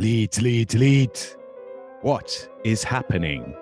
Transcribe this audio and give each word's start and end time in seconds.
Leeds, 0.00 0.40
Leeds, 0.40 0.74
Leeds. 0.74 1.36
What 2.00 2.48
is 2.64 2.82
happening? 2.82 3.54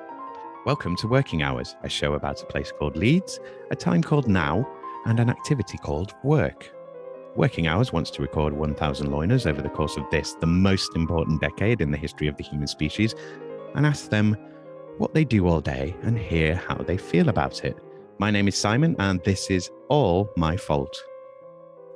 Welcome 0.65 0.95
to 0.99 1.09
Working 1.09 1.43
Hours, 1.43 1.75
a 1.83 1.89
show 1.89 2.13
about 2.13 2.41
a 2.41 2.47
place 2.47 2.71
called 2.71 2.97
Leeds, 2.97 3.41
a 3.73 3.75
time 3.75 4.05
called 4.05 4.29
now, 4.29 4.65
and 5.07 5.19
an 5.19 5.31
activity 5.31 5.79
called 5.79 6.15
work. 6.23 6.73
Working 7.35 7.67
Hours 7.67 7.93
wants 7.93 8.13
to 8.13 8.23
record 8.23 8.53
1,000 8.53 9.09
loiners 9.09 9.51
over 9.51 9.61
the 9.61 9.69
course 9.69 9.97
of 9.97 10.09
this, 10.13 10.35
the 10.35 10.47
most 10.47 10.95
important 10.95 11.41
decade 11.41 11.81
in 11.81 11.91
the 11.91 11.99
history 11.99 12.29
of 12.29 12.37
the 12.37 12.45
human 12.45 12.69
species, 12.69 13.17
and 13.75 13.85
ask 13.85 14.09
them 14.09 14.37
what 14.99 15.15
they 15.15 15.25
do 15.25 15.49
all 15.49 15.61
day 15.61 15.97
and 16.03 16.17
hear 16.17 16.55
how 16.55 16.77
they 16.77 16.99
feel 16.99 17.31
about 17.31 17.65
it. 17.65 17.77
My 18.19 18.31
name 18.31 18.47
is 18.47 18.57
Simon, 18.57 18.95
and 19.01 19.21
this 19.25 19.51
is 19.51 19.73
all 19.89 20.31
my 20.37 20.57
fault. 20.57 21.03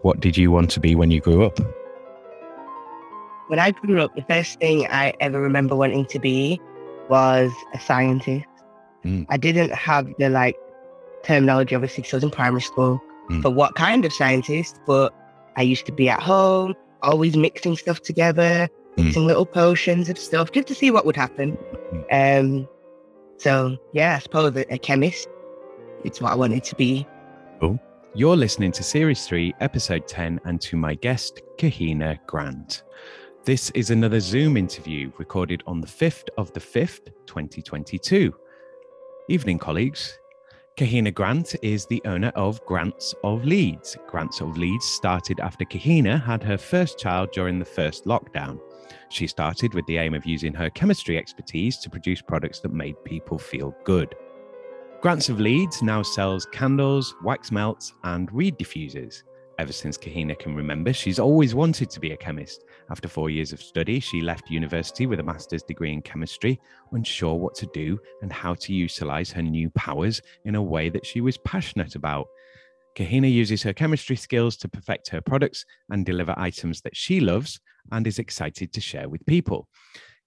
What 0.01 0.19
did 0.19 0.37
you 0.37 0.51
want 0.51 0.69
to 0.73 0.81
be 0.81 0.97
when 0.97 1.13
you 1.13 1.21
grew 1.21 1.45
up? 1.45 1.61
When 3.53 3.59
I 3.59 3.73
grew 3.73 4.01
up, 4.01 4.17
the 4.17 4.23
first 4.23 4.59
thing 4.61 4.87
I 4.89 5.13
ever 5.21 5.39
remember 5.39 5.77
wanting 5.77 6.07
to 6.07 6.19
be 6.19 6.59
was 7.11 7.53
a 7.75 7.79
scientist. 7.81 8.47
Mm. 9.05 9.27
I 9.29 9.37
didn't 9.37 9.73
have 9.75 10.09
the 10.19 10.31
like 10.31 10.57
terminology, 11.23 11.75
obviously, 11.75 12.01
because 12.01 12.15
I 12.15 12.17
was 12.17 12.25
in 12.25 12.31
primary 12.31 12.63
school 12.63 12.99
Mm. 13.29 13.43
for 13.43 13.51
what 13.51 13.75
kind 13.75 14.07
of 14.07 14.13
scientist, 14.15 14.81
but 14.87 15.13
I 15.59 15.61
used 15.61 15.85
to 15.85 15.93
be 15.93 16.09
at 16.09 16.23
home, 16.23 16.73
always 17.03 17.37
mixing 17.37 17.77
stuff 17.77 18.01
together, 18.01 18.71
Mm. 18.97 19.05
mixing 19.05 19.27
little 19.27 19.45
potions 19.45 20.09
of 20.09 20.17
stuff 20.17 20.51
just 20.53 20.67
to 20.69 20.75
see 20.75 20.91
what 20.91 21.05
would 21.05 21.17
happen. 21.17 21.59
Um, 22.11 22.67
so 23.37 23.77
yeah, 23.93 24.17
I 24.17 24.19
suppose 24.21 24.57
a, 24.57 24.65
a 24.73 24.79
chemist. 24.79 25.29
It's 26.05 26.23
what 26.23 26.33
I 26.33 26.37
wanted 26.37 26.65
to 26.65 26.75
be. 26.77 27.07
You're 28.15 28.37
listening 28.37 28.73
to 28.73 28.83
Series 28.83 29.27
3, 29.27 29.55
Episode 29.61 30.07
10, 30.07 30.39
and 30.45 30.61
to 30.63 30.77
my 30.77 30.95
guest, 30.95 31.41
Kahina 31.59 32.19
Grant. 32.27 32.83
This 33.45 33.71
is 33.71 33.91
another 33.91 34.21
Zoom 34.21 34.57
interview 34.57 35.11
recorded 35.19 35.65
on 35.67 35.81
the 35.81 35.87
5th 35.89 36.29
of 36.39 36.53
the 36.53 36.61
5th, 36.61 37.07
2022. 37.27 38.33
Evening, 39.29 39.59
colleagues. 39.59 40.17
Kahina 40.77 41.13
Grant 41.13 41.57
is 41.61 41.85
the 41.87 42.01
owner 42.05 42.29
of 42.37 42.65
Grants 42.67 43.17
of 43.25 43.45
Leeds. 43.45 43.97
Grants 44.07 44.41
of 44.41 44.57
Leeds 44.57 44.85
started 44.85 45.41
after 45.41 45.65
Kahina 45.65 46.23
had 46.23 46.45
her 46.45 46.57
first 46.57 47.01
child 47.01 47.33
during 47.33 47.59
the 47.59 47.65
first 47.65 48.05
lockdown. 48.05 48.61
She 49.09 49.27
started 49.27 49.75
with 49.75 49.87
the 49.87 49.99
aim 49.99 50.15
of 50.15 50.25
using 50.25 50.55
her 50.55 50.71
chemistry 50.71 51.19
expertise 51.19 51.79
to 51.79 51.91
produce 51.91 52.23
products 52.23 52.61
that 52.61 52.73
made 52.73 53.03
people 53.03 53.41
feel 53.41 53.75
good. 53.83 54.15
Grants 55.01 55.29
of 55.29 55.41
Leeds 55.41 55.83
now 55.83 56.03
sells 56.03 56.47
candles, 56.47 57.13
wax 57.25 57.51
melts, 57.51 57.93
and 58.05 58.33
reed 58.33 58.57
diffusers. 58.57 59.25
Ever 59.59 59.73
since 59.73 59.99
Kahina 59.99 60.39
can 60.39 60.55
remember, 60.55 60.93
she's 60.93 61.19
always 61.19 61.55
wanted 61.55 61.91
to 61.91 62.01
be 62.01 62.13
a 62.13 62.17
chemist. 62.17 62.65
After 62.91 63.07
four 63.07 63.31
years 63.31 63.53
of 63.53 63.63
study, 63.63 64.01
she 64.01 64.21
left 64.21 64.51
university 64.51 65.07
with 65.07 65.21
a 65.21 65.23
master's 65.23 65.63
degree 65.63 65.93
in 65.93 66.03
chemistry, 66.03 66.59
unsure 66.93 67.35
what 67.35 67.55
to 67.57 67.67
do 67.75 68.01
and 68.23 68.33
how 68.33 68.55
to 68.55 68.73
utilize 68.73 69.31
her 69.33 69.43
new 69.43 69.69
powers 69.71 70.23
in 70.45 70.55
a 70.55 70.63
way 70.63 70.89
that 70.89 71.05
she 71.05 71.21
was 71.21 71.37
passionate 71.39 71.95
about. 71.95 72.27
Kahina 72.97 73.31
uses 73.31 73.63
her 73.63 73.73
chemistry 73.73 74.17
skills 74.17 74.57
to 74.57 74.69
perfect 74.69 75.09
her 75.09 75.21
products 75.21 75.65
and 75.91 76.05
deliver 76.05 76.35
items 76.37 76.81
that 76.83 76.97
she 76.97 77.21
loves 77.21 77.61
and 77.91 78.07
is 78.07 78.19
excited 78.19 78.73
to 78.73 78.81
share 78.81 79.09
with 79.09 79.25
people. 79.27 79.69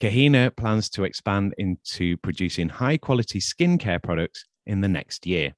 Kahina 0.01 0.55
plans 0.55 0.89
to 0.91 1.03
expand 1.03 1.55
into 1.57 2.17
producing 2.17 2.69
high 2.69 2.97
quality 2.97 3.39
skincare 3.39 4.01
products 4.01 4.45
in 4.65 4.81
the 4.81 4.87
next 4.87 5.25
year. 5.25 5.53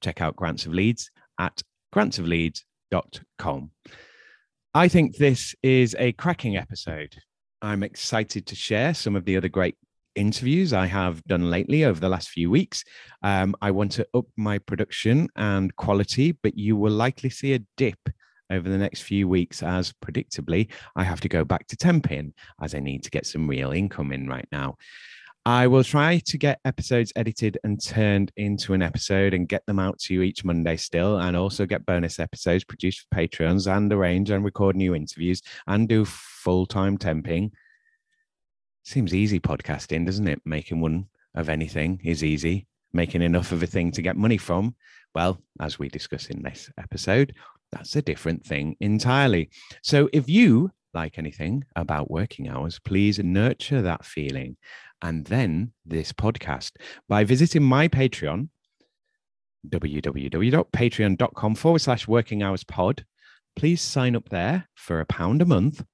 Check 0.00 0.20
out 0.20 0.36
Grants 0.36 0.66
of 0.66 0.72
Leeds 0.72 1.10
at 1.38 1.62
grantsofleeds.com. 2.92 3.70
I 4.74 4.88
think 4.88 5.16
this 5.16 5.54
is 5.62 5.94
a 5.98 6.12
cracking 6.12 6.56
episode. 6.56 7.16
I'm 7.60 7.82
excited 7.82 8.46
to 8.46 8.54
share 8.54 8.94
some 8.94 9.16
of 9.16 9.24
the 9.24 9.36
other 9.36 9.48
great 9.48 9.76
interviews 10.14 10.72
I 10.72 10.86
have 10.86 11.22
done 11.24 11.50
lately 11.50 11.84
over 11.84 12.00
the 12.00 12.08
last 12.08 12.30
few 12.30 12.50
weeks. 12.50 12.84
Um, 13.22 13.54
I 13.62 13.70
want 13.70 13.92
to 13.92 14.06
up 14.14 14.26
my 14.36 14.58
production 14.58 15.28
and 15.36 15.74
quality, 15.76 16.32
but 16.32 16.56
you 16.56 16.76
will 16.76 16.92
likely 16.92 17.30
see 17.30 17.54
a 17.54 17.60
dip 17.76 17.98
over 18.50 18.68
the 18.68 18.78
next 18.78 19.02
few 19.02 19.28
weeks 19.28 19.62
as 19.62 19.94
predictably 20.04 20.70
I 20.94 21.04
have 21.04 21.20
to 21.22 21.28
go 21.28 21.44
back 21.44 21.66
to 21.68 21.76
temping 21.76 22.32
as 22.60 22.74
I 22.74 22.80
need 22.80 23.02
to 23.04 23.10
get 23.10 23.26
some 23.26 23.48
real 23.48 23.72
income 23.72 24.12
in 24.12 24.28
right 24.28 24.48
now. 24.52 24.76
I 25.44 25.66
will 25.66 25.82
try 25.82 26.20
to 26.26 26.38
get 26.38 26.60
episodes 26.64 27.12
edited 27.16 27.58
and 27.64 27.82
turned 27.82 28.30
into 28.36 28.74
an 28.74 28.82
episode 28.82 29.34
and 29.34 29.48
get 29.48 29.66
them 29.66 29.80
out 29.80 29.98
to 30.00 30.14
you 30.14 30.22
each 30.22 30.44
Monday 30.44 30.76
still, 30.76 31.18
and 31.18 31.36
also 31.36 31.66
get 31.66 31.84
bonus 31.84 32.20
episodes 32.20 32.62
produced 32.62 33.00
for 33.00 33.16
Patreons 33.16 33.66
and 33.66 33.92
arrange 33.92 34.30
and 34.30 34.44
record 34.44 34.76
new 34.76 34.94
interviews 34.94 35.42
and 35.66 35.88
do 35.88 36.04
full 36.04 36.64
time 36.64 36.96
temping. 36.96 37.50
Seems 38.84 39.12
easy 39.12 39.40
podcasting, 39.40 40.06
doesn't 40.06 40.28
it? 40.28 40.40
Making 40.44 40.80
one 40.80 41.06
of 41.34 41.48
anything 41.48 42.00
is 42.04 42.22
easy. 42.22 42.68
Making 42.92 43.22
enough 43.22 43.50
of 43.50 43.64
a 43.64 43.66
thing 43.66 43.90
to 43.92 44.02
get 44.02 44.16
money 44.16 44.36
from, 44.36 44.76
well, 45.12 45.40
as 45.60 45.76
we 45.76 45.88
discuss 45.88 46.26
in 46.26 46.42
this 46.42 46.70
episode, 46.78 47.34
that's 47.72 47.96
a 47.96 48.02
different 48.02 48.44
thing 48.44 48.76
entirely. 48.80 49.50
So 49.82 50.08
if 50.12 50.28
you 50.28 50.70
like 50.94 51.18
anything 51.18 51.64
about 51.74 52.10
working 52.10 52.48
hours, 52.48 52.78
please 52.78 53.18
nurture 53.18 53.82
that 53.82 54.04
feeling 54.04 54.56
and 55.02 55.24
then 55.26 55.72
this 55.84 56.12
podcast 56.12 56.72
by 57.08 57.24
visiting 57.24 57.62
my 57.62 57.88
Patreon, 57.88 58.48
www.patreon.com 59.68 61.54
forward 61.54 61.80
slash 61.80 62.08
working 62.08 62.42
hours 62.42 62.64
pod. 62.64 63.04
Please 63.54 63.82
sign 63.82 64.16
up 64.16 64.28
there 64.28 64.68
for 64.74 65.00
a 65.00 65.06
pound 65.06 65.42
a 65.42 65.44
month. 65.44 65.84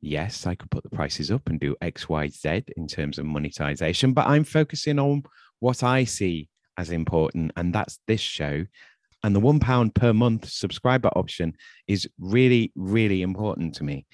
Yes, 0.00 0.46
I 0.46 0.54
could 0.54 0.70
put 0.70 0.82
the 0.82 0.90
prices 0.90 1.30
up 1.30 1.48
and 1.48 1.58
do 1.58 1.74
X, 1.80 2.08
Y, 2.08 2.28
Z 2.28 2.64
in 2.76 2.86
terms 2.86 3.18
of 3.18 3.24
monetization, 3.24 4.12
but 4.12 4.26
I'm 4.26 4.44
focusing 4.44 4.98
on 4.98 5.22
what 5.60 5.82
I 5.82 6.04
see 6.04 6.48
as 6.76 6.90
important, 6.90 7.52
and 7.56 7.74
that's 7.74 7.98
this 8.06 8.20
show. 8.20 8.66
And 9.22 9.34
the 9.34 9.40
one 9.40 9.58
pound 9.58 9.94
per 9.94 10.12
month 10.12 10.48
subscriber 10.48 11.08
option 11.08 11.54
is 11.88 12.06
really, 12.18 12.72
really 12.76 13.22
important 13.22 13.74
to 13.76 13.84
me. 13.84 14.06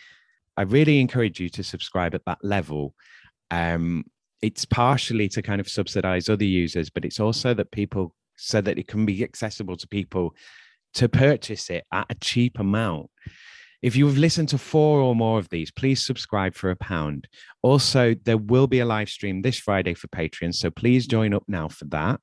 I 0.57 0.63
really 0.63 1.01
encourage 1.01 1.41
you 1.41 1.49
to 1.51 1.65
subscribe 1.65 2.15
at 2.15 2.25
that 2.27 2.39
level. 2.43 2.95
Um, 3.51 4.05
it's 4.43 4.65
partially 4.65 5.29
to 5.31 5.43
kind 5.43 5.61
of 5.61 5.69
subsidize 5.69 6.29
other 6.29 6.45
users, 6.45 6.91
but 6.91 7.05
it's 7.05 7.21
also 7.21 7.55
that 7.55 7.71
people 7.71 8.15
so 8.37 8.61
that 8.61 8.79
it 8.79 8.89
can 8.89 9.07
be 9.07 9.23
accessible 9.23 9.77
to 9.77 9.87
people 9.87 10.35
to 10.95 11.09
purchase 11.09 11.71
it 11.71 11.85
at 11.93 12.07
a 12.11 12.15
cheap 12.17 12.59
amount. 12.59 13.09
If 13.83 13.97
you've 13.97 14.19
listened 14.19 14.49
to 14.51 14.59
four 14.59 15.01
or 15.01 15.15
more 15.15 15.39
of 15.39 15.49
these, 15.49 15.71
please 15.71 16.05
subscribe 16.05 16.55
for 16.55 16.71
a 16.71 16.77
pound. 16.77 17.29
Also, 17.63 18.15
there 18.25 18.37
will 18.37 18.67
be 18.67 18.81
a 18.81 18.87
live 18.87 19.09
stream 19.09 19.43
this 19.43 19.59
Friday 19.59 19.95
for 19.95 20.09
Patreon. 20.09 20.55
So 20.55 20.71
please 20.71 21.07
join 21.07 21.35
up 21.35 21.45
now 21.49 21.69
for 21.69 21.87
that. 21.87 22.21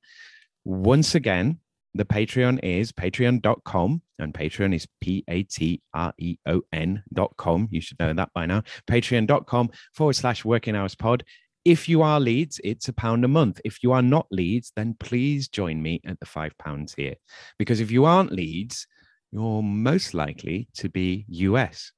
Once 0.64 1.14
again, 1.14 1.58
the 1.94 2.04
Patreon 2.04 2.60
is 2.62 2.92
patreon.com 2.92 4.02
and 4.18 4.32
Patreon 4.32 4.74
is 4.74 4.86
P 5.00 5.24
A 5.28 5.42
T 5.42 5.82
R 5.92 6.14
E 6.18 6.36
O 6.46 6.62
N.com. 6.72 7.68
You 7.70 7.80
should 7.80 7.98
know 7.98 8.12
that 8.12 8.30
by 8.32 8.46
now. 8.46 8.62
Patreon.com 8.86 9.70
forward 9.94 10.14
slash 10.14 10.44
working 10.44 10.76
hours 10.76 10.94
pod. 10.94 11.24
If 11.64 11.88
you 11.88 12.00
are 12.00 12.18
Leeds, 12.18 12.58
it's 12.64 12.88
a 12.88 12.92
pound 12.92 13.24
a 13.24 13.28
month. 13.28 13.60
If 13.64 13.82
you 13.82 13.92
are 13.92 14.02
not 14.02 14.26
Leeds, 14.30 14.72
then 14.76 14.96
please 14.98 15.48
join 15.48 15.82
me 15.82 16.00
at 16.06 16.18
the 16.18 16.26
five 16.26 16.56
pounds 16.58 16.94
here. 16.94 17.16
Because 17.58 17.80
if 17.80 17.90
you 17.90 18.06
aren't 18.06 18.32
Leeds, 18.32 18.86
you're 19.30 19.62
most 19.62 20.14
likely 20.14 20.68
to 20.74 20.88
be 20.88 21.26
US. 21.28 21.92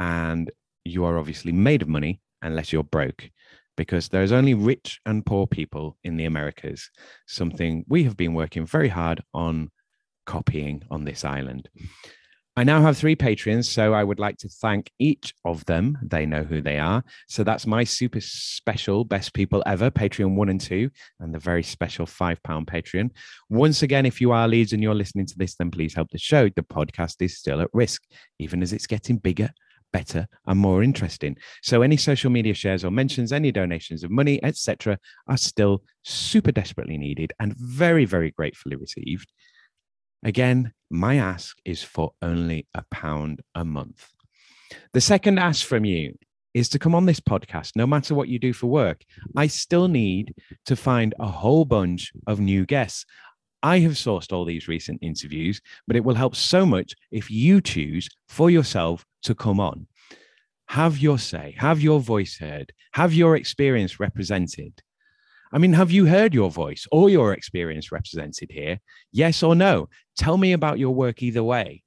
And 0.00 0.50
you 0.84 1.04
are 1.04 1.16
obviously 1.16 1.52
made 1.52 1.82
of 1.82 1.88
money 1.88 2.20
unless 2.42 2.72
you're 2.72 2.82
broke, 2.82 3.30
because 3.76 4.08
there's 4.08 4.32
only 4.32 4.54
rich 4.54 5.00
and 5.06 5.24
poor 5.24 5.46
people 5.46 5.96
in 6.02 6.16
the 6.16 6.24
Americas, 6.24 6.90
something 7.26 7.84
we 7.88 8.04
have 8.04 8.16
been 8.16 8.34
working 8.34 8.66
very 8.66 8.88
hard 8.88 9.22
on 9.32 9.70
copying 10.26 10.82
on 10.90 11.04
this 11.04 11.24
island. 11.24 11.68
I 12.56 12.62
now 12.62 12.80
have 12.82 12.96
three 12.96 13.16
patrons, 13.16 13.68
so 13.68 13.92
I 13.94 14.04
would 14.04 14.20
like 14.20 14.36
to 14.38 14.48
thank 14.48 14.92
each 15.00 15.34
of 15.44 15.64
them. 15.64 15.98
They 16.00 16.24
know 16.24 16.44
who 16.44 16.62
they 16.62 16.78
are. 16.78 17.02
So 17.28 17.42
that's 17.42 17.66
my 17.66 17.82
super 17.82 18.20
special 18.20 19.04
best 19.04 19.34
people 19.34 19.60
ever, 19.66 19.90
Patreon 19.90 20.36
one 20.36 20.48
and 20.48 20.60
two, 20.60 20.90
and 21.18 21.34
the 21.34 21.40
very 21.40 21.64
special 21.64 22.06
five 22.06 22.40
pound 22.44 22.68
Patreon. 22.68 23.10
Once 23.50 23.82
again, 23.82 24.06
if 24.06 24.20
you 24.20 24.30
are 24.30 24.46
Leeds 24.46 24.72
and 24.72 24.80
you're 24.80 24.94
listening 24.94 25.26
to 25.26 25.36
this, 25.36 25.56
then 25.56 25.72
please 25.72 25.94
help 25.94 26.10
the 26.12 26.18
show. 26.18 26.48
The 26.48 26.62
podcast 26.62 27.16
is 27.20 27.36
still 27.36 27.60
at 27.60 27.70
risk, 27.72 28.02
even 28.38 28.62
as 28.62 28.72
it's 28.72 28.86
getting 28.86 29.16
bigger, 29.16 29.50
better, 29.92 30.28
and 30.46 30.60
more 30.60 30.84
interesting. 30.84 31.36
So 31.64 31.82
any 31.82 31.96
social 31.96 32.30
media 32.30 32.54
shares 32.54 32.84
or 32.84 32.92
mentions, 32.92 33.32
any 33.32 33.50
donations 33.50 34.04
of 34.04 34.12
money, 34.12 34.38
etc., 34.44 35.00
are 35.26 35.36
still 35.36 35.82
super 36.04 36.52
desperately 36.52 36.98
needed 36.98 37.32
and 37.40 37.56
very, 37.56 38.04
very 38.04 38.30
gratefully 38.30 38.76
received. 38.76 39.32
Again, 40.24 40.72
my 40.90 41.16
ask 41.16 41.58
is 41.66 41.82
for 41.82 42.12
only 42.22 42.66
a 42.74 42.82
pound 42.90 43.42
a 43.54 43.62
month. 43.62 44.08
The 44.94 45.00
second 45.02 45.38
ask 45.38 45.66
from 45.66 45.84
you 45.84 46.18
is 46.54 46.70
to 46.70 46.78
come 46.78 46.94
on 46.94 47.04
this 47.04 47.20
podcast, 47.20 47.72
no 47.76 47.86
matter 47.86 48.14
what 48.14 48.28
you 48.28 48.38
do 48.38 48.54
for 48.54 48.68
work. 48.68 49.02
I 49.36 49.48
still 49.48 49.86
need 49.86 50.34
to 50.64 50.76
find 50.76 51.14
a 51.20 51.26
whole 51.26 51.66
bunch 51.66 52.12
of 52.26 52.40
new 52.40 52.64
guests. 52.64 53.04
I 53.62 53.80
have 53.80 53.92
sourced 53.92 54.32
all 54.32 54.46
these 54.46 54.66
recent 54.66 55.00
interviews, 55.02 55.60
but 55.86 55.96
it 55.96 56.04
will 56.04 56.14
help 56.14 56.36
so 56.36 56.64
much 56.64 56.94
if 57.10 57.30
you 57.30 57.60
choose 57.60 58.08
for 58.28 58.50
yourself 58.50 59.04
to 59.24 59.34
come 59.34 59.60
on. 59.60 59.86
have 60.68 60.98
your 60.98 61.18
say, 61.18 61.54
have 61.58 61.80
your 61.80 62.00
voice 62.00 62.38
heard, 62.38 62.72
have 62.92 63.12
your 63.12 63.36
experience 63.36 64.00
represented. 64.00 64.72
I 65.54 65.58
mean, 65.58 65.72
have 65.74 65.92
you 65.92 66.06
heard 66.06 66.34
your 66.34 66.50
voice 66.50 66.84
or 66.90 67.08
your 67.08 67.32
experience 67.32 67.92
represented 67.92 68.50
here? 68.50 68.80
Yes 69.12 69.40
or 69.40 69.54
no? 69.54 69.88
Tell 70.16 70.36
me 70.36 70.52
about 70.52 70.80
your 70.80 70.92
work 70.92 71.22
either 71.22 71.44
way. 71.44 71.84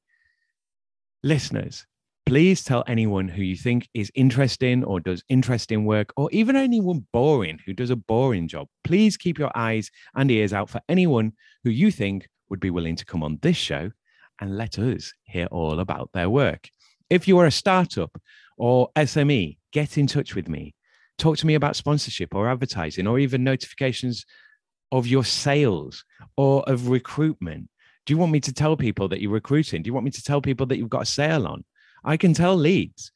Listeners, 1.22 1.86
please 2.26 2.64
tell 2.64 2.86
anyone 2.88 3.28
who 3.28 3.42
you 3.42 3.58
think 3.58 3.90
is 3.94 4.10
interesting 4.16 4.86
or 4.86 5.02
does 5.02 5.22
interesting 5.28 5.84
work, 5.84 6.14
or 6.16 6.30
even 6.32 6.56
anyone 6.56 7.06
boring 7.12 7.60
who 7.66 7.74
does 7.74 7.90
a 7.90 7.98
boring 7.98 8.48
job. 8.48 8.70
Please 8.86 9.18
keep 9.18 9.38
your 9.38 9.52
eyes 9.54 9.92
and 10.16 10.32
ears 10.32 10.54
out 10.54 10.70
for 10.70 10.80
anyone 10.88 11.34
who 11.66 11.70
you 11.70 11.92
think 11.92 12.30
would 12.50 12.62
be 12.62 12.70
willing 12.70 12.96
to 12.96 13.06
come 13.06 13.22
on 13.22 13.38
this 13.42 13.58
show 13.58 13.92
and 14.40 14.56
let 14.56 14.80
us 14.80 15.12
hear 15.24 15.48
all 15.48 15.82
about 15.82 16.10
their 16.14 16.30
work. 16.30 16.70
If 17.10 17.28
you 17.28 17.38
are 17.40 17.46
a 17.46 17.52
startup 17.52 18.18
or 18.58 18.92
SME, 18.96 19.58
get 19.74 19.98
in 19.98 20.08
touch 20.08 20.36
with 20.36 20.48
me. 20.48 20.74
Talk 21.18 21.38
to 21.38 21.48
me 21.48 21.56
about 21.56 21.76
sponsorship 21.76 22.36
or 22.36 22.50
advertising 22.50 23.08
or 23.08 23.20
even 23.20 23.44
notifications 23.44 24.26
of 24.92 25.08
your 25.08 25.24
sales 25.24 26.06
or 26.36 26.64
of 26.70 26.90
recruitment. 26.90 27.70
Do 28.06 28.14
you 28.14 28.18
want 28.18 28.32
me 28.32 28.40
to 28.42 28.54
tell 28.54 28.78
people 28.78 29.08
that 29.10 29.22
you're 29.22 29.32
recruiting? 29.32 29.82
Do 29.82 29.88
you 29.90 29.94
want 29.94 30.06
me 30.06 30.12
to 30.12 30.24
tell 30.24 30.42
people 30.42 30.66
that 30.68 30.78
you've 30.78 30.90
got 30.90 31.02
a 31.04 31.06
sale 31.06 31.48
on? 31.48 31.66
I 32.06 32.18
can 32.18 32.34
tell 32.34 32.56
Leeds. 32.56 33.12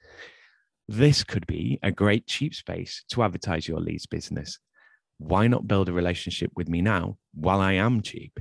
This 0.88 1.24
could 1.24 1.48
be 1.48 1.80
a 1.82 1.92
great 1.92 2.28
cheap 2.28 2.54
space 2.54 3.06
to 3.12 3.24
advertise 3.24 3.68
your 3.68 3.80
Leeds 3.80 4.06
business. 4.06 4.60
Why 5.20 5.48
not 5.48 5.68
build 5.68 5.88
a 5.88 5.94
relationship 5.94 6.52
with 6.56 6.68
me 6.68 6.82
now 6.82 7.18
while 7.34 7.62
I 7.62 7.74
am 7.74 8.02
cheap? 8.02 8.38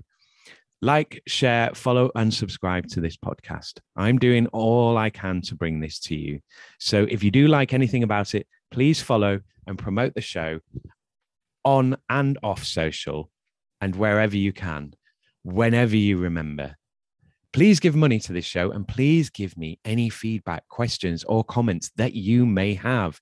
Like, 0.83 1.23
share, 1.29 1.75
follow, 1.75 2.11
and 2.17 2.33
subscribe 2.33 2.89
to 2.89 3.01
this 3.01 3.17
podcast. 3.17 3.81
I'm 3.95 4.19
doing 4.19 4.47
all 4.49 4.97
I 4.97 5.11
can 5.11 5.43
to 5.43 5.55
bring 5.55 5.79
this 5.79 6.01
to 6.01 6.17
you. 6.17 6.41
So 6.79 7.07
if 7.09 7.23
you 7.23 7.31
do 7.31 7.49
like 7.49 7.75
anything 7.75 8.03
about 8.03 8.35
it, 8.35 8.47
please 8.71 9.03
follow 9.03 9.41
and 9.67 9.79
promote 9.79 10.15
the 10.15 10.21
show 10.21 10.61
on 11.65 11.97
and 12.09 12.39
off 12.43 12.65
social 12.65 13.31
and 13.81 13.97
wherever 13.97 14.37
you 14.37 14.53
can, 14.53 14.95
whenever 15.43 15.97
you 15.97 16.19
remember. 16.19 16.77
Please 17.53 17.81
give 17.81 17.97
money 17.97 18.21
to 18.21 18.33
this 18.33 18.45
show 18.45 18.71
and 18.71 18.87
please 18.87 19.29
give 19.29 19.57
me 19.57 19.79
any 19.85 20.09
feedback, 20.09 20.67
questions, 20.69 21.25
or 21.25 21.43
comments 21.43 21.91
that 21.97 22.15
you 22.15 22.47
may 22.47 22.75
have 22.75 23.21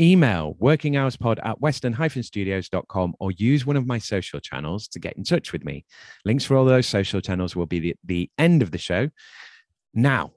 email 0.00 0.56
workinghourspod 0.60 1.38
at 1.44 1.60
western-studios.com 1.60 3.14
or 3.20 3.30
use 3.32 3.66
one 3.66 3.76
of 3.76 3.86
my 3.86 3.98
social 3.98 4.40
channels 4.40 4.88
to 4.88 4.98
get 4.98 5.14
in 5.18 5.24
touch 5.24 5.52
with 5.52 5.62
me. 5.62 5.84
Links 6.24 6.44
for 6.44 6.56
all 6.56 6.64
those 6.64 6.86
social 6.86 7.20
channels 7.20 7.54
will 7.54 7.66
be 7.66 7.78
the, 7.78 7.96
the 8.04 8.30
end 8.38 8.62
of 8.62 8.70
the 8.70 8.78
show. 8.78 9.10
Now, 9.92 10.32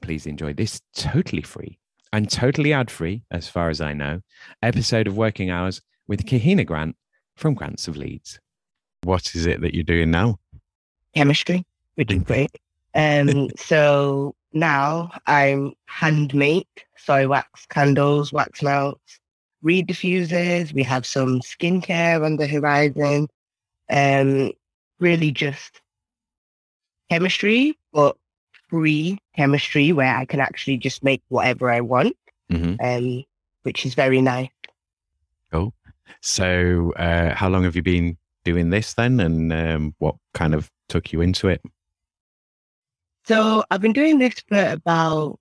please 0.00 0.26
enjoy 0.26 0.54
this 0.54 0.80
totally 0.96 1.42
free 1.42 1.78
and 2.14 2.30
totally 2.30 2.72
ad-free, 2.72 3.24
as 3.32 3.48
far 3.48 3.70
as 3.70 3.80
I 3.80 3.92
know, 3.92 4.20
episode 4.62 5.08
of 5.08 5.16
Working 5.16 5.50
Hours 5.50 5.82
with 6.06 6.26
Kahina 6.26 6.64
Grant 6.64 6.94
from 7.34 7.54
Grants 7.54 7.88
of 7.88 7.96
Leeds. 7.96 8.38
What 9.02 9.34
is 9.34 9.46
it 9.46 9.60
that 9.62 9.74
you're 9.74 9.82
doing 9.82 10.12
now? 10.12 10.38
Chemistry. 11.16 11.64
We're 11.96 12.04
doing 12.04 12.22
great. 12.22 12.52
Um, 12.94 13.50
so 13.56 14.36
now 14.52 15.10
I'm 15.26 15.72
handmade 15.86 16.68
soy 16.96 17.26
wax 17.26 17.66
candles, 17.66 18.32
wax 18.32 18.62
melts, 18.62 19.18
reed 19.62 19.88
diffusers. 19.88 20.72
We 20.72 20.84
have 20.84 21.04
some 21.04 21.40
skincare 21.40 22.24
on 22.24 22.36
the 22.36 22.46
horizon. 22.46 23.26
Um, 23.90 24.52
really 25.00 25.32
just 25.32 25.80
chemistry, 27.10 27.76
but 27.92 28.16
free 28.68 29.18
chemistry 29.36 29.92
where 29.92 30.14
I 30.14 30.24
can 30.24 30.40
actually 30.40 30.76
just 30.76 31.02
make 31.04 31.22
whatever 31.28 31.70
I 31.70 31.80
want, 31.80 32.16
Mhm. 32.50 32.76
um, 32.80 33.24
which 33.62 33.84
is 33.86 33.94
very 33.94 34.20
nice. 34.20 34.50
Cool. 35.52 35.72
So, 36.20 36.92
uh, 36.96 37.34
how 37.34 37.48
long 37.48 37.64
have 37.64 37.76
you 37.76 37.82
been 37.82 38.16
doing 38.44 38.70
this 38.70 38.94
then, 38.94 39.20
and 39.20 39.52
um, 39.52 39.94
what 39.98 40.16
kind 40.34 40.54
of 40.54 40.70
took 40.88 41.12
you 41.12 41.20
into 41.20 41.48
it? 41.48 41.62
So 43.26 43.64
I've 43.70 43.80
been 43.80 43.92
doing 43.94 44.18
this 44.18 44.34
for 44.48 44.72
about 44.72 45.38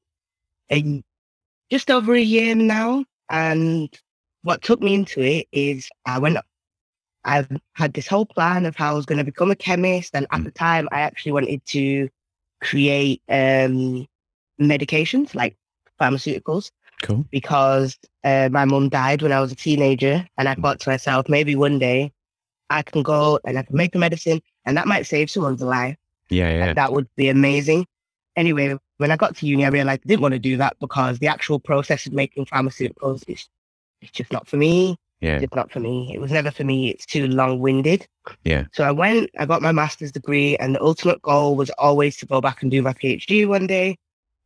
a 0.71 1.03
just 1.69 1.91
over 1.91 2.13
a 2.13 2.21
year 2.21 2.55
now, 2.55 3.03
and 3.29 3.89
what 4.43 4.61
took 4.61 4.81
me 4.81 4.93
into 4.93 5.21
it 5.21 5.47
is 5.51 5.89
I 6.05 6.19
went. 6.19 6.37
up 6.37 6.45
I've 7.25 7.49
had 7.75 7.93
this 7.93 8.07
whole 8.07 8.25
plan 8.25 8.65
of 8.65 8.75
how 8.75 8.91
I 8.91 8.95
was 8.95 9.05
going 9.05 9.17
to 9.17 9.23
become 9.23 9.49
a 9.49 9.55
chemist, 9.55 10.11
and 10.13 10.27
at 10.31 10.41
Mm. 10.41 10.43
the 10.43 10.51
time, 10.51 10.89
I 10.91 10.99
actually 11.01 11.31
wanted 11.31 11.65
to 11.67 12.09
create 12.63 13.21
um, 13.29 14.07
medications 14.59 15.35
like 15.35 15.55
pharmaceuticals 15.99 16.71
Cool. 17.03 17.25
because 17.31 17.97
uh, 18.23 18.49
my 18.51 18.65
mum 18.65 18.89
died 18.89 19.21
when 19.21 19.33
I 19.33 19.41
was 19.41 19.51
a 19.51 19.55
teenager, 19.55 20.25
and 20.37 20.47
I 20.47 20.55
thought 20.55 20.79
to 20.81 20.89
myself, 20.89 21.27
maybe 21.27 21.55
one 21.55 21.77
day 21.77 22.13
I 22.69 22.81
can 22.81 23.03
go 23.03 23.39
and 23.45 23.59
I 23.59 23.63
can 23.63 23.75
make 23.75 23.93
a 23.93 23.99
medicine, 23.99 24.41
and 24.65 24.77
that 24.77 24.87
might 24.87 25.05
save 25.05 25.29
someone's 25.29 25.61
life. 25.61 25.97
Yeah, 26.29 26.49
yeah. 26.49 26.65
and 26.67 26.77
that 26.77 26.93
would 26.93 27.07
be 27.15 27.27
amazing. 27.29 27.85
Anyway, 28.35 28.77
when 28.97 29.11
I 29.11 29.17
got 29.17 29.35
to 29.35 29.45
uni, 29.45 29.65
I 29.65 29.69
realized 29.69 30.01
I 30.05 30.07
didn't 30.07 30.21
want 30.21 30.33
to 30.33 30.39
do 30.39 30.57
that 30.57 30.77
because 30.79 31.19
the 31.19 31.27
actual 31.27 31.59
process 31.59 32.05
of 32.07 32.13
making 32.13 32.45
pharmaceuticals 32.45 33.23
is 33.27 33.47
it's 34.01 34.11
just 34.11 34.31
not 34.31 34.47
for 34.47 34.57
me. 34.57 34.97
Yeah. 35.23 35.39
It's 35.39 35.55
not 35.55 35.71
for 35.71 35.79
me. 35.79 36.11
It 36.13 36.19
was 36.19 36.31
never 36.31 36.51
for 36.51 36.65
me. 36.65 36.89
It's 36.89 37.05
too 37.05 37.27
long 37.27 37.59
winded. 37.59 38.05
Yeah. 38.43 38.65
So 38.73 38.83
I 38.83 38.91
went, 38.91 39.29
I 39.39 39.45
got 39.45 39.61
my 39.61 39.71
master's 39.71 40.11
degree, 40.11 40.57
and 40.57 40.75
the 40.75 40.81
ultimate 40.81 41.21
goal 41.21 41.55
was 41.55 41.69
always 41.77 42.17
to 42.17 42.25
go 42.25 42.41
back 42.41 42.61
and 42.61 42.69
do 42.69 42.81
my 42.81 42.91
PhD 42.93 43.47
one 43.47 43.65
day. 43.65 43.97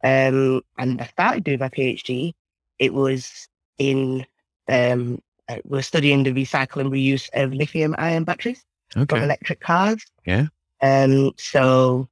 Um, 0.04 0.62
and 0.78 1.02
I 1.02 1.08
started 1.08 1.44
doing 1.44 1.58
my 1.60 1.70
PhD. 1.70 2.34
It 2.78 2.94
was 2.94 3.48
in, 3.80 4.24
um, 4.70 5.20
uh, 5.50 5.58
we're 5.64 5.82
studying 5.82 6.22
the 6.22 6.32
recycle 6.32 6.80
and 6.82 6.92
reuse 6.92 7.28
of 7.34 7.54
lithium 7.54 7.96
ion 7.98 8.24
batteries 8.24 8.64
from 8.94 9.02
Okay. 9.02 9.24
electric 9.24 9.60
cars. 9.60 10.06
Yeah. 10.28 10.46
Um, 10.84 11.32
so 11.38 12.08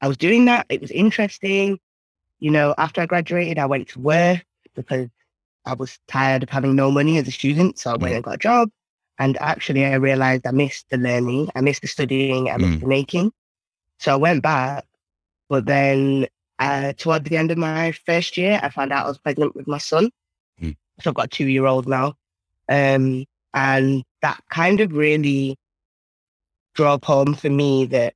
I 0.00 0.08
was 0.08 0.16
doing 0.16 0.46
that. 0.46 0.66
It 0.68 0.80
was 0.80 0.90
interesting. 0.90 1.78
You 2.40 2.50
know, 2.50 2.74
after 2.76 3.00
I 3.00 3.06
graduated, 3.06 3.58
I 3.60 3.66
went 3.66 3.88
to 3.90 4.00
work 4.00 4.44
because 4.74 5.08
I 5.68 5.74
was 5.74 5.98
tired 6.08 6.42
of 6.42 6.48
having 6.48 6.74
no 6.74 6.90
money 6.90 7.18
as 7.18 7.28
a 7.28 7.30
student. 7.30 7.78
So 7.78 7.90
I 7.92 7.96
went 7.96 8.12
Mm. 8.12 8.16
and 8.16 8.24
got 8.24 8.34
a 8.34 8.38
job. 8.38 8.70
And 9.18 9.36
actually, 9.38 9.84
I 9.84 9.94
realized 9.94 10.46
I 10.46 10.52
missed 10.52 10.86
the 10.90 10.96
learning, 10.96 11.50
I 11.54 11.60
missed 11.60 11.82
the 11.82 11.88
studying, 11.88 12.50
I 12.50 12.56
missed 12.56 12.78
Mm. 12.78 12.80
the 12.80 12.86
making. 12.86 13.32
So 13.98 14.12
I 14.12 14.16
went 14.16 14.42
back. 14.42 14.84
But 15.48 15.66
then 15.66 16.26
uh, 16.58 16.92
toward 16.94 17.24
the 17.24 17.36
end 17.36 17.50
of 17.50 17.58
my 17.58 17.92
first 17.92 18.36
year, 18.36 18.58
I 18.62 18.68
found 18.70 18.92
out 18.92 19.06
I 19.06 19.08
was 19.08 19.18
pregnant 19.18 19.54
with 19.54 19.66
my 19.68 19.78
son. 19.78 20.10
Mm. 20.60 20.76
So 21.00 21.10
I've 21.10 21.14
got 21.14 21.26
a 21.26 21.28
two 21.28 21.46
year 21.46 21.66
old 21.66 21.86
now. 21.86 22.14
Um, 22.68 23.24
and 23.54 24.04
that 24.22 24.40
kind 24.50 24.80
of 24.80 24.92
really 24.92 25.56
drove 26.74 27.02
home 27.04 27.34
for 27.34 27.50
me 27.50 27.86
that 27.86 28.14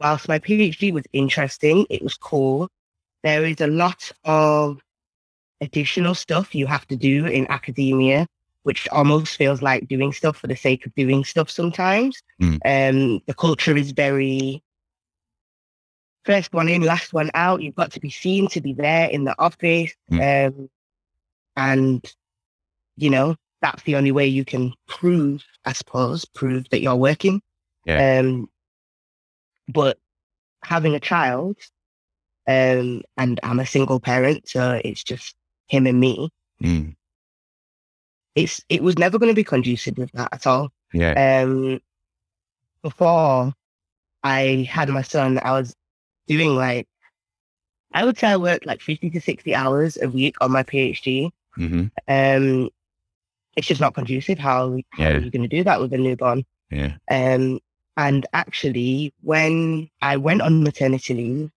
whilst 0.00 0.28
my 0.28 0.38
PhD 0.38 0.92
was 0.92 1.04
interesting, 1.12 1.86
it 1.90 2.02
was 2.02 2.16
cool, 2.16 2.68
there 3.22 3.44
is 3.44 3.60
a 3.60 3.66
lot 3.66 4.10
of 4.24 4.80
additional 5.60 6.14
stuff 6.14 6.54
you 6.54 6.66
have 6.66 6.86
to 6.88 6.96
do 6.96 7.26
in 7.26 7.46
academia, 7.50 8.26
which 8.62 8.88
almost 8.88 9.36
feels 9.36 9.62
like 9.62 9.88
doing 9.88 10.12
stuff 10.12 10.36
for 10.36 10.46
the 10.46 10.56
sake 10.56 10.86
of 10.86 10.94
doing 10.94 11.24
stuff 11.24 11.50
sometimes. 11.50 12.22
Mm. 12.40 12.58
Um, 12.64 13.22
the 13.26 13.34
culture 13.34 13.76
is 13.76 13.92
very 13.92 14.62
first 16.24 16.52
one 16.52 16.68
in, 16.68 16.82
last 16.82 17.12
one 17.12 17.30
out. 17.34 17.62
You've 17.62 17.74
got 17.74 17.92
to 17.92 18.00
be 18.00 18.10
seen 18.10 18.48
to 18.48 18.60
be 18.60 18.72
there 18.72 19.08
in 19.08 19.24
the 19.24 19.34
office. 19.38 19.92
Um, 20.10 20.68
and, 21.56 22.14
you 22.96 23.10
know, 23.10 23.36
that's 23.62 23.82
the 23.84 23.96
only 23.96 24.12
way 24.12 24.26
you 24.26 24.44
can 24.44 24.72
prove, 24.86 25.44
I 25.64 25.72
suppose, 25.72 26.24
prove 26.24 26.68
that 26.70 26.80
you're 26.80 26.96
working. 26.96 27.42
Yeah. 27.84 28.20
Um, 28.20 28.48
but 29.68 29.98
having 30.64 30.94
a 30.94 31.00
child, 31.00 31.56
um, 32.46 33.02
and 33.16 33.40
I'm 33.42 33.60
a 33.60 33.66
single 33.66 34.00
parent, 34.00 34.48
so 34.48 34.80
it's 34.84 35.02
just 35.02 35.34
him 35.70 35.86
and 35.86 36.00
me. 36.00 36.30
Mm. 36.62 36.96
It's 38.34 38.62
it 38.68 38.82
was 38.82 38.98
never 38.98 39.18
going 39.18 39.30
to 39.30 39.34
be 39.36 39.44
conducive 39.44 39.98
with 39.98 40.12
that 40.12 40.28
at 40.32 40.46
all. 40.46 40.70
Yeah. 40.92 41.42
Um, 41.42 41.80
before 42.82 43.54
I 44.22 44.68
had 44.70 44.88
my 44.88 45.02
son, 45.02 45.38
I 45.42 45.52
was 45.52 45.74
doing 46.26 46.54
like 46.54 46.86
I 47.92 48.04
would 48.04 48.18
say 48.18 48.28
I 48.28 48.36
worked 48.36 48.66
like 48.66 48.80
fifty 48.80 49.10
to 49.10 49.20
sixty 49.20 49.54
hours 49.54 49.98
a 50.00 50.08
week 50.08 50.36
on 50.40 50.52
my 50.52 50.62
PhD. 50.62 51.30
hmm 51.54 51.86
Um, 52.08 52.70
it's 53.56 53.66
just 53.66 53.80
not 53.80 53.94
conducive. 53.94 54.38
How, 54.38 54.70
how 54.90 55.02
Yeah. 55.02 55.16
are 55.16 55.20
you 55.20 55.30
going 55.30 55.42
to 55.48 55.56
do 55.56 55.64
that 55.64 55.80
with 55.80 55.92
a 55.92 55.98
newborn? 55.98 56.44
Yeah. 56.70 56.96
Um, 57.10 57.58
and 57.96 58.24
actually, 58.32 59.12
when 59.22 59.90
I 60.00 60.16
went 60.16 60.40
on 60.40 60.62
maternity 60.62 61.14
leave, 61.14 61.50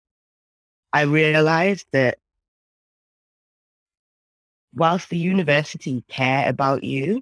I 0.91 1.01
realized 1.03 1.85
that 1.93 2.17
whilst 4.75 5.09
the 5.09 5.17
university 5.17 6.03
care 6.09 6.47
about 6.47 6.83
you, 6.83 7.21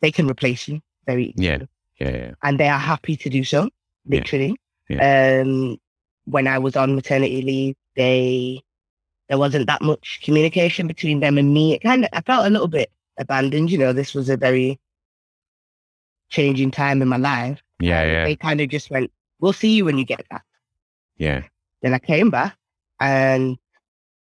they 0.00 0.10
can 0.10 0.28
replace 0.28 0.68
you 0.68 0.80
very 1.06 1.26
easily. 1.36 1.46
Yeah. 1.46 1.58
Yeah. 2.00 2.10
Yeah. 2.16 2.32
And 2.42 2.58
they 2.58 2.68
are 2.68 2.78
happy 2.78 3.16
to 3.16 3.28
do 3.28 3.44
so, 3.44 3.64
Yeah. 4.06 4.20
literally. 4.20 4.56
Um, 5.00 5.78
when 6.24 6.46
I 6.48 6.58
was 6.58 6.74
on 6.76 6.94
maternity 6.94 7.42
leave, 7.42 7.76
they 7.96 8.62
there 9.28 9.38
wasn't 9.38 9.68
that 9.68 9.80
much 9.82 10.20
communication 10.24 10.88
between 10.88 11.20
them 11.20 11.38
and 11.38 11.54
me. 11.54 11.74
It 11.74 11.82
kind 11.82 12.04
of, 12.04 12.10
I 12.12 12.20
felt 12.22 12.46
a 12.46 12.50
little 12.50 12.66
bit 12.66 12.90
abandoned. 13.18 13.70
You 13.70 13.78
know, 13.78 13.92
this 13.92 14.12
was 14.14 14.28
a 14.28 14.36
very 14.36 14.80
changing 16.30 16.72
time 16.72 17.00
in 17.02 17.06
my 17.08 17.16
life. 17.16 17.62
Yeah, 17.78 18.02
yeah, 18.04 18.24
They 18.24 18.34
kind 18.34 18.60
of 18.60 18.68
just 18.68 18.90
went, 18.90 19.10
we'll 19.38 19.52
see 19.52 19.74
you 19.76 19.84
when 19.84 19.98
you 19.98 20.04
get 20.04 20.28
back. 20.28 20.44
yeah, 21.16 21.44
Then 21.82 21.94
I 21.94 21.98
came 22.00 22.30
back 22.30 22.56
and 22.98 23.56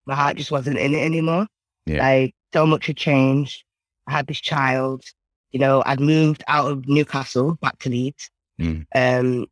my 0.06 0.14
heart 0.14 0.36
just 0.36 0.50
wasn't 0.50 0.78
in 0.78 0.94
it 0.94 1.02
anymore. 1.04 1.46
Yeah. 1.86 2.02
Like 2.06 2.34
so 2.52 2.66
much 2.66 2.86
had 2.86 2.96
changed. 2.96 3.64
I 4.06 4.12
had 4.12 4.26
this 4.26 4.40
child, 4.40 5.04
you 5.50 5.58
know, 5.60 5.82
I'd 5.86 6.00
moved 6.00 6.42
out 6.48 6.70
of 6.70 6.88
Newcastle 6.88 7.54
back 7.60 7.78
to 7.80 7.90
Leeds. 7.90 8.30
Mm. 8.60 8.86
Um 8.94 9.46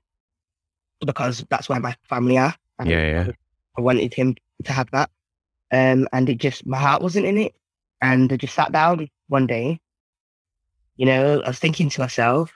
because 1.04 1.44
that's 1.50 1.68
where 1.68 1.80
my 1.80 1.94
family 2.08 2.38
are. 2.38 2.54
and 2.78 2.88
Yeah, 2.88 3.24
yeah. 3.26 3.32
I 3.76 3.80
wanted 3.80 4.14
him 4.14 4.36
to 4.64 4.72
have 4.72 4.90
that. 4.92 5.10
Um 5.72 6.08
and 6.12 6.28
it 6.28 6.38
just 6.38 6.66
my 6.66 6.78
heart 6.78 7.02
wasn't 7.02 7.26
in 7.26 7.38
it. 7.38 7.54
And 8.00 8.32
I 8.32 8.36
just 8.36 8.54
sat 8.54 8.72
down 8.72 9.08
one 9.28 9.46
day, 9.46 9.80
you 10.96 11.06
know, 11.06 11.40
I 11.42 11.48
was 11.48 11.58
thinking 11.58 11.88
to 11.90 12.00
myself, 12.00 12.52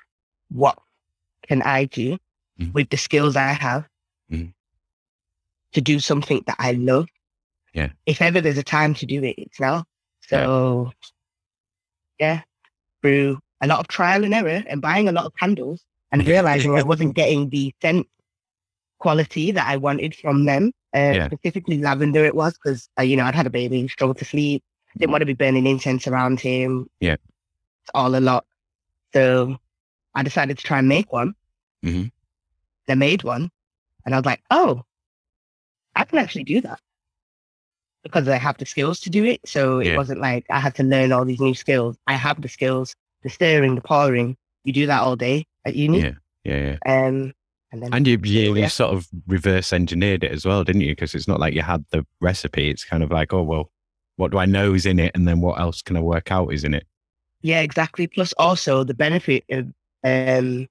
what 0.50 0.78
can 1.46 1.62
I 1.62 1.84
do 1.86 2.18
Mhm. 2.60 2.72
with 2.74 2.90
the 2.90 2.96
skills 2.96 3.36
I 3.36 3.52
have 3.52 3.88
Mhm. 4.30 4.52
to 5.72 5.80
do 5.80 6.00
something 6.00 6.42
that 6.46 6.56
I 6.58 6.72
love? 6.72 7.08
Yeah. 7.75 7.90
If 8.06 8.20
ever 8.22 8.40
there's 8.40 8.58
a 8.58 8.62
time 8.62 8.94
to 8.94 9.06
do 9.06 9.22
it, 9.22 9.34
it's 9.38 9.60
now. 9.60 9.84
So, 10.26 10.92
yeah, 12.18 12.42
through 13.02 13.38
a 13.60 13.66
lot 13.66 13.80
of 13.80 13.88
trial 13.88 14.25
and 14.25 14.34
error 14.34 14.62
and 14.66 14.80
buying 14.80 15.08
a 15.08 15.12
lot 15.12 15.26
of 15.26 15.34
candles 15.37 15.84
and 16.12 16.26
realizing 16.26 16.76
I 16.76 16.82
wasn't 16.82 17.14
getting 17.14 17.48
the 17.50 17.75
scent 17.82 18.06
quality 18.98 19.50
that 19.52 19.66
I 19.68 19.76
wanted 19.76 20.14
from 20.14 20.44
them. 20.44 20.72
Uh, 20.94 21.12
Yeah. 21.14 21.26
Specifically, 21.28 21.78
lavender 21.78 22.25
it 22.25 22.34
was 22.34 22.54
because, 22.54 22.88
uh, 22.98 23.02
you 23.02 23.16
know, 23.16 23.25
I'd 23.25 23.34
had 23.34 23.46
a 23.46 23.50
baby, 23.50 23.87
struggled 23.88 24.18
to 24.18 24.25
sleep, 24.25 24.62
didn't 24.96 25.12
want 25.12 25.22
to 25.22 25.26
be 25.26 25.34
burning 25.34 25.66
incense 25.66 26.06
around 26.06 26.40
him. 26.40 26.88
Yeah. 27.00 27.14
It's 27.14 27.90
all 27.94 28.14
a 28.16 28.20
lot. 28.20 28.46
So 29.12 29.58
I 30.14 30.22
decided 30.22 30.58
to 30.58 30.64
try 30.64 30.78
and 30.78 30.88
make 30.88 31.12
one. 31.12 31.34
Mhm. 31.84 32.10
I 32.88 32.94
made 32.94 33.22
one 33.22 33.50
and 34.04 34.14
I 34.14 34.18
was 34.18 34.25
like, 34.26 34.42
oh, 34.50 34.84
I 35.94 36.04
can 36.04 36.18
actually 36.18 36.44
do 36.44 36.60
that 36.62 36.80
because 38.08 38.28
I 38.28 38.36
have 38.36 38.58
the 38.58 38.66
skills 38.66 39.00
to 39.00 39.10
do 39.10 39.24
it. 39.24 39.40
So 39.46 39.78
it 39.80 39.88
Yeah. 39.88 39.96
wasn't 39.96 40.20
like 40.20 40.44
I 40.50 40.60
had 40.60 40.74
to 40.76 40.82
learn 40.82 41.12
all 41.12 41.24
these 41.24 41.40
new 41.40 41.54
skills. 41.54 41.96
I 42.06 42.14
have 42.14 42.40
the 42.42 42.48
skills, 42.48 42.94
the 43.22 43.30
stirring, 43.30 43.74
the 43.74 43.80
pouring. 43.80 44.36
You 44.64 44.72
do 44.72 44.86
that 44.86 45.00
all 45.02 45.16
day 45.16 45.46
at 45.64 45.74
uni. 45.76 46.00
yeah, 46.00 46.12
yeah, 46.44 46.76
yeah. 46.84 47.06
Um, 47.06 47.32
and 47.72 47.82
then 47.82 47.92
And 47.94 48.06
you, 48.06 48.18
you, 48.24 48.54
Yeah. 48.54 48.62
you 48.64 48.68
sort 48.68 48.94
of 48.94 49.06
reverse 49.26 49.72
engineered 49.72 50.24
it 50.24 50.32
as 50.32 50.44
well, 50.44 50.64
didn't 50.64 50.82
you? 50.82 50.92
Because 50.92 51.14
it's 51.14 51.28
not 51.28 51.38
like 51.40 51.54
you 51.54 51.62
had 51.62 51.84
the 51.90 52.04
recipe. 52.20 52.70
It's 52.70 52.84
kind 52.84 53.02
of 53.02 53.10
like, 53.10 53.32
oh, 53.32 53.42
well, 53.42 53.70
what 54.16 54.30
do 54.32 54.38
I 54.38 54.46
know 54.46 54.74
is 54.74 54.86
in 54.86 54.98
it? 54.98 55.12
And 55.14 55.28
then 55.28 55.40
what 55.40 55.60
else 55.60 55.82
can 55.82 55.96
I 55.96 56.00
work 56.00 56.32
out 56.32 56.48
is 56.52 56.64
in 56.64 56.74
it? 56.74 56.86
Yeah, 57.42 57.60
exactly. 57.60 58.06
Plus, 58.06 58.32
also 58.34 58.84
the 58.84 58.94
benefit 58.94 59.44
of 59.50 59.66
um, 60.04 60.66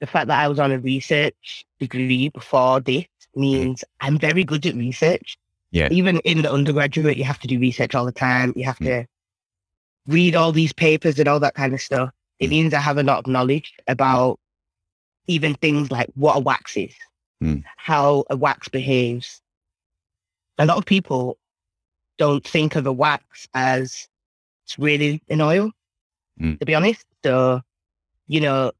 the 0.00 0.06
fact 0.06 0.26
that 0.28 0.40
I 0.42 0.48
was 0.48 0.58
on 0.58 0.72
a 0.72 0.78
research 0.78 1.64
degree 1.78 2.28
before 2.30 2.80
this 2.80 3.04
means 3.34 3.84
I'm 4.00 4.18
very 4.18 4.42
good 4.44 4.66
at 4.66 4.74
research. 4.74 5.36
Yeah. 5.70 5.88
Even 5.90 6.20
in 6.20 6.42
the 6.42 6.52
undergraduate, 6.52 7.16
you 7.16 7.24
have 7.24 7.40
to 7.40 7.48
do 7.48 7.58
research 7.58 7.94
all 7.94 8.04
the 8.04 8.12
time. 8.12 8.52
You 8.56 8.64
have 8.64 8.78
to 8.78 9.06
read 10.06 10.36
all 10.36 10.52
these 10.52 10.72
papers 10.72 11.18
and 11.18 11.28
all 11.28 11.40
that 11.40 11.54
kind 11.54 11.74
of 11.74 11.80
stuff. 11.80 12.10
It 12.38 12.46
Mm. 12.46 12.50
means 12.50 12.74
I 12.74 12.80
have 12.80 12.98
a 12.98 13.02
lot 13.02 13.18
of 13.18 13.26
knowledge 13.26 13.74
about 13.88 14.38
even 15.26 15.54
things 15.54 15.90
like 15.90 16.08
what 16.14 16.36
a 16.36 16.40
wax 16.40 16.76
is, 16.76 16.94
Mm. 17.42 17.64
how 17.76 18.24
a 18.30 18.36
wax 18.36 18.68
behaves. 18.68 19.42
A 20.58 20.66
lot 20.66 20.78
of 20.78 20.86
people 20.86 21.36
don't 22.18 22.46
think 22.46 22.76
of 22.76 22.86
a 22.86 22.92
wax 22.92 23.48
as 23.52 24.08
it's 24.64 24.78
really 24.78 25.20
an 25.28 25.40
oil, 25.40 25.72
Mm. 26.40 26.58
to 26.58 26.64
be 26.64 26.74
honest. 26.74 27.04
So, 27.24 27.60
you 28.28 28.40
know, 28.40 28.72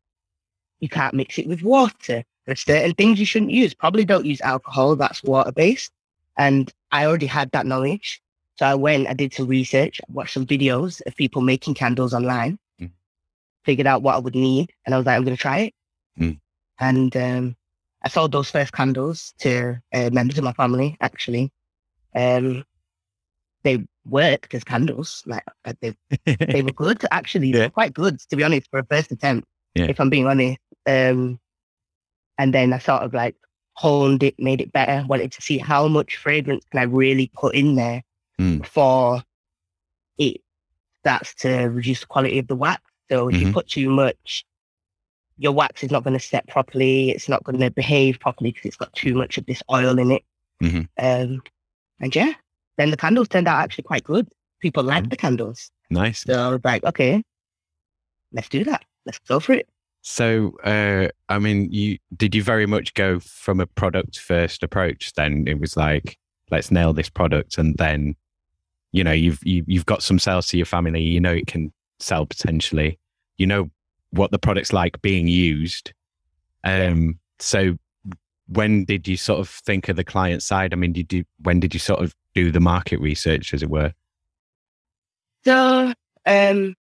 you 0.81 0.89
can't 0.89 1.15
mix 1.15 1.39
it 1.39 1.49
with 1.49 1.63
water. 1.63 2.25
There's 2.47 2.61
certain 2.61 2.95
things 2.95 3.19
you 3.19 3.27
shouldn't 3.27 3.51
use. 3.51 3.75
Probably 3.75 4.05
don't 4.05 4.25
use 4.25 4.41
alcohol, 4.41 4.95
that's 4.95 5.23
water 5.25 5.51
based. 5.53 5.91
And 6.37 6.73
I 6.93 7.07
already 7.07 7.27
had 7.27 7.51
that 7.53 7.67
knowledge. 7.67 8.21
So 8.59 8.67
I 8.67 8.75
went, 8.75 9.07
I 9.09 9.15
did 9.15 9.35
some 9.35 9.47
research, 9.47 10.01
watched 10.09 10.35
some 10.35 10.47
videos 10.47 11.01
of 11.07 11.15
people 11.17 11.43
making 11.43 11.75
candles 11.75 12.15
online, 12.15 12.59
Mm. 12.81 12.91
figured 13.65 13.87
out 13.87 14.03
what 14.03 14.15
I 14.15 14.19
would 14.19 14.35
need, 14.35 14.73
and 14.85 14.95
I 14.95 14.99
was 14.99 15.07
like, 15.07 15.17
I'm 15.17 15.25
going 15.25 15.37
to 15.37 15.41
try 15.41 15.59
it. 15.59 15.75
Mm. 16.19 16.41
And 16.79 17.17
um, 17.17 17.57
I 18.03 18.09
sold 18.09 18.33
those 18.33 18.51
first 18.51 18.73
candles 18.73 19.35
to 19.41 19.81
uh, 19.93 20.11
members 20.13 20.39
of 20.39 20.45
my 20.45 20.53
family, 20.53 20.97
actually. 21.01 21.51
Um, 22.15 22.65
they 23.63 23.85
worked 24.07 24.55
as 24.55 24.65
candles, 24.65 25.23
like 25.27 25.45
uh, 25.65 25.73
they 25.81 25.95
they 26.37 26.63
were 26.63 26.73
good 26.73 27.05
actually. 27.11 27.53
They 27.53 27.59
Yeah. 27.59 27.65
were 27.67 27.71
quite 27.71 27.93
good 27.95 28.21
to 28.31 28.37
be 28.37 28.45
honest 28.45 28.71
for 28.71 28.79
a 28.79 28.85
first 28.85 29.11
attempt. 29.11 29.47
Yeah. 29.75 29.87
If 29.87 30.01
I'm 30.01 30.09
being 30.11 30.27
honest. 30.27 30.59
Um, 30.87 31.41
and 32.39 32.55
then 32.55 32.73
I 32.73 32.79
sort 32.79 33.03
of 33.03 33.13
like 33.13 33.35
honed 33.77 34.23
it, 34.23 34.35
made 34.39 34.61
it 34.61 34.73
better. 34.73 35.05
Wanted 35.07 35.33
to 35.33 35.43
see 35.43 35.59
how 35.59 35.87
much 35.89 36.17
fragrance 36.17 36.65
can 36.71 36.81
I 36.81 36.85
really 36.85 37.31
put 37.35 37.55
in 37.55 37.75
there 37.77 38.03
Mm. 38.39 38.61
before 38.61 39.23
it 40.19 40.43
starts 41.01 41.35
to 41.37 41.51
reduce 41.69 42.01
the 42.01 42.07
quality 42.07 42.39
of 42.39 42.49
the 42.49 42.57
wax. 42.57 42.83
So 43.11 43.29
if 43.29 43.37
you 43.41 43.47
Mhm. 43.47 43.53
put 43.55 43.69
too 43.69 43.89
much, 43.89 44.45
your 45.39 45.53
wax 45.53 45.83
is 45.83 45.91
not 45.91 46.05
going 46.05 46.19
to 46.19 46.25
set 46.25 46.47
properly. 46.49 47.11
It's 47.11 47.29
not 47.29 47.45
going 47.45 47.61
to 47.61 47.71
behave 47.71 48.19
properly 48.21 48.51
because 48.53 48.67
it's 48.67 48.77
got 48.77 48.93
too 48.95 49.15
much 49.15 49.39
of 49.39 49.47
this 49.47 49.63
oil 49.71 49.99
in 49.99 50.11
it. 50.11 50.23
Mhm. 50.63 50.89
Um, 50.99 51.43
and 52.01 52.15
yeah, 52.15 52.33
then 52.79 52.91
the 52.91 52.97
candles 52.97 53.29
turned 53.29 53.49
out 53.49 53.63
actually 53.63 53.85
quite 53.85 54.05
good. 54.05 54.29
People 54.61 54.83
liked 54.83 55.07
Mm. 55.07 55.11
the 55.11 55.17
candles. 55.17 55.71
nice. 55.89 56.21
So 56.21 56.33
I 56.35 56.49
was 56.49 56.61
like, 56.65 56.83
okay, 56.85 57.23
let's 58.33 58.49
do 58.49 58.65
that. 58.65 58.85
Let's 59.05 59.19
go 59.21 59.39
for 59.41 59.53
it. 59.53 59.69
So, 60.09 60.53
uh, 60.63 61.09
I 61.29 61.41
mean, 61.41 61.73
you 61.73 61.99
did 62.17 62.33
you 62.33 62.41
very 62.45 62.65
much 62.65 62.95
go 62.95 63.19
from 63.19 63.59
a 63.59 63.67
product 63.67 64.21
first 64.21 64.63
approach? 64.63 65.13
Then 65.15 65.49
it 65.49 65.59
was 65.59 65.77
like, 65.77 66.17
let's 66.49 66.71
nail 66.71 66.93
this 66.93 67.11
product, 67.11 67.59
and 67.59 67.77
then, 67.77 68.15
you 68.93 69.03
know, 69.03 69.11
you've 69.11 69.41
you, 69.43 69.65
you've 69.67 69.85
got 69.85 70.05
some 70.05 70.21
sales 70.21 70.47
to 70.47 70.57
your 70.57 70.65
family. 70.65 71.03
You 71.03 71.21
know, 71.21 71.33
it 71.33 71.49
can 71.49 71.73
sell 71.99 72.25
potentially. 72.25 73.01
You 73.37 73.49
know 73.49 73.69
what 74.11 74.31
the 74.31 74.39
product's 74.39 74.73
like 74.73 75.03
being 75.03 75.27
used. 75.27 75.93
Um. 76.63 77.19
So, 77.41 77.77
when 78.47 78.85
did 78.85 79.09
you 79.09 79.17
sort 79.17 79.41
of 79.41 79.49
think 79.49 79.89
of 79.89 79.97
the 79.97 80.05
client 80.05 80.45
side? 80.45 80.73
I 80.73 80.77
mean, 80.77 80.93
did 80.93 81.13
you 81.13 81.25
when 81.43 81.59
did 81.59 81.75
you 81.75 81.81
sort 81.81 82.01
of 82.01 82.15
do 82.33 82.53
the 82.53 82.61
market 82.61 83.01
research, 83.01 83.53
as 83.53 83.61
it 83.61 83.71
were? 83.71 83.93
So 85.45 85.93
um, 86.27 86.77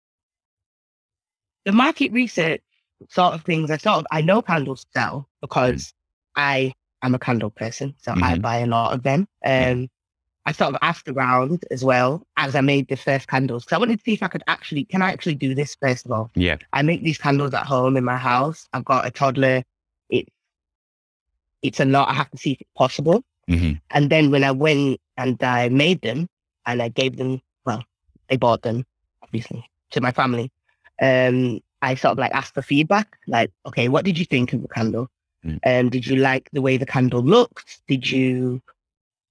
the 1.65 1.71
market 1.71 2.11
research 2.11 2.61
sort 3.09 3.33
of 3.33 3.43
things, 3.43 3.71
I 3.71 3.77
sort 3.77 3.99
of, 3.99 4.05
I 4.11 4.21
know 4.21 4.41
candles 4.41 4.85
sell 4.93 5.27
because 5.41 5.93
I 6.35 6.73
am 7.01 7.15
a 7.15 7.19
candle 7.19 7.49
person. 7.49 7.95
So 7.97 8.11
I 8.11 8.35
Mhm. 8.35 8.41
buy 8.41 8.57
a 8.57 8.67
lot 8.67 8.93
of 8.93 9.03
them. 9.03 9.27
Um, 9.45 9.89
I 10.45 10.51
sort 10.53 10.73
of 10.73 10.79
asked 10.81 11.07
around 11.07 11.65
as 11.71 11.83
well 11.83 12.25
as 12.37 12.55
I 12.55 12.61
made 12.61 12.87
the 12.87 12.97
first 12.97 13.27
candles. 13.27 13.65
So 13.67 13.75
I 13.75 13.79
wanted 13.79 13.99
to 13.99 14.03
see 14.03 14.13
if 14.13 14.23
I 14.23 14.27
could 14.27 14.43
actually, 14.47 14.85
can 14.85 15.01
I 15.01 15.11
actually 15.11 15.35
do 15.35 15.53
this 15.53 15.75
first 15.79 16.05
of 16.05 16.11
all? 16.11 16.31
Yeah. 16.35 16.57
I 16.73 16.81
make 16.81 17.03
these 17.03 17.17
candles 17.17 17.53
at 17.53 17.65
home 17.65 17.95
in 17.97 18.03
my 18.03 18.17
house. 18.17 18.67
I've 18.73 18.85
got 18.85 19.05
a 19.05 19.11
toddler. 19.11 19.63
It, 20.09 20.27
it's 21.61 21.79
a 21.79 21.85
lot. 21.85 22.09
I 22.09 22.13
have 22.13 22.29
to 22.31 22.37
see 22.37 22.53
if 22.53 22.61
it's 22.61 22.71
possible. 22.75 23.23
hmm 23.47 23.73
And 23.91 24.09
then 24.09 24.31
when 24.31 24.43
I 24.43 24.51
went 24.51 24.99
and 25.17 25.41
I 25.43 25.69
made 25.69 26.01
them 26.01 26.27
and 26.65 26.81
I 26.81 26.89
gave 26.89 27.17
them, 27.17 27.41
well, 27.65 27.83
they 28.29 28.37
bought 28.37 28.61
them, 28.61 28.85
obviously, 29.21 29.63
to 29.91 30.01
my 30.01 30.11
family. 30.11 30.51
Um, 31.01 31.59
I 31.81 31.95
sort 31.95 32.13
of 32.13 32.17
like 32.19 32.33
asked 32.33 32.53
for 32.53 32.61
feedback, 32.61 33.17
like, 33.27 33.51
okay, 33.65 33.87
what 33.89 34.05
did 34.05 34.17
you 34.17 34.25
think 34.25 34.53
of 34.53 34.61
the 34.61 34.67
candle? 34.67 35.07
Mm. 35.45 35.59
Um, 35.65 35.89
did 35.89 36.05
you 36.05 36.17
like 36.17 36.49
the 36.51 36.61
way 36.61 36.77
the 36.77 36.85
candle 36.85 37.23
looked? 37.23 37.81
Did 37.87 38.09
you 38.09 38.61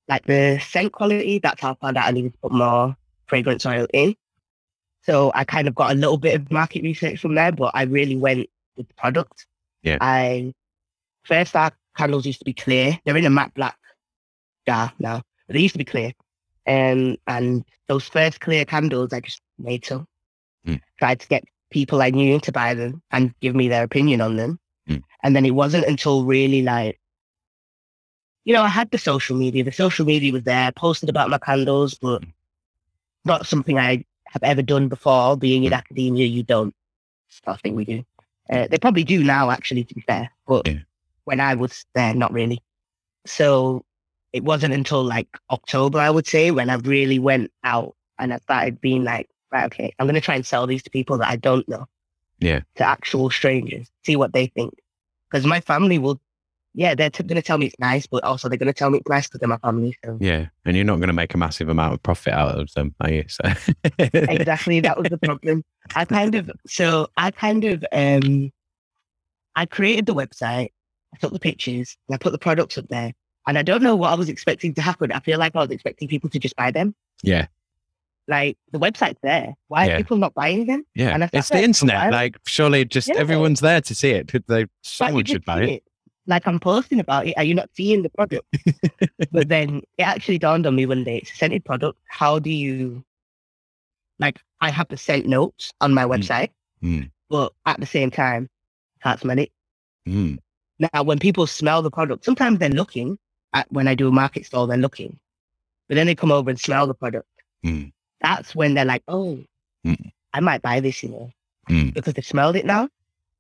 like 0.09 0.26
the 0.26 0.59
scent 0.59 0.92
quality? 0.92 1.38
That's 1.38 1.61
how 1.61 1.73
I 1.73 1.75
found 1.75 1.97
out 1.97 2.07
I 2.07 2.11
needed 2.11 2.33
to 2.33 2.38
put 2.38 2.52
more 2.52 2.97
fragrance 3.26 3.64
oil 3.64 3.87
in. 3.92 4.16
So 5.02 5.30
I 5.35 5.45
kind 5.45 5.69
of 5.69 5.75
got 5.75 5.92
a 5.92 5.95
little 5.95 6.19
bit 6.19 6.35
of 6.35 6.50
market 6.50 6.83
research 6.83 7.21
from 7.21 7.35
there, 7.35 7.52
but 7.52 7.71
I 7.75 7.85
really 7.85 8.16
went 8.16 8.50
with 8.76 8.88
the 8.88 8.95
product. 8.95 9.47
Yeah. 9.83 9.99
I 10.00 10.52
first 11.23 11.54
our 11.57 11.71
candles 11.97 12.26
used 12.26 12.40
to 12.40 12.45
be 12.45 12.52
clear. 12.52 12.99
They're 13.04 13.16
in 13.16 13.25
a 13.25 13.30
matte 13.30 13.54
black 13.54 13.78
jar 14.66 14.92
now, 14.99 15.23
but 15.47 15.54
they 15.54 15.61
used 15.61 15.75
to 15.75 15.78
be 15.78 15.85
clear. 15.85 16.12
Um, 16.66 17.16
and 17.26 17.64
those 17.88 18.09
first 18.09 18.40
clear 18.40 18.64
candles, 18.64 19.12
I 19.12 19.21
just 19.21 19.40
made 19.59 19.85
some. 19.85 20.07
Mm. 20.66 20.80
Tried 20.99 21.21
to 21.21 21.28
get 21.28 21.45
people 21.71 22.03
I 22.03 22.11
knew 22.11 22.41
to 22.41 22.53
buy 22.53 22.75
them 22.75 23.03
and 23.11 23.35
give 23.41 23.55
me 23.55 23.69
their 23.69 23.85
opinion 23.85 24.21
on 24.21 24.37
them. 24.37 24.59
Mm. 24.89 25.03
And 25.23 25.37
then 25.37 25.47
it 25.47 25.53
wasn't 25.53 25.87
until 25.87 26.25
really 26.25 26.62
like, 26.62 27.00
you 28.45 28.55
know, 28.55 28.62
I 28.62 28.69
had 28.69 28.91
the 28.91 28.99
social 28.99 29.37
media. 29.37 29.65
The 29.65 29.73
social 29.73 30.05
media 30.05 30.33
was 30.33 30.43
there, 30.45 30.73
posted 30.73 31.09
about 31.09 31.31
my 31.31 31.39
candles, 31.39 31.95
but 31.95 32.23
Mm. 32.23 32.33
not 33.25 33.47
something 33.47 33.79
I 33.79 34.05
have 34.27 34.43
ever 34.43 34.62
done 34.62 34.89
before. 34.89 35.37
Being 35.37 35.65
in 35.65 35.73
Mm. 35.73 35.79
academia, 35.79 36.27
you 36.27 36.43
don't. 36.43 36.75
I 37.47 37.57
think 37.57 37.77
we 37.77 37.85
do. 37.85 38.05
Uh, 38.49 38.67
they 38.67 38.79
probably 38.79 39.05
do 39.05 39.23
now, 39.23 39.50
actually, 39.50 39.85
to 39.85 39.95
be 39.95 40.00
fair. 40.00 40.31
But 40.47 40.67
Yeah. 40.67 40.81
when 41.25 41.39
I 41.41 41.55
was 41.55 41.87
there, 41.95 42.15
not 42.15 42.33
really. 42.33 42.61
So 43.27 43.85
it 44.33 44.43
wasn't 44.43 44.75
until 44.75 45.05
like 45.05 45.29
October, 45.50 45.99
I 45.99 46.11
would 46.11 46.27
say, 46.27 46.50
when 46.50 46.71
I 46.71 46.75
really 46.75 47.19
went 47.19 47.53
out 47.62 47.95
and 48.19 48.33
I 48.33 48.39
started 48.39 48.81
being 48.81 49.05
like, 49.05 49.29
right, 49.52 49.66
okay, 49.66 49.95
I'm 49.99 50.07
going 50.07 50.14
to 50.14 50.21
try 50.21 50.35
and 50.35 50.47
sell 50.47 50.66
these 50.66 50.83
to 50.85 50.90
people 50.90 51.19
that 51.19 51.28
I 51.28 51.37
don't 51.37 51.69
know. 51.69 51.87
Yeah. 52.38 52.61
To 52.76 52.85
actual 52.85 53.30
strangers, 53.30 53.90
see 54.04 54.16
what 54.16 54.33
they 54.33 54.47
think. 54.47 54.75
Because 55.30 55.47
my 55.47 55.61
family 55.61 55.99
will, 55.99 56.21
yeah, 56.75 56.95
they're 56.95 57.11
t- 57.11 57.23
going 57.23 57.37
to 57.37 57.42
tell 57.42 57.59
me 57.59 57.66
it's 57.66 57.78
nice, 57.78 58.07
but 58.07 58.25
also 58.25 58.49
they're 58.49 58.59
going 58.59 58.66
to 58.66 58.73
tell 58.73 58.90
me 58.90 58.99
it's 58.99 59.09
nice 59.09 59.26
because 59.26 59.40
they're 59.40 59.49
my 59.49 59.59
family. 59.59 59.97
So. 60.04 60.16
Yeah. 60.21 60.47
And 60.64 60.76
you're 60.76 60.87
not 60.87 60.97
going 60.97 61.09
to 61.09 61.14
make 61.14 61.35
a 61.35 61.38
massive 61.38 61.69
amount 61.69 61.95
of 61.95 62.02
profit 62.02 62.33
out 62.33 62.59
of 62.59 62.73
them, 62.73 62.95
are 63.00 63.11
you? 63.11 63.25
So 63.28 63.42
exactly. 63.99 64.80
That 64.80 64.99
was 64.99 65.09
the 65.11 65.19
problem. 65.19 65.64
I 65.95 66.04
kind 66.04 66.35
of, 66.35 66.50
so 66.66 67.09
I 67.16 67.30
kind 67.30 67.64
of, 67.64 67.85
um, 67.92 68.50
I 69.57 69.66
created 69.66 70.07
the 70.07 70.14
website, 70.14 70.71
I 71.12 71.19
took 71.21 71.33
the 71.33 71.38
pictures, 71.38 71.97
and 72.09 72.14
I 72.14 72.19
put 72.19 72.33
the 72.33 72.38
products 72.38 72.78
up 72.78 72.88
there. 72.88 73.12
And 73.47 73.59
I 73.59 73.62
don't 73.62 73.83
know 73.83 73.97
what 73.97 74.11
I 74.11 74.14
was 74.14 74.28
expecting 74.28 74.75
to 74.75 74.83
happen. 74.83 75.12
I 75.12 75.21
feel 75.21 75.38
like 75.38 75.57
I 75.57 75.61
was 75.61 75.71
expecting 75.71 76.09
people 76.09 76.30
to 76.30 76.38
just 76.38 76.57
buy 76.57 76.71
them. 76.71 76.95
Yeah. 77.23 77.47
Like 78.31 78.57
the 78.71 78.79
website's 78.79 79.19
there. 79.23 79.55
Why 79.69 79.87
Yeah. 79.87 79.95
are 79.95 79.97
people 79.99 80.17
not 80.17 80.35
buying 80.35 80.67
them? 80.67 80.85
Yeah. 80.95 81.11
And 81.15 81.29
It's 81.33 81.49
the 81.49 81.63
internet. 81.63 82.13
Like, 82.13 82.39
surely 82.47 82.85
just 82.85 83.09
Yeah. 83.09 83.17
everyone's 83.17 83.59
there 83.61 83.81
to 83.81 83.95
see 83.95 84.11
it. 84.11 84.31
They, 84.47 84.67
someone 84.83 85.25
should 85.25 85.45
buy 85.45 85.67
see 85.67 85.73
it. 85.75 85.83
Like 86.27 86.47
I'm 86.47 86.61
posting 86.61 87.01
about 87.01 87.27
it. 87.27 87.35
Are 87.37 87.43
you 87.43 87.55
not 87.55 87.71
seeing 87.75 88.03
the 88.03 88.11
product? 88.11 88.47
but 89.33 89.49
then 89.49 89.83
it 89.99 90.03
actually 90.05 90.39
dawned 90.39 90.65
on 90.67 90.77
me 90.77 90.87
one 90.87 91.03
day. 91.03 91.19
It's 91.19 91.33
a 91.33 91.37
scented 91.37 91.65
product. 91.65 91.99
How 92.07 92.39
do 92.39 92.51
you 92.51 93.03
like? 94.21 94.39
I 94.61 94.71
have 94.71 94.89
the 94.89 94.97
scent 94.97 95.27
notes 95.27 95.73
on 95.81 95.93
my 95.93 96.05
Mm. 96.05 96.11
website, 96.15 96.51
Mm. 96.85 97.11
but 97.31 97.53
at 97.67 97.81
the 97.81 97.87
same 97.87 98.11
time, 98.13 98.49
can't 99.03 99.19
smell 99.19 99.39
it. 99.41 99.51
Mm. 100.07 100.39
Now, 100.79 101.03
when 101.03 101.19
people 101.19 101.47
smell 101.49 101.83
the 101.83 101.91
product, 101.91 102.25
sometimes 102.25 102.59
they're 102.61 102.69
looking 102.83 103.19
at 103.55 103.67
when 103.73 103.89
I 103.89 103.95
do 103.97 104.07
a 104.09 104.13
market 104.13 104.47
stall, 104.47 104.67
they're 104.69 104.77
looking, 104.87 105.19
but 105.89 105.95
then 105.97 106.07
they 106.07 106.15
come 106.15 106.31
over 106.31 106.49
and 106.51 106.61
smell 106.61 106.87
the 106.87 106.95
product. 106.95 107.27
Mm. 107.65 107.91
That's 108.21 108.55
when 108.55 108.75
they're 108.75 108.85
like, 108.85 109.03
"Oh, 109.09 109.43
Mm. 109.87 110.12
I 110.33 110.41
might 110.41 110.62
buy 110.62 110.81
this," 110.81 111.03
you 111.03 111.09
know, 111.11 111.33
Mm. 111.69 111.95
because 111.95 112.15
they've 112.15 112.25
smelled 112.25 112.57
it 112.57 112.67
now. 112.67 112.89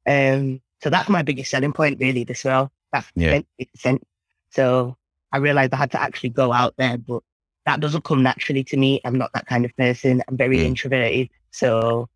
Um, 0.06 0.60
so 0.82 0.88
that's 0.90 1.08
my 1.08 1.22
biggest 1.22 1.50
selling 1.50 1.72
point, 1.72 2.00
really, 2.00 2.24
the 2.24 2.34
smell. 2.34 2.72
That's 2.92 3.06
Yeah. 3.14 3.32
scent, 3.32 3.48
it's 3.58 3.80
scent. 3.82 4.02
So 4.50 4.96
I 5.32 5.38
realized 5.38 5.72
I 5.74 5.76
had 5.76 5.90
to 5.92 6.00
actually 6.00 6.30
go 6.30 6.52
out 6.52 6.74
there, 6.78 6.96
but 6.98 7.22
that 7.66 7.80
doesn't 7.80 8.04
come 8.04 8.22
naturally 8.22 8.64
to 8.64 8.76
me. 8.76 9.00
I'm 9.04 9.18
not 9.18 9.32
that 9.34 9.46
kind 9.46 9.64
of 9.64 9.76
person. 9.76 10.22
I'm 10.28 10.36
very 10.36 10.58
Mm. 10.58 10.64
introverted, 10.64 11.28
so 11.50 12.08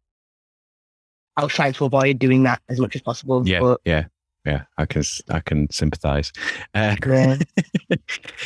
I 1.36 1.42
was 1.44 1.52
trying 1.52 1.72
to 1.74 1.84
avoid 1.84 2.18
doing 2.18 2.44
that 2.44 2.62
as 2.68 2.80
much 2.80 2.94
as 2.96 3.02
possible. 3.02 3.46
Yeah. 3.46 3.60
But 3.60 3.80
Yeah. 3.84 4.04
Yeah. 4.44 4.64
I 4.76 4.86
can, 4.86 5.02
I 5.30 5.40
can 5.40 5.70
sympathize. 5.70 6.32
Uh, 6.74 6.96
yeah. 7.06 7.38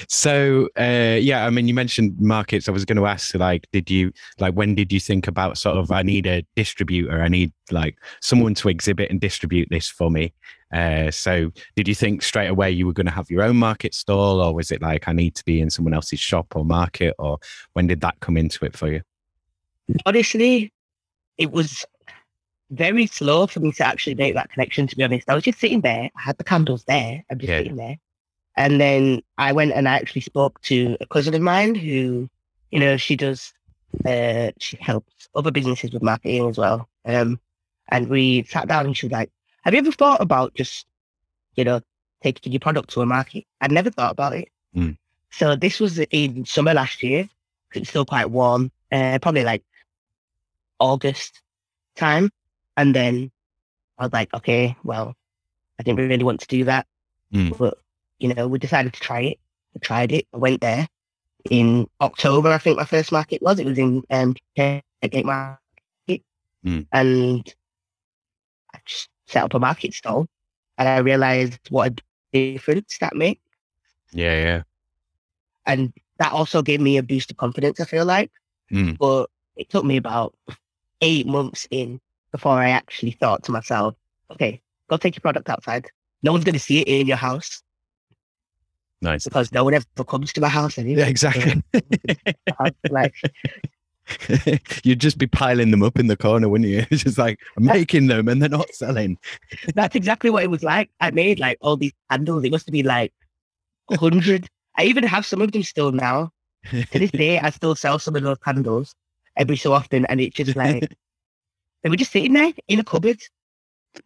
so 0.08 0.68
uh 0.78 1.16
yeah 1.20 1.46
i 1.46 1.50
mean 1.50 1.68
you 1.68 1.74
mentioned 1.74 2.18
markets 2.20 2.68
i 2.68 2.72
was 2.72 2.84
going 2.84 2.96
to 2.96 3.06
ask 3.06 3.34
like 3.34 3.66
did 3.72 3.90
you 3.90 4.12
like 4.38 4.54
when 4.54 4.74
did 4.74 4.92
you 4.92 5.00
think 5.00 5.26
about 5.26 5.56
sort 5.56 5.76
of 5.76 5.90
i 5.90 6.02
need 6.02 6.26
a 6.26 6.44
distributor 6.56 7.22
i 7.22 7.28
need 7.28 7.52
like 7.70 7.96
someone 8.20 8.54
to 8.54 8.68
exhibit 8.68 9.10
and 9.10 9.20
distribute 9.20 9.68
this 9.70 9.88
for 9.88 10.10
me 10.10 10.32
uh 10.74 11.10
so 11.10 11.50
did 11.76 11.86
you 11.86 11.94
think 11.94 12.22
straight 12.22 12.48
away 12.48 12.70
you 12.70 12.86
were 12.86 12.92
going 12.92 13.06
to 13.06 13.12
have 13.12 13.30
your 13.30 13.42
own 13.42 13.56
market 13.56 13.94
stall 13.94 14.40
or 14.40 14.54
was 14.54 14.70
it 14.70 14.82
like 14.82 15.08
i 15.08 15.12
need 15.12 15.34
to 15.34 15.44
be 15.44 15.60
in 15.60 15.70
someone 15.70 15.94
else's 15.94 16.20
shop 16.20 16.54
or 16.56 16.64
market 16.64 17.14
or 17.18 17.38
when 17.74 17.86
did 17.86 18.00
that 18.00 18.18
come 18.20 18.36
into 18.36 18.64
it 18.64 18.76
for 18.76 18.88
you 18.88 19.00
honestly, 20.06 20.72
it 21.36 21.52
was 21.52 21.84
very 22.70 23.06
slow 23.06 23.46
for 23.46 23.60
me 23.60 23.72
to 23.72 23.86
actually 23.86 24.14
make 24.14 24.34
that 24.34 24.50
connection, 24.50 24.86
to 24.86 24.96
be 24.96 25.04
honest. 25.04 25.28
I 25.28 25.34
was 25.34 25.44
just 25.44 25.58
sitting 25.58 25.80
there, 25.80 26.10
I 26.16 26.20
had 26.20 26.38
the 26.38 26.44
candles 26.44 26.84
there, 26.84 27.24
I'm 27.30 27.38
just 27.38 27.50
Yeah. 27.50 27.58
sitting 27.58 27.76
there. 27.76 27.96
And 28.56 28.80
then 28.80 29.22
I 29.38 29.52
went 29.52 29.72
and 29.72 29.88
I 29.88 29.94
actually 29.94 30.22
spoke 30.22 30.60
to 30.62 30.96
a 31.00 31.06
cousin 31.06 31.34
of 31.34 31.40
mine 31.40 31.74
who, 31.74 32.28
you 32.70 32.80
know, 32.80 32.96
she 32.96 33.16
does, 33.16 33.52
uh, 34.04 34.50
she 34.58 34.76
helps 34.80 35.28
other 35.34 35.50
businesses 35.50 35.92
with 35.92 36.02
marketing 36.02 36.48
as 36.48 36.58
well. 36.58 36.88
Um, 37.04 37.40
and 37.88 38.08
we 38.08 38.42
sat 38.44 38.68
down 38.68 38.86
and 38.86 38.96
she 38.96 39.06
was 39.06 39.12
like, 39.12 39.30
Have 39.62 39.74
you 39.74 39.78
ever 39.78 39.92
thought 39.92 40.20
about 40.20 40.54
just, 40.54 40.86
you 41.54 41.64
know, 41.64 41.80
taking 42.22 42.52
your 42.52 42.60
product 42.60 42.90
to 42.90 43.00
a 43.00 43.06
market? 43.06 43.44
I'd 43.60 43.72
never 43.72 43.90
thought 43.90 44.12
about 44.12 44.34
it. 44.34 44.48
Mm. 44.74 44.98
So 45.30 45.56
this 45.56 45.78
was 45.80 45.98
in 45.98 46.44
summer 46.44 46.74
last 46.74 47.02
year. 47.02 47.28
It's 47.74 47.90
still 47.90 48.04
quite 48.04 48.30
warm, 48.30 48.72
uh, 48.90 49.18
probably 49.20 49.44
like 49.44 49.62
August 50.80 51.42
time. 51.96 52.30
And 52.78 52.94
then 52.94 53.30
I 53.98 54.04
was 54.04 54.12
like, 54.12 54.32
okay, 54.32 54.76
well, 54.84 55.14
I 55.78 55.82
didn't 55.82 56.08
really 56.08 56.24
want 56.24 56.40
to 56.40 56.46
do 56.46 56.64
that. 56.64 56.86
Mm. 57.34 57.58
But, 57.58 57.76
you 58.20 58.32
know, 58.32 58.46
we 58.46 58.58
decided 58.58 58.94
to 58.94 59.00
try 59.00 59.20
it. 59.20 59.38
I 59.74 59.80
tried 59.80 60.12
it. 60.12 60.26
I 60.32 60.38
went 60.38 60.60
there 60.60 60.88
in 61.50 61.88
October, 62.00 62.50
I 62.50 62.58
think 62.58 62.76
my 62.76 62.84
first 62.84 63.12
market 63.12 63.42
was. 63.42 63.58
It 63.58 63.66
was 63.66 63.78
in 63.78 64.02
um, 64.10 64.34
Gate 64.56 64.82
Market. 65.24 66.22
Mm. 66.64 66.86
And 66.92 67.54
I 68.74 68.78
just 68.84 69.08
set 69.26 69.44
up 69.44 69.54
a 69.54 69.58
market 69.58 69.94
stall 69.94 70.26
and 70.76 70.88
I 70.88 70.98
realized 70.98 71.58
what 71.70 71.92
a 71.92 71.96
difference 72.32 72.98
that 73.00 73.14
made. 73.14 73.38
yeah 74.12 74.34
yeah 74.34 74.62
And 75.66 75.92
that 76.18 76.32
also 76.32 76.62
gave 76.62 76.80
me 76.80 76.96
a 76.96 77.02
boost 77.02 77.30
of 77.30 77.36
confidence, 77.36 77.80
I 77.80 77.84
feel 77.84 78.04
like. 78.04 78.30
Mm. 78.72 78.98
But 78.98 79.30
it 79.56 79.68
took 79.70 79.84
me 79.84 79.96
about 79.96 80.34
eight 81.00 81.26
months 81.26 81.66
in 81.70 82.00
before 82.32 82.54
I 82.54 82.70
actually 82.70 83.12
thought 83.12 83.44
to 83.44 83.52
myself, 83.52 83.94
okay, 84.30 84.60
go 84.88 84.96
take 84.96 85.16
your 85.16 85.22
product 85.22 85.48
outside. 85.48 85.86
No 86.22 86.32
one's 86.32 86.44
going 86.44 86.54
to 86.54 86.60
see 86.60 86.80
it 86.80 86.88
in 86.88 87.06
your 87.06 87.16
house 87.16 87.62
nice 89.00 89.24
because 89.24 89.52
no 89.52 89.64
one 89.64 89.74
ever 89.74 90.04
comes 90.06 90.32
to 90.32 90.40
my 90.40 90.48
house 90.48 90.78
anyway. 90.78 91.00
yeah 91.00 91.06
exactly 91.06 91.62
So, 91.74 92.54
I 92.58 92.72
was 92.82 92.90
like, 92.90 93.14
you'd 94.84 95.00
just 95.00 95.18
be 95.18 95.26
piling 95.26 95.70
them 95.70 95.82
up 95.82 95.98
in 95.98 96.06
the 96.06 96.16
corner 96.16 96.48
wouldn't 96.48 96.68
you 96.68 96.84
it's 96.90 97.02
just 97.04 97.18
like 97.18 97.38
i'm 97.56 97.64
making 97.64 98.06
them 98.06 98.26
and 98.26 98.40
they're 98.40 98.48
not 98.48 98.72
selling 98.74 99.18
that's 99.74 99.94
exactly 99.94 100.30
what 100.30 100.42
it 100.42 100.50
was 100.50 100.62
like. 100.62 100.90
I 101.00 101.10
made 101.10 101.38
like 101.38 101.58
all 101.60 101.76
these 101.76 101.92
candles. 102.10 102.44
It 102.44 102.52
must 102.52 102.66
have 102.66 102.72
been 102.72 102.86
like 102.86 103.12
a 103.90 103.98
hundred. 103.98 104.48
I 104.76 104.84
even 104.84 105.04
have 105.04 105.26
some 105.26 105.42
of 105.42 105.52
them 105.52 105.62
still 105.62 105.92
now. 105.92 106.30
To 106.70 106.98
this 106.98 107.10
day, 107.10 107.38
I 107.38 107.50
still 107.50 107.74
sell 107.74 107.98
some 107.98 108.16
of 108.16 108.22
those 108.22 108.38
candles 108.38 108.94
every 109.36 109.56
so 109.56 109.72
often, 109.72 110.04
and 110.06 110.20
it's 110.20 110.36
just 110.36 110.56
like 110.56 110.92
they 111.82 111.90
were 111.90 111.96
just 111.96 112.12
sitting 112.12 112.32
there 112.32 112.52
in 112.68 112.80
a 112.80 112.84
cupboard, 112.84 113.20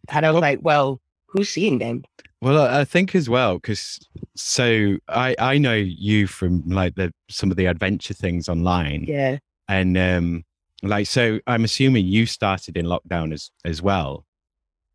and 0.09 0.25
I 0.25 0.31
was 0.31 0.41
like, 0.41 0.59
"Well, 0.61 1.01
who's 1.27 1.49
seeing 1.49 1.79
them?" 1.79 2.03
Well, 2.41 2.61
I 2.61 2.83
think 2.83 3.15
as 3.15 3.29
well 3.29 3.55
because 3.55 3.99
so 4.35 4.97
I 5.07 5.35
I 5.39 5.57
know 5.57 5.75
you 5.75 6.27
from 6.27 6.63
like 6.67 6.95
the 6.95 7.13
some 7.29 7.51
of 7.51 7.57
the 7.57 7.67
adventure 7.67 8.13
things 8.13 8.49
online, 8.49 9.05
Yeah, 9.07 9.37
and 9.67 9.97
um 9.97 10.43
like 10.81 11.07
so 11.07 11.39
I'm 11.47 11.63
assuming 11.63 12.05
you 12.05 12.25
started 12.25 12.75
in 12.75 12.85
lockdown 12.85 13.33
as 13.33 13.49
as 13.63 13.81
well. 13.81 14.25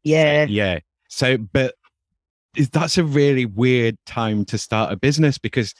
yeah, 0.04 0.44
Yeah. 0.48 0.80
So, 1.08 1.38
but 1.38 1.74
is 2.54 2.68
that's 2.68 2.98
a 2.98 3.04
really 3.04 3.46
weird 3.46 3.96
time 4.04 4.44
to 4.46 4.58
start 4.58 4.92
a 4.92 4.96
business 4.96 5.38
because, 5.38 5.74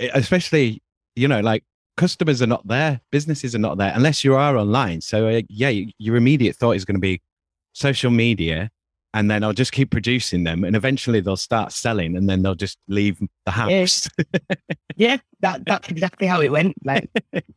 especially 0.00 0.82
you 1.14 1.28
know, 1.28 1.40
like 1.40 1.62
customers 1.96 2.42
are 2.42 2.46
not 2.46 2.66
there, 2.66 3.00
businesses 3.10 3.54
are 3.54 3.58
not 3.60 3.78
there 3.78 3.92
unless 3.94 4.24
you 4.24 4.34
are 4.34 4.56
online. 4.56 5.00
So 5.00 5.28
uh, 5.28 5.42
yeah, 5.48 5.70
your 5.98 6.16
immediate 6.16 6.56
thought 6.56 6.72
is 6.72 6.84
going 6.84 6.96
to 6.96 7.00
be 7.00 7.20
social 7.72 8.10
media, 8.10 8.70
and 9.12 9.30
then 9.30 9.44
I'll 9.44 9.52
just 9.52 9.72
keep 9.72 9.90
producing 9.90 10.44
them, 10.44 10.64
and 10.64 10.74
eventually 10.76 11.20
they'll 11.20 11.36
start 11.36 11.72
selling, 11.72 12.16
and 12.16 12.28
then 12.28 12.42
they'll 12.42 12.54
just 12.54 12.78
leave 12.88 13.20
the 13.46 13.52
house. 13.52 14.08
yeah. 14.96 15.18
That 15.40 15.64
that's 15.66 15.88
exactly 15.88 16.26
how 16.26 16.40
it 16.40 16.50
went. 16.50 16.74
Like 16.84 17.10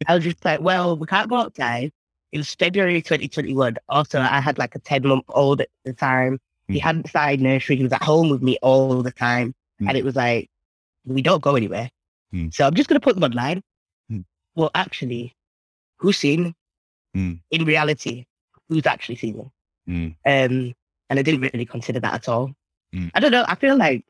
I 0.08 0.16
was 0.16 0.24
just 0.24 0.44
like, 0.44 0.60
"Well, 0.62 0.98
we 0.98 1.08
can't 1.08 1.30
go 1.30 1.38
outside." 1.38 1.92
It 2.34 2.38
was 2.40 2.54
February 2.56 3.02
2021. 3.02 3.78
Also, 3.88 4.20
I 4.20 4.42
had 4.42 4.58
like 4.58 4.76
a 4.76 4.80
10 4.80 5.08
month 5.08 5.24
old 5.30 5.62
at 5.62 5.70
the 5.86 5.94
time. 5.94 6.40
He 6.68 6.80
Mm. 6.80 6.82
hadn't 6.82 7.08
started 7.08 7.40
nursery. 7.40 7.78
He 7.78 7.84
was 7.84 7.94
at 7.94 8.04
home 8.04 8.30
with 8.30 8.42
me 8.42 8.58
all 8.62 9.02
the 9.02 9.12
time. 9.12 9.56
Mm. 9.82 9.88
And 9.88 9.98
it 9.98 10.04
was 10.04 10.18
like, 10.18 10.50
we 11.06 11.22
don't 11.22 11.42
go 11.42 11.56
anywhere. 11.56 11.90
Mm. 12.34 12.54
So 12.54 12.68
I'm 12.68 12.74
just 12.76 12.90
going 12.90 13.00
to 13.00 13.04
put 13.04 13.16
them 13.16 13.24
online. 13.24 13.62
Well, 14.58 14.72
actually, 14.74 15.36
who's 15.98 16.18
seen? 16.18 16.56
Mm. 17.16 17.40
In 17.52 17.64
reality, 17.64 18.26
who's 18.68 18.88
actually 18.88 19.18
seen 19.18 19.38
them? 19.38 19.52
Mm. 19.88 20.16
Um, 20.26 20.74
and 21.12 21.20
I 21.20 21.22
didn't 21.22 21.42
really 21.42 21.66
consider 21.66 22.00
that 22.00 22.16
at 22.16 22.28
all. 22.28 22.52
Mm. 22.94 23.12
I 23.14 23.20
don't 23.20 23.32
know. 23.32 23.46
I 23.48 23.54
feel 23.54 23.78
like 23.78 24.04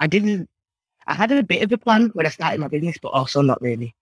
I 0.00 0.06
didn't, 0.06 0.50
I 1.06 1.14
had 1.14 1.32
a 1.32 1.42
bit 1.42 1.62
of 1.62 1.72
a 1.72 1.78
plan 1.78 2.10
when 2.12 2.26
I 2.26 2.28
started 2.28 2.60
my 2.60 2.68
business, 2.68 2.98
but 3.00 3.08
also 3.08 3.40
not 3.40 3.60
really. 3.62 3.94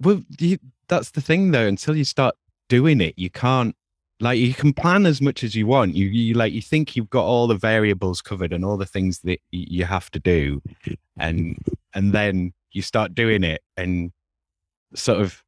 Well, 0.00 0.20
you, 0.40 0.58
that's 0.88 1.12
the 1.12 1.20
thing 1.20 1.52
though. 1.52 1.68
Until 1.68 1.94
you 1.94 2.04
start 2.04 2.34
doing 2.68 3.00
it, 3.00 3.14
you 3.16 3.30
can't. 3.30 3.76
Like 4.18 4.40
you 4.40 4.52
can 4.52 4.72
plan 4.72 5.06
as 5.06 5.20
much 5.20 5.44
as 5.44 5.54
you 5.54 5.68
want. 5.68 5.94
You 5.94 6.06
you 6.06 6.34
like 6.34 6.52
you 6.52 6.62
think 6.62 6.96
you've 6.96 7.10
got 7.10 7.24
all 7.24 7.46
the 7.46 7.56
variables 7.56 8.20
covered 8.20 8.52
and 8.52 8.64
all 8.64 8.76
the 8.76 8.86
things 8.86 9.20
that 9.20 9.40
y- 9.52 9.66
you 9.68 9.84
have 9.84 10.10
to 10.12 10.18
do, 10.18 10.62
and 11.16 11.58
and 11.94 12.12
then 12.12 12.52
you 12.72 12.82
start 12.82 13.14
doing 13.14 13.44
it 13.44 13.62
and 13.76 14.12
sort 14.94 15.20
of, 15.20 15.42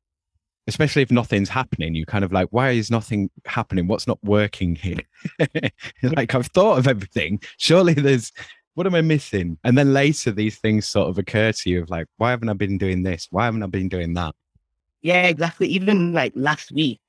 especially 0.66 1.02
if 1.02 1.10
nothing's 1.10 1.48
happening, 1.48 1.94
you 1.94 2.06
kind 2.06 2.24
of 2.24 2.32
like, 2.32 2.48
why 2.50 2.70
is 2.70 2.90
nothing 2.90 3.30
happening? 3.44 3.86
What's 3.86 4.06
not 4.06 4.22
working 4.22 4.74
here? 4.74 5.00
like 6.02 6.34
I've 6.34 6.48
thought 6.48 6.78
of 6.78 6.88
everything. 6.88 7.40
Surely 7.56 7.94
there's 7.94 8.32
what 8.76 8.86
am 8.86 8.94
I 8.94 9.00
missing? 9.00 9.56
And 9.64 9.76
then 9.76 9.94
later, 9.94 10.30
these 10.30 10.58
things 10.58 10.86
sort 10.86 11.08
of 11.08 11.16
occur 11.16 11.50
to 11.50 11.70
you 11.70 11.82
of 11.82 11.88
like, 11.88 12.06
why 12.18 12.30
haven't 12.30 12.50
I 12.50 12.52
been 12.52 12.76
doing 12.76 13.04
this? 13.04 13.26
Why 13.30 13.46
haven't 13.46 13.62
I 13.62 13.66
been 13.66 13.88
doing 13.88 14.12
that? 14.14 14.34
Yeah, 15.00 15.22
exactly. 15.28 15.66
Even 15.68 16.12
like 16.12 16.32
last 16.36 16.70
week, 16.72 17.00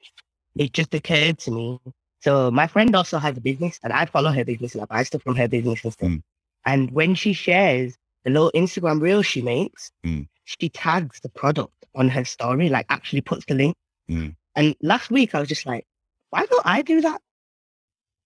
it 0.56 0.71
just 0.71 0.93
occurred 0.93 1.39
to 1.39 1.52
me. 1.52 1.80
So 2.21 2.50
my 2.52 2.67
friend 2.67 2.95
also 2.95 3.19
has 3.19 3.38
a 3.38 3.41
business, 3.41 3.82
and 3.84 3.91
I 3.91 4.06
follow 4.06 4.32
her 4.32 4.45
business 4.45 4.73
and 4.76 4.84
I 4.84 4.86
buy 4.86 5.04
stuff 5.04 5.23
from 5.23 5.36
her 5.36 5.50
business 5.50 5.84
and 5.84 5.93
stuff. 5.93 6.10
Mm. 6.10 6.23
And 6.65 6.91
when 6.91 7.15
she 7.15 7.34
shares 7.34 7.97
the 8.23 8.32
little 8.32 8.52
Instagram 8.56 9.02
reel 9.02 9.21
she 9.21 9.41
makes, 9.41 9.91
Mm. 10.06 10.28
She 10.48 10.70
tags 10.70 11.20
the 11.20 11.30
product 11.30 11.74
on 11.96 12.08
her 12.10 12.24
story, 12.24 12.70
like 12.70 12.86
actually 12.90 13.22
puts 13.22 13.46
the 13.46 13.54
link. 13.54 13.76
Mm. 14.10 14.36
And 14.56 14.76
last 14.82 15.12
week, 15.12 15.36
I 15.36 15.40
was 15.40 15.50
just 15.50 15.66
like, 15.66 15.86
why 16.30 16.46
don't 16.46 16.66
I 16.66 16.82
do 16.82 17.02
that? 17.02 17.22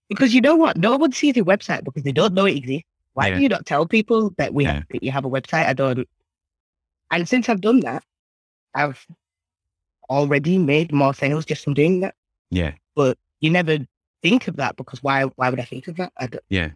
Because 0.07 0.33
you 0.35 0.41
know 0.41 0.55
what? 0.55 0.77
No 0.77 0.97
one 0.97 1.11
sees 1.13 1.35
your 1.35 1.45
website 1.45 1.83
because 1.83 2.03
they 2.03 2.11
don't 2.11 2.33
know 2.33 2.45
it 2.45 2.57
exists. 2.57 2.83
Why 3.13 3.27
Yeah. 3.27 3.35
do 3.37 3.41
you 3.41 3.49
not 3.49 3.65
tell 3.65 3.85
people 3.87 4.33
that 4.37 4.53
we 4.53 4.65
Yeah. 4.65 4.73
have, 4.73 4.83
that 4.91 5.03
you 5.03 5.11
have 5.11 5.25
a 5.25 5.29
website? 5.29 5.65
I 5.65 5.73
don't. 5.73 6.07
And 7.09 7.27
since 7.27 7.49
I've 7.49 7.61
done 7.61 7.79
that, 7.81 8.03
I've 8.75 9.05
already 10.09 10.57
made 10.57 10.91
more 10.93 11.13
sales 11.13 11.45
just 11.45 11.63
from 11.63 11.73
doing 11.73 12.01
that. 12.01 12.13
Yeah. 12.51 12.73
But 12.95 13.17
you 13.39 13.49
never 13.49 13.79
think 14.21 14.47
of 14.47 14.57
that 14.57 14.75
because 14.75 15.01
why? 15.01 15.23
Why 15.23 15.49
would 15.49 15.59
I 15.59 15.63
think 15.65 15.87
of 15.87 15.95
that? 15.97 16.13
I, 16.17 16.27
don't, 16.27 16.43
Yeah. 16.49 16.71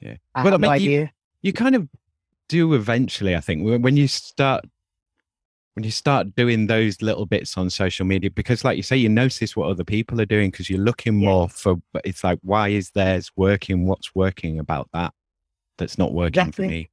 Yeah. 0.00 0.16
I 0.34 0.44
Well, 0.44 0.48
I 0.48 0.50
have 0.52 0.60
no 0.60 0.70
mean, 0.70 0.80
you- 0.82 0.88
idea. 0.98 1.12
You 1.42 1.52
kind 1.52 1.74
of 1.74 1.88
do 2.48 2.74
eventually, 2.74 3.34
I 3.34 3.40
think, 3.40 3.64
when 3.64 3.82
when 3.82 3.96
you 3.96 4.06
start 4.06 4.64
when 5.74 5.84
you 5.84 5.90
start 5.90 6.34
doing 6.34 6.66
those 6.66 7.00
little 7.00 7.24
bits 7.26 7.56
on 7.56 7.70
social 7.70 8.04
media, 8.04 8.30
because 8.30 8.64
like 8.64 8.76
you 8.76 8.82
say, 8.82 8.96
you 8.96 9.08
notice 9.08 9.56
what 9.56 9.68
other 9.70 9.84
people 9.84 10.20
are 10.20 10.26
doing 10.26 10.50
because 10.50 10.68
you're 10.68 10.78
looking 10.80 11.20
Yeah. 11.20 11.28
more 11.30 11.48
for 11.48 11.76
but 11.92 12.02
it's 12.04 12.22
like, 12.22 12.38
why 12.42 12.68
is 12.68 12.90
theirs 12.90 13.30
working? 13.36 13.86
What's 13.86 14.14
working 14.14 14.58
about 14.58 14.88
that 14.92 15.12
that's 15.78 15.96
not 15.98 16.12
working 16.12 16.40
Exactly. 16.40 16.66
for 16.66 16.70
me? 16.70 16.90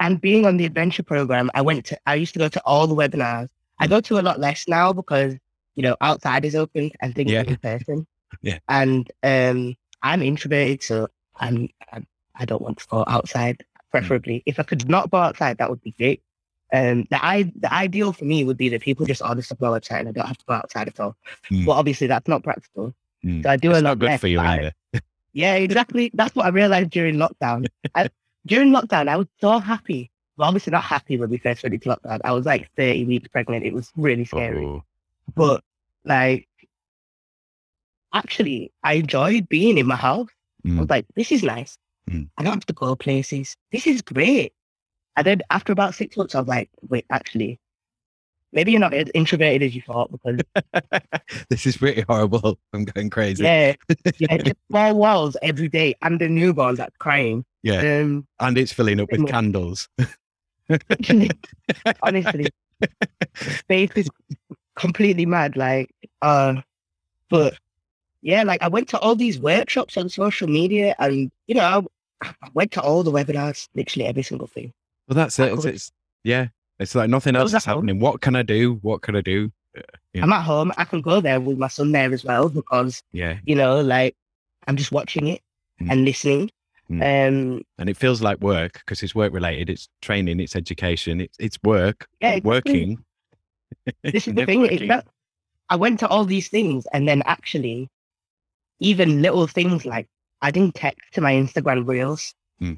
And 0.00 0.20
being 0.20 0.46
on 0.46 0.56
the 0.56 0.64
adventure 0.64 1.02
program, 1.02 1.50
I 1.54 1.60
went 1.60 1.84
to. 1.86 1.98
I 2.06 2.14
used 2.14 2.32
to 2.32 2.38
go 2.38 2.48
to 2.48 2.62
all 2.64 2.86
the 2.86 2.94
webinars. 2.94 3.48
I 3.78 3.86
go 3.86 4.00
to 4.00 4.18
a 4.18 4.22
lot 4.22 4.40
less 4.40 4.66
now 4.66 4.92
because 4.94 5.34
you 5.74 5.82
know 5.82 5.96
outside 6.00 6.44
is 6.46 6.54
open 6.54 6.90
and 7.00 7.14
things 7.14 7.30
Yeah. 7.32 7.42
are 7.42 7.44
in 7.44 7.56
person. 7.56 8.06
Yeah. 8.40 8.60
And 8.68 9.10
um, 9.22 9.74
I'm 10.02 10.22
introverted, 10.22 10.82
so 10.82 11.08
I'm, 11.36 11.68
I'm 11.92 12.06
I 12.34 12.46
don't 12.46 12.62
want 12.62 12.78
to 12.78 12.86
go 12.88 13.04
outside. 13.06 13.62
Preferably, 13.90 14.42
if 14.46 14.58
I 14.58 14.62
could 14.62 14.88
not 14.88 15.10
go 15.10 15.18
outside, 15.18 15.58
that 15.58 15.68
would 15.68 15.82
be 15.82 15.90
great. 15.98 16.22
Um, 16.72 17.06
the 17.10 17.22
I 17.22 17.52
the 17.56 17.72
ideal 17.72 18.12
for 18.12 18.24
me 18.24 18.44
would 18.44 18.56
be 18.56 18.68
that 18.70 18.80
people 18.80 19.04
just 19.06 19.20
order 19.22 19.42
stuff 19.42 19.58
on 19.62 19.70
my 19.70 19.78
website 19.78 20.00
and 20.00 20.08
I 20.08 20.12
don't 20.12 20.26
have 20.26 20.38
to 20.38 20.44
go 20.46 20.54
outside 20.54 20.88
at 20.88 20.98
all. 21.00 21.16
Mm. 21.50 21.66
But 21.66 21.72
obviously, 21.72 22.06
that's 22.06 22.26
not 22.28 22.42
practical. 22.42 22.94
Mm. 23.24 23.42
So 23.42 23.50
I 23.50 23.56
do 23.56 23.70
It's 23.70 23.80
a 23.80 23.82
lot 23.82 23.90
not 23.90 23.98
good 23.98 24.06
less, 24.06 24.20
for 24.20 24.28
you 24.28 24.40
I- 24.40 24.54
either. 24.56 24.72
yeah, 25.34 25.54
exactly. 25.54 26.10
That's 26.14 26.34
what 26.34 26.46
I 26.46 26.48
realized 26.48 26.90
during 26.90 27.16
lockdown. 27.16 27.66
I, 27.94 28.08
during 28.46 28.70
lockdown, 28.70 29.08
I 29.08 29.16
was 29.16 29.26
so 29.40 29.58
happy. 29.58 30.10
Well, 30.38 30.48
obviously 30.48 30.70
not 30.70 30.82
happy 30.82 31.18
when 31.18 31.28
we 31.28 31.36
first 31.36 31.62
went 31.62 31.74
into 31.74 31.90
lockdown. 31.90 32.20
I 32.24 32.32
was 32.32 32.46
like 32.46 32.70
30 32.76 33.04
weeks 33.04 33.28
pregnant. 33.28 33.64
It 33.66 33.74
was 33.74 33.92
really 33.96 34.24
scary. 34.24 34.64
Oh, 34.64 34.82
But 35.36 35.62
like, 36.04 36.48
actually, 38.14 38.72
I 38.82 38.94
enjoyed 38.94 39.48
being 39.48 39.78
in 39.78 39.86
my 39.86 39.96
house. 39.96 40.28
I 40.64 40.68
mm, 40.68 40.78
was 40.80 40.88
like, 40.90 41.06
this 41.16 41.32
is 41.32 41.42
nice. 41.42 41.76
Mm. 42.10 42.28
I 42.38 42.42
don't 42.44 42.54
have 42.54 42.66
to 42.66 42.72
go 42.72 42.94
places. 42.96 43.56
This 43.72 43.86
is 43.86 44.00
great. 44.02 44.52
And 45.16 45.26
then 45.26 45.42
after 45.50 45.72
about 45.72 45.94
six 45.94 46.16
months, 46.16 46.34
I 46.34 46.40
was 46.40 46.48
like, 46.48 46.70
wait, 46.88 47.04
actually, 47.10 47.60
maybe 48.52 48.70
you're 48.72 48.80
not 48.80 48.94
as 48.94 49.08
introverted 49.14 49.62
as 49.62 49.74
you 49.74 49.82
thought 49.82 50.10
because 50.10 50.40
this 51.48 51.66
is 51.66 51.76
pretty 51.76 52.02
horrible. 52.02 52.58
I'm 52.72 52.84
going 52.84 53.10
crazy. 53.10 53.44
yeah, 53.44 53.74
yeah, 54.18 54.36
just 54.38 54.56
four 54.70 54.94
walls 54.94 55.36
every 55.42 55.68
day 55.68 55.94
and 56.02 56.20
a 56.22 56.28
newborn 56.28 56.76
that's 56.76 56.96
crying. 56.98 57.44
Yeah. 57.62 58.00
Um, 58.00 58.26
And 58.40 58.58
it's 58.58 58.72
filling 58.72 59.00
up 59.00 59.10
with 59.10 59.26
candles. 59.28 59.88
honestly, 62.02 62.48
space 63.36 63.90
is 63.94 64.08
completely 64.76 65.26
mad. 65.26 65.56
Like, 65.56 65.90
uh, 66.22 66.62
but 67.28 67.54
yeah, 68.22 68.42
like 68.42 68.62
I 68.62 68.68
went 68.68 68.88
to 68.90 68.98
all 68.98 69.14
these 69.14 69.38
workshops 69.38 69.96
on 69.96 70.08
social 70.08 70.48
media, 70.48 70.94
and 70.98 71.30
you 71.46 71.54
know, 71.54 71.88
I, 72.22 72.28
I 72.42 72.48
went 72.54 72.72
to 72.72 72.82
all 72.82 73.02
the 73.02 73.12
webinars, 73.12 73.68
literally 73.74 74.06
every 74.06 74.22
single 74.22 74.46
thing. 74.46 74.72
Well, 75.14 75.24
that's 75.24 75.38
it. 75.38 75.52
It's, 75.52 75.64
it's 75.64 75.92
yeah. 76.24 76.46
It's 76.78 76.94
like 76.94 77.10
nothing 77.10 77.36
else 77.36 77.50
is 77.50 77.54
at 77.56 77.64
home. 77.64 77.74
happening. 77.86 78.00
What 78.00 78.20
can 78.22 78.34
I 78.34 78.42
do? 78.42 78.78
What 78.82 79.02
can 79.02 79.14
I 79.14 79.20
do? 79.20 79.52
Yeah. 80.14 80.22
I'm 80.24 80.32
at 80.32 80.42
home. 80.42 80.72
I 80.78 80.84
can 80.84 81.00
go 81.00 81.20
there 81.20 81.40
with 81.40 81.58
my 81.58 81.68
son 81.68 81.92
there 81.92 82.12
as 82.12 82.24
well 82.24 82.48
because 82.48 83.02
Yeah. 83.12 83.38
you 83.44 83.54
know, 83.54 83.80
like 83.80 84.16
I'm 84.66 84.76
just 84.76 84.92
watching 84.92 85.28
it 85.28 85.40
Mm. 85.80 85.90
and 85.90 86.04
listening. 86.04 86.50
Um, 86.90 87.62
And 87.78 87.88
it 87.88 87.96
feels 87.96 88.20
like 88.20 88.40
work 88.40 88.74
because 88.74 89.02
it's 89.02 89.14
work 89.14 89.32
related. 89.32 89.70
It's 89.70 89.88
training. 90.02 90.40
It's 90.40 90.54
education. 90.56 91.20
It's 91.20 91.36
it's 91.38 91.58
work. 91.62 92.06
yeah, 92.20 92.32
exactly. 92.34 92.48
working. 92.50 93.04
this 94.02 94.28
is 94.28 94.34
the 94.38 94.44
thing. 94.46 94.66
It's 94.66 95.06
I 95.70 95.76
went 95.76 96.00
to 96.00 96.08
all 96.08 96.24
these 96.26 96.48
things 96.48 96.86
and 96.92 97.08
then 97.08 97.22
actually, 97.24 97.88
even 98.80 99.22
little 99.22 99.46
things 99.46 99.86
like 99.86 100.08
adding 100.42 100.72
text 100.72 101.00
to 101.14 101.20
my 101.20 101.32
Instagram 101.32 101.86
reels. 101.88 102.34
Hmm. 102.58 102.74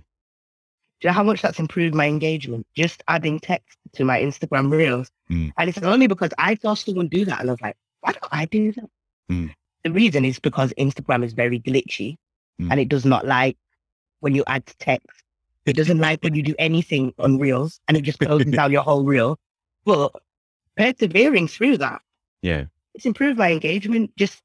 Do 1.05 1.09
you 1.09 1.11
know 1.11 1.17
how 1.17 1.23
much 1.23 1.43
that's 1.43 1.59
improved 1.59 1.95
my 1.95 2.07
engagement? 2.07 2.67
Just 2.75 3.03
adding 3.09 3.39
text 3.39 3.77
to 3.93 4.07
my 4.07 4.19
Instagram 4.23 4.71
reels. 4.73 5.11
Hmm. 5.29 5.49
And 5.59 5.69
it's 5.69 5.77
only 5.83 6.07
because 6.07 6.31
I 6.39 6.55
saw 6.55 6.73
someone 6.73 7.09
do 7.09 7.27
that 7.27 7.41
and 7.41 7.51
I 7.51 7.53
was 7.53 7.61
like, 7.61 7.77
why 8.01 8.13
don't 8.13 8.25
I 8.33 8.47
do 8.47 8.73
that? 8.73 8.89
Hmm. 9.29 9.47
The 9.83 9.93
reason 9.93 10.25
is 10.25 10.39
because 10.39 10.73
Instagram 10.79 11.23
is 11.23 11.35
very 11.35 11.61
glitchy 11.61 12.17
Hmm. 12.59 12.71
and 12.73 12.81
it 12.81 12.89
does 12.89 13.05
not 13.05 13.27
like 13.27 13.59
when 14.21 14.35
you 14.35 14.45
add 14.47 14.65
text. 14.79 15.23
It 15.67 15.77
doesn't 15.77 15.99
like 15.99 16.23
when 16.25 16.35
you 16.35 16.43
do 16.43 16.55
anything 16.59 17.13
on 17.19 17.39
reels 17.39 17.81
and 17.87 17.99
it 17.99 18.01
just 18.03 18.19
closes 18.19 18.51
down 18.53 18.73
your 18.73 18.81
whole 18.83 19.05
reel. 19.05 19.39
But 19.85 20.11
persevering 20.79 21.49
through 21.49 21.77
that, 21.79 22.01
Yeah. 22.41 22.65
it's 22.95 23.05
improved 23.05 23.39
my 23.39 23.53
engagement. 23.53 24.11
Just, 24.17 24.41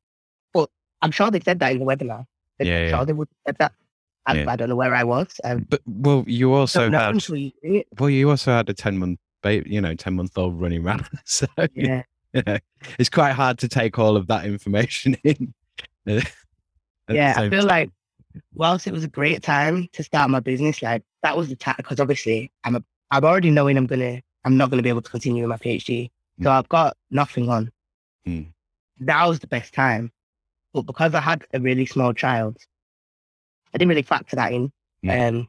but 0.54 0.69
I'm 1.02 1.12
sure 1.12 1.32
they 1.32 1.39
said 1.39 1.60
that 1.60 1.72
in 1.72 1.80
the 1.80 1.86
webinar. 1.86 2.26
I'm 2.60 2.67
Yeah, 2.67 2.80
yeah. 2.86 2.89
sure 2.98 3.06
they 3.06 3.13
would 3.13 3.30
have 3.30 3.56
said 3.56 3.58
that. 3.60 3.72
I, 4.25 4.36
Yeah. 4.36 4.51
I 4.51 4.55
don't 4.55 4.69
know 4.69 4.75
where 4.75 4.93
I 4.93 5.03
was. 5.03 5.27
Um, 5.43 5.65
But 5.69 5.82
well, 5.86 6.23
you 6.27 6.53
also 6.53 6.89
had 6.89 7.13
until 7.13 7.36
you 7.38 7.51
do 7.63 7.75
it. 7.75 7.88
well, 7.99 8.10
you 8.10 8.29
also 8.29 8.51
had 8.51 8.69
a 8.69 8.73
ten 8.73 8.97
month 8.97 9.19
baby, 9.41 9.69
you 9.69 9.82
know, 9.82 9.95
ten 9.95 10.15
month 10.15 10.38
old 10.38 10.60
running 10.60 10.86
around. 10.86 11.08
So 11.25 11.47
Yeah. 11.73 12.03
you 12.34 12.43
know, 12.45 12.58
it's 12.99 13.10
quite 13.10 13.32
hard 13.34 13.58
to 13.60 13.67
take 13.67 13.97
all 13.97 14.15
of 14.15 14.27
that 14.27 14.45
information 14.45 15.15
in. 15.23 15.53
Yeah, 17.10 17.34
I 17.38 17.49
feel 17.49 17.62
time. 17.62 17.67
like 17.67 17.89
whilst 18.53 18.86
it 18.88 18.93
was 18.93 19.03
a 19.03 19.08
great 19.08 19.41
time 19.41 19.88
to 19.93 20.03
start 20.03 20.29
my 20.29 20.39
business, 20.39 20.82
like 20.82 21.03
that 21.23 21.36
was 21.36 21.49
the 21.49 21.55
time 21.55 21.75
because 21.77 21.99
obviously 21.99 22.51
I'm 22.63 22.75
a, 22.75 22.84
I'm 23.12 23.23
already 23.23 23.49
knowing 23.49 23.77
I'm 23.77 23.88
gonna 23.88 24.21
I'm 24.45 24.58
not 24.58 24.69
gonna 24.69 24.84
be 24.84 24.89
able 24.89 25.01
to 25.01 25.10
continue 25.10 25.41
with 25.43 25.49
my 25.49 25.58
PhD, 25.58 26.12
so 26.41 26.51
I've 26.51 26.69
got 26.69 26.95
nothing 27.10 27.49
on. 27.49 27.71
Mm. 28.27 28.47
That 28.99 29.25
was 29.27 29.39
the 29.39 29.47
best 29.47 29.73
time, 29.73 30.12
but 30.73 30.84
because 30.84 31.15
I 31.15 31.19
had 31.21 31.45
a 31.53 31.60
really 31.60 31.86
small 31.88 32.13
child, 32.13 32.58
I 33.73 33.77
didn't 33.77 33.89
really 33.89 34.01
factor 34.03 34.36
that 34.36 34.51
in, 34.53 34.71
Mm. 35.05 35.29
um, 35.29 35.47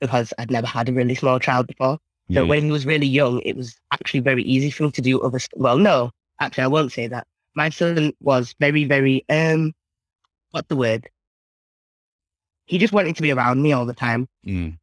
because 0.00 0.32
I'd 0.38 0.50
never 0.50 0.66
had 0.66 0.88
a 0.88 0.92
really 0.92 1.14
small 1.14 1.38
child 1.38 1.66
before. 1.66 1.98
So 2.32 2.46
when 2.46 2.64
he 2.64 2.70
was 2.72 2.86
really 2.86 3.06
young, 3.06 3.40
it 3.40 3.56
was 3.56 3.76
actually 3.90 4.20
very 4.20 4.42
easy 4.44 4.70
for 4.70 4.84
me 4.84 4.90
to 4.92 5.02
do 5.02 5.20
other. 5.20 5.38
St- 5.38 5.60
well, 5.60 5.76
no, 5.76 6.12
actually, 6.40 6.64
I 6.64 6.68
won't 6.68 6.90
say 6.92 7.06
that. 7.08 7.26
My 7.54 7.68
son 7.68 8.14
was 8.20 8.54
very, 8.58 8.84
very 8.84 9.22
um, 9.28 9.74
what's 10.52 10.68
the 10.68 10.76
word? 10.76 11.10
He 12.64 12.78
just 12.78 12.92
wanted 12.94 13.16
to 13.16 13.22
be 13.22 13.32
around 13.32 13.60
me 13.62 13.72
all 13.72 13.84
the 13.84 13.92
time, 13.94 14.28
Mm, 14.46 14.78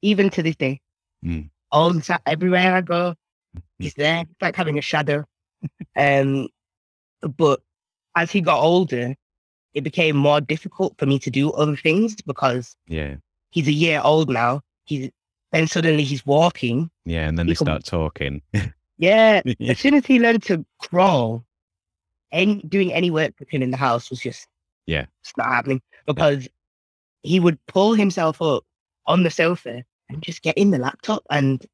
even 0.00 0.30
to 0.30 0.42
this 0.42 0.56
day. 0.56 0.80
Mm. 1.24 1.50
All 1.70 1.92
the 1.92 2.00
time, 2.00 2.20
everywhere 2.24 2.74
I 2.74 2.80
go, 2.80 3.14
he's 3.78 3.94
there. 3.94 4.20
It's 4.22 4.40
like 4.40 4.56
having 4.56 4.78
a 4.78 4.82
shadow. 4.82 5.24
um, 5.96 6.48
but 7.36 7.60
as 8.16 8.30
he 8.30 8.40
got 8.40 8.60
older, 8.62 9.14
it 9.76 9.84
became 9.84 10.16
more 10.16 10.40
difficult 10.40 10.94
for 10.98 11.04
me 11.06 11.18
to 11.18 11.30
do 11.30 11.52
other 11.52 11.76
things 11.76 12.16
because 12.22 12.74
yeah, 12.88 13.16
he's 13.50 13.68
a 13.68 13.72
year 13.72 14.00
old 14.02 14.30
now. 14.30 14.62
He's 14.84 15.10
then 15.52 15.66
suddenly 15.68 16.02
he's 16.02 16.24
walking. 16.26 16.90
yeah, 17.04 17.28
and 17.28 17.38
then 17.38 17.46
they 17.46 17.54
can- 17.54 17.66
start 17.66 17.84
talking. 17.84 18.42
Yeah, 18.98 19.42
as 19.60 19.78
soon 19.78 19.92
as 19.92 20.06
he 20.06 20.18
learned 20.18 20.42
to 20.44 20.64
crawl, 20.78 21.44
any 22.32 22.62
doing 22.62 22.94
any 22.94 23.10
work 23.10 23.34
with 23.38 23.50
him 23.50 23.60
in 23.62 23.70
the 23.70 23.76
house 23.76 24.08
was 24.08 24.20
just 24.20 24.48
Yeah. 24.86 25.04
it's 25.20 25.36
not 25.36 25.48
happening 25.48 25.82
because 26.06 26.48
he 27.22 27.38
would 27.38 27.58
pull 27.66 27.92
himself 27.92 28.40
up 28.40 28.64
on 29.06 29.22
the 29.22 29.30
sofa 29.30 29.84
and 30.08 30.22
just 30.22 30.40
get 30.40 30.56
in 30.56 30.70
the 30.70 30.78
laptop 30.78 31.22
and 31.28 31.66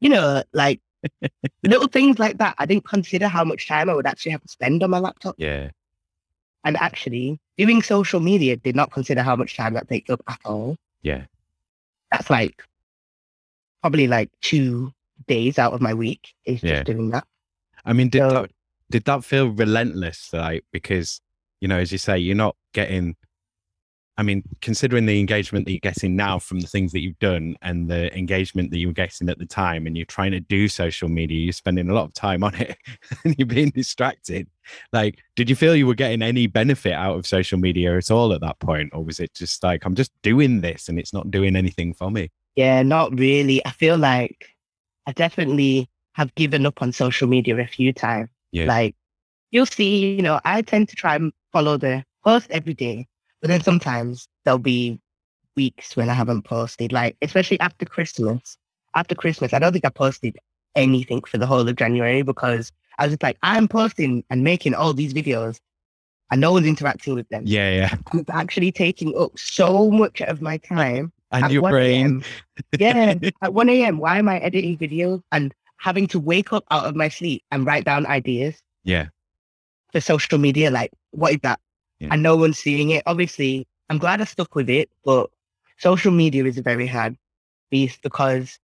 you 0.00 0.08
know 0.08 0.42
like 0.54 0.80
little 1.62 1.88
things 1.88 2.18
like 2.18 2.38
that. 2.38 2.54
I 2.58 2.64
didn't 2.64 2.88
consider 2.88 3.28
how 3.28 3.44
much 3.44 3.68
time 3.68 3.90
I 3.90 3.94
would 3.94 4.06
actually 4.06 4.32
have 4.32 4.42
to 4.42 4.48
spend 4.48 4.82
on 4.82 4.88
my 4.88 5.00
laptop, 5.00 5.34
yeah, 5.36 5.68
and 6.64 6.76
actually 6.76 7.38
doing 7.56 7.82
social 7.82 8.20
media 8.20 8.56
did 8.56 8.76
not 8.76 8.90
consider 8.92 9.22
how 9.22 9.36
much 9.36 9.56
time 9.56 9.74
that 9.74 9.88
takes 9.88 10.10
up 10.10 10.20
at 10.28 10.38
all. 10.44 10.76
yeah, 11.02 11.24
That's 12.10 12.30
like 12.30 12.62
probably 13.82 14.06
like 14.08 14.30
two 14.40 14.92
days 15.26 15.58
out 15.58 15.72
of 15.72 15.80
my 15.80 15.94
week 15.94 16.34
is 16.44 16.62
Yeah. 16.62 16.76
just 16.82 16.86
doing 16.86 17.10
that. 17.10 17.26
I 17.84 17.92
mean, 17.92 18.08
did 18.08 18.20
So- 18.22 18.30
that 18.42 18.50
did 18.90 19.04
that 19.04 19.24
feel 19.24 19.48
relentless? 19.50 20.32
Like 20.32 20.64
because 20.72 21.20
you 21.60 21.68
know, 21.68 21.78
as 21.78 21.90
you 21.92 21.98
say, 21.98 22.18
you're 22.18 22.36
not 22.36 22.56
getting 22.72 23.16
I 24.18 24.24
mean, 24.24 24.42
considering 24.60 25.06
the 25.06 25.20
engagement 25.20 25.64
that 25.64 25.70
you're 25.70 25.78
getting 25.78 26.16
now 26.16 26.40
from 26.40 26.58
the 26.58 26.66
things 26.66 26.90
that 26.90 27.02
you've 27.02 27.20
done 27.20 27.56
and 27.62 27.88
the 27.88 28.14
engagement 28.18 28.72
that 28.72 28.78
you 28.78 28.88
were 28.88 28.92
getting 28.92 29.28
at 29.28 29.38
the 29.38 29.46
time, 29.46 29.86
and 29.86 29.96
you're 29.96 30.06
trying 30.06 30.32
to 30.32 30.40
do 30.40 30.66
social 30.66 31.08
media, 31.08 31.38
you're 31.38 31.52
spending 31.52 31.88
a 31.88 31.94
lot 31.94 32.04
of 32.04 32.14
time 32.14 32.42
on 32.42 32.52
it 32.56 32.76
and 33.24 33.36
you're 33.38 33.46
being 33.46 33.70
distracted. 33.70 34.48
Like, 34.92 35.20
did 35.36 35.48
you 35.48 35.54
feel 35.54 35.76
you 35.76 35.86
were 35.86 35.94
getting 35.94 36.20
any 36.20 36.48
benefit 36.48 36.94
out 36.94 37.16
of 37.16 37.28
social 37.28 37.60
media 37.60 37.96
at 37.96 38.10
all 38.10 38.32
at 38.32 38.40
that 38.40 38.58
point? 38.58 38.90
Or 38.92 39.04
was 39.04 39.20
it 39.20 39.34
just 39.34 39.62
like, 39.62 39.84
I'm 39.84 39.94
just 39.94 40.10
doing 40.22 40.62
this 40.62 40.88
and 40.88 40.98
it's 40.98 41.12
not 41.12 41.30
doing 41.30 41.54
anything 41.54 41.94
for 41.94 42.10
me? 42.10 42.32
Yeah, 42.56 42.82
not 42.82 43.16
really. 43.16 43.64
I 43.64 43.70
feel 43.70 43.96
like 43.96 44.48
I 45.06 45.12
definitely 45.12 45.88
have 46.14 46.34
given 46.34 46.66
up 46.66 46.82
on 46.82 46.90
social 46.90 47.28
media 47.28 47.56
a 47.56 47.66
few 47.68 47.92
times. 47.92 48.30
Yeah. 48.50 48.66
Like, 48.66 48.96
you'll 49.52 49.66
see, 49.66 50.16
you 50.16 50.22
know, 50.22 50.40
I 50.44 50.62
tend 50.62 50.88
to 50.88 50.96
try 50.96 51.14
and 51.14 51.32
follow 51.52 51.76
the 51.76 52.02
post 52.24 52.50
every 52.50 52.74
day 52.74 53.06
but 53.40 53.48
then 53.48 53.62
sometimes 53.62 54.28
there'll 54.44 54.58
be 54.58 55.00
weeks 55.56 55.96
when 55.96 56.08
I 56.08 56.14
haven't 56.14 56.42
posted, 56.42 56.92
like 56.92 57.16
especially 57.22 57.60
after 57.60 57.84
Christmas. 57.84 58.56
After 58.94 59.14
Christmas, 59.14 59.52
I 59.52 59.58
don't 59.58 59.72
think 59.72 59.84
I 59.84 59.90
posted 59.90 60.38
anything 60.74 61.22
for 61.22 61.38
the 61.38 61.46
whole 61.46 61.68
of 61.68 61.76
January 61.76 62.22
because 62.22 62.72
I 62.98 63.04
was 63.04 63.12
just 63.12 63.22
like, 63.22 63.38
I'm 63.42 63.68
posting 63.68 64.24
and 64.30 64.42
making 64.42 64.74
all 64.74 64.94
these 64.94 65.12
videos 65.12 65.60
and 66.30 66.40
no 66.40 66.52
one's 66.52 66.66
interacting 66.66 67.14
with 67.14 67.28
them. 67.28 67.42
Yeah, 67.46 67.70
yeah. 67.70 67.94
It's 68.14 68.30
actually 68.30 68.72
taking 68.72 69.16
up 69.18 69.38
so 69.38 69.90
much 69.90 70.20
of 70.22 70.42
my 70.42 70.58
time. 70.58 71.12
And 71.30 71.52
your 71.52 71.68
brain. 71.68 72.24
yeah. 72.78 73.14
At 73.42 73.52
1 73.52 73.68
a.m., 73.68 73.98
why 73.98 74.18
am 74.18 74.28
I 74.28 74.38
editing 74.38 74.78
videos 74.78 75.22
and 75.32 75.54
having 75.78 76.06
to 76.08 76.18
wake 76.18 76.52
up 76.52 76.64
out 76.70 76.86
of 76.86 76.96
my 76.96 77.08
sleep 77.08 77.42
and 77.50 77.66
write 77.66 77.84
down 77.84 78.06
ideas? 78.06 78.56
Yeah. 78.84 79.08
For 79.92 80.00
social 80.00 80.38
media, 80.38 80.70
like, 80.70 80.90
what 81.10 81.32
is 81.32 81.40
that? 81.42 81.60
Yeah. 82.00 82.08
and 82.10 82.22
no 82.22 82.36
one's 82.36 82.58
seeing 82.58 82.90
it. 82.90 83.02
Obviously, 83.06 83.66
I'm 83.88 83.98
glad 83.98 84.20
I 84.20 84.24
stuck 84.24 84.54
with 84.54 84.68
it, 84.70 84.90
but 85.04 85.30
social 85.78 86.12
media 86.12 86.44
is 86.44 86.58
a 86.58 86.62
very 86.62 86.86
hard 86.86 87.16
beast 87.70 88.00
because 88.02 88.58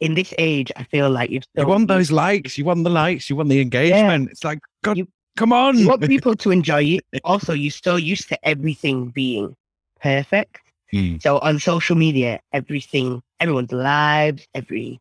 in 0.00 0.14
this 0.14 0.34
age, 0.38 0.72
I 0.76 0.84
feel 0.84 1.10
like 1.10 1.30
you've 1.30 1.44
you 1.56 1.66
want 1.66 1.88
those 1.88 2.10
likes, 2.10 2.58
you 2.58 2.64
want 2.64 2.84
the 2.84 2.90
likes, 2.90 3.30
you 3.30 3.36
want 3.36 3.48
the 3.48 3.60
engagement. 3.60 4.24
Yeah. 4.24 4.30
It's 4.30 4.44
like, 4.44 4.60
God, 4.82 4.98
you, 4.98 5.08
come 5.36 5.52
on. 5.52 5.78
You 5.78 5.88
want 5.88 6.02
people 6.02 6.34
to 6.36 6.50
enjoy 6.58 6.82
it. 6.82 7.04
Also, 7.24 7.52
you're 7.52 7.70
so 7.70 7.96
used 7.96 8.28
to 8.28 8.48
everything 8.48 9.10
being 9.10 9.56
perfect. 10.00 10.58
Hmm. 10.90 11.16
So 11.20 11.38
on 11.38 11.58
social 11.58 11.96
media, 11.96 12.40
everything, 12.52 13.22
everyone's 13.40 13.72
lives, 13.72 14.46
every 14.54 15.00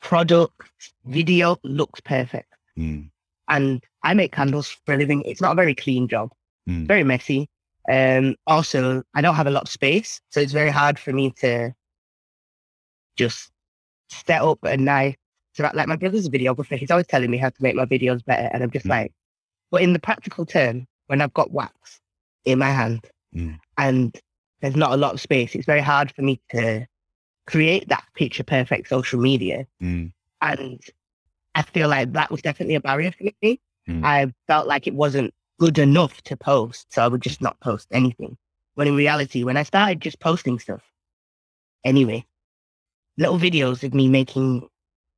product, 0.00 0.60
video 1.04 1.56
looks 1.62 2.00
perfect. 2.00 2.52
Hmm. 2.76 3.02
And 3.48 3.84
I 4.02 4.14
make 4.14 4.32
candles 4.32 4.68
for 4.86 4.94
a 4.94 4.96
living. 4.96 5.22
It's 5.22 5.40
not 5.40 5.52
a 5.52 5.56
very 5.56 5.74
clean 5.74 6.08
job 6.08 6.30
mm. 6.68 6.86
very 6.86 7.04
messy. 7.04 7.48
Um, 7.90 8.36
also, 8.46 9.02
I 9.14 9.20
don't 9.20 9.34
have 9.34 9.46
a 9.46 9.50
lot 9.50 9.64
of 9.64 9.68
space, 9.68 10.20
so 10.30 10.40
it's 10.40 10.52
very 10.52 10.70
hard 10.70 10.98
for 10.98 11.12
me 11.12 11.30
to 11.40 11.72
just 13.16 13.50
set 14.08 14.42
up 14.42 14.58
a 14.62 14.76
nice. 14.76 15.16
So, 15.52 15.68
like 15.74 15.86
my 15.86 15.96
brother's 15.96 16.26
a 16.26 16.30
videographer, 16.30 16.76
he's 16.76 16.90
always 16.90 17.06
telling 17.06 17.30
me 17.30 17.36
how 17.36 17.50
to 17.50 17.62
make 17.62 17.76
my 17.76 17.84
videos 17.84 18.24
better, 18.24 18.48
and 18.52 18.62
I'm 18.62 18.70
just 18.70 18.86
mm. 18.86 18.90
like, 18.90 19.12
but 19.70 19.82
in 19.82 19.92
the 19.92 19.98
practical 19.98 20.46
term, 20.46 20.86
when 21.06 21.20
I've 21.20 21.34
got 21.34 21.52
wax 21.52 22.00
in 22.44 22.58
my 22.58 22.70
hand 22.70 23.06
mm. 23.34 23.58
and 23.78 24.18
there's 24.60 24.76
not 24.76 24.92
a 24.92 24.96
lot 24.96 25.14
of 25.14 25.20
space, 25.20 25.54
it's 25.54 25.66
very 25.66 25.80
hard 25.80 26.10
for 26.10 26.22
me 26.22 26.40
to 26.50 26.86
create 27.46 27.88
that 27.88 28.04
picture 28.14 28.44
perfect 28.44 28.88
social 28.88 29.20
media. 29.20 29.66
Mm. 29.82 30.12
And 30.40 30.80
I 31.54 31.62
feel 31.62 31.88
like 31.88 32.12
that 32.12 32.30
was 32.30 32.42
definitely 32.42 32.74
a 32.74 32.80
barrier 32.80 33.12
for 33.12 33.24
me. 33.42 33.60
Mm. 33.88 34.04
I 34.04 34.32
felt 34.46 34.66
like 34.66 34.86
it 34.86 34.94
wasn't 34.94 35.34
good 35.58 35.78
enough 35.78 36.22
to 36.22 36.36
post. 36.36 36.92
So 36.92 37.02
I 37.02 37.08
would 37.08 37.22
just 37.22 37.40
not 37.40 37.60
post 37.60 37.88
anything. 37.92 38.36
When 38.74 38.88
in 38.88 38.96
reality, 38.96 39.44
when 39.44 39.56
I 39.56 39.62
started 39.62 40.00
just 40.00 40.18
posting 40.20 40.58
stuff, 40.58 40.82
anyway, 41.84 42.24
little 43.16 43.38
videos 43.38 43.82
of 43.84 43.94
me 43.94 44.08
making 44.08 44.68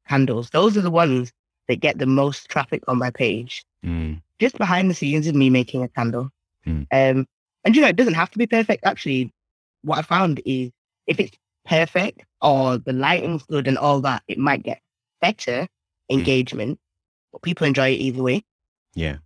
candles, 0.08 0.50
those 0.50 0.76
are 0.76 0.82
the 0.82 0.90
ones 0.90 1.32
that 1.68 1.80
get 1.80 1.98
the 1.98 2.06
most 2.06 2.48
traffic 2.48 2.82
on 2.88 2.98
my 2.98 3.10
page. 3.10 3.64
Mm. 3.84 4.20
Just 4.38 4.58
behind 4.58 4.90
the 4.90 4.94
scenes 4.94 5.26
of 5.26 5.34
me 5.34 5.48
making 5.48 5.82
a 5.82 5.88
candle. 5.88 6.30
Mm. 6.66 6.86
Um, 6.92 7.26
and 7.64 7.74
you 7.74 7.82
know, 7.82 7.88
it 7.88 7.96
doesn't 7.96 8.14
have 8.14 8.30
to 8.30 8.38
be 8.38 8.46
perfect. 8.46 8.84
Actually, 8.84 9.32
what 9.82 9.98
I 9.98 10.02
found 10.02 10.40
is 10.44 10.70
if 11.06 11.18
it's 11.18 11.36
perfect 11.64 12.22
or 12.42 12.78
the 12.78 12.92
lighting's 12.92 13.42
good 13.44 13.66
and 13.66 13.78
all 13.78 14.00
that, 14.02 14.22
it 14.28 14.38
might 14.38 14.62
get 14.62 14.80
better 15.20 15.62
mm. 15.62 15.68
engagement, 16.10 16.78
but 17.32 17.42
people 17.42 17.66
enjoy 17.66 17.90
it 17.90 18.00
either 18.00 18.22
way. 18.22 18.44
Yeah. 18.94 19.16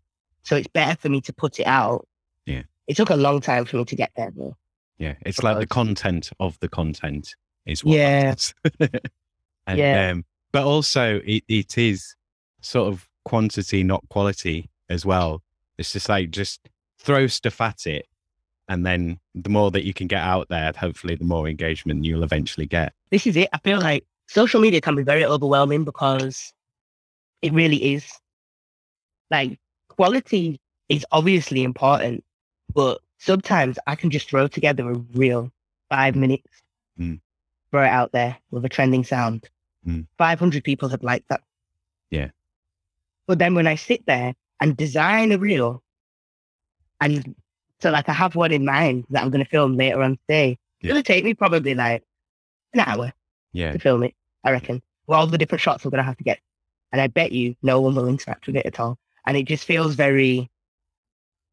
So 0.50 0.56
it's 0.56 0.66
better 0.66 0.96
for 0.96 1.08
me 1.08 1.20
to 1.20 1.32
put 1.32 1.60
it 1.60 1.66
out. 1.68 2.08
Yeah. 2.44 2.62
It 2.88 2.96
took 2.96 3.10
a 3.10 3.14
long 3.14 3.40
time 3.40 3.66
for 3.66 3.76
me 3.76 3.84
to 3.84 3.94
get 3.94 4.10
there 4.16 4.32
though. 4.36 4.56
Yeah. 4.98 5.14
It's 5.20 5.36
because... 5.36 5.44
like 5.44 5.58
the 5.60 5.66
content 5.68 6.30
of 6.40 6.58
the 6.58 6.68
content 6.68 7.36
is 7.66 7.84
what 7.84 7.94
yeah. 7.96 8.34
and, 9.68 9.78
yeah. 9.78 10.10
Um, 10.10 10.24
but 10.50 10.64
also 10.64 11.20
it, 11.24 11.44
it 11.46 11.78
is 11.78 12.16
sort 12.62 12.92
of 12.92 13.08
quantity, 13.24 13.84
not 13.84 14.02
quality 14.08 14.68
as 14.88 15.06
well. 15.06 15.40
It's 15.78 15.92
just 15.92 16.08
like 16.08 16.32
just 16.32 16.68
throw 16.98 17.28
stuff 17.28 17.60
at 17.60 17.86
it. 17.86 18.06
And 18.68 18.84
then 18.84 19.20
the 19.36 19.50
more 19.50 19.70
that 19.70 19.84
you 19.84 19.94
can 19.94 20.08
get 20.08 20.22
out 20.24 20.48
there, 20.48 20.72
hopefully 20.76 21.14
the 21.14 21.22
more 21.22 21.46
engagement 21.46 22.04
you'll 22.04 22.24
eventually 22.24 22.66
get. 22.66 22.92
This 23.12 23.24
is 23.24 23.36
it. 23.36 23.50
I 23.52 23.58
feel 23.58 23.78
like 23.78 24.04
social 24.26 24.60
media 24.60 24.80
can 24.80 24.96
be 24.96 25.04
very 25.04 25.24
overwhelming 25.24 25.84
because 25.84 26.52
it 27.40 27.52
really 27.52 27.94
is. 27.94 28.10
Like 29.30 29.60
quality 30.00 30.58
is 30.88 31.04
obviously 31.12 31.62
important, 31.62 32.24
but 32.72 33.02
sometimes 33.18 33.78
I 33.86 33.96
can 33.96 34.08
just 34.08 34.30
throw 34.30 34.48
together 34.48 34.90
a 34.90 34.94
reel 35.12 35.52
five 35.90 36.16
minutes, 36.16 36.62
mm. 36.98 37.20
throw 37.70 37.82
it 37.82 37.88
out 37.88 38.10
there 38.12 38.38
with 38.50 38.64
a 38.64 38.68
trending 38.70 39.04
sound. 39.04 39.50
Mm. 39.86 40.06
500 40.16 40.64
people 40.64 40.88
have 40.88 41.02
liked 41.02 41.28
that. 41.28 41.42
Yeah. 42.10 42.30
But 43.26 43.38
then 43.40 43.54
when 43.54 43.66
I 43.66 43.74
sit 43.74 44.06
there 44.06 44.34
and 44.58 44.74
design 44.74 45.32
a 45.32 45.38
reel, 45.38 45.82
and 47.02 47.34
so 47.80 47.90
like 47.90 48.08
I 48.08 48.14
have 48.14 48.34
one 48.34 48.52
in 48.52 48.64
mind 48.64 49.04
that 49.10 49.22
I'm 49.22 49.28
going 49.28 49.44
to 49.44 49.50
film 49.50 49.76
later 49.76 50.02
on 50.02 50.16
today, 50.26 50.56
yeah. 50.80 50.94
to 50.94 51.02
take 51.02 51.24
me 51.24 51.34
probably 51.34 51.74
like 51.74 52.02
an 52.72 52.80
hour 52.80 53.12
yeah. 53.52 53.72
to 53.72 53.78
film 53.78 54.04
it, 54.04 54.14
I 54.44 54.52
reckon. 54.52 54.80
Well, 55.06 55.20
all 55.20 55.26
the 55.26 55.36
different 55.36 55.60
shots 55.60 55.84
I'm 55.84 55.90
going 55.90 55.98
to 55.98 56.04
have 56.04 56.16
to 56.16 56.24
get. 56.24 56.40
And 56.90 57.02
I 57.02 57.08
bet 57.08 57.32
you 57.32 57.54
no 57.62 57.82
one 57.82 57.94
will 57.94 58.08
interact 58.08 58.46
with 58.46 58.56
it 58.56 58.64
at 58.64 58.80
all 58.80 58.96
and 59.26 59.36
it 59.36 59.44
just 59.44 59.64
feels 59.64 59.94
very 59.94 60.50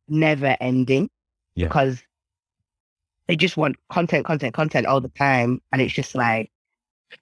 never 0.08 0.56
ending 0.60 1.10
yeah. 1.56 1.68
because 1.68 2.02
they 3.28 3.36
just 3.36 3.58
want 3.58 3.76
content, 3.90 4.26
content, 4.26 4.54
content 4.54 4.88
all 4.88 5.02
the 5.02 5.10
time, 5.10 5.62
and 5.72 5.82
it's 5.82 5.94
just 5.94 6.16
like. 6.16 6.52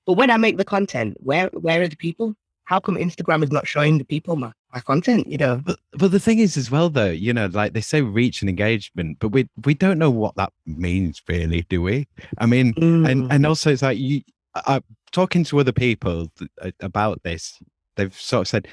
But 0.05 0.13
when 0.13 0.31
I 0.31 0.37
make 0.37 0.57
the 0.57 0.65
content, 0.65 1.17
where 1.19 1.47
where 1.53 1.81
are 1.81 1.87
the 1.87 1.95
people? 1.95 2.35
How 2.63 2.79
come 2.79 2.95
Instagram 2.95 3.43
is 3.43 3.51
not 3.51 3.67
showing 3.67 3.99
the 3.99 4.03
people 4.03 4.35
my, 4.35 4.51
my 4.73 4.79
content? 4.79 5.27
You 5.27 5.37
know. 5.37 5.61
But 5.63 5.79
but 5.93 6.11
the 6.11 6.19
thing 6.19 6.39
is, 6.39 6.57
as 6.57 6.71
well, 6.71 6.89
though, 6.89 7.11
you 7.11 7.33
know, 7.33 7.47
like 7.47 7.73
they 7.73 7.81
say, 7.81 8.01
reach 8.01 8.41
and 8.41 8.49
engagement, 8.49 9.17
but 9.19 9.29
we 9.29 9.47
we 9.63 9.73
don't 9.73 9.99
know 9.99 10.09
what 10.09 10.35
that 10.35 10.53
means, 10.65 11.21
really, 11.27 11.65
do 11.69 11.81
we? 11.81 12.07
I 12.39 12.45
mean, 12.45 12.73
mm. 12.73 13.09
and 13.09 13.31
and 13.31 13.45
also 13.45 13.71
it's 13.71 13.83
like 13.83 13.99
you, 13.99 14.21
I, 14.55 14.81
talking 15.11 15.43
to 15.45 15.59
other 15.59 15.71
people 15.71 16.31
about 16.79 17.21
this, 17.23 17.61
they've 17.95 18.13
sort 18.13 18.41
of 18.41 18.47
said, 18.47 18.67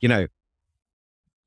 you 0.00 0.08
know, 0.08 0.26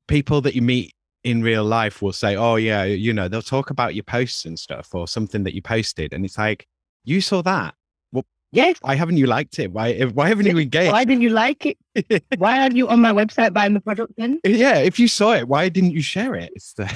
people 0.08 0.40
that 0.42 0.54
you 0.54 0.62
meet 0.62 0.94
in 1.24 1.42
real 1.42 1.64
life 1.64 2.02
will 2.02 2.12
say, 2.12 2.36
"Oh 2.36 2.56
yeah, 2.56 2.84
you 2.84 3.12
know," 3.12 3.28
they'll 3.28 3.42
talk 3.42 3.70
about 3.70 3.94
your 3.94 4.04
posts 4.04 4.44
and 4.44 4.58
stuff 4.58 4.94
or 4.94 5.06
something 5.06 5.44
that 5.44 5.54
you 5.54 5.62
posted, 5.62 6.12
and 6.12 6.24
it's 6.24 6.38
like, 6.38 6.66
"You 7.04 7.20
saw 7.20 7.42
that? 7.42 7.74
Well, 8.12 8.24
yes. 8.50 8.76
Why 8.80 8.94
haven't 8.94 9.16
you 9.16 9.26
liked 9.26 9.58
it? 9.58 9.72
Why 9.72 10.00
why 10.02 10.28
haven't 10.28 10.46
you 10.46 10.58
engaged? 10.58 10.92
Why 10.92 11.04
didn't 11.04 11.22
you 11.22 11.30
like 11.30 11.66
it? 11.66 12.24
why 12.38 12.60
aren't 12.60 12.76
you 12.76 12.88
on 12.88 13.00
my 13.00 13.12
website 13.12 13.52
buying 13.52 13.74
the 13.74 13.80
product 13.80 14.14
then? 14.16 14.40
Eh, 14.44 14.50
yeah, 14.50 14.78
if 14.78 14.98
you 14.98 15.08
saw 15.08 15.32
it, 15.34 15.48
why 15.48 15.68
didn't 15.68 15.92
you 15.92 16.02
share 16.02 16.34
it? 16.34 16.52
It's 16.54 16.72
the 16.74 16.90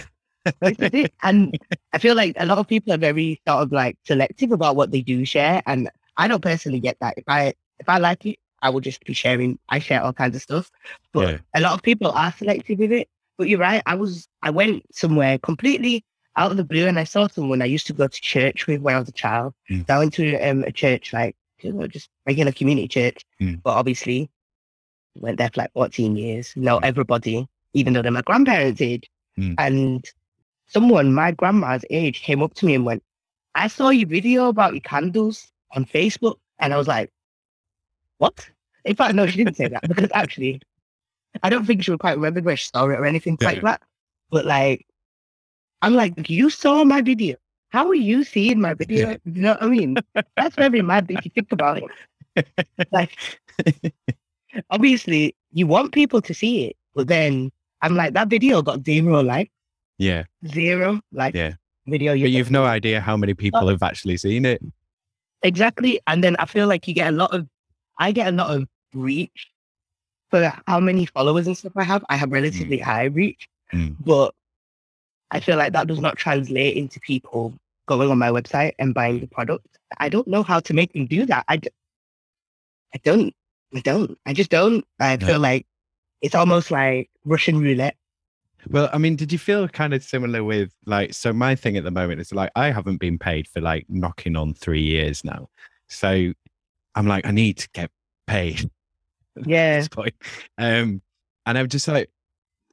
it. 0.63 1.13
And 1.23 1.59
I 1.93 1.99
feel 1.99 2.15
like 2.15 2.35
a 2.39 2.47
lot 2.47 2.59
of 2.59 2.67
people 2.67 2.93
are 2.93 2.99
very 2.99 3.41
sort 3.47 3.63
of 3.63 3.73
like 3.73 3.99
selective 4.05 4.53
about 4.53 4.77
what 4.77 4.91
they 4.91 5.03
do 5.03 5.25
share, 5.25 5.63
and 5.67 5.91
I 6.17 6.29
don't 6.29 6.43
personally 6.43 6.81
get 6.81 6.97
that. 7.01 7.15
If 7.17 7.25
I 7.29 7.55
if 7.79 7.89
I 7.89 7.99
like 7.99 8.27
it, 8.27 8.39
I 8.63 8.71
will 8.71 8.81
just 8.81 9.05
be 9.05 9.13
sharing. 9.13 9.59
I 9.69 9.79
share 9.79 10.03
all 10.03 10.13
kinds 10.13 10.37
of 10.37 10.43
stuff, 10.43 10.71
but 11.13 11.29
yeah. 11.29 11.39
a 11.55 11.61
lot 11.61 11.75
of 11.75 11.83
people 11.83 12.11
are 12.11 12.33
selective 12.33 12.79
with 12.79 12.93
it. 12.93 13.09
But 13.39 13.49
you're 13.49 13.59
right. 13.59 13.83
I 13.85 13.95
was, 13.95 14.29
I 14.43 14.51
went 14.51 14.83
somewhere 14.95 15.39
completely 15.39 16.05
out 16.37 16.51
of 16.51 16.57
the 16.57 16.65
blue, 16.65 16.87
and 16.87 16.99
I 16.99 17.05
saw 17.05 17.29
someone 17.29 17.63
I 17.63 17.67
used 17.67 17.87
to 17.89 17.93
go 17.93 18.07
to 18.07 18.21
church 18.21 18.67
with 18.67 18.81
when 18.81 18.95
I 18.95 18.99
was 18.99 19.09
a 19.09 19.13
child. 19.13 19.55
Mm. 19.71 19.87
So 19.87 19.95
I 19.95 19.99
went 19.99 20.15
to 20.15 20.37
um, 20.41 20.65
a 20.65 20.73
church, 20.73 21.13
like 21.13 21.37
you 21.61 21.73
know, 21.73 21.87
just 21.87 22.09
regular 22.27 22.53
community 22.53 22.89
church, 22.89 23.25
mm. 23.41 23.61
but 23.63 23.71
obviously 23.71 24.31
went 25.17 25.39
there 25.39 25.51
for 25.53 25.63
like 25.63 25.73
14 25.73 26.17
years. 26.17 26.53
Know 26.57 26.79
everybody, 26.79 27.47
even 27.75 27.93
though 27.93 28.03
they're 28.03 28.13
my 28.13 28.23
grandparents' 28.23 28.81
age. 28.81 29.11
Mm. 29.39 29.55
And 29.59 30.05
someone 30.67 31.15
my 31.15 31.33
grandma's 31.33 31.85
age 31.91 32.23
came 32.23 32.43
up 32.43 32.55
to 32.55 32.67
me 32.67 32.75
and 32.75 32.85
went, 32.85 33.03
"I 33.55 33.69
saw 33.69 33.91
your 33.91 34.09
video 34.09 34.49
about 34.49 34.73
your 34.73 34.81
candles 34.81 35.49
on 35.73 35.85
Facebook," 35.85 36.37
and 36.59 36.73
I 36.73 36.79
was 36.79 36.89
like, 36.89 37.11
"What?" 38.19 38.49
In 38.85 38.95
fact, 38.97 39.15
no, 39.15 39.27
she 39.27 39.39
didn't 39.39 39.57
say 39.57 39.69
that 39.69 39.83
because 39.89 40.11
actually, 40.15 40.61
I 41.43 41.51
don't 41.51 41.67
think 41.67 41.83
she 41.83 41.91
would 41.91 42.01
quite 42.01 42.17
remember 42.17 42.41
where 42.41 42.57
she 42.57 42.69
saw 42.73 42.85
it 42.89 42.99
or 42.99 43.05
anything 43.05 43.37
yeah. 43.41 43.49
like 43.49 43.63
that. 43.63 43.83
But 44.31 44.47
like, 44.47 44.87
I'm 45.83 45.95
like, 45.95 46.29
you 46.31 46.51
saw 46.51 46.85
my 46.85 47.01
video. 47.03 47.37
how 47.71 47.89
are 47.89 47.95
you 47.95 48.25
seeing 48.25 48.61
my 48.61 48.75
video? 48.75 49.11
You 49.25 49.43
know 49.43 49.53
what 49.53 49.63
I 49.63 49.67
mean? 49.67 49.97
That's 50.37 50.57
very 50.57 50.81
mad 50.83 51.11
if 51.11 51.25
you 51.25 51.31
think 51.35 51.53
about 51.53 51.83
it. 51.83 52.47
Like, 52.93 53.13
obviously, 54.71 55.35
you 55.53 55.67
want 55.67 55.93
people 55.93 56.23
to 56.23 56.33
see 56.35 56.67
it, 56.67 56.77
but 56.95 57.09
then 57.09 57.51
I'm 57.83 57.95
like, 57.95 58.15
that 58.15 58.29
video 58.29 58.63
got 58.63 58.85
zero 58.85 59.23
like, 59.23 59.51
Yeah. 59.99 60.25
zero 60.47 61.01
like 61.13 61.35
Yeah. 61.35 61.55
video. 61.87 62.13
But 62.13 62.31
you've 62.31 62.51
no 62.51 62.65
idea 62.65 63.01
how 63.01 63.17
many 63.17 63.33
Oh. 63.33 63.37
people 63.37 63.69
have 63.69 63.83
actually 63.83 64.17
seen 64.17 64.45
it. 64.45 64.63
Exactly. 65.43 66.01
And 66.07 66.25
then 66.25 66.37
I 66.39 66.47
feel 66.47 66.67
like 66.67 66.89
you 66.89 66.95
get 66.95 67.09
a 67.09 67.17
lot 67.17 67.35
of, 67.35 67.47
I 67.99 68.13
get 68.13 68.29
a 68.29 68.33
lot 68.33 68.55
of 68.55 68.69
reach 68.95 69.49
for 70.31 70.53
how 70.67 70.81
many 70.81 71.07
followers 71.07 71.47
and 71.47 71.57
stuff 71.57 71.73
I 71.77 71.85
have. 71.85 72.05
I 72.09 72.17
have 72.17 72.33
relatively 72.33 72.79
high 72.79 73.05
reach, 73.05 73.49
Mm. 73.73 73.97
but 74.05 74.35
I 75.31 75.41
feel 75.41 75.57
like 75.57 75.73
that 75.73 75.87
does 75.89 76.01
not 76.01 76.17
translate 76.17 76.77
into 76.77 77.01
people 77.01 77.53
going 77.87 78.11
on 78.11 78.19
my 78.19 78.29
website 78.29 78.73
and 78.79 78.95
buying 78.95 79.21
the 79.21 79.27
product. 79.27 79.67
I 79.99 80.09
don't 80.09 80.27
know 80.29 80.43
how 80.43 80.61
to 80.61 80.75
make 80.75 80.93
them 80.93 81.07
do 81.07 81.27
that. 81.27 81.45
I, 81.49 81.57
d- 81.57 81.69
I 82.95 82.99
don't. 83.05 83.35
I 83.75 83.81
don't. 83.81 84.17
I 84.27 84.33
just 84.33 84.51
don't. 84.51 84.85
I 85.01 85.17
No. 85.17 85.27
feel 85.27 85.39
like 85.41 85.67
it's 86.23 86.35
almost 86.35 86.71
like 86.71 87.11
Russian 87.25 87.61
roulette. 87.61 87.97
Well, 88.69 88.89
I 88.93 88.99
mean, 88.99 89.15
did 89.17 89.33
you 89.33 89.39
feel 89.39 89.69
kind 89.69 89.95
of 89.95 90.03
similar 90.03 90.43
with 90.43 90.73
like, 90.87 91.15
so 91.15 91.33
my 91.33 91.55
thing 91.55 91.77
at 91.77 91.85
the 91.85 91.91
moment 91.91 92.21
is 92.21 92.33
like, 92.33 92.51
I 92.57 92.71
haven't 92.71 92.97
been 92.99 93.19
paid 93.19 93.47
for 93.47 93.61
like 93.61 93.87
knocking 93.89 94.35
on 94.35 94.55
three 94.55 94.83
years 94.83 95.23
now. 95.25 95.49
So 95.89 96.33
I'm 96.97 97.07
like, 97.07 97.27
I 97.27 97.31
need 97.31 97.59
to 97.59 97.69
get 97.73 97.91
paid 98.27 98.69
Yeah. 99.45 99.85
Um, 100.59 101.03
and 101.45 101.59
I'm 101.59 101.69
just 101.69 101.89
like, 101.89 102.11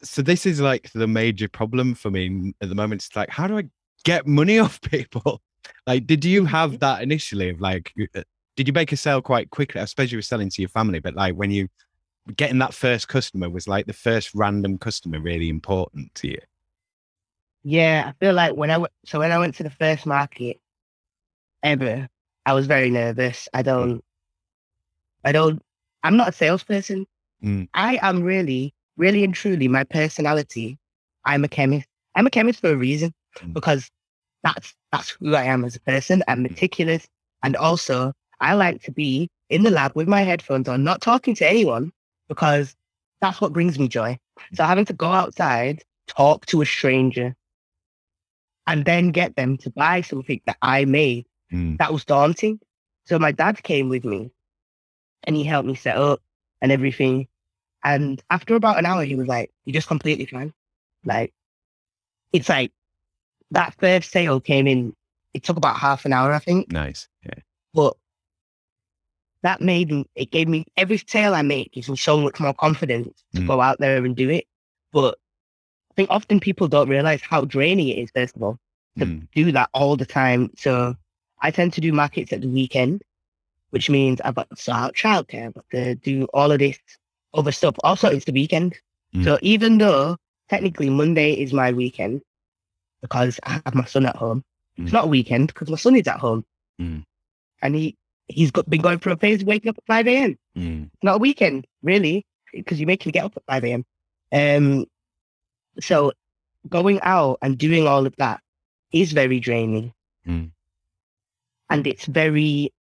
so 0.01 0.21
this 0.21 0.45
is 0.45 0.61
like 0.61 0.91
the 0.93 1.07
major 1.07 1.47
problem 1.47 1.93
for 1.93 2.09
me 2.09 2.53
at 2.61 2.69
the 2.69 2.75
moment. 2.75 3.03
It's 3.05 3.15
like, 3.15 3.29
how 3.29 3.47
do 3.47 3.57
I 3.57 3.63
get 4.03 4.27
money 4.27 4.59
off 4.59 4.81
people? 4.81 5.41
Like, 5.87 6.07
did 6.07 6.25
you 6.25 6.45
have 6.45 6.79
that 6.79 7.01
initially 7.01 7.49
of 7.49 7.61
like, 7.61 7.93
uh, 8.15 8.23
did 8.55 8.67
you 8.67 8.73
make 8.73 8.91
a 8.91 8.97
sale 8.97 9.21
quite 9.21 9.49
quickly? 9.49 9.81
I 9.81 9.85
suppose 9.85 10.11
you 10.11 10.17
were 10.17 10.23
selling 10.23 10.49
to 10.49 10.61
your 10.61 10.69
family, 10.69 10.99
but 10.99 11.15
like 11.15 11.35
when 11.35 11.51
you 11.51 11.67
getting 12.35 12.59
that 12.59 12.73
first 12.73 13.07
customer 13.07 13.49
was 13.49 13.67
like 13.67 13.85
the 13.85 13.93
first 13.93 14.31
random 14.33 14.77
customer 14.77 15.19
really 15.19 15.49
important 15.49 16.13
to 16.15 16.29
you? 16.29 16.39
Yeah, 17.63 18.05
I 18.07 18.25
feel 18.25 18.33
like 18.33 18.55
when 18.55 18.71
I 18.71 18.77
went, 18.77 18.93
so 19.05 19.19
when 19.19 19.31
I 19.31 19.39
went 19.39 19.55
to 19.55 19.63
the 19.63 19.69
first 19.69 20.05
market 20.05 20.59
ever, 21.61 22.07
I 22.45 22.53
was 22.53 22.67
very 22.67 22.89
nervous. 22.89 23.47
I 23.53 23.61
don't, 23.61 24.03
I 25.23 25.31
don't, 25.31 25.61
I'm 26.03 26.17
not 26.17 26.29
a 26.29 26.31
salesperson. 26.33 27.05
Mm. 27.43 27.67
I 27.73 27.99
am 28.01 28.23
really, 28.23 28.73
really 28.97 29.23
and 29.23 29.33
truly 29.33 29.67
my 29.67 29.83
personality. 29.83 30.77
I'm 31.25 31.43
a 31.43 31.47
chemist. 31.47 31.87
I'm 32.15 32.27
a 32.27 32.29
chemist 32.29 32.59
for 32.61 32.71
a 32.71 32.75
reason 32.75 33.13
Mm. 33.41 33.53
because 33.53 33.89
that's 34.43 34.75
that's 34.91 35.09
who 35.09 35.33
I 35.33 35.45
am 35.45 35.65
as 35.65 35.75
a 35.75 35.79
person. 35.81 36.21
I'm 36.27 36.43
meticulous, 36.43 37.07
and 37.41 37.55
also 37.55 38.13
I 38.39 38.53
like 38.53 38.83
to 38.83 38.91
be 38.91 39.27
in 39.49 39.63
the 39.63 39.71
lab 39.71 39.93
with 39.95 40.07
my 40.07 40.21
headphones 40.21 40.67
on, 40.67 40.83
not 40.83 41.01
talking 41.01 41.33
to 41.35 41.49
anyone 41.49 41.91
because 42.27 42.75
that's 43.21 43.41
what 43.41 43.53
brings 43.53 43.79
me 43.79 43.87
joy. 43.87 44.19
So 44.53 44.63
having 44.65 44.85
to 44.85 44.93
go 44.93 45.07
outside, 45.07 45.81
talk 46.07 46.45
to 46.47 46.61
a 46.61 46.65
stranger, 46.65 47.35
and 48.67 48.85
then 48.85 49.09
get 49.11 49.35
them 49.35 49.57
to 49.57 49.69
buy 49.71 50.01
something 50.01 50.41
that 50.45 50.57
I 50.61 50.85
made, 50.85 51.25
Mm. 51.51 51.77
that 51.79 51.91
was 51.93 52.05
daunting. 52.05 52.59
So 53.05 53.17
my 53.19 53.31
dad 53.31 53.63
came 53.63 53.89
with 53.89 54.05
me 54.05 54.29
and 55.25 55.35
he 55.35 55.43
helped 55.43 55.67
me 55.67 55.75
set 55.75 55.97
up 55.97 56.21
and 56.61 56.71
everything. 56.71 57.27
And 57.83 58.21
after 58.29 58.55
about 58.55 58.79
an 58.79 58.85
hour, 58.85 59.03
he 59.03 59.15
was 59.15 59.27
like, 59.27 59.51
You're 59.65 59.73
just 59.73 59.87
completely 59.87 60.25
fine. 60.25 60.53
Like, 61.05 61.33
it's 62.31 62.49
like 62.49 62.71
that 63.51 63.75
first 63.79 64.11
sale 64.11 64.39
came 64.39 64.67
in, 64.67 64.95
it 65.33 65.43
took 65.43 65.57
about 65.57 65.77
half 65.77 66.05
an 66.05 66.13
hour, 66.13 66.33
I 66.33 66.39
think. 66.39 66.71
Nice. 66.71 67.07
Yeah. 67.25 67.39
But 67.73 67.95
that 69.43 69.61
made 69.61 69.91
me, 69.91 70.05
it 70.15 70.31
gave 70.31 70.47
me 70.47 70.65
every 70.77 70.97
sale 70.97 71.35
I 71.35 71.41
make 71.41 71.73
gives 71.73 71.89
me 71.89 71.97
so 71.97 72.19
much 72.19 72.39
more 72.39 72.53
confidence 72.53 73.23
to 73.35 73.41
Mm. 73.41 73.47
go 73.47 73.61
out 73.61 73.79
there 73.79 74.03
and 74.03 74.15
do 74.15 74.29
it. 74.29 74.45
But 74.93 75.17
I 75.91 75.93
think 75.95 76.09
often 76.09 76.39
people 76.39 76.67
don't 76.67 76.89
realize 76.89 77.21
how 77.21 77.41
draining 77.45 77.89
it 77.89 77.97
is, 77.97 78.09
first 78.15 78.35
of 78.35 78.43
all, 78.43 78.57
to 78.99 79.05
Mm. 79.05 79.27
do 79.35 79.51
that 79.51 79.69
all 79.73 79.97
the 79.97 80.05
time. 80.05 80.51
So 80.55 80.95
I 81.41 81.51
tend 81.51 81.73
to 81.73 81.81
do 81.81 81.91
markets 81.91 82.31
at 82.31 82.41
the 82.41 82.47
weekend, 82.47 83.03
which 83.73 83.89
means 83.89 84.21
I've 84.21 84.35
got 84.35 84.47
to 84.51 84.55
sort 84.55 84.77
out 84.77 84.95
childcare, 84.95 85.47
I've 85.47 85.55
got 85.55 85.65
to 85.71 85.95
do 85.95 86.25
all 86.31 86.51
of 86.51 86.59
this 86.59 86.77
other 87.33 87.51
stuff. 87.51 87.75
Also, 87.83 88.07
it's 88.07 88.25
the 88.25 88.31
weekend. 88.31 88.77
Mm. 89.15 89.23
So 89.23 89.39
even 89.41 89.79
though 89.79 90.15
technically 90.47 90.91
Monday 90.91 91.33
is 91.33 91.53
my 91.53 91.71
weekend 91.71 92.21
because 93.01 93.39
I 93.41 93.59
have 93.65 93.73
my 93.73 93.85
son 93.85 94.05
at 94.05 94.15
home, 94.15 94.43
Mm. 94.77 94.83
it's 94.83 94.93
not 94.93 95.05
a 95.05 95.07
weekend 95.07 95.47
because 95.47 95.69
my 95.69 95.77
son 95.77 95.95
is 95.95 96.07
at 96.07 96.19
home. 96.19 96.45
Mm. 96.79 97.03
And 97.63 97.75
he, 97.75 97.97
he's 98.27 98.51
got, 98.51 98.69
been 98.69 98.81
going 98.81 98.99
through 98.99 99.13
a 99.13 99.17
phase 99.17 99.41
of 99.41 99.47
waking 99.47 99.69
up 99.69 99.77
at 99.79 99.85
5 99.87 100.07
a.m. 100.07 100.37
Mm. 100.55 100.83
It's 100.93 101.03
not 101.03 101.15
a 101.15 101.19
weekend, 101.19 101.65
really, 101.81 102.25
because 102.53 102.79
you 102.79 102.85
make 102.85 103.03
him 103.03 103.11
get 103.11 103.25
up 103.25 103.33
at 103.35 103.43
5 103.47 103.63
a.m. 103.65 103.85
Um, 104.31 104.85
so 105.79 106.11
going 106.69 106.99
out 107.01 107.39
and 107.41 107.57
doing 107.57 107.87
all 107.87 108.05
of 108.05 108.15
that 108.17 108.39
is 108.91 109.13
very 109.13 109.39
draining. 109.39 109.93
Mm. 110.27 110.51
And 111.71 111.87
it's 111.87 112.05
very 112.05 112.71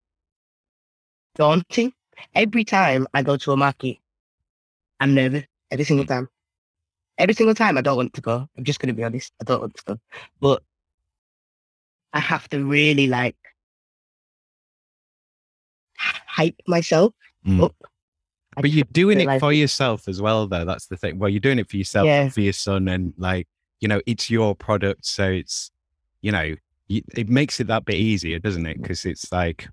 daunting. 1.35 1.93
Every 2.35 2.65
time 2.65 3.07
I 3.15 3.23
go 3.23 3.37
to 3.37 3.53
a 3.53 3.57
market, 3.57 3.99
I'm 5.01 5.15
nervous 5.15 5.45
every 5.71 5.85
single 5.85 6.07
time. 6.07 6.29
Every 7.19 7.35
single 7.35 7.55
time 7.55 7.77
I 7.79 7.81
don't 7.81 7.97
want 7.97 8.15
to 8.15 8.21
go. 8.21 8.49
I'm 8.57 8.65
just 8.65 8.81
going 8.81 8.89
to 8.89 8.95
be 8.95 9.05
honest. 9.05 9.33
I 9.41 9.45
don't 9.45 9.61
want 9.61 9.75
to 9.77 9.83
go. 9.85 9.99
But 10.41 10.63
I 12.13 12.21
have 12.21 12.49
to 12.51 12.65
really 12.65 13.07
like 13.07 13.37
hype 15.97 16.57
myself 16.67 17.13
Mm. 17.47 17.65
up. 17.65 17.75
I 18.57 18.61
But 18.61 18.71
you're 18.71 18.85
doing 18.93 19.21
it 19.21 19.41
for 19.41 19.53
yourself 19.53 20.07
as 20.09 20.21
well, 20.21 20.47
though. 20.47 20.65
That's 20.65 20.87
the 20.87 20.97
thing. 20.97 21.19
Well, 21.19 21.29
you're 21.29 21.41
doing 21.41 21.59
it 21.59 21.69
for 21.71 21.77
yourself, 21.77 22.07
Yeah. 22.07 22.29
for 22.29 22.41
your 22.41 22.53
son, 22.53 22.87
and 22.87 23.15
like, 23.17 23.49
you 23.81 23.89
know, 23.89 24.01
it's 24.07 24.31
your 24.31 24.55
product. 24.55 25.07
So 25.07 25.29
it's, 25.31 25.71
you 26.21 26.31
know, 26.31 26.55
it 26.89 27.29
makes 27.29 27.59
it 27.61 27.67
that 27.69 27.85
bit 27.85 27.97
easier, 27.97 28.39
doesn't 28.39 28.67
it? 28.67 28.81
Because 28.81 29.05
it's 29.07 29.33
like, 29.33 29.69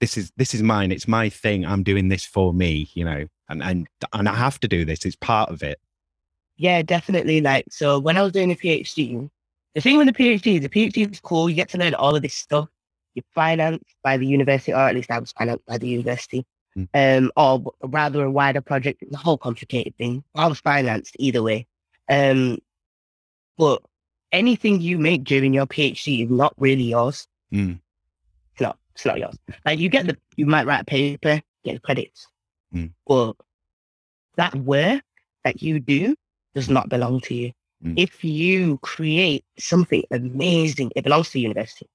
this 0.00 0.16
is 0.16 0.32
this 0.36 0.54
is 0.54 0.62
mine. 0.62 0.92
It's 0.92 1.08
my 1.08 1.28
thing. 1.28 1.64
I'm 1.64 1.82
doing 1.82 2.08
this 2.08 2.24
for 2.24 2.52
me, 2.52 2.88
you 2.94 3.04
know, 3.04 3.26
and 3.48 3.62
and 3.62 3.88
and 4.12 4.28
I 4.28 4.34
have 4.34 4.60
to 4.60 4.68
do 4.68 4.84
this. 4.84 5.04
It's 5.04 5.16
part 5.16 5.50
of 5.50 5.62
it. 5.62 5.78
Yeah, 6.56 6.82
definitely. 6.82 7.40
Like, 7.40 7.66
so 7.70 7.98
when 7.98 8.16
I 8.16 8.22
was 8.22 8.32
doing 8.32 8.52
a 8.52 8.54
PhD, 8.54 9.28
the 9.74 9.80
thing 9.80 9.96
with 9.96 10.06
the 10.06 10.12
PhD, 10.12 10.60
the 10.60 10.68
PhD 10.68 11.10
is 11.10 11.20
cool. 11.20 11.50
You 11.50 11.56
get 11.56 11.68
to 11.70 11.78
learn 11.78 11.94
all 11.94 12.14
of 12.14 12.22
this 12.22 12.34
stuff. 12.34 12.68
You're 13.14 13.24
financed 13.34 13.84
by 14.02 14.16
the 14.16 14.26
university, 14.26 14.72
or 14.72 14.78
at 14.88 14.94
least 14.94 15.10
I 15.10 15.18
was 15.18 15.32
financed 15.32 15.66
by 15.66 15.78
the 15.78 15.88
university, 15.88 16.46
Mm. 16.76 16.88
um, 16.92 17.32
or 17.36 17.72
rather 17.84 18.24
a 18.24 18.30
wider 18.30 18.60
project. 18.60 19.02
It's 19.02 19.14
a 19.14 19.16
whole 19.16 19.38
complicated 19.38 19.96
thing. 19.96 20.24
I 20.34 20.48
was 20.48 20.58
financed 20.58 21.14
either 21.20 21.40
way. 21.40 21.68
Um, 22.08 22.58
but 23.56 23.80
anything 24.32 24.80
you 24.80 24.98
make 24.98 25.22
during 25.22 25.54
your 25.54 25.66
PhD 25.66 26.24
is 26.24 26.30
not 26.30 26.52
really 26.58 26.82
yours. 26.82 27.28
Mm. 27.52 27.78
It's 28.52 28.60
not. 28.60 28.76
It's 28.94 29.04
not 29.04 29.18
yours. 29.18 29.36
Like 29.64 29.78
you 29.78 29.88
get 29.88 30.06
the, 30.06 30.16
you 30.36 30.46
might 30.46 30.66
write 30.66 30.82
a 30.82 30.84
paper, 30.84 31.40
get 31.64 31.74
the 31.74 31.80
credits, 31.80 32.28
Mm. 32.74 32.92
but 33.06 33.36
that 34.36 34.52
work 34.56 35.02
that 35.44 35.62
you 35.62 35.78
do 35.78 36.16
does 36.54 36.68
not 36.68 36.88
belong 36.88 37.20
to 37.20 37.34
you. 37.34 37.52
Mm. 37.84 37.94
If 37.96 38.24
you 38.24 38.78
create 38.78 39.44
something 39.58 40.02
amazing, 40.10 40.90
it 40.96 41.04
belongs 41.04 41.28
to 41.28 41.34
the 41.34 41.40
university. 41.40 41.88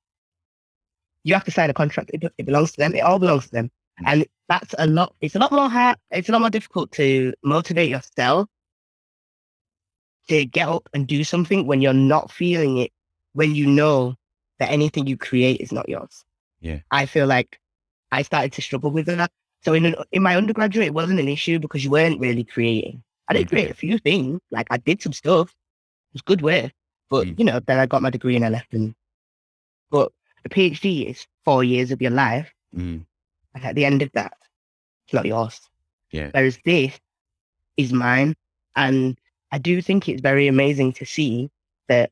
You 1.25 1.33
have 1.33 1.43
to 1.43 1.51
sign 1.51 1.69
a 1.69 1.73
contract. 1.73 2.11
It, 2.13 2.23
it 2.37 2.45
belongs 2.45 2.71
to 2.71 2.77
them. 2.77 2.95
It 2.95 3.01
all 3.01 3.19
belongs 3.19 3.45
to 3.45 3.51
them. 3.51 3.71
Mm. 4.01 4.03
And 4.07 4.25
that's 4.47 4.73
a 4.77 4.87
lot. 4.87 5.13
It's 5.19 5.35
a 5.35 5.39
lot 5.39 5.51
more 5.51 5.69
hard. 5.69 5.97
It's 6.11 6.29
a 6.29 6.31
lot 6.31 6.41
more 6.41 6.49
difficult 6.49 6.91
to 6.93 7.33
motivate 7.43 7.89
yourself 7.89 8.47
to 10.29 10.45
get 10.45 10.69
up 10.69 10.87
and 10.93 11.07
do 11.07 11.23
something 11.23 11.65
when 11.67 11.81
you're 11.81 11.93
not 11.93 12.31
feeling 12.31 12.77
it, 12.77 12.91
when 13.33 13.53
you 13.55 13.65
know 13.65 14.15
that 14.59 14.71
anything 14.71 15.07
you 15.07 15.17
create 15.17 15.59
is 15.59 15.71
not 15.71 15.89
yours. 15.89 16.23
Yeah. 16.61 16.79
I 16.91 17.05
feel 17.05 17.27
like 17.27 17.59
I 18.11 18.21
started 18.23 18.53
to 18.53 18.61
struggle 18.61 18.91
with 18.91 19.05
that. 19.07 19.31
So 19.63 19.73
in 19.73 19.85
an, 19.85 19.95
in 20.11 20.23
my 20.23 20.35
undergraduate, 20.35 20.87
it 20.87 20.93
wasn't 20.93 21.19
an 21.19 21.27
issue 21.27 21.59
because 21.59 21.83
you 21.83 21.89
weren't 21.91 22.19
really 22.19 22.43
creating. 22.43 23.03
I 23.27 23.33
did 23.33 23.49
create 23.49 23.69
a 23.69 23.75
few 23.75 23.97
things. 23.99 24.39
Like 24.51 24.67
I 24.71 24.77
did 24.77 25.01
some 25.01 25.13
stuff. 25.13 25.49
It 25.49 26.13
was 26.13 26.21
good 26.23 26.41
work. 26.41 26.71
But 27.09 27.27
Mm. 27.27 27.39
you 27.39 27.45
know, 27.45 27.59
then 27.59 27.79
I 27.79 27.85
got 27.85 28.01
my 28.01 28.09
degree 28.09 28.35
and 28.35 28.45
I 28.45 28.49
left. 28.49 28.73
And 28.73 28.95
but 29.89 30.11
the 30.43 30.49
PhD 30.49 31.09
is 31.09 31.25
four 31.45 31.63
years 31.63 31.91
of 31.91 32.01
your 32.01 32.11
life, 32.11 32.53
Mm. 32.75 33.05
and 33.55 33.65
at 33.65 33.75
the 33.75 33.85
end 33.85 34.01
of 34.01 34.11
that, 34.13 34.33
it's 35.05 35.13
not 35.13 35.25
yours. 35.25 35.59
Yeah. 36.11 36.29
Whereas 36.33 36.59
this 36.65 36.99
is 37.77 37.91
mine, 37.93 38.35
and 38.75 39.17
I 39.51 39.57
do 39.57 39.81
think 39.81 40.07
it's 40.07 40.21
very 40.21 40.47
amazing 40.47 40.93
to 40.93 41.05
see 41.05 41.49
that 41.87 42.11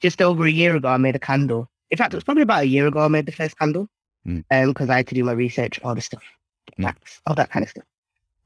just 0.00 0.20
over 0.20 0.44
a 0.44 0.50
year 0.50 0.74
ago 0.76 0.88
I 0.88 0.96
made 0.96 1.14
a 1.16 1.20
candle. 1.20 1.70
In 1.94 1.98
fact, 1.98 2.12
it 2.12 2.16
was 2.16 2.24
probably 2.24 2.42
about 2.42 2.64
a 2.64 2.66
year 2.66 2.88
ago 2.88 3.04
I 3.04 3.06
made 3.06 3.24
the 3.26 3.30
first 3.30 3.56
candle, 3.56 3.88
Mm. 4.26 4.44
um, 4.50 4.68
because 4.70 4.90
I 4.90 4.96
had 4.96 5.06
to 5.06 5.14
do 5.14 5.22
my 5.22 5.30
research, 5.30 5.78
all 5.84 5.94
the 5.94 6.00
stuff, 6.00 6.24
Mm. 6.76 6.92
all 7.24 7.36
that 7.36 7.50
kind 7.52 7.62
of 7.62 7.70
stuff. 7.70 7.84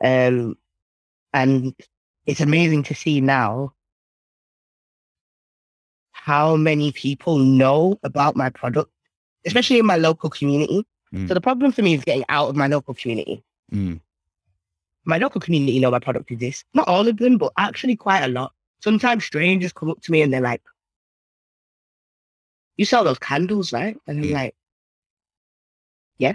Um, 0.05 0.59
and 1.32 1.74
it's 2.26 2.42
amazing 2.42 2.82
to 2.82 2.94
see 2.94 3.22
now 3.22 3.72
how 6.12 6.57
many 6.57 6.92
people 6.92 7.38
know 7.38 7.99
about 8.03 8.36
my 8.36 8.51
product, 8.51 8.90
especially 9.46 9.78
in 9.78 9.86
my 9.86 9.96
local 9.96 10.28
community. 10.28 10.84
Mm. 11.14 11.26
So 11.26 11.32
the 11.32 11.40
problem 11.40 11.72
for 11.72 11.80
me 11.80 11.94
is 11.94 12.05
getting 12.05 12.26
out 12.28 12.51
of 12.51 12.57
my 12.57 12.66
local 12.66 12.92
community. 12.92 13.42
Mm. 13.72 13.99
My 15.07 15.16
local 15.16 15.40
community 15.40 15.78
know 15.78 15.90
my 15.90 16.01
product 16.01 16.30
exists. 16.30 16.64
Not 16.74 16.86
all 16.86 17.09
of 17.09 17.16
them, 17.16 17.38
but 17.38 17.55
actually 17.57 17.96
quite 17.96 18.24
a 18.24 18.28
lot. 18.28 18.53
Sometimes 18.80 19.24
strangers 19.24 19.72
come 19.72 19.90
up 19.90 20.03
to 20.03 20.12
me 20.12 20.20
and 20.20 20.30
they're 20.34 20.42
like, 20.42 20.61
"You 22.78 22.84
sell 22.86 23.04
those 23.04 23.18
candles, 23.18 23.72
right?" 23.72 23.98
And 24.06 24.20
I'm 24.20 24.24
Mm. 24.30 24.32
like. 24.32 24.54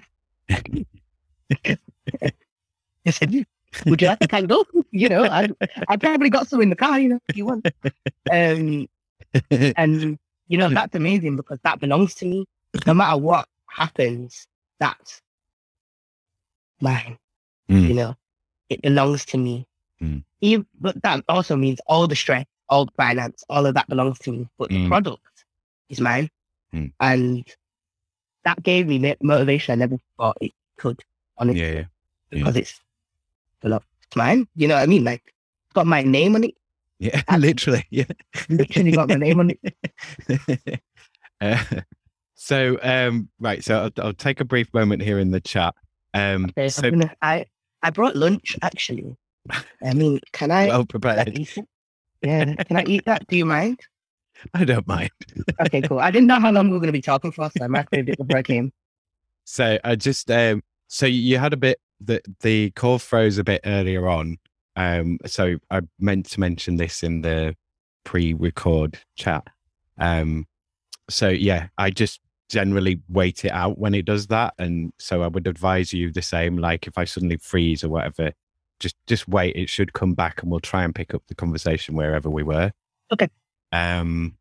Yes, 3.06 3.20
I 3.22 3.26
do. 3.26 3.44
Would 3.88 4.02
you 4.02 4.08
like 4.08 4.24
a 4.24 4.28
candle? 4.28 4.66
You 4.92 5.10
know, 5.10 5.24
I 5.26 5.50
I 5.90 5.98
probably 5.98 6.30
got 6.30 6.48
some 6.48 6.62
in 6.62 6.70
the 6.70 6.76
car. 6.76 7.00
You 7.00 7.10
know, 7.10 7.20
if 7.28 7.36
you 7.36 7.46
want. 7.46 7.68
Um, 8.32 8.88
and 9.76 10.20
you 10.48 10.58
know 10.58 10.70
that's 10.70 10.96
amazing 10.96 11.36
because 11.36 11.60
that 11.64 11.80
belongs 11.80 12.14
to 12.16 12.26
me. 12.26 12.46
No 12.86 12.94
matter 12.94 13.18
what 13.18 13.48
happens, 13.68 14.48
that's 14.80 15.20
mine. 16.80 17.18
Mm. 17.70 17.88
You 17.88 17.94
know, 17.96 18.16
it 18.70 18.82
belongs 18.84 19.26
to 19.26 19.38
me. 19.38 19.66
Mm. 20.02 20.24
Even, 20.42 20.66
but 20.80 21.02
that 21.02 21.24
also 21.28 21.56
means 21.56 21.80
all 21.88 22.08
the 22.08 22.16
stress, 22.16 22.46
all 22.70 22.86
the 22.86 22.92
finance, 22.96 23.44
all 23.50 23.66
of 23.66 23.74
that 23.74 23.88
belongs 23.90 24.20
to 24.20 24.32
me. 24.32 24.48
But 24.60 24.70
Mm. 24.70 24.84
the 24.84 24.88
product 24.90 25.33
is 25.90 26.00
mine, 26.02 26.30
Mm. 26.74 26.92
and 27.00 27.46
that 28.46 28.62
gave 28.64 28.88
me 28.88 29.16
motivation 29.22 29.74
I 29.74 29.76
never 29.76 29.98
thought 30.18 30.38
it 30.42 30.52
could. 30.78 31.02
Honestly, 31.38 31.62
yeah, 31.62 31.72
yeah. 31.74 31.84
because 32.32 32.56
it's 32.56 32.80
belongs 33.62 33.84
it's 34.08 34.16
mine. 34.16 34.48
You 34.56 34.68
know 34.68 34.76
what 34.76 34.84
I 34.84 34.88
mean? 34.88 35.04
Like 35.04 35.22
it's 35.26 35.74
got 35.74 35.88
my 35.88 36.02
name 36.04 36.36
on 36.36 36.44
it. 36.46 36.56
Yeah, 37.00 37.22
Absolutely. 37.28 37.48
literally. 37.48 37.86
Yeah. 37.90 38.06
Literally 38.50 38.92
got 38.92 39.10
my 39.10 39.16
name 39.16 39.40
on 39.40 39.52
it. 39.52 40.80
Uh, 41.42 41.62
so, 42.36 42.78
um, 42.82 43.28
right. 43.40 43.62
So 43.64 43.84
I'll, 43.98 44.06
I'll 44.06 44.14
take 44.14 44.40
a 44.40 44.46
brief 44.46 44.74
moment 44.74 45.02
here 45.02 45.20
in 45.20 45.32
the 45.32 45.42
chat. 45.42 45.76
Um, 46.14 46.46
Okay, 46.46 46.70
so 46.70 46.90
gonna, 46.90 47.12
I 47.22 47.46
I 47.82 47.90
brought 47.90 48.16
lunch 48.16 48.56
actually. 48.62 49.18
I 49.84 49.94
mean, 49.94 50.22
can 50.32 50.52
I? 50.52 50.68
well 50.70 50.86
prepared. 50.86 51.38
Yeah, 52.22 52.56
can 52.56 52.78
I 52.78 52.86
eat 52.86 53.04
that? 53.06 53.28
Do 53.28 53.36
you 53.36 53.46
mind? 53.46 53.82
I 54.54 54.66
don't 54.66 54.88
mind. 54.88 55.12
Okay, 55.62 55.82
cool. 55.82 56.00
I 56.00 56.12
didn't 56.12 56.28
know 56.28 56.40
how 56.40 56.52
long 56.52 56.68
we 56.68 56.74
were 56.74 56.80
going 56.80 56.88
to 56.88 56.94
be 56.94 57.02
talking 57.02 57.32
for, 57.32 57.50
so 57.50 57.64
I 57.64 57.68
microwaved 57.68 58.10
it 58.10 58.18
before 58.18 58.38
I 58.38 58.44
came. 58.44 58.72
So 59.46 59.78
I 59.84 59.96
just 59.96 60.30
um, 60.30 60.62
so 60.88 61.06
you 61.06 61.38
had 61.38 61.54
a 61.54 61.58
bit 61.58 61.80
the 62.00 62.22
the 62.42 62.72
call 62.72 63.00
froze 63.00 63.38
a 63.38 63.44
bit 63.44 63.62
earlier 63.66 64.08
on. 64.08 64.38
Um, 64.76 65.20
so 65.26 65.58
I 65.70 65.82
meant 66.00 66.28
to 66.32 66.40
mention 66.40 66.78
this 66.78 67.04
in 67.04 67.22
the 67.22 67.56
pre-record 68.04 69.00
chat. 69.16 69.48
Um, 69.98 70.48
so 71.10 71.30
yeah, 71.30 71.68
I 71.78 71.90
just 71.90 72.20
generally 72.50 73.02
wait 73.10 73.46
it 73.46 73.52
out 73.52 73.78
when 73.78 73.94
it 73.94 74.06
does 74.06 74.28
that, 74.28 74.54
and 74.58 74.92
so 75.00 75.24
I 75.24 75.28
would 75.28 75.48
advise 75.48 75.94
you 75.94 76.12
the 76.12 76.22
same. 76.22 76.58
Like 76.58 76.88
if 76.88 76.98
I 76.98 77.06
suddenly 77.06 77.38
freeze 77.38 77.84
or 77.84 77.90
whatever, 77.90 78.32
just 78.80 78.96
just 79.08 79.28
wait. 79.28 79.56
It 79.56 79.70
should 79.70 79.94
come 79.94 80.14
back, 80.14 80.42
and 80.42 80.52
we'll 80.52 80.60
try 80.60 80.84
and 80.84 80.96
pick 80.96 81.14
up 81.14 81.24
the 81.28 81.36
conversation 81.36 81.96
wherever 81.96 82.30
we 82.30 82.44
were. 82.44 82.72
Okay. 83.12 83.30
Um. 83.74 84.38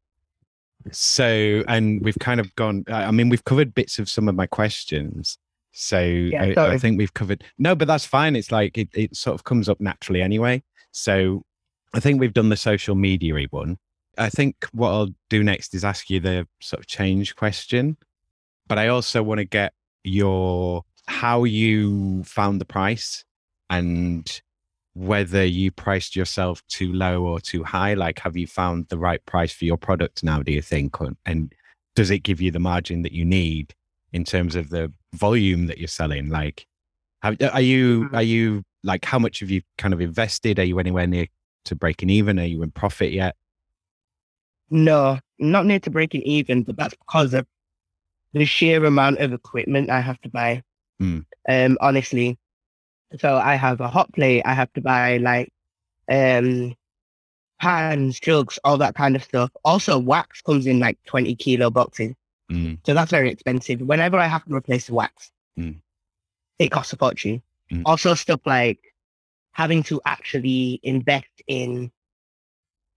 So, 0.90 1.62
and 1.68 2.02
we've 2.02 2.18
kind 2.18 2.40
of 2.40 2.54
gone. 2.56 2.84
I 2.88 3.10
mean, 3.10 3.28
we've 3.28 3.44
covered 3.44 3.74
bits 3.74 3.98
of 3.98 4.08
some 4.08 4.28
of 4.28 4.34
my 4.34 4.46
questions. 4.46 5.38
So 5.72 5.98
I, 5.98 6.54
I 6.56 6.76
think 6.76 6.98
we've 6.98 7.14
covered. 7.14 7.44
No, 7.58 7.74
but 7.74 7.88
that's 7.88 8.04
fine. 8.04 8.36
It's 8.36 8.52
like 8.52 8.76
it, 8.76 8.88
it 8.94 9.16
sort 9.16 9.34
of 9.34 9.44
comes 9.44 9.68
up 9.68 9.80
naturally 9.80 10.20
anyway. 10.20 10.62
So 10.90 11.44
I 11.94 12.00
think 12.00 12.20
we've 12.20 12.34
done 12.34 12.50
the 12.50 12.56
social 12.56 12.94
media 12.94 13.34
one. 13.50 13.78
I 14.18 14.28
think 14.28 14.56
what 14.72 14.90
I'll 14.90 15.08
do 15.30 15.42
next 15.42 15.74
is 15.74 15.84
ask 15.84 16.10
you 16.10 16.20
the 16.20 16.46
sort 16.60 16.80
of 16.80 16.86
change 16.86 17.34
question, 17.36 17.96
but 18.66 18.78
I 18.78 18.88
also 18.88 19.22
want 19.22 19.38
to 19.38 19.44
get 19.44 19.72
your 20.04 20.84
how 21.06 21.44
you 21.44 22.22
found 22.24 22.60
the 22.60 22.66
price 22.66 23.24
and 23.70 24.42
whether 24.94 25.44
you 25.44 25.70
priced 25.70 26.14
yourself 26.14 26.62
too 26.68 26.92
low 26.92 27.24
or 27.24 27.40
too 27.40 27.64
high. 27.64 27.94
Like, 27.94 28.18
have 28.20 28.36
you 28.36 28.46
found 28.46 28.88
the 28.88 28.98
right 28.98 29.24
price 29.24 29.52
for 29.52 29.64
your 29.64 29.78
product 29.78 30.22
now? 30.22 30.42
Do 30.42 30.52
you 30.52 30.62
think, 30.62 30.96
and 31.24 31.52
does 31.94 32.10
it 32.10 32.20
give 32.20 32.40
you 32.40 32.50
the 32.50 32.58
margin 32.60 33.02
that 33.02 33.12
you 33.12 33.24
need 33.24 33.74
in 34.12 34.24
terms 34.24 34.54
of 34.54 34.68
the 34.68 34.92
volume 35.14 35.66
that 35.66 35.78
you're 35.78 35.88
selling? 35.88 36.28
Like, 36.28 36.66
have, 37.22 37.36
are 37.52 37.60
you 37.60 38.08
Mhm. 38.08 38.14
are 38.14 38.22
you 38.22 38.64
like 38.82 39.04
how 39.04 39.18
much 39.18 39.40
have 39.40 39.50
you 39.50 39.62
kind 39.78 39.94
of 39.94 40.00
invested? 40.00 40.58
Are 40.58 40.64
you 40.64 40.78
anywhere 40.78 41.06
near 41.06 41.26
to 41.66 41.76
breaking 41.76 42.10
even? 42.10 42.38
Are 42.38 42.44
you 42.44 42.62
in 42.62 42.70
profit 42.72 43.12
yet? 43.12 43.36
No, 44.70 45.18
not 45.38 45.66
near 45.66 45.78
to 45.80 45.90
breaking 45.90 46.22
even, 46.22 46.62
but 46.64 46.76
that's 46.76 46.94
because 46.94 47.34
of 47.34 47.46
the 48.32 48.44
sheer 48.44 48.84
amount 48.84 49.18
of 49.18 49.32
equipment 49.32 49.90
I 49.90 50.00
have 50.00 50.20
to 50.22 50.28
buy. 50.30 50.62
Mm. 51.00 51.24
Um, 51.48 51.78
honestly, 51.80 52.38
so 53.18 53.36
I 53.36 53.54
have 53.56 53.80
a 53.80 53.88
hot 53.88 54.12
plate. 54.12 54.42
I 54.44 54.54
have 54.54 54.72
to 54.74 54.80
buy 54.80 55.18
like 55.18 55.52
um 56.10 56.74
pans, 57.60 58.18
jugs, 58.18 58.58
all 58.64 58.76
that 58.78 58.94
kind 58.94 59.14
of 59.16 59.22
stuff. 59.22 59.50
Also, 59.64 59.98
wax 59.98 60.42
comes 60.42 60.66
in 60.66 60.80
like 60.80 60.98
twenty 61.06 61.34
kilo 61.34 61.70
boxes, 61.70 62.14
Mm, 62.50 62.78
so 62.84 62.92
that's 62.92 63.10
very 63.10 63.30
expensive. 63.30 63.80
Whenever 63.80 64.18
I 64.18 64.26
have 64.26 64.44
to 64.44 64.54
replace 64.54 64.86
the 64.86 64.94
wax, 64.94 65.30
Mm. 65.58 65.80
it 66.58 66.70
costs 66.70 66.92
a 66.92 66.96
fortune. 66.96 67.42
Mm. 67.70 67.82
Also, 67.86 68.14
stuff 68.14 68.40
like 68.44 68.80
having 69.52 69.82
to 69.84 70.00
actually 70.04 70.80
invest 70.82 71.42
in. 71.46 71.90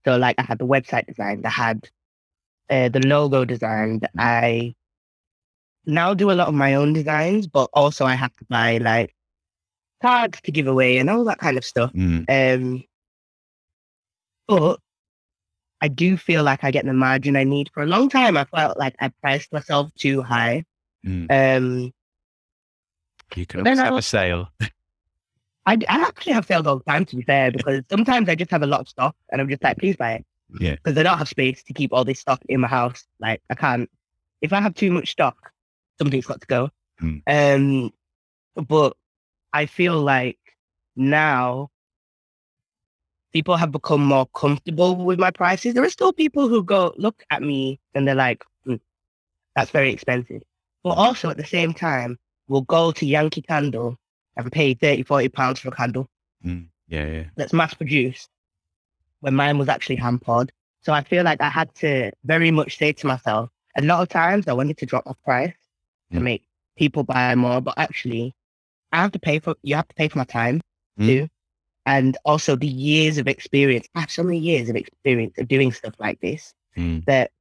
So, 0.05 0.17
like, 0.17 0.35
I 0.37 0.43
had 0.43 0.57
the 0.59 0.67
website 0.67 1.07
designed, 1.07 1.45
I 1.45 1.49
had 1.49 1.89
uh, 2.69 2.89
the 2.89 2.99
logo 3.07 3.45
designed. 3.45 4.07
I 4.17 4.75
now 5.85 6.13
do 6.13 6.31
a 6.31 6.33
lot 6.33 6.47
of 6.47 6.53
my 6.53 6.75
own 6.75 6.93
designs, 6.93 7.47
but 7.47 7.69
also 7.73 8.05
I 8.05 8.15
have 8.15 8.35
to 8.37 8.45
buy 8.49 8.77
like 8.79 9.14
cards 10.01 10.39
to 10.43 10.51
give 10.51 10.67
away 10.67 10.97
and 10.97 11.09
all 11.09 11.23
that 11.25 11.39
kind 11.39 11.57
of 11.57 11.65
stuff. 11.65 11.91
mm, 11.93 12.25
Um, 12.29 12.83
but 14.47 14.79
I 15.81 15.87
do 15.87 16.17
feel 16.17 16.43
like 16.43 16.63
I 16.63 16.71
get 16.71 16.85
the 16.85 16.93
margin 16.93 17.35
I 17.35 17.43
need. 17.43 17.69
For 17.73 17.83
a 17.83 17.87
long 17.87 18.09
time, 18.09 18.37
I 18.37 18.45
felt 18.45 18.77
like 18.77 18.95
I 18.99 19.09
priced 19.21 19.51
myself 19.51 19.91
too 19.97 20.21
high. 20.21 20.63
mm. 21.05 21.27
Um, 21.29 21.91
You 23.35 23.45
can 23.45 23.61
always 23.61 23.79
have 23.79 23.93
a 23.95 24.01
sale. 24.01 24.49
I, 25.67 25.73
I 25.89 26.01
actually 26.01 26.33
have 26.33 26.45
sales 26.45 26.67
all 26.67 26.77
the 26.77 26.83
time, 26.83 27.05
to 27.05 27.15
be 27.15 27.23
fair, 27.23 27.51
because 27.51 27.81
sometimes 27.89 28.29
I 28.29 28.35
just 28.35 28.51
have 28.51 28.61
a 28.61 28.67
lot 28.67 28.81
of 28.81 28.87
stuff 28.89 29.15
and 29.31 29.41
I'm 29.41 29.49
just 29.49 29.63
like, 29.63 29.77
please 29.77 29.95
buy 29.95 30.13
it. 30.13 30.25
Yeah. 30.59 30.75
Because 30.75 30.95
I 30.97 31.03
don't 31.03 31.17
have 31.17 31.27
space 31.27 31.63
to 31.63 31.73
keep 31.73 31.91
all 31.91 32.05
this 32.05 32.19
stuff 32.19 32.39
in 32.47 32.61
my 32.61 32.67
house. 32.67 33.03
Like, 33.19 33.41
I 33.49 33.55
can't, 33.55 33.89
if 34.41 34.53
I 34.53 34.61
have 34.61 34.75
too 34.75 34.91
much 34.91 35.09
stock, 35.09 35.51
something's 35.97 36.27
got 36.27 36.39
to 36.41 36.47
go. 36.47 36.69
Hmm. 36.99 37.17
Um, 37.25 37.91
but 38.55 38.95
I 39.55 39.65
feel 39.67 40.01
like 40.01 40.37
now 40.97 41.71
people 43.33 43.55
have 43.57 43.71
become 43.71 44.03
more 44.05 44.27
comfortable 44.35 44.95
with 44.95 45.19
my 45.19 45.31
prices. 45.31 45.73
There 45.73 45.83
are 45.83 45.89
still 45.89 46.13
people 46.13 46.47
who 46.47 46.63
go 46.63 46.93
look 46.97 47.23
at 47.31 47.41
me 47.41 47.79
and 47.93 48.07
they're 48.07 48.15
like, 48.15 48.43
"Hmm, 48.65 48.75
that's 49.55 49.71
very 49.71 49.91
expensive. 49.91 50.43
But 50.83 50.91
also 50.97 51.29
at 51.29 51.37
the 51.37 51.45
same 51.45 51.73
time, 51.73 52.17
we'll 52.47 52.61
go 52.77 52.91
to 52.91 53.05
Yankee 53.05 53.41
Candle 53.41 53.97
and 54.37 54.51
pay 54.51 54.73
30, 54.73 55.03
40 55.03 55.29
pounds 55.29 55.59
for 55.59 55.69
a 55.69 55.71
candle 55.71 56.09
Mm, 56.45 56.67
yeah, 56.87 57.05
yeah. 57.07 57.23
that's 57.35 57.53
mass 57.53 57.73
produced 57.73 58.29
when 59.21 59.35
mine 59.35 59.57
was 59.57 59.69
actually 59.69 59.95
hand 59.95 60.21
poured. 60.21 60.51
So 60.81 60.93
I 60.93 61.03
feel 61.03 61.23
like 61.23 61.41
I 61.41 61.49
had 61.49 61.73
to 61.75 62.11
very 62.25 62.51
much 62.51 62.77
say 62.77 62.93
to 62.93 63.07
myself, 63.07 63.49
a 63.77 63.81
lot 63.81 64.01
of 64.01 64.09
times 64.09 64.47
I 64.47 64.53
wanted 64.53 64.77
to 64.79 64.85
drop 64.85 65.05
my 65.05 65.13
price 65.23 65.55
to 66.13 66.19
Mm. 66.19 66.23
make 66.23 66.43
people 66.77 67.03
buy 67.03 67.35
more, 67.35 67.61
but 67.61 67.75
actually 67.77 68.35
I 68.95 69.01
have 69.01 69.11
to 69.11 69.19
pay 69.19 69.39
for 69.39 69.55
you 69.63 69.75
have 69.75 69.87
to 69.87 69.95
pay 69.95 70.07
for 70.07 70.17
my 70.17 70.23
time 70.25 70.61
Mm. 70.99 71.07
too. 71.07 71.27
And 71.85 72.17
also 72.25 72.55
the 72.55 72.67
years 72.67 73.17
of 73.17 73.27
experience. 73.27 73.87
I 73.93 73.99
have 73.99 74.11
so 74.11 74.23
many 74.23 74.39
years 74.39 74.69
of 74.69 74.75
experience 74.75 75.37
of 75.37 75.47
doing 75.47 75.71
stuff 75.71 75.93
like 75.99 76.19
this 76.21 76.53
Mm, 76.77 77.05
that 77.05 77.31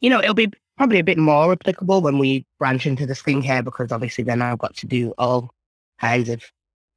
you 0.00 0.10
know, 0.10 0.20
it'll 0.20 0.34
be 0.34 0.52
probably 0.76 0.98
a 0.98 1.04
bit 1.04 1.18
more 1.18 1.52
applicable 1.52 2.02
when 2.02 2.18
we 2.18 2.44
branch 2.58 2.86
into 2.86 3.06
the 3.06 3.14
skincare 3.14 3.64
because 3.64 3.92
obviously 3.92 4.24
then 4.24 4.42
I've 4.42 4.58
got 4.58 4.76
to 4.76 4.86
do 4.86 5.14
all 5.16 5.54
kinds 6.00 6.28
of 6.28 6.42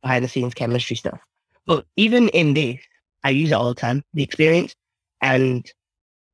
behind 0.02 0.24
the 0.26 0.30
scenes 0.30 0.54
chemistry 0.54 0.96
stuff. 0.96 1.20
But 1.68 1.86
even 1.96 2.30
in 2.30 2.54
this, 2.56 2.82
I 3.24 3.30
use 3.30 3.52
it 3.52 3.54
all 3.54 3.70
the 3.70 3.80
time, 3.80 4.04
the 4.14 4.24
experience. 4.24 4.76
And 5.22 5.72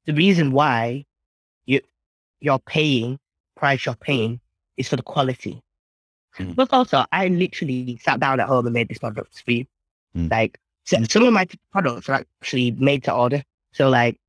the 0.05 0.13
reason 0.13 0.51
why 0.51 1.05
you 1.65 1.82
you're 2.39 2.59
paying, 2.59 3.19
price 3.55 3.86
you're 3.86 3.95
paying 3.95 4.39
is 4.77 4.88
for 4.88 4.95
the 4.95 5.03
quality. 5.03 5.61
Mm. 6.39 6.55
But 6.55 6.71
also 6.71 7.05
I 7.11 7.27
literally 7.27 7.97
sat 8.01 8.19
down 8.19 8.39
at 8.39 8.47
home 8.47 8.65
and 8.65 8.73
made 8.73 8.88
these 8.89 8.99
products 8.99 9.41
for 9.41 9.51
you. 9.51 9.65
Mm. 10.15 10.32
Like 10.32 10.59
so 10.86 11.01
some 11.03 11.23
of 11.23 11.34
my 11.34 11.47
products 11.71 12.07
are 12.09 12.13
actually 12.41 12.71
made 12.71 13.03
to 13.03 13.13
order. 13.13 13.43
So 13.73 13.89
like 13.89 14.19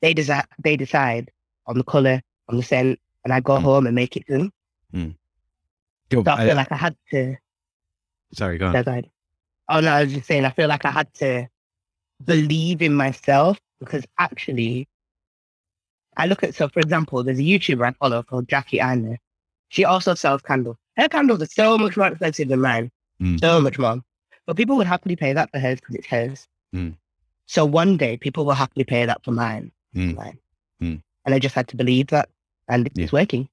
they 0.00 0.14
decide 0.14 0.44
they 0.62 0.76
decide 0.76 1.30
on 1.66 1.78
the 1.78 1.84
color, 1.84 2.20
on 2.48 2.56
the 2.56 2.62
scent, 2.62 2.98
and 3.24 3.32
I 3.32 3.40
go 3.40 3.56
Mm. 3.58 3.62
home 3.62 3.86
and 3.86 3.94
make 3.94 4.16
it 4.16 4.26
to 4.26 4.32
them. 4.38 4.52
Cool. 6.10 6.24
So 6.24 6.30
I 6.30 6.34
I- 6.42 6.46
feel 6.46 6.56
like 6.56 6.70
I 6.72 6.76
had 6.76 6.96
to 7.10 7.36
sorry, 8.32 8.58
go 8.58 8.66
on. 8.66 8.72
decide. 8.74 9.10
Oh 9.68 9.80
no, 9.80 9.90
I 9.92 10.04
was 10.04 10.12
just 10.12 10.26
saying 10.26 10.44
I 10.44 10.50
feel 10.50 10.68
like 10.68 10.84
I 10.84 10.90
had 10.90 11.12
to 11.14 11.48
believe 12.24 12.82
in 12.82 12.94
myself 12.94 13.58
because 13.80 14.04
actually, 14.18 14.86
I 16.16 16.26
look 16.26 16.42
at 16.44 16.54
so 16.54 16.68
for 16.68 16.80
example, 16.80 17.22
there's 17.24 17.38
a 17.38 17.42
YouTuber 17.42 17.86
I 17.88 17.92
follow 17.92 18.22
called 18.22 18.46
Jackie 18.48 18.78
Aina. 18.80 19.18
She 19.68 19.84
also 19.84 20.14
sells 20.14 20.42
candles. 20.42 20.76
Her 20.96 21.08
candles 21.08 21.42
are 21.42 21.46
so 21.46 21.76
much 21.78 21.96
more 21.96 22.08
expensive 22.08 22.48
than 22.48 22.60
mine, 22.60 22.90
Mm. 23.20 23.40
so 23.40 23.60
much 23.60 23.78
more. 23.78 24.00
But 24.46 24.56
people 24.56 24.76
would 24.76 24.86
happily 24.86 25.16
pay 25.16 25.32
that 25.32 25.50
for 25.50 25.58
hers 25.58 25.80
because 25.80 25.96
it's 25.96 26.06
hers. 26.06 26.48
Mm. 26.74 26.96
So 27.46 27.64
one 27.64 27.96
day, 27.96 28.16
people 28.16 28.44
will 28.44 28.54
happily 28.54 28.84
pay 28.84 29.06
that 29.06 29.24
for 29.24 29.30
mine. 29.32 29.72
Mm. 29.94 30.14
Mine. 30.16 30.38
Mm. 30.82 31.02
And 31.24 31.34
I 31.34 31.38
just 31.38 31.54
had 31.54 31.68
to 31.68 31.76
believe 31.76 32.08
that, 32.08 32.28
and 32.68 32.86
it's 32.86 32.98
Yeah. 32.98 33.08
working. 33.12 33.48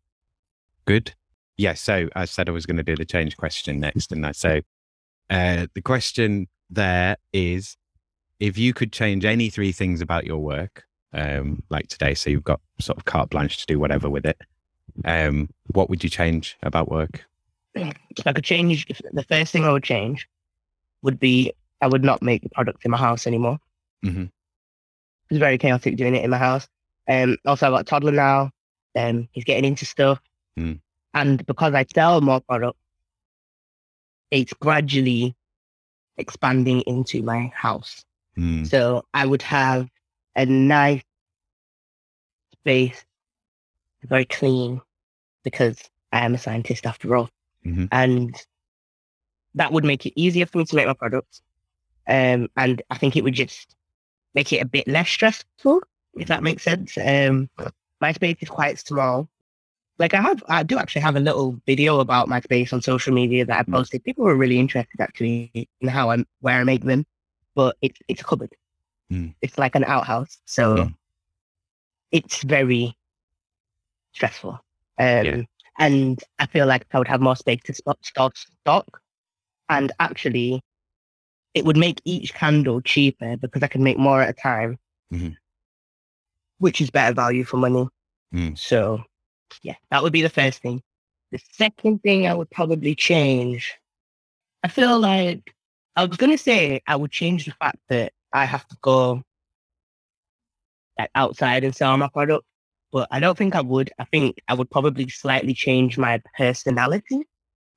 Good. 0.85 1.13
Yeah. 1.57 1.73
So 1.73 2.09
I 2.15 2.25
said 2.25 2.49
I 2.49 2.51
was 2.51 2.65
going 2.65 2.77
to 2.77 2.83
do 2.83 2.95
the 2.95 3.05
change 3.05 3.37
question 3.37 3.79
next, 3.79 4.07
didn't 4.07 4.25
I? 4.25 4.31
So 4.31 4.61
uh, 5.29 5.67
the 5.75 5.81
question 5.81 6.47
there 6.69 7.15
is 7.33 7.77
if 8.39 8.57
you 8.57 8.73
could 8.73 8.91
change 8.91 9.23
any 9.25 9.49
three 9.49 9.71
things 9.71 10.01
about 10.01 10.25
your 10.25 10.39
work, 10.39 10.85
um, 11.13 11.61
like 11.69 11.87
today, 11.87 12.13
so 12.15 12.29
you've 12.29 12.43
got 12.43 12.59
sort 12.79 12.97
of 12.97 13.05
carte 13.05 13.29
blanche 13.29 13.57
to 13.57 13.65
do 13.67 13.79
whatever 13.79 14.09
with 14.09 14.25
it, 14.25 14.41
um, 15.05 15.49
what 15.67 15.89
would 15.89 16.03
you 16.03 16.09
change 16.09 16.57
about 16.63 16.89
work? 16.89 17.25
If 17.73 18.27
I 18.27 18.33
could 18.33 18.43
change, 18.43 18.85
if 18.89 19.01
the 19.11 19.23
first 19.23 19.51
thing 19.51 19.63
I 19.65 19.71
would 19.71 19.83
change 19.83 20.27
would 21.03 21.19
be 21.19 21.53
I 21.81 21.87
would 21.87 22.03
not 22.03 22.21
make 22.21 22.43
the 22.43 22.49
product 22.49 22.85
in 22.85 22.91
my 22.91 22.97
house 22.97 23.25
anymore. 23.25 23.57
Mhm. 24.05 24.29
It's 25.29 25.39
very 25.39 25.57
chaotic 25.57 25.95
doing 25.95 26.15
it 26.15 26.23
in 26.23 26.29
my 26.29 26.37
house. 26.37 26.67
Um, 27.07 27.37
also, 27.45 27.65
I've 27.65 27.71
got 27.73 27.81
a 27.81 27.85
toddler 27.85 28.11
now. 28.11 28.51
Um, 28.95 29.27
he's 29.31 29.45
getting 29.45 29.65
into 29.65 29.85
stuff. 29.85 30.19
Mm. 30.59 30.79
And 31.13 31.45
because 31.45 31.73
I 31.73 31.85
sell 31.93 32.21
more 32.21 32.41
product, 32.41 32.77
it's 34.29 34.53
gradually 34.53 35.35
expanding 36.17 36.81
into 36.81 37.23
my 37.23 37.51
house. 37.55 38.05
Mm, 38.37 38.67
So 38.67 39.03
I 39.13 39.25
would 39.25 39.41
have 39.41 39.89
a 40.35 40.45
nice 40.45 41.01
space, 42.59 43.03
very 44.03 44.25
clean, 44.25 44.81
because 45.43 45.81
I 46.11 46.25
am 46.25 46.35
a 46.35 46.37
scientist 46.37 46.85
after 46.85 47.15
all. 47.15 47.29
Mhm. 47.65 47.87
And 47.91 48.35
that 49.55 49.71
would 49.71 49.83
make 49.83 50.05
it 50.05 50.13
easier 50.19 50.45
for 50.45 50.59
me 50.59 50.65
to 50.65 50.75
make 50.75 50.87
my 50.87 50.93
products. 50.93 51.41
Um, 52.07 52.49
and 52.57 52.81
I 52.89 52.97
think 52.97 53.15
it 53.15 53.23
would 53.23 53.33
just 53.33 53.75
make 54.33 54.51
it 54.53 54.59
a 54.61 54.65
bit 54.65 54.87
less 54.87 55.09
stressful, 55.09 55.81
if 56.15 56.27
that 56.27 56.43
makes 56.43 56.63
sense. 56.63 56.97
Um, 56.97 57.49
my 57.99 58.11
space 58.13 58.37
is 58.41 58.49
quite 58.49 58.79
small. 58.79 59.29
Like 59.99 60.13
I 60.13 60.21
have, 60.21 60.43
I 60.47 60.63
do 60.63 60.77
actually 60.79 61.01
have 61.01 61.15
a 61.15 61.19
little 61.19 61.61
video 61.67 61.99
about 61.99 62.27
my 62.27 62.39
space 62.41 62.73
on 62.73 62.81
social 62.81 63.13
media 63.13 63.45
that 63.45 63.59
I 63.59 63.63
Mm. 63.63 63.73
posted. 63.73 64.03
People 64.03 64.23
were 64.25 64.35
really 64.35 64.57
interested 64.57 64.99
actually 64.99 65.51
in 65.81 65.87
how 65.89 66.09
I 66.09 66.23
where 66.39 66.59
I 66.59 66.63
make 66.63 66.83
them, 66.83 67.05
but 67.53 67.75
it's 67.81 67.99
it's 68.07 68.21
a 68.21 68.23
cupboard. 68.23 68.55
Mm. 69.11 69.35
It's 69.41 69.59
like 69.59 69.75
an 69.75 69.83
outhouse, 69.83 70.39
so 70.45 70.75
Mm. 70.75 70.95
it's 72.11 72.41
very 72.43 72.97
stressful. 74.13 74.53
Um, 74.97 75.25
Yeah. 75.25 75.41
And 75.81 76.23
I 76.37 76.45
feel 76.45 76.67
like 76.67 76.85
I 76.93 76.99
would 76.99 77.07
have 77.07 77.21
more 77.21 77.35
space 77.35 77.59
to 77.63 77.73
stock, 77.73 77.97
stock, 78.05 78.37
stock, 78.37 79.01
and 79.67 79.91
actually, 79.99 80.61
it 81.55 81.65
would 81.65 81.75
make 81.75 81.99
each 82.05 82.35
candle 82.35 82.81
cheaper 82.81 83.35
because 83.35 83.63
I 83.63 83.67
can 83.67 83.81
make 83.81 83.97
more 83.97 84.21
at 84.21 84.29
a 84.29 84.33
time, 84.33 84.77
Mhm. 85.11 85.35
which 86.59 86.81
is 86.81 86.91
better 86.91 87.15
value 87.15 87.43
for 87.43 87.57
money. 87.57 87.87
Mm. 88.31 88.55
So, 88.55 89.03
yeah, 89.63 89.73
that 89.89 90.03
would 90.03 90.13
be 90.13 90.21
the 90.21 90.29
first 90.29 90.61
thing. 90.61 90.83
The 91.31 91.39
second 91.53 92.03
thing 92.03 92.27
I 92.27 92.35
would 92.35 92.51
probably 92.51 92.93
change, 92.93 93.75
I 94.63 94.67
feel 94.67 94.99
like 94.99 95.55
I 95.95 96.05
was 96.05 96.15
gonna 96.15 96.37
say 96.37 96.81
I 96.85 96.95
would 96.95 97.11
change 97.11 97.45
the 97.45 97.53
fact 97.53 97.79
that 97.89 98.13
I 98.31 98.45
have 98.45 98.67
to 98.67 98.77
go 98.81 99.23
like 100.99 101.09
outside 101.15 101.63
and 101.63 101.75
sell 101.75 101.97
my 101.97 102.07
product, 102.09 102.45
but 102.91 103.07
I 103.11 103.19
don't 103.19 103.37
think 103.37 103.55
I 103.55 103.61
would. 103.61 103.91
I 103.99 104.05
think 104.05 104.37
I 104.47 104.53
would 104.53 104.69
probably 104.69 105.07
slightly 105.09 105.53
change 105.53 105.97
my 105.97 106.21
personality 106.37 107.21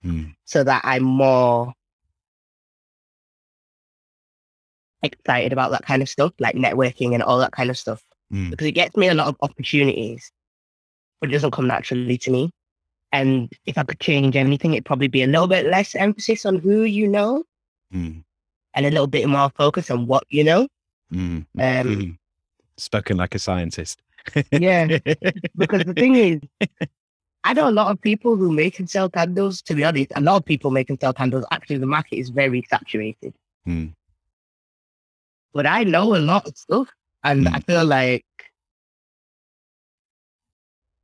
mm, 0.04 0.34
so 0.44 0.64
that 0.64 0.82
I'm 0.84 1.02
more 1.02 1.72
excited 5.02 5.52
about 5.52 5.70
that 5.70 5.84
kind 5.84 6.02
of 6.02 6.08
stuff, 6.08 6.32
like 6.40 6.56
networking 6.56 7.14
and 7.14 7.22
all 7.22 7.38
that 7.38 7.52
kind 7.52 7.70
of 7.70 7.78
stuff, 7.78 8.02
mm, 8.32 8.50
because 8.50 8.66
it 8.66 8.72
gets 8.72 8.96
me 8.96 9.08
a 9.08 9.14
lot 9.14 9.28
of 9.28 9.36
opportunities, 9.40 10.32
but 11.20 11.30
it 11.30 11.32
doesn't 11.32 11.52
come 11.52 11.66
naturally 11.66 12.18
to 12.18 12.30
me. 12.30 12.50
And 13.12 13.52
if 13.66 13.78
I 13.78 13.84
could 13.84 14.00
change 14.00 14.34
anything, 14.34 14.72
it'd 14.72 14.84
probably 14.84 15.08
be 15.08 15.22
a 15.22 15.28
little 15.28 15.46
bit 15.46 15.66
less 15.66 15.94
emphasis 15.94 16.44
on 16.44 16.56
who 16.58 16.82
you 16.82 17.06
know 17.06 17.44
mm, 17.94 18.24
and 18.74 18.86
a 18.86 18.90
little 18.90 19.06
bit 19.06 19.28
more 19.28 19.50
focus 19.50 19.90
on 19.90 20.06
what 20.06 20.24
you 20.28 20.42
know. 20.42 20.66
mm, 21.12 21.46
Um, 21.46 21.46
mm. 21.56 22.18
Spoken 22.76 23.16
like 23.16 23.36
a 23.36 23.38
scientist. 23.38 24.02
Yeah, 24.52 24.98
because 25.56 25.84
the 25.84 25.94
thing 25.94 26.14
is, 26.16 26.40
I 27.44 27.52
know 27.52 27.68
a 27.68 27.70
lot 27.70 27.90
of 27.90 28.00
people 28.00 28.36
who 28.36 28.50
make 28.52 28.78
and 28.78 28.88
sell 28.88 29.08
candles. 29.10 29.60
To 29.62 29.74
be 29.74 29.84
honest, 29.84 30.12
a 30.16 30.20
lot 30.20 30.36
of 30.36 30.44
people 30.44 30.70
make 30.70 30.88
and 30.88 31.00
sell 31.00 31.12
candles. 31.12 31.44
Actually, 31.50 31.78
the 31.78 31.86
market 31.86 32.16
is 32.16 32.30
very 32.30 32.64
saturated. 32.68 33.34
Hmm. 33.64 33.86
But 35.52 35.66
I 35.66 35.84
know 35.84 36.16
a 36.16 36.18
lot 36.18 36.48
of 36.48 36.56
stuff, 36.56 36.88
and 37.22 37.48
Hmm. 37.48 37.54
I 37.54 37.60
feel 37.60 37.84
like 37.84 38.24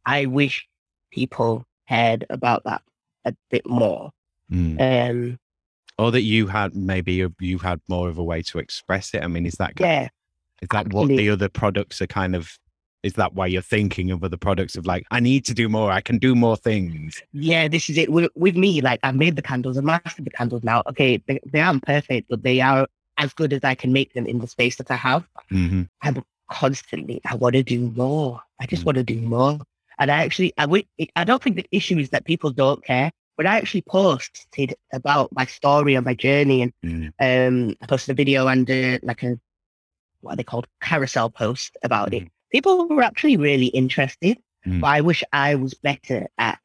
I 0.07 0.27
wish 0.27 0.67
people 1.13 1.65
cared 1.89 2.27
about 2.31 2.65
that 2.65 2.83
a 3.25 3.35
bit 3.51 3.67
more. 3.67 4.11
Mm. 4.51 5.11
Um, 5.11 5.39
or 5.99 6.11
that 6.11 6.23
you 6.23 6.47
had 6.47 6.75
maybe 6.75 7.13
you, 7.13 7.35
you 7.39 7.59
had 7.59 7.81
more 7.89 8.09
of 8.09 8.19
a 8.19 8.25
way 8.25 8.43
to 8.43 8.59
express 8.59 9.15
it. 9.15 9.23
I 9.23 9.27
mean, 9.27 9.47
is 9.47 9.55
that 9.55 9.75
yeah, 9.79 10.09
is 10.63 10.69
that 10.71 10.93
what 10.93 11.09
the 11.09 11.31
other 11.31 11.49
products 11.49 12.01
are 12.01 12.07
kind 12.07 12.35
of? 12.35 12.59
Is 13.03 13.15
that 13.15 13.35
why 13.35 13.47
you're 13.47 13.63
thinking 13.63 14.11
of 14.11 14.23
other 14.23 14.37
products 14.37 14.77
of 14.77 14.87
like 14.87 15.05
I 15.11 15.21
need 15.21 15.45
to 15.47 15.55
do 15.55 15.69
more, 15.69 15.91
I 15.91 16.01
can 16.01 16.19
do 16.19 16.35
more 16.35 16.57
things? 16.57 17.21
yeah. 17.33 17.69
This 17.69 17.89
is 17.89 17.97
it. 17.97 18.13
With, 18.13 18.31
with 18.35 18.57
me, 18.57 18.81
like 18.81 19.01
I've 19.03 19.15
made 19.17 19.37
the 19.37 19.43
candles, 19.43 19.79
I've 19.79 19.85
mastered 19.85 20.25
the 20.25 20.31
candles 20.31 20.63
now. 20.63 20.83
Okay, 20.87 21.23
they, 21.27 21.41
they 21.47 21.61
aren't 21.61 21.85
perfect, 21.85 22.29
but 22.29 22.43
they 22.43 22.61
are 22.61 22.87
as 23.19 23.33
good 23.33 23.53
as 23.53 23.65
I 23.65 23.75
can 23.75 23.93
make 23.93 24.13
them 24.15 24.27
in 24.27 24.39
the 24.39 24.47
space 24.47 24.77
that 24.77 24.91
I 24.91 24.97
have. 24.97 25.27
hmm 25.49 25.83
I'm 26.03 26.23
constantly, 26.51 27.21
I 27.31 27.35
want 27.37 27.55
to 27.55 27.63
do 27.63 27.79
more. 27.97 28.41
I 28.61 28.67
just 28.67 28.83
Mm. 28.83 28.87
want 28.87 28.97
to 28.97 29.05
do 29.05 29.21
more. 29.21 29.59
And 29.99 30.11
I 30.11 30.25
actually, 30.25 30.53
I, 30.59 30.63
wi- 30.63 30.87
I 31.15 31.25
don't 31.25 31.43
think 31.43 31.57
the 31.57 31.67
issue 31.71 31.99
is 31.99 32.11
that 32.11 32.25
people 32.25 32.51
don't 32.51 32.83
care, 32.85 33.13
but 33.37 33.47
I 33.47 33.57
actually 33.59 33.83
posted 33.83 34.75
about 34.93 35.31
my 35.33 35.45
story 35.47 35.95
and 35.95 36.05
my 36.05 36.15
journey. 36.15 36.63
And 36.63 36.73
Mm. 36.85 37.13
um, 37.21 37.77
I 37.83 37.87
posted 37.87 38.13
a 38.13 38.17
video 38.17 38.47
and 38.49 38.69
uh, 38.71 38.99
like 39.03 39.23
a, 39.23 39.39
what 40.23 40.33
are 40.33 40.37
they 40.37 40.43
called? 40.45 40.67
Carousel 40.81 41.31
post 41.31 41.77
about 41.83 42.13
it. 42.15 42.29
People 42.51 42.89
were 42.89 43.03
actually 43.03 43.37
really 43.37 43.67
interested, 43.67 44.39
Mm. 44.67 44.81
but 44.83 44.89
I 44.89 45.01
wish 45.01 45.25
I 45.33 45.55
was 45.55 45.73
better 45.75 46.29
at 46.37 46.59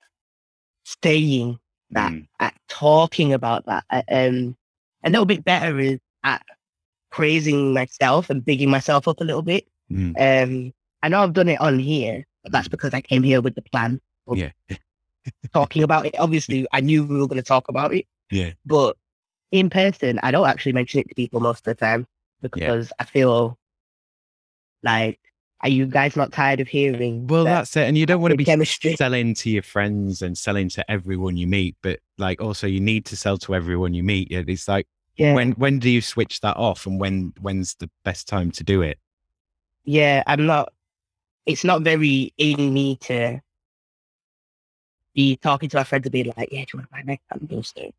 saying 0.84 1.60
that, 1.92 2.12
Mm. 2.12 2.28
at 2.40 2.54
talking 2.68 3.32
about 3.34 3.66
that. 3.68 3.86
Um, 4.12 4.58
a 5.04 5.10
little 5.10 5.26
bit 5.26 5.46
better 5.46 5.80
is 5.80 6.00
at 6.24 6.44
praising 7.12 7.74
myself 7.74 8.30
and 8.30 8.44
bigging 8.44 8.70
myself 8.70 9.08
up 9.08 9.22
a 9.22 9.24
little 9.24 9.42
bit. 9.44 9.68
Mm. 9.90 10.16
Um, 10.20 10.74
I 11.04 11.08
know 11.10 11.22
I've 11.24 11.34
done 11.34 11.48
it 11.50 11.62
on 11.62 11.80
here, 11.80 12.26
but 12.44 12.52
that's 12.52 12.68
because 12.68 12.94
I 12.94 13.02
came 13.02 13.24
here 13.24 13.40
with 13.42 13.56
the 13.56 13.62
plan 13.62 14.02
of 14.28 14.38
Yeah. 14.38 14.52
talking 15.54 15.84
about 15.84 16.06
it. 16.06 16.16
Obviously, 16.20 16.68
I 16.74 16.82
knew 16.82 17.06
we 17.06 17.18
were 17.18 17.28
going 17.28 17.38
to 17.42 17.44
talk 17.48 17.70
about 17.70 17.94
it, 17.94 18.06
Yeah. 18.32 18.52
but 18.66 18.98
in 19.52 19.70
person, 19.70 20.20
I 20.24 20.32
don't 20.32 20.48
actually 20.48 20.74
mention 20.74 21.00
it 21.02 21.08
to 21.10 21.16
people 21.16 21.40
most 21.40 21.60
of 21.60 21.76
the 21.78 21.86
time 21.86 22.08
because 22.42 22.92
I 23.00 23.06
feel 23.06 23.58
like, 24.84 25.20
are 25.62 25.70
you 25.70 25.86
guys 25.86 26.16
not 26.16 26.32
tired 26.32 26.60
of 26.60 26.68
hearing? 26.68 27.28
Well, 27.28 27.46
that 27.46 27.52
that's 27.52 27.78
it. 27.78 27.88
And 27.88 27.98
you 27.98 28.06
don't 28.06 28.22
want 28.22 28.32
to 28.32 28.38
be 28.38 28.46
chemistry. 28.46 28.96
selling 28.98 29.34
to 29.36 29.50
your 29.50 29.64
friends 29.64 30.22
and 30.22 30.38
selling 30.38 30.70
to 30.70 30.92
everyone 30.92 31.38
you 31.38 31.48
meet, 31.48 31.76
but 31.82 32.00
like 32.18 32.42
also 32.42 32.68
you 32.68 32.80
need 32.80 33.06
to 33.06 33.18
sell 33.18 33.38
to 33.40 33.56
everyone 33.56 33.94
you 33.94 34.04
meet. 34.04 34.30
Yeah, 34.32 34.44
It's 34.48 34.68
like 34.68 34.88
yeah, 35.16 35.34
when 35.34 35.54
when 35.54 35.80
do 35.80 35.90
you 35.90 36.02
switch 36.02 36.42
that 36.42 36.58
off, 36.58 36.86
and 36.86 37.00
when 37.00 37.34
when's 37.42 37.76
the 37.76 37.90
best 38.04 38.28
time 38.28 38.52
to 38.52 38.64
do 38.64 38.82
it? 38.82 39.00
yeah, 39.86 40.24
I'm 40.28 40.46
not. 40.46 40.74
It's 41.46 41.64
not 41.64 41.84
very 41.84 42.34
in 42.38 42.74
me 42.74 42.98
to 43.02 43.40
be 45.14 45.38
talking 45.38 45.70
to 45.70 45.78
my 45.78 45.84
friends 45.84 46.06
and 46.06 46.12
be 46.12 46.24
like, 46.26 46.50
"Yeah, 46.52 46.62
do 46.66 46.66
you 46.74 46.80
want 46.80 46.90
to 46.90 46.92
buy 46.92 47.04
my 47.06 47.20
candles?" 47.32 47.74
though?" 47.76 47.92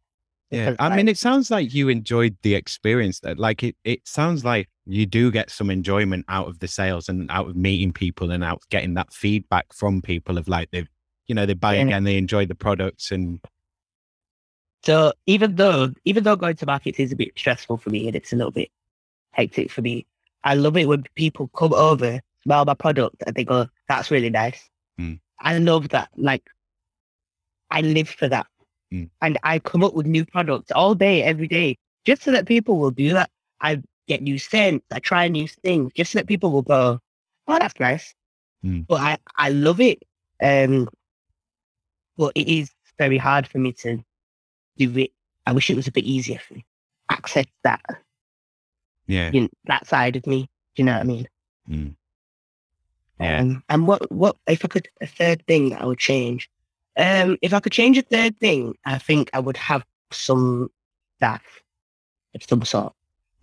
Yeah, 0.51 0.75
I 0.79 0.89
like- 0.89 0.97
mean, 0.97 1.09
it 1.09 1.19
sounds 1.19 1.51
like 1.51 1.73
you 1.75 1.89
enjoyed 1.89 2.37
the 2.43 2.55
experience. 2.55 3.21
That 3.21 3.39
like 3.39 3.63
it, 3.63 3.77
it 3.85 4.07
sounds 4.07 4.45
like 4.45 4.69
you 4.87 5.05
do 5.05 5.31
get 5.31 5.51
some 5.51 5.69
enjoyment 5.71 6.25
out 6.29 6.47
of 6.49 6.61
the 6.61 6.69
sales 6.69 7.09
and 7.09 7.31
out 7.31 7.49
of 7.49 7.57
meeting 7.57 7.93
people 7.93 8.31
and 8.31 8.45
out 8.45 8.63
getting 8.71 8.95
that 8.95 9.13
feedback 9.13 9.73
from 9.73 10.01
people 10.01 10.39
of 10.39 10.49
like 10.49 10.71
they've 10.71 10.89
you 11.27 11.35
know, 11.35 11.45
they 11.45 11.55
buy 11.55 11.75
Yeah. 11.75 11.83
again, 11.83 12.05
they 12.05 12.17
enjoy 12.19 12.47
the 12.47 12.55
products, 12.55 13.11
and 13.11 13.41
So 14.85 15.13
even 15.27 15.57
though 15.57 15.93
even 16.05 16.23
though 16.23 16.37
going 16.37 16.55
to 16.57 16.67
markets 16.67 17.01
is 17.01 17.11
a 17.11 17.17
bit 17.17 17.33
stressful 17.37 17.79
for 17.79 17.91
me 17.91 18.07
and 18.07 18.15
it's 18.15 18.33
a 18.33 18.37
little 18.37 18.53
bit 18.53 18.71
hectic 19.33 19.71
for 19.73 19.83
me, 19.83 20.07
I 20.45 20.55
love 20.55 20.77
it 20.77 20.87
when 20.87 21.03
people 21.17 21.49
come 21.49 21.75
over, 21.75 22.21
smell 22.45 22.65
my 22.65 22.75
product, 22.75 23.17
and 23.27 23.35
they 23.35 23.45
go, 23.45 23.67
"That's 23.89 24.13
really 24.13 24.31
nice." 24.31 24.71
Mm. 25.01 25.19
I 25.41 25.59
love 25.59 25.89
that. 25.89 26.11
Like, 26.17 26.45
I 27.73 27.81
live 27.81 28.09
for 28.09 28.29
that, 28.29 28.47
Mm. 28.93 29.11
and 29.21 29.39
I 29.43 29.59
come 29.59 29.83
up 29.83 29.95
with 29.95 30.07
new 30.07 30.25
products 30.25 30.71
all 30.71 30.95
day, 30.95 31.25
every 31.25 31.49
day, 31.49 31.77
just 32.05 32.23
so 32.23 32.31
that 32.31 32.47
people 32.47 32.79
will 32.79 32.93
do 32.93 33.13
that. 33.15 33.31
I 33.61 33.83
get 34.07 34.23
new 34.23 34.39
scents. 34.39 34.87
I 34.93 34.99
try 34.99 35.29
new 35.29 35.49
things 35.49 35.93
just 35.95 36.13
so 36.13 36.19
that 36.19 36.27
people 36.27 36.51
will 36.51 36.63
go, 36.63 37.01
oh, 37.49 37.59
that's 37.59 37.79
nice. 37.81 38.15
Mm. 38.65 38.87
But 38.87 39.01
I, 39.01 39.19
I 39.37 39.51
love 39.51 39.81
it. 39.81 40.03
Um, 40.43 40.89
but 42.17 42.33
it 42.35 42.49
is 42.49 42.71
very 42.99 43.19
hard 43.19 43.47
for 43.47 43.59
me 43.59 43.73
to 43.73 44.03
do 44.77 44.99
it. 44.99 45.11
I 45.47 45.53
wish 45.53 45.71
it 45.71 45.77
was 45.77 45.87
a 45.87 45.93
bit 45.93 46.05
easier 46.05 46.39
for 46.39 46.55
me. 46.55 46.65
Access 47.11 47.47
that, 47.63 47.83
Yeah. 49.07 49.31
you 49.33 49.43
know, 49.43 49.49
that 49.67 49.87
side 49.87 50.17
of 50.17 50.27
me. 50.27 50.43
Do 50.75 50.83
you 50.83 50.85
know 50.85 50.93
what 50.93 51.01
I 51.01 51.05
mean? 51.05 51.29
Mm. 51.69 51.95
Yeah. 53.21 53.41
Um, 53.41 53.63
and 53.69 53.87
what, 53.87 54.11
what, 54.13 54.37
if 54.47 54.65
I 54.65 54.69
could, 54.69 54.89
a 55.01 55.07
third 55.07 55.47
thing 55.47 55.71
that 55.71 55.83
I 55.83 55.87
would 55.87 55.99
change? 55.99 56.51
Um, 56.99 57.37
if 57.43 57.53
I 57.55 57.61
could 57.61 57.73
change 57.73 57.97
a 57.99 58.03
third 58.03 58.39
thing, 58.41 58.75
I 58.85 58.99
think 58.99 59.31
I 59.33 59.39
would 59.39 59.57
have 59.57 59.85
some 60.11 60.71
staff 61.19 61.43
of 62.35 62.43
some 62.43 62.65
sort, 62.65 62.93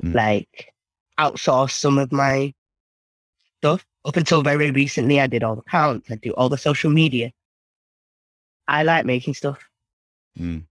Mm. 0.03 0.13
like 0.13 0.73
outsource 1.19 1.71
some 1.71 1.97
of 1.97 2.11
my 2.11 2.53
stuff. 3.59 3.85
Up 4.05 4.17
until 4.17 4.41
very 4.43 4.69
recently, 4.71 5.21
I 5.21 5.27
did 5.27 5.43
all 5.43 5.55
the 5.55 5.61
accounts, 5.61 6.11
I 6.11 6.15
do 6.15 6.31
all 6.31 6.49
the 6.49 6.57
social 6.57 6.91
media. 6.91 7.31
I 8.67 8.83
like 8.83 9.05
making 9.05 9.33
stuff. 9.33 9.59
Mm. 10.37 10.65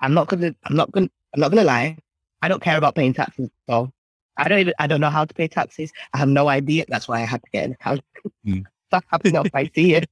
I'm 0.00 0.12
not 0.12 0.28
gonna, 0.28 0.54
I'm 0.64 0.76
not 0.76 0.92
gonna, 0.92 1.08
I'm 1.34 1.40
not 1.40 1.50
gonna 1.50 1.64
lie. 1.64 1.96
I 2.42 2.48
don't 2.48 2.62
care 2.62 2.76
about 2.76 2.94
paying 2.94 3.14
taxes 3.14 3.48
at 3.68 3.72
all. 3.72 3.92
I 4.36 4.48
don't 4.48 4.58
even, 4.58 4.74
I 4.78 4.86
don't 4.86 5.00
know 5.00 5.08
how 5.10 5.24
to 5.24 5.32
pay 5.32 5.48
taxes. 5.48 5.90
I 6.12 6.18
have 6.18 6.28
no 6.28 6.48
idea. 6.48 6.84
That's 6.88 7.08
why 7.08 7.22
I 7.22 7.24
had 7.24 7.42
to 7.42 7.50
get 7.50 7.64
an 7.64 7.72
account. 7.72 8.02
Mm. 8.46 8.64
that 8.90 9.04
happens 9.10 9.34
if 9.34 9.54
I 9.54 9.70
see 9.74 9.94
it. 9.98 10.10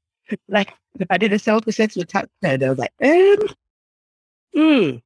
Like 0.48 0.72
I 1.10 1.18
did 1.18 1.34
a 1.34 1.38
self-assessment 1.38 2.08
tax 2.08 2.28
and 2.42 2.62
I 2.62 2.70
was 2.70 2.78
like, 2.78 2.92
um, 3.02 3.48
hmm, 4.54 4.96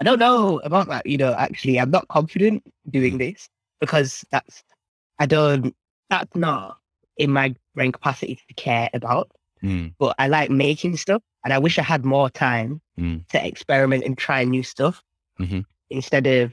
I 0.00 0.04
don't 0.04 0.18
know 0.18 0.60
about 0.64 0.88
that. 0.88 1.06
You 1.06 1.18
know, 1.18 1.34
actually, 1.34 1.78
I'm 1.80 1.90
not 1.90 2.08
confident 2.08 2.62
doing 2.90 3.18
this 3.18 3.48
because 3.80 4.24
that's, 4.30 4.62
I 5.18 5.26
don't, 5.26 5.74
that's 6.10 6.34
not 6.36 6.78
in 7.16 7.30
my 7.32 7.54
brain 7.74 7.92
capacity 7.92 8.36
to 8.48 8.54
care 8.54 8.88
about. 8.94 9.30
Mm. 9.62 9.92
But 9.98 10.14
I 10.18 10.28
like 10.28 10.50
making 10.50 10.96
stuff, 10.96 11.20
and 11.44 11.52
I 11.52 11.58
wish 11.58 11.78
I 11.78 11.82
had 11.82 12.04
more 12.04 12.30
time 12.30 12.80
Mm. 12.98 13.26
to 13.28 13.46
experiment 13.46 14.02
and 14.04 14.18
try 14.18 14.42
new 14.42 14.64
stuff 14.64 15.02
Mhm. 15.38 15.64
instead 15.88 16.26
of 16.26 16.52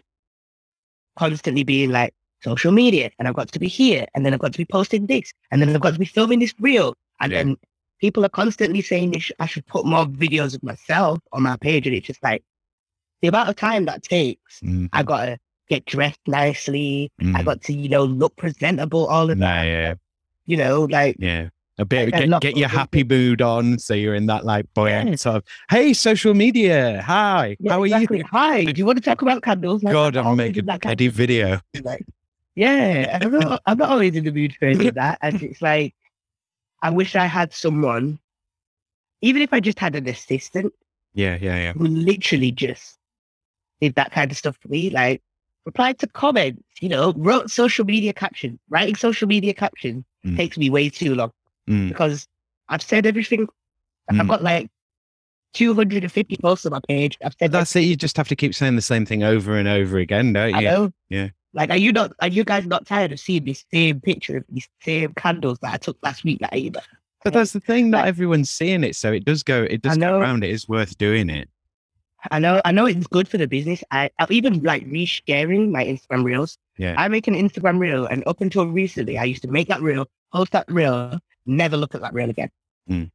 constantly 1.18 1.64
being 1.64 1.90
like 1.92 2.14
social 2.44 2.72
media, 2.72 3.10
and 3.18 3.28
I've 3.28 3.34
got 3.36 3.52
to 3.52 3.60
be 3.60 3.68
here, 3.68 4.06
and 4.14 4.24
then 4.26 4.34
I've 4.34 4.40
got 4.40 4.52
to 4.52 4.58
be 4.60 4.66
posting 4.66 5.08
this, 5.08 5.34
and 5.52 5.60
then 5.62 5.70
I've 5.74 5.82
got 5.82 5.94
to 5.94 6.00
be 6.00 6.06
filming 6.06 6.40
this 6.40 6.54
reel, 6.60 6.94
and 7.20 7.32
Yeah. 7.32 7.40
then 7.44 7.58
people 8.00 8.24
are 8.26 8.30
constantly 8.30 8.82
saying 8.82 9.18
sh- 9.20 9.32
I 9.40 9.48
should 9.48 9.66
put 9.66 9.86
more 9.86 10.06
videos 10.06 10.54
of 10.56 10.62
myself 10.62 11.20
on 11.32 11.44
my 11.44 11.58
page, 11.58 11.88
and 11.88 11.96
it's 11.96 12.06
just 12.06 12.22
like 12.22 12.44
the 13.22 13.28
amount 13.30 13.50
of 13.50 13.56
time 13.56 13.86
that 13.86 14.04
takes. 14.04 14.60
Mm. 14.62 14.90
I 14.94 15.04
got 15.04 15.26
to 15.26 15.40
get 15.70 15.86
dressed 15.86 16.20
nicely. 16.28 17.12
I 17.20 17.24
Mm. 17.24 17.46
got 17.46 17.62
to 17.64 17.74
you 17.74 17.90
know 17.90 18.04
look 18.04 18.36
presentable 18.36 19.08
all 19.08 19.28
the 19.28 19.36
No, 19.36 19.48
time. 19.48 19.68
yeah, 19.68 19.94
You 20.46 20.58
know, 20.58 20.84
like 20.86 21.16
yeah. 21.20 21.50
A 21.78 21.84
bit 21.84 22.14
I 22.16 22.26
get, 22.26 22.40
get 22.40 22.56
your 22.56 22.70
happy 22.70 23.04
mood 23.04 23.42
on, 23.42 23.80
so 23.80 23.94
you're 23.94 24.16
in 24.16 24.28
that 24.28 24.46
like 24.46 24.66
buoyant 24.74 25.10
Yeah. 25.10 25.16
sort 25.18 25.36
of. 25.36 25.44
Hey, 25.70 25.92
social 25.92 26.34
media. 26.34 27.02
Hi, 27.02 27.58
yeah, 27.60 27.74
how 27.74 27.82
are 27.82 27.86
exactly. 27.86 28.20
you? 28.20 28.24
Hi, 28.32 28.64
do 28.64 28.74
you 28.80 28.86
want 28.86 28.98
to 28.98 29.04
talk 29.04 29.22
about 29.22 29.42
candles? 29.44 29.84
Like, 29.84 29.92
God, 29.92 30.16
I'm 30.16 30.22
I'm 30.22 30.28
always 30.28 30.38
making 30.38 30.60
in 30.62 30.66
that 30.68 30.80
kind 30.82 30.92
Eddie 30.94 31.10
video. 31.10 31.60
like, 31.84 32.06
yeah, 32.56 33.20
I'm 33.22 33.30
not, 33.30 33.62
I'm 33.66 33.78
not 33.78 33.90
always 33.90 34.16
in 34.16 34.24
the 34.24 34.32
mood 34.32 34.56
for 34.56 34.66
any 34.68 34.88
of 34.88 34.96
that, 34.96 35.18
and 35.22 35.44
it's 35.44 35.62
like 35.62 35.94
I 36.82 36.92
wish 36.92 37.14
I 37.14 37.26
had 37.26 37.52
someone, 37.54 38.20
even 39.22 39.42
if 39.42 39.52
I 39.52 39.60
just 39.60 39.78
had 39.80 39.96
an 39.96 40.08
assistant 40.08 40.72
Yeah, 41.14 41.38
yeah, 41.42 41.58
yeah. 41.58 41.74
who 41.74 41.88
literally 41.88 42.52
just 42.54 42.98
did 43.82 43.96
that 43.96 44.12
kind 44.12 44.32
of 44.32 44.38
stuff 44.38 44.58
for 44.62 44.68
me, 44.70 44.90
like 44.90 45.22
replied 45.66 45.98
to 46.00 46.08
comments, 46.08 46.62
you 46.82 46.90
know, 46.90 47.14
wrote 47.18 47.50
social 47.50 47.86
media 47.86 48.14
captions. 48.14 48.60
Writing 48.70 48.96
social 48.96 49.28
media 49.28 49.54
captions 49.54 50.04
Mm. 50.26 50.36
takes 50.38 50.58
me 50.58 50.70
way 50.72 50.90
too 50.90 51.14
long 51.16 51.32
Mm. 51.70 51.90
because 51.90 52.28
I've 52.70 52.82
said 52.82 53.06
everything. 53.06 53.48
Mm. 54.12 54.22
I've 54.22 54.28
got 54.28 54.42
like 54.44 54.70
250 55.54 56.38
posts 56.42 56.66
on 56.66 56.72
my 56.72 56.80
page. 56.88 57.18
I've 57.24 57.36
said 57.40 57.52
That's 57.52 57.76
it. 57.76 57.82
You 57.82 57.96
just 57.96 58.18
have 58.18 58.28
to 58.30 58.36
keep 58.36 58.54
saying 58.54 58.76
the 58.76 58.82
same 58.82 59.06
thing 59.06 59.24
over 59.24 59.58
and 59.58 59.68
over 59.68 59.98
again, 59.98 60.34
don't 60.34 60.54
I 60.54 60.60
you? 60.60 60.68
know. 60.68 60.92
Yeah. 61.10 61.30
Like, 61.54 61.70
are 61.70 61.78
you 61.78 61.94
not? 61.94 62.12
Are 62.22 62.28
you 62.28 62.44
guys 62.44 62.66
not 62.66 62.86
tired 62.86 63.14
of 63.14 63.20
seeing 63.20 63.46
this 63.46 63.64
same 63.74 64.02
picture 64.02 64.38
of 64.38 64.44
these 64.50 64.68
same 64.82 65.14
candles 65.14 65.58
that 65.62 65.74
I 65.74 65.78
took 65.78 65.98
last 66.04 66.24
week? 66.26 66.40
That 66.42 66.50
I, 66.54 66.70
But 67.24 67.34
that's 67.34 67.54
the 67.54 67.62
thing. 67.62 67.90
Not 67.92 68.00
Like- 68.00 68.08
everyone's 68.10 68.50
seeing 68.50 68.84
it, 68.84 68.96
so 68.96 69.14
it 69.14 69.24
does 69.24 69.42
go. 69.42 69.64
It 69.64 69.82
does 69.82 69.98
go 69.98 70.20
around. 70.20 70.44
It 70.44 70.50
is 70.50 70.68
worth 70.68 70.98
doing 70.98 71.30
it. 71.30 71.50
I 72.32 72.40
know, 72.40 72.62
I 72.66 72.72
know 72.72 72.86
it's 72.86 73.08
good 73.08 73.28
for 73.28 73.38
the 73.38 73.48
business. 73.48 73.84
I, 73.92 74.10
I've 74.20 74.32
even 74.32 74.62
like 74.64 74.86
resharing 74.88 75.72
my 75.72 75.84
Instagram 75.86 76.24
reels. 76.24 76.58
Yeah. 76.78 76.96
I 76.98 77.08
make 77.08 77.28
an 77.28 77.36
Instagram 77.36 77.80
reel, 77.80 78.06
and 78.06 78.24
up 78.28 78.42
until 78.42 78.68
recently, 78.68 79.18
I 79.18 79.24
used 79.24 79.42
to 79.44 79.48
make 79.50 79.68
that 79.70 79.82
reel, 79.82 80.08
post 80.34 80.52
that 80.52 80.70
reel, 80.70 81.20
never 81.46 81.78
look 81.78 81.96
at 81.96 82.02
that 82.02 82.14
reel 82.14 82.30
again. 82.30 82.50
Mm. 82.90 83.12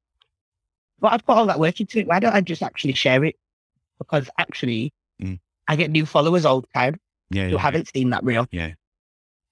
But 0.99 1.13
I've 1.13 1.25
put 1.25 1.37
all 1.37 1.47
that 1.47 1.59
work 1.59 1.81
into 1.81 1.99
it. 1.99 2.07
Why 2.07 2.21
don't 2.21 2.35
I 2.35 2.41
just 2.41 2.63
actually 2.63 2.95
share 2.95 3.25
it? 3.25 3.37
Because 3.99 4.29
actually, 4.39 4.93
Mm. 5.23 5.39
I 5.69 5.77
get 5.77 5.91
new 5.91 6.07
followers 6.07 6.47
all 6.47 6.63
the 6.63 6.67
time 6.75 6.99
Yeah, 7.31 7.45
who 7.49 7.53
yeah, 7.53 7.59
haven't 7.59 7.89
seen 7.89 8.09
that 8.11 8.25
reel. 8.25 8.47
Yeah. 8.51 8.73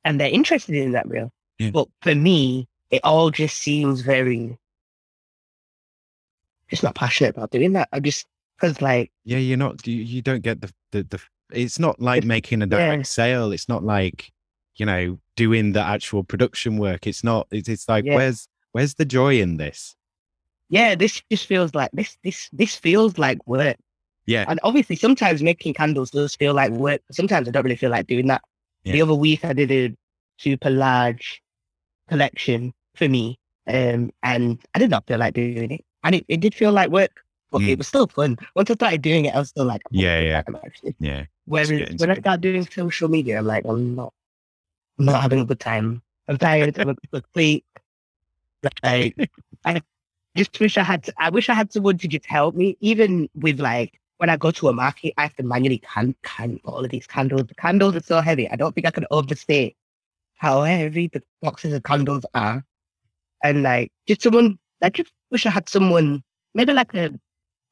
And 0.05 0.19
they're 0.19 0.31
interested 0.31 0.75
in 0.75 0.93
that 0.93 1.07
reel. 1.07 1.31
Yeah. 1.59 1.71
But 1.73 1.89
for 2.01 2.15
me, 2.15 2.67
it 2.91 3.03
all 3.05 3.31
just 3.31 3.59
seems 3.59 4.01
very 4.01 4.57
just 6.71 6.83
not 6.83 6.95
passionate 6.95 7.37
about 7.37 7.51
doing 7.51 7.73
that. 7.75 7.89
I 7.93 8.01
just 8.01 8.27
because 8.61 8.81
like 8.83 9.11
yeah. 9.25 9.39
You're 9.39 9.57
not. 9.59 9.87
You, 9.87 9.97
you 9.97 10.23
don't 10.23 10.43
get 10.43 10.61
the, 10.61 10.73
the 10.93 11.03
the. 11.05 11.21
It's 11.53 11.79
not 11.79 12.01
like 12.01 12.25
making 12.25 12.63
a 12.63 12.67
direct 12.67 12.99
Yeah. 12.99 13.03
sale. 13.05 13.53
It's 13.53 13.69
not 13.69 13.85
like 13.85 14.31
you 14.77 14.87
know 14.87 15.19
doing 15.37 15.73
the 15.73 15.81
actual 15.83 16.25
production 16.25 16.77
work. 16.79 17.07
It's 17.07 17.23
not. 17.25 17.47
It's, 17.51 17.69
it's 17.69 17.89
like 17.89 18.05
Yeah. 18.05 18.17
where's 18.17 18.49
where's 18.73 18.95
the 18.95 19.05
joy 19.05 19.41
in 19.41 19.57
this? 19.57 19.95
yeah, 20.71 20.95
this 20.95 21.23
just 21.31 21.47
feels 21.47 21.75
like 21.75 21.91
this 21.95 22.19
this 22.23 22.51
this 22.53 22.77
feels 22.77 23.17
like 23.17 23.39
work. 23.47 23.77
Yeah. 24.27 24.45
And 24.47 24.61
obviously 24.63 24.97
sometimes 24.97 25.43
making 25.43 25.73
candles 25.73 26.11
does 26.11 26.37
feel 26.37 26.53
like 26.53 26.71
work. 26.73 27.01
Sometimes 27.11 27.49
I 27.49 27.51
don't 27.51 27.65
really 27.65 27.77
feel 27.77 27.91
like 27.91 28.07
doing 28.07 28.27
that. 28.27 28.43
The 28.85 29.01
other 29.01 29.15
week 29.15 29.45
I 29.47 29.55
did 29.55 29.71
a 29.73 29.97
super 30.37 30.69
large 30.69 31.41
collection 32.09 32.73
for 32.97 33.09
me. 33.09 33.39
Um 33.67 34.11
and 34.23 34.59
I 34.75 34.79
did 34.79 34.91
not 34.91 35.07
feel 35.07 35.19
like 35.19 35.33
doing 35.33 35.71
it. 35.71 35.85
And 36.05 36.15
it, 36.17 36.27
it 36.29 36.41
did 36.41 36.55
feel 36.55 36.73
like 36.73 36.91
work, 36.91 37.21
but 37.51 37.61
Mm. 37.61 37.69
it 37.69 37.79
was 37.79 37.89
still 37.89 38.07
fun. 38.07 38.37
Once 38.55 38.71
I 38.71 38.75
started 38.75 39.03
doing 39.03 39.25
it, 39.25 39.35
I 39.35 39.39
was 39.39 39.49
still 39.51 39.65
like, 39.65 39.83
Yeah, 39.91 40.21
yeah. 40.21 40.43
Actually 40.65 40.95
Yeah. 41.01 41.25
Whereas 41.47 41.71
when 41.99 42.11
I 42.11 42.15
start 42.17 42.41
doing 42.41 42.67
social 42.71 43.09
media, 43.09 43.39
I'm 43.39 43.47
like, 43.47 43.65
I'm 43.65 43.95
not, 43.95 44.13
I'm 44.99 45.07
not 45.07 45.23
having 45.23 45.41
a 45.41 45.45
good 45.45 45.61
time. 45.61 46.03
I'm 46.29 46.37
tired. 46.37 46.79
I'm 46.79 46.95
asleep. 47.13 47.65
Like, 48.83 49.15
I 49.65 49.83
just 50.37 50.59
wish 50.61 50.77
I 50.77 50.83
had. 50.83 51.05
To, 51.05 51.13
I 51.19 51.31
wish 51.31 51.49
I 51.49 51.55
had 51.55 51.73
someone 51.73 51.97
to 51.99 52.09
just 52.09 52.27
help 52.27 52.55
me. 52.55 52.77
Even 52.81 53.29
with 53.35 53.61
like 53.61 53.99
when 54.19 54.29
I 54.29 54.37
go 54.37 54.51
to 54.51 54.69
a 54.69 54.73
market, 54.73 55.15
I 55.17 55.23
have 55.23 55.37
to 55.37 55.43
manually 55.43 55.79
can 55.79 56.15
can 56.23 56.61
all 56.65 56.85
of 56.85 56.91
these 56.91 57.07
candles. 57.07 57.45
The 57.47 57.55
candles 57.55 57.97
are 57.97 58.03
so 58.03 58.21
heavy. 58.21 58.49
I 58.51 58.57
don't 58.57 58.75
think 58.75 58.87
I 58.87 58.91
can 58.91 59.07
overstate 59.11 59.77
how 60.37 60.63
heavy 60.63 61.09
the 61.09 61.23
boxes 61.41 61.73
of 61.73 61.83
candles 61.85 62.25
are. 62.35 62.65
And 63.43 63.63
like, 63.63 63.93
just 64.07 64.23
someone. 64.23 64.59
I 64.83 64.91
just 64.91 65.13
wish 65.31 65.47
I 65.47 65.51
had 65.51 65.69
someone, 65.69 66.23
maybe 66.55 66.73
like 66.73 66.93
a 66.95 67.11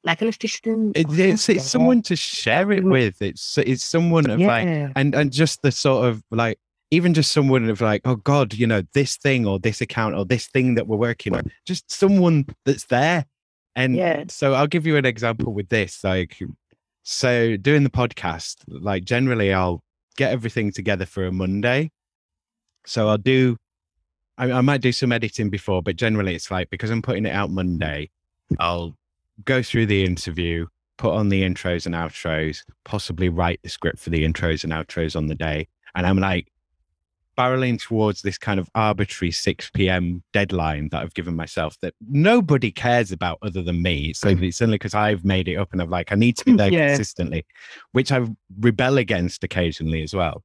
like 0.07 0.23
an 0.23 0.29
assistant. 0.29 0.97
It, 0.97 1.07
it's 1.19 1.49
it's 1.49 1.65
someone 1.67 2.01
to 2.03 2.17
share 2.17 2.73
it 2.73 2.85
Mm. 2.85 2.91
with. 2.93 3.21
It's 3.21 3.59
it's 3.59 3.85
someone 3.85 4.31
of 4.31 4.41
like 4.41 4.67
and 4.97 5.15
and 5.15 5.31
just 5.33 5.61
the 5.63 5.71
sort 5.73 6.07
of 6.09 6.23
like 6.31 6.59
even 6.93 7.13
just 7.13 7.33
someone 7.33 7.69
of 7.69 7.81
like 7.81 8.01
oh 8.05 8.15
god 8.15 8.55
you 8.55 8.65
know 8.67 8.81
this 8.95 9.17
thing 9.17 9.45
or 9.45 9.59
this 9.59 9.81
account 9.81 10.15
or 10.15 10.25
this 10.25 10.47
thing 10.47 10.77
that 10.77 10.87
we're 10.87 10.97
working 10.97 11.35
on 11.35 11.43
just 11.67 11.91
someone 11.91 12.47
that's 12.65 12.85
there 12.87 13.27
and 13.75 13.97
Yeah. 13.97 14.23
so 14.29 14.55
i'll 14.55 14.69
give 14.69 14.87
you 14.87 14.97
an 14.97 15.05
example 15.05 15.53
with 15.53 15.69
this 15.69 16.05
like 16.05 16.39
so 17.03 17.57
doing 17.57 17.83
the 17.83 17.91
podcast 17.91 18.59
like 18.69 19.05
generally 19.05 19.53
i'll 19.53 19.83
get 20.17 20.31
everything 20.31 20.71
together 20.71 21.07
for 21.07 21.27
a 21.27 21.33
monday 21.33 21.91
so 22.87 23.09
i'll 23.09 23.19
do 23.19 23.57
I, 24.39 24.53
I 24.53 24.61
might 24.61 24.81
do 24.81 24.93
some 24.93 25.11
editing 25.11 25.51
before 25.51 25.83
but 25.83 25.97
generally 25.97 26.37
it's 26.37 26.53
like 26.53 26.71
because 26.71 26.91
i'm 26.91 27.03
putting 27.03 27.27
it 27.27 27.35
out 27.35 27.51
monday 27.51 28.11
i'll 28.61 28.95
go 29.45 29.63
through 29.63 29.87
the 29.87 30.05
interview 30.05 30.67
put 30.99 31.13
on 31.13 31.29
the 31.29 31.43
intros 31.43 31.85
and 31.87 31.95
outros 31.95 32.63
possibly 32.85 33.29
write 33.29 33.61
the 33.63 33.69
script 33.69 33.99
for 33.99 34.11
the 34.11 34.25
intros 34.25 34.65
and 34.65 34.73
outros 34.73 35.15
on 35.15 35.27
the 35.27 35.35
day 35.35 35.69
and 35.95 36.07
i'm 36.07 36.19
like 36.19 36.51
barreling 37.37 37.81
towards 37.81 38.23
this 38.23 38.39
kind 38.39 38.59
of 38.59 38.69
arbitrary 38.75 39.31
6 39.31 39.71
p.m. 39.75 40.23
deadline 40.33 40.89
that 40.91 41.03
I've 41.03 41.15
given 41.15 41.37
myself 41.37 41.79
that 41.81 41.95
nobody 42.09 42.71
cares 42.71 43.13
about 43.13 43.39
other 43.43 43.63
than 43.63 43.83
me. 43.83 44.15
So 44.15 44.35
hmm. 44.35 44.43
it's 44.43 44.63
only 44.63 44.77
because 44.77 44.95
I've 44.95 45.25
made 45.25 45.49
it 45.49 45.57
up 45.57 45.73
and 45.73 45.83
I'm 45.83 45.91
like, 45.91 46.13
I 46.13 46.15
need 46.15 46.37
to 46.39 46.45
be 46.45 46.53
hmm, 46.53 46.57
there 46.57 46.73
Yeah. 46.73 46.89
consistently, 46.89 47.45
which 47.93 48.11
I 48.11 48.27
rebel 48.59 48.99
against 48.99 49.45
occasionally 49.45 50.03
as 50.03 50.15
well. 50.15 50.43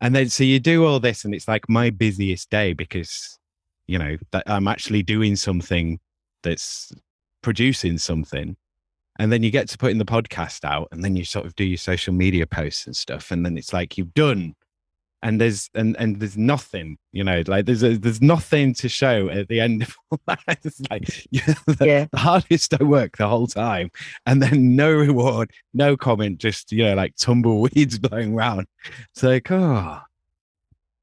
And 0.00 0.14
then 0.14 0.28
so 0.28 0.44
you 0.44 0.60
do 0.60 0.84
all 0.86 1.00
this 1.00 1.24
and 1.24 1.34
it's 1.34 1.48
like 1.48 1.68
my 1.68 1.90
busiest 1.90 2.50
day 2.50 2.72
because, 2.72 3.38
you 3.86 3.98
know, 3.98 4.16
that 4.30 4.44
I'm 4.46 4.68
actually 4.68 5.02
doing 5.02 5.36
something 5.36 6.00
that's 6.42 6.92
producing 7.42 7.98
something. 7.98 8.56
And 9.18 9.30
then 9.30 9.42
you 9.42 9.50
get 9.50 9.68
to 9.68 9.78
putting 9.78 9.98
the 9.98 10.04
podcast 10.06 10.64
out 10.64 10.88
and 10.90 11.04
then 11.04 11.16
you 11.16 11.24
sort 11.24 11.44
of 11.44 11.54
do 11.54 11.64
your 11.64 11.76
social 11.78 12.14
media 12.14 12.46
posts 12.46 12.86
and 12.86 12.96
stuff. 12.96 13.30
And 13.30 13.44
then 13.44 13.58
it's 13.58 13.72
like 13.72 13.98
you've 13.98 14.14
done 14.14 14.54
and 15.24 15.40
there's 15.40 15.70
and 15.74 15.94
and 16.00 16.18
there's 16.18 16.36
nothing 16.36 16.98
you 17.12 17.22
know 17.22 17.44
like 17.46 17.64
there's 17.64 17.84
a, 17.84 17.96
there's 17.96 18.20
nothing 18.20 18.74
to 18.74 18.88
show 18.88 19.28
at 19.28 19.46
the 19.46 19.60
end 19.60 19.82
of 19.82 19.94
all 20.10 20.18
that 20.26 20.40
it's 20.64 20.80
like 20.90 21.26
yeah, 21.30 21.54
the, 21.68 21.86
Yeah. 21.86 22.06
the 22.10 22.18
hardest 22.18 22.74
i 22.74 22.82
work 22.82 23.18
the 23.18 23.28
whole 23.28 23.46
time 23.46 23.92
and 24.26 24.42
then 24.42 24.74
no 24.74 24.90
reward 24.90 25.52
no 25.72 25.96
comment 25.96 26.38
just 26.38 26.72
you 26.72 26.82
know 26.84 26.94
like 26.94 27.14
tumbleweeds 27.14 27.98
blowing 28.00 28.34
around 28.34 28.66
it's 29.12 29.22
like 29.22 29.48
oh 29.52 30.00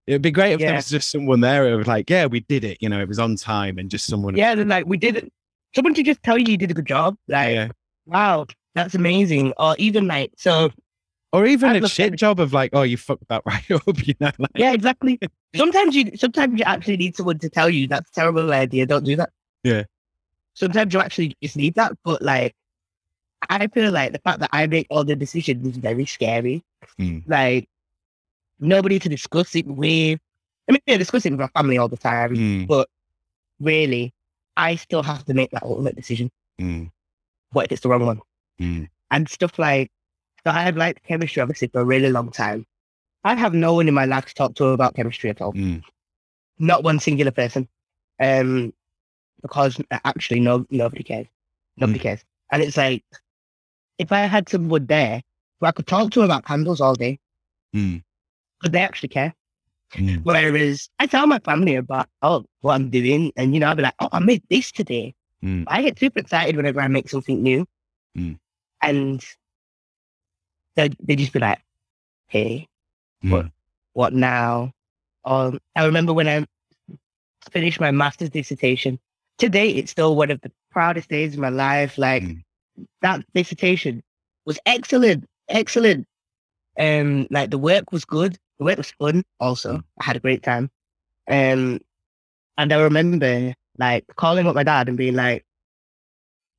it'd 0.06 0.22
be 0.22 0.32
great 0.32 0.52
if 0.52 0.60
there 0.60 0.74
was 0.76 0.90
just 0.90 1.12
someone 1.12 1.40
there 1.40 1.70
who 1.70 1.78
was 1.78 1.88
like 1.88 2.10
yeah 2.10 2.26
we 2.26 2.42
did 2.42 2.66
it 2.66 2.78
you 2.82 2.90
know 2.90 3.00
it 3.00 3.08
was 3.08 3.20
on 3.20 3.38
time 3.38 3.78
and 3.78 3.90
just 3.90 4.06
someone 4.06 4.36
Yeah, 4.36 4.54
then 4.54 4.68
like 4.68 4.86
we 4.86 4.98
did 4.98 5.16
it. 5.16 5.32
Someone 5.76 5.94
to 5.94 6.04
just 6.04 6.24
tell 6.24 6.38
you 6.38 6.46
you 6.52 6.58
did 6.58 6.72
a 6.72 6.74
good 6.74 6.86
job. 6.86 7.16
Like, 7.28 7.56
yeah. 7.56 7.70
wow, 8.06 8.48
that's 8.76 8.96
amazing. 8.96 9.54
Or 9.58 9.76
even 9.78 10.08
like, 10.08 10.32
so 10.38 10.72
or 11.32 11.46
even 11.46 11.70
I'd 11.70 11.84
a 11.84 11.88
shit 11.90 12.16
job 12.16 12.40
of 12.40 12.54
like 12.54 12.72
oh 12.74 12.82
you 12.82 12.98
fucked 12.98 13.28
that 13.30 13.44
right 13.46 13.72
up 13.72 14.08
you 14.08 14.16
know 14.20 14.32
like 14.40 14.52
yeah, 14.56 14.74
exactly. 14.74 15.20
sometimes 15.56 15.96
you 15.96 16.12
sometimes 16.16 16.58
you 16.58 16.66
actually 16.66 16.98
need 16.98 17.16
someone 17.16 17.40
to 17.40 17.50
tell 17.50 17.70
you 17.70 17.88
that's 17.88 18.10
a 18.10 18.14
terrible 18.14 18.52
idea. 18.52 18.86
Don't 18.86 19.04
do 19.04 19.16
that. 19.16 19.30
Yeah. 19.64 19.84
Sometimes 20.54 20.94
you 20.94 21.00
actually 21.00 21.36
just 21.42 21.56
need 21.56 21.76
that. 21.76 21.94
But 22.04 22.22
like, 22.22 22.56
I 23.50 23.68
feel 23.68 23.92
like 23.92 24.12
the 24.12 24.20
fact 24.20 24.40
that 24.40 24.50
I 24.52 24.68
make 24.68 24.88
all 24.90 25.04
the 25.04 25.16
decisions 25.16 25.66
is 25.66 25.78
very 25.78 26.06
scary. 26.06 26.64
Mm. 27.00 27.24
Like, 27.28 27.70
nobody 28.60 29.00
to 29.00 29.08
discuss 29.08 29.56
it 29.56 29.68
with. 29.68 30.20
I 30.68 30.72
mean, 30.74 30.82
yeah, 30.86 30.98
discuss 30.98 31.26
it 31.26 31.32
with 31.32 31.40
my 31.40 31.48
family 31.48 31.78
all 31.78 31.88
the 31.88 31.98
time. 31.98 32.36
Mm, 32.36 32.86
Really, 33.62 34.14
I 34.58 34.76
still 34.76 35.04
have 35.04 35.26
to 35.26 35.34
make 35.34 35.52
that 35.52 35.64
ultimate 35.64 35.96
decision. 35.96 36.32
mm, 36.60 36.92
What 37.52 37.66
if 37.66 37.72
it's 37.74 37.82
the 37.82 37.90
wrong 37.90 38.06
one? 38.06 38.22
mm, 38.62 38.90
and 39.12 39.30
stuff 39.30 39.58
like 39.58 39.92
so 40.46 40.52
I 40.52 40.62
had 40.62 40.76
liked 40.78 41.04
chemistry 41.04 41.42
obviously 41.42 41.68
for 41.70 41.82
a 41.82 41.86
really 41.86 42.12
long 42.12 42.32
time. 42.32 42.66
I 43.24 43.36
have 43.36 43.54
no 43.54 43.74
one 43.74 43.88
in 43.88 43.94
my 43.94 44.06
life 44.06 44.26
to 44.26 44.34
talk 44.34 44.56
to 44.56 44.66
about 44.68 44.96
chemistry 44.96 45.30
at 45.30 45.42
all. 45.42 45.54
mm, 45.54 45.82
Not 46.58 46.84
one 46.84 47.00
singular 47.00 47.32
person. 47.32 47.68
Um 48.20 48.74
because 49.42 49.82
actually 49.92 50.40
no 50.42 50.66
nobody 50.70 51.04
cares. 51.04 51.28
Nobody 51.78 52.00
cares. 52.00 52.24
And 52.52 52.62
it's 52.62 52.78
like 52.78 53.04
if 53.98 54.12
I 54.12 54.22
had 54.22 54.50
someone 54.50 54.86
there 54.86 55.22
who 55.60 55.66
I 55.66 55.72
could 55.72 55.88
talk 55.88 56.12
to 56.12 56.22
about 56.22 56.46
candles 56.46 56.82
all 56.82 56.96
day, 56.96 57.20
mm, 57.76 58.02
because 58.60 58.72
they 58.72 58.82
actually 58.82 59.10
care. 59.10 59.34
Mm, 59.94 60.22
Whereas 60.24 60.90
I 61.00 61.08
tell 61.08 61.28
my 61.28 61.40
family 61.40 61.76
about 61.76 62.08
oh 62.22 62.46
what 62.62 62.76
I'm 62.76 62.90
doing 62.90 63.32
and 63.36 63.54
you 63.54 63.60
know 63.60 63.68
I'll 63.68 63.76
be 63.76 63.84
like, 63.84 63.96
Oh, 64.00 64.10
I 64.12 64.20
made 64.20 64.44
this 64.50 64.72
today. 64.72 65.14
mm, 65.44 65.64
I 65.68 65.82
get 65.82 66.00
super 66.00 66.20
excited 66.20 66.56
whenever 66.56 66.82
I 66.82 66.88
make 66.88 67.10
something 67.10 67.42
new. 67.42 67.66
Mm. 68.18 68.38
And 68.82 69.24
they 70.76 70.90
they 71.02 71.16
just 71.16 71.34
be 71.34 71.40
like, 71.40 71.60
hey, 72.28 72.68
What? 73.22 73.46
mm, 73.46 73.52
what 73.94 74.14
now? 74.14 74.72
Um, 75.26 75.60
I 75.76 75.86
remember 75.86 76.14
when 76.14 76.28
I 76.28 76.46
finished 77.52 77.80
my 77.80 77.92
master's 77.92 78.30
dissertation. 78.30 79.00
Today, 79.38 79.70
it's 79.70 79.92
still 79.92 80.16
one 80.16 80.32
of 80.32 80.42
the 80.42 80.52
proudest 80.72 81.10
days 81.10 81.34
of 81.34 81.40
my 81.40 81.50
life. 81.50 81.98
Like 81.98 82.24
Mm. 82.24 82.44
that 83.02 83.26
dissertation 83.34 84.04
was 84.46 84.60
excellent, 84.66 85.26
excellent. 85.50 86.06
Um, 86.78 87.28
like 87.30 87.50
the 87.52 87.58
work 87.58 87.92
was 87.92 88.06
good. 88.06 88.38
The 88.60 88.66
work 88.66 88.78
was 88.78 88.92
fun. 88.92 89.24
Also, 89.40 89.78
Mm. 89.78 89.84
I 90.02 90.04
had 90.04 90.16
a 90.18 90.20
great 90.20 90.44
time. 90.44 90.70
Um, 91.30 91.80
and 92.58 92.74
I 92.74 92.82
remember 92.82 93.54
like 93.78 94.06
calling 94.16 94.48
up 94.48 94.56
my 94.56 94.64
dad 94.64 94.90
and 94.90 94.98
being 94.98 95.16
like, 95.16 95.46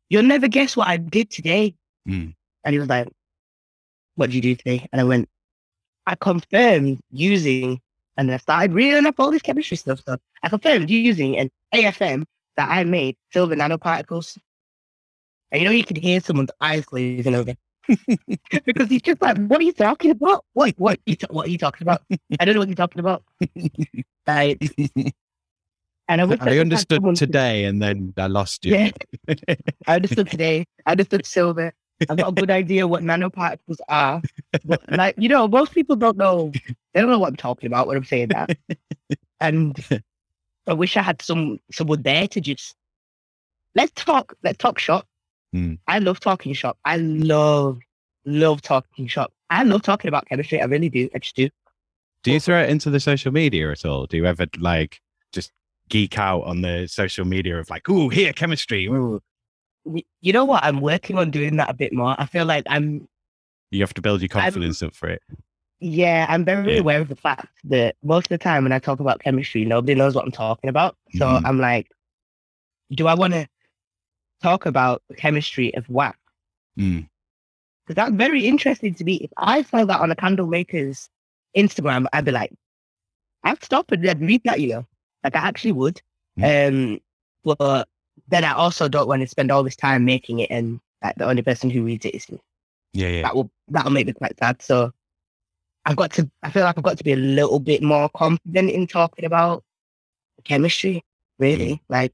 "You'll 0.08 0.22
never 0.24 0.48
guess 0.48 0.76
what 0.76 0.88
I 0.88 0.96
did 0.96 1.30
today." 1.30 1.74
Mm. 2.08 2.34
And 2.64 2.72
he 2.72 2.78
was 2.78 2.88
like, 2.88 3.08
"What 4.16 4.26
did 4.30 4.36
you 4.36 4.42
do 4.42 4.56
today?" 4.56 4.88
And 4.92 5.00
I 5.00 5.04
went, 5.04 5.28
"I 6.06 6.14
confirmed 6.14 7.00
using," 7.10 7.80
and 8.16 8.28
then 8.28 8.34
I 8.34 8.38
started 8.38 8.72
reading 8.72 9.06
up 9.06 9.16
all 9.18 9.30
this 9.30 9.42
chemistry 9.42 9.76
stuff. 9.76 10.00
So 10.06 10.16
I 10.42 10.48
confirmed 10.48 10.90
using 10.90 11.36
an 11.38 11.50
AFM 11.74 12.24
that 12.56 12.70
I 12.70 12.84
made 12.84 13.16
silver 13.32 13.54
nanoparticles. 13.56 14.38
And 15.52 15.60
you 15.60 15.68
know, 15.68 15.72
you 15.74 15.84
could 15.84 15.98
hear 15.98 16.20
someone's 16.20 16.50
eyes 16.60 16.84
glazing 16.86 17.34
over 17.34 17.54
because 18.64 18.88
he's 18.88 19.02
just 19.02 19.20
like, 19.22 19.38
"What 19.38 19.60
are 19.60 19.64
you 19.64 19.72
talking 19.72 20.10
about? 20.12 20.44
What? 20.52 20.74
What? 20.78 21.00
You 21.06 21.16
ta- 21.16 21.28
what 21.30 21.46
are 21.46 21.50
you 21.50 21.58
talking 21.58 21.84
about? 21.84 22.02
I 22.38 22.44
don't 22.44 22.54
know 22.54 22.60
what 22.60 22.68
you're 22.68 22.76
talking 22.76 23.00
about." 23.00 23.22
Like, 24.26 24.60
and 26.06 26.20
I, 26.20 26.24
wish 26.24 26.38
I 26.40 26.58
understood 26.58 27.02
to- 27.02 27.14
today 27.14 27.64
and 27.64 27.82
then 27.82 28.14
I 28.16 28.28
lost 28.28 28.64
you. 28.64 28.76
Yeah, 28.76 28.90
I 29.88 29.96
understood 29.96 30.30
today. 30.30 30.66
I 30.86 30.92
understood 30.92 31.26
silver. 31.26 31.72
I've 32.08 32.16
got 32.16 32.28
a 32.28 32.32
good 32.32 32.50
idea 32.50 32.86
what 32.86 33.02
nanoparticles 33.02 33.78
are. 33.88 34.22
But 34.64 34.82
like, 34.90 35.16
you 35.18 35.28
know, 35.28 35.48
most 35.48 35.72
people 35.72 35.96
don't 35.96 36.16
know. 36.16 36.52
They 36.94 37.00
don't 37.00 37.10
know 37.10 37.18
what 37.18 37.28
I'm 37.28 37.36
talking 37.36 37.66
about 37.66 37.86
when 37.86 37.96
I'm 37.96 38.04
saying 38.04 38.28
that. 38.28 38.56
And 39.40 39.76
I 40.66 40.72
wish 40.72 40.96
I 40.96 41.02
had 41.02 41.22
some 41.22 41.58
someone 41.72 42.02
there 42.02 42.28
to 42.28 42.40
just 42.40 42.74
let's 43.74 43.92
talk. 43.92 44.34
Let's 44.42 44.58
talk 44.58 44.78
shop. 44.78 45.06
Hmm. 45.52 45.74
I 45.86 45.98
love 45.98 46.20
talking 46.20 46.52
shop. 46.52 46.78
I 46.84 46.96
love 46.98 47.78
love 48.24 48.62
talking 48.62 49.06
shop. 49.08 49.32
I 49.50 49.64
love 49.64 49.82
talking 49.82 50.08
about 50.08 50.26
chemistry. 50.26 50.60
I 50.60 50.64
really 50.66 50.88
do. 50.88 51.08
I 51.14 51.18
just 51.18 51.34
do. 51.36 51.48
Do 52.22 52.30
you 52.32 52.38
throw 52.40 52.62
it 52.62 52.70
into 52.70 52.90
the 52.90 53.00
social 53.00 53.32
media 53.32 53.70
at 53.70 53.84
all? 53.84 54.06
Do 54.06 54.16
you 54.16 54.26
ever 54.26 54.46
like 54.58 55.00
just 55.32 55.50
geek 55.88 56.18
out 56.18 56.42
on 56.42 56.60
the 56.60 56.86
social 56.86 57.24
media 57.24 57.58
of 57.58 57.68
like, 57.70 57.88
oh, 57.88 58.08
here, 58.08 58.32
chemistry. 58.32 58.86
ooh." 58.86 59.20
You 60.20 60.32
know 60.32 60.44
what? 60.44 60.62
I'm 60.62 60.80
working 60.82 61.16
on 61.18 61.30
doing 61.30 61.56
that 61.56 61.70
a 61.70 61.74
bit 61.74 61.92
more. 61.92 62.14
I 62.18 62.26
feel 62.26 62.44
like 62.44 62.64
I'm 62.68 63.08
You 63.70 63.80
have 63.80 63.94
to 63.94 64.02
build 64.02 64.20
your 64.20 64.28
confidence 64.28 64.82
up 64.82 64.94
for 64.94 65.08
it. 65.08 65.22
Yeah, 65.80 66.26
I'm 66.28 66.44
very 66.44 66.74
Yeah. 66.74 66.80
aware 66.80 67.00
of 67.00 67.08
the 67.08 67.16
fact 67.16 67.48
that 67.64 67.96
most 68.02 68.26
of 68.26 68.28
the 68.28 68.38
time 68.38 68.64
when 68.64 68.72
I 68.72 68.78
talk 68.78 69.00
about 69.00 69.20
chemistry, 69.20 69.64
nobody 69.64 69.94
knows 69.94 70.14
what 70.14 70.24
I'm 70.26 70.30
talking 70.30 70.68
about. 70.68 70.96
So 71.14 71.24
Mhm. 71.26 71.42
I'm 71.46 71.58
like, 71.58 71.90
do 72.92 73.06
I 73.06 73.14
want 73.14 73.32
to 73.32 73.48
talk 74.42 74.66
about 74.66 75.02
the 75.08 75.16
chemistry 75.16 75.74
of 75.74 75.88
wax? 75.88 76.18
Mm, 76.78 77.08
that's 77.88 78.12
very 78.12 78.46
interesting 78.46 78.94
to 78.94 79.04
me. 79.04 79.16
If 79.16 79.30
I 79.36 79.62
saw 79.62 79.84
that 79.84 80.00
on 80.00 80.10
a 80.10 80.16
candle 80.16 80.46
maker's 80.46 81.08
Instagram, 81.56 82.06
I'd 82.12 82.24
be 82.24 82.30
like, 82.30 82.52
I'd 83.44 83.62
stop 83.62 83.90
and 83.90 84.04
then 84.04 84.20
read 84.20 84.42
that, 84.44 84.60
you 84.60 84.68
know, 84.68 84.86
like 85.24 85.36
I 85.36 85.40
actually 85.40 85.72
would. 85.72 86.00
Um, 86.42 87.00
but 87.44 87.86
then 88.28 88.44
I 88.44 88.52
also 88.52 88.88
don't 88.88 89.08
want 89.08 89.22
to 89.22 89.28
spend 89.28 89.50
all 89.50 89.62
this 89.62 89.76
time 89.76 90.04
making 90.04 90.38
it 90.40 90.50
and 90.50 90.80
like 91.02 91.16
the 91.16 91.28
only 91.28 91.42
person 91.42 91.68
who 91.68 91.82
reads 91.82 92.06
it 92.06 92.14
is 92.14 92.30
me 92.30 92.40
yeah, 92.92 93.08
yeah. 93.08 93.22
that 93.22 93.34
will 93.34 93.50
that'll 93.68 93.90
make 93.90 94.06
me 94.06 94.12
quite 94.12 94.38
sad. 94.38 94.62
So 94.62 94.92
I've 95.84 95.96
got 95.96 96.12
to 96.12 96.30
I 96.42 96.50
feel 96.50 96.64
like 96.64 96.76
I've 96.76 96.84
got 96.84 96.98
to 96.98 97.04
be 97.04 97.12
a 97.12 97.16
little 97.16 97.60
bit 97.60 97.82
more 97.82 98.08
confident 98.10 98.70
in 98.70 98.86
talking 98.86 99.24
about 99.24 99.64
chemistry, 100.44 101.04
really. 101.38 101.82
Like 101.88 102.12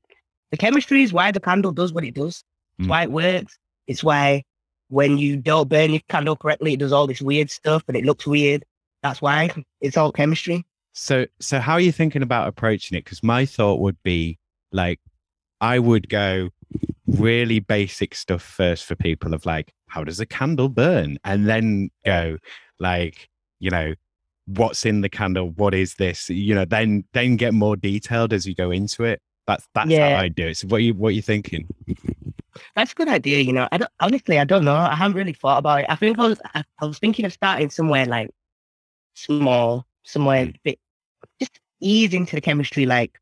the 0.56 0.60
chemistry 0.66 1.02
is 1.02 1.12
why 1.12 1.30
the 1.30 1.40
candle 1.40 1.72
does 1.72 1.92
what 1.92 2.04
it 2.04 2.14
does. 2.14 2.42
It's 2.78 2.86
Mm. 2.86 2.90
why 2.90 3.02
it 3.02 3.12
works. 3.12 3.58
It's 3.86 4.02
why 4.02 4.42
when 4.88 5.18
you 5.18 5.36
don't 5.36 5.68
burn 5.68 5.90
your 5.90 6.00
candle 6.08 6.36
correctly, 6.36 6.72
it 6.72 6.78
does 6.78 6.92
all 6.92 7.06
this 7.06 7.20
weird 7.20 7.50
stuff 7.50 7.82
and 7.88 7.96
it 7.96 8.04
looks 8.04 8.26
weird. 8.26 8.64
That's 9.02 9.20
why 9.20 9.50
it's 9.80 9.96
all 9.96 10.12
chemistry. 10.12 10.64
So, 10.92 11.26
so 11.40 11.58
how 11.58 11.74
are 11.74 11.80
you 11.80 11.92
thinking 11.92 12.22
about 12.22 12.48
approaching 12.48 12.96
it? 12.96 13.04
Because 13.04 13.22
my 13.22 13.44
thought 13.44 13.80
would 13.80 14.02
be 14.02 14.38
like, 14.72 14.98
I 15.60 15.78
would 15.78 16.08
go 16.08 16.50
really 17.06 17.60
basic 17.60 18.14
stuff 18.14 18.42
first 18.42 18.84
for 18.86 18.94
people 18.94 19.34
of 19.34 19.44
like, 19.44 19.72
how 19.88 20.04
does 20.04 20.20
a 20.20 20.26
candle 20.26 20.68
burn? 20.68 21.18
And 21.24 21.46
then 21.46 21.90
go 22.04 22.38
like, 22.80 23.28
you 23.60 23.70
know, 23.70 23.94
what's 24.46 24.86
in 24.86 25.02
the 25.02 25.08
candle? 25.08 25.50
What 25.50 25.74
is 25.74 25.94
this? 25.94 26.30
You 26.30 26.54
know, 26.54 26.64
then 26.64 27.04
then 27.12 27.36
get 27.36 27.52
more 27.52 27.76
detailed 27.76 28.32
as 28.32 28.46
you 28.46 28.54
go 28.54 28.70
into 28.70 29.04
it. 29.04 29.20
That's 29.46 29.68
that's 29.74 29.90
Yeah. 29.90 30.16
how 30.16 30.20
I 30.22 30.28
do 30.28 30.48
it. 30.48 30.56
So 30.56 30.68
what 30.68 30.82
you 30.82 30.94
what 30.94 31.14
you 31.14 31.22
thinking? 31.22 31.68
That's 32.74 32.92
a 32.92 32.94
good 32.94 33.08
idea, 33.08 33.40
you 33.40 33.52
know. 33.52 33.68
I 33.70 33.78
don't 33.78 33.90
honestly 34.00 34.38
I 34.38 34.44
don't 34.44 34.64
know. 34.64 34.74
I 34.74 34.94
haven't 34.94 35.16
really 35.16 35.32
thought 35.32 35.58
about 35.58 35.80
it. 35.80 35.86
I 35.88 35.94
think 35.96 36.18
I 36.18 36.26
was 36.28 36.40
I, 36.54 36.64
I 36.80 36.84
was 36.86 36.98
thinking 36.98 37.24
of 37.24 37.32
starting 37.32 37.70
somewhere 37.70 38.06
like 38.06 38.30
small, 39.14 39.86
somewhere 40.04 40.46
Mm. 40.46 40.56
bit 40.64 40.78
just 41.40 41.60
ease 41.80 42.14
into 42.14 42.34
the 42.36 42.40
chemistry, 42.40 42.86
like 42.86 43.18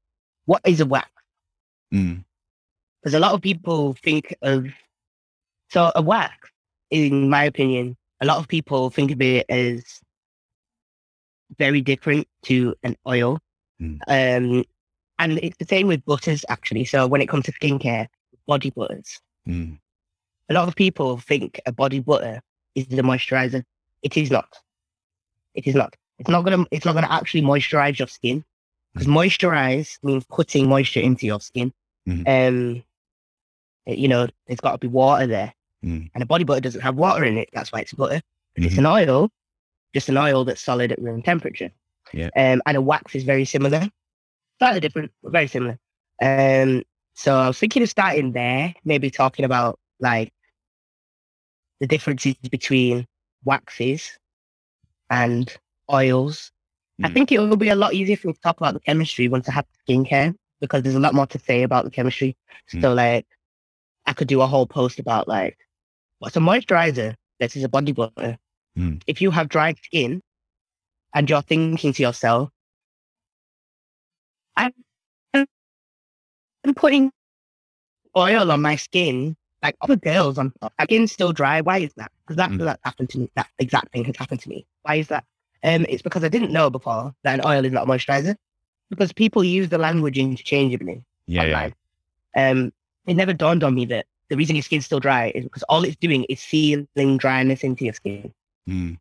what 0.47 0.63
is 0.67 0.81
a 0.81 0.87
wax? 0.87 1.11
Mm, 1.93 2.25
because 3.03 3.15
a 3.15 3.21
lot 3.21 3.33
of 3.33 3.41
people 3.43 3.95
think 3.95 4.35
of 4.43 4.67
so 5.71 5.93
a 5.95 6.03
wax 6.03 6.51
in 6.91 7.29
my 7.29 7.45
opinion 7.45 7.97
a 8.21 8.27
lot 8.27 8.39
of 8.39 8.49
people 8.49 8.91
think 8.91 9.11
of 9.11 9.21
it 9.21 9.47
as 9.49 10.01
very 11.59 11.81
different 11.81 12.27
to 12.43 12.75
an 12.83 12.97
oil 13.07 13.39
Mm. 13.81 13.99
um 14.09 14.65
and 15.19 15.39
it's 15.39 15.57
the 15.59 15.65
same 15.67 15.87
with 15.87 16.05
butters 16.05 16.45
actually 16.49 16.85
so 16.85 17.07
when 17.07 17.21
it 17.21 17.29
comes 17.29 17.45
to 17.45 17.53
skincare 17.53 18.09
body 18.47 18.71
butters. 18.71 19.21
Mm, 19.49 19.79
a 20.49 20.55
lot 20.55 20.69
of 20.69 20.77
people 20.77 21.19
think 21.19 21.61
a 21.67 21.73
body 21.73 22.01
butter 22.01 22.41
is 22.75 22.87
the 22.87 23.03
moisturizer. 23.03 23.63
It 24.03 24.17
is 24.17 24.31
not. 24.31 24.59
It 25.55 25.67
is 25.67 25.75
not. 25.75 25.95
It's 26.19 26.29
not 26.29 26.43
gonna 26.45 26.65
it's 26.71 26.85
not 26.85 26.95
gonna 26.95 27.11
actually 27.11 27.43
moisturize 27.43 27.99
your 27.99 28.09
skin. 28.09 28.45
Because 28.93 29.09
moisturize 29.09 29.99
means 30.05 30.25
putting 30.31 30.69
moisture 30.69 31.01
into 31.01 31.27
your 31.27 31.41
skin. 31.41 31.73
Mhm. 32.09 32.29
um 32.29 32.85
you 33.87 34.09
know 34.09 34.27
there's 34.47 34.61
got 34.61 34.73
to 34.73 34.79
be 34.79 34.87
water 34.87 35.27
there. 35.27 35.55
Mm. 35.85 36.11
and 36.15 36.23
a 36.23 36.27
body 36.27 36.45
butter 36.45 36.63
doesn't 36.63 36.81
have 36.81 36.95
water 36.97 37.25
in 37.25 37.37
it. 37.37 37.51
That's 37.53 37.71
why 37.71 37.81
it's 37.81 37.93
butter. 37.93 38.23
If 38.57 38.65
it's 38.65 38.79
an 38.79 38.87
oil 38.87 39.31
just 39.95 40.09
an 40.09 40.17
oil 40.17 40.45
that's 40.45 40.61
solid 40.61 40.91
at 40.93 41.01
room 41.01 41.23
temperature. 41.23 41.71
Yeah. 42.13 42.31
Um, 42.37 42.61
and 42.67 42.77
a 42.77 42.81
wax 42.81 43.15
is 43.15 43.23
very 43.23 43.45
similar, 43.45 43.89
slightly 44.59 44.81
different, 44.81 45.13
but 45.23 45.33
very 45.33 45.49
similar. 45.49 45.79
Um, 46.23 46.83
so 47.15 47.37
I 47.37 47.49
was 47.49 47.59
thinking 47.59 47.83
of 47.83 47.89
starting 47.89 48.33
there, 48.33 48.75
maybe 48.85 49.11
talking 49.11 49.45
about 49.45 49.79
like 50.01 50.33
the 51.81 51.87
differences 51.87 52.35
between 52.51 53.07
waxes 53.45 54.19
and 55.11 55.57
oils. 55.93 56.51
I 57.03 57.09
Mm. 57.09 57.15
think 57.15 57.33
it 57.33 57.39
will 57.41 57.57
be 57.57 57.69
a 57.69 57.75
lot 57.77 57.95
easier 57.95 58.17
for 58.17 58.29
me 58.29 58.33
to 58.35 58.41
talk 58.41 58.57
about 58.59 58.75
the 58.75 58.81
chemistry 58.81 59.29
once 59.29 59.49
I 59.49 59.53
have 59.53 59.67
skincare 59.89 60.35
because 60.61 60.83
there's 60.83 60.95
a 60.95 61.01
lot 61.01 61.15
more 61.15 61.27
to 61.27 61.39
say 61.39 61.63
about 61.63 61.85
the 61.85 61.91
chemistry. 61.91 62.37
Mm. 62.73 62.81
So 62.81 62.95
like 62.95 63.27
I 64.07 64.13
could 64.13 64.29
do 64.29 64.41
a 64.41 64.47
whole 64.47 64.67
post 64.67 64.99
about 64.99 65.29
like 65.29 65.59
what's 66.19 66.37
a 66.37 66.41
moisturizer 66.41 67.17
This 67.41 67.57
is 67.57 67.65
a 67.65 67.69
body 67.69 67.93
butter. 67.93 68.39
Mm. 68.79 69.03
If 69.07 69.21
you 69.21 69.31
have 69.31 69.49
dry 69.49 69.75
skin 69.75 70.23
and 71.15 71.29
you're 71.29 71.43
thinking 71.43 71.93
to 71.93 72.03
yourself, 72.03 72.51
I'm, 74.57 74.73
I'm 76.65 76.75
putting 76.75 77.13
oil 78.17 78.51
on 78.51 78.63
my 78.63 78.77
skin 78.77 79.37
like 79.63 79.77
other 79.81 79.97
girls 79.97 80.37
on 80.39 80.53
my 80.61 80.69
skin's 80.85 81.11
still 81.13 81.33
dry. 81.33 81.61
Why 81.63 81.79
is 81.79 81.93
that? 81.97 82.13
Because 82.25 82.37
that, 82.37 82.51
Mm. 82.51 82.59
that 82.65 82.81
happened 82.85 83.09
to 83.11 83.19
me. 83.19 83.31
That 83.35 83.49
exact 83.59 83.93
thing 83.93 84.05
has 84.05 84.17
happened 84.17 84.41
to 84.41 84.49
me. 84.49 84.67
Why 84.83 84.97
is 84.97 85.09
that? 85.09 85.25
Um, 85.63 85.87
it's 85.89 86.03
because 86.03 86.23
I 86.23 86.29
didn't 86.29 86.53
know 86.53 86.69
before 86.69 87.15
that 87.23 87.41
an 87.41 87.47
oil 87.47 87.65
is 87.65 87.73
not 87.73 87.85
a 87.85 87.87
moisturizer. 87.87 88.37
Because 88.91 89.13
people 89.13 89.43
use 89.43 89.71
the 89.71 89.79
language 89.79 90.19
interchangeably 90.19 91.03
Yeah, 91.27 91.45
yeah. 91.45 92.51
Um, 92.51 92.73
it 93.07 93.15
never 93.15 93.33
dawned 93.33 93.65
on 93.65 93.75
me 93.75 93.87
that 93.87 94.05
the 94.29 94.37
reason 94.37 94.57
your 94.57 94.63
skin's 94.63 94.85
still 94.85 95.01
dry 95.01 95.33
is 95.35 95.45
because 95.45 95.63
all 95.65 95.85
it's 95.85 95.97
doing 95.97 96.25
is 96.25 96.41
sealing 96.41 97.17
dryness 97.17 97.65
into 97.65 97.85
your 97.85 97.95
skin. 97.95 98.33
Mm. 98.69 98.99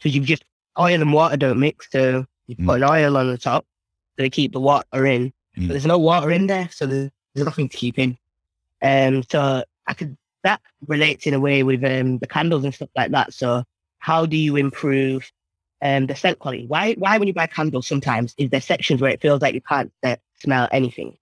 So 0.00 0.08
you've 0.08 0.24
just 0.24 0.44
oil 0.78 1.00
and 1.02 1.12
water 1.12 1.36
don't 1.36 1.60
mix. 1.60 1.90
So 1.90 2.24
you 2.46 2.56
Mm. 2.56 2.66
put 2.66 2.82
an 2.82 2.88
oil 2.88 3.16
on 3.18 3.30
the 3.30 3.38
top 3.38 3.66
to 4.18 4.30
keep 4.30 4.52
the 4.52 4.60
water 4.60 5.06
in. 5.06 5.32
Mm. 5.56 5.68
But 5.68 5.74
there's 5.74 5.86
no 5.86 5.98
water 5.98 6.30
in 6.30 6.46
there, 6.46 6.68
so 6.72 6.86
there's, 6.86 7.10
there's 7.34 7.44
nothing 7.46 7.68
to 7.68 7.76
keep 7.76 7.98
in. 7.98 8.18
Um, 8.82 9.22
so 9.30 9.64
I 9.86 9.94
could 9.94 10.16
that 10.42 10.60
relates 10.86 11.26
in 11.26 11.32
a 11.34 11.40
way 11.40 11.62
with 11.62 11.82
um 11.84 12.18
the 12.18 12.26
candles 12.26 12.64
and 12.64 12.74
stuff 12.74 12.90
like 12.96 13.10
that. 13.12 13.32
So 13.32 13.64
how 13.98 14.26
do 14.26 14.36
you 14.36 14.56
improve 14.56 15.30
um 15.80 16.06
the 16.06 16.14
scent 16.14 16.38
quality? 16.38 16.66
Why 16.66 16.94
why 16.94 17.16
when 17.18 17.28
you 17.28 17.34
buy 17.34 17.46
candles 17.46 17.86
sometimes 17.86 18.34
is 18.36 18.50
there 18.50 18.60
sections 18.60 19.00
where 19.00 19.10
it 19.10 19.22
feels 19.22 19.40
like 19.40 19.54
you 19.54 19.62
can't 19.62 19.92
uh, 20.02 20.16
smell 20.40 20.68
anything 20.72 21.16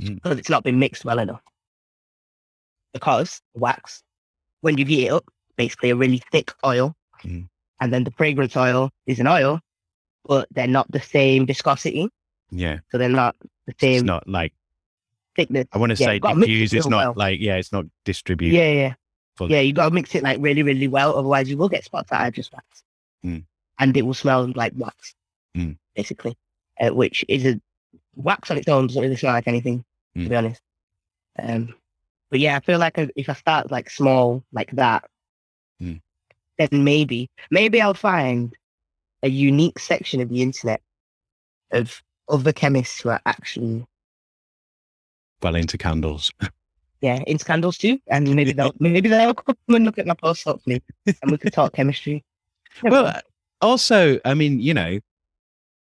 Mm. 0.00 0.14
because 0.14 0.38
it's 0.38 0.48
not 0.48 0.64
been 0.64 0.78
mixed 0.78 1.04
well 1.04 1.18
enough. 1.18 1.42
Because 2.92 3.40
wax, 3.54 4.02
when 4.60 4.76
you 4.78 4.84
heat 4.84 5.06
it 5.06 5.12
up, 5.12 5.24
basically 5.56 5.90
a 5.90 5.96
really 5.96 6.22
thick 6.30 6.50
oil, 6.64 6.94
Mm. 7.24 7.48
and 7.80 7.92
then 7.92 8.02
the 8.04 8.10
fragrance 8.12 8.56
oil 8.56 8.90
is 9.06 9.20
an 9.20 9.26
oil, 9.28 9.60
but 10.24 10.48
they're 10.50 10.66
not 10.66 10.90
the 10.90 11.00
same 11.00 11.46
viscosity, 11.46 12.08
Yeah. 12.50 12.80
so 12.90 12.98
they're 12.98 13.08
not 13.08 13.36
the 13.66 13.74
It's 13.80 14.02
not 14.02 14.28
like 14.28 14.52
thickness. 15.36 15.66
I 15.72 15.78
want 15.78 15.96
to 15.96 16.00
Yeah, 16.02 16.06
say 16.08 16.14
you've 16.14 16.22
gotta 16.22 16.36
mix 16.36 16.48
it 16.48 16.52
diffuse. 16.52 16.72
It's 16.74 16.86
not 16.88 17.04
well. 17.04 17.14
like 17.16 17.40
yeah, 17.40 17.56
it's 17.56 17.72
not 17.72 17.86
distributed. 18.04 18.56
Yeah, 18.56 18.70
yeah, 18.72 18.94
fully. 19.36 19.54
yeah. 19.54 19.60
You 19.60 19.72
got 19.72 19.88
to 19.88 19.94
mix 19.94 20.14
it 20.14 20.22
like 20.22 20.38
really, 20.40 20.62
really 20.62 20.88
well, 20.88 21.16
otherwise 21.16 21.48
you 21.48 21.56
will 21.56 21.68
get 21.68 21.84
spots 21.84 22.10
out 22.12 22.26
of 22.28 22.34
just 22.34 22.52
wax, 22.52 22.82
Mm. 23.24 23.44
and 23.78 23.96
it 23.96 24.02
will 24.02 24.14
smell 24.14 24.50
like 24.54 24.72
wax, 24.76 25.14
Mm. 25.56 25.76
basically, 25.94 26.36
uh, 26.80 26.90
which 26.90 27.24
is 27.28 27.44
a 27.46 27.60
wax 28.16 28.50
on 28.50 28.58
its 28.58 28.68
own 28.68 28.86
doesn't 28.88 29.00
really 29.02 29.16
smell 29.16 29.32
like 29.32 29.48
anything, 29.48 29.84
Mm. 30.16 30.24
to 30.24 30.28
be 30.28 30.36
honest. 30.36 30.60
Um, 31.38 31.74
but 32.30 32.40
yeah, 32.40 32.56
I 32.56 32.60
feel 32.60 32.78
like 32.78 32.98
if 33.16 33.28
I 33.28 33.34
start 33.34 33.70
like 33.70 33.88
small 33.90 34.44
like 34.52 34.70
that, 34.72 35.08
Mm. 35.80 36.00
then 36.58 36.84
maybe, 36.84 37.30
maybe 37.50 37.80
I'll 37.80 37.94
find 37.94 38.54
a 39.22 39.28
unique 39.28 39.78
section 39.78 40.20
of 40.20 40.28
the 40.28 40.42
internet 40.42 40.82
of 41.70 42.02
other 42.28 42.52
chemists 42.52 43.00
who 43.00 43.10
are 43.10 43.20
actually 43.26 43.84
Well 45.42 45.56
into 45.56 45.78
candles. 45.78 46.32
yeah 47.00 47.22
into 47.26 47.44
candles 47.44 47.76
too, 47.76 47.98
and 48.08 48.34
maybe 48.34 48.52
they'll 48.52 48.74
maybe 48.78 49.08
they'll 49.08 49.34
come 49.34 49.56
and 49.68 49.84
look 49.84 49.98
at 49.98 50.06
my 50.06 50.14
post 50.14 50.44
hopefully, 50.44 50.82
and 51.06 51.30
we 51.30 51.38
could 51.38 51.52
talk 51.52 51.72
chemistry. 51.74 52.24
well, 52.82 53.06
uh, 53.06 53.20
also, 53.60 54.18
I 54.24 54.34
mean, 54.34 54.60
you 54.60 54.74
know, 54.74 54.98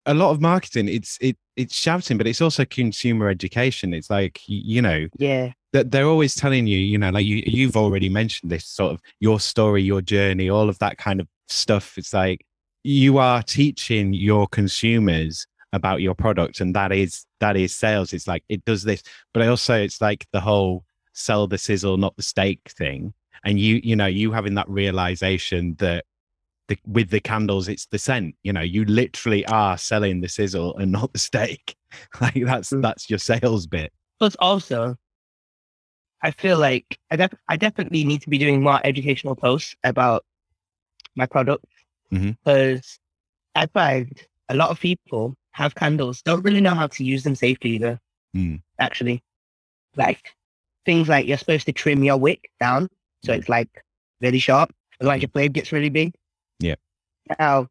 a 0.07 0.14
lot 0.14 0.31
of 0.31 0.41
marketing. 0.41 0.89
It's 0.89 1.18
it 1.20 1.37
it's 1.57 1.74
shouting, 1.74 2.18
but 2.18 2.26
it's 2.26 2.41
also 2.41 2.64
consumer 2.64 3.29
education. 3.29 3.93
It's 3.93 4.11
like 4.11 4.41
you 4.47 4.83
know 4.83 5.07
yeah, 5.18 5.53
that 5.72 5.91
they're 5.91 6.07
always 6.07 6.35
telling 6.35 6.66
you, 6.66 6.79
you 6.79 6.99
know, 6.99 7.11
like 7.11 7.26
you 7.26 7.43
you've 7.47 7.76
already 7.76 8.09
mentioned 8.09 8.51
this 8.51 8.66
sort 8.66 8.93
of 8.93 9.01
your 9.20 9.41
story, 9.41 9.83
your 9.83 10.01
journey, 10.01 10.49
all 10.49 10.68
of 10.68 10.79
that 10.79 10.99
kind 10.99 11.20
of 11.20 11.29
stuff. 11.49 11.99
It's 11.99 12.14
like 12.14 12.45
you 12.85 13.18
are 13.18 13.43
teaching 13.43 14.14
your 14.14 14.47
consumers 14.47 15.47
about 15.73 16.01
your 16.01 16.14
product, 16.14 16.61
and 16.61 16.75
that 16.75 16.93
is 16.93 17.27
that 17.41 17.57
is 17.57 17.75
sales. 17.75 18.12
It's 18.12 18.27
like 18.27 18.45
it 18.49 18.64
does 18.64 18.83
this, 18.85 19.03
but 19.35 19.47
also 19.47 19.75
it's 19.75 20.01
like 20.01 20.27
the 20.33 20.41
whole 20.41 20.85
sell 21.12 21.47
the 21.47 21.59
sizzle, 21.59 21.97
not 21.97 22.16
the 22.16 22.23
steak 22.23 22.61
thing. 22.69 23.12
And 23.45 23.59
you, 23.59 23.81
you 23.83 23.95
know, 23.97 24.07
you 24.07 24.33
having 24.33 24.55
that 24.55 24.69
realization 24.69 25.77
that 25.79 26.05
the, 26.69 26.77
with 26.87 27.11
the 27.11 27.21
candles, 27.21 27.69
it's 27.69 27.87
the 27.87 27.99
scent. 27.99 28.35
You 28.43 28.53
know, 28.53 28.61
you 28.61 28.85
literally 28.85 29.47
are 29.47 29.79
selling 29.79 30.21
the 30.21 30.29
sizzle 30.29 30.77
and 30.77 30.93
not 30.93 31.12
the 31.12 31.19
steak. 31.19 31.75
Like 32.21 32.35
that's 32.45 32.71
Mm. 32.71 32.83
that's 32.83 33.09
your 33.09 33.19
sales 33.19 33.66
bit. 33.66 33.93
Plus, 34.19 34.35
also, 34.41 34.97
I 36.23 36.31
feel 36.33 36.59
like 36.59 36.99
I, 37.11 37.16
def- 37.16 37.33
I 37.49 37.57
definitely 37.57 38.05
need 38.05 38.21
to 38.23 38.29
be 38.29 38.37
doing 38.37 38.62
more 38.62 38.79
educational 38.85 39.35
posts 39.37 39.75
about 39.85 40.25
my 41.16 41.25
product 41.27 41.64
because 42.11 42.99
I 43.55 43.66
find 43.66 44.12
a 44.51 44.55
lot 44.55 44.69
of 44.71 44.79
people 44.81 45.35
have 45.53 45.74
candles 45.74 46.22
don't 46.22 46.42
really 46.42 46.61
know 46.61 46.74
how 46.74 46.86
to 46.86 47.05
use 47.05 47.24
them 47.24 47.34
safely 47.34 47.70
either. 47.70 48.01
Mm. 48.36 48.62
Actually, 48.78 49.22
like 49.96 50.34
things 50.84 51.09
like 51.09 51.26
you're 51.26 51.38
supposed 51.38 51.66
to 51.66 51.72
trim 51.72 52.05
your 52.05 52.16
wick 52.16 52.51
down 52.61 52.88
so 53.24 53.32
it's 53.32 53.49
like 53.49 53.84
really 54.20 54.38
sharp, 54.38 54.72
otherwise 55.01 55.22
your 55.22 55.28
flame 55.30 55.53
gets 55.53 55.72
really 55.72 55.88
big. 55.88 56.14
Yeah. 56.61 56.76
Now, 57.38 57.68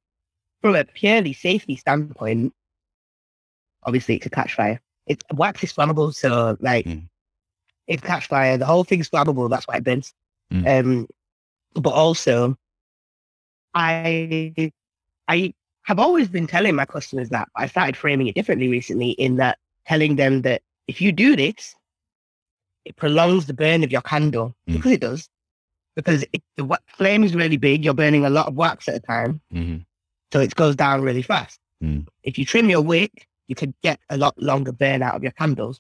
from 0.62 0.76
a 0.76 0.84
purely 0.84 1.34
safety 1.34 1.76
standpoint, 1.76 2.54
obviously 3.84 4.16
it's 4.16 4.26
a 4.26 4.30
catch 4.30 4.56
fire. 4.56 4.82
It's 5.06 5.24
wax 5.34 5.64
is 5.64 5.74
flammable, 5.74 6.14
so 6.14 6.58
like 6.60 6.86
Mm. 6.86 7.08
it 7.88 8.02
catch 8.02 8.28
fire. 8.28 8.58
The 8.58 8.66
whole 8.66 8.84
thing's 8.84 9.10
flammable. 9.10 9.50
That's 9.50 9.68
why 9.68 9.78
it 9.78 9.84
burns. 9.84 10.14
Mm. 10.52 10.80
Um, 10.80 11.08
but 11.74 11.92
also, 11.92 12.58
I 13.74 14.72
I 15.28 15.54
have 15.88 16.00
always 16.00 16.28
been 16.28 16.48
telling 16.48 16.76
my 16.76 16.86
customers 16.86 17.30
that. 17.30 17.48
I 17.56 17.66
started 17.68 17.96
framing 17.96 18.28
it 18.28 18.36
differently 18.36 18.68
recently 18.68 19.12
in 19.12 19.38
that 19.38 19.58
telling 19.86 20.18
them 20.18 20.42
that 20.42 20.62
if 20.90 21.02
you 21.02 21.14
do 21.14 21.38
this, 21.38 21.76
it 22.84 22.98
prolongs 22.98 23.46
the 23.46 23.54
burn 23.54 23.86
of 23.86 23.92
your 23.92 24.02
candle 24.02 24.54
Mm. 24.68 24.74
because 24.74 24.92
it 24.92 25.00
does. 25.00 25.30
Because 25.96 26.26
if 26.34 26.42
the 26.58 26.78
flame 26.98 27.24
is 27.24 27.34
really 27.34 27.56
big, 27.56 27.86
you're 27.86 27.94
burning 27.94 28.26
a 28.26 28.30
lot 28.30 28.48
of 28.48 28.56
wax 28.56 28.90
at 28.90 28.96
a 28.96 29.00
time, 29.00 29.40
hmm 29.52 29.78
so 30.34 30.42
it 30.42 30.54
goes 30.56 30.76
down 30.76 31.04
really 31.04 31.22
fast. 31.22 31.58
Mm. 31.82 32.06
If 32.22 32.38
you 32.38 32.44
trim 32.44 32.70
your 32.70 32.82
wick, 32.82 33.26
you 33.48 33.56
could 33.56 33.74
get 33.82 33.98
a 34.10 34.18
lot 34.18 34.38
longer 34.38 34.74
burn 34.74 35.02
out 35.02 35.16
of 35.16 35.24
your 35.24 35.32
candles. 35.32 35.80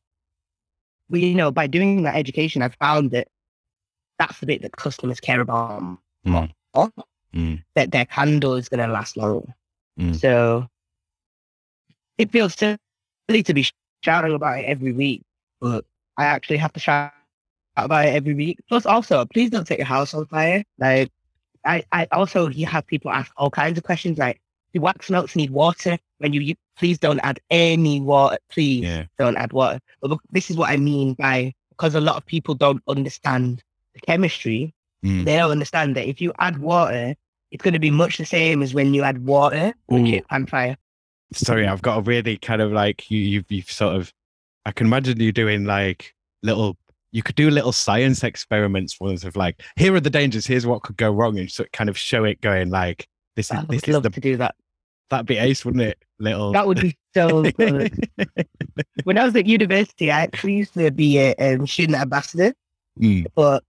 We, 1.10 1.26
you 1.26 1.36
know, 1.36 1.52
by 1.52 1.68
doing 1.68 2.04
that 2.04 2.16
education, 2.16 2.62
I've 2.62 2.76
found 2.76 3.12
that 3.12 3.28
that's 4.20 4.40
the 4.40 4.46
bit 4.46 4.62
that 4.62 4.78
customers 4.78 5.20
care 5.20 5.42
about 5.42 5.82
Mm. 5.82 5.98
more. 6.74 6.92
That 7.76 7.92
their 7.92 8.06
candle 8.06 8.56
is 8.56 8.70
going 8.70 8.86
to 8.88 8.92
last 8.94 9.18
longer. 9.18 9.54
Mm. 10.00 10.16
So 10.16 10.68
it 12.18 12.32
feels 12.32 12.56
silly 12.56 13.44
to 13.44 13.54
be 13.54 13.66
shouting 14.04 14.34
about 14.34 14.60
it 14.60 14.66
every 14.66 14.92
week, 14.92 15.24
but 15.60 15.86
I 16.18 16.26
actually 16.26 16.58
have 16.58 16.74
to 16.74 16.80
shout 16.80 17.12
about 17.76 18.06
it 18.06 18.14
every 18.16 18.34
week. 18.34 18.60
Plus, 18.68 18.86
also, 18.86 19.26
please 19.26 19.50
don't 19.50 19.68
set 19.68 19.78
your 19.78 19.88
house 19.88 20.14
on 20.14 20.26
fire. 20.26 20.64
Like, 20.80 21.12
I, 21.66 21.84
I 21.92 22.08
also 22.12 22.50
you 22.50 22.66
have 22.66 22.88
people 22.88 23.12
ask 23.12 23.32
all 23.38 23.50
kinds 23.50 23.78
of 23.78 23.84
questions 23.84 24.18
like, 24.18 24.40
do 24.74 24.82
wax 24.82 25.10
melts 25.10 25.36
need 25.36 25.52
water? 25.52 25.98
When 26.20 26.34
you, 26.34 26.42
you 26.42 26.56
please 26.78 26.98
don't 26.98 27.20
add 27.20 27.40
any 27.50 28.02
water. 28.02 28.38
Please 28.50 28.84
Yeah. 28.84 29.06
don't 29.18 29.38
add 29.38 29.54
water. 29.54 29.80
But 30.02 30.18
this 30.32 30.50
is 30.50 30.58
what 30.58 30.70
I 30.70 30.78
mean 30.78 31.14
by 31.14 31.54
because 31.70 31.94
a 31.96 32.02
lot 32.02 32.18
of 32.18 32.26
people 32.26 32.56
don't 32.56 32.82
understand 32.88 33.64
the 33.94 34.00
chemistry. 34.02 34.74
Mm. 35.04 35.26
They 35.26 35.38
don't 35.38 35.52
understand 35.52 35.96
that 35.96 36.08
if 36.08 36.20
you 36.22 36.34
add 36.40 36.58
water, 36.58 37.16
it's 37.52 37.64
going 37.64 37.74
to 37.74 37.80
be 37.80 37.92
much 37.92 38.18
the 38.18 38.26
same 38.26 38.62
as 38.62 38.74
when 38.74 38.94
you 38.94 39.04
add 39.04 39.26
water, 39.26 39.74
which 39.88 40.02
Ooh. 40.08 40.16
is 40.18 40.22
on 40.30 40.46
fire. 40.48 40.76
Sorry, 41.34 41.68
I've 41.68 41.82
got 41.82 41.98
a 42.00 42.02
really 42.02 42.38
kind 42.38 42.62
of 42.62 42.72
like 42.72 43.10
you, 43.12 43.20
you've, 43.20 43.46
you've 43.52 43.72
sort 43.72 43.96
of. 43.96 44.14
I 44.66 44.72
can 44.72 44.88
imagine 44.88 45.20
you 45.20 45.32
doing 45.32 45.66
like 45.66 46.14
little. 46.44 46.78
You 47.12 47.24
could 47.24 47.36
do 47.36 47.50
little 47.50 47.72
science 47.72 48.24
experiments 48.24 49.00
ones 49.00 49.24
of 49.24 49.36
like, 49.38 49.62
here 49.78 49.96
are 49.96 50.00
the 50.02 50.10
dangers. 50.10 50.46
Here's 50.46 50.68
what 50.68 50.84
could 50.84 50.98
go 50.98 51.12
wrong, 51.12 51.40
and 51.40 51.50
so 51.50 51.66
kind 51.74 51.90
of 51.90 51.98
show 51.98 52.26
it 52.26 52.42
going 52.42 52.70
like 52.70 53.08
this. 53.36 53.52
I 53.52 53.62
Is, 53.62 53.68
would 53.68 53.80
this 53.80 53.88
is 53.88 53.94
love 53.94 54.04
the 54.04 54.10
to 54.10 54.20
do 54.20 54.38
that. 54.38 54.56
that'd 55.10 55.26
be 55.26 55.38
ace, 55.38 55.64
wouldn't 55.66 55.84
it? 55.84 55.98
Little. 56.20 56.52
That 56.52 56.68
would 56.68 56.82
be 56.82 56.98
so 57.14 57.44
good. 57.52 58.10
when 59.06 59.18
I 59.18 59.24
was 59.24 59.36
at 59.36 59.46
university, 59.46 60.12
I 60.12 60.22
actually 60.22 60.54
used 60.58 60.74
to 60.74 60.92
be 60.92 61.18
a 61.20 61.34
um, 61.36 61.66
student 61.66 61.98
ambassador. 61.98 62.54
Mm, 63.00 63.26
But 63.36 63.64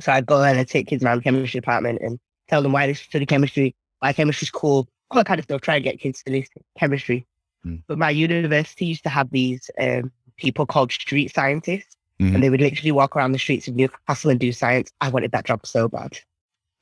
so 0.00 0.12
I'd 0.12 0.26
go 0.26 0.42
and 0.42 0.58
I'd 0.58 0.68
take 0.68 0.88
kids 0.88 1.04
around 1.04 1.18
the 1.18 1.22
chemistry 1.24 1.60
department 1.60 2.00
and 2.02 2.18
tell 2.48 2.62
them 2.62 2.72
why 2.72 2.86
they 2.86 2.92
should 2.94 3.08
study 3.08 3.26
chemistry, 3.26 3.74
why 4.00 4.12
chemistry's 4.12 4.50
cool, 4.50 4.88
all 5.10 5.16
that 5.16 5.26
kind 5.26 5.38
of 5.38 5.44
stuff, 5.44 5.60
try 5.60 5.76
and 5.76 5.84
get 5.84 6.00
kids 6.00 6.22
to 6.22 6.32
listen 6.32 6.62
chemistry. 6.78 7.26
Mm. 7.64 7.82
But 7.86 7.98
my 7.98 8.10
university 8.10 8.86
used 8.86 9.02
to 9.04 9.08
have 9.08 9.30
these 9.30 9.70
um, 9.80 10.10
people 10.36 10.66
called 10.66 10.92
street 10.92 11.34
scientists, 11.34 11.96
Mhm. 12.20 12.34
and 12.34 12.42
they 12.42 12.48
would 12.50 12.60
literally 12.62 12.92
walk 12.92 13.14
around 13.14 13.32
the 13.32 13.38
streets 13.38 13.68
of 13.68 13.76
Newcastle 13.76 14.30
and 14.30 14.40
do 14.40 14.50
science. 14.52 14.90
I 15.02 15.10
wanted 15.10 15.32
that 15.32 15.44
job 15.44 15.66
so 15.66 15.86
bad. 15.86 16.18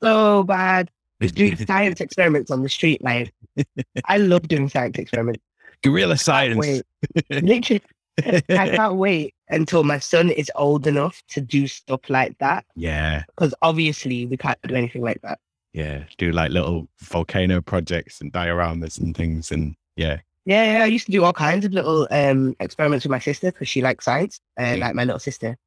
So 0.01 0.43
bad. 0.43 0.89
Doing 1.19 1.57
science 1.57 1.99
experiments 2.01 2.51
on 2.51 2.61
the 2.63 2.69
street, 2.69 3.03
like 3.03 3.33
I 4.05 4.17
love 4.17 4.47
doing 4.47 4.69
science 4.69 4.97
experiments. 4.97 5.41
Guerrilla 5.81 6.17
science. 6.17 6.57
Wait, 6.57 6.83
literally, 7.29 7.81
I 8.23 8.41
can't 8.75 8.95
wait 8.95 9.33
until 9.49 9.83
my 9.83 9.99
son 9.99 10.29
is 10.29 10.51
old 10.55 10.87
enough 10.87 11.21
to 11.29 11.41
do 11.41 11.67
stuff 11.67 12.01
like 12.09 12.37
that. 12.39 12.65
Yeah. 12.75 13.23
Because 13.27 13.53
obviously 13.61 14.25
we 14.25 14.37
can't 14.37 14.57
do 14.63 14.75
anything 14.75 15.01
like 15.03 15.21
that. 15.21 15.39
Yeah. 15.75 16.05
Do 16.17 16.31
like 16.31 16.51
little 16.51 16.87
volcano 17.01 17.61
projects 17.61 18.21
and 18.21 18.31
dioramas 18.31 18.97
and 18.97 19.15
things. 19.15 19.51
And 19.51 19.75
yeah. 19.97 20.19
Yeah, 20.45 20.77
yeah, 20.77 20.83
I 20.83 20.87
used 20.87 21.05
to 21.07 21.11
do 21.11 21.23
all 21.25 21.33
kinds 21.33 21.65
of 21.65 21.73
little 21.73 22.07
um, 22.11 22.55
experiments 22.61 23.03
with 23.03 23.11
my 23.11 23.19
sister 23.19 23.51
because 23.51 23.67
she 23.67 23.81
likes 23.81 24.05
science, 24.05 24.39
uh, 24.57 24.63
Mm. 24.63 24.79
like 24.79 24.95
my 24.95 25.03
little 25.03 25.19
sister, 25.19 25.57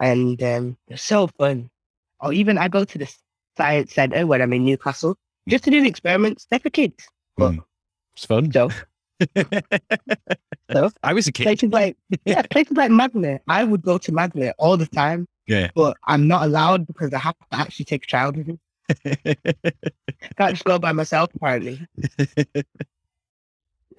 and 0.00 0.42
um, 0.42 0.76
they're 0.88 0.96
so 0.96 1.26
fun. 1.26 1.68
Or 2.20 2.32
even 2.32 2.56
I 2.56 2.68
go 2.68 2.84
to 2.84 2.98
the 2.98 3.12
science 3.58 3.92
center 3.92 4.26
when 4.26 4.40
I'm 4.40 4.52
in 4.54 4.64
Newcastle 4.64 5.16
just 5.48 5.64
to 5.64 5.70
do 5.70 5.82
the 5.82 5.88
experiments. 5.88 6.46
They're 6.48 6.58
for 6.60 6.70
kids. 6.70 7.06
But- 7.36 7.52
Mm. 7.52 7.64
It's 8.14 8.24
fun. 8.26 8.50
So 8.52 8.70
So? 10.72 10.90
I 11.02 11.12
was 11.12 11.26
a 11.26 11.32
kid. 11.32 11.42
places 11.44 11.70
like 11.70 11.96
yeah, 12.24 12.42
places 12.42 12.76
like 12.76 12.90
Magna, 12.90 13.40
I 13.48 13.64
would 13.64 13.82
go 13.82 13.98
to 13.98 14.12
Magna 14.12 14.54
all 14.58 14.76
the 14.76 14.86
time, 14.86 15.26
Yeah. 15.46 15.70
but 15.74 15.96
I'm 16.06 16.28
not 16.28 16.44
allowed 16.44 16.86
because 16.86 17.12
I 17.12 17.18
have 17.18 17.36
to 17.38 17.44
actually 17.58 17.84
take 17.86 18.04
a 18.04 18.06
child 18.06 18.36
with 18.36 18.46
me. 18.48 18.58
Can't 20.36 20.52
just 20.54 20.64
go 20.64 20.78
by 20.78 20.92
myself 20.92 21.30
apparently. 21.34 21.86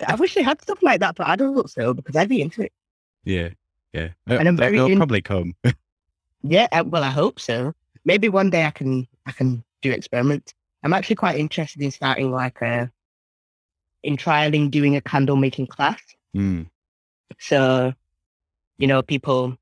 I 0.07 0.15
wish 0.15 0.33
they 0.33 0.41
had 0.41 0.61
stuff 0.61 0.81
like 0.81 0.99
that 1.01 1.15
for 1.15 1.23
adults 1.27 1.75
though, 1.75 1.93
because 1.93 2.15
I'd 2.15 2.29
be 2.29 2.41
into 2.41 2.63
it. 2.63 2.73
yeah. 3.23 3.49
Yeah. 3.93 4.07
And 4.27 4.47
I'm 4.47 4.55
very 4.55 4.77
They'll 4.77 4.87
in- 4.87 4.97
probably 4.97 5.21
come. 5.21 5.53
Yeah, 6.43 6.81
well, 6.81 7.03
I 7.03 7.11
hope 7.11 7.39
so. 7.39 7.71
Maybe 8.03 8.27
one 8.27 8.49
day 8.49 8.65
I 8.65 8.71
can 8.71 9.07
I 9.27 9.31
can 9.31 9.63
do 9.83 9.91
experiments. 9.91 10.55
I'm 10.81 10.91
actually 10.93 11.17
quite 11.17 11.37
interested 11.37 11.83
in 11.83 11.91
starting 11.91 12.31
like 12.31 12.59
a 12.61 12.89
in 14.01 14.17
trialing 14.17 14.71
doing 14.71 14.95
a 14.95 15.01
candle 15.01 15.35
making 15.35 15.67
class. 15.67 16.01
Mm. 16.35 16.67
So, 17.37 17.93
you 18.79 18.87
know, 18.87 19.03
people 19.03 19.55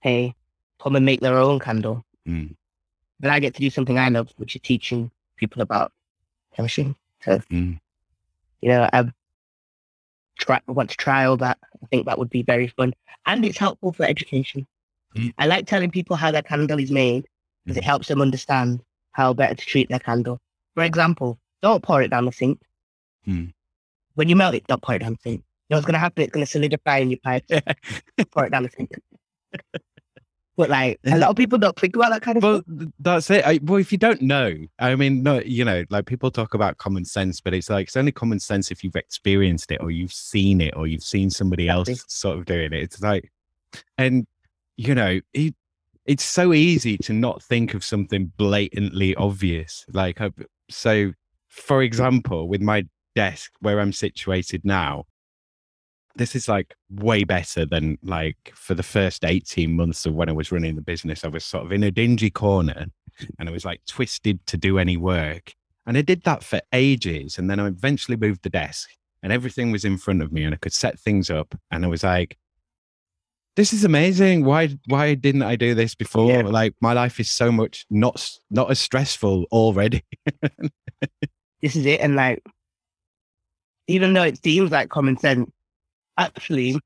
hey, 0.00 0.34
come 0.80 0.94
and 0.94 1.04
make 1.04 1.20
their 1.20 1.38
own 1.38 1.58
candle. 1.58 2.04
Mm. 2.28 2.54
But 3.20 3.30
I 3.30 3.38
get 3.40 3.54
to 3.54 3.60
do 3.60 3.70
something 3.70 3.98
I 3.98 4.08
love, 4.08 4.32
which 4.36 4.56
is 4.56 4.62
teaching 4.62 5.10
people 5.36 5.62
about 5.62 5.92
chemistry. 6.54 6.94
So, 7.22 7.38
Mm. 7.50 7.80
you 8.60 8.68
know, 8.68 8.88
I 8.92 9.10
try 10.38 10.60
want 10.66 10.90
to 10.90 10.96
trial 10.96 11.36
that. 11.38 11.58
I 11.82 11.86
think 11.86 12.06
that 12.06 12.18
would 12.18 12.30
be 12.30 12.42
very 12.42 12.68
fun. 12.68 12.92
And 13.26 13.44
it's 13.44 13.58
helpful 13.58 13.92
for 13.92 14.04
education. 14.04 14.66
Mm. 15.14 15.32
I 15.38 15.46
like 15.46 15.66
telling 15.66 15.90
people 15.90 16.16
how 16.16 16.30
their 16.30 16.42
candle 16.42 16.78
is 16.78 16.90
made 16.90 17.26
because 17.64 17.76
it 17.76 17.82
Mhm. 17.82 17.86
helps 17.86 18.08
them 18.08 18.20
understand 18.20 18.82
how 19.12 19.32
better 19.32 19.54
to 19.54 19.66
treat 19.66 19.88
their 19.88 20.00
candle. 20.00 20.40
For 20.74 20.82
example, 20.82 21.38
don't 21.62 21.82
pour 21.82 22.02
it 22.02 22.08
down 22.08 22.24
the 22.26 22.32
sink. 22.32 22.60
Mm. 23.26 23.52
When 24.14 24.28
you 24.28 24.36
melt 24.36 24.54
it, 24.54 24.66
don't 24.66 24.82
pour 24.82 24.96
it 24.96 24.98
down 25.00 25.12
the 25.14 25.18
sink. 25.22 25.40
You 25.40 25.44
know 25.70 25.76
what's 25.78 25.86
going 25.86 25.94
to 25.94 25.98
happen? 26.00 26.24
It's 26.24 26.32
going 26.32 26.44
to 26.44 26.50
solidify 26.50 26.98
in 26.98 27.10
your 27.10 27.20
pipe. 27.20 27.44
pour 28.32 28.44
it 28.46 28.50
down 28.50 28.64
the 28.64 28.70
sink. 28.70 28.98
But 30.56 30.70
like, 30.70 31.00
a 31.04 31.18
lot 31.18 31.30
of 31.30 31.36
people 31.36 31.58
don't 31.58 31.78
think 31.78 31.96
about 31.96 32.10
that 32.10 32.22
kind 32.22 32.36
of 32.36 32.42
Well, 32.42 32.62
stuff. 32.62 32.88
that's 33.00 33.30
it. 33.30 33.44
I, 33.44 33.58
well, 33.62 33.80
if 33.80 33.90
you 33.90 33.98
don't 33.98 34.22
know, 34.22 34.54
I 34.78 34.94
mean, 34.94 35.22
no, 35.22 35.40
you 35.40 35.64
know, 35.64 35.84
like 35.90 36.06
people 36.06 36.30
talk 36.30 36.54
about 36.54 36.78
common 36.78 37.04
sense, 37.04 37.40
but 37.40 37.54
it's 37.54 37.68
like 37.70 37.88
it's 37.88 37.96
only 37.96 38.12
common 38.12 38.38
sense 38.38 38.70
if 38.70 38.84
you've 38.84 38.96
experienced 38.96 39.72
it 39.72 39.80
or 39.80 39.90
you've 39.90 40.12
seen 40.12 40.60
it 40.60 40.74
or 40.76 40.86
you've 40.86 41.02
seen 41.02 41.30
somebody 41.30 41.68
else 41.68 42.04
sort 42.08 42.38
of 42.38 42.44
doing 42.44 42.72
it. 42.72 42.82
It's 42.82 43.00
like, 43.02 43.32
and 43.98 44.26
you 44.76 44.94
know, 44.94 45.20
it, 45.32 45.54
it's 46.06 46.24
so 46.24 46.52
easy 46.52 46.98
to 46.98 47.12
not 47.12 47.42
think 47.42 47.74
of 47.74 47.82
something 47.82 48.30
blatantly 48.36 49.14
obvious. 49.16 49.84
Like, 49.92 50.18
so 50.70 51.12
for 51.48 51.82
example, 51.82 52.48
with 52.48 52.60
my 52.60 52.84
desk 53.14 53.52
where 53.60 53.80
I'm 53.80 53.92
situated 53.92 54.64
now, 54.64 55.04
this 56.16 56.34
is 56.34 56.48
like 56.48 56.74
way 56.90 57.24
better 57.24 57.66
than 57.66 57.98
like 58.02 58.52
for 58.54 58.74
the 58.74 58.82
first 58.82 59.24
18 59.24 59.74
months 59.74 60.06
of 60.06 60.14
when 60.14 60.28
I 60.28 60.32
was 60.32 60.52
running 60.52 60.76
the 60.76 60.82
business. 60.82 61.24
I 61.24 61.28
was 61.28 61.44
sort 61.44 61.64
of 61.64 61.72
in 61.72 61.82
a 61.82 61.90
dingy 61.90 62.30
corner 62.30 62.86
and 63.38 63.48
I 63.48 63.52
was 63.52 63.64
like 63.64 63.80
twisted 63.86 64.44
to 64.46 64.56
do 64.56 64.78
any 64.78 64.96
work. 64.96 65.54
And 65.86 65.98
I 65.98 66.02
did 66.02 66.22
that 66.24 66.42
for 66.42 66.60
ages. 66.72 67.38
And 67.38 67.50
then 67.50 67.60
I 67.60 67.66
eventually 67.66 68.16
moved 68.16 68.42
the 68.42 68.50
desk 68.50 68.90
and 69.22 69.32
everything 69.32 69.70
was 69.70 69.84
in 69.84 69.98
front 69.98 70.22
of 70.22 70.32
me 70.32 70.44
and 70.44 70.54
I 70.54 70.58
could 70.58 70.72
set 70.72 70.98
things 70.98 71.30
up. 71.30 71.54
And 71.70 71.84
I 71.84 71.88
was 71.88 72.04
like, 72.04 72.38
this 73.56 73.72
is 73.72 73.84
amazing. 73.84 74.44
Why 74.44 74.76
why 74.86 75.14
didn't 75.14 75.42
I 75.42 75.54
do 75.54 75.74
this 75.74 75.94
before? 75.94 76.30
Yeah. 76.30 76.42
Like 76.42 76.74
my 76.80 76.92
life 76.92 77.20
is 77.20 77.30
so 77.30 77.52
much 77.52 77.86
not 77.88 78.28
not 78.50 78.70
as 78.70 78.80
stressful 78.80 79.44
already. 79.52 80.02
This 81.64 81.76
is 81.76 81.86
it. 81.86 82.00
And 82.00 82.14
like, 82.14 82.42
even 83.86 84.12
though 84.12 84.24
it 84.24 84.42
seems 84.42 84.70
like 84.70 84.90
common 84.90 85.16
sense, 85.16 85.50
actually, 86.18 86.76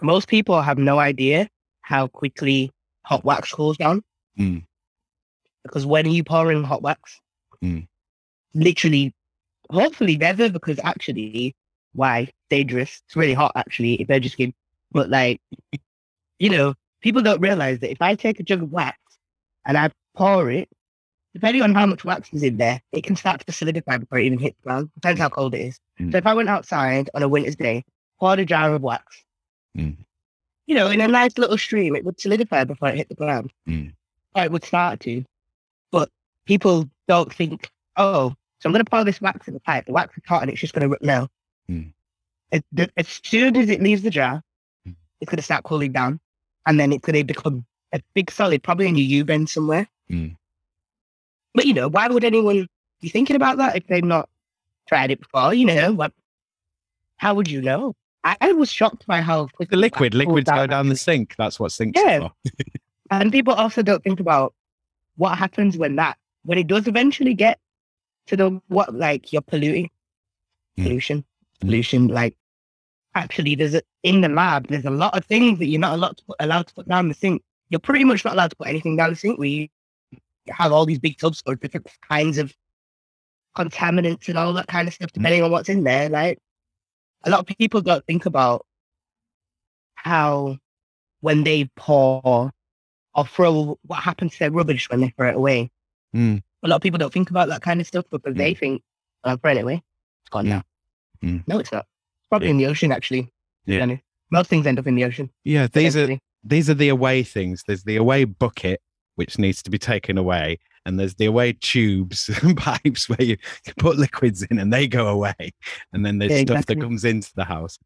most 0.00 0.28
people 0.28 0.60
have 0.60 0.78
no 0.78 0.98
idea 0.98 1.48
how 1.82 2.06
quickly 2.08 2.70
hot 3.04 3.24
wax 3.24 3.52
cools 3.52 3.76
down. 3.76 4.02
Mm. 4.38 4.64
Because 5.62 5.86
when 5.86 6.10
you 6.10 6.24
pour 6.24 6.50
in 6.50 6.64
hot 6.64 6.82
wax, 6.82 7.18
Mm. 7.62 7.86
literally, 8.54 9.14
hopefully 9.70 10.16
never, 10.16 10.50
because 10.50 10.80
actually, 10.82 11.54
why? 11.92 12.28
Dangerous. 12.50 13.00
It's 13.06 13.14
really 13.14 13.34
hot, 13.34 13.52
actually. 13.54 13.94
It 14.00 14.08
burns 14.08 14.24
your 14.24 14.30
skin. 14.30 14.52
But 14.90 15.10
like, 15.10 15.40
you 16.40 16.50
know, 16.50 16.74
people 17.02 17.22
don't 17.22 17.40
realize 17.40 17.78
that 17.80 17.92
if 17.92 18.02
I 18.02 18.16
take 18.16 18.40
a 18.40 18.42
jug 18.42 18.62
of 18.62 18.72
wax 18.72 18.98
and 19.64 19.78
I 19.78 19.90
pour 20.16 20.50
it, 20.50 20.68
depending 21.34 21.62
on 21.62 21.74
how 21.74 21.86
much 21.86 22.04
wax 22.04 22.32
is 22.32 22.42
in 22.42 22.56
there, 22.56 22.80
it 22.90 23.04
can 23.04 23.14
start 23.14 23.46
to 23.46 23.52
solidify 23.52 23.98
before 23.98 24.18
it 24.18 24.26
even 24.26 24.38
hits 24.38 24.56
the 24.58 24.64
ground. 24.64 24.90
Depends 24.94 25.20
how 25.20 25.28
cold 25.28 25.54
it 25.54 25.60
is. 25.60 25.78
Mm. 26.00 26.10
So 26.10 26.18
if 26.18 26.26
I 26.26 26.34
went 26.34 26.48
outside 26.48 27.10
on 27.14 27.22
a 27.22 27.28
winter's 27.28 27.56
day, 27.56 27.84
poured 28.22 28.38
a 28.38 28.44
jar 28.44 28.72
of 28.72 28.82
wax, 28.82 29.24
Mm. 29.76 29.96
you 30.68 30.76
know, 30.76 30.86
in 30.86 31.00
a 31.00 31.08
nice 31.08 31.36
little 31.38 31.58
stream, 31.58 31.96
it 31.96 32.04
would 32.04 32.20
solidify 32.20 32.62
before 32.62 32.88
it 32.90 32.96
hit 32.96 33.08
the 33.08 33.16
ground. 33.16 33.52
Mm. 33.68 33.94
Or 34.36 34.44
it 34.44 34.52
would 34.52 34.62
start 34.64 35.00
to. 35.00 35.24
But 35.90 36.08
people 36.46 36.88
don't 37.08 37.34
think, 37.34 37.68
oh, 37.96 38.28
so 38.60 38.68
I'm 38.68 38.72
going 38.72 38.84
to 38.84 38.88
pour 38.88 39.02
this 39.02 39.20
wax 39.20 39.48
in 39.48 39.54
the 39.54 39.60
pipe. 39.60 39.86
The 39.86 39.92
wax 39.92 40.16
is 40.16 40.22
hot 40.24 40.42
and 40.42 40.50
it's 40.52 40.60
just 40.60 40.72
going 40.72 40.88
to 40.88 40.96
no. 41.00 41.26
Mm. 41.68 41.92
It, 42.52 42.64
as 42.96 43.20
soon 43.24 43.56
as 43.56 43.68
it 43.68 43.82
leaves 43.82 44.02
the 44.02 44.10
jar, 44.10 44.40
Mm. 44.86 44.94
it's 45.20 45.28
going 45.28 45.38
to 45.38 45.42
start 45.42 45.64
cooling 45.64 45.90
down, 45.90 46.20
and 46.66 46.78
then 46.78 46.92
it's 46.92 47.04
going 47.04 47.18
to 47.18 47.24
become 47.24 47.66
a 47.92 48.00
big 48.14 48.30
solid, 48.30 48.62
probably 48.62 48.86
in 48.86 48.94
your 48.94 49.06
U 49.18 49.24
bend 49.24 49.50
somewhere. 49.50 49.88
Mm. 50.08 50.36
But 51.54 51.66
you 51.66 51.74
know, 51.74 51.88
why 51.88 52.06
would 52.06 52.22
anyone 52.22 52.68
be 53.00 53.08
thinking 53.08 53.34
about 53.34 53.56
that 53.56 53.74
if 53.74 53.84
they've 53.88 54.04
not 54.04 54.28
tried 54.86 55.10
it 55.10 55.20
before? 55.20 55.54
You 55.54 55.66
know, 55.66 55.92
what? 55.92 56.12
How 57.16 57.34
would 57.34 57.50
you 57.50 57.60
know? 57.62 57.96
I, 58.24 58.36
I 58.40 58.52
was 58.52 58.70
shocked 58.70 59.06
by 59.06 59.20
how 59.20 59.48
quick 59.48 59.70
The 59.70 59.76
liquid, 59.76 60.14
liquids 60.14 60.50
go 60.50 60.66
down 60.66 60.88
the 60.88 60.96
sink. 60.96 61.34
That's 61.36 61.58
what 61.58 61.72
sinks 61.72 62.00
Yeah. 62.00 62.20
are. 62.20 62.32
And 63.10 63.30
people 63.30 63.52
also 63.52 63.82
don't 63.82 64.02
think 64.02 64.20
about 64.20 64.54
what 65.16 65.36
happens 65.36 65.76
when 65.76 65.96
that 65.96 66.16
when 66.44 66.56
it 66.56 66.66
does 66.66 66.86
eventually 66.86 67.34
get 67.34 67.58
to 68.26 68.36
the 68.36 68.60
what 68.68 68.94
like 68.94 69.32
you're 69.32 69.42
polluting 69.42 69.90
Mm. 70.78 70.84
pollution 70.84 71.18
Mm. 71.18 71.60
pollution 71.60 72.08
like 72.08 72.34
actually 73.14 73.54
there's 73.54 73.74
a, 73.74 73.82
in 74.02 74.22
the 74.22 74.30
lab 74.30 74.68
there's 74.68 74.86
a 74.86 74.90
lot 74.90 75.14
of 75.14 75.26
things 75.26 75.58
that 75.58 75.66
you're 75.66 75.78
not 75.78 75.92
allowed 75.92 76.16
to 76.16 76.24
put, 76.24 76.36
allowed 76.40 76.66
to 76.68 76.74
put 76.74 76.88
down 76.88 77.08
the 77.08 77.14
sink 77.14 77.42
you're 77.68 77.78
pretty 77.78 78.04
much 78.04 78.24
not 78.24 78.32
allowed 78.32 78.48
to 78.50 78.56
put 78.56 78.68
anything 78.68 78.96
down 78.96 79.10
the 79.10 79.16
sink 79.16 79.38
We 79.38 79.70
have 80.48 80.72
all 80.72 80.86
these 80.86 80.98
big 80.98 81.18
tubs 81.18 81.42
for 81.44 81.54
different 81.54 81.86
kinds 82.08 82.38
of 82.38 82.54
contaminants 83.54 84.28
and 84.28 84.38
all 84.38 84.54
that 84.54 84.68
kind 84.68 84.88
of 84.88 84.94
stuff 84.94 85.12
depending 85.12 85.42
on 85.42 85.50
what's 85.50 85.68
in 85.68 85.84
there 85.84 86.08
like 86.08 86.38
a 87.24 87.30
lot 87.30 87.40
of 87.40 87.46
people 87.46 87.80
don't 87.80 88.04
think 88.06 88.26
about 88.26 88.66
how 89.94 90.58
when 91.20 91.44
they 91.44 91.70
pour 91.76 92.50
or 93.14 93.26
throw 93.26 93.78
what 93.86 94.02
happens 94.02 94.32
to 94.32 94.38
their 94.40 94.50
rubbish 94.50 94.88
when 94.90 95.00
they 95.00 95.10
throw 95.10 95.28
it 95.28 95.36
away. 95.36 95.70
Mm. 96.14 96.42
A 96.62 96.68
lot 96.68 96.76
of 96.76 96.82
people 96.82 96.98
don't 96.98 97.12
think 97.12 97.30
about 97.30 97.48
that 97.48 97.62
kind 97.62 97.80
of 97.80 97.86
stuff 97.86 98.04
because 98.10 98.34
they 98.34 98.54
think, 98.54 98.82
"Oh, 99.24 99.30
I've 99.32 99.40
thrown 99.40 99.58
it 99.58 99.62
away. 99.62 99.82
It's 100.22 100.30
gone 100.30 100.46
Mm. 100.46 100.48
now. 100.48 100.62
Mm. 101.22 101.44
No, 101.46 101.58
it's 101.58 101.70
not. 101.72 101.86
It's 102.20 102.28
probably 102.28 102.48
Yeah. 102.48 102.52
in 102.52 102.58
the 102.58 102.66
ocean, 102.66 102.92
actually. 102.92 103.30
Yeah. 103.66 103.96
Most 104.30 104.48
things 104.48 104.66
end 104.66 104.78
up 104.78 104.86
in 104.86 104.94
the 104.94 105.04
ocean. 105.04 105.30
Yeah, 105.44 105.66
these 105.66 105.96
are 105.96 106.18
these 106.44 106.68
are 106.68 106.74
the 106.74 106.88
away 106.88 107.22
things. 107.22 107.62
There's 107.66 107.84
the 107.84 107.96
away 107.96 108.24
bucket 108.24 108.80
which 109.14 109.38
needs 109.38 109.62
to 109.62 109.70
be 109.70 109.78
taken 109.78 110.18
away, 110.18 110.58
and 110.86 110.98
there's 110.98 111.14
the 111.14 111.26
away 111.26 111.52
tubes 111.54 112.28
and 112.42 112.56
pipes 112.56 113.08
where 113.08 113.22
you 113.22 113.36
put 113.78 113.96
liquids 113.98 114.42
in 114.42 114.58
and 114.58 114.72
they 114.72 114.86
go 114.88 115.08
away, 115.08 115.52
and 115.92 116.04
then 116.04 116.18
there's 116.18 116.32
Yeah, 116.32 116.38
stuff 116.38 116.56
exactly. 116.58 116.74
that 116.76 116.80
comes 116.82 117.04
into 117.04 117.30
the 117.34 117.44
house, 117.44 117.78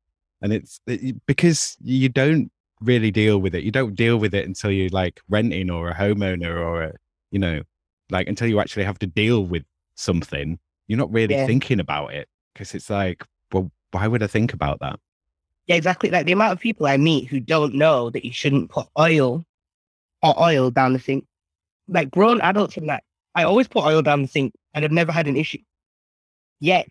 and 0.42 0.52
it's 0.52 0.80
it, 0.86 1.16
because 1.26 1.76
you 1.82 2.08
don't 2.08 2.50
really 2.80 3.10
deal 3.10 3.38
with 3.38 3.54
it. 3.54 3.64
You 3.64 3.70
don't 3.70 3.94
deal 3.94 4.18
with 4.18 4.34
it 4.34 4.46
until 4.46 4.70
you're 4.70 4.90
like 4.90 5.20
renting 5.28 5.70
or 5.70 5.88
a 5.90 5.94
homeowner 5.94 6.54
or 6.56 6.82
a 6.82 6.92
you 7.30 7.38
know 7.38 7.62
like 8.10 8.28
until 8.28 8.46
you 8.48 8.60
actually 8.60 8.84
have 8.84 8.98
to 9.00 9.06
deal 9.06 9.44
with 9.44 9.64
something 9.96 10.58
you're 10.88 10.98
not 10.98 11.12
really 11.12 11.34
Yeah. 11.34 11.46
thinking 11.46 11.80
about 11.80 12.14
it 12.14 12.28
because 12.54 12.74
it's 12.74 12.88
like, 12.90 13.24
well, 13.52 13.70
why 13.90 14.06
would 14.06 14.22
I 14.22 14.26
think 14.28 14.52
about 14.52 14.78
that? 14.80 15.00
Yeah, 15.66 15.76
exactly. 15.76 16.10
Like 16.10 16.26
the 16.26 16.32
amount 16.32 16.52
of 16.52 16.60
people 16.60 16.86
I 16.86 16.96
meet 16.96 17.26
who 17.26 17.40
don't 17.40 17.74
know 17.74 18.10
that 18.10 18.24
you 18.24 18.32
shouldn't 18.32 18.70
put 18.70 18.86
oil 18.98 19.44
or 20.22 20.40
oil 20.40 20.70
down 20.70 20.92
the 20.92 21.00
sink. 21.00 21.26
Like 21.88 22.10
grown 22.10 22.40
adults 22.40 22.76
and 22.76 22.88
that. 22.88 23.02
I 23.34 23.44
always 23.44 23.68
put 23.68 23.84
oil 23.84 24.02
down 24.02 24.22
the 24.22 24.28
sink 24.28 24.52
and 24.74 24.84
I've 24.84 24.92
never 24.92 25.12
had 25.12 25.26
an 25.26 25.36
issue. 25.36 25.58
Yet. 26.60 26.88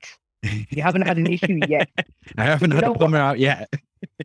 You 0.70 0.82
haven't 0.84 1.02
had 1.04 1.18
an 1.18 1.26
issue 1.28 1.60
yet. 1.68 1.90
I 2.38 2.44
haven't 2.44 2.70
You 2.72 2.76
had 2.76 2.84
a 2.86 2.90
what? 2.92 3.00
plumber 3.00 3.18
out 3.18 3.40
yet. 3.40 3.70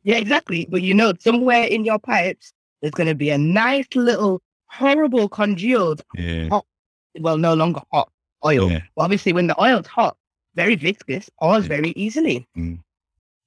Yeah, 0.05 0.17
exactly. 0.17 0.67
But 0.71 0.83
you 0.83 0.93
know, 0.93 1.15
somewhere 1.19 1.65
in 1.65 1.87
your 1.87 1.99
pipes, 1.99 2.53
there's 2.83 2.91
going 2.93 3.07
to 3.09 3.15
be 3.15 3.31
a 3.31 3.39
nice 3.39 3.87
little 3.95 4.43
horrible 4.67 5.27
congealed, 5.29 6.03
Yeah. 6.15 6.51
well, 7.19 7.39
no 7.39 7.55
longer 7.55 7.81
hot 7.91 8.11
oil. 8.45 8.71
Yeah. 8.71 8.83
But 8.95 9.05
obviously, 9.05 9.33
when 9.33 9.47
the 9.47 9.59
oil's 9.61 9.87
hot, 9.87 10.19
very 10.55 10.75
viscous, 10.75 11.31
pours 11.41 11.65
Yeah. 11.65 11.69
very 11.69 11.91
easily. 11.97 12.47
Mm. 12.59 12.81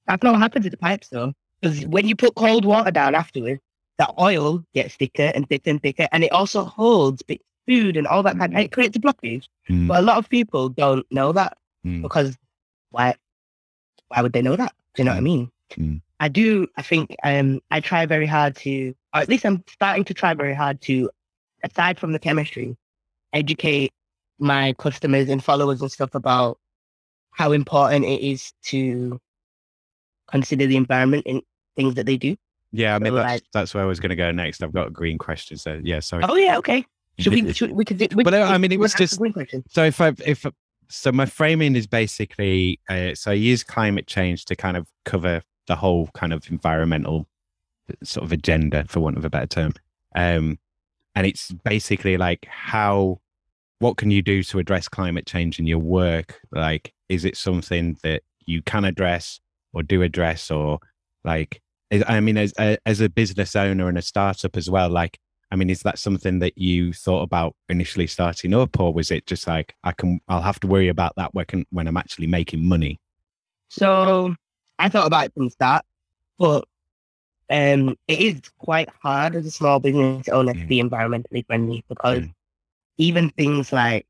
That's 0.08 0.24
not 0.24 0.32
what 0.32 0.40
happens 0.42 0.64
with 0.64 0.72
the 0.72 0.76
pipes, 0.78 1.08
though. 1.08 1.34
Because 1.60 1.86
when 1.86 2.08
you 2.08 2.16
put 2.16 2.34
cold 2.34 2.64
water 2.64 2.90
down 2.90 3.14
afterwards, 3.14 3.60
the 3.98 4.12
oil 4.20 4.64
gets 4.74 4.96
thicker 4.96 5.30
and 5.34 5.48
thicker 5.48 5.70
and 5.70 5.82
thicker, 5.82 6.08
and 6.12 6.24
it 6.24 6.32
also 6.32 6.64
holds 6.64 7.22
food 7.66 7.96
and 7.96 8.06
all 8.06 8.22
that 8.22 8.38
kind. 8.38 8.52
And 8.52 8.62
it 8.64 8.72
creates 8.72 8.96
a 8.96 9.00
blockage. 9.00 9.48
Mm, 9.70 9.88
But 9.88 10.00
a 10.00 10.02
lot 10.02 10.18
of 10.18 10.28
people 10.28 10.68
don't 10.68 11.06
know 11.10 11.32
that 11.32 11.56
mm, 11.86 12.02
because 12.02 12.36
why? 12.90 13.14
Why 14.08 14.22
would 14.22 14.32
they 14.32 14.42
know 14.42 14.56
that? 14.56 14.72
Do 14.94 15.02
you 15.02 15.04
know 15.04 15.12
what 15.12 15.18
I 15.18 15.22
mean? 15.22 15.50
Mm. 15.76 16.00
I 16.20 16.28
do. 16.28 16.66
I 16.76 16.82
think 16.82 17.16
um, 17.24 17.60
I 17.70 17.80
try 17.80 18.06
very 18.06 18.26
hard 18.26 18.56
to, 18.56 18.94
or 19.14 19.20
at 19.20 19.28
least 19.28 19.44
I'm 19.44 19.64
starting 19.68 20.04
to 20.04 20.14
try 20.14 20.34
very 20.34 20.54
hard 20.54 20.80
to, 20.82 21.10
aside 21.64 21.98
from 21.98 22.12
the 22.12 22.18
chemistry, 22.18 22.76
educate 23.32 23.92
my 24.38 24.72
customers 24.74 25.28
and 25.28 25.42
followers 25.42 25.80
and 25.80 25.90
stuff 25.90 26.14
about 26.14 26.58
how 27.30 27.52
important 27.52 28.04
it 28.04 28.20
is 28.20 28.52
to 28.66 29.20
consider 30.28 30.66
the 30.66 30.76
environment 30.76 31.24
in 31.26 31.42
things 31.76 31.94
that 31.94 32.06
they 32.06 32.16
do. 32.16 32.36
Yeah, 32.76 32.96
I 32.96 32.98
mean, 32.98 33.14
that's, 33.14 33.24
Right. 33.24 33.42
that's 33.52 33.72
where 33.74 33.82
I 33.84 33.86
was 33.86 34.00
going 34.00 34.10
to 34.10 34.16
go 34.16 34.30
next. 34.32 34.62
I've 34.62 34.72
got 34.72 34.88
a 34.88 34.90
green 34.90 35.16
question. 35.16 35.56
So, 35.56 35.80
yeah, 35.82 36.00
sorry. 36.00 36.24
Oh 36.28 36.34
yeah, 36.34 36.58
okay. 36.58 36.84
Should 37.18 37.32
we? 37.32 37.52
Should 37.52 37.70
we? 37.72 37.84
Could. 37.84 37.98
do- 37.98 38.08
We, 38.16 38.24
But, 38.24 38.34
uh, 38.34 38.42
I 38.42 38.58
mean, 38.58 38.72
it 38.72 38.80
was 38.80 38.94
wanna 38.94 39.04
ask 39.04 39.20
a 39.20 39.44
just-. 39.46 39.74
So 39.74 39.84
if 39.84 40.00
I 40.00 40.12
if 40.26 40.44
so, 40.88 41.12
my 41.12 41.26
framing 41.26 41.76
is 41.76 41.86
basically 41.86 42.80
uh, 42.88 43.14
so 43.14 43.30
I 43.30 43.34
use 43.34 43.62
climate 43.62 44.06
change 44.08 44.44
to 44.46 44.56
kind 44.56 44.76
of 44.76 44.88
cover 45.04 45.42
the 45.68 45.76
whole 45.76 46.08
kind 46.14 46.32
of 46.32 46.50
environmental 46.50 47.26
sort 48.02 48.24
of 48.24 48.32
agenda, 48.32 48.84
for 48.88 49.00
want 49.00 49.16
of 49.16 49.24
a 49.24 49.30
better 49.30 49.46
term. 49.46 49.72
Um, 50.16 50.58
and 51.14 51.26
it's 51.26 51.52
basically 51.52 52.16
like 52.16 52.44
how 52.50 53.20
what 53.78 53.96
can 53.96 54.10
you 54.10 54.22
do 54.22 54.42
to 54.42 54.58
address 54.58 54.88
climate 54.88 55.26
change 55.26 55.58
in 55.60 55.66
your 55.66 55.78
work? 55.78 56.40
Like, 56.50 56.92
is 57.08 57.24
it 57.24 57.36
something 57.36 57.96
that 58.02 58.22
you 58.46 58.62
can 58.62 58.84
address 58.84 59.38
or 59.72 59.82
do 59.82 60.02
address, 60.02 60.50
or 60.50 60.78
like, 61.24 61.60
I 62.02 62.20
mean, 62.20 62.36
as 62.36 62.52
a, 62.58 62.78
as 62.86 63.00
a 63.00 63.08
business 63.08 63.54
owner 63.54 63.88
and 63.88 63.98
a 63.98 64.02
startup 64.02 64.56
as 64.56 64.70
well, 64.70 64.88
like. 64.90 65.18
I 65.50 65.56
mean, 65.56 65.70
is 65.70 65.82
that 65.82 66.00
something 66.00 66.40
that 66.40 66.58
you 66.58 66.92
thought 66.92 67.22
about 67.22 67.54
initially 67.68 68.08
starting 68.08 68.54
up, 68.54 68.80
or 68.80 68.92
was 68.92 69.12
it 69.12 69.24
just 69.26 69.46
like 69.46 69.72
I 69.84 69.92
can, 69.92 70.18
I'll 70.26 70.42
have 70.42 70.58
to 70.60 70.66
worry 70.66 70.88
about 70.88 71.12
that 71.16 71.32
when, 71.32 71.44
can, 71.44 71.64
when 71.70 71.86
I'm 71.86 71.98
actually 71.98 72.26
making 72.26 72.66
money? 72.66 72.98
So 73.68 74.34
I 74.80 74.88
thought 74.88 75.06
about 75.06 75.26
it 75.26 75.34
from 75.34 75.44
the 75.44 75.50
start, 75.50 75.84
but 76.38 76.66
um, 77.50 77.96
it 78.08 78.18
is 78.18 78.40
quite 78.58 78.88
hard 79.00 79.36
as 79.36 79.46
a 79.46 79.50
small 79.50 79.78
business 79.78 80.28
owner 80.28 80.54
to 80.54 80.58
Mm. 80.58 80.68
be 80.68 80.82
environmentally 80.82 81.46
friendly 81.46 81.84
because 81.88 82.24
Mm. 82.24 82.34
even 82.96 83.30
things 83.30 83.72
like 83.72 84.06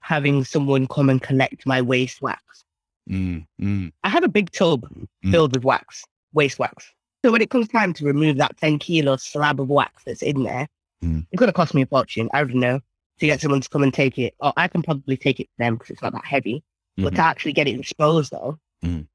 having 0.00 0.44
someone 0.44 0.86
come 0.86 1.10
and 1.10 1.20
collect 1.20 1.66
my 1.66 1.82
waste 1.82 2.22
wax. 2.22 2.64
Mm, 3.08 3.46
mm, 3.60 3.92
I 4.04 4.08
have 4.08 4.22
a 4.22 4.28
big 4.28 4.52
tub 4.52 4.86
filled 5.30 5.54
with 5.54 5.64
wax, 5.64 6.04
waste 6.32 6.60
wax. 6.60 6.92
So 7.24 7.30
when 7.32 7.42
it 7.42 7.50
comes 7.50 7.68
time 7.68 7.92
to 7.94 8.04
remove 8.04 8.38
that 8.38 8.56
10 8.56 8.78
kilo 8.78 9.16
slab 9.16 9.60
of 9.60 9.68
wax 9.68 10.04
that's 10.04 10.22
in 10.22 10.42
there, 10.42 10.68
Mm. 11.02 11.26
it's 11.30 11.38
going 11.38 11.48
to 11.48 11.52
cost 11.54 11.72
me 11.74 11.80
a 11.82 11.86
fortune. 11.86 12.28
I 12.34 12.44
don't 12.44 12.56
know 12.56 12.80
to 13.20 13.26
get 13.26 13.40
someone 13.40 13.60
to 13.62 13.68
come 13.70 13.82
and 13.82 13.92
take 13.92 14.18
it. 14.18 14.34
Or 14.40 14.52
I 14.56 14.68
can 14.68 14.82
probably 14.82 15.16
take 15.16 15.40
it 15.40 15.44
to 15.44 15.52
them 15.58 15.74
because 15.76 15.90
it's 15.90 16.02
not 16.02 16.12
that 16.12 16.24
heavy. 16.24 16.62
But 16.96 17.12
Mhm. 17.12 17.16
to 17.16 17.22
actually 17.22 17.52
get 17.54 17.68
it 17.68 17.76
disposed 17.78 18.34
of. 18.34 18.58
Mm. 18.84 19.06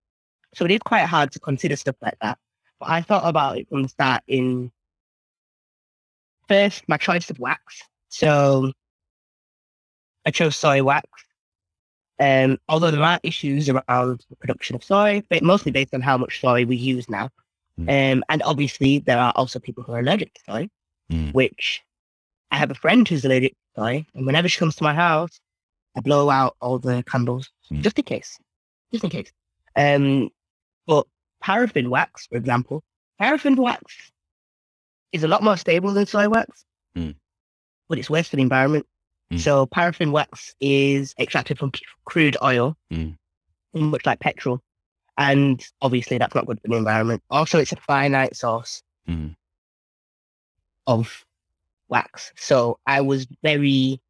So 0.56 0.66
it 0.66 0.72
is 0.72 0.80
quite 0.80 1.06
hard 1.06 1.32
to 1.34 1.40
consider 1.40 1.76
stuff 1.76 1.96
like 2.02 2.18
that. 2.22 2.40
But 2.80 2.90
I 2.90 3.02
thought 3.02 3.28
about 3.28 3.58
it 3.60 3.70
from 3.70 3.84
the 3.84 3.90
start 3.90 4.24
in 4.28 4.72
first 6.48 6.84
my 6.88 6.98
choice 6.98 7.30
of 7.30 7.38
wax. 7.40 7.82
So 8.10 8.72
I 10.26 10.32
chose 10.32 10.56
soy 10.56 10.82
wax. 10.84 11.08
Um, 12.20 12.58
although 12.70 12.92
there 12.92 13.04
are 13.04 13.20
issues 13.24 13.70
around 13.70 14.26
the 14.30 14.36
production 14.38 14.76
of 14.76 14.84
soy, 14.84 15.22
but 15.30 15.44
mostly 15.44 15.72
based 15.72 15.94
on 15.94 16.02
how 16.02 16.18
much 16.18 16.40
soy 16.40 16.66
we 16.66 16.78
use 16.78 17.10
now. 17.10 17.30
Um, 17.78 18.24
and 18.30 18.42
obviously 18.44 19.00
there 19.00 19.18
are 19.20 19.34
also 19.36 19.60
people 19.60 19.84
who 19.84 19.92
are 19.94 20.00
allergic 20.00 20.34
to 20.36 20.42
soy, 20.48 20.70
Mm. 21.12 21.34
which 21.34 21.84
I 22.52 22.58
have 22.58 22.72
a 22.72 22.76
friend 22.76 23.08
who's 23.08 23.24
allergic 23.26 23.52
to 23.52 23.82
soy, 23.82 24.06
and 24.16 24.26
whenever 24.26 24.48
she 24.48 24.58
comes 24.60 24.76
to 24.78 24.84
my 24.84 24.94
house, 24.94 25.40
I 25.96 26.00
blow 26.02 26.30
out 26.30 26.56
all 26.62 26.80
the 26.80 27.04
candles 27.04 27.52
Mm. 27.72 27.82
just 27.82 28.00
in 28.00 28.06
case, 28.06 28.38
just 28.92 29.04
in 29.04 29.10
case. 29.10 29.32
Um, 29.76 30.30
but 30.88 31.06
paraffin 31.42 31.90
wax, 31.90 32.28
for 32.28 32.38
example, 32.38 32.82
paraffin 33.20 33.56
wax 33.56 34.12
is 35.12 35.24
a 35.24 35.28
lot 35.28 35.44
more 35.44 35.58
stable 35.58 35.92
than 35.94 36.06
soy 36.06 36.28
wax, 36.30 36.66
Mm. 36.96 37.16
but 37.90 38.00
it's 38.00 38.10
worse 38.10 38.30
for 38.30 38.38
the 38.38 38.42
environment. 38.42 38.86
Mm. 39.32 39.40
So 39.40 39.66
paraffin 39.66 40.12
wax 40.12 40.56
is 40.60 41.14
extracted 41.20 41.60
from 41.60 41.72
crude 42.06 42.38
oil, 42.42 42.78
Mm. 42.92 43.18
much 43.74 44.06
like 44.06 44.20
petrol, 44.22 44.62
and 45.18 45.66
obviously 45.82 46.18
that's 46.18 46.36
not 46.36 46.46
good 46.46 46.60
for 46.62 46.68
the 46.68 46.76
environment. 46.76 47.24
Also, 47.30 47.60
it's 47.60 47.72
a 47.72 47.78
finite 47.78 48.36
source 48.36 48.82
mm, 49.08 49.36
of 50.88 51.26
wax. 51.88 52.34
So 52.36 52.80
I 52.86 53.02
was 53.02 53.28
very 53.44 54.02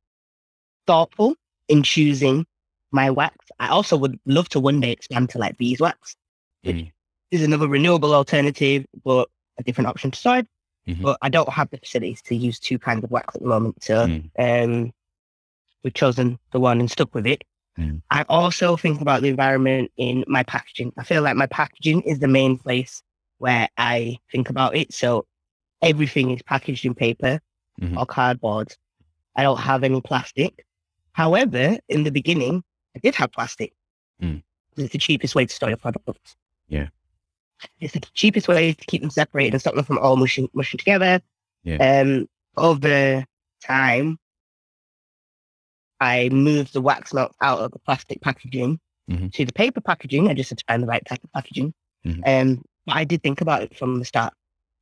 thoughtful 0.88 1.36
in 1.68 1.84
choosing 1.84 2.46
my 2.92 3.10
wax. 3.10 3.36
I 3.60 3.70
also 3.70 3.98
would 3.98 4.20
love 4.26 4.50
to 4.50 4.60
one 4.60 4.80
day 4.80 4.92
expand 4.92 5.30
to 5.32 5.38
like 5.38 5.58
beeswax, 5.58 6.16
which 6.64 6.76
mm, 6.76 6.92
is 7.32 7.44
another 7.44 7.68
renewable 7.68 8.14
alternative, 8.14 8.86
but 9.04 9.30
a 9.58 9.64
different 9.64 9.88
option 9.88 10.12
to 10.12 10.20
soy. 10.20 10.44
Mhm. 10.88 11.02
But 11.02 11.18
I 11.22 11.30
don't 11.30 11.50
have 11.50 11.70
the 11.72 11.78
facilities 11.78 12.22
to 12.24 12.36
use 12.36 12.60
two 12.60 12.78
kinds 12.78 13.04
of 13.04 13.12
wax 13.12 13.36
at 13.36 13.42
the 13.42 13.48
moment. 13.48 13.84
So 13.84 14.06
mm, 14.06 14.30
um, 14.38 14.94
we've 15.84 15.94
chosen 15.94 16.38
the 16.52 16.60
one 16.60 16.80
and 16.80 16.90
stuck 16.90 17.14
with 17.16 17.26
it. 17.26 17.44
Mm. 17.78 18.02
I 18.10 18.26
also 18.30 18.78
think 18.78 19.02
about 19.02 19.22
the 19.22 19.28
environment 19.30 19.92
in 19.98 20.24
my 20.28 20.44
packaging. 20.44 20.94
I 20.98 21.04
feel 21.04 21.22
like 21.22 21.36
my 21.36 21.48
packaging 21.48 22.02
is 22.04 22.20
the 22.20 22.28
main 22.28 22.58
place 22.58 23.04
where 23.40 23.68
I 23.78 24.18
think 24.32 24.50
about 24.50 24.76
it. 24.76 24.94
So 24.94 25.26
everything 25.82 26.32
is 26.32 26.42
packaged 26.42 26.86
in 26.86 26.96
paper 26.96 27.42
Mhm. 27.82 27.98
or 27.98 28.06
cardboard. 28.06 28.74
I 29.36 29.44
don't 29.44 29.60
have 29.60 29.84
any 29.84 30.00
plastic. 30.02 30.66
However, 31.12 31.78
in 31.90 32.04
the 32.04 32.12
beginning, 32.12 32.64
I 32.96 33.00
did 33.00 33.16
have 33.16 33.32
plastic. 33.32 33.74
Mm. 34.22 34.44
It's 34.78 34.94
the 34.94 34.98
cheapest 34.98 35.36
way 35.36 35.46
to 35.46 35.54
store 35.54 35.70
your 35.70 35.78
products. 35.78 36.36
Yeah. 36.70 36.88
It's 37.80 37.94
the 37.94 38.02
cheapest 38.14 38.48
way 38.48 38.74
to 38.74 38.86
keep 38.86 39.02
them 39.02 39.10
separated 39.10 39.54
and 39.54 39.62
stop 39.62 39.76
them 39.76 39.84
from 39.86 39.98
all 39.98 40.16
mushing, 40.16 40.50
mushing 40.54 40.78
together. 40.78 41.22
Yeah. 41.64 41.78
Um, 41.78 42.28
over 42.58 43.26
time, 43.62 44.18
I 46.00 46.30
moved 46.30 46.74
the 46.74 46.82
wax 46.82 47.14
melt 47.14 47.36
out 47.42 47.60
of 47.60 47.72
the 47.72 47.80
plastic 47.80 48.22
packaging 48.22 48.80
Mhm. 49.10 49.32
to 49.34 49.46
the 49.46 49.54
paper 49.54 49.82
packaging. 49.82 50.28
I 50.30 50.34
just 50.34 50.50
had 50.50 50.60
to 50.60 50.66
find 50.68 50.84
the 50.84 50.88
right 50.88 51.06
type 51.06 51.24
of 51.24 51.32
packaging. 51.34 51.74
Mhm. 52.06 52.22
Um, 52.26 52.66
but 52.86 52.96
I 52.96 53.04
did 53.04 53.24
think 53.24 53.42
about 53.42 53.62
it 53.64 53.76
from 53.76 54.00
the 54.00 54.06
start. 54.06 54.34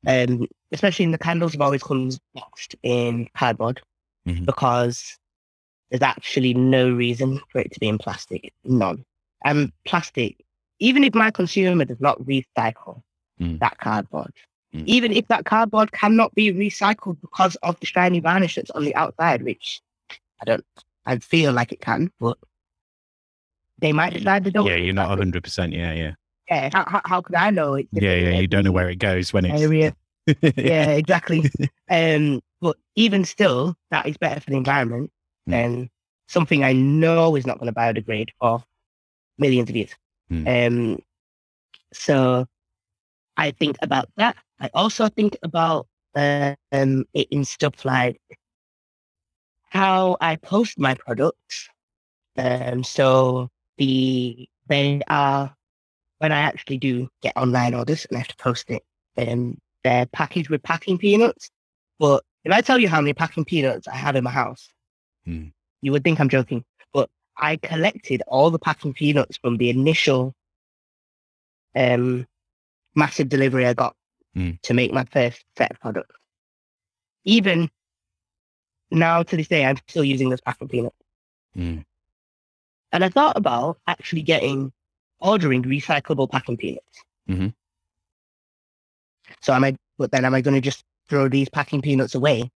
Um, 0.06 0.48
especially 0.72 1.06
in 1.06 1.12
the 1.12 1.18
candles 1.18 1.54
have 1.54 1.62
always 1.62 1.84
comes 1.84 2.20
boxed 2.34 2.76
in 2.84 3.30
cardboard 3.36 3.82
Mhm. 4.28 4.46
because 4.46 5.18
there's 5.90 6.02
actually 6.02 6.54
no 6.54 6.90
reason 6.92 7.40
for 7.50 7.60
it 7.60 7.72
to 7.72 7.80
be 7.80 7.88
in 7.88 7.98
plastic. 7.98 8.52
None. 8.64 9.06
And 9.46 9.72
plastic, 9.86 10.44
even 10.80 11.04
if 11.04 11.14
my 11.14 11.32
consumer 11.32 11.86
does 11.86 12.02
not 12.02 12.20
recycle 12.22 13.02
Mm. 13.40 13.60
that 13.60 13.78
cardboard, 13.78 14.34
Mm. 14.74 14.84
even 14.88 15.14
if 15.14 15.28
that 15.28 15.46
cardboard 15.46 15.92
cannot 15.92 16.34
be 16.36 16.52
recycled 16.52 17.22
because 17.22 17.56
of 17.58 17.80
the 17.80 17.86
shiny 17.86 18.20
varnish 18.20 18.56
that's 18.56 18.72
on 18.72 18.84
the 18.84 18.96
outside, 18.96 19.44
which 19.44 19.82
I 20.42 20.46
don't, 20.46 20.66
I 21.06 21.18
feel 21.20 21.52
like 21.54 21.72
it 21.72 21.82
can, 21.82 22.12
but 22.20 22.38
they 23.80 23.92
might 23.92 24.14
decide 24.14 24.44
they 24.44 24.52
don't. 24.52 24.66
yeah, 24.66 24.76
you're 24.76 24.94
not 24.94 25.08
recycle 25.08 25.18
100. 25.20 25.44
percent 25.44 25.74
Yeah, 25.74 25.94
yeah, 25.94 26.14
Yeah, 26.50 26.70
how, 26.74 26.86
how, 26.88 27.02
how 27.06 27.22
could 27.22 27.36
I 27.36 27.50
know 27.50 27.74
it? 27.76 27.88
yeah, 27.92 28.16
yeah. 28.16 28.40
You 28.40 28.48
don't 28.48 28.64
know 28.64 28.72
where 28.72 28.90
it 28.90 28.98
goes 28.98 29.34
when 29.34 29.46
it's 29.46 29.62
area. 29.62 29.96
yeah, 30.56 30.92
exactly. 30.92 31.50
um, 31.90 32.42
but 32.62 32.78
even 32.96 33.26
still, 33.26 33.76
that 33.92 34.06
is 34.08 34.18
better 34.18 34.40
for 34.40 34.50
the 34.50 34.58
environment 34.58 35.12
Mm. 35.46 35.52
than 35.52 35.90
something 36.30 36.64
I 36.64 36.72
know 36.72 37.36
is 37.36 37.46
not 37.46 37.60
going 37.60 37.68
to 37.74 37.78
biodegrade 37.78 38.30
for 38.40 38.64
millions 39.38 39.70
of 39.70 39.76
years. 39.76 39.90
Mm. 40.32 40.68
Um, 40.68 41.00
so 41.92 42.46
I 43.36 43.52
think 43.52 43.76
about 43.82 44.08
that. 44.16 44.38
I 44.62 44.70
also 44.74 45.10
think 45.10 45.36
about 45.44 45.88
uh, 46.16 46.56
um, 46.72 47.04
it 47.14 47.28
in 47.30 47.44
stuff 47.44 47.84
like 47.84 48.22
how 49.74 50.18
I 50.22 50.38
post 50.38 50.80
my 50.80 50.96
products 50.96 51.70
Um, 52.38 52.84
so 52.84 53.50
the 53.78 54.48
they 54.68 55.02
are 55.08 55.56
when 56.20 56.32
I 56.32 56.40
actually 56.40 56.78
do 56.80 57.10
get 57.22 57.36
online 57.38 57.74
orders 57.76 58.06
and 58.06 58.18
I 58.18 58.20
have 58.22 58.28
to 58.30 58.38
post 58.38 58.70
it, 58.70 58.84
um, 59.18 59.58
they're 59.84 60.06
packaged 60.08 60.50
with 60.50 60.64
packing 60.64 60.98
peanuts. 60.98 61.50
But 62.00 62.24
if 62.46 62.52
I 62.54 62.62
tell 62.62 62.80
you 62.80 62.90
how 62.90 63.02
many 63.02 63.14
packing 63.14 63.46
peanuts 63.46 63.88
I 63.88 63.96
have 63.98 64.16
in 64.16 64.24
my 64.24 64.32
house, 64.32 64.70
Hmm. 65.26 65.48
you 65.82 65.92
would 65.92 66.04
think 66.04 66.20
I'm 66.20 66.30
joking. 66.30 66.64
But 66.94 67.10
I 67.38 67.58
collected 67.58 68.24
all 68.28 68.52
the 68.52 68.60
packing 68.60 68.94
peanuts 68.94 69.38
from 69.38 69.58
the 69.58 69.70
initial 69.70 70.34
um, 71.76 72.26
massive 72.96 73.30
delivery 73.30 73.66
I 73.68 73.74
got 73.74 73.96
Hmm. 74.36 74.52
to 74.64 74.74
make 74.74 74.94
my 74.94 75.06
first 75.06 75.44
set 75.58 75.72
of 75.72 75.80
products. 75.80 76.16
Even 77.26 77.70
now 78.92 79.24
to 79.24 79.38
this 79.38 79.48
day, 79.48 79.66
I'm 79.66 79.78
still 79.88 80.04
using 80.04 80.30
those 80.30 80.42
packing 80.42 80.68
peanuts. 80.68 80.96
Mm. 81.58 81.86
And 82.92 83.04
I 83.04 83.10
thought 83.10 83.38
about 83.38 83.80
actually 83.88 84.22
getting 84.22 84.72
ordering 85.20 85.64
recyclable 85.64 86.30
packing 86.30 86.58
peanuts. 86.58 87.04
Mhm. 87.30 87.54
So 89.42 89.54
am 89.54 89.64
I? 89.64 89.76
But 89.98 90.12
then 90.12 90.26
am 90.26 90.34
I 90.34 90.42
going 90.42 90.56
to 90.56 90.62
just 90.62 90.84
throw 91.08 91.28
these 91.30 91.50
packing 91.50 91.82
peanuts 91.82 92.16
away? 92.16 92.52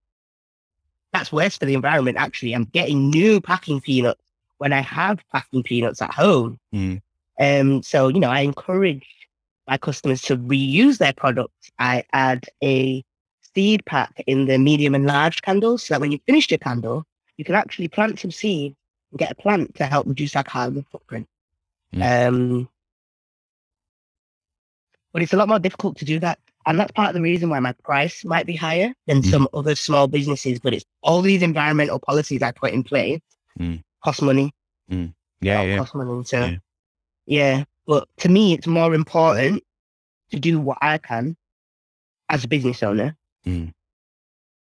That's 1.14 1.32
worse 1.32 1.58
for 1.58 1.66
the 1.66 1.74
environment. 1.74 2.18
Actually, 2.18 2.54
I'm 2.54 2.66
getting 2.66 3.10
new 3.10 3.40
packing 3.41 3.80
peanuts 3.82 4.22
when 4.58 4.74
I 4.74 4.82
have 4.82 5.24
packing 5.32 5.64
peanuts 5.64 6.02
at 6.02 6.14
home. 6.14 6.60
Mm. 6.74 7.02
Um. 7.40 7.84
So 7.84 8.08
you 8.10 8.20
know, 8.20 8.30
I 8.30 8.41
encourage 8.41 9.06
my 9.68 9.78
customers 9.78 10.22
to 10.24 10.38
reuse 10.38 10.98
their 10.98 11.14
products. 11.14 11.72
I 11.80 12.04
add 12.14 12.45
a 12.64 13.04
seed 13.57 13.84
pack 13.85 14.21
in 14.27 14.45
the 14.45 14.59
medium 14.59 14.93
and 14.93 15.07
large 15.07 15.41
candles, 15.41 15.81
so 15.84 15.95
that 15.95 16.01
when 16.01 16.11
you 16.11 16.19
finish 16.27 16.51
your 16.51 16.59
candle, 16.59 17.03
you 17.38 17.43
can 17.43 17.55
actually 17.55 17.88
plant 17.88 18.19
some 18.19 18.29
seed 18.29 18.75
and 19.11 19.17
get 19.17 19.31
a 19.31 19.35
plant 19.35 19.73
to 19.75 19.85
help 19.85 20.05
reduce 20.05 20.35
our 20.35 20.43
carbon 20.43 20.85
footprint. 20.91 21.27
Um, 21.99 22.69
but 25.11 25.23
it's 25.23 25.34
a 25.34 25.38
lot 25.38 25.47
more 25.47 25.57
difficult 25.57 25.97
to 25.97 26.05
do 26.05 26.19
that. 26.19 26.38
And 26.67 26.79
that's 26.79 26.91
part 26.91 27.09
of 27.09 27.15
the 27.15 27.21
reason 27.21 27.49
why 27.49 27.59
my 27.59 27.71
price 27.71 28.23
might 28.23 28.45
be 28.45 28.55
higher 28.55 28.93
than 29.07 29.21
Mm. 29.21 29.31
some 29.31 29.47
other 29.53 29.73
small 29.73 30.07
businesses. 30.07 30.59
But 30.59 30.73
it's 30.75 30.85
all 31.01 31.21
these 31.23 31.41
environmental 31.41 31.99
policies 31.99 32.43
I 32.43 32.51
put 32.51 32.73
in 32.73 32.84
place 32.84 33.21
Mm. 33.57 33.81
cost 34.03 34.21
money. 34.21 34.51
Yeah, 34.88 35.07
yeah. 35.41 35.77
Cost 35.77 35.95
money. 35.95 36.23
So, 36.25 36.39
Yeah. 36.45 36.57
yeah. 37.25 37.63
But 37.88 38.07
to 38.17 38.29
me, 38.29 38.53
it's 38.53 38.67
more 38.67 38.93
important 38.93 39.63
to 40.31 40.39
do 40.39 40.59
what 40.59 40.77
I 40.81 40.99
can 40.99 41.38
as 42.29 42.43
a 42.43 42.47
business 42.47 42.84
owner. 42.84 43.15
Mm. 43.48 43.72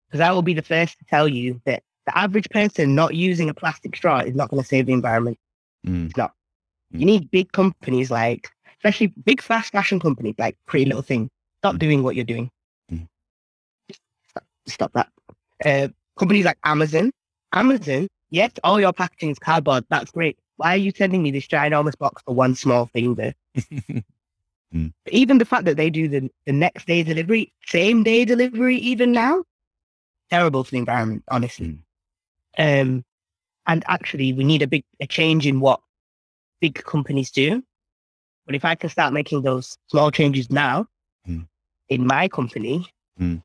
Because 0.08 0.20
I 0.20 0.32
will 0.32 0.42
be 0.42 0.54
the 0.54 0.62
first 0.62 0.98
to 0.98 1.04
tell 1.04 1.28
you 1.28 1.60
that 1.64 1.82
the 2.06 2.16
average 2.18 2.48
person 2.50 2.94
not 2.94 3.14
using 3.14 3.48
a 3.48 3.54
plastic 3.54 3.94
straw 3.96 4.18
is 4.20 4.34
not 4.34 4.50
going 4.50 4.62
to 4.62 4.68
save 4.68 4.86
the 4.86 4.92
environment. 4.92 5.38
Mm. 5.86 6.12
You 6.90 7.06
need 7.06 7.30
big 7.30 7.52
companies 7.52 8.10
like, 8.10 8.48
especially 8.76 9.08
big 9.24 9.40
fast 9.40 9.72
fashion 9.72 9.98
companies 10.00 10.34
like 10.38 10.56
Pretty 10.66 10.84
Little 10.86 11.02
Thing. 11.02 11.30
Stop 11.60 11.76
Mm. 11.76 11.78
doing 11.78 12.02
what 12.02 12.16
you're 12.16 12.24
doing. 12.24 12.50
Mm. 12.90 13.06
Stop, 14.28 14.44
stop 14.66 14.92
that. 14.94 15.08
Uh, 15.64 15.88
companies 16.18 16.44
like 16.44 16.58
Amazon. 16.64 17.12
Amazon, 17.52 18.08
yes, 18.30 18.50
all 18.64 18.80
your 18.80 18.92
packaging 18.92 19.30
is 19.30 19.38
cardboard. 19.38 19.84
That's 19.90 20.10
great. 20.10 20.38
Why 20.56 20.74
are 20.74 20.78
you 20.78 20.92
sending 20.96 21.22
me 21.22 21.30
this 21.30 21.46
ginormous 21.46 21.96
box 21.96 22.22
for 22.24 22.34
one 22.34 22.54
small 22.54 22.86
thing 22.86 23.14
there? 23.14 23.34
Even 25.10 25.38
the 25.38 25.44
fact 25.44 25.64
that 25.64 25.76
they 25.76 25.90
do 25.90 26.08
the, 26.08 26.30
the 26.46 26.52
next 26.52 26.86
day 26.86 27.02
delivery, 27.02 27.52
same 27.66 28.02
day 28.02 28.24
delivery, 28.24 28.76
even 28.76 29.12
now, 29.12 29.44
terrible 30.30 30.64
for 30.64 30.70
the 30.70 30.78
environment, 30.78 31.24
honestly. 31.28 31.78
Um, 32.58 33.04
and 33.66 33.84
actually, 33.88 34.32
we 34.32 34.44
need 34.44 34.62
a 34.62 34.66
big 34.66 34.84
a 35.00 35.06
change 35.06 35.46
in 35.46 35.60
what 35.60 35.80
big 36.60 36.82
companies 36.84 37.30
do. 37.30 37.62
But 38.46 38.54
if 38.54 38.64
I 38.64 38.74
can 38.74 38.90
start 38.90 39.12
making 39.12 39.42
those 39.42 39.76
small 39.88 40.10
changes 40.10 40.50
now 40.50 40.86
Mm. 41.28 41.46
in 41.88 42.06
my 42.06 42.28
company, 42.28 42.86
Mm. 43.20 43.42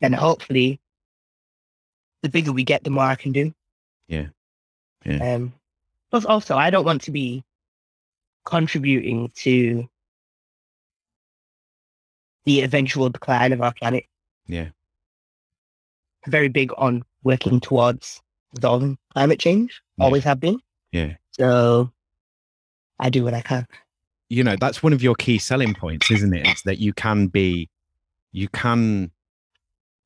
then 0.00 0.12
hopefully, 0.12 0.80
the 2.22 2.28
bigger 2.28 2.52
we 2.52 2.64
get, 2.64 2.84
the 2.84 2.90
more 2.90 3.04
I 3.04 3.16
can 3.16 3.32
do. 3.32 3.52
Yeah. 4.08 4.28
Yeah. 5.04 5.34
Um, 5.34 5.52
plus, 6.10 6.24
also, 6.24 6.56
I 6.56 6.70
don't 6.70 6.84
want 6.84 7.02
to 7.02 7.10
be 7.10 7.44
contributing 8.44 9.30
to 9.36 9.88
the 12.44 12.60
eventual 12.62 13.08
decline 13.10 13.52
of 13.52 13.60
our 13.62 13.72
planet. 13.72 14.04
Yeah. 14.46 14.68
very 16.26 16.48
big 16.48 16.70
on 16.76 17.02
working 17.22 17.60
towards 17.60 18.20
resolving 18.54 18.98
climate 19.12 19.38
change. 19.40 19.82
Yeah. 19.98 20.04
Always 20.04 20.24
have 20.24 20.40
been. 20.40 20.58
Yeah. 20.92 21.14
So 21.32 21.90
I 23.00 23.10
do 23.10 23.24
what 23.24 23.34
I 23.34 23.40
can. 23.40 23.66
you 24.28 24.42
know 24.44 24.56
that's 24.58 24.82
one 24.82 24.92
of 24.92 25.02
your 25.02 25.14
key 25.14 25.38
selling 25.38 25.74
points 25.74 26.10
isn't 26.10 26.32
it 26.34 26.46
it's 26.46 26.62
that 26.62 26.78
you 26.78 26.92
can 26.94 27.26
be 27.26 27.68
you 28.32 28.48
can 28.48 29.10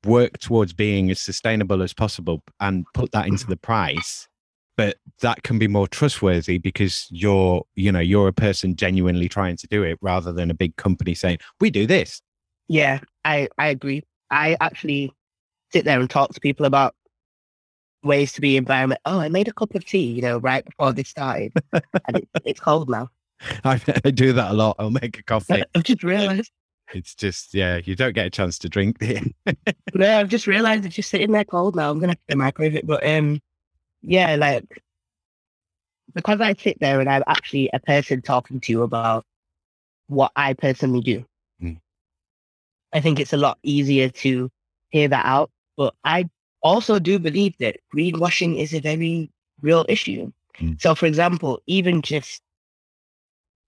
work 0.05 0.39
towards 0.39 0.73
being 0.73 1.10
as 1.10 1.20
sustainable 1.20 1.82
as 1.82 1.93
possible 1.94 2.43
and 2.60 2.85
put 2.94 3.12
that 3.12 3.27
into 3.27 3.47
the 3.47 3.56
price 3.56 4.28
but 4.77 4.97
that 5.20 5.43
can 5.44 5.59
be 5.59 5.69
more 5.69 5.86
trustworthy 5.89 6.59
because 6.59 7.06
you're 7.10 7.62
you 7.74 7.93
know 7.93 8.01
you're 8.01 8.28
a 8.28 8.32
person 8.32 8.74
genuinely 8.74 9.28
trying 9.28 9.56
to 9.56 9.66
do 9.69 9.82
it 9.85 9.98
rather 10.02 10.32
than 10.32 10.51
a 10.51 10.55
big 10.55 10.74
company 10.77 11.15
saying 11.15 11.39
we 11.60 11.70
do 11.70 11.86
this 11.86 12.20
Yeah, 12.69 13.01
I, 13.24 13.49
I 13.59 13.69
agree. 13.69 14.05
I 14.31 14.57
actually 14.61 15.12
sit 15.73 15.85
there 15.85 16.01
and 16.01 16.09
talk 16.09 16.32
to 16.35 16.40
people 16.40 16.66
about 16.66 16.95
ways 18.03 18.32
to 18.35 18.40
be 18.40 18.57
environment. 18.57 19.01
Oh, 19.05 19.19
I 19.19 19.28
made 19.28 19.49
a 19.49 19.53
cup 19.53 19.74
of 19.74 19.85
tea, 19.85 20.07
you 20.07 20.23
know, 20.23 20.39
right 20.39 20.65
before 20.65 20.93
this 20.93 21.09
started, 21.09 21.53
and 21.73 22.16
it, 22.16 22.28
it's 22.45 22.61
cold 22.61 22.89
now. 22.89 23.11
I, 23.65 23.81
I 24.05 24.11
do 24.11 24.32
that 24.32 24.51
a 24.51 24.55
lot 24.55 24.74
i'll 24.81 24.90
make 24.90 25.16
a 25.16 25.23
coffee 25.23 25.62
I've 25.74 25.85
just 25.85 26.03
realized. 26.03 26.51
it's 26.93 27.15
just 27.15 27.55
yeah 27.55 27.77
you 27.85 27.95
don't 27.95 28.12
get 28.12 28.27
a 28.27 28.31
chance 28.31 28.59
to 28.59 28.69
drink 28.69 28.97
it 29.01 29.32
No, 29.95 30.19
I've 30.19 30.28
just 30.28 30.47
realized 30.47 30.85
it's 30.85 30.95
just 30.95 31.11
sitting 31.11 31.32
there 31.32 31.45
cold 31.45 31.74
now. 31.74 31.90
I'm 31.90 31.99
gonna 31.99 32.12
have 32.12 32.27
to 32.28 32.36
microwave 32.36 32.74
it, 32.74 32.86
but 32.86 33.07
um, 33.07 33.40
yeah, 34.03 34.36
like 34.36 34.65
because 36.15 36.40
I 36.40 36.55
sit 36.55 36.78
there 36.81 37.01
and 37.01 37.09
I'm 37.09 37.24
actually 37.27 37.70
a 37.73 37.81
person 37.81 38.23
talking 38.23 38.61
to 38.61 38.73
you 38.73 38.82
about 38.82 39.24
what 40.09 40.32
I 40.36 40.55
personally 40.55 41.01
do. 41.01 41.24
I 42.93 43.01
think 43.01 43.20
it's 43.20 43.32
a 43.32 43.39
lot 43.39 43.59
easier 43.62 44.09
to 44.09 44.51
hear 44.90 45.09
that 45.09 45.24
out. 45.24 45.51
But 45.77 45.94
I 46.05 46.28
also 46.62 46.98
do 46.98 47.19
believe 47.19 47.56
that 47.59 47.77
greenwashing 47.94 48.59
is 48.59 48.74
a 48.74 48.81
very 48.81 49.31
real 49.62 49.85
issue. 49.89 50.32
Mm. 50.59 50.81
So, 50.81 50.94
for 50.94 51.06
example, 51.06 51.60
even 51.66 52.02
just 52.02 52.43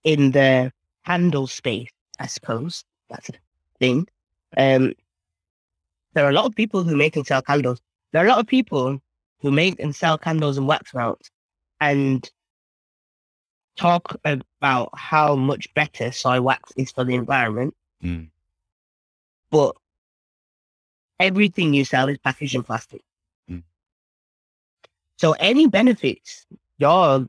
in 0.04 0.32
the 0.32 0.72
handle 1.02 1.46
space, 1.46 1.90
I 2.18 2.26
suppose 2.26 2.84
that's 3.08 3.28
a 3.28 3.32
thing. 3.78 4.08
Um, 4.56 4.94
there 6.14 6.24
are 6.24 6.30
a 6.30 6.34
lot 6.34 6.46
of 6.46 6.54
people 6.54 6.82
who 6.82 6.96
make 6.96 7.16
and 7.16 7.26
sell 7.26 7.42
candles. 7.42 7.80
There 8.12 8.22
are 8.22 8.26
a 8.26 8.28
lot 8.28 8.40
of 8.40 8.46
people 8.46 9.00
who 9.40 9.50
make 9.50 9.78
and 9.78 9.94
sell 9.94 10.18
candles 10.18 10.58
and 10.58 10.66
wax 10.66 10.92
melts 10.92 11.30
and 11.80 12.28
talk 13.76 14.16
about 14.24 14.90
how 14.94 15.34
much 15.34 15.72
better 15.74 16.12
soy 16.12 16.40
wax 16.40 16.72
is 16.76 16.90
for 16.90 17.04
the 17.04 17.14
environment. 17.14 17.74
Mm. 18.02 18.28
But 19.50 19.76
everything 21.18 21.74
you 21.74 21.84
sell 21.84 22.08
is 22.08 22.18
packaged 22.18 22.54
in 22.54 22.62
plastic. 22.62 23.02
Mm. 23.50 23.62
So 25.16 25.32
any 25.32 25.66
benefits 25.66 26.46
you're 26.78 27.28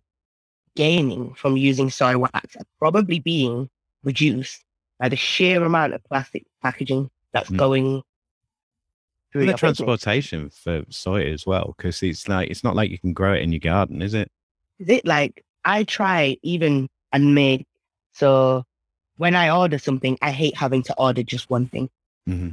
gaining 0.76 1.34
from 1.34 1.57
using 1.57 1.89
soy 1.89 2.18
wax 2.18 2.56
are 2.56 2.65
probably 2.80 3.19
being 3.19 3.69
reduced 4.03 4.64
by 4.99 5.10
the 5.10 5.15
sheer 5.15 5.64
amount 5.64 5.93
of 5.93 6.03
plastic 6.06 6.45
packaging 6.61 7.10
that's 7.34 7.49
Mm. 7.49 7.57
going 7.57 8.03
through 9.31 9.45
the 9.45 9.53
transportation 9.53 10.49
for 10.49 10.85
soy 10.89 11.31
as 11.31 11.45
well 11.45 11.73
because 11.76 12.02
it's 12.03 12.27
like 12.27 12.49
it's 12.49 12.64
not 12.64 12.76
like 12.76 12.89
you 12.89 12.99
can 12.99 13.14
grow 13.14 13.34
it 13.34 13.41
in 13.41 13.52
your 13.52 13.60
garden 13.60 14.02
is 14.02 14.14
it 14.14 14.30
Is 14.80 14.89
it 14.89 15.06
like 15.06 15.43
I 15.64 15.84
try 15.84 16.38
even 16.41 16.89
and 17.11 17.35
make 17.35 17.65
so 18.14 18.65
when 19.18 19.35
I 19.35 19.52
order 19.52 19.77
something, 19.77 20.18
I 20.22 20.31
hate 20.31 20.56
having 20.57 20.81
to 20.84 20.95
order 20.98 21.22
just 21.22 21.48
one 21.49 21.68
thing. 21.68 21.91
Hmm 22.27 22.49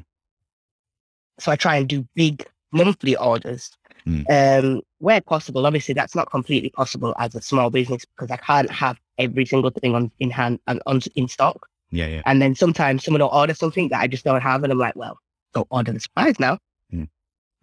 So 1.39 1.53
I 1.53 1.57
try 1.57 1.77
and 1.77 1.89
do 1.89 2.07
big 2.15 2.47
monthly 2.73 3.17
orders. 3.17 3.71
Mm. 4.07 4.25
Um, 4.31 4.83
where 4.99 5.21
possible, 5.21 5.67
obviously 5.67 5.95
that's 5.95 6.15
not 6.15 6.31
completely 6.31 6.71
possible 6.71 7.15
as 7.19 7.35
a 7.35 7.43
small 7.43 7.69
business 7.71 8.05
because 8.07 8.31
I 8.31 8.37
can't 8.39 8.71
have 8.71 8.99
every 9.19 9.45
single 9.45 9.71
thing 9.71 9.95
on 9.95 10.11
in 10.19 10.31
hand 10.31 10.61
and 10.67 10.81
on 10.87 11.01
in 11.15 11.29
stock. 11.29 11.67
yeah 11.91 12.07
yeah 12.07 12.23
And 12.25 12.41
then 12.41 12.55
sometimes 12.55 13.05
someone 13.05 13.21
will 13.23 13.29
order 13.29 13.55
something 13.55 13.89
that 13.91 14.01
I 14.01 14.07
just 14.07 14.25
don't 14.25 14.41
have, 14.41 14.63
and 14.63 14.73
I'm 14.73 14.79
like, 14.79 14.97
well, 14.97 15.19
go 15.55 15.67
order 15.71 15.93
the 15.93 16.01
supplies 16.01 16.39
now. 16.41 16.59
Mm. 16.93 17.09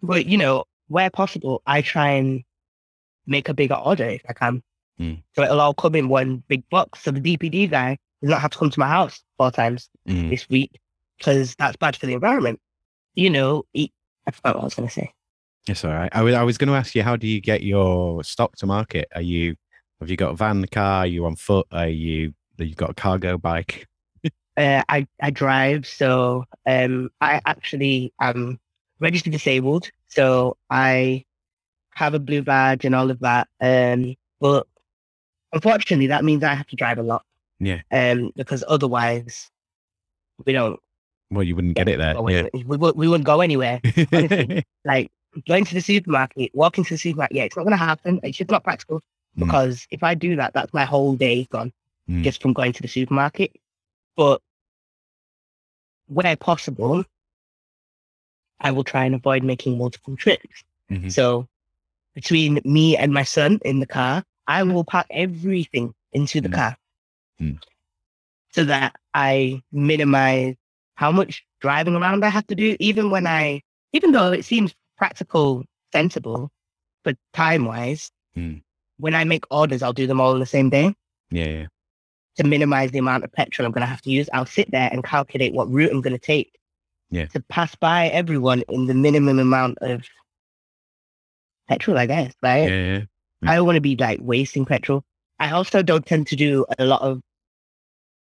But 0.02 0.26
you 0.26 0.38
know, 0.38 0.64
where 0.88 1.10
possible, 1.10 1.62
I 1.66 1.82
try 1.82 2.10
and 2.10 2.42
make 3.26 3.48
a 3.48 3.54
bigger 3.54 3.74
order 3.74 4.04
if 4.08 4.22
I 4.28 4.32
can. 4.32 4.62
Mm. 5.00 5.22
So 5.34 5.42
it'll 5.42 5.60
all 5.60 5.74
come 5.74 5.94
in 5.96 6.08
one 6.08 6.42
big 6.48 6.68
box. 6.70 7.02
So 7.02 7.10
the 7.10 7.20
DPD 7.20 7.70
guy 7.70 7.98
does 8.22 8.30
not 8.30 8.40
have 8.40 8.52
to 8.52 8.58
come 8.58 8.70
to 8.70 8.80
my 8.80 8.88
house 8.88 9.20
four 9.36 9.50
times 9.50 9.88
Mhm. 10.08 10.30
this 10.30 10.48
week 10.48 10.78
because 11.18 11.54
that's 11.56 11.76
bad 11.76 11.96
for 11.96 12.06
the 12.06 12.14
environment. 12.14 12.60
You 13.14 13.30
know, 13.30 13.64
he, 13.72 13.92
I 14.26 14.30
forgot 14.30 14.56
what 14.56 14.62
I 14.62 14.64
was 14.64 14.74
going 14.74 14.88
to 14.88 14.94
say. 14.94 15.12
It's 15.68 15.84
all 15.84 15.92
right. 15.92 16.10
I 16.14 16.22
was, 16.22 16.34
I 16.34 16.42
was 16.42 16.58
going 16.58 16.68
to 16.68 16.76
ask 16.76 16.94
you, 16.94 17.02
how 17.02 17.16
do 17.16 17.26
you 17.26 17.40
get 17.40 17.62
your 17.62 18.22
stock 18.22 18.56
to 18.56 18.66
market? 18.66 19.08
Are 19.14 19.22
you, 19.22 19.56
have 20.00 20.10
you 20.10 20.16
got 20.16 20.32
a 20.32 20.36
van, 20.36 20.62
a 20.62 20.66
car? 20.66 20.98
Are 21.00 21.06
you 21.06 21.26
on 21.26 21.36
foot? 21.36 21.66
Are 21.72 21.88
you, 21.88 22.34
have 22.58 22.68
you 22.68 22.74
got 22.74 22.90
a 22.90 22.94
cargo 22.94 23.38
bike? 23.38 23.86
Uh, 24.58 24.82
I 24.88 25.06
I 25.20 25.28
drive, 25.28 25.86
so 25.86 26.44
um, 26.64 27.10
I 27.20 27.42
actually 27.44 28.14
am 28.22 28.58
registered 29.00 29.34
disabled, 29.34 29.90
so 30.08 30.56
I 30.70 31.26
have 31.90 32.14
a 32.14 32.18
blue 32.18 32.40
badge 32.40 32.86
and 32.86 32.94
all 32.94 33.10
of 33.10 33.20
that. 33.20 33.48
Um, 33.60 34.14
but 34.40 34.66
unfortunately, 35.52 36.06
that 36.06 36.24
means 36.24 36.42
I 36.42 36.54
have 36.54 36.66
to 36.68 36.76
drive 36.76 36.98
a 36.98 37.02
lot. 37.02 37.22
Yeah. 37.58 37.80
Um, 37.90 38.32
because 38.36 38.62
otherwise, 38.68 39.50
we 40.44 40.52
don't. 40.52 40.78
Well, 41.30 41.42
you 41.42 41.56
wouldn't 41.56 41.74
get 41.76 41.88
it 41.88 41.98
there. 41.98 42.14
go 42.14 42.28
Yeah. 42.28 42.48
We, 42.52 42.76
we 42.76 43.08
wouldn't 43.08 43.24
go 43.26 43.40
anywhere. 43.40 43.80
honestly. 44.12 44.64
like 44.84 45.10
going 45.48 45.64
to 45.64 45.74
the 45.74 45.80
supermarket, 45.80 46.50
walking 46.54 46.84
to 46.84 46.94
the 46.94 46.98
supermarket. 46.98 47.36
Yeah, 47.36 47.44
it's 47.44 47.56
not 47.56 47.64
going 47.64 47.72
to 47.72 47.76
happen. 47.84 48.20
It's 48.22 48.38
just 48.38 48.50
not 48.50 48.64
practical 48.64 49.00
Mm. 49.36 49.40
because 49.40 49.86
if 49.90 50.02
I 50.02 50.14
do 50.14 50.36
that, 50.36 50.54
that's 50.54 50.72
my 50.72 50.86
whole 50.86 51.14
day 51.14 51.44
gone 51.50 51.70
Mm. 52.08 52.22
just 52.22 52.40
from 52.40 52.54
going 52.54 52.72
to 52.72 52.80
the 52.80 52.88
supermarket. 52.88 53.52
But 54.16 54.40
where 56.06 56.36
possible, 56.36 57.04
I 58.60 58.70
will 58.70 58.84
try 58.84 59.04
and 59.04 59.14
avoid 59.14 59.42
making 59.44 59.76
multiple 59.76 60.16
trips. 60.16 60.64
Mhm. 60.90 61.12
So 61.12 61.46
between 62.14 62.60
me 62.64 62.96
and 62.96 63.12
my 63.12 63.24
son 63.24 63.58
in 63.64 63.80
the 63.80 63.86
car, 63.86 64.24
I 64.46 64.62
will 64.62 64.84
pack 64.84 65.06
everything 65.10 65.94
into 66.12 66.40
the 66.40 66.48
Mm. 66.48 66.54
car 66.54 66.76
Mm. 67.40 67.58
so 68.52 68.64
that 68.64 68.96
I 69.12 69.62
minimize 69.72 70.54
how 70.96 71.12
much 71.12 71.44
driving 71.60 71.94
around 71.94 72.24
I 72.24 72.28
have 72.28 72.46
to 72.48 72.54
do, 72.54 72.76
even 72.80 73.10
when 73.10 73.26
I, 73.26 73.62
even 73.92 74.12
though 74.12 74.32
it 74.32 74.44
seems 74.44 74.74
practical, 74.98 75.64
sensible, 75.92 76.50
but 77.04 77.16
time 77.32 77.64
wise, 77.64 78.10
Mm. 78.36 78.62
when 78.98 79.14
I 79.14 79.24
make 79.24 79.44
orders, 79.50 79.82
I'll 79.82 79.94
do 79.94 80.06
them 80.06 80.20
all 80.20 80.34
in 80.34 80.40
the 80.40 80.46
same 80.46 80.68
day 80.68 80.94
Yeah. 81.30 81.44
Yeah. 81.46 81.66
to 82.36 82.44
minimize 82.44 82.90
the 82.90 82.98
amount 82.98 83.24
of 83.24 83.32
petrol 83.32 83.64
I'm 83.64 83.72
going 83.72 83.80
to 83.80 83.86
have 83.86 84.02
to 84.02 84.10
use. 84.10 84.28
I'll 84.34 84.44
sit 84.44 84.70
there 84.70 84.90
and 84.92 85.02
calculate 85.02 85.54
what 85.54 85.70
route 85.70 85.90
I'm 85.90 86.02
going 86.02 86.12
to 86.12 86.18
take 86.18 86.52
Yeah. 87.10 87.26
to 87.26 87.40
pass 87.40 87.74
by 87.74 88.08
everyone 88.08 88.62
in 88.68 88.86
the 88.86 88.94
minimum 88.94 89.38
amount 89.38 89.78
of 89.80 90.04
petrol, 91.68 91.96
I 91.98 92.06
guess. 92.06 92.34
Yeah. 92.42 92.48
Right? 92.50 92.70
yeah. 92.70 93.00
I 93.44 93.54
don't 93.56 93.66
want 93.66 93.76
to 93.76 93.80
be 93.82 93.96
like 93.96 94.18
wasting 94.22 94.64
petrol. 94.64 95.02
I 95.38 95.50
also 95.50 95.82
don't 95.82 96.04
tend 96.06 96.26
to 96.28 96.36
do 96.36 96.64
a 96.78 96.84
lot 96.84 97.02
of 97.02 97.20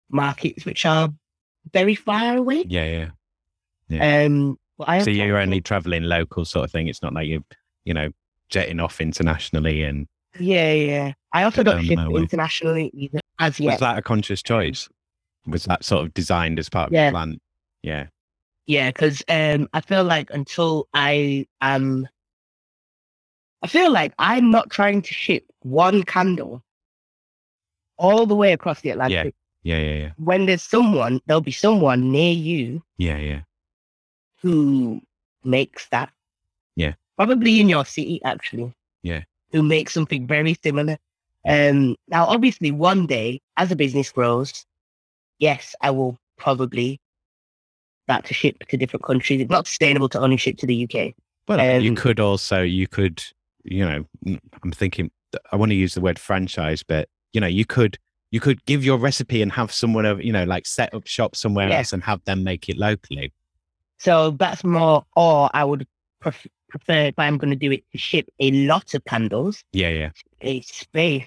markets 0.10 0.66
which 0.66 0.86
are 0.86 1.10
very 1.74 1.96
far 1.96 2.38
away. 2.38 2.66
Yeah. 2.68 3.10
Yeah. 3.90 4.26
Um, 4.26 4.58
but 4.78 4.90
I 4.90 5.00
So 5.04 5.10
you're 5.10 5.38
only 5.38 5.62
traveling 5.62 6.04
local 6.04 6.46
sort 6.46 6.66
of 6.66 6.72
thing. 6.72 6.88
It's 6.88 7.02
not 7.02 7.14
like 7.14 7.28
you're, 7.28 7.44
you 7.86 7.94
know, 7.94 8.10
jetting 8.50 8.80
off 8.80 9.02
internationally. 9.02 9.84
And 9.84 10.08
yeah, 10.40 10.74
yeah. 10.74 11.14
I 11.34 11.44
also 11.44 11.64
Go 11.64 11.74
don't 11.74 11.84
ship 11.84 11.98
internationally 12.00 12.92
either 12.94 13.20
as 13.40 13.60
yet. 13.60 13.72
was 13.72 13.80
that 13.80 13.98
a 13.98 14.02
conscious 14.02 14.42
choice? 14.44 14.88
Was 15.46 15.66
that 15.66 15.84
sort 15.86 16.06
of 16.06 16.14
designed 16.14 16.60
as 16.60 16.70
part 16.70 16.88
of 16.88 16.94
Yeah. 16.94 17.10
the 17.10 17.14
plan? 17.14 17.40
Yeah. 17.82 18.08
Yeah, 18.66 18.90
because 18.90 19.24
um, 19.30 19.70
I 19.74 19.80
feel 19.82 20.04
like 20.04 20.30
until 20.32 20.90
I 20.94 21.48
am, 21.62 22.08
I 23.64 23.68
feel 23.68 23.92
like 23.92 24.14
I'm 24.20 24.52
not 24.52 24.70
trying 24.70 25.02
to 25.04 25.14
ship 25.14 25.46
one 25.62 26.04
candle 26.04 26.64
all 27.98 28.26
the 28.26 28.36
way 28.36 28.52
across 28.52 28.82
the 28.82 28.90
Atlantic. 28.90 29.34
Yeah. 29.68 29.80
Yeah. 29.80 29.98
Yeah. 30.04 30.12
When 30.18 30.46
there's 30.46 30.64
someone, 30.64 31.20
there'll 31.26 31.42
be 31.42 31.52
someone 31.52 32.12
near 32.12 32.34
you 32.34 32.82
Yeah. 32.98 33.18
Yeah. 33.18 33.42
who 34.42 35.02
makes 35.44 35.88
that. 35.90 36.10
Yeah. 36.76 36.94
Probably 37.18 37.60
in 37.60 37.68
your 37.70 37.84
city, 37.86 38.22
actually. 38.24 38.74
Yeah. 39.04 39.24
Who 39.52 39.64
makes 39.64 39.94
something 39.94 40.28
very 40.28 40.56
similar. 40.64 40.98
Um, 41.48 41.96
now, 42.08 42.26
obviously, 42.26 42.72
one 42.72 43.08
day 43.08 43.42
as 43.58 43.72
a 43.72 43.76
business 43.76 44.12
grows, 44.12 44.66
yes, 45.40 45.76
I 45.82 45.92
will 45.92 46.18
probably 46.38 47.00
start 48.06 48.26
to 48.26 48.34
ship 48.34 48.60
to 48.70 48.78
different 48.78 49.04
countries. 49.04 49.42
It's 49.42 49.50
not 49.52 49.68
sustainable 49.68 50.10
to 50.10 50.20
only 50.20 50.38
ship 50.38 50.58
to 50.60 50.66
the 50.68 50.84
UK. 50.84 51.14
Well, 51.48 51.82
you 51.82 51.92
Um, 51.92 51.96
could 51.96 52.20
also, 52.20 52.62
you 52.62 52.88
could, 52.88 53.24
you 53.64 53.86
know, 53.86 54.06
mm, 54.26 54.40
I'm 54.64 54.72
thinking, 54.72 55.10
I 55.52 55.56
want 55.56 55.72
to 55.72 55.76
use 55.76 55.94
the 55.94 56.02
word 56.02 56.20
franchise, 56.20 56.84
but 56.84 57.08
you 57.34 57.42
know, 57.42 57.48
you 57.48 57.66
could, 57.66 57.98
you 58.32 58.40
could 58.40 58.64
give 58.66 58.84
your 58.84 58.98
recipe 58.98 59.42
and 59.42 59.52
have 59.52 59.72
someone, 59.72 60.06
of, 60.06 60.22
you 60.24 60.32
know, 60.34 60.44
like 60.44 60.66
set 60.66 60.94
up 60.94 61.08
shop 61.08 61.36
somewhere 61.36 61.70
Yeah. 61.70 61.78
else 61.80 61.94
and 61.94 62.04
have 62.04 62.24
them 62.26 62.44
make 62.44 62.68
it 62.70 62.78
locally. 62.78 63.34
So 64.00 64.32
that's 64.32 64.64
more, 64.64 65.06
or 65.16 65.50
I 65.54 65.64
would 65.64 65.88
pref- 66.20 66.48
prefer 66.70 67.06
if 67.08 67.16
I'm 67.18 67.38
going 67.38 67.50
to 67.52 67.56
do 67.56 67.72
it 67.72 67.84
to 67.92 67.98
ship 67.98 68.28
a 68.40 68.52
lot 68.52 68.94
of 68.94 69.04
candles, 69.06 69.64
Yeah. 69.72 69.90
Yeah. 69.90 70.10
a 70.42 70.62
space 70.62 71.26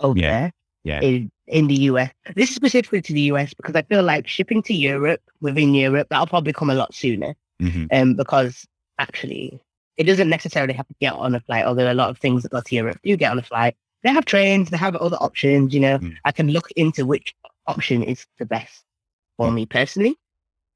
over 0.00 0.18
Yeah, 0.18 0.30
there 0.30 0.52
yeah. 0.84 1.00
in, 1.00 1.30
in 1.46 1.68
the 1.68 1.76
US. 1.82 2.10
This 2.34 2.50
is 2.50 2.56
specifically 2.56 3.00
to 3.02 3.12
the 3.12 3.20
US 3.32 3.54
because 3.54 3.76
I 3.76 3.82
feel 3.82 4.02
like 4.02 4.26
shipping 4.26 4.62
to 4.64 4.74
Europe 4.74 5.20
within 5.40 5.74
Europe, 5.74 6.08
that'll 6.10 6.26
probably 6.26 6.52
come 6.52 6.70
a 6.70 6.74
lot 6.74 6.94
sooner. 6.94 7.34
hmm 7.60 7.84
Um, 7.92 8.14
because 8.14 8.66
actually, 8.98 9.60
it 9.96 10.04
doesn't 10.04 10.28
necessarily 10.28 10.72
have 10.74 10.88
to 10.88 10.94
get 11.00 11.12
on 11.12 11.34
a 11.34 11.40
flight, 11.40 11.64
although 11.64 11.90
a 11.90 11.94
lot 11.94 12.10
of 12.10 12.18
things 12.18 12.42
that 12.42 12.50
go 12.50 12.60
to 12.60 12.74
Europe 12.74 12.98
do 13.04 13.16
get 13.16 13.30
on 13.30 13.38
a 13.38 13.42
flight. 13.42 13.76
They 14.02 14.10
have 14.10 14.24
trains, 14.24 14.70
they 14.70 14.76
have 14.76 14.96
other 14.96 15.16
options, 15.20 15.72
you 15.72 15.80
know. 15.80 15.98
Mm. 15.98 16.16
I 16.24 16.32
can 16.32 16.48
look 16.48 16.70
into 16.72 17.06
which 17.06 17.34
option 17.66 18.02
is 18.02 18.26
the 18.38 18.46
best 18.46 18.84
for 19.36 19.48
Mm. 19.48 19.54
me 19.54 19.66
personally. 19.66 20.16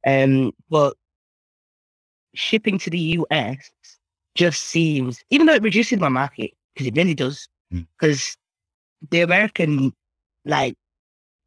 Um, 0.06 0.52
but 0.70 0.94
shipping 2.34 2.78
to 2.78 2.90
the 2.90 2.98
US 2.98 3.70
just 4.34 4.62
seems, 4.62 5.24
even 5.30 5.46
though 5.46 5.54
it 5.54 5.62
reduces 5.62 5.98
my 5.98 6.08
market, 6.08 6.52
because 6.74 6.86
it 6.86 6.96
really 6.96 7.14
does, 7.14 7.48
Mm. 7.72 7.86
because 7.98 8.36
the 9.10 9.20
American, 9.22 9.92
like, 10.44 10.74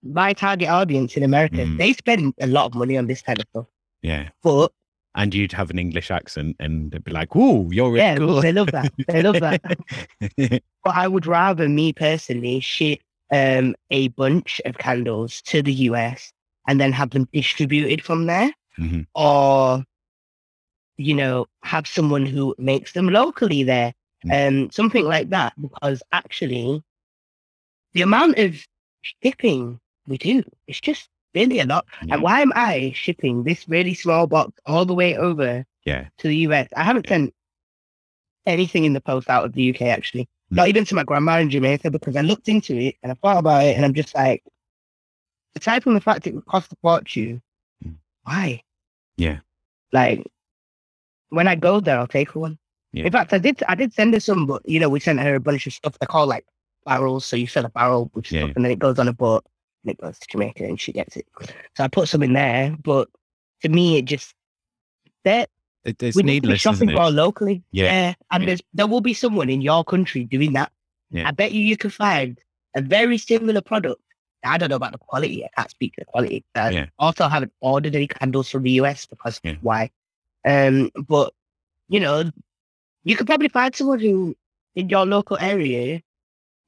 my 0.04 0.34
target 0.34 0.70
audience 0.70 1.16
in 1.16 1.24
America, 1.24 1.58
Mm. 1.58 1.78
they 1.78 1.94
spend 1.94 2.34
a 2.40 2.48
lot 2.48 2.66
of 2.66 2.74
money 2.76 2.98
on 2.98 3.08
this 3.08 3.22
kind 3.22 3.40
of 3.40 3.46
stuff. 3.50 3.66
Yeah. 4.02 4.30
But 4.42 4.72
And 5.16 5.34
you'd 5.34 5.52
have 5.54 5.70
an 5.72 5.80
English 5.80 6.12
accent 6.12 6.56
and 6.60 6.92
they'd 6.92 7.04
be 7.04 7.12
like, 7.12 7.34
"Whoa, 7.36 7.70
you're 7.72 7.98
yeah, 7.98 8.16
cool." 8.16 8.42
they 8.42 8.52
love 8.54 8.72
that. 8.72 8.94
They 9.08 9.22
love 9.22 9.40
that. 9.40 9.62
But 10.84 10.96
I 10.96 11.08
would 11.08 11.26
rather 11.26 11.68
me 11.68 11.92
personally 11.94 12.60
ship 12.62 13.00
um, 13.32 13.76
a 13.90 14.08
bunch 14.10 14.62
of 14.66 14.78
candles 14.78 15.42
to 15.44 15.62
the 15.62 15.74
US 15.90 16.32
and 16.68 16.80
then 16.80 16.92
have 16.94 17.10
them 17.10 17.28
distributed 17.34 18.04
from 18.04 18.28
there, 18.28 18.52
Mhm. 18.78 19.08
or 19.16 19.84
you 20.98 21.14
know, 21.16 21.48
have 21.64 21.88
someone 21.88 22.26
who 22.26 22.54
makes 22.58 22.92
them 22.94 23.08
locally 23.10 23.64
there, 23.64 23.94
um, 24.32 24.70
something 24.72 25.06
like 25.06 25.30
that. 25.30 25.54
Because 25.60 26.04
actually, 26.12 26.84
the 27.94 28.02
amount 28.02 28.38
of 28.38 28.56
shipping 29.02 29.80
we 30.08 30.18
do 30.18 30.44
is 30.68 30.80
just 30.80 31.09
really 31.34 31.60
a 31.60 31.66
lot. 31.66 31.86
Yeah. 32.06 32.16
And 32.16 32.24
why 32.24 32.42
am 32.42 32.52
I 32.56 32.92
shipping 32.96 33.44
this 33.44 33.68
really 33.70 33.94
small 33.94 34.28
box 34.28 34.54
all 34.66 34.86
the 34.86 34.94
way 34.94 35.16
over 35.18 35.66
Yeah. 35.86 36.08
to 36.20 36.28
the 36.28 36.38
US. 36.48 36.68
I 36.76 36.84
haven't 36.84 37.08
sent 37.08 37.34
anything 38.46 38.86
in 38.86 38.94
the 38.94 39.02
post 39.02 39.30
out 39.30 39.46
of 39.46 39.54
the 39.54 39.70
UK 39.74 39.84
actually. 39.84 40.24
Mm. 40.52 40.56
Not 40.58 40.68
even 40.70 40.86
to 40.86 40.96
my 40.96 41.04
grandma 41.04 41.40
in 41.40 41.50
Jamaica 41.50 41.92
because 41.92 42.16
I 42.16 42.22
looked 42.22 42.50
into 42.50 42.76
it 42.76 42.96
and 43.04 43.12
I 43.12 43.16
thought 43.16 43.38
about 43.38 43.64
it 43.66 43.76
and 43.76 43.86
I'm 43.86 43.94
just 43.94 44.16
like, 44.16 44.44
aside 45.56 45.84
from 45.84 45.94
the 45.94 46.02
fact 46.02 46.26
it 46.28 46.34
would 46.36 46.46
cost 46.46 46.72
a 46.74 46.76
fortune, 46.82 47.42
Mm. 47.86 47.96
why? 48.24 48.64
Yeah. 49.18 49.40
Like 49.92 50.26
when 51.30 51.48
I 51.48 51.56
go 51.56 51.80
there, 51.80 52.00
I'll 52.00 52.08
take 52.08 52.36
one. 52.36 52.58
Yeah. 52.92 53.06
In 53.06 53.12
fact, 53.12 53.34
I 53.34 53.38
did 53.38 53.62
I 53.68 53.76
did 53.76 53.94
send 53.94 54.14
her 54.16 54.20
some, 54.20 54.48
but 54.48 54.68
you 54.68 54.80
know, 54.80 54.90
we 54.90 55.00
sent 55.00 55.20
her 55.20 55.36
a 55.36 55.40
bunch 55.40 55.68
of 55.68 55.74
stuff. 55.74 55.98
They're 56.00 56.08
called 56.08 56.30
like 56.30 56.46
barrels. 56.86 57.24
So 57.26 57.36
you 57.36 57.48
fill 57.48 57.66
a 57.66 57.70
barrel 57.70 58.10
with 58.16 58.32
Yeah, 58.32 58.40
stuff 58.40 58.48
yeah. 58.50 58.54
and 58.56 58.66
then 58.66 58.72
it 58.72 58.80
goes 58.80 58.98
on 58.98 59.08
a 59.08 59.14
boat 59.14 59.46
and 59.84 59.92
it 59.92 60.00
goes 60.02 60.20
to 60.20 60.28
Jamaica 60.30 60.64
and 60.66 60.80
she 60.80 60.92
gets 60.92 61.16
it. 61.18 61.26
So 61.76 61.84
I 61.84 61.88
put 61.88 62.08
some 62.10 62.24
in 62.24 62.34
there, 62.34 62.76
but 62.84 63.08
to 63.62 63.70
me 63.70 63.98
it 63.98 64.06
just 64.06 64.34
that 65.26 65.50
It, 65.86 66.02
it's 66.02 66.16
we 66.16 66.24
need 66.24 66.44
to 66.44 66.48
be 66.48 66.48
needless, 66.48 66.62
shopping 66.62 66.92
more 66.94 67.12
locally. 67.12 67.64
Yeah. 67.72 68.14
and 68.32 68.44
Yeah. 68.44 68.48
there's 68.48 68.62
there 68.74 68.88
will 68.88 69.02
be 69.02 69.14
someone 69.14 69.50
in 69.50 69.62
your 69.62 69.84
country 69.84 70.24
doing 70.26 70.54
that. 70.54 70.72
Yeah. 71.12 71.28
I 71.28 71.32
bet 71.32 71.52
you 71.52 71.62
you 71.62 71.78
can 71.78 71.90
find 71.90 72.40
a 72.76 72.82
very 72.82 73.18
similar 73.18 73.62
product. 73.62 74.02
I 74.44 74.58
don't 74.58 74.70
know 74.70 74.76
about 74.78 74.94
the 74.94 74.98
quality. 75.00 75.44
I 75.44 75.50
can't 75.58 75.70
speak 75.72 75.94
to 75.96 76.02
the 76.02 76.06
quality. 76.06 76.46
I 76.56 76.70
Yeah. 76.70 76.86
also 77.00 77.28
haven't 77.28 77.54
ordered 77.62 77.96
any 77.96 78.08
candles 78.08 78.50
from 78.50 78.64
the 78.64 78.72
US 78.82 79.06
because 79.06 79.40
Yeah. 79.44 79.56
why? 79.62 79.90
Um, 80.46 80.90
but 81.08 81.34
you 81.90 82.00
know, 82.00 82.32
you 83.04 83.16
could 83.16 83.28
probably 83.28 83.50
find 83.50 83.76
someone 83.76 84.00
who 84.00 84.36
in 84.76 84.88
your 84.90 85.06
local 85.06 85.38
area 85.40 86.02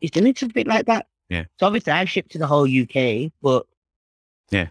is 0.01 0.11
doing 0.11 0.35
something 0.35 0.65
like 0.65 0.87
that. 0.87 1.05
Yeah. 1.31 1.45
So 1.61 1.65
obviously 1.65 1.93
I 1.93 2.03
ship 2.03 2.27
to 2.29 2.37
the 2.37 2.45
whole 2.45 2.67
UK, 2.67 3.31
but 3.41 3.65
Yeah. 4.51 4.67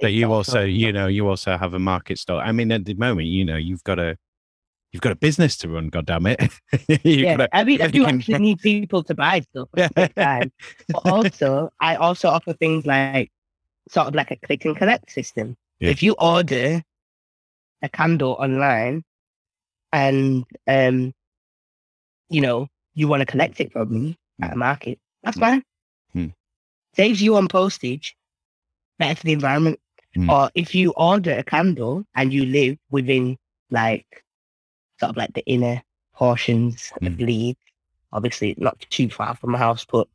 But 0.00 0.12
you 0.12 0.32
also, 0.32 0.62
you 0.62 0.92
know, 0.92 1.08
you 1.08 1.28
also 1.28 1.56
have 1.56 1.74
a 1.74 1.78
market 1.78 2.18
store. 2.18 2.40
I 2.40 2.52
mean, 2.52 2.70
at 2.70 2.84
the 2.84 2.94
moment, 2.94 3.26
you 3.28 3.44
know, 3.44 3.56
you've 3.56 3.82
got 3.84 3.98
a, 3.98 4.16
you've 4.92 5.02
got 5.02 5.12
a 5.12 5.16
business 5.16 5.56
to 5.58 5.68
run. 5.68 5.88
God 5.88 6.06
damn 6.06 6.26
it! 6.26 6.40
Yeah, 7.04 7.36
got 7.36 7.48
I 7.52 7.64
mean, 7.64 7.82
I 7.82 7.88
do 7.88 8.04
actually 8.04 8.38
need 8.38 8.58
people 8.60 9.02
to 9.04 9.14
buy 9.14 9.40
stuff. 9.40 9.68
But 9.74 11.02
also, 11.04 11.70
I 11.80 11.96
also 11.96 12.28
offer 12.28 12.52
things 12.52 12.84
like 12.86 13.30
sort 13.90 14.06
of 14.08 14.14
like 14.14 14.30
a 14.30 14.36
click 14.36 14.64
and 14.64 14.76
collect 14.76 15.10
system. 15.10 15.56
Yeah. 15.78 15.90
If 15.90 16.02
you 16.02 16.14
order 16.18 16.82
a 17.82 17.88
candle 17.88 18.32
online, 18.32 19.04
and 19.92 20.44
um, 20.66 21.12
you 22.28 22.40
know, 22.40 22.68
you 22.94 23.06
want 23.08 23.20
to 23.20 23.26
collect 23.26 23.60
it 23.60 23.72
from 23.72 23.92
me 23.92 24.18
at 24.40 24.52
a 24.52 24.56
market, 24.56 24.98
that's 25.22 25.36
Mm. 25.36 25.40
fine. 25.40 25.62
Saves 26.96 27.22
you 27.22 27.36
on 27.36 27.48
postage, 27.48 28.16
better 28.98 29.14
for 29.14 29.24
the 29.24 29.32
environment. 29.32 29.78
Hmm. 30.14 30.28
Or 30.30 30.50
if 30.54 30.74
you 30.74 30.92
order 30.92 31.32
a 31.38 31.42
candle 31.42 32.04
and 32.14 32.32
you 32.32 32.44
live 32.44 32.76
within 32.90 33.38
like 33.70 34.24
sort 35.00 35.10
of 35.10 35.16
like 35.16 35.32
the 35.32 35.44
inner 35.46 35.82
portions 36.14 36.92
of 37.00 37.14
Hmm. 37.14 37.24
Leeds, 37.24 37.58
obviously 38.12 38.54
not 38.58 38.78
too 38.90 39.08
far 39.08 39.34
from 39.36 39.52
my 39.52 39.58
house, 39.58 39.86
but 39.90 40.06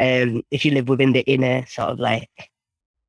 um, 0.00 0.42
if 0.50 0.64
you 0.64 0.70
live 0.72 0.88
within 0.88 1.12
the 1.12 1.20
inner 1.30 1.66
sort 1.66 1.90
of 1.90 1.98
like 2.00 2.30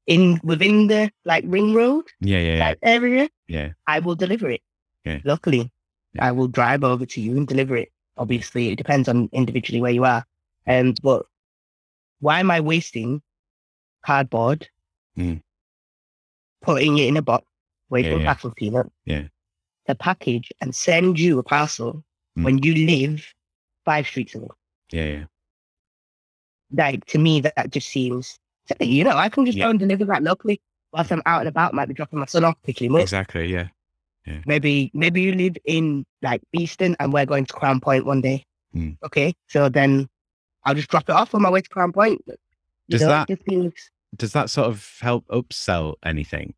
in 0.05 0.39
within 0.43 0.87
the 0.87 1.09
like 1.23 1.45
ring 1.47 1.73
road 1.73 2.03
Yeah, 2.19 2.39
yeah, 2.39 2.55
yeah. 2.57 2.73
area, 2.83 3.29
Yeah. 3.47 3.71
I 3.87 3.99
will 3.99 4.15
deliver 4.15 4.49
it. 4.49 4.61
Yeah. 5.05 5.19
Luckily, 5.23 5.71
Yeah. 6.13 6.25
I 6.27 6.31
will 6.33 6.49
drive 6.49 6.83
over 6.83 7.05
to 7.05 7.21
you 7.21 7.37
and 7.37 7.47
deliver 7.47 7.77
it. 7.77 7.89
Obviously, 8.17 8.67
it 8.69 8.75
depends 8.75 9.07
on 9.07 9.29
individually 9.31 9.81
where 9.81 9.91
you 9.93 10.03
are. 10.03 10.25
Um, 10.67 10.93
but 11.01 11.25
why 12.23 12.39
am 12.39 12.49
I 12.51 12.59
wasting 12.61 13.21
cardboard, 14.05 14.67
Mm. 15.17 15.41
putting 16.61 16.97
it 16.97 17.07
in 17.07 17.17
a 17.17 17.21
box, 17.21 17.45
waiting 17.89 18.11
Yeah, 18.11 18.17
for 18.17 18.21
a 18.21 18.23
yeah. 18.23 18.33
parcel 18.33 18.51
peanut, 18.55 18.91
Yeah. 19.05 19.27
to 19.87 19.95
package 19.95 20.51
and 20.61 20.73
send 20.73 21.19
you 21.19 21.37
a 21.39 21.43
parcel 21.43 22.03
Mm. 22.37 22.43
when 22.45 22.57
you 22.63 22.73
live 22.87 23.33
five 23.85 24.07
streets 24.07 24.33
away? 24.35 24.47
Yeah, 24.91 25.05
yeah. 25.05 25.25
Like 26.71 27.05
to 27.07 27.19
me, 27.19 27.41
that, 27.41 27.55
that 27.55 27.69
just 27.71 27.89
seems, 27.89 28.39
you 28.79 29.03
know, 29.03 29.15
I 29.17 29.29
can 29.29 29.45
just 29.45 29.57
Yeah. 29.57 29.65
go 29.65 29.69
and 29.71 29.79
deliver 29.79 30.05
that 30.05 30.23
locally 30.23 30.61
whilst 30.91 31.11
I'm 31.11 31.21
out 31.25 31.41
and 31.41 31.49
about. 31.49 31.73
Might 31.73 31.87
be 31.87 31.93
dropping 31.93 32.19
my 32.19 32.25
son 32.25 32.43
off, 32.45 32.55
picking 32.63 32.87
him 32.89 32.95
up. 32.95 33.01
Exactly. 33.01 33.47
Yeah. 33.51 33.67
maybe 34.45 34.89
maybe 34.93 35.21
you 35.21 35.33
live 35.33 35.57
in 35.65 36.05
like 36.21 36.41
Easton 36.53 36.95
and 37.01 37.11
we're 37.11 37.25
going 37.25 37.45
to 37.45 37.53
Crown 37.53 37.81
Point 37.81 38.05
one 38.05 38.21
day. 38.21 38.45
Hmm. 38.71 38.91
Okay, 39.03 39.35
so 39.49 39.67
then 39.67 40.07
I'll 40.65 40.75
just 40.75 40.89
drop 40.89 41.09
it 41.09 41.15
off 41.15 41.33
on 41.35 41.41
my 41.41 41.49
way 41.49 41.61
to 41.61 41.69
Crown 41.69 41.91
Point. 41.91 42.21
You 42.27 42.35
Does 42.89 43.01
know, 43.01 43.07
that- 43.09 43.29
it 43.29 43.35
just 43.37 43.49
seems 43.49 43.73
Does 44.15 44.33
that 44.33 44.49
sort 44.49 44.67
of 44.67 44.97
help 45.01 45.25
upsell 45.27 45.95
anything? 46.05 46.53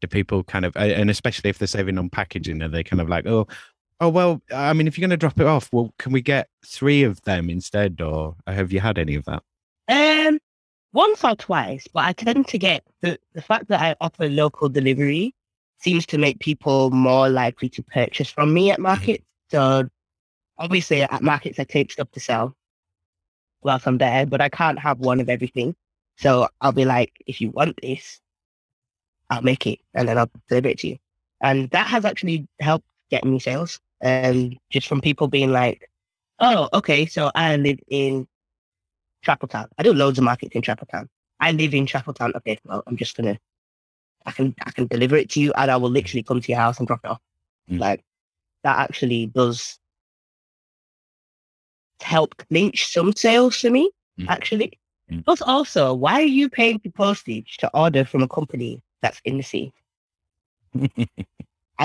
Do 0.00 0.06
people 0.06 0.44
kind 0.44 0.64
of, 0.64 0.76
and 0.76 1.10
especially 1.10 1.50
if 1.50 1.58
they're 1.58 1.66
saving 1.66 1.98
on 1.98 2.08
packaging, 2.10 2.62
are 2.62 2.68
they 2.68 2.84
kind 2.84 3.00
of 3.00 3.08
like, 3.08 3.26
oh, 3.26 3.46
oh 4.00 4.08
well, 4.08 4.40
I 4.54 4.72
mean, 4.72 4.86
if 4.86 4.96
you're 4.96 5.02
going 5.02 5.10
to 5.10 5.16
drop 5.16 5.40
it 5.40 5.46
off, 5.46 5.68
well, 5.72 5.92
can 5.98 6.12
we 6.12 6.20
get 6.22 6.48
three 6.64 7.02
of 7.02 7.20
them 7.22 7.50
instead, 7.50 8.00
or 8.00 8.36
have 8.46 8.72
you 8.72 8.80
had 8.80 8.98
any 8.98 9.14
of 9.16 9.24
that? 9.24 9.42
um 9.88 10.38
once 10.92 11.24
or 11.24 11.34
twice, 11.34 11.86
but 11.92 12.04
I 12.04 12.12
tend 12.12 12.46
to 12.48 12.58
get 12.58 12.84
the 13.00 13.18
the 13.32 13.42
fact 13.42 13.68
that 13.68 13.80
I 13.80 13.94
offer 14.00 14.28
local 14.28 14.68
delivery 14.68 15.34
seems 15.80 16.04
to 16.06 16.18
make 16.18 16.40
people 16.40 16.90
more 16.90 17.28
likely 17.28 17.68
to 17.70 17.82
purchase 17.82 18.30
from 18.30 18.52
me 18.52 18.70
at 18.70 18.78
markets. 18.80 19.24
So 19.50 19.88
obviously 20.58 21.02
at 21.02 21.22
markets 21.22 21.58
I 21.58 21.64
take 21.64 21.92
stuff 21.92 22.10
to 22.12 22.20
sell 22.20 22.56
whilst 23.62 23.86
I'm 23.86 23.98
there, 23.98 24.26
but 24.26 24.40
I 24.40 24.48
can't 24.48 24.78
have 24.78 24.98
one 24.98 25.20
of 25.20 25.28
everything. 25.28 25.74
So 26.16 26.48
I'll 26.60 26.72
be 26.72 26.84
like, 26.84 27.12
if 27.26 27.40
you 27.40 27.50
want 27.50 27.78
this, 27.82 28.20
I'll 29.30 29.42
make 29.42 29.66
it 29.66 29.80
and 29.94 30.08
then 30.08 30.18
I'll 30.18 30.30
deliver 30.48 30.68
it 30.68 30.78
to 30.80 30.88
you. 30.88 30.98
And 31.40 31.70
that 31.70 31.86
has 31.86 32.04
actually 32.04 32.48
helped 32.60 32.86
get 33.10 33.24
me 33.24 33.38
sales. 33.38 33.80
Um, 34.02 34.56
just 34.70 34.86
from 34.86 35.00
people 35.00 35.28
being 35.28 35.52
like, 35.52 35.90
oh, 36.40 36.68
okay, 36.72 37.06
so 37.06 37.30
I 37.34 37.56
live 37.56 37.78
in 37.88 38.26
Chapeltown. 39.26 39.68
I 39.76 39.82
do 39.82 39.92
loads 39.92 40.18
of 40.18 40.24
markets 40.24 40.54
in 40.54 40.62
Chapeltown. 40.62 41.08
I 41.40 41.52
live 41.52 41.74
in 41.74 41.86
Chapeltown. 41.86 42.34
Okay, 42.36 42.58
well, 42.64 42.82
I'm 42.86 42.96
just 42.96 43.16
gonna, 43.16 43.38
I 44.26 44.32
can, 44.32 44.54
I 44.64 44.70
can 44.70 44.86
deliver 44.86 45.16
it 45.16 45.30
to 45.30 45.40
you, 45.40 45.52
and 45.54 45.70
I 45.70 45.76
will 45.76 45.90
literally 45.90 46.22
come 46.22 46.40
to 46.40 46.48
your 46.48 46.60
house 46.60 46.78
and 46.78 46.86
drop 46.86 47.00
it 47.04 47.10
off. 47.10 47.20
Mm. 47.70 47.80
Like 47.80 48.04
that 48.64 48.78
actually 48.78 49.26
does 49.26 49.78
help 52.00 52.36
clinch 52.48 52.92
some 52.92 53.12
sales 53.12 53.60
for 53.60 53.70
me. 53.70 53.90
Mm. 54.20 54.28
Actually, 54.28 54.78
Mm. 55.10 55.24
plus 55.24 55.40
also, 55.40 55.94
why 55.94 56.20
are 56.20 56.22
you 56.22 56.50
paying 56.50 56.78
for 56.80 56.90
postage 56.90 57.56
to 57.58 57.70
order 57.72 58.04
from 58.04 58.22
a 58.22 58.28
company 58.28 58.82
that's 59.00 59.22
in 59.24 59.38
the 59.38 59.42
sea? 59.42 59.72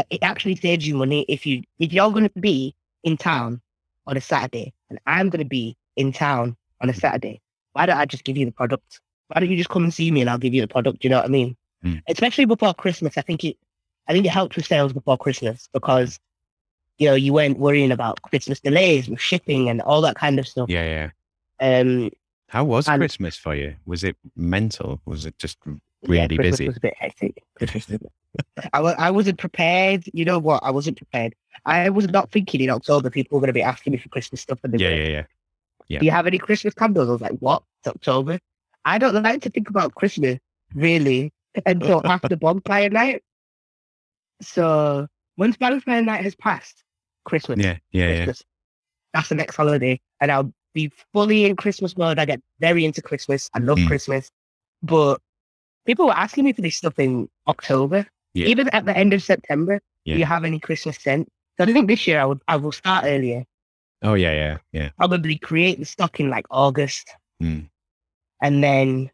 It 0.10 0.24
actually 0.24 0.56
saves 0.56 0.88
you 0.88 0.96
money 0.96 1.24
if 1.30 1.46
you 1.46 1.62
if 1.78 1.94
you're 1.94 2.10
going 2.12 2.28
to 2.28 2.40
be 2.40 2.74
in 3.04 3.16
town 3.16 3.62
on 4.08 4.18
a 4.18 4.22
Saturday 4.22 4.74
and 4.90 5.00
I'm 5.06 5.30
going 5.30 5.44
to 5.44 5.48
be 5.48 5.78
in 5.96 6.12
town 6.12 6.58
on 6.82 6.90
a 6.90 6.94
Saturday. 6.94 7.40
Why 7.74 7.86
don't 7.86 7.98
I 7.98 8.06
just 8.06 8.24
give 8.24 8.36
you 8.36 8.46
the 8.46 8.52
product? 8.52 9.00
Why 9.28 9.40
don't 9.40 9.52
you 9.52 9.58
just 9.58 9.70
come 9.70 9.84
and 9.84 9.94
see 9.94 10.10
me 10.10 10.22
and 10.22 10.30
I'll 10.30 10.40
give 10.40 10.54
you 10.54 10.62
the 10.62 10.68
product? 10.68 11.00
Do 11.02 11.06
you 11.06 11.12
know 11.12 11.18
what 11.18 11.26
I 11.26 11.30
mean? 11.30 11.56
Mm. 11.86 12.02
Especially 12.08 12.46
before 12.46 12.74
Christmas, 12.74 13.18
I 13.20 13.22
think 13.22 13.44
it, 13.44 13.56
I 14.08 14.14
think 14.14 14.26
it 14.26 14.30
helped 14.30 14.56
with 14.56 14.66
sales 14.66 14.94
before 14.94 15.18
Christmas 15.18 15.70
because, 15.72 16.20
you 16.98 17.08
know, 17.10 17.16
you 17.16 17.34
weren't 17.34 17.58
worrying 17.60 17.92
about 17.92 18.22
Christmas 18.22 18.60
delays 18.60 19.10
with 19.10 19.20
shipping 19.20 19.70
and 19.70 19.82
all 19.82 20.02
that 20.02 20.16
kind 20.16 20.40
of 20.40 20.48
stuff. 20.48 20.70
yeah, 20.70 21.10
yeah. 21.62 21.80
Um, 21.80 22.12
How 22.50 22.64
was 22.64 22.88
And- 22.88 23.00
Christmas 23.02 23.36
for 23.38 23.56
you? 23.56 23.76
Was 23.86 24.04
it 24.04 24.16
mental? 24.36 25.02
Was 25.06 25.26
it 25.26 25.38
just 25.40 25.58
really 26.04 26.36
Christmas 26.38 26.60
busy? 26.60 26.68
was 26.68 26.78
a 26.78 26.80
bit 26.82 26.94
hectic. 26.98 27.44
I, 28.74 28.80
I 28.80 29.12
wasn't 29.12 29.38
prepared. 29.40 30.04
You 30.14 30.26
know 30.26 30.40
what? 30.40 30.64
I 30.64 30.72
wasn't 30.72 30.98
prepared. 30.98 31.34
I 31.66 31.90
was 31.90 32.08
not 32.10 32.32
thinking 32.32 32.62
in 32.62 32.70
October 32.70 33.10
people 33.10 33.36
were 33.38 33.42
going 33.42 33.48
to 33.48 33.54
be 33.54 33.62
asking 33.62 33.92
me 33.92 33.98
for 34.00 34.10
Christmas 34.10 34.42
stuff. 34.42 34.60
And 34.64 34.80
Yeah, 34.80 34.90
yeah, 34.90 35.08
yeah. 35.08 35.24
Yeah. 35.88 36.00
Do 36.00 36.06
you 36.06 36.12
have 36.12 36.28
any 36.28 36.38
Christmas 36.38 36.74
candles? 36.74 37.10
I 37.10 37.12
was 37.12 37.22
like, 37.22 37.38
what? 37.40 37.64
It's 37.80 37.88
October. 37.88 38.40
I 38.86 38.98
don't 38.98 39.22
like 39.22 39.42
to 39.44 39.50
think 39.50 39.70
about 39.70 39.96
Christmas 39.96 40.40
really 40.74 41.32
until 41.66 42.02
after 42.08 42.36
bonfire 42.36 42.90
night. 42.90 43.24
So 44.42 45.08
once 45.38 45.58
bonfire 45.58 46.02
night 46.02 46.24
has 46.24 46.36
passed, 46.36 46.84
Christmas, 47.26 47.60
Yeah, 47.60 47.78
yeah, 47.92 48.26
yeah. 48.26 48.34
That's 49.14 49.30
the 49.30 49.36
next 49.36 49.56
holiday, 49.56 50.00
and 50.22 50.32
I'll 50.32 50.52
be 50.74 50.92
fully 51.14 51.46
in 51.46 51.56
Christmas 51.56 51.96
mode. 51.98 52.18
I 52.20 52.26
get 52.26 52.42
very 52.60 52.84
into 52.84 53.02
Christmas. 53.02 53.50
I 53.54 53.60
love 53.60 53.78
Mm. 53.78 53.88
Christmas, 53.88 54.32
but 54.82 55.22
people 55.86 56.08
were 56.08 56.18
asking 56.18 56.46
me 56.46 56.54
for 56.54 56.62
this 56.62 56.78
stuff 56.78 56.98
in 56.98 57.30
October, 57.48 58.08
Yeah. 58.34 58.48
even 58.48 58.70
at 58.70 58.86
the 58.86 58.98
end 58.98 59.14
of 59.14 59.22
September. 59.22 59.80
Yeah. 60.06 60.16
Do 60.16 60.20
you 60.20 60.26
have 60.26 60.44
any 60.46 60.60
Christmas 60.60 60.98
scent? 60.98 61.30
So 61.58 61.64
I 61.66 61.72
think 61.72 61.88
this 61.88 62.08
year 62.08 62.20
I 62.20 62.26
would 62.26 62.42
I 62.48 62.56
will 62.56 62.72
start 62.72 63.06
earlier. 63.06 63.46
Oh, 64.02 64.16
yeah, 64.16 64.34
yeah, 64.34 64.58
yeah. 64.74 64.90
Probably 64.98 65.38
create 65.38 65.80
the 65.80 65.86
stock 65.86 66.20
in 66.20 66.30
like 66.30 66.46
August 66.50 67.10
Mm. 67.42 67.70
and 68.42 68.64
then 68.64 69.12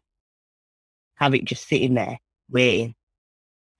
have 1.16 1.34
it 1.34 1.44
just 1.44 1.68
sitting 1.68 1.94
there 1.94 2.18
waiting. 2.48 2.94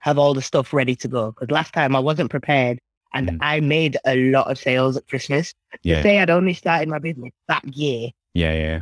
Have 0.00 0.18
all 0.18 0.34
the 0.34 0.42
stuff 0.42 0.72
ready 0.72 0.96
to 0.96 1.08
go. 1.08 1.30
Because 1.32 1.50
last 1.50 1.72
time 1.72 1.94
I 1.96 2.00
wasn't 2.00 2.30
prepared 2.30 2.78
and 3.14 3.30
Mm. 3.30 3.38
I 3.40 3.60
made 3.60 3.96
a 4.06 4.30
lot 4.30 4.50
of 4.50 4.58
sales 4.58 4.96
at 4.96 5.06
Christmas. 5.08 5.52
Yeah. 5.82 5.96
To 5.96 6.02
say 6.02 6.18
I'd 6.20 6.30
only 6.30 6.54
started 6.54 6.88
my 6.88 6.98
business 6.98 7.32
that 7.48 7.64
year, 7.76 8.10
Yeah, 8.34 8.52
yeah. 8.54 8.80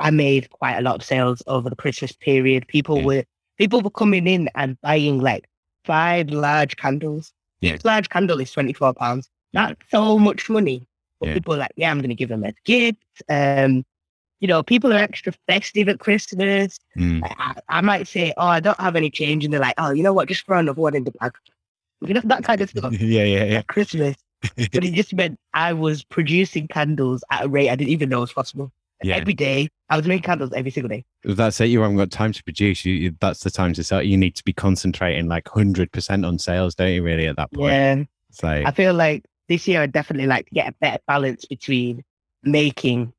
I 0.00 0.10
made 0.10 0.50
quite 0.50 0.76
a 0.76 0.82
lot 0.82 0.96
of 0.96 1.02
sales 1.04 1.42
over 1.46 1.70
the 1.70 1.76
Christmas 1.76 2.12
period. 2.12 2.66
People 2.68 2.98
Yeah. 2.98 3.04
were 3.04 3.24
people 3.58 3.80
were 3.80 3.90
coming 3.90 4.26
in 4.26 4.48
and 4.56 4.76
buying 4.80 5.20
like 5.20 5.48
five 5.84 6.28
large 6.30 6.76
candles. 6.76 7.32
Yeah. 7.60 7.74
Each 7.74 7.84
large 7.84 8.08
candle 8.08 8.40
is 8.40 8.50
twenty 8.52 8.72
four 8.72 8.92
pounds. 8.94 9.30
That's 9.52 9.80
so 9.90 10.18
much 10.18 10.50
money. 10.50 10.86
But 11.20 11.28
Yeah. 11.28 11.34
people 11.34 11.54
are 11.54 11.58
like, 11.58 11.72
yeah, 11.76 11.90
I'm 11.90 12.00
gonna 12.00 12.14
give 12.14 12.28
them 12.28 12.44
a 12.44 12.52
gift. 12.64 12.98
Um, 13.28 13.84
you 14.40 14.48
know, 14.48 14.62
people 14.62 14.92
are 14.92 14.98
extra 14.98 15.32
festive 15.48 15.88
at 15.88 16.00
Christmas. 16.00 16.78
Mm. 16.98 17.22
I, 17.24 17.54
I 17.68 17.80
might 17.80 18.06
say, 18.08 18.32
oh, 18.36 18.46
I 18.46 18.60
don't 18.60 18.78
have 18.80 18.96
any 18.96 19.10
change, 19.10 19.44
and 19.44 19.52
they're 19.52 19.60
like, 19.60 19.74
oh, 19.78 19.90
you 19.90 20.02
know 20.02 20.12
what? 20.12 20.28
Just 20.28 20.44
throw 20.46 20.58
another 20.58 20.80
one 20.80 20.94
in 20.94 21.04
the 21.04 21.12
bag. 21.12 21.32
You 22.00 22.14
know 22.14 22.20
that 22.24 22.44
kind 22.44 22.60
of 22.60 22.70
stuff. 22.70 22.92
yeah, 23.00 23.24
yeah, 23.24 23.44
yeah. 23.44 23.58
at 23.58 23.68
Christmas, 23.68 24.16
but 24.42 24.84
it 24.84 24.92
just 24.92 25.14
meant 25.14 25.38
I 25.54 25.72
was 25.72 26.04
producing 26.04 26.68
candles 26.68 27.24
at 27.30 27.44
a 27.44 27.48
rate 27.48 27.70
I 27.70 27.76
didn't 27.76 27.90
even 27.90 28.08
know 28.10 28.20
was 28.20 28.32
possible. 28.32 28.70
Yeah. 29.02 29.16
Every 29.16 29.34
day, 29.34 29.68
I 29.90 29.96
was 29.96 30.06
making 30.06 30.22
candles 30.22 30.52
every 30.54 30.70
single 30.70 30.88
day. 30.88 31.04
That's 31.24 31.60
it. 31.60 31.66
You 31.66 31.80
haven't 31.80 31.96
got 31.96 32.10
time 32.10 32.32
to 32.32 32.44
produce. 32.44 32.84
You, 32.84 32.94
you 32.94 33.14
that's 33.20 33.40
the 33.40 33.50
time 33.50 33.72
to 33.74 33.84
sell. 33.84 34.02
You 34.02 34.16
need 34.16 34.34
to 34.36 34.44
be 34.44 34.52
concentrating 34.52 35.28
like 35.28 35.48
hundred 35.48 35.92
percent 35.92 36.24
on 36.26 36.38
sales, 36.38 36.74
don't 36.74 36.92
you? 36.92 37.02
Really, 37.02 37.26
at 37.26 37.36
that 37.36 37.52
point, 37.52 37.72
Yeah, 37.72 38.04
it's 38.28 38.42
like 38.42 38.66
I 38.66 38.70
feel 38.72 38.92
like 38.92 39.24
this 39.48 39.66
year 39.66 39.80
I 39.80 39.86
definitely 39.86 40.26
like 40.26 40.46
to 40.46 40.54
get 40.54 40.68
a 40.68 40.72
better 40.80 41.02
balance 41.06 41.46
between 41.46 42.02
making 42.42 43.12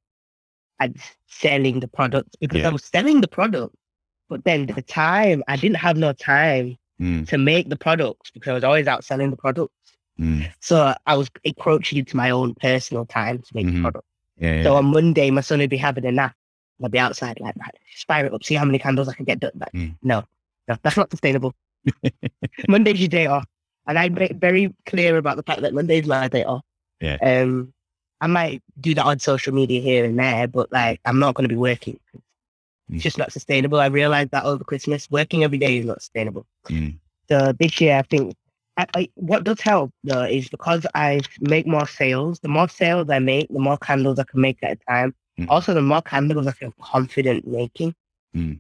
and 0.80 0.98
selling 1.28 1.80
the 1.80 1.88
product 1.88 2.36
because 2.40 2.60
Yeah. 2.62 2.70
I 2.70 2.72
was 2.72 2.84
selling 2.84 3.22
the 3.22 3.28
product, 3.28 3.76
but 4.30 4.44
then 4.44 4.66
the 4.68 4.82
time 4.82 5.44
I 5.48 5.56
didn't 5.56 5.78
have 5.78 5.98
no 5.98 6.14
time 6.14 6.78
mm, 7.00 7.28
to 7.28 7.38
make 7.38 7.70
the 7.70 7.76
products 7.78 8.32
because 8.32 8.50
I 8.52 8.54
was 8.54 8.64
always 8.64 8.88
out 8.88 9.04
selling 9.04 9.30
the 9.32 9.38
products. 9.38 9.74
mm, 10.20 10.52
So 10.60 10.94
I 11.06 11.16
was 11.18 11.30
encroaching 11.44 12.00
into 12.00 12.16
my 12.18 12.30
own 12.30 12.56
personal 12.56 13.06
time 13.06 13.40
to 13.40 13.52
make 13.54 13.66
Mhm. 13.68 13.76
the 13.76 13.82
product. 13.82 14.06
yeah, 14.38 14.56
yeah. 14.56 14.64
So 14.64 14.76
on 14.76 14.86
Monday, 14.86 15.30
my 15.32 15.42
son 15.42 15.60
would 15.60 15.70
be 15.70 15.78
having 15.78 16.06
a 16.06 16.12
nap. 16.12 16.36
I'd 16.84 16.92
be 16.92 17.00
outside, 17.00 17.40
like, 17.40 17.56
just 17.92 18.06
fire 18.08 18.26
it 18.26 18.34
up, 18.34 18.44
see 18.44 18.56
how 18.56 18.66
many 18.66 18.80
candles 18.80 19.08
I 19.08 19.14
can 19.14 19.24
get 19.26 19.40
done. 19.40 19.52
Like, 19.56 19.72
Mm. 19.72 19.96
no, 20.04 20.24
no, 20.68 20.76
that's 20.84 20.98
not 20.98 21.10
sustainable. 21.10 21.54
Monday's 22.68 23.00
your 23.00 23.08
day 23.10 23.28
off. 23.28 23.46
And 23.88 24.00
I'm 24.00 24.16
ve- 24.16 24.34
very 24.34 24.74
clear 24.86 25.18
about 25.18 25.38
the 25.38 25.44
fact 25.44 25.62
that 25.62 25.74
Monday's 25.74 26.06
my 26.08 26.28
day 26.28 26.44
off. 26.44 26.64
Yeah. 27.00 27.18
Um, 27.22 27.74
I 28.22 28.28
might 28.28 28.64
do 28.80 28.94
that 28.96 29.06
on 29.06 29.20
social 29.20 29.54
media 29.54 29.82
here 29.82 30.06
and 30.06 30.18
there, 30.18 30.48
but 30.48 30.72
like, 30.72 31.02
I'm 31.06 31.20
not 31.20 31.36
going 31.36 31.48
to 31.48 31.54
be 31.54 31.60
working. 31.60 32.00
Mm. 32.14 32.96
It's 32.96 33.04
just 33.04 33.18
not 33.18 33.32
sustainable. 33.32 33.80
I 33.80 33.88
realized 33.88 34.32
that 34.32 34.46
over 34.46 34.64
Christmas, 34.64 35.10
working 35.12 35.44
every 35.44 35.58
day 35.58 35.78
is 35.78 35.86
not 35.86 36.02
sustainable. 36.02 36.46
Mm. 36.70 36.98
So 37.30 37.54
this 37.60 37.82
year, 37.82 37.98
I 37.98 38.02
think 38.04 38.36
I, 38.78 38.86
I, 38.96 39.10
what 39.16 39.44
does 39.44 39.62
help 39.62 39.92
though 40.04 40.24
is 40.24 40.50
because 40.50 40.86
I 40.94 41.22
make 41.40 41.66
more 41.66 41.88
sales. 41.88 42.40
The 42.40 42.48
more 42.48 42.70
sales 42.70 43.10
I 43.10 43.20
make, 43.20 43.48
the 43.50 43.60
more 43.60 43.78
candles 43.78 44.20
I 44.20 44.24
can 44.24 44.42
make 44.42 44.60
at 44.62 44.74
a 44.74 44.92
time. 44.92 45.16
Mm. 45.40 45.48
Also, 45.50 45.74
the 45.74 45.82
more 45.82 46.02
candles 46.02 46.48
I 46.48 46.52
feel 46.52 46.74
confident 46.82 47.48
making. 47.48 47.96
Mm. 48.36 48.60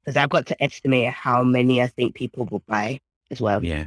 Because 0.00 0.16
I've 0.16 0.30
got 0.30 0.46
to 0.46 0.62
estimate 0.62 1.12
how 1.12 1.42
many 1.42 1.82
I 1.82 1.86
think 1.86 2.14
people 2.14 2.46
will 2.46 2.62
buy 2.66 3.00
as 3.30 3.40
well. 3.40 3.64
Yeah. 3.64 3.86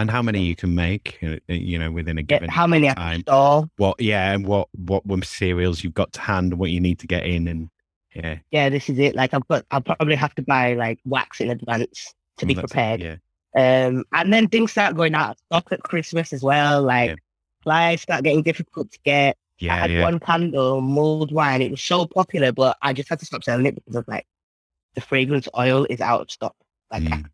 And 0.00 0.10
how 0.10 0.22
many 0.22 0.42
you 0.42 0.56
can 0.56 0.74
make, 0.74 1.18
uh, 1.22 1.36
you 1.48 1.78
know, 1.78 1.90
within 1.90 2.16
a 2.16 2.22
Yeah, 2.22 2.26
given 2.38 2.48
how 2.48 2.66
many 2.66 2.88
I 2.88 2.94
can 2.94 3.02
time. 3.02 3.20
store. 3.22 3.68
What, 3.76 4.00
yeah, 4.00 4.32
and 4.32 4.46
what 4.46 4.68
what 4.74 5.04
materials 5.06 5.84
you've 5.84 5.94
got 5.94 6.12
to 6.14 6.20
hand, 6.20 6.52
and 6.52 6.58
what 6.60 6.70
you 6.70 6.80
need 6.80 6.98
to 7.00 7.06
get 7.06 7.26
in, 7.26 7.48
and 7.48 7.68
yeah, 8.14 8.38
Yeah, 8.50 8.70
this 8.70 8.88
is 8.88 8.98
it. 8.98 9.14
Like 9.14 9.34
I've 9.34 9.46
got, 9.48 9.66
I'll 9.70 9.82
probably 9.82 10.16
have 10.16 10.34
to 10.36 10.42
buy 10.42 10.72
like 10.74 11.00
wax 11.04 11.40
in 11.42 11.50
advance 11.50 12.14
to 12.38 12.46
be 12.46 12.54
Mm, 12.54 12.56
that's- 12.56 12.70
prepared. 12.70 13.00
Yeah, 13.02 13.16
Um, 13.86 14.04
and 14.12 14.32
then 14.32 14.48
things 14.48 14.72
start 14.72 14.96
going 14.96 15.14
out 15.14 15.32
of 15.32 15.36
stock 15.48 15.70
at 15.72 15.82
Christmas 15.82 16.32
as 16.32 16.42
well. 16.42 16.82
Like 16.82 17.10
Yeah. 17.10 17.16
supplies 17.58 18.00
start 18.00 18.24
getting 18.24 18.42
difficult 18.42 18.90
to 18.92 18.98
get. 19.04 19.36
Yeah, 19.58 19.74
I 19.74 19.76
had 19.76 19.90
yeah. 19.90 20.02
one 20.04 20.18
candle, 20.18 20.80
mulled 20.80 21.30
wine. 21.30 21.60
It 21.60 21.70
was 21.70 21.82
so 21.82 22.06
popular, 22.06 22.52
but 22.52 22.78
I 22.80 22.94
just 22.94 23.10
had 23.10 23.18
to 23.18 23.26
stop 23.26 23.44
selling 23.44 23.66
it 23.66 23.74
because 23.74 23.96
of 23.96 24.08
like 24.08 24.26
the 24.94 25.02
fragrance 25.02 25.46
oil 25.58 25.84
is 25.90 26.00
out 26.00 26.22
of 26.22 26.30
stock. 26.30 26.56
Like 26.90 27.02
Mm, 27.02 27.26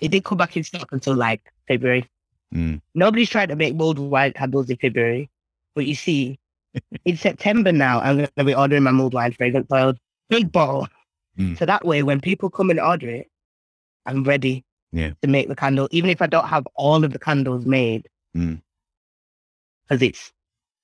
it 0.00 0.10
did 0.10 0.24
come 0.24 0.38
back 0.38 0.56
in 0.56 0.64
stock 0.64 0.90
until 0.90 1.14
like 1.14 1.42
February. 1.68 2.08
mm, 2.54 2.80
Nobody's 2.94 3.30
trying 3.30 3.48
to 3.48 3.56
make 3.56 3.74
mulled 3.74 3.98
wine 3.98 4.32
candles 4.32 4.70
in 4.70 4.76
February, 4.76 5.30
but 5.74 5.86
you 5.86 5.94
see, 5.94 6.38
in 7.04 7.16
September 7.16 7.72
now, 7.72 8.00
I'm 8.00 8.16
going 8.16 8.28
to 8.36 8.44
be 8.44 8.54
ordering 8.54 8.82
my 8.82 8.90
mulled 8.90 9.14
wine 9.14 9.32
fragrance 9.32 9.66
oil, 9.72 9.94
big 10.28 10.50
bottle. 10.52 10.88
Mm. 11.38 11.58
So 11.58 11.66
that 11.66 11.84
way, 11.84 12.02
when 12.02 12.20
people 12.20 12.50
come 12.50 12.70
and 12.70 12.80
order 12.80 13.08
it, 13.08 13.28
I'm 14.06 14.24
ready 14.24 14.64
Yeah. 14.92 15.12
to 15.22 15.28
make 15.28 15.48
the 15.48 15.56
candle, 15.56 15.88
even 15.90 16.10
if 16.10 16.20
I 16.22 16.26
don't 16.26 16.48
have 16.48 16.66
all 16.74 17.04
of 17.04 17.12
the 17.12 17.18
candles 17.18 17.64
made. 17.66 18.08
Mm. 18.36 18.60
Because 19.88 20.02
it's, 20.02 20.32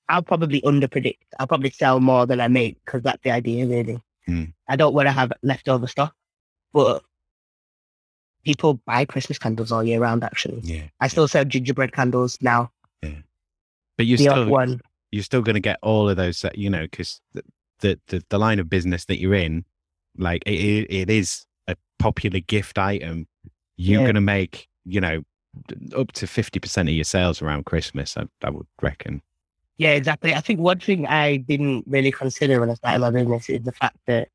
I'll 0.09 0.23
probably 0.23 0.61
underpredict. 0.63 1.19
I'll 1.39 1.47
probably 1.47 1.71
sell 1.71 2.01
more 2.01 2.27
than 2.27 2.41
I 2.41 2.49
make 2.49 2.79
because 2.85 3.03
that's 3.03 3.23
the 3.23 3.31
idea, 3.31 3.67
really. 3.67 4.01
Mm. 4.29 4.53
I 4.69 4.77
don't 4.77 4.95
want 4.95 5.07
to 5.09 5.13
have 5.13 5.33
leftover 5.43 5.87
stock, 5.87 6.15
but 6.73 7.03
people 8.49 8.75
buy 8.87 9.05
Christmas 9.05 9.39
candles 9.39 9.71
all 9.71 9.85
year 9.85 10.01
round, 10.01 10.25
actually. 10.25 10.61
yeah. 10.65 10.85
I 11.01 11.09
still 11.09 11.29
sell 11.29 11.45
gingerbread 11.45 11.93
candles 11.93 12.39
now. 12.41 12.71
Yeah, 13.03 13.11
But 13.99 14.07
you're 14.07 14.17
still 14.19 14.49
one. 14.49 14.81
you're 15.13 15.23
still 15.23 15.43
going 15.43 15.55
to 15.55 15.61
get 15.71 15.79
all 15.83 16.09
of 16.09 16.17
those, 16.17 16.45
you 16.55 16.71
know, 16.71 16.83
because 16.83 17.21
the, 17.35 17.43
the 17.81 18.01
the 18.09 18.25
the 18.31 18.39
line 18.39 18.59
of 18.59 18.71
business 18.71 19.05
that 19.07 19.19
you're 19.21 19.35
in, 19.35 19.65
like 20.17 20.43
it, 20.47 20.59
it, 20.59 20.87
it 21.03 21.11
is 21.11 21.45
a 21.67 21.77
popular 21.99 22.41
gift 22.41 22.79
item. 22.79 23.27
You're 23.77 24.01
Yeah. 24.01 24.07
going 24.07 24.15
to 24.15 24.21
make, 24.37 24.67
you 24.87 25.01
know, 25.01 25.23
up 25.95 26.13
to 26.13 26.27
fifty 26.27 26.59
percent 26.59 26.89
of 26.89 26.95
your 26.95 27.05
sales 27.05 27.43
around 27.43 27.67
Christmas. 27.67 28.17
I, 28.17 28.25
I 28.43 28.49
would 28.51 28.67
reckon. 28.81 29.21
Yeah, 29.77 29.93
exactly. 29.93 30.35
I 30.35 30.41
think 30.41 30.59
one 30.61 30.81
thing 30.81 31.07
I 31.07 31.37
didn't 31.37 31.85
really 31.87 32.11
consider 32.13 32.59
when 32.61 32.71
I 32.71 32.75
started 32.75 33.01
my 33.01 33.11
business 33.11 33.49
is 33.51 33.63
the 33.63 33.73
fact 33.73 33.99
that 34.07 34.29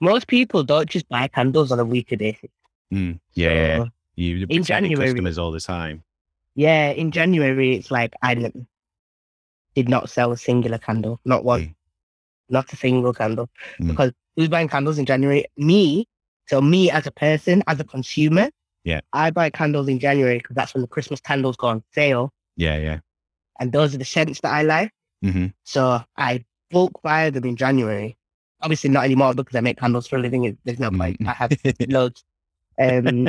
most 0.00 0.26
people 0.26 0.62
don't 0.62 0.88
just 0.90 1.08
buy 1.08 1.26
candles 1.28 1.72
on 1.72 1.80
a 1.80 1.84
weekly 1.84 2.16
basis. 2.18 2.50
Mm. 2.92 3.18
Yeah, 3.34 3.52
yeah, 3.52 3.76
yeah. 3.78 3.84
You, 4.16 4.46
in 4.50 4.62
January- 4.62 5.06
customers 5.06 5.38
all 5.38 5.50
the 5.50 5.60
time. 5.60 6.02
yeah, 6.54 6.90
in 6.90 7.10
January, 7.10 7.76
it's 7.76 7.90
like 7.90 8.12
I 8.22 8.34
didn't, 8.34 8.66
sell 10.06 10.32
a 10.32 10.36
singular 10.36 10.78
candle, 10.78 11.18
not 11.24 11.44
one, 11.44 11.60
Mm. 11.60 11.74
not 12.50 12.72
a 12.72 12.76
single 12.76 13.14
candle. 13.14 13.48
Mm. 13.80 13.88
Because 13.88 14.12
who's 14.36 14.48
buying 14.48 14.68
candles 14.68 14.98
in 14.98 15.06
January? 15.06 15.46
Me. 15.56 16.06
So 16.48 16.60
me 16.60 16.90
as 16.90 17.06
a 17.06 17.10
person, 17.10 17.62
as 17.66 17.80
a 17.80 17.84
consumer, 17.84 18.50
Yeah. 18.84 19.00
I 19.12 19.30
buy 19.30 19.48
candles 19.48 19.88
in 19.88 19.98
January 19.98 20.38
because 20.38 20.56
that's 20.56 20.74
when 20.74 20.82
the 20.82 20.88
Christmas 20.88 21.20
candles 21.20 21.56
go 21.56 21.68
on 21.68 21.82
sale, 21.94 22.32
Yeah, 22.56 22.76
yeah. 22.78 22.98
and 23.60 23.72
those 23.72 23.94
are 23.94 23.98
the 23.98 24.04
scents 24.04 24.40
that 24.40 24.52
I 24.52 24.62
like. 24.62 24.90
hmm 25.22 25.46
So 25.64 26.02
I 26.16 26.44
bulk 26.70 27.00
buy 27.02 27.30
them 27.30 27.44
in 27.44 27.56
January. 27.56 28.16
Obviously 28.60 28.90
not 28.90 29.04
anymore 29.04 29.34
because 29.34 29.54
I 29.56 29.60
make 29.60 29.78
candles 29.78 30.06
for 30.06 30.16
a 30.16 30.20
living. 30.20 30.58
There's 30.64 30.78
no 30.80 30.90
point. 30.90 31.18
Mm. 31.20 31.28
I 31.28 31.32
have 31.32 31.52
loads. 31.88 32.24
Um, 32.78 33.28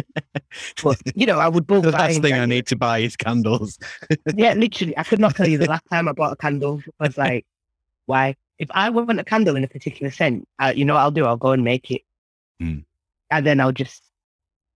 but 0.84 1.02
you 1.16 1.26
know, 1.26 1.40
I 1.40 1.48
would 1.48 1.68
bulk 1.68 1.84
the 1.84 1.92
last 1.92 2.16
in 2.18 2.22
thing 2.22 2.34
I 2.34 2.46
need 2.46 2.68
to 2.68 2.76
buy 2.76 3.00
is 3.00 3.16
candles. 3.16 3.78
Yeah, 4.36 4.54
literally. 4.54 4.98
I 4.98 5.04
could 5.04 5.20
not 5.20 5.36
tell 5.36 5.48
you 5.48 5.58
the 5.58 5.68
last 5.70 5.84
time 5.92 6.08
I 6.08 6.14
bought 6.14 6.34
a 6.34 6.36
candle. 6.36 6.82
I 7.00 7.08
was 7.08 7.18
like, 7.18 7.46
why? 8.06 8.36
If 8.60 8.70
I 8.72 8.90
want 8.90 9.20
a 9.20 9.24
candle 9.24 9.56
in 9.56 9.64
a 9.64 9.68
particular 9.68 10.12
scent, 10.12 10.48
uh, 10.60 10.74
you 10.76 10.86
know 10.86 10.94
what 10.94 11.02
I'll 11.02 11.12
do? 11.12 11.26
I'll 11.26 11.38
go 11.38 11.52
and 11.52 11.64
make 11.64 11.92
it. 11.92 12.02
Mm. 12.62 12.86
And 13.32 13.46
then 13.46 13.60
I'll 13.60 13.72
just 13.72 14.04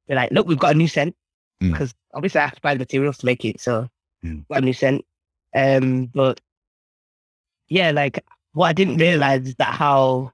be 0.07 0.15
like, 0.15 0.31
look, 0.31 0.48
we've 0.48 0.60
got 0.60 0.76
a 0.76 0.77
new 0.77 0.88
scent. 0.88 1.15
Mm. 1.61 1.72
Because 1.72 1.94
obviously 2.14 2.41
I 2.41 2.45
have 2.45 2.56
to 2.56 2.61
buy 2.61 2.73
the 2.73 2.80
materials 2.80 3.18
to 3.19 3.26
make 3.26 3.45
it. 3.45 3.60
So 3.61 3.88
Mm. 4.26 4.48
got 4.48 4.64
a 4.64 4.65
new 4.65 4.73
scent. 4.73 5.06
Um, 5.56 6.07
but 6.07 6.41
yeah, 7.68 7.91
like 7.91 8.23
what 8.53 8.68
I 8.68 8.73
didn't 8.73 8.98
realize 8.98 9.45
is 9.48 9.56
that 9.56 9.73
how 9.73 10.31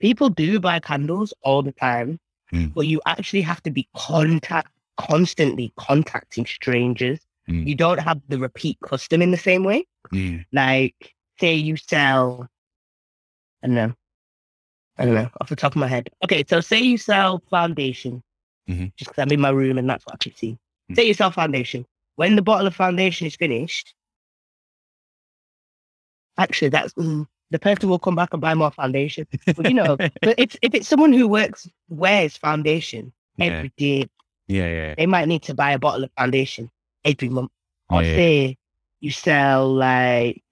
people 0.00 0.28
do 0.28 0.58
buy 0.58 0.80
candles 0.80 1.32
all 1.42 1.62
the 1.62 1.72
time, 1.72 2.18
Mm. 2.52 2.74
but 2.74 2.86
you 2.86 3.00
actually 3.06 3.42
have 3.42 3.62
to 3.62 3.70
be 3.70 3.88
contact 3.96 4.72
constantly 4.96 5.72
contacting 5.76 6.44
strangers. 6.46 7.20
Mm. 7.48 7.66
You 7.66 7.74
don't 7.74 8.00
have 8.00 8.20
the 8.28 8.38
repeat 8.38 8.78
custom 8.82 9.22
in 9.22 9.30
the 9.30 9.36
same 9.36 9.64
way. 9.64 9.86
Mm. 10.12 10.44
Like, 10.52 11.14
say 11.38 11.54
you 11.54 11.76
sell, 11.76 12.48
I 13.62 13.66
don't 13.68 13.76
know, 13.76 13.94
I 14.98 15.04
don't 15.04 15.14
know, 15.14 15.30
off 15.40 15.48
the 15.48 15.56
top 15.56 15.72
of 15.72 15.76
my 15.80 15.86
head. 15.86 16.10
Okay, 16.24 16.44
so 16.48 16.60
say 16.60 16.80
you 16.80 16.98
sell 16.98 17.42
foundation, 17.50 18.22
Mhm. 18.68 18.92
just 18.96 19.10
because 19.10 19.22
I'm 19.22 19.32
in 19.32 19.40
my 19.40 19.50
room 19.50 19.78
and 19.78 19.88
that's 19.88 20.04
what 20.04 20.14
I 20.14 20.18
can 20.18 20.34
see. 20.34 20.58
Mm. 20.90 20.96
Say 20.96 21.04
you 21.06 21.14
sell 21.14 21.30
foundation. 21.30 21.86
When 22.16 22.36
the 22.36 22.42
bottle 22.42 22.66
of 22.66 22.74
foundation 22.74 23.26
is 23.26 23.36
finished, 23.36 23.94
actually, 26.36 26.68
that's 26.68 26.92
mm, 26.94 27.26
the 27.50 27.58
person 27.58 27.88
will 27.88 27.98
come 27.98 28.14
back 28.16 28.30
and 28.32 28.40
buy 28.40 28.54
more 28.54 28.70
foundation. 28.70 29.26
But 29.46 29.68
you 29.68 29.74
know, 29.74 29.96
but 30.22 30.34
if 30.38 30.56
if 30.62 30.74
it's 30.74 30.88
someone 30.88 31.12
who 31.12 31.26
works 31.28 31.68
wears 31.88 32.36
foundation 32.36 33.12
Yeah. 33.36 33.46
every 33.46 33.72
day, 33.76 34.06
Yeah, 34.48 34.68
yeah. 34.68 34.94
they 34.96 35.06
might 35.06 35.28
need 35.28 35.42
to 35.44 35.54
buy 35.54 35.72
a 35.72 35.78
bottle 35.78 36.04
of 36.04 36.10
foundation 36.18 36.70
every 37.04 37.28
month. 37.28 37.50
Or 37.90 38.02
Yeah. 38.02 38.14
say 38.16 38.56
you 39.00 39.10
sell 39.10 39.72
like 39.72 40.42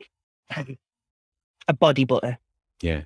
a 1.68 1.72
body 1.74 2.04
butter. 2.04 2.38
Yeah. 2.82 3.02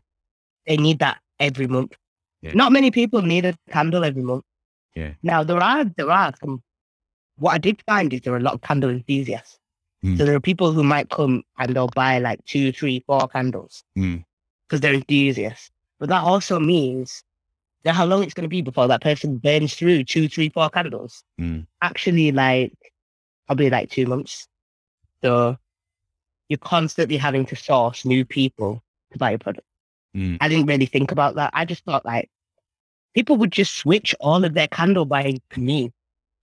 They 0.67 0.77
need 0.77 0.99
that 1.01 1.21
every 1.41 1.67
month. 1.67 1.95
Yeah. 2.43 2.53
Not 2.55 2.73
many 2.73 2.91
people 2.91 3.23
need 3.23 3.45
a 3.45 3.55
candle 3.71 4.05
every 4.05 4.23
month. 4.23 4.45
Yeah. 4.95 5.13
Now 5.23 5.43
there 5.45 5.63
are 5.63 5.85
there 5.85 6.11
are 6.11 6.33
some 6.41 6.63
what 7.37 7.55
I 7.55 7.59
did 7.59 7.83
find 7.87 8.13
is 8.13 8.21
there 8.21 8.35
are 8.35 8.39
a 8.39 8.41
lot 8.49 8.55
of 8.55 8.61
candle 8.63 8.91
enthusiasts. 8.91 9.59
Mm. 10.05 10.19
So 10.19 10.25
there 10.25 10.35
are 10.35 10.41
people 10.41 10.73
who 10.73 10.83
might 10.83 11.11
come 11.11 11.43
and 11.59 11.75
they'll 11.75 11.89
buy 11.89 12.19
like 12.19 12.45
two, 12.45 12.73
three, 12.73 13.05
four 13.07 13.29
candles 13.29 13.85
Mm. 13.97 14.25
because 14.67 14.81
they're 14.81 14.95
enthusiasts. 14.95 15.71
But 15.99 16.09
that 16.09 16.25
also 16.25 16.59
means 16.59 17.23
that 17.85 17.95
how 17.95 18.05
long 18.05 18.23
it's 18.23 18.35
going 18.35 18.45
to 18.45 18.49
be 18.49 18.63
before 18.63 18.89
that 18.89 19.03
person 19.03 19.39
burns 19.39 19.75
through 19.75 20.05
two, 20.05 20.29
three, 20.29 20.49
four 20.49 20.69
candles. 20.71 21.25
Mm. 21.41 21.67
Actually, 21.81 22.33
like 22.33 22.73
probably 23.47 23.71
like 23.71 23.91
two 23.91 24.07
months. 24.07 24.49
So 25.23 25.57
you're 26.49 26.59
constantly 26.59 27.17
having 27.17 27.47
to 27.47 27.57
source 27.57 28.05
new 28.05 28.25
people 28.25 28.83
to 29.13 29.19
buy 29.19 29.31
your 29.31 29.39
product. 29.39 29.67
Mm. 30.17 30.39
I 30.41 30.49
didn't 30.49 30.67
really 30.67 30.87
think 30.87 31.13
about 31.13 31.37
that. 31.37 31.51
I 31.55 31.65
just 31.65 31.85
thought 31.85 32.05
like 32.05 32.31
people 33.15 33.37
would 33.37 33.53
just 33.53 33.77
switch 33.77 34.15
all 34.21 34.45
of 34.45 34.55
their 34.55 34.69
candle 34.69 35.05
buying 35.05 35.41
to 35.51 35.61
me. 35.61 35.93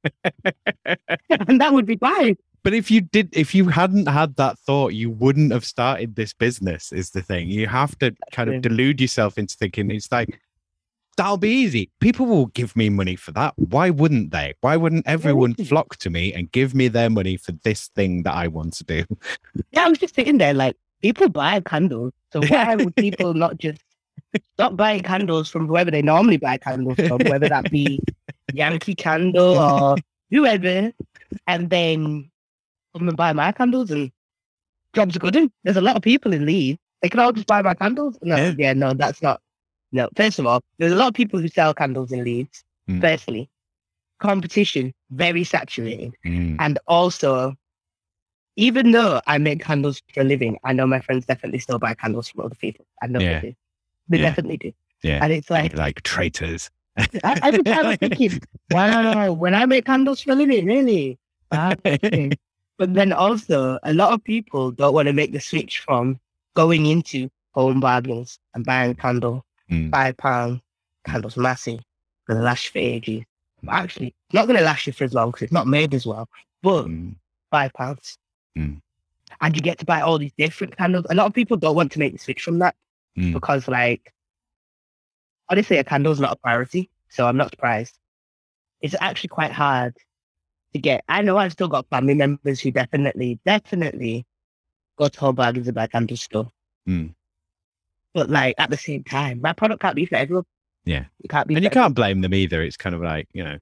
and 0.26 1.60
that 1.61 1.73
would 1.73 1.86
be 1.86 1.98
fine. 1.98 2.38
But 2.64 2.73
if 2.73 2.91
you 2.91 3.02
did, 3.02 3.30
if 3.31 3.56
you 3.56 3.69
hadn't 3.69 4.07
had 4.07 4.36
that 4.36 4.60
thought, 4.60 4.94
you 4.94 5.10
wouldn't 5.10 5.52
have 5.52 5.65
started 5.65 6.15
this 6.15 6.34
business. 6.34 6.91
Is 6.91 7.11
the 7.11 7.22
thing 7.22 7.49
you 7.49 7.68
have 7.68 7.98
to 7.99 8.15
kind 8.31 8.53
of 8.53 8.61
delude 8.61 8.99
yourself 9.02 9.38
into 9.38 9.56
thinking 9.56 9.91
it's 9.91 10.11
like 10.11 10.40
that'll 11.19 11.38
be 11.38 11.49
easy. 11.49 11.91
People 11.99 12.26
will 12.26 12.45
give 12.48 12.76
me 12.77 12.90
money 12.90 13.18
for 13.18 13.31
that. 13.34 13.53
Why 13.57 13.90
wouldn't 13.90 14.31
they? 14.31 14.53
Why 14.61 14.77
wouldn't 14.77 15.06
everyone 15.06 15.53
flock 15.53 15.98
to 15.98 16.10
me 16.10 16.34
and 16.34 16.49
give 16.49 16.73
me 16.73 16.88
their 16.88 17.10
money 17.10 17.36
for 17.36 17.52
this 17.64 17.90
thing 17.90 18.23
that 18.23 18.34
I 18.36 18.48
want 18.48 18.73
to 18.76 18.84
do? 18.84 19.06
Yeah, 19.72 19.86
I 19.86 19.90
was 19.90 19.98
just 19.98 20.15
sitting 20.15 20.38
there 20.38 20.53
like 20.53 20.77
people 21.02 21.27
buy 21.30 21.60
candles. 21.60 22.14
So 22.31 22.41
why 22.48 22.76
would 22.76 22.95
people 22.95 23.34
not 23.34 23.57
just 23.57 23.81
stop 24.53 24.77
buying 24.77 25.03
candles 25.03 25.49
from 25.49 25.68
whoever 25.68 25.91
they 25.91 26.02
normally 26.02 26.38
buy 26.38 26.57
candles 26.57 26.95
from, 26.95 27.19
whether 27.26 27.49
that 27.49 27.69
be 27.69 27.99
Yankee 28.53 28.95
Candle 28.95 29.57
or 29.57 29.98
whoever, 30.30 30.91
and 31.48 31.69
then 31.69 32.28
come 32.95 33.07
and 33.07 33.17
buy 33.17 33.33
my 33.33 33.51
candles 33.51 33.91
and 33.91 34.11
jobs 34.93 35.15
are 35.15 35.19
good. 35.19 35.35
in. 35.35 35.51
There's 35.63 35.77
a 35.77 35.81
lot 35.81 35.95
of 35.95 36.01
people 36.01 36.33
in 36.33 36.45
Leeds. 36.45 36.79
They 37.01 37.09
can 37.09 37.19
all 37.19 37.31
just 37.31 37.47
buy 37.47 37.61
my 37.61 37.73
candles. 37.73 38.17
No, 38.21 38.35
Yeah. 38.35 38.53
yeah, 38.57 38.73
no, 38.73 38.93
that's 38.93 39.21
not. 39.21 39.41
No, 39.91 40.09
first 40.15 40.39
of 40.39 40.45
all, 40.45 40.61
there's 40.77 40.91
a 40.91 40.95
lot 40.95 41.07
of 41.07 41.13
people 41.13 41.39
who 41.39 41.47
sell 41.47 41.73
candles 41.73 42.11
in 42.11 42.23
Leeds. 42.23 42.63
Mm. 42.89 43.01
Firstly, 43.01 43.49
competition 44.19 44.93
very 45.11 45.43
saturated. 45.43 46.13
Mm. 46.25 46.57
And 46.59 46.77
also, 46.87 47.55
even 48.55 48.91
though 48.91 49.21
I 49.25 49.37
make 49.37 49.63
candles 49.63 50.01
for 50.13 50.21
a 50.21 50.23
living, 50.23 50.57
I 50.63 50.73
know 50.73 50.85
my 50.85 50.99
friends 50.99 51.25
definitely 51.25 51.59
still 51.59 51.79
buy 51.79 51.93
candles 51.93 52.27
from 52.27 52.45
other 52.45 52.55
people. 52.55 52.85
I 53.01 53.07
know 53.07 53.19
Yeah. 53.19 53.39
they 53.39 53.47
do. 53.49 53.55
They 54.09 54.17
Yeah. 54.17 54.23
definitely 54.29 54.57
do. 54.57 54.71
Yeah. 55.03 55.19
And 55.23 55.31
it's 55.31 55.49
like, 55.49 55.75
like 55.77 56.01
traitors. 56.03 56.69
I, 56.97 57.39
every 57.43 57.63
time 57.63 57.85
I'm 57.85 57.97
thinking, 58.03 58.41
wow, 58.71 59.31
when 59.31 59.55
I 59.55 59.65
make 59.65 59.85
candles 59.85 60.21
for 60.21 60.31
a 60.31 60.35
living, 60.35 60.65
really? 60.65 61.17
Exactly. 61.51 62.33
But 62.80 62.93
then 62.93 63.11
also, 63.11 63.77
a 63.84 63.93
lot 63.93 64.14
of 64.14 64.23
people 64.23 64.72
don't 64.72 64.93
want 64.93 65.07
to 65.07 65.14
make 65.14 65.34
the 65.34 65.39
switch 65.41 65.80
from 65.80 66.18
going 66.56 66.85
into 66.85 67.30
home 67.51 67.81
bargains 67.81 68.39
and 68.56 68.65
buying 68.65 68.95
candle, 68.95 69.45
Mm. 69.69 69.91
five 69.91 70.15
pound 70.18 70.61
candles, 71.06 71.38
massive, 71.38 71.81
gonna 72.27 72.41
last 72.41 72.69
for 72.69 72.80
ages. 72.80 73.23
Actually, 73.68 74.15
not 74.34 74.47
gonna 74.47 74.61
last 74.61 74.88
you 74.88 74.93
for 74.93 75.03
as 75.03 75.14
long 75.14 75.30
because 75.30 75.43
it's 75.43 75.51
not 75.51 75.68
made 75.68 75.93
as 75.93 76.07
well, 76.07 76.27
but 76.64 76.85
Mm. 76.85 77.15
five 77.51 77.73
pounds. 77.73 78.18
Mm. 78.57 78.81
And 79.41 79.56
you 79.56 79.61
get 79.61 79.77
to 79.80 79.85
buy 79.85 79.99
all 80.01 80.18
these 80.18 80.34
different 80.38 80.76
candles. 80.77 81.06
A 81.10 81.15
lot 81.15 81.27
of 81.27 81.34
people 81.34 81.57
don't 81.57 81.76
want 81.76 81.91
to 81.91 81.99
make 81.99 82.14
the 82.14 82.18
switch 82.19 82.41
from 82.41 82.60
that 82.60 82.76
Mm. 83.18 83.34
because, 83.34 83.68
like, 83.68 84.14
honestly, 85.49 85.77
a 85.77 85.84
candle's 85.84 86.19
not 86.22 86.31
a 86.31 86.35
priority. 86.38 86.89
So 87.10 87.27
I'm 87.27 87.38
not 87.38 87.51
surprised. 87.51 87.97
It's 88.81 88.95
actually 89.01 89.30
quite 89.30 89.51
hard 89.51 89.97
to 90.73 90.79
get. 90.79 91.03
I 91.07 91.21
know 91.21 91.37
I've 91.37 91.51
still 91.51 91.67
got 91.67 91.89
family 91.89 92.13
members 92.13 92.59
who 92.59 92.71
definitely, 92.71 93.39
definitely 93.45 94.25
go 94.97 95.07
to 95.07 95.19
home 95.19 95.35
bargains 95.35 95.67
and 95.67 95.75
buy 95.75 95.87
candle 95.87 96.17
stuff. 96.17 96.47
Mm. 96.87 97.13
But 98.13 98.29
like 98.29 98.55
at 98.57 98.69
the 98.69 98.77
same 98.77 99.03
time, 99.03 99.41
my 99.41 99.53
product 99.53 99.81
can't 99.81 99.95
be 99.95 100.05
for 100.05 100.15
everyone. 100.15 100.45
Yeah. 100.85 101.05
it 101.23 101.29
can't 101.29 101.47
be. 101.47 101.55
And 101.55 101.63
you 101.63 101.69
can't 101.69 101.95
blame 101.95 102.21
them 102.21 102.33
either. 102.33 102.61
It's 102.61 102.77
kind 102.77 102.95
of 102.95 103.01
like, 103.01 103.27
you 103.33 103.43
know, 103.43 103.57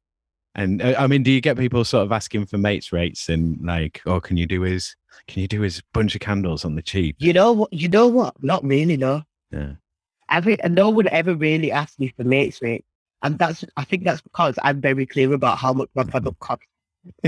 and 0.55 0.81
uh, 0.81 0.95
I 0.97 1.07
mean, 1.07 1.23
do 1.23 1.31
you 1.31 1.41
get 1.41 1.57
people 1.57 1.83
sort 1.85 2.03
of 2.03 2.11
asking 2.11 2.47
for 2.47 2.57
mates 2.57 2.91
rates 2.91 3.29
and 3.29 3.59
like, 3.63 4.01
oh, 4.05 4.19
can 4.19 4.37
you 4.37 4.47
do 4.47 4.61
his, 4.61 4.95
can 5.27 5.41
you 5.41 5.47
do 5.47 5.61
his 5.61 5.81
bunch 5.93 6.15
of 6.15 6.21
candles 6.21 6.65
on 6.65 6.75
the 6.75 6.81
cheap? 6.81 7.15
You 7.19 7.33
know 7.33 7.51
what? 7.51 7.71
You 7.71 7.89
know 7.89 8.07
what? 8.07 8.41
Not 8.41 8.63
really. 8.63 8.97
No. 8.97 9.21
Yeah. 9.51 9.73
I 10.29 10.41
think 10.41 10.59
and 10.63 10.75
no 10.75 10.89
one 10.89 11.07
ever 11.09 11.35
really 11.35 11.71
asked 11.71 11.99
me 11.99 12.13
for 12.15 12.23
mates 12.23 12.61
rate, 12.61 12.85
and 13.23 13.39
that's 13.39 13.63
I 13.77 13.83
think 13.83 14.03
that's 14.03 14.21
because 14.21 14.55
I'm 14.61 14.81
very 14.81 15.05
clear 15.05 15.33
about 15.33 15.57
how 15.57 15.73
much 15.73 15.89
my 15.95 16.03
product 16.03 16.39
costs. 16.39 16.65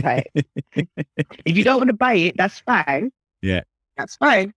Right? 0.03 0.27
if 0.75 1.57
you 1.57 1.63
don't 1.63 1.77
want 1.77 1.89
to 1.89 1.93
buy 1.93 2.13
it, 2.13 2.37
that's 2.37 2.59
fine. 2.59 3.11
Yeah. 3.41 3.61
that's 3.97 4.15
fine. 4.15 4.53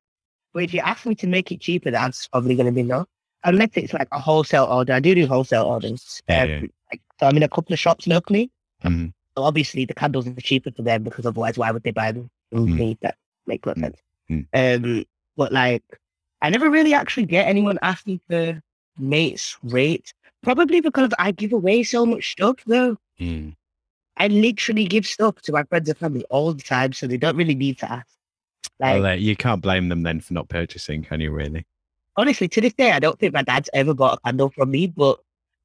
But 0.55 0.65
if 0.65 0.75
you 0.75 0.81
ask 0.81 1.07
me 1.07 1.15
to 1.17 1.27
make 1.27 1.51
it 1.51 1.61
cheaper, 1.61 1.91
that's 1.91 2.29
probably 2.29 2.55
going 2.55 2.67
to 2.67 2.73
be 2.73 2.83
no. 2.83 3.07
Unless 3.45 3.71
it's 3.75 3.93
like 3.93 4.09
a 4.13 4.19
wholesale 4.21 4.65
order. 4.65 4.93
I 4.93 5.01
do 5.01 5.15
do 5.15 5.27
wholesale 5.27 5.65
orders. 5.65 6.23
Yeah, 6.29 6.43
Um, 6.43 6.49
yeah. 6.51 6.61
Like, 6.93 7.01
so 7.19 7.27
I'm 7.27 7.37
in 7.37 7.43
a 7.43 7.49
couple 7.49 7.73
of 7.73 7.79
shops 7.79 8.07
locally. 8.07 8.51
Mhm. 8.85 9.13
So 9.37 9.45
obviously 9.45 9.85
the 9.85 9.95
candles 9.95 10.27
are 10.29 10.35
cheaper 10.35 10.71
for 10.71 10.83
them 10.83 11.03
because 11.05 11.25
otherwise 11.27 11.57
why 11.59 11.71
would 11.71 11.83
they 11.83 11.91
buy 11.91 12.13
them 12.13 12.29
from 12.51 12.67
Mm. 12.69 12.79
me? 12.79 12.99
That 13.01 13.17
makes 13.47 13.67
no 13.67 13.73
Mm. 13.75 13.81
sense. 13.81 13.97
Mm. 14.31 14.47
Um, 14.55 15.05
but 15.37 15.53
like, 15.53 15.83
I 16.43 16.51
never 16.51 16.69
really 16.71 16.93
actually 16.93 17.27
get 17.27 17.47
anyone 17.49 17.79
asking 17.83 18.21
for 18.29 18.61
mates 18.99 19.57
rate. 19.63 20.13
Probably 20.43 20.81
because 20.81 21.11
I 21.19 21.31
give 21.33 21.53
away 21.53 21.83
so 21.85 22.05
much 22.05 22.33
stuff 22.33 22.57
though. 22.67 22.99
Mm. 23.19 23.55
I 24.17 24.29
literally 24.29 24.85
give 24.85 25.07
stuff 25.07 25.41
to 25.43 25.53
my 25.53 25.65
friends 25.65 25.89
and 25.89 25.99
family 25.99 26.25
all 26.31 26.53
the 26.53 26.63
time, 26.63 26.93
so 26.93 27.07
they 27.07 27.17
don't 27.17 27.37
really 27.37 27.55
need 27.55 27.79
to 27.79 27.91
ask. 27.91 28.07
Like 28.79 28.95
Well, 28.95 29.07
uh, 29.07 29.15
you 29.15 29.37
can't 29.37 29.63
blame 29.63 29.89
them 29.89 30.03
then 30.03 30.21
for 30.21 30.35
not 30.35 30.49
purchasing, 30.49 31.03
can 31.03 31.21
you 31.21 31.31
really? 31.31 31.67
honestly, 32.17 32.49
to 32.49 32.61
this 32.61 32.75
day, 32.75 32.93
I 32.93 32.99
don't 32.99 33.19
think 33.19 33.35
my 33.35 33.43
dad's 33.43 33.71
ever 33.73 33.95
bought 33.95 34.19
a 34.19 34.21
candle 34.21 34.51
from 34.51 34.71
me. 34.71 34.87
But 34.87 35.19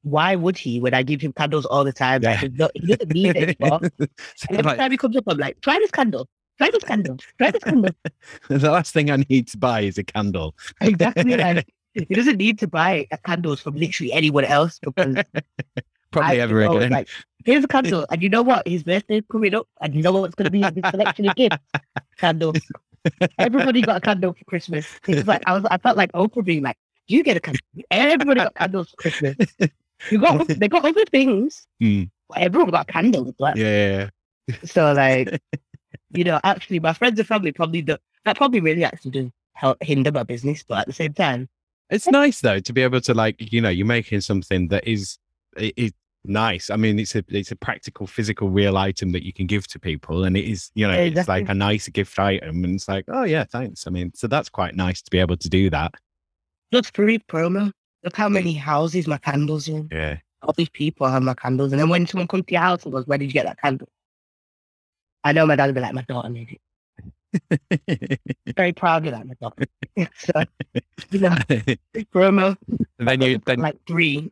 why 0.03 0.35
would 0.35 0.57
he 0.57 0.79
when 0.79 0.93
I 0.93 1.03
give 1.03 1.21
him 1.21 1.33
candles 1.33 1.65
all 1.65 1.83
the 1.83 1.93
time? 1.93 2.23
Yeah. 2.23 2.37
he, 2.37 2.47
don't- 2.47 2.71
he 2.75 2.87
doesn't 2.87 3.13
need 3.13 3.35
it 3.35 3.57
anymore. 3.59 3.81
Every 4.49 4.63
like, 4.63 4.77
time 4.77 4.91
he 4.91 4.97
comes 4.97 5.15
up, 5.17 5.25
I'm 5.27 5.37
like, 5.37 5.59
try 5.61 5.77
this 5.79 5.91
candle, 5.91 6.27
try 6.57 6.69
this 6.71 6.83
candle, 6.83 7.17
try 7.37 7.51
this 7.51 7.63
candle. 7.63 7.91
the 8.47 8.71
last 8.71 8.93
thing 8.93 9.11
I 9.11 9.17
need 9.29 9.47
to 9.49 9.57
buy 9.57 9.81
is 9.81 9.97
a 9.97 10.03
candle. 10.03 10.55
Exactly. 10.81 11.35
Like, 11.35 11.67
he 11.93 12.15
doesn't 12.15 12.37
need 12.37 12.59
to 12.59 12.67
buy 12.67 13.07
candles 13.25 13.59
from 13.59 13.75
literally 13.75 14.13
anyone 14.13 14.45
else 14.45 14.79
because 14.79 15.17
Probably 16.11 16.39
I 16.39 16.43
ever 16.43 16.63
know, 16.63 16.77
again. 16.77 16.91
Like, 16.91 17.09
here's 17.47 17.63
a 17.63 17.67
candle, 17.67 18.05
and 18.11 18.21
you 18.21 18.29
know 18.29 18.43
what? 18.43 18.67
His 18.67 18.83
birthday's 18.83 19.23
coming 19.31 19.55
up, 19.55 19.67
and 19.81 19.95
you 19.95 20.03
know 20.03 20.11
what's 20.11 20.35
going 20.35 20.45
to 20.45 20.51
be 20.51 20.61
in 20.61 20.75
his 20.75 20.91
selection 20.91 21.27
of 21.29 21.35
gifts? 21.35 21.57
Candles. 22.17 22.59
Everybody 23.39 23.81
got 23.81 23.97
a 23.97 24.01
candle 24.01 24.33
for 24.33 24.43
Christmas. 24.45 24.85
It's 25.07 25.27
like 25.27 25.41
I 25.47 25.53
was, 25.53 25.65
I 25.71 25.77
felt 25.77 25.97
like 25.97 26.11
Oprah 26.11 26.43
being 26.43 26.61
like, 26.61 26.77
do 27.07 27.15
"You 27.15 27.23
get 27.23 27.37
a 27.37 27.39
candle." 27.39 27.61
Everybody 27.89 28.41
got 28.41 28.53
candles 28.53 28.89
for 28.89 28.97
Christmas. 28.97 29.35
You 30.11 30.19
got, 30.19 30.47
they 30.47 30.67
got 30.67 30.85
other 30.85 31.05
things, 31.05 31.65
hmm. 31.79 32.03
but 32.29 32.37
everyone 32.39 32.69
got 32.69 32.87
candles. 32.87 33.33
Like, 33.39 33.55
yeah, 33.55 34.09
So 34.65 34.93
like, 34.93 35.41
you 36.11 36.23
know, 36.23 36.39
actually, 36.43 36.79
my 36.79 36.93
friends 36.93 37.17
and 37.17 37.27
family 37.27 37.51
probably 37.51 37.81
do, 37.81 37.97
that 38.25 38.37
probably 38.37 38.59
really 38.59 38.83
actually 38.83 39.11
do 39.11 39.31
help 39.53 39.81
hinder 39.81 40.11
my 40.11 40.23
business, 40.23 40.63
but 40.67 40.79
at 40.81 40.87
the 40.87 40.93
same 40.93 41.13
time, 41.13 41.49
it's 41.89 42.07
nice 42.07 42.41
though 42.41 42.59
to 42.59 42.73
be 42.73 42.81
able 42.83 43.01
to 43.01 43.13
like, 43.13 43.51
you 43.51 43.61
know, 43.61 43.69
you're 43.69 43.87
making 43.87 44.21
something 44.21 44.67
that 44.67 44.85
is 44.87 45.17
i- 45.57 45.73
is 45.77 45.93
nice. 46.27 46.69
I 46.69 46.75
mean, 46.75 46.99
it's 46.99 47.15
a 47.15 47.23
it's 47.29 47.51
a 47.51 47.55
practical, 47.55 48.07
physical, 48.07 48.49
real 48.49 48.77
item 48.77 49.11
that 49.11 49.25
you 49.25 49.33
can 49.33 49.47
give 49.47 49.67
to 49.69 49.79
people, 49.79 50.23
and 50.23 50.37
it 50.37 50.45
is, 50.45 50.71
you 50.75 50.87
know, 50.87 50.93
it's 50.93 51.27
like 51.27 51.49
a 51.49 51.53
nice 51.53 51.87
gift 51.89 52.17
item, 52.19 52.63
and 52.63 52.75
it's 52.75 52.87
like, 52.87 53.05
oh 53.07 53.23
yeah, 53.23 53.43
thanks. 53.43 53.87
I 53.87 53.89
mean, 53.89 54.11
so 54.15 54.27
that's 54.27 54.49
quite 54.49 54.75
nice 54.75 55.01
to 55.01 55.11
be 55.11 55.19
able 55.19 55.37
to 55.37 55.49
do 55.49 55.69
that. 55.69 55.93
just 56.73 56.95
free 56.95 57.19
promo. 57.19 57.71
Look 58.03 58.15
how 58.15 58.29
many 58.29 58.53
houses 58.53 59.07
my 59.07 59.17
candles 59.17 59.67
in. 59.67 59.89
Yeah, 59.91 60.17
all 60.41 60.53
these 60.53 60.69
people 60.69 61.07
have 61.07 61.23
my 61.23 61.33
candles. 61.33 61.71
And 61.71 61.81
then 61.81 61.89
when 61.89 62.07
someone 62.07 62.27
comes 62.27 62.45
to 62.45 62.53
your 62.53 62.61
house 62.61 62.83
and 62.83 62.93
goes, 62.93 63.07
Where 63.07 63.17
did 63.17 63.25
you 63.25 63.33
get 63.33 63.45
that 63.45 63.59
candle? 63.59 63.87
I 65.23 65.31
know 65.33 65.45
my 65.45 65.55
dad 65.55 65.67
would 65.67 65.75
be 65.75 65.81
like, 65.81 65.93
My 65.93 66.03
daughter 66.03 66.29
made 66.29 66.57
it. 66.57 68.19
Very 68.55 68.73
proud 68.73 69.05
of 69.05 69.11
that, 69.13 69.27
my 69.27 69.33
daughter. 69.41 69.65
so, 70.17 70.43
you 71.11 71.19
know, 71.19 71.29
promo, 72.13 72.57
and 72.99 73.07
then 73.07 73.21
you 73.21 73.39
then 73.45 73.59
like 73.59 73.77
three. 73.87 74.31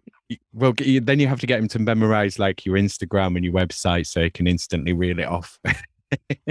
Well, 0.53 0.73
you- 0.80 1.02
then 1.02 1.19
you 1.19 1.27
have 1.27 1.39
to 1.41 1.47
get 1.47 1.60
him 1.60 1.68
to 1.69 1.80
memorize 1.80 2.39
like 2.39 2.65
your 2.65 2.76
Instagram 2.77 3.35
and 3.35 3.43
your 3.45 3.53
website 3.53 4.07
so 4.07 4.23
he 4.23 4.30
can 4.30 4.47
instantly 4.47 4.93
reel 4.93 5.19
it 5.19 5.27
off. 5.27 5.60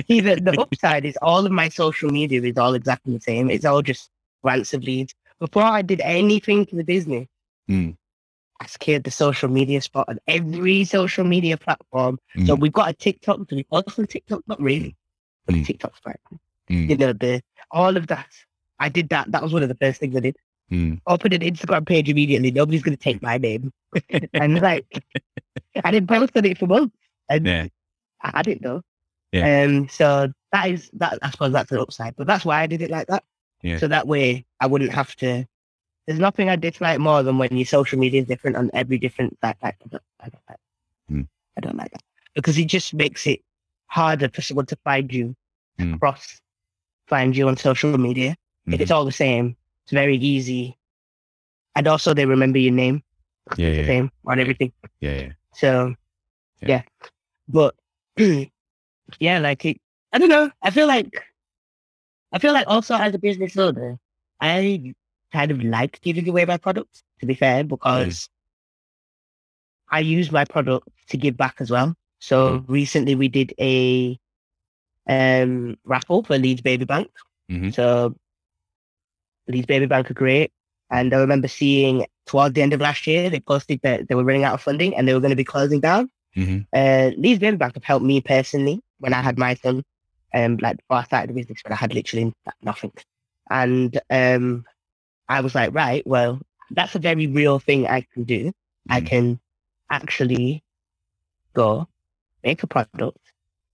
See, 0.09 0.20
the, 0.20 0.36
the 0.36 0.56
upside 0.60 1.05
is 1.05 1.16
all 1.22 1.44
of 1.46 1.52
my 1.52 1.68
social 1.68 2.10
media 2.10 2.42
is 2.42 2.59
all 2.59 2.74
exactly 2.74 3.14
the 3.14 3.20
same. 3.20 3.51
It's 3.51 3.64
all 3.64 3.82
just 3.82 4.10
rants 4.42 4.74
of 4.74 4.82
Leeds. 4.82 5.14
Before 5.38 5.62
I 5.62 5.82
did 5.82 6.01
anything 6.02 6.66
to 6.66 6.76
the 6.76 6.84
business, 6.84 7.26
Mm. 7.68 7.96
I 8.60 8.66
secured 8.66 9.05
the 9.05 9.10
social 9.10 9.48
media 9.48 9.80
spot 9.80 10.06
on 10.09 10.18
every 10.28 10.84
social 10.84 11.24
media 11.24 11.56
platform. 11.56 12.18
So 12.44 12.55
Mm. 12.56 12.60
we've 12.60 12.72
got 12.72 12.90
a 12.90 12.92
TikTok. 12.92 13.46
Do 13.48 13.56
we 13.56 13.66
on 13.70 13.84
TikTok? 14.06 14.42
Not 14.46 14.60
really. 14.60 14.94
But 15.46 15.55
Mm. 15.56 15.66
TikTok's 15.66 16.01
right. 16.06 16.20
Mm. 16.70 16.90
You 16.90 16.96
know, 16.98 17.12
the 17.14 17.42
all 17.70 17.96
of 17.96 18.06
that. 18.09 18.28
I 18.78 18.90
did 18.90 19.09
that. 19.09 19.32
That 19.32 19.42
was 19.42 19.52
one 19.52 19.62
of 19.62 19.68
the 19.70 19.74
first 19.76 19.98
things 19.98 20.14
I 20.14 20.20
did. 20.20 20.36
Mm. 20.74 21.01
Opened 21.06 21.34
an 21.34 21.40
Instagram 21.40 21.86
page 21.86 22.09
immediately. 22.09 22.51
Nobody's 22.51 22.82
going 22.82 22.96
to 22.96 23.02
take 23.02 23.22
my 23.22 23.38
name. 23.38 23.72
and 24.34 24.60
like, 24.60 24.86
I 25.84 25.90
didn't 25.90 26.09
post 26.09 26.36
on 26.36 26.44
it 26.44 26.59
for 26.59 26.66
months. 26.66 26.96
And 27.28 27.46
Yeah. 27.46 27.66
I, 28.22 28.30
I 28.34 28.42
didn't 28.42 28.62
know. 28.62 28.82
Yeah. 29.32 29.64
Um, 29.64 29.88
so 29.88 30.32
that 30.52 30.70
is 30.70 30.90
that. 30.94 31.18
I 31.22 31.30
suppose 31.30 31.52
that's 31.52 31.70
an 31.72 31.78
upside, 31.78 32.16
but 32.16 32.26
that's 32.26 32.44
why 32.44 32.60
I 32.60 32.66
did 32.66 32.82
it 32.82 32.90
like 32.90 33.06
that. 33.09 33.24
Yeah. 33.62 33.78
So 33.78 33.88
that 33.88 34.06
way 34.06 34.44
I 34.60 34.66
wouldn't 34.66 34.92
have 34.92 35.14
to. 35.16 35.46
There's 36.06 36.18
nothing 36.20 36.48
I 36.48 36.56
dislike 36.56 36.98
more 37.01 37.22
than 37.22 37.38
when 37.38 37.56
your 37.56 37.66
social 37.66 37.98
media 37.98 38.20
is 38.22 38.28
different 38.28 38.56
on 38.56 38.70
every 38.74 38.98
different. 38.98 39.38
Like, 39.42 39.56
I, 39.62 39.72
don't, 39.90 40.02
I, 40.20 40.28
don't 40.28 40.42
like, 40.48 40.59
Hmm. 41.09 41.22
I 41.56 41.60
don't 41.60 41.76
like 41.76 41.90
that 41.92 42.02
because 42.34 42.59
it 42.59 42.66
just 42.66 42.94
makes 42.94 43.26
it 43.26 43.40
harder 43.86 44.28
for 44.28 44.42
someone 44.42 44.66
to 44.66 44.76
find 44.84 45.12
you, 45.12 45.34
Hmm. 45.78 45.94
cross 45.96 46.40
find 47.06 47.36
you 47.36 47.48
on 47.48 47.56
social 47.56 47.96
media. 47.98 48.36
If 48.66 48.74
Mhm. 48.74 48.80
it's 48.80 48.90
all 48.90 49.05
the 49.05 49.12
same, 49.12 49.56
it's 49.85 49.93
very 49.93 50.16
easy. 50.16 50.77
And 51.77 51.86
also, 51.89 52.15
they 52.15 52.27
remember 52.27 52.59
your 52.59 52.73
name. 52.73 53.02
Yeah, 53.56 53.69
yeah, 53.69 53.86
same 53.86 54.11
on 54.27 54.40
everything. 54.40 54.73
yeah, 55.01 55.12
yeah. 55.15 55.32
So, 55.55 55.94
Yeah. 56.62 56.69
yeah. 56.69 56.82
But 57.48 57.74
yeah, 59.19 59.39
like 59.39 59.65
it, 59.65 59.81
I 60.12 60.19
don't 60.19 60.28
know. 60.31 60.51
I 60.62 60.70
feel 60.70 60.86
like 60.86 61.23
I 62.32 62.39
feel 62.39 62.52
like 62.52 62.66
also 62.66 62.94
as 62.94 63.15
a 63.15 63.19
business 63.19 63.56
owner, 63.56 63.98
I 64.40 64.94
kind 65.32 65.51
of 65.51 65.62
like 65.62 66.01
giving 66.01 66.28
away 66.28 66.44
my 66.44 66.56
products. 66.56 67.02
To 67.20 67.27
be 67.27 67.35
fair, 67.35 67.65
because 67.65 68.28
I 69.90 70.01
use 70.01 70.32
my 70.32 70.44
product 70.44 70.89
to 71.11 71.16
give 71.16 71.36
back 71.36 71.56
as 71.61 71.70
well. 71.70 71.94
So 72.19 72.65
recently 72.69 73.15
we 73.15 73.28
did 73.28 73.55
a 73.61 74.19
um 75.09 75.77
raffle 75.85 76.23
for 76.24 76.39
Leeds 76.39 76.62
Baby 76.62 76.85
Bank. 76.86 77.11
Mhm. 77.51 77.74
So 77.74 78.15
Leeds 79.48 79.66
Baby 79.66 79.86
Bank 79.86 80.10
are 80.10 80.14
great. 80.14 80.52
And 80.90 81.12
I 81.14 81.18
remember 81.18 81.48
seeing 81.48 82.06
towards 82.26 82.54
the 82.54 82.62
end 82.62 82.72
of 82.72 82.80
last 82.80 83.06
year, 83.06 83.30
they 83.30 83.40
posted 83.40 83.80
that 83.82 84.08
they 84.08 84.14
were 84.14 84.24
running 84.24 84.44
out 84.44 84.54
of 84.54 84.62
funding 84.62 84.94
and 84.94 85.06
they 85.06 85.14
were 85.14 85.20
going 85.20 85.30
to 85.30 85.36
be 85.36 85.44
closing 85.44 85.80
down. 85.80 86.10
Mhm. 86.36 86.66
Uh, 86.72 87.10
Leeds 87.16 87.40
Baby 87.40 87.56
Bank 87.56 87.74
have 87.74 87.84
helped 87.84 88.04
me 88.04 88.20
personally 88.20 88.80
when 88.98 89.12
I 89.14 89.22
had 89.22 89.38
my 89.38 89.54
son, 89.54 89.84
um, 90.34 90.56
like 90.58 90.76
before 90.78 90.98
I 90.98 91.04
started 91.04 91.30
the 91.30 91.34
business, 91.34 91.60
when 91.64 91.72
I 91.72 91.76
had 91.76 91.94
literally 91.94 92.32
nothing. 92.62 92.92
And 93.50 94.00
um, 94.10 94.64
I 95.28 95.40
was 95.40 95.54
like, 95.54 95.74
right, 95.74 96.06
well, 96.06 96.40
that's 96.70 96.94
a 96.94 96.98
very 96.98 97.26
real 97.26 97.58
thing 97.58 97.86
I 97.86 98.02
can 98.12 98.24
do. 98.24 98.52
I 98.88 99.00
Mhm. 99.00 99.06
can 99.06 99.40
actually 99.90 100.62
go 101.54 101.88
make 102.42 102.62
a 102.62 102.66
product 102.66 103.18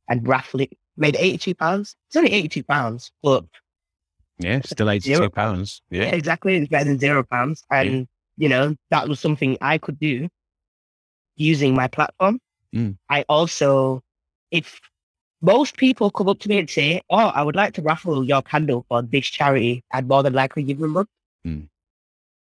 and 0.08 0.26
raffle 0.26 0.60
it. 0.60 0.76
Made 0.96 1.16
eighty-two 1.16 1.54
pounds. 1.54 1.96
It's 2.08 2.16
only 2.16 2.32
eighty-two 2.32 2.64
pounds, 2.64 3.10
but 3.22 3.44
Yeah, 4.40 4.60
still 4.64 4.86
Zero 5.00 5.24
eighty-two 5.24 5.30
pounds. 5.30 5.82
yeah, 5.90 6.04
Yeah, 6.04 6.14
exactly. 6.14 6.56
It's 6.56 6.68
better 6.68 6.84
than 6.86 6.98
zero 6.98 7.22
pounds. 7.22 7.62
And, 7.70 8.08
you 8.36 8.48
know, 8.48 8.74
that 8.90 9.08
was 9.08 9.20
something 9.20 9.56
I 9.60 9.78
could 9.78 9.98
do 9.98 10.28
using 11.36 11.74
my 11.74 11.88
platform. 11.88 12.40
Mm. 12.74 12.96
I 13.08 13.24
also, 13.28 14.02
if 14.50 14.80
most 15.42 15.76
people 15.76 16.10
come 16.10 16.28
up 16.28 16.38
to 16.40 16.48
me 16.48 16.58
and 16.58 16.68
say, 16.70 17.02
"Oh, 17.10 17.16
I 17.16 17.42
would 17.42 17.56
like 17.56 17.74
to 17.74 17.82
raffle 17.82 18.24
your 18.24 18.42
candle 18.42 18.84
for 18.88 19.02
this 19.02 19.26
charity," 19.26 19.84
I'd 19.92 20.08
more 20.08 20.22
than 20.22 20.32
likely 20.34 20.62
give 20.62 20.78
them 20.78 20.94
one, 20.94 21.06
Mm. 21.46 21.68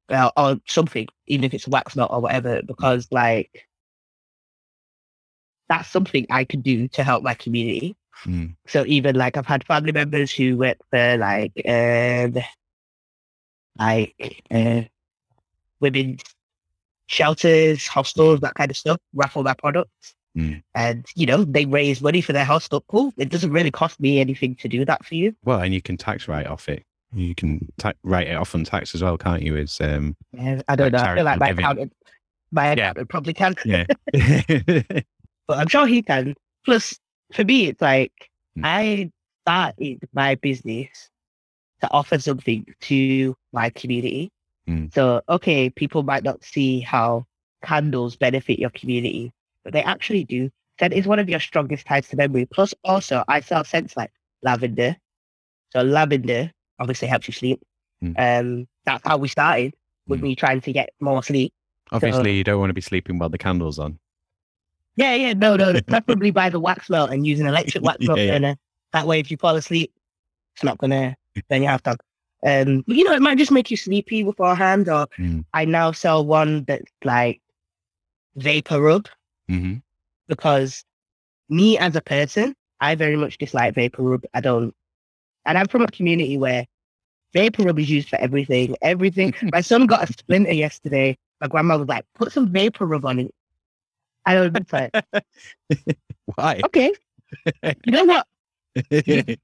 well, 0.09 0.31
or 0.35 0.57
something, 0.67 1.07
even 1.27 1.43
if 1.45 1.53
it's 1.53 1.67
wax 1.67 1.95
melt 1.95 2.11
or 2.11 2.21
whatever, 2.21 2.61
because 2.63 3.07
like 3.11 3.67
that's 5.69 5.89
something 5.89 6.25
I 6.29 6.43
could 6.45 6.63
do 6.63 6.87
to 6.89 7.03
help 7.03 7.23
my 7.23 7.33
community. 7.33 7.95
Mm. 8.25 8.55
So 8.67 8.83
even 8.87 9.15
like 9.15 9.37
I've 9.37 9.45
had 9.45 9.65
family 9.65 9.91
members 9.91 10.31
who 10.31 10.57
work 10.57 10.77
for 10.91 11.17
like 11.17 11.51
um 11.67 12.35
like 13.79 14.43
uh, 14.51 14.81
women's 15.79 16.21
shelters, 17.07 17.87
hostels, 17.87 18.39
that 18.41 18.55
kind 18.55 18.71
of 18.71 18.77
stuff, 18.77 18.97
raffle 19.13 19.43
their 19.43 19.55
products. 19.55 20.15
Mm. 20.37 20.61
And 20.75 21.05
you 21.15 21.25
know, 21.25 21.43
they 21.43 21.65
raise 21.65 22.01
money 22.01 22.21
for 22.21 22.33
their 22.33 22.45
hostel. 22.45 22.83
Cool. 22.89 23.13
It 23.17 23.29
doesn't 23.29 23.51
really 23.51 23.71
cost 23.71 23.99
me 23.99 24.19
anything 24.19 24.55
to 24.55 24.67
do 24.67 24.85
that 24.85 25.05
for 25.05 25.15
you. 25.15 25.35
Well, 25.43 25.59
and 25.61 25.73
you 25.73 25.81
can 25.81 25.97
tax 25.97 26.27
write 26.27 26.47
off 26.47 26.69
it. 26.69 26.83
You 27.13 27.33
can 27.33 27.67
ta- 27.77 27.93
write 28.03 28.27
it 28.27 28.35
off 28.35 28.53
on 28.53 28.63
tax 28.65 28.93
as 28.93 29.01
well, 29.01 29.17
can't 29.17 29.41
you? 29.41 29.55
As 29.57 29.79
um, 29.79 30.15
Yeah, 30.33 30.61
I 30.67 30.75
don't 30.75 30.91
Like 30.91 31.01
know. 31.03 31.09
I 31.11 31.15
feel 31.15 31.23
like 31.25 31.39
my 31.39 31.49
accountant 31.49 31.93
my 32.51 32.73
Yeah. 32.75 32.93
probably 33.09 33.33
can. 33.33 33.55
yeah, 33.65 33.85
but 35.47 35.57
I'm 35.57 35.67
sure 35.67 35.85
he 35.87 36.01
can. 36.01 36.35
Plus, 36.65 36.97
for 37.33 37.43
me, 37.43 37.67
it's 37.67 37.81
like 37.81 38.29
Mm. 38.57 38.61
I 38.65 39.11
started 39.43 39.99
my 40.13 40.33
business 40.35 41.09
to 41.81 41.91
offer 41.91 42.17
something 42.17 42.65
to 42.81 43.35
my 43.53 43.69
community. 43.69 44.31
Mm. 44.67 44.91
So, 44.93 45.21
okay, 45.29 45.69
people 45.69 46.01
might 46.03 46.23
not 46.23 46.43
see 46.43 46.79
how 46.79 47.25
candles 47.63 48.15
benefit 48.15 48.57
your 48.59 48.71
community, 48.71 49.31
but 49.63 49.73
they 49.73 49.83
actually 49.83 50.23
do. 50.23 50.49
Scent 50.79 50.93
is 50.93 51.05
one 51.05 51.19
of 51.19 51.29
your 51.29 51.39
strongest 51.39 51.85
ties 51.85 52.07
to 52.09 52.15
memory. 52.15 52.47
Plus, 52.47 52.73
also, 52.83 53.23
I 53.27 53.41
sell 53.41 53.63
scents 53.63 53.95
like 53.95 54.11
lavender. 54.41 54.97
So, 55.71 55.81
lavender 55.83 56.51
obviously 56.79 57.07
helps 57.07 57.27
you 57.27 57.33
sleep. 57.33 57.61
Mm. 58.03 58.15
Um, 58.17 58.67
that's 58.85 59.05
how 59.07 59.17
we 59.17 59.27
started 59.27 59.73
with 60.07 60.19
Mm. 60.19 60.23
me 60.23 60.35
trying 60.35 60.61
to 60.61 60.71
get 60.73 60.89
more 60.99 61.21
sleep. 61.21 61.53
obviously 61.91 62.35
you 62.35 62.43
don't 62.43 62.59
want 62.59 62.69
to 62.69 62.73
be 62.73 62.81
sleeping 62.81 63.17
while 63.17 63.29
the 63.29 63.37
candle's 63.37 63.79
on. 63.79 63.97
Yeah, 64.97 65.13
yeah, 65.15 65.33
no, 65.33 65.55
no, 65.55 65.71
no. 65.71 65.81
preferably 65.87 66.31
by 66.31 66.49
the 66.49 66.59
wax 66.59 66.89
melt 66.89 67.11
and 67.11 67.25
use 67.25 67.39
an 67.39 67.47
electric 67.47 67.83
wax 67.83 68.05
melt 68.05 68.17
Yeah, 68.19 68.25
yeah. 68.25 68.31
burner. 68.33 68.55
That 68.93 69.07
way, 69.07 69.19
if 69.19 69.31
you 69.31 69.37
fall 69.37 69.55
asleep, 69.55 69.93
it's 70.55 70.63
not 70.63 70.77
gonna. 70.79 71.15
Then 71.49 71.61
you 71.61 71.67
have 71.69 71.83
to. 71.83 71.95
Um, 72.45 72.83
but, 72.87 72.95
you 72.97 73.03
know, 73.03 73.13
it 73.13 73.21
might 73.21 73.37
just 73.37 73.51
make 73.51 73.71
you 73.71 73.77
sleepy 73.77 74.23
beforehand. 74.23 74.89
Or 74.89 75.07
Mm. 75.19 75.45
I 75.53 75.65
now 75.65 75.91
sell 75.91 76.25
one 76.25 76.63
that's 76.65 76.91
like 77.03 77.41
vapor 78.35 78.81
rub 78.81 79.07
hmm 79.47 79.75
because 80.27 80.83
me 81.49 81.77
as 81.77 81.95
a 81.95 82.01
person, 82.01 82.53
I 82.81 82.95
very 82.95 83.15
much 83.15 83.37
dislike 83.37 83.75
vapor 83.75 84.01
rub. 84.03 84.23
I 84.33 84.41
don't, 84.41 84.73
and 85.45 85.57
I'm 85.57 85.67
from 85.67 85.83
a 85.83 85.87
community 85.87 86.37
where 86.37 86.65
vapor 87.33 87.63
rub 87.63 87.79
is 87.79 87.89
used 87.89 88.09
for 88.09 88.17
everything. 88.17 88.75
Everything. 88.81 89.33
My 89.53 89.61
son 89.61 89.85
got 89.85 90.09
a 90.09 90.13
splinter 90.13 90.53
yesterday. 90.53 91.17
My 91.41 91.47
grandma 91.47 91.77
was 91.77 91.87
like, 91.87 92.05
"Put 92.15 92.31
some 92.31 92.51
vapor 92.51 92.85
rub 92.85 93.05
on 93.05 93.19
it." 93.19 93.31
I 94.27 94.33
don't. 94.35 94.73
Like, 94.73 94.91
Why? 96.35 96.61
okay, 96.65 96.91
you 97.63 97.91
know 97.91 98.03
what? 98.03 98.27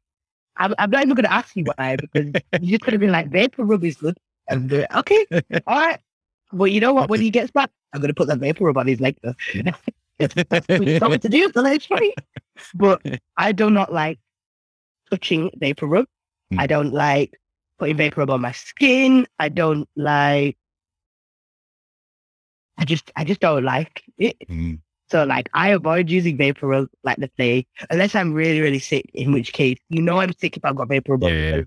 I'm, 0.57 0.75
I'm 0.77 0.89
not 0.91 1.01
even 1.03 1.15
going 1.15 1.23
to 1.23 1.33
ask 1.33 1.55
you 1.55 1.63
why 1.63 1.95
because 1.95 2.25
you're 2.61 2.77
just 2.77 2.83
going 2.83 2.91
to 2.91 2.99
be 2.99 3.07
like, 3.07 3.29
vapor 3.29 3.63
rub 3.63 3.83
is 3.83 3.95
good. 3.95 4.17
And 4.49 4.71
it. 4.71 4.87
Okay, 4.93 5.25
all 5.67 5.79
right. 5.79 5.99
Well, 6.51 6.67
you 6.67 6.79
know 6.79 6.93
what? 6.93 7.09
When 7.09 7.21
he 7.21 7.29
gets 7.29 7.49
back, 7.49 7.71
I'm 7.93 8.01
going 8.01 8.09
to 8.09 8.13
put 8.13 8.27
that 8.27 8.39
vapor 8.39 8.65
rub 8.65 8.77
on 8.77 8.85
his 8.87 8.99
leg. 8.99 9.17
Not 9.23 9.79
what 10.19 11.21
to 11.21 11.29
do, 11.29 11.49
funny. 11.49 12.13
But 12.75 13.01
I 13.37 13.51
do 13.53 13.69
not 13.69 13.91
like 13.91 14.19
touching 15.09 15.49
vapor 15.57 15.87
rub. 15.87 16.05
Mm. 16.53 16.59
I 16.59 16.67
don't 16.67 16.93
like 16.93 17.39
putting 17.79 17.97
vapor 17.97 18.21
rub 18.21 18.29
on 18.29 18.41
my 18.41 18.51
skin. 18.51 19.25
I 19.39 19.49
don't 19.49 19.87
like. 19.95 20.57
I 22.77 22.85
just, 22.85 23.11
I 23.15 23.23
just 23.23 23.39
don't 23.39 23.63
like 23.63 24.02
it. 24.17 24.37
Mm. 24.49 24.79
So 25.09 25.23
like 25.25 25.49
I 25.53 25.69
avoid 25.69 26.09
using 26.09 26.37
vapor 26.37 26.67
rub 26.67 26.87
like 27.03 27.17
the 27.17 27.27
plague 27.29 27.67
unless 27.89 28.15
I'm 28.15 28.33
really, 28.33 28.61
really 28.61 28.79
sick, 28.79 29.09
in 29.13 29.31
which 29.31 29.53
case 29.53 29.77
you 29.89 30.01
know 30.01 30.19
I'm 30.19 30.33
sick 30.33 30.57
if 30.57 30.65
I've 30.65 30.75
got 30.75 30.87
vapor 30.89 31.13
rub 31.13 31.23
Yeah, 31.23 31.29
yeah. 31.57 31.61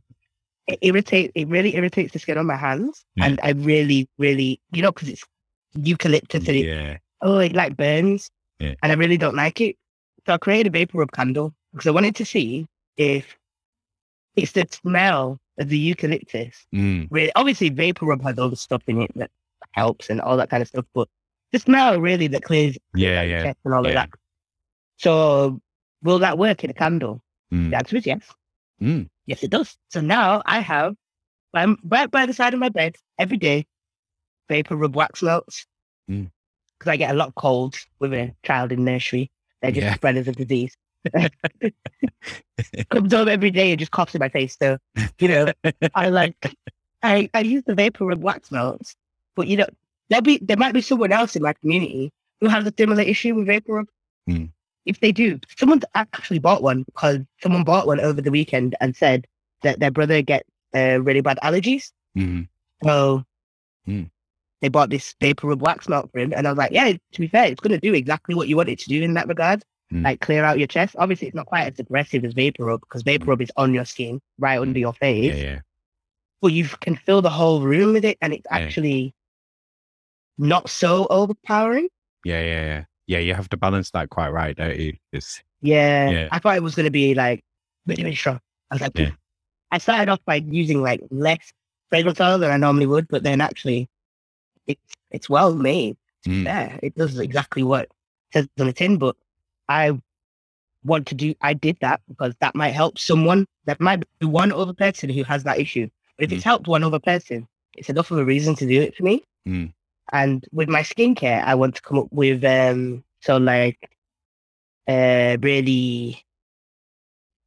it 0.68 0.78
irritates 0.82 1.32
it 1.34 1.46
really 1.48 1.76
irritates 1.76 2.12
the 2.12 2.18
skin 2.18 2.38
on 2.38 2.46
my 2.46 2.56
hands. 2.56 3.04
Yeah. 3.14 3.26
And 3.26 3.40
I 3.42 3.50
really, 3.50 4.08
really 4.18 4.60
you 4.72 4.82
know, 4.82 4.90
because 4.92 5.08
it's 5.08 5.24
eucalyptus 5.74 6.48
and 6.48 6.56
it 6.56 7.00
oh 7.22 7.38
it 7.38 7.52
like 7.52 7.76
burns. 7.76 8.30
And 8.60 8.76
I 8.92 8.94
really 8.94 9.18
don't 9.18 9.36
like 9.36 9.60
it. 9.60 9.76
So 10.26 10.32
I 10.34 10.38
created 10.38 10.68
a 10.68 10.70
vapor 10.78 10.98
rub 10.98 11.12
candle 11.12 11.54
because 11.72 11.86
I 11.86 11.90
wanted 11.90 12.16
to 12.16 12.24
see 12.24 12.66
if 12.96 13.36
it's 14.34 14.52
the 14.52 14.66
smell 14.70 15.38
of 15.58 15.68
the 15.68 15.78
eucalyptus 15.78 16.66
Mm. 16.74 17.06
really 17.10 17.32
obviously 17.36 17.68
vapor 17.68 18.06
rub 18.06 18.22
has 18.22 18.38
all 18.38 18.48
the 18.48 18.56
stuff 18.56 18.82
in 18.88 19.02
it 19.02 19.10
that 19.14 19.30
helps 19.72 20.10
and 20.10 20.20
all 20.20 20.36
that 20.38 20.50
kind 20.50 20.62
of 20.62 20.68
stuff, 20.68 20.84
but 20.94 21.08
the 21.52 21.58
smell 21.58 22.00
really 22.00 22.26
that 22.28 22.42
clears 22.42 22.76
Yeah, 22.94 23.22
yeah. 23.22 23.42
chest 23.44 23.58
and 23.64 23.74
all 23.74 23.86
of 23.86 23.92
that. 23.92 24.10
So 24.98 25.60
will 26.02 26.18
that 26.20 26.38
work 26.38 26.64
in 26.64 26.70
a 26.70 26.74
candle? 26.74 27.22
Mm. 27.52 27.70
The 27.70 27.76
answer 27.76 27.96
is 27.96 28.06
yes. 28.06 28.22
Mm. 28.80 29.08
Yes, 29.26 29.42
it 29.42 29.50
does. 29.50 29.76
So 29.90 30.00
now 30.00 30.42
I 30.46 30.60
have 30.60 30.94
I'm 31.54 31.78
right 31.84 32.10
by 32.10 32.26
the 32.26 32.34
side 32.34 32.52
of 32.54 32.60
my 32.60 32.68
bed 32.68 32.96
every 33.18 33.36
day 33.38 33.66
vapor 34.48 34.76
rub 34.76 34.94
wax 34.94 35.22
melts 35.22 35.66
Mm. 36.10 36.30
because 36.78 36.90
I 36.90 36.96
get 36.96 37.10
a 37.10 37.14
lot 37.18 37.28
of 37.28 37.34
colds 37.34 37.84
with 37.98 38.12
a 38.12 38.32
child 38.44 38.70
in 38.72 38.84
nursery. 38.84 39.30
They're 39.62 39.72
just 39.72 39.84
Yeah. 39.84 39.94
spreaders 39.94 40.28
of 40.28 40.36
disease. 40.36 40.76
Comes 42.90 43.12
home 43.12 43.28
every 43.28 43.50
day 43.50 43.70
and 43.70 43.78
just 43.78 43.92
coughs 43.92 44.14
in 44.14 44.18
my 44.20 44.28
face. 44.28 44.56
So 44.60 44.78
you 45.18 45.28
know, 45.28 45.52
I 45.94 46.08
like 46.10 46.54
I, 47.02 47.28
I 47.34 47.40
use 47.40 47.62
the 47.66 47.74
vapor 47.74 48.04
rub 48.06 48.22
wax 48.22 48.50
melts, 48.50 48.96
but 49.34 49.46
you 49.46 49.56
know, 49.56 49.66
there 50.10 50.22
be 50.22 50.38
there 50.42 50.56
might 50.56 50.74
be 50.74 50.80
someone 50.80 51.12
else 51.12 51.36
in 51.36 51.42
my 51.42 51.52
community 51.54 52.12
who 52.40 52.48
has 52.48 52.66
a 52.66 52.72
similar 52.78 53.02
issue 53.02 53.34
with 53.34 53.46
vapor 53.46 53.74
rub. 53.74 53.86
Hmm. 54.26 54.44
If 54.84 55.00
they 55.00 55.10
do, 55.12 55.40
someone 55.58 55.80
actually 55.94 56.38
bought 56.38 56.62
one 56.62 56.84
because 56.84 57.18
someone 57.42 57.64
bought 57.64 57.86
one 57.86 57.98
over 58.00 58.20
the 58.20 58.30
weekend 58.30 58.76
and 58.80 58.94
said 58.94 59.26
that 59.62 59.80
their 59.80 59.90
brother 59.90 60.22
gets 60.22 60.48
uh, 60.74 61.00
really 61.02 61.20
bad 61.22 61.38
allergies. 61.42 61.90
Mm. 62.16 62.46
So 62.84 63.24
Hmm. 63.84 64.04
they 64.60 64.68
bought 64.68 64.90
this 64.90 65.14
vapor 65.20 65.48
rub 65.48 65.62
wax 65.62 65.88
melt 65.88 66.10
for 66.12 66.18
him, 66.18 66.32
and 66.36 66.46
I 66.46 66.50
was 66.50 66.58
like, 66.58 66.72
yeah, 66.72 66.92
to 66.92 67.20
be 67.20 67.26
fair, 67.28 67.46
it's 67.46 67.60
going 67.60 67.78
to 67.78 67.80
do 67.80 67.94
exactly 67.94 68.34
what 68.34 68.48
you 68.48 68.56
want 68.56 68.68
it 68.68 68.78
to 68.80 68.88
do 68.88 69.02
in 69.02 69.14
that 69.14 69.28
regard. 69.28 69.64
Hmm. 69.90 70.02
Like 70.04 70.20
clear 70.20 70.44
out 70.44 70.58
your 70.58 70.66
chest. 70.66 70.96
Obviously, 70.98 71.28
it's 71.28 71.36
not 71.36 71.46
quite 71.46 71.72
as 71.72 71.78
aggressive 71.78 72.24
as 72.24 72.34
vapor 72.34 72.64
rub 72.64 72.80
because 72.80 73.02
vapor 73.02 73.26
rub 73.26 73.40
is 73.42 73.50
on 73.56 73.72
your 73.74 73.84
skin, 73.84 74.20
right 74.38 74.58
under 74.60 74.78
your 74.78 74.92
face 74.92 75.36
Yeah, 75.36 75.42
yeah. 75.42 75.58
but 76.42 76.52
you 76.52 76.64
can 76.80 76.96
fill 76.96 77.22
the 77.22 77.30
whole 77.30 77.60
room 77.62 77.92
with 77.92 78.04
it 78.04 78.18
and 78.20 78.32
it's 78.32 78.46
Yeah. 78.50 78.58
actually 78.58 79.14
not 80.38 80.68
so 80.68 81.06
overpowering. 81.10 81.88
Yeah, 82.24 82.40
yeah, 82.42 82.64
yeah. 82.64 82.84
Yeah, 83.06 83.18
you 83.18 83.34
have 83.34 83.48
to 83.50 83.56
balance 83.56 83.90
that 83.92 84.10
quite 84.10 84.30
right, 84.30 84.56
don't 84.56 84.78
you? 84.78 84.94
It's, 85.12 85.42
Yeah. 85.62 86.10
Yeah. 86.10 86.28
I 86.32 86.38
thought 86.38 86.56
it 86.56 86.62
was 86.62 86.74
going 86.74 86.84
to 86.84 86.90
be 86.90 87.14
like 87.14 87.44
really, 87.86 88.02
really 88.02 88.16
strong. 88.16 88.40
I 88.70 88.74
was 88.74 88.82
like, 88.82 88.98
Yeah. 88.98 89.10
I 89.70 89.78
started 89.78 90.10
off 90.10 90.20
by 90.24 90.36
using 90.36 90.82
like 90.82 91.00
less 91.10 91.52
fragrance 91.88 92.20
oil 92.20 92.38
than 92.38 92.50
I 92.50 92.56
normally 92.56 92.86
would, 92.86 93.08
but 93.08 93.22
then 93.22 93.40
actually 93.40 93.88
it's, 94.66 94.94
it's 95.10 95.30
well 95.30 95.54
made. 95.54 95.96
mm. 96.26 96.44
Yeah. 96.44 96.78
It 96.82 96.94
does 96.96 97.18
exactly 97.18 97.62
what 97.62 97.84
it 97.84 97.90
says 98.32 98.48
on 98.58 98.66
the 98.66 98.72
tin, 98.72 98.98
but 98.98 99.16
I 99.68 99.98
want 100.84 101.06
to 101.08 101.14
do, 101.14 101.34
I 101.40 101.54
did 101.54 101.78
that 101.80 102.00
because 102.08 102.34
that 102.40 102.54
might 102.54 102.70
help 102.70 102.98
someone. 102.98 103.46
That 103.66 103.80
might 103.80 104.04
be 104.18 104.26
one 104.26 104.52
other 104.52 104.72
person 104.74 105.10
who 105.10 105.22
has 105.24 105.44
that 105.44 105.58
issue. 105.58 105.88
But 106.16 106.24
if 106.24 106.32
it's 106.32 106.44
helped 106.44 106.66
one 106.66 106.82
other 106.82 106.98
person, 107.00 107.46
it's 107.76 107.90
enough 107.90 108.10
of 108.10 108.18
a 108.18 108.24
reason 108.24 108.54
to 108.56 108.66
do 108.66 108.80
it 108.80 108.96
for 108.96 109.04
me. 109.04 109.22
Mm. 109.46 109.72
And 110.12 110.44
with 110.52 110.68
my 110.68 110.82
skincare, 110.82 111.42
I 111.42 111.54
want 111.54 111.74
to 111.76 111.82
come 111.82 111.98
up 111.98 112.08
with 112.10 112.44
um 112.44 113.02
so 113.20 113.36
like 113.38 113.90
uh 114.88 115.36
really 115.40 116.24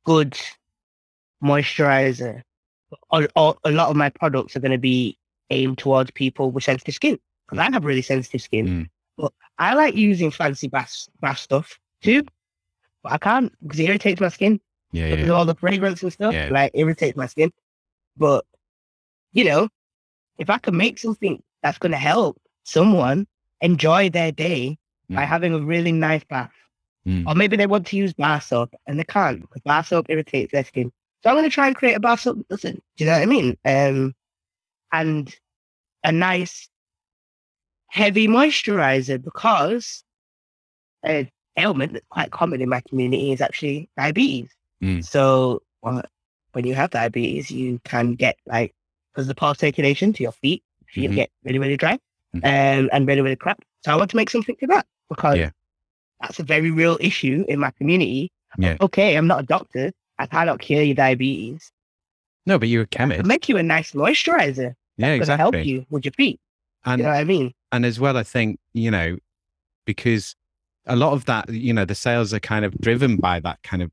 good 0.05 0.37
moisturizer. 1.43 2.41
Or 3.11 3.27
a 3.35 3.71
lot 3.71 3.89
of 3.89 3.95
my 3.95 4.09
products 4.09 4.55
are 4.55 4.59
going 4.59 4.71
to 4.71 4.77
be 4.79 5.17
aimed 5.51 5.77
towards 5.77 6.09
people 6.11 6.51
with 6.51 6.63
sensitive 6.63 6.95
skin 6.95 7.19
because 7.45 7.59
I 7.59 7.71
have 7.71 7.85
really 7.85 8.01
sensitive 8.01 8.41
skin. 8.41 8.67
Mm. 8.67 8.89
But 9.17 9.33
I 9.59 9.73
like 9.75 9.95
using 9.95 10.31
fancy 10.31 10.67
bath 10.67 11.07
bath 11.21 11.37
stuff 11.37 11.79
too, 12.01 12.23
but 13.03 13.11
I 13.11 13.17
can't 13.19 13.53
because 13.61 13.79
it 13.79 13.89
irritates 13.89 14.19
my 14.21 14.29
skin 14.29 14.59
Yeah, 14.91 15.11
because 15.11 15.27
yeah. 15.27 15.33
all 15.33 15.45
the 15.45 15.55
fragrance 15.55 16.01
and 16.01 16.11
stuff. 16.11 16.33
Yeah. 16.33 16.49
Like 16.51 16.71
irritates 16.73 17.15
my 17.15 17.27
skin. 17.27 17.51
But 18.17 18.43
you 19.33 19.43
know, 19.45 19.69
if 20.39 20.49
I 20.49 20.57
can 20.57 20.75
make 20.75 20.97
something 20.97 21.41
that's 21.61 21.77
going 21.77 21.91
to 21.91 21.97
help 21.97 22.41
someone 22.69 23.27
enjoy 23.61 24.09
their 24.09 24.31
day 24.31 24.77
by 25.09 25.23
Mm. 25.25 25.27
having 25.27 25.53
a 25.53 25.59
really 25.59 25.91
nice 25.91 26.23
bath, 26.23 26.53
Mm. 27.07 27.27
or 27.27 27.33
maybe 27.35 27.57
they 27.57 27.67
want 27.67 27.87
to 27.87 27.97
use 27.97 28.13
bar 28.13 28.39
soap 28.41 28.73
and 28.85 28.99
they 28.99 29.03
can't 29.03 29.41
because 29.41 29.61
bar 29.63 29.83
soap 29.83 30.05
irritates 30.09 30.51
their 30.51 30.63
skin. 30.63 30.91
So 31.21 31.29
I'm 31.29 31.35
going 31.35 31.49
to 31.49 31.53
try 31.53 31.67
and 31.67 31.75
create 31.75 31.95
a 31.95 31.99
bar 31.99 32.17
soap 32.17 32.37
that 32.37 32.47
doesn't. 32.49 32.75
Do 32.95 33.03
you 33.03 33.05
know 33.07 33.13
what 33.17 33.21
I 33.21 33.25
mean? 33.25 33.57
Um, 33.65 34.15
and 34.91 35.35
a 36.03 36.11
nice 36.11 36.69
heavy 37.87 38.27
moisturizer 38.27 39.21
because 39.21 40.03
uh, 41.03 41.23
ailment 41.57 41.93
that's 41.93 42.05
quite 42.09 42.31
common 42.31 42.61
in 42.61 42.69
my 42.69 42.81
community 42.87 43.31
is 43.31 43.41
actually 43.41 43.89
diabetes. 43.97 44.49
Mm. 44.83 45.03
So 45.03 45.63
uh, 45.83 46.03
when 46.53 46.65
you 46.65 46.75
have 46.75 46.91
diabetes, 46.91 47.49
you 47.51 47.79
can 47.83 48.15
get 48.15 48.37
like, 48.45 48.73
because 49.11 49.27
the 49.27 49.35
pulse 49.35 49.59
circulation 49.59 50.13
to 50.13 50.23
your 50.23 50.31
feet, 50.33 50.63
feet 50.87 51.09
Mhm. 51.09 51.15
get 51.15 51.29
really, 51.43 51.59
really 51.59 51.77
dry. 51.77 51.97
Um, 52.33 52.41
and 52.43 53.07
really, 53.07 53.21
really 53.21 53.35
crap. 53.35 53.59
So 53.83 53.91
I 53.91 53.95
want 53.95 54.09
to 54.11 54.15
make 54.17 54.29
something 54.29 54.55
to 54.57 54.67
that 54.67 54.85
because 55.09 55.37
Yeah. 55.37 55.49
that's 56.21 56.39
a 56.39 56.43
very 56.43 56.71
real 56.71 56.97
issue 56.99 57.45
in 57.47 57.59
my 57.59 57.71
community. 57.71 58.31
Yeah. 58.57 58.77
Okay, 58.81 59.15
I'm 59.15 59.27
not 59.27 59.41
a 59.41 59.45
doctor. 59.45 59.91
I 60.17 60.25
cannot 60.25 60.59
cure 60.59 60.81
your 60.81 60.95
diabetes. 60.95 61.71
No, 62.45 62.57
but 62.59 62.67
you're 62.67 62.83
a 62.83 62.87
chemist. 62.87 63.19
can 63.19 63.27
make 63.27 63.47
you 63.47 63.57
a 63.57 63.63
nice 63.63 63.91
moisturizer. 63.93 64.73
Yeah, 64.97 65.17
going 65.17 65.37
help 65.39 65.55
you 65.63 65.85
with 65.89 66.03
your 66.05 66.11
feet. 66.13 66.39
And 66.85 66.99
You 66.99 67.03
know 67.05 67.11
what 67.11 67.19
I 67.19 67.23
mean? 67.23 67.53
and 67.71 67.85
as 67.85 67.99
well, 67.99 68.17
I 68.17 68.23
think 68.23 68.59
you 68.73 68.91
know 68.91 69.17
because 69.85 70.35
a 70.85 70.95
lot 70.95 71.13
of 71.13 71.25
that, 71.25 71.49
you 71.49 71.73
know, 71.73 71.85
the 71.85 71.95
sales 71.95 72.33
are 72.33 72.39
kind 72.39 72.65
of 72.65 72.75
driven 72.79 73.17
by 73.17 73.39
that 73.41 73.61
kind 73.63 73.81
of. 73.83 73.91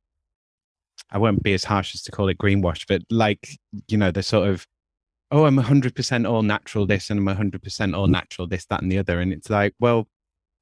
I 1.11 1.19
won't 1.19 1.43
be 1.43 1.53
as 1.55 1.63
harsh 1.65 1.95
as 1.95 2.03
to 2.05 2.11
call 2.11 2.29
it 2.29 2.39
greenwash, 2.39 2.87
but 2.89 3.03
like 3.11 3.59
you 3.89 3.97
know, 3.97 4.11
the 4.11 4.23
sort 4.23 4.49
of, 4.49 4.67
oh, 5.31 5.45
I'm 5.45 5.59
100% 5.59 6.29
all 6.29 6.43
natural 6.43 6.87
this 6.87 7.11
and 7.11 7.19
I'm 7.19 7.37
100% 7.37 7.97
all 7.97 8.07
natural 8.07 8.47
this, 8.47 8.67
that, 8.67 8.83
and 8.83 8.91
the 8.91 8.99
other, 8.99 9.21
and 9.21 9.33
it's 9.33 9.51
like, 9.51 9.75
well, 9.81 10.09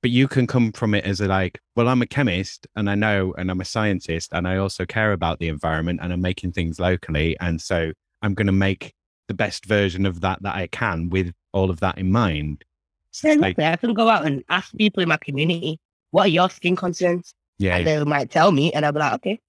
but 0.02 0.10
you 0.10 0.28
can 0.28 0.46
come 0.46 0.72
from 0.72 0.94
it 0.94 1.04
as 1.04 1.20
a 1.20 1.26
like, 1.26 1.60
well, 1.76 1.88
I'm 1.88 2.02
a 2.02 2.06
chemist 2.06 2.66
and 2.76 2.90
I 2.90 2.94
know, 2.94 3.34
and 3.38 3.50
I'm 3.50 3.60
a 3.60 3.64
scientist, 3.64 4.30
and 4.32 4.46
I 4.46 4.56
also 4.56 4.84
care 4.84 5.12
about 5.12 5.38
the 5.38 5.48
environment, 5.48 6.00
and 6.02 6.12
I'm 6.12 6.20
making 6.20 6.52
things 6.52 6.78
locally, 6.78 7.36
and 7.40 7.60
so 7.60 7.92
I'm 8.22 8.34
going 8.34 8.46
to 8.46 8.52
make 8.52 8.94
the 9.28 9.34
best 9.34 9.64
version 9.64 10.06
of 10.06 10.20
that 10.20 10.42
that 10.42 10.54
I 10.54 10.66
can 10.66 11.08
with 11.08 11.32
all 11.52 11.70
of 11.70 11.80
that 11.80 11.98
in 11.98 12.12
mind. 12.12 12.64
So 13.10 13.28
Yeah, 13.28 13.34
like. 13.34 13.58
I 13.58 13.76
can 13.76 13.94
go 13.94 14.08
out 14.08 14.26
and 14.26 14.42
ask 14.48 14.74
people 14.76 15.02
in 15.02 15.08
my 15.08 15.16
community, 15.16 15.80
what 16.10 16.26
are 16.26 16.28
your 16.28 16.50
skin 16.50 16.76
concerns? 16.76 17.34
yeah, 17.58 17.76
And 17.76 17.86
they 17.86 18.04
might 18.04 18.30
tell 18.30 18.52
me, 18.52 18.72
and 18.72 18.84
I'll 18.84 18.92
be 18.92 18.98
like, 18.98 19.14
okay, 19.14 19.40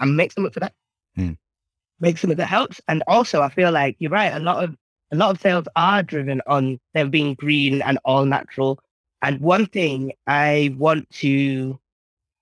I'm 0.00 0.16
make 0.16 0.32
something 0.32 0.52
for 0.52 0.60
that. 0.60 0.72
Hmm. 1.14 1.32
Make 2.00 2.18
something 2.18 2.36
that 2.36 2.46
helps. 2.46 2.80
And 2.88 3.02
also, 3.06 3.40
I 3.42 3.48
feel 3.48 3.72
like 3.72 3.96
you're 3.98 4.10
right. 4.10 4.32
A 4.34 4.38
lot 4.40 4.62
of 4.62 4.76
a 5.12 5.16
lot 5.16 5.30
of 5.30 5.40
sales 5.40 5.66
are 5.76 6.02
driven 6.02 6.42
on 6.46 6.78
them 6.94 7.10
being 7.10 7.34
green 7.34 7.80
and 7.82 7.98
all 8.04 8.24
natural. 8.24 8.80
And 9.22 9.40
one 9.40 9.66
thing 9.66 10.12
I 10.26 10.74
want 10.76 11.08
to 11.20 11.78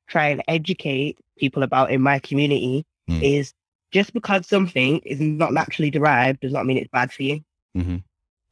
try 0.09 0.29
and 0.29 0.43
educate 0.49 1.19
people 1.39 1.63
about 1.63 1.91
in 1.91 2.01
my 2.01 2.19
community 2.19 2.85
Hmm. 3.07 3.23
is 3.23 3.53
just 3.93 4.13
because 4.15 4.47
something 4.49 4.99
is 5.01 5.21
not 5.21 5.53
naturally 5.53 5.91
derived 5.91 6.41
does 6.41 6.53
not 6.53 6.65
mean 6.67 6.79
it's 6.79 6.91
bad 6.91 7.13
for 7.13 7.23
you. 7.23 7.41
Mhm. 7.77 8.03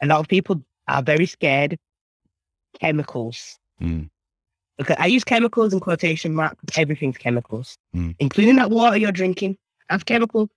A 0.02 0.06
lot 0.06 0.20
of 0.20 0.28
people 0.28 0.62
are 0.88 1.02
very 1.02 1.26
scared 1.26 1.78
chemicals. 2.80 3.58
Mm. 3.80 4.08
Okay, 4.80 4.94
I 4.98 5.06
use 5.06 5.24
chemicals 5.24 5.72
in 5.72 5.80
quotation 5.80 6.34
marks. 6.34 6.62
Everything's 6.76 7.18
chemicals, 7.18 7.78
Mm. 7.94 8.14
including 8.18 8.56
that 8.56 8.70
water 8.70 8.96
you're 8.96 9.12
drinking. 9.12 9.58
That's 9.88 10.04
chemical. 10.04 10.48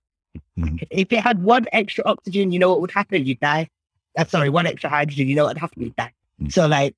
Mhm. 0.58 0.86
If 0.90 1.12
it 1.12 1.20
had 1.20 1.42
one 1.42 1.66
extra 1.72 2.04
oxygen, 2.06 2.52
you 2.52 2.58
know 2.58 2.70
what 2.70 2.80
would 2.80 2.90
happen? 2.90 3.26
You'd 3.26 3.40
die. 3.40 3.68
That's 4.14 4.30
sorry, 4.30 4.48
one 4.48 4.66
extra 4.66 4.88
hydrogen, 4.88 5.28
you 5.28 5.34
know 5.36 5.44
what 5.44 5.54
would 5.54 5.60
happen? 5.60 5.82
You'd 5.82 5.96
die. 5.96 6.12
Mm. 6.42 6.52
So, 6.52 6.66
like, 6.66 6.94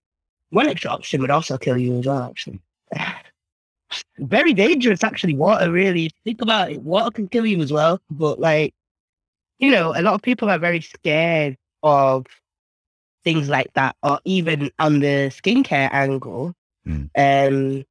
one 0.50 0.68
extra 0.68 0.90
oxygen 0.90 1.20
would 1.22 1.30
also 1.30 1.58
kill 1.58 1.76
you 1.76 1.98
as 1.98 2.06
well, 2.06 2.22
actually. 2.22 2.60
Very 4.18 4.52
dangerous, 4.52 5.02
actually, 5.02 5.34
water, 5.34 5.70
really. 5.70 6.10
Think 6.24 6.40
about 6.42 6.70
it, 6.70 6.82
water 6.82 7.10
can 7.10 7.28
kill 7.28 7.46
you 7.46 7.60
as 7.60 7.72
well. 7.72 8.00
But, 8.10 8.38
like, 8.38 8.74
you 9.58 9.70
know, 9.70 9.92
a 9.96 10.02
lot 10.02 10.14
of 10.14 10.22
people 10.22 10.48
are 10.50 10.58
very 10.58 10.80
scared 10.80 11.56
of 11.82 12.26
things 13.24 13.48
like 13.48 13.72
that, 13.74 13.96
or 14.02 14.20
even 14.24 14.70
on 14.78 15.00
the 15.00 15.30
skincare 15.30 15.92
angle. 15.92 16.54
Mm. 16.86 17.10
Um, 17.16 17.84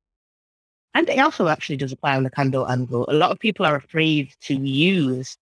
and 0.97 1.07
it 1.09 1.19
also 1.19 1.47
actually 1.47 1.77
does 1.77 1.91
apply 1.91 2.15
on 2.15 2.23
the 2.23 2.31
candle 2.31 2.67
angle. 2.67 3.05
A 3.07 3.13
lot 3.13 3.29
of 3.29 3.39
people 3.39 3.67
are 3.67 3.75
afraid 3.75 4.33
to 4.41 4.55
use 4.55 5.37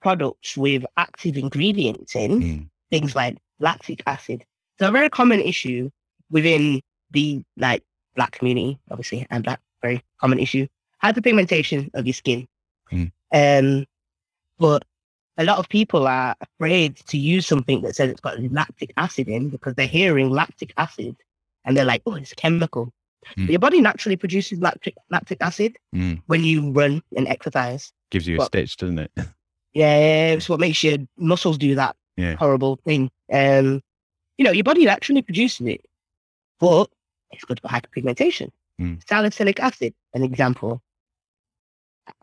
products 0.00 0.56
with 0.56 0.86
active 0.96 1.36
ingredients 1.36 2.16
in, 2.16 2.40
Mm. 2.40 2.68
things 2.90 3.14
like 3.14 3.36
lactic 3.60 4.02
acid. 4.06 4.44
So 4.78 4.88
a 4.88 4.90
very 4.90 5.10
common 5.10 5.40
issue 5.40 5.90
within 6.30 6.80
the 7.10 7.42
like 7.58 7.82
black 8.16 8.32
community, 8.32 8.78
obviously, 8.90 9.26
and 9.28 9.44
black, 9.44 9.60
very 9.82 10.02
common 10.20 10.38
issue, 10.38 10.66
hyperpigmentation 11.04 11.90
of 11.92 12.06
your 12.06 12.14
skin. 12.14 12.48
Mm. 12.90 13.12
Um, 13.34 13.86
but 14.58 14.84
a 15.36 15.44
lot 15.44 15.58
of 15.58 15.68
people 15.68 16.06
are 16.06 16.34
afraid 16.40 16.96
to 17.08 17.18
use 17.18 17.46
something 17.46 17.82
that 17.82 17.94
says 17.94 18.10
it's 18.10 18.22
got 18.22 18.40
lactic 18.52 18.94
acid 18.96 19.28
in 19.28 19.50
because 19.50 19.74
they're 19.74 19.86
hearing 19.86 20.30
lactic 20.30 20.72
acid 20.78 21.14
and 21.66 21.76
they're 21.76 21.84
like, 21.84 22.02
oh, 22.06 22.14
it's 22.14 22.32
a 22.32 22.36
chemical. 22.36 22.90
Mm. 23.36 23.48
Your 23.50 23.58
body 23.58 23.80
naturally 23.80 24.16
produces 24.16 24.58
lactic 24.60 24.94
lactic 25.10 25.38
acid 25.40 25.76
Mm. 25.94 26.22
when 26.26 26.44
you 26.44 26.70
run 26.72 27.02
and 27.16 27.28
exercise. 27.28 27.92
Gives 28.10 28.26
you 28.26 28.40
a 28.40 28.44
stitch, 28.44 28.76
doesn't 28.76 28.98
it? 28.98 29.12
Yeah, 29.74 30.32
it's 30.32 30.48
what 30.48 30.60
makes 30.60 30.82
your 30.82 30.96
muscles 31.18 31.58
do 31.58 31.74
that 31.76 31.94
Yeah. 32.16 32.34
horrible 32.36 32.80
thing. 32.84 33.10
Um, 33.32 33.82
you 34.38 34.44
know, 34.44 34.50
your 34.50 34.64
body 34.64 34.84
naturally 34.86 35.22
produces 35.22 35.66
it, 35.66 35.82
but 36.58 36.88
it's 37.30 37.44
good 37.44 37.60
for 37.60 37.68
hyperpigmentation. 37.68 38.50
Mm. 38.80 39.06
Salicylic 39.06 39.60
acid, 39.60 39.94
an 40.14 40.22
example. 40.24 40.82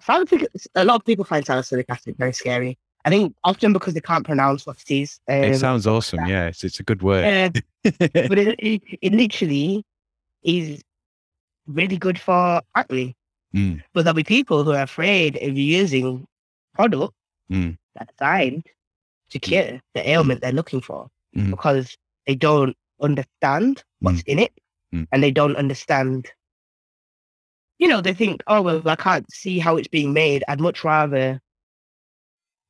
Salicylic, 0.01 0.49
a 0.76 0.84
lot 0.84 0.95
of 0.95 1.05
people 1.05 1.23
find 1.23 1.45
salicylic 1.45 1.85
acid 1.89 2.15
very 2.17 2.34
scary. 2.34 2.77
I 3.05 3.09
think 3.09 3.35
often 3.43 3.72
because 3.72 3.93
they 3.93 4.01
can't 4.01 4.26
pronounce 4.26 4.65
what 4.65 4.81
it 4.81 4.91
is. 4.91 5.19
Um, 5.30 5.43
it 5.43 5.59
sounds 5.59 5.85
awesome. 5.85 6.26
Yeah, 6.26 6.47
it's, 6.47 6.63
it's 6.63 6.80
a 6.80 6.84
good 6.84 7.03
word. 7.03 7.23
uh, 7.55 7.59
but 7.99 8.38
it, 8.39 8.55
it, 8.59 8.81
it 9.01 9.13
literally 9.13 9.85
is 10.45 10.81
really 11.67 11.97
good 11.97 12.19
for 12.19 12.61
acne. 12.76 13.15
Mm. 13.53 13.81
But 13.93 14.03
there'll 14.03 14.15
be 14.15 14.23
people 14.23 14.63
who 14.63 14.72
are 14.72 14.84
afraid 14.84 15.35
of 15.41 15.57
using 15.57 16.26
product 16.73 17.13
Mm. 17.51 17.77
that's 17.95 18.11
designed 18.17 18.65
to 19.30 19.39
cure 19.39 19.80
the 19.93 20.09
ailment 20.09 20.41
they're 20.41 20.51
looking 20.51 20.81
for 20.81 21.09
Mm. 21.35 21.51
because 21.51 21.95
they 22.27 22.35
don't 22.35 22.76
understand 23.01 23.84
what's 23.99 24.22
in 24.23 24.39
it 24.39 24.51
and 25.11 25.22
they 25.23 25.31
don't 25.31 25.55
understand. 25.57 26.31
You 27.80 27.88
know, 27.88 28.01
they 28.01 28.13
think, 28.13 28.41
oh, 28.47 28.61
well, 28.61 28.81
I 28.88 28.95
can't 28.95 29.30
see 29.31 29.59
how 29.59 29.76
it's 29.77 29.88
being 29.89 30.13
made. 30.13 30.43
I'd 30.47 30.61
much 30.61 30.84
rather 30.84 31.39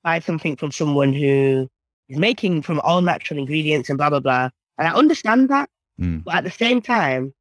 buy 0.03 0.19
something 0.19 0.55
from 0.55 0.71
someone 0.71 1.13
who 1.13 1.69
is 2.09 2.17
making 2.17 2.63
from 2.63 2.79
all 2.81 3.01
natural 3.01 3.39
ingredients 3.39 3.89
and 3.89 3.97
blah, 3.97 4.09
blah, 4.09 4.19
blah. 4.19 4.49
And 4.77 4.87
I 4.87 4.93
understand 4.93 5.49
that. 5.49 5.69
But 6.25 6.35
at 6.35 6.43
the 6.43 6.51
same 6.51 6.81
time, 6.81 7.33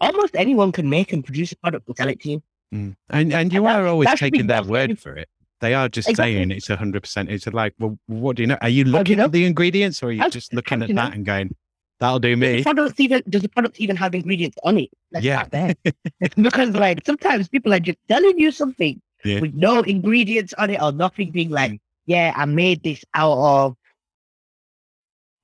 almost 0.00 0.34
anyone 0.36 0.72
can 0.72 0.88
make 0.88 1.12
and 1.12 1.24
produce 1.24 1.52
a 1.52 1.56
product 1.56 1.86
and 1.88 1.96
sell 1.96 2.08
it 2.08 2.20
to 2.20 2.30
you. 2.30 2.42
Mm. 2.74 2.96
And 3.10 3.32
and 3.32 3.52
you 3.52 3.66
And 3.66 3.66
that- 3.68 3.80
are 3.80 3.86
always 3.86 4.06
that 4.08 4.18
taking 4.18 4.46
their 4.46 4.62
word 4.64 4.98
for 4.98 5.16
it. 5.16 5.28
They 5.60 5.72
are 5.74 5.88
just 5.88 6.08
Exactly. 6.10 6.34
saying 6.34 6.50
it's 6.50 6.68
hundred 6.68 7.02
percent. 7.02 7.30
It's 7.30 7.46
like, 7.46 7.74
well, 7.78 7.98
what 8.06 8.36
do 8.36 8.42
you 8.42 8.46
know? 8.48 8.58
Are 8.60 8.68
you 8.68 8.84
looking 8.84 9.12
you 9.12 9.16
know? 9.16 9.24
at 9.24 9.32
the 9.32 9.44
ingredients, 9.46 10.02
or 10.02 10.06
are 10.08 10.12
you 10.12 10.20
How- 10.20 10.28
just 10.28 10.52
looking 10.52 10.82
at 10.82 10.88
that 10.88 10.94
know? 10.94 11.10
and 11.14 11.24
going, 11.24 11.54
"That'll 12.00 12.18
do 12.18 12.34
Does 12.34 12.40
the 12.40 12.56
me"? 12.56 12.62
product 12.62 13.00
even 13.00 13.22
does 13.30 13.42
the 13.42 13.48
product 13.48 13.80
even 13.80 13.96
have 13.96 14.14
ingredients 14.14 14.58
on 14.64 14.76
it? 14.78 14.90
Let's 15.12 15.24
Yeah. 15.24 15.46
there. 15.50 15.74
because 16.36 16.70
like 16.70 17.00
sometimes 17.06 17.48
people 17.48 17.72
are 17.72 17.80
just 17.80 17.98
telling 18.08 18.38
you 18.38 18.50
something 18.50 19.00
Yeah. 19.24 19.40
with 19.40 19.54
no 19.54 19.80
ingredients 19.82 20.52
on 20.58 20.70
it 20.70 20.82
or 20.82 20.92
nothing 20.92 21.30
being 21.30 21.50
like, 21.50 21.80
yeah, 22.06 22.32
I 22.36 22.44
made 22.44 22.82
this 22.82 23.02
out 23.14 23.38
of 23.38 23.76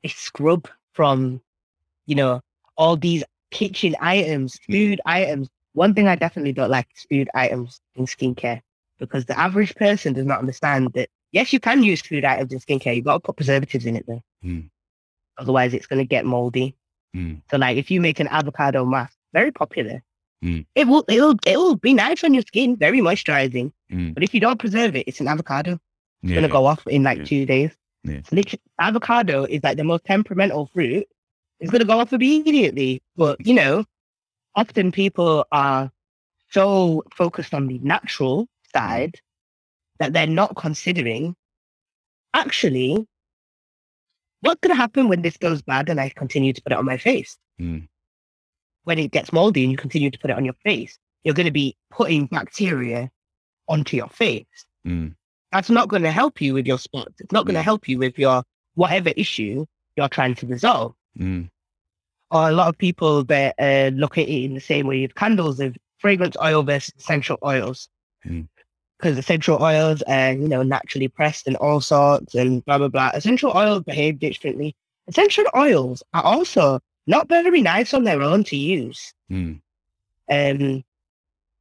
a 0.05 0.09
scrub 0.09 0.69
from, 0.93 1.41
you 2.07 2.15
know, 2.17 2.41
all 2.77 2.97
these 2.97 3.23
kitchen 3.51 3.97
items, 4.01 4.59
food 4.69 5.01
items. 5.07 5.49
One 5.73 5.95
thing 5.95 6.09
I 6.09 6.17
definitely 6.17 6.53
don't 6.53 6.71
like 6.71 6.89
is 6.97 7.05
food 7.11 7.29
items 7.35 7.81
in 7.95 8.07
skincare 8.07 8.61
because 8.99 9.25
the 9.27 9.39
average 9.39 9.75
person 9.77 10.13
does 10.13 10.27
not 10.27 10.41
understand 10.41 10.93
that 10.95 11.09
yes, 11.33 11.53
you 11.53 11.61
can 11.61 11.83
use 11.83 12.01
food 12.03 12.25
items 12.25 12.53
in 12.53 12.59
skincare. 12.59 12.95
You've 12.97 13.05
got 13.05 13.15
to 13.15 13.21
put 13.21 13.37
preservatives 13.37 13.87
in 13.87 13.97
it 13.97 14.05
though. 14.07 14.23
Hmm. 14.43 14.61
Otherwise 15.39 15.75
it's 15.75 15.87
gonna 15.87 16.05
get 16.05 16.25
moldy. 16.27 16.75
Mm. 17.17 17.41
So 17.51 17.57
like 17.57 17.77
if 17.77 17.91
you 17.91 18.01
make 18.01 18.21
an 18.21 18.29
avocado 18.29 18.85
mask, 18.85 19.17
very 19.33 19.51
popular. 19.51 20.03
Mm. 20.45 20.67
It 20.75 20.87
will 20.87 21.05
it'll 21.09 21.37
it'll 21.47 21.77
be 21.77 21.95
nice 21.95 22.25
on 22.25 22.35
your 22.35 22.43
skin, 22.43 22.77
very 22.77 23.01
moisturizing. 23.01 23.73
Mm. 23.93 24.15
But 24.15 24.23
if 24.23 24.33
you 24.35 24.41
don't 24.41 24.59
preserve 24.59 24.97
it, 24.97 25.07
it's 25.07 25.21
an 25.21 25.29
avocado. 25.29 25.73
It's 26.23 26.31
Yeah. 26.31 26.35
gonna 26.37 26.49
go 26.49 26.67
off 26.67 26.87
in 26.87 27.03
like 27.03 27.19
Yeah. 27.19 27.25
two 27.25 27.47
days. 27.47 27.71
Yeah. 28.05 28.21
Literally, 28.33 28.63
avocado 28.79 29.45
is 29.45 29.63
like 29.63 29.77
the 29.77 29.85
most 29.85 30.05
temperamental 30.05 30.67
fruit. 30.73 31.07
It's 31.61 31.71
gonna 31.71 31.85
go 31.85 31.99
off 32.01 32.13
immediately. 32.13 33.03
But 33.17 33.45
you 33.47 33.55
know, 33.55 33.85
often 34.55 34.93
people 34.93 35.45
are 35.53 35.91
so 36.51 37.05
focused 37.15 37.55
on 37.55 37.67
the 37.69 37.79
natural 37.81 38.49
side 38.75 39.21
that 39.99 40.13
they're 40.13 40.27
not 40.27 40.57
considering 40.57 41.37
actually 42.35 43.07
what's 44.41 44.61
gonna 44.61 44.75
happen 44.75 45.09
when 45.09 45.23
this 45.23 45.37
goes 45.37 45.63
bad 45.63 45.89
and 45.89 46.01
I 46.01 46.09
continue 46.11 46.53
to 46.53 46.63
put 46.63 46.73
it 46.73 46.79
on 46.79 46.85
my 46.87 46.97
face 46.97 47.37
Mm. 47.61 47.89
when 48.85 48.99
it 48.99 49.11
gets 49.11 49.33
moldy 49.35 49.63
and 49.65 49.71
you 49.71 49.77
continue 49.77 50.11
to 50.11 50.19
put 50.19 50.31
it 50.31 50.37
on 50.39 50.47
your 50.47 50.55
face, 50.65 50.99
you're 51.25 51.35
going 51.35 51.45
to 51.45 51.53
be 51.53 51.77
putting 51.91 52.25
bacteria 52.25 53.11
onto 53.69 53.99
your 53.99 54.09
face. 54.09 54.47
Mm. 54.87 55.15
That's 55.53 55.69
not 55.69 55.89
going 55.89 56.01
to 56.05 56.11
help 56.11 56.41
you 56.41 56.55
with 56.55 56.67
your 56.67 56.79
spots. 56.79 57.21
It's 57.21 57.33
not 57.33 57.45
going 57.45 57.57
to 57.57 57.61
Mm. 57.61 57.65
help 57.65 57.87
you 57.87 57.99
with 57.99 58.19
your 58.19 58.43
whatever 58.77 59.11
issue 59.15 59.67
you're 59.95 60.09
trying 60.09 60.35
to 60.37 60.47
resolve. 60.47 60.95
Mm. 61.19 61.51
or 62.31 62.49
a 62.49 62.53
lot 62.53 62.69
of 62.69 62.79
people 62.79 63.25
that 63.25 63.55
uh, 63.59 63.91
look 63.95 64.17
at 64.17 64.29
it 64.29 64.45
in 64.45 64.55
the 64.55 64.61
same 64.61 64.87
way 64.87 65.03
with 65.03 65.15
candles 65.15 65.61
of 65.61 65.77
fragrance 65.99 66.37
oil 66.43 66.63
versus 66.63 66.95
essential 66.99 67.39
oils. 67.45 67.89
Mm. 68.25 68.49
Because 68.99 69.19
essential 69.19 69.63
oils 69.63 70.03
are, 70.03 70.33
you 70.33 70.47
know, 70.47 70.63
naturally 70.63 71.09
pressed 71.09 71.47
and 71.47 71.57
all 71.57 71.81
sorts 71.81 72.35
and 72.35 72.65
blah, 72.65 72.79
blah, 72.79 72.89
blah. 72.89 73.11
Essential 73.15 73.51
oils 73.57 73.83
behave 73.83 74.19
differently. 74.19 74.77
Essential 75.09 75.45
oils 75.57 76.03
are 76.13 76.23
also 76.23 76.81
not 77.07 77.29
very 77.29 77.63
nice 77.63 77.95
on 77.95 78.05
their 78.05 78.23
own 78.23 78.45
to 78.45 78.57
use. 78.57 79.15
Mm. 79.31 79.61
Um, 80.31 80.85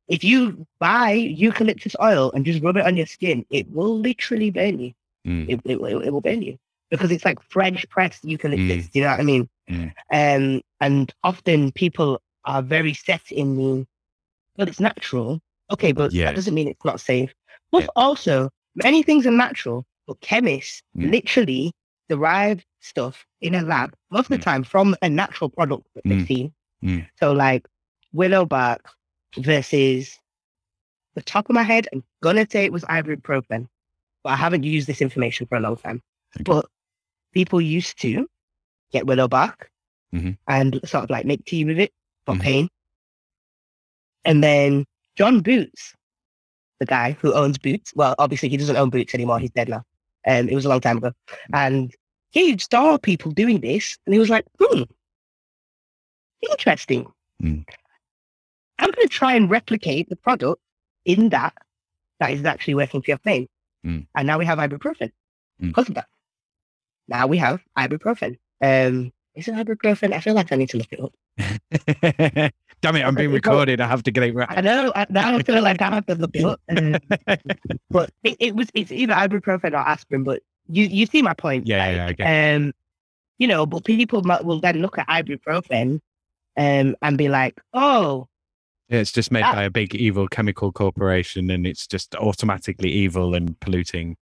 if 0.07 0.23
you 0.23 0.67
buy 0.79 1.11
eucalyptus 1.11 1.95
oil 2.01 2.31
and 2.33 2.45
just 2.45 2.61
rub 2.61 2.77
it 2.77 2.85
on 2.85 2.97
your 2.97 3.05
skin, 3.07 3.45
it 3.49 3.71
will 3.71 3.97
literally 3.97 4.51
burn 4.51 4.79
you. 4.79 4.93
Mm. 5.25 5.49
It, 5.49 5.61
it, 5.65 5.79
it 5.79 6.11
will 6.13 6.21
burn 6.21 6.41
you 6.41 6.57
because 6.89 7.11
it's 7.11 7.25
like 7.25 7.41
French 7.41 7.87
pressed 7.89 8.23
eucalyptus. 8.25 8.87
Do 8.89 8.99
you 8.99 9.05
know 9.05 9.11
what 9.11 9.19
I 9.19 9.23
mean? 9.23 9.49
Mm. 9.69 9.91
Um, 10.11 10.61
and 10.81 11.13
often 11.23 11.71
people 11.71 12.21
are 12.45 12.61
very 12.61 12.93
set 12.93 13.31
in 13.31 13.55
the, 13.55 13.87
well, 14.57 14.67
it's 14.67 14.79
natural. 14.79 15.39
Okay, 15.71 15.91
but 15.91 16.11
Yeah. 16.11 16.25
that 16.25 16.35
doesn't 16.35 16.53
mean 16.53 16.67
it's 16.67 16.83
not 16.85 16.99
safe. 16.99 17.33
But 17.71 17.83
Yeah. 17.83 17.87
also, 17.95 18.49
many 18.75 19.03
things 19.03 19.27
are 19.27 19.31
natural, 19.31 19.85
but 20.07 20.19
chemists 20.21 20.81
Mm. 20.97 21.11
literally 21.11 21.71
derive 22.07 22.65
stuff 22.79 23.25
in 23.41 23.53
a 23.53 23.61
lab 23.61 23.93
most 24.09 24.25
of 24.25 24.29
the 24.29 24.37
Mm. 24.37 24.41
time 24.43 24.63
from 24.63 24.95
a 25.03 25.09
natural 25.09 25.49
product 25.49 25.87
that 25.93 26.03
they've 26.05 26.23
Mm. 26.23 26.27
seen. 26.27 26.53
Mm. 26.83 27.07
So, 27.19 27.33
like 27.33 27.67
willow 28.13 28.45
bark 28.45 28.89
versus 29.37 30.17
the 31.13 31.21
top 31.21 31.49
of 31.49 31.53
my 31.53 31.63
head, 31.63 31.87
I'm 31.93 32.03
gonna 32.21 32.47
say 32.49 32.65
it 32.65 32.71
was 32.73 32.83
ibuprofen, 32.85 33.67
but 34.23 34.31
I 34.31 34.35
haven't 34.35 34.63
used 34.63 34.87
this 34.87 35.01
information 35.01 35.45
for 35.45 35.55
a 35.55 35.59
long 35.59 35.77
time. 35.77 36.01
Okay. 36.35 36.43
But 36.43 36.65
people 37.33 37.61
used 37.61 37.99
to 38.01 38.27
get 38.91 39.05
willow 39.05 39.27
bark 39.27 39.69
Mhm. 40.13 40.37
and 40.47 40.79
sort 40.85 41.03
of 41.03 41.09
like 41.09 41.25
make 41.25 41.45
tea 41.45 41.65
with 41.65 41.79
it 41.79 41.91
for 42.25 42.35
Mhm. 42.35 42.41
pain. 42.41 42.69
And 44.25 44.43
then 44.43 44.85
John 45.15 45.41
Boots, 45.41 45.93
the 46.79 46.85
guy 46.85 47.11
who 47.13 47.33
owns 47.33 47.57
Boots, 47.57 47.93
well, 47.95 48.15
obviously 48.17 48.49
he 48.49 48.57
doesn't 48.57 48.75
own 48.77 48.89
Boots 48.89 49.13
anymore. 49.13 49.39
He's 49.39 49.51
dead 49.51 49.69
now. 49.69 49.83
Um, 50.27 50.49
it 50.49 50.55
was 50.55 50.65
a 50.65 50.69
long 50.69 50.81
time 50.81 50.97
ago. 50.97 51.11
And 51.53 51.93
he 52.31 52.57
saw 52.57 52.97
people 52.97 53.31
doing 53.31 53.59
this 53.61 53.97
and 54.05 54.13
he 54.13 54.19
was 54.19 54.29
like, 54.29 54.45
hmm, 54.59 54.83
interesting. 56.51 57.05
Mm. 57.41 57.65
I'm 58.79 58.91
going 58.91 59.07
to 59.07 59.13
try 59.13 59.35
and 59.35 59.49
replicate 59.49 60.09
the 60.09 60.15
product 60.15 60.61
in 61.05 61.29
that 61.29 61.53
that 62.19 62.31
is 62.31 62.43
actually 62.45 62.75
working 62.75 63.01
for 63.01 63.11
your 63.11 63.17
pain. 63.19 63.47
Mm. 63.85 64.07
And 64.15 64.27
now 64.27 64.37
we 64.37 64.45
have 64.45 64.57
ibuprofen 64.59 65.11
Mm. 65.61 65.67
because 65.67 65.89
of 65.89 65.95
that. 65.95 66.07
Now 67.09 67.27
we 67.27 67.37
have 67.37 67.61
ibuprofen. 67.77 68.37
Um, 68.61 69.11
is 69.35 69.47
it 69.47 69.55
ibuprofen? 69.55 70.13
I 70.13 70.19
feel 70.19 70.33
like 70.33 70.51
I 70.51 70.55
need 70.55 70.69
to 70.69 70.77
look 70.77 70.87
it 70.91 70.99
up. 70.99 71.13
Damn 72.81 72.95
it, 72.95 73.03
I'm 73.05 73.15
being 73.15 73.31
recorded. 73.41 73.81
I 73.81 73.87
have 73.87 74.03
to 74.03 74.11
get 74.11 74.23
it 74.23 74.35
right. 74.35 74.47
I 74.49 74.61
know. 74.61 74.91
I, 74.95 75.05
now 75.09 75.35
I 75.35 75.43
feel 75.43 75.61
like 75.61 75.81
I 75.81 75.89
have 75.89 76.05
to 76.07 76.15
look 76.15 76.31
it 76.33 76.45
up. 76.45 76.61
Um, 76.69 76.97
but 77.89 78.11
it, 78.23 78.37
it 78.39 78.55
was 78.55 78.69
it's 78.73 78.91
either 78.91 79.13
ibuprofen 79.13 79.73
or 79.73 79.77
aspirin. 79.77 80.23
But 80.23 80.41
you 80.67 80.85
you 80.85 81.05
see 81.05 81.21
my 81.21 81.33
point. 81.33 81.67
Yeah, 81.67 81.85
like, 81.85 81.95
yeah, 81.95 82.13
get 82.13 82.55
Um, 82.55 82.73
you 83.37 83.47
know, 83.47 83.65
but 83.65 83.85
people 83.85 84.21
might, 84.23 84.43
will 84.45 84.59
then 84.59 84.81
look 84.81 84.97
at 84.97 85.07
ibuprofen, 85.07 85.99
um, 86.57 86.95
and 87.01 87.17
be 87.17 87.29
like, 87.29 87.59
oh, 87.73 88.27
Yeah, 88.89 88.99
it's 88.99 89.11
just 89.13 89.31
made 89.31 89.43
That- 89.43 89.55
by 89.55 89.63
a 89.63 89.69
big 89.69 89.95
evil 89.95 90.27
chemical 90.27 90.71
corporation 90.71 91.49
and 91.49 91.65
it's 91.65 91.87
just 91.87 92.15
automatically 92.15 92.91
evil 92.91 93.33
and 93.35 93.57
polluting. 93.61 94.17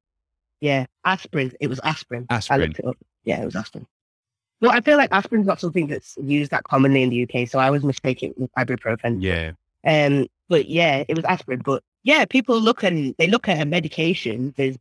Yeah, 0.60 0.86
aspirin. 1.04 1.52
It 1.60 1.68
was 1.68 1.80
aspirin. 1.80 2.26
I 2.30 2.36
Aspirin. 2.36 2.60
looked 2.60 2.78
it 2.78 2.84
up. 2.86 2.96
Yeah, 3.24 3.42
it 3.42 3.44
was 3.44 3.56
aspirin. 3.56 3.86
Well, 4.60 4.70
I 4.70 4.80
feel 4.80 4.96
like 4.96 5.12
aspirin's 5.12 5.46
not 5.46 5.60
something 5.60 5.86
that's 5.86 6.16
used 6.22 6.50
that 6.50 6.64
commonly 6.64 7.02
in 7.02 7.10
the 7.10 7.22
UK, 7.28 7.48
so 7.48 7.58
I 7.58 7.70
was 7.70 7.84
mistaken 7.84 8.32
with 8.38 8.50
ibuprofen. 8.58 9.18
Yeah. 9.20 9.52
Um, 9.86 10.26
but 10.48 10.68
yeah, 10.68 11.04
it 11.08 11.14
was 11.14 11.24
aspirin. 11.26 11.60
But 11.64 11.82
yeah, 12.04 12.24
people 12.24 12.58
look 12.60 12.82
and 12.82 13.14
they 13.18 13.26
look 13.26 13.48
at 13.48 13.60
a 13.60 13.66
medication 13.66 14.54
that's, 14.56 14.78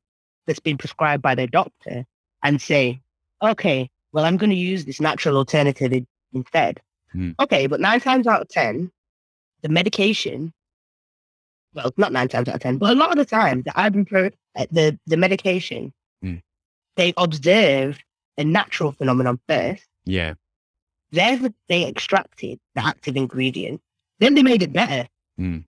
that's 0.47 0.59
been 0.59 0.77
prescribed 0.77 1.21
by 1.21 1.35
their 1.35 1.47
doctor 1.47 2.05
and 2.43 2.61
say, 2.61 3.01
okay, 3.43 3.89
well, 4.13 4.23
I'm 4.23 4.37
going 4.37 4.49
to 4.51 4.55
use 4.55 4.85
this 4.85 5.01
natural 5.01 5.35
alternative 5.35 6.05
instead. 6.33 6.79
Hmm. 7.11 7.31
Okay, 7.39 7.67
but 7.67 7.81
nine 7.81 7.99
times 7.99 8.27
out 8.27 8.41
of 8.41 8.47
10, 8.47 8.89
the 9.61 9.69
medication, 9.69 10.53
well, 11.73 11.91
not 11.97 12.13
nine 12.13 12.29
times 12.29 12.47
out 12.47 12.55
of 12.55 12.61
10, 12.61 12.77
but 12.77 12.91
a 12.91 12.95
lot 12.95 13.11
of 13.11 13.17
the 13.17 13.25
time, 13.25 13.63
the 13.63 13.71
ibuprofen, 13.71 14.31
the, 14.71 14.97
the 15.05 15.17
medication, 15.17 15.93
Hmm. 16.21 16.35
they 16.95 17.13
observe 17.17 17.99
a 18.37 18.43
natural 18.43 18.91
phenomenon 18.93 19.39
first. 19.47 19.85
Yeah. 20.05 20.33
Then 21.11 21.53
they 21.69 21.87
extracted 21.87 22.59
the 22.75 22.85
active 22.85 23.15
ingredient. 23.15 23.81
Then 24.19 24.35
they 24.35 24.43
made 24.43 24.61
it 24.63 24.73
better. 24.73 25.07
Mm. 25.39 25.65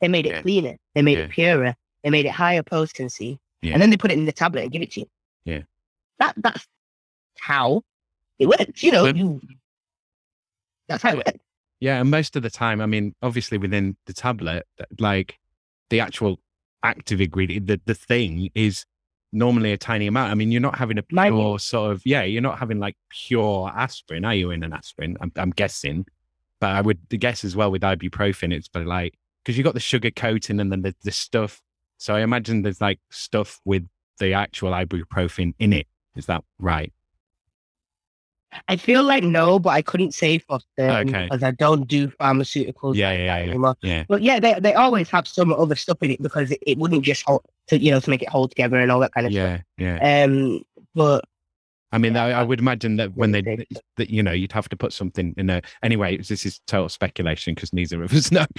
They 0.00 0.08
made 0.08 0.26
it 0.26 0.32
Yeah. 0.32 0.42
cleaner. 0.42 0.76
They 0.94 1.02
made 1.02 1.18
Yeah. 1.18 1.24
it 1.24 1.30
purer. 1.30 1.74
They 2.02 2.10
made 2.10 2.26
it 2.26 2.32
higher 2.32 2.62
potency. 2.62 3.38
Yeah. 3.62 3.72
And 3.74 3.82
then 3.82 3.90
they 3.90 3.96
put 3.96 4.10
it 4.10 4.18
in 4.18 4.26
the 4.26 4.32
tablet 4.32 4.62
and 4.62 4.72
give 4.72 4.82
it 4.82 4.90
to 4.92 5.00
you. 5.00 5.06
Yeah. 5.44 5.62
That 6.18 6.34
that's 6.36 6.66
how 7.38 7.82
it 8.38 8.46
works. 8.46 8.82
You 8.82 8.92
know, 8.92 9.04
But- 9.04 9.16
you, 9.16 9.40
that's 10.88 11.02
how 11.02 11.10
it 11.12 11.16
works. 11.18 11.38
Yeah. 11.80 12.00
And 12.00 12.10
most 12.10 12.34
of 12.36 12.42
the 12.42 12.50
time, 12.50 12.80
I 12.80 12.86
mean, 12.86 13.14
obviously 13.22 13.58
within 13.58 13.96
the 14.06 14.12
tablet, 14.12 14.66
like 14.98 15.38
the 15.90 16.00
actual 16.00 16.40
active 16.82 17.20
ingredient, 17.20 17.66
the, 17.66 17.80
the 17.84 17.94
thing 17.94 18.50
is 18.54 18.84
normally 19.32 19.72
a 19.72 19.78
tiny 19.78 20.06
amount. 20.06 20.30
I 20.30 20.34
mean, 20.34 20.52
you're 20.52 20.60
not 20.60 20.78
having 20.78 20.98
a 20.98 21.02
pure 21.02 21.58
sort 21.58 21.92
of, 21.92 22.02
yeah, 22.04 22.22
you're 22.22 22.42
not 22.42 22.58
having 22.58 22.78
like 22.78 22.96
pure 23.08 23.70
aspirin, 23.74 24.24
are 24.24 24.34
you, 24.34 24.50
in 24.50 24.62
an 24.62 24.72
aspirin? 24.72 25.16
I'm, 25.20 25.32
I'm 25.36 25.50
guessing. 25.50 26.06
But 26.60 26.70
I 26.70 26.80
would 26.80 27.08
guess 27.08 27.44
as 27.44 27.56
well 27.56 27.70
with 27.70 27.82
ibuprofen, 27.82 28.52
it's 28.52 28.68
but 28.68 28.86
like, 28.86 29.18
because 29.42 29.58
you 29.58 29.64
got 29.64 29.74
the 29.74 29.80
sugar 29.80 30.10
coating 30.10 30.60
and 30.60 30.70
then 30.70 30.82
the, 30.82 30.94
the 31.02 31.10
stuff. 31.10 31.60
So 31.96 32.14
I 32.14 32.20
imagine 32.20 32.62
there's 32.62 32.80
like 32.80 33.00
stuff 33.10 33.60
with 33.64 33.88
the 34.18 34.34
actual 34.34 34.70
ibuprofen 34.70 35.54
in 35.58 35.72
it. 35.72 35.86
Is 36.14 36.26
that 36.26 36.44
right? 36.58 36.92
I 38.68 38.76
feel 38.76 39.02
like 39.02 39.24
no, 39.24 39.58
but 39.58 39.70
I 39.70 39.82
couldn't 39.82 40.12
say 40.12 40.38
for 40.38 40.60
certain 40.78 41.08
Okay. 41.08 41.24
because 41.24 41.42
I 41.42 41.52
don't 41.52 41.86
do 41.88 42.08
pharmaceuticals 42.08 42.94
Yeah, 42.96 43.10
like 43.10 43.18
yeah, 43.18 43.38
yeah. 43.38 43.50
anymore. 43.50 43.76
Yeah. 43.82 44.04
But 44.08 44.22
yeah, 44.22 44.40
they 44.40 44.58
they 44.60 44.74
always 44.74 45.08
have 45.10 45.26
some 45.26 45.52
other 45.52 45.74
stuff 45.76 45.98
in 46.02 46.10
it 46.12 46.22
because 46.22 46.50
it, 46.50 46.58
it 46.66 46.78
wouldn't 46.78 47.02
just 47.02 47.24
hold 47.26 47.44
to 47.68 47.78
you 47.78 47.90
know 47.90 48.00
to 48.00 48.10
make 48.10 48.22
it 48.22 48.28
hold 48.28 48.50
together 48.50 48.76
and 48.78 48.92
all 48.92 49.00
that 49.00 49.12
kind 49.14 49.26
of 49.26 49.32
stuff. 49.32 49.60
Yeah. 49.78 49.98
Yeah. 49.98 50.24
Um, 50.24 50.62
but 50.94 51.24
I 51.94 51.98
mean, 51.98 52.14
Yeah, 52.14 52.24
I, 52.24 52.30
I 52.40 52.42
would 52.42 52.58
imagine 52.58 52.96
that 52.96 53.14
when 53.16 53.32
they, 53.32 53.42
that 53.96 54.08
you 54.08 54.22
know, 54.22 54.32
you'd 54.32 54.52
have 54.52 54.66
to 54.70 54.76
put 54.76 54.94
something 54.94 55.34
in 55.36 55.50
a. 55.50 55.60
Anyway, 55.82 56.16
this 56.16 56.46
is 56.46 56.58
total 56.66 56.88
speculation 56.88 57.54
because 57.54 57.70
neither 57.74 58.02
of 58.02 58.12
us 58.14 58.32
know. 58.32 58.46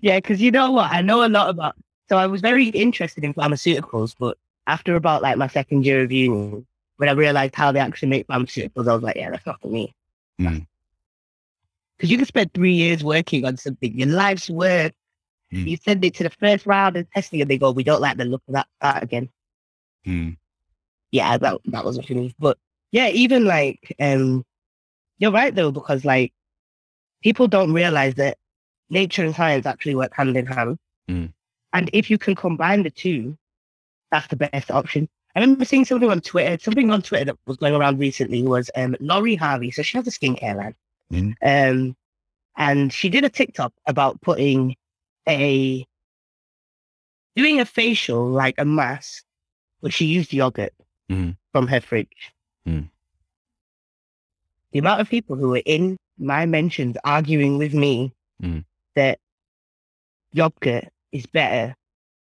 Yeah, 0.00 0.16
because 0.18 0.40
you 0.40 0.50
know 0.50 0.70
what? 0.70 0.90
I 0.92 1.02
know 1.02 1.26
a 1.26 1.28
lot 1.28 1.50
about. 1.50 1.74
So 2.08 2.16
I 2.16 2.26
was 2.26 2.40
very 2.40 2.68
interested 2.68 3.22
in 3.24 3.34
pharmaceuticals, 3.34 4.14
but 4.18 4.38
after 4.66 4.96
about 4.96 5.20
like 5.22 5.36
my 5.36 5.48
second 5.48 5.84
year 5.84 6.02
of 6.04 6.12
uni, 6.12 6.64
when 6.96 7.08
I 7.08 7.12
realized 7.12 7.54
how 7.54 7.72
they 7.72 7.80
actually 7.80 8.08
make 8.08 8.26
pharmaceuticals, 8.26 8.88
I 8.88 8.94
was 8.94 9.02
like, 9.02 9.16
yeah, 9.16 9.30
that's 9.30 9.46
not 9.46 9.60
for 9.60 9.68
me. 9.68 9.94
Because 10.38 10.58
Mm. 12.02 12.08
you 12.10 12.16
can 12.16 12.26
spend 12.26 12.52
three 12.54 12.72
years 12.74 13.04
working 13.04 13.44
on 13.44 13.56
something, 13.56 13.98
your 13.98 14.08
life's 14.08 14.50
work. 14.50 14.92
Mm. 15.52 15.68
You 15.68 15.76
send 15.76 16.04
it 16.04 16.14
to 16.14 16.24
the 16.24 16.30
first 16.30 16.66
round 16.66 16.96
of 16.96 17.08
testing, 17.10 17.40
and 17.40 17.50
they 17.50 17.58
go, 17.58 17.70
we 17.70 17.84
don't 17.84 18.00
like 18.00 18.16
the 18.16 18.24
look 18.24 18.42
of 18.48 18.54
that. 18.54 18.66
Start 18.80 19.02
again. 19.02 19.28
Hmm. 20.04 20.30
Yeah, 21.12 21.38
that 21.38 21.60
that 21.66 21.84
wasn't 21.84 22.06
for 22.06 22.14
me. 22.14 22.34
But 22.38 22.58
yeah, 22.92 23.08
even 23.08 23.44
like, 23.44 23.94
um, 24.00 24.44
you're 25.18 25.30
right 25.30 25.54
though, 25.54 25.70
because 25.70 26.04
like 26.04 26.32
people 27.22 27.46
don't 27.48 27.72
realize 27.72 28.14
that 28.16 28.38
nature 28.90 29.24
and 29.24 29.34
science 29.34 29.66
actually 29.66 29.94
work 29.94 30.14
hand 30.14 30.36
in 30.36 30.46
hand. 30.46 30.78
Mm. 31.08 31.32
And 31.72 31.90
if 31.92 32.10
you 32.10 32.18
can 32.18 32.34
combine 32.34 32.82
the 32.82 32.90
two, 32.90 33.36
that's 34.10 34.26
the 34.28 34.36
best 34.36 34.70
option. 34.70 35.08
I 35.36 35.40
remember 35.40 35.66
seeing 35.66 35.84
something 35.84 36.10
on 36.10 36.22
Twitter, 36.22 36.56
something 36.62 36.90
on 36.90 37.02
Twitter 37.02 37.26
that 37.26 37.36
was 37.46 37.58
going 37.58 37.74
around 37.74 37.98
recently 37.98 38.42
was 38.42 38.70
um, 38.74 38.96
Lori 39.00 39.34
Harvey. 39.34 39.70
So 39.70 39.82
she 39.82 39.98
has 39.98 40.06
a 40.06 40.10
skincare 40.10 40.56
line. 40.56 40.74
Mm. 41.12 41.34
Um, 41.42 41.96
and 42.56 42.90
she 42.90 43.10
did 43.10 43.22
a 43.22 43.28
TikTok 43.28 43.74
about 43.86 44.18
putting 44.22 44.76
a, 45.28 45.86
doing 47.36 47.60
a 47.60 47.66
facial 47.66 48.26
like 48.26 48.54
a 48.56 48.64
mask, 48.64 49.24
but 49.82 49.92
she 49.92 50.06
used 50.06 50.32
yogurt 50.32 50.72
Mhm. 51.10 51.36
from 51.52 51.66
her 51.66 51.82
fridge. 51.82 52.32
Mm. 52.66 52.88
The 54.72 54.78
amount 54.78 55.02
of 55.02 55.10
people 55.10 55.36
who 55.36 55.50
were 55.50 55.62
in 55.66 55.98
my 56.18 56.46
mentions 56.46 56.96
arguing 57.04 57.58
with 57.58 57.74
me 57.74 58.12
Mm. 58.42 58.64
that 58.94 59.18
yogurt 60.32 60.88
is 61.12 61.26
better 61.26 61.76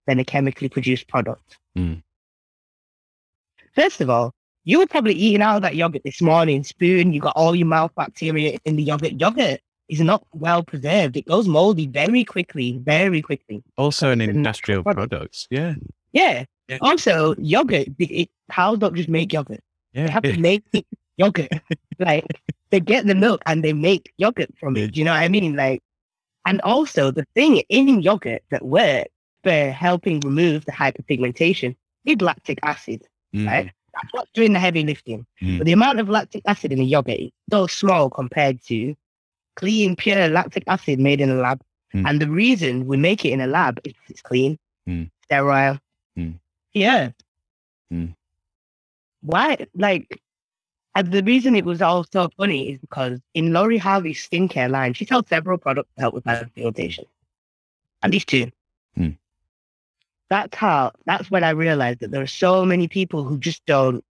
than 0.08 0.20
a 0.20 0.26
chemically 0.26 0.68
produced 0.68 1.08
product. 1.08 1.60
Mm. 1.78 2.02
First 3.78 4.02
of 4.02 4.10
all, 4.10 4.34
you 4.66 4.80
were 4.80 4.88
probably 4.88 5.14
eating 5.14 5.44
out 5.44 5.58
of 5.58 5.62
that 5.62 5.76
yogurt 5.76 6.02
this 6.04 6.20
morning, 6.20 6.64
spoon, 6.64 7.14
you 7.14 7.22
got 7.22 7.36
all 7.36 7.56
your 7.56 7.68
mouth 7.68 7.92
bacteria 7.96 8.58
in 8.66 8.76
the 8.76 8.82
yogurt. 8.82 9.22
Yogurt 9.22 9.62
is 9.88 10.02
not 10.02 10.26
well 10.34 10.64
preserved. 10.64 11.16
It 11.16 11.28
goes 11.28 11.48
moldy 11.48 11.86
very 11.86 12.24
quickly, 12.26 12.80
very 12.84 13.22
quickly. 13.22 13.64
Also, 13.78 14.10
an 14.10 14.20
a 14.22 14.24
industrial 14.24 14.82
product. 14.82 15.12
products. 15.12 15.48
Yeah. 15.52 15.76
Yeah. 16.12 16.46
Yeah. 16.68 16.80
Also, 16.82 17.36
yogurt, 17.38 17.90
it, 18.00 18.30
how 18.50 18.76
don't 18.76 19.08
make 19.08 19.32
yogurt? 19.32 19.62
They 19.94 20.10
have 20.10 20.24
to 20.24 20.40
make 20.40 20.64
yogurt. 21.18 21.52
like 22.00 22.26
they 22.72 22.80
get 22.80 23.06
the 23.06 23.14
milk 23.14 23.44
and 23.46 23.64
they 23.64 23.74
make 23.74 24.12
yogurt 24.18 24.50
from 24.60 24.76
Yeah. 24.76 24.86
it. 24.86 24.94
Do 24.94 25.00
you 25.02 25.06
know 25.06 25.12
what 25.14 25.22
I 25.22 25.28
mean? 25.30 25.56
Like, 25.56 25.84
and 26.48 26.62
also 26.62 27.12
the 27.12 27.28
thing 27.36 27.58
in 27.70 28.02
yogurt 28.02 28.42
that 28.50 28.66
works 28.66 29.12
for 29.44 29.70
helping 29.70 30.20
remove 30.22 30.66
the 30.66 30.72
hyperpigmentation 30.72 31.76
is 32.06 32.20
lactic 32.22 32.58
acid. 32.64 33.04
Mm, 33.36 33.48
Right? 33.48 33.72
That's 33.94 34.14
what's 34.14 34.32
doing 34.34 34.54
the 34.54 34.60
heavy 34.60 34.84
lifting. 34.84 35.26
Mm. 35.42 35.58
But 35.58 35.66
the 35.66 35.72
amount 35.74 36.00
of 36.00 36.08
lactic 36.10 36.44
acid 36.46 36.72
in 36.72 36.80
a 36.80 36.84
yogurt 36.84 37.20
is 37.20 37.32
so 37.50 37.66
small 37.68 38.10
compared 38.10 38.62
to 38.66 38.96
clean, 39.56 39.96
pure 39.96 40.28
lactic 40.30 40.64
acid 40.68 41.00
made 41.00 41.20
in 41.20 41.30
a 41.32 41.36
lab. 41.36 41.62
Mm. 41.94 42.08
And 42.08 42.22
the 42.22 42.30
reason 42.30 42.86
we 42.86 42.98
make 42.98 43.26
it 43.26 43.32
in 43.32 43.42
a 43.42 43.48
lab 43.48 43.80
is 43.84 43.94
it's 44.08 44.22
clean, 44.22 44.60
Mm. 44.88 45.10
sterile. 45.24 45.80
Mm. 46.18 46.36
Yeah. 46.74 47.10
Mm. 47.92 48.14
Why? 49.22 49.58
Like, 49.76 50.22
and 50.96 51.12
the 51.12 51.24
reason 51.24 51.56
it 51.56 51.66
was 51.66 51.82
all 51.82 52.06
so 52.12 52.30
funny 52.38 52.72
is 52.72 52.80
because 52.80 53.20
in 53.34 53.52
Lori 53.54 53.78
Harvey's 53.78 54.28
skincare 54.28 54.70
line, 54.70 54.94
she 54.94 55.06
sells 55.06 55.28
several 55.28 55.58
products 55.58 55.90
to 55.96 56.02
help 56.02 56.14
with 56.14 56.24
hyperpigmentation. 56.24 57.06
And 58.04 58.14
these 58.14 58.26
two. 58.26 58.52
Mm. 58.98 59.18
That's 60.30 60.56
how, 60.58 60.92
that's 61.06 61.32
when 61.32 61.44
I 61.44 61.52
realized 61.52 62.00
that 62.02 62.12
there 62.12 62.22
are 62.22 62.28
so 62.28 62.66
many 62.66 62.88
people 62.88 63.24
who 63.24 63.38
just 63.38 63.66
don't 63.66 64.04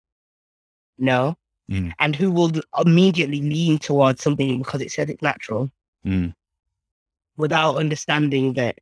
know 0.98 1.36
Mm. 1.68 1.92
and 1.98 2.16
who 2.16 2.30
will 2.30 2.52
immediately 2.86 3.42
lean 3.42 3.80
towards 3.80 4.22
something 4.22 4.60
because 4.60 4.82
it 4.82 4.92
says 4.92 5.10
it's 5.10 5.24
natural 5.24 5.72
mm, 6.06 6.32
without 7.38 7.78
understanding 7.78 8.54
that 8.54 8.78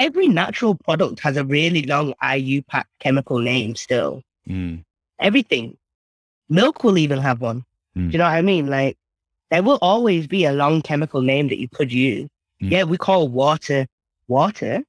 every 0.00 0.26
natural 0.26 0.74
product 0.74 1.20
has 1.20 1.36
a 1.36 1.44
really 1.44 1.82
long 1.82 2.12
IUPAC 2.20 2.84
chemical 2.98 3.38
name 3.38 3.76
still. 3.76 4.22
mm, 4.48 4.82
Everything. 5.20 5.76
Milk 6.48 6.82
will 6.82 6.98
even 6.98 7.18
have 7.20 7.40
one. 7.40 7.64
Mm. 7.96 8.08
Do 8.08 8.12
you 8.14 8.18
know 8.18 8.24
what 8.24 8.34
I 8.34 8.42
mean? 8.42 8.66
Like 8.66 8.98
there 9.52 9.62
will 9.62 9.78
always 9.80 10.26
be 10.26 10.46
a 10.46 10.52
long 10.52 10.82
chemical 10.82 11.20
name 11.22 11.46
that 11.46 11.60
you 11.60 11.68
could 11.68 11.92
use. 11.92 12.28
Mm. 12.60 12.72
Yeah, 12.72 12.82
we 12.82 12.98
call 12.98 13.28
water 13.28 13.86
water. 14.26 14.82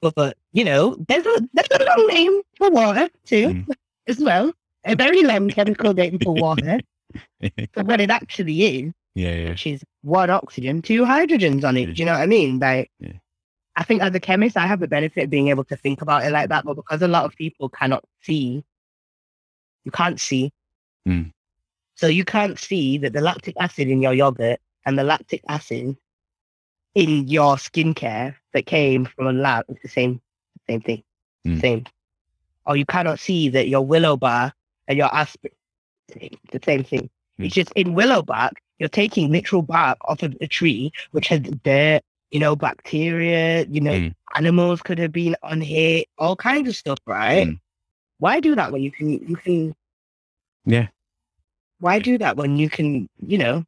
But, 0.00 0.14
but 0.14 0.36
you 0.52 0.64
know, 0.64 0.96
there's 1.08 1.26
a 1.26 1.48
there's 1.52 1.80
a 1.80 1.84
long 1.84 2.06
name 2.08 2.42
for 2.56 2.70
water 2.70 3.08
too 3.24 3.48
Mm. 3.48 3.66
as 4.06 4.18
well. 4.20 4.52
A 4.84 4.94
very 4.94 5.22
long 5.22 5.48
chemical 5.50 5.92
name 5.92 6.18
for 6.20 6.34
water. 6.34 6.80
yeah, 7.40 7.48
but 7.74 7.86
what 7.86 8.00
it 8.00 8.10
actually 8.10 8.62
is, 8.62 8.92
yeah. 9.14 9.48
which 9.50 9.66
is 9.66 9.82
one 10.02 10.30
oxygen, 10.30 10.82
two 10.82 11.02
hydrogens 11.02 11.64
on 11.64 11.76
it. 11.76 11.86
Do 11.86 11.92
you 11.94 12.04
know 12.06 12.12
what 12.12 12.22
I 12.22 12.26
mean? 12.26 12.58
Like, 12.58 12.90
Yeah. 13.00 13.14
I 13.76 13.82
think 13.84 14.02
as 14.02 14.14
a 14.14 14.20
chemist, 14.20 14.56
I 14.56 14.66
have 14.66 14.80
the 14.80 14.88
benefit 14.88 15.24
of 15.24 15.30
being 15.30 15.48
able 15.48 15.64
to 15.64 15.76
think 15.76 16.02
about 16.02 16.24
it 16.24 16.30
like 16.32 16.48
that. 16.48 16.64
But 16.64 16.74
because 16.74 17.00
a 17.02 17.06
lot 17.08 17.24
of 17.24 17.34
people 17.36 17.68
cannot 17.68 18.04
see, 18.22 18.64
you 19.84 19.90
can't 19.92 20.20
see. 20.20 20.52
Mm. 21.08 21.32
So 21.94 22.06
you 22.08 22.24
can't 22.24 22.58
see 22.58 22.98
that 22.98 23.12
the 23.12 23.20
lactic 23.20 23.54
acid 23.58 23.88
in 23.88 24.02
your 24.02 24.12
yogurt 24.14 24.58
and 24.86 24.98
the 24.98 25.04
lactic 25.04 25.42
acid 25.48 25.96
in 26.94 27.28
your 27.28 27.56
skincare 27.56 28.34
that 28.52 28.66
came 28.66 29.04
from 29.04 29.26
a 29.26 29.32
lab 29.32 29.64
is 29.68 29.76
the 29.82 29.88
same, 29.88 30.20
same 30.68 30.80
thing, 30.80 31.02
Mm. 31.46 31.60
same. 31.60 31.84
Or 32.66 32.76
you 32.76 32.84
cannot 32.86 33.18
see 33.18 33.48
that 33.50 33.68
your 33.68 33.82
willow 33.82 34.16
bar 34.16 34.52
and 34.86 34.98
your 34.98 35.14
aspirin, 35.14 35.52
the 36.08 36.60
same 36.64 36.84
thing. 36.84 37.10
Mm. 37.38 37.46
It's 37.46 37.54
just 37.54 37.72
in 37.74 37.94
willow 37.94 38.22
bark, 38.22 38.54
you're 38.78 38.88
taking 38.88 39.30
literal 39.30 39.62
bark 39.62 39.98
off 40.02 40.22
of 40.22 40.36
a 40.40 40.46
tree, 40.46 40.92
which 41.12 41.28
has 41.28 41.40
dirt, 41.40 42.02
you 42.30 42.40
know, 42.40 42.54
bacteria, 42.56 43.64
you 43.66 43.80
know, 43.80 43.92
Mm. 43.92 44.14
animals 44.34 44.82
could 44.82 44.98
have 44.98 45.12
been 45.12 45.36
on 45.42 45.60
here, 45.60 46.04
all 46.18 46.36
kinds 46.36 46.68
of 46.68 46.76
stuff, 46.76 46.98
right? 47.06 47.48
Mm. 47.48 47.60
Why 48.18 48.40
do 48.40 48.54
that 48.54 48.72
when 48.72 48.82
you 48.82 48.90
can, 48.90 49.10
you 49.28 49.36
can, 49.36 49.74
Yeah. 50.64 50.88
why 51.80 51.98
do 51.98 52.18
that 52.18 52.36
when 52.36 52.56
you 52.56 52.68
can, 52.68 53.08
you 53.26 53.38
know, 53.38 53.64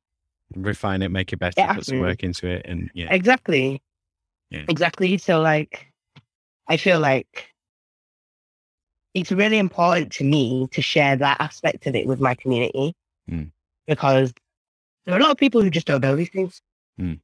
Refine 0.56 1.00
it, 1.02 1.10
make 1.10 1.32
it 1.32 1.36
better, 1.38 1.64
put 1.74 1.86
some 1.86 2.00
work 2.00 2.24
into 2.24 2.48
it, 2.48 2.62
and 2.64 2.90
yeah, 2.92 3.06
exactly. 3.14 3.80
Yeah. 4.50 4.64
Exactly. 4.68 5.16
So, 5.18 5.40
like, 5.40 5.92
I 6.68 6.76
feel 6.76 6.98
like 7.00 7.48
it's 9.14 9.32
really 9.32 9.58
important 9.58 10.12
to 10.12 10.24
me 10.24 10.68
to 10.72 10.82
share 10.82 11.16
that 11.16 11.40
aspect 11.40 11.86
of 11.86 11.94
it 11.94 12.06
with 12.06 12.20
my 12.20 12.34
community 12.34 12.94
Mm. 13.28 13.50
because 13.86 14.32
there 15.04 15.14
are 15.14 15.18
a 15.18 15.22
lot 15.22 15.30
of 15.30 15.36
people 15.36 15.62
who 15.62 15.70
just 15.70 15.86
don't 15.86 16.00
know 16.02 16.16
these 16.16 16.30
things. 16.30 16.62
Mm. 17.00 17.20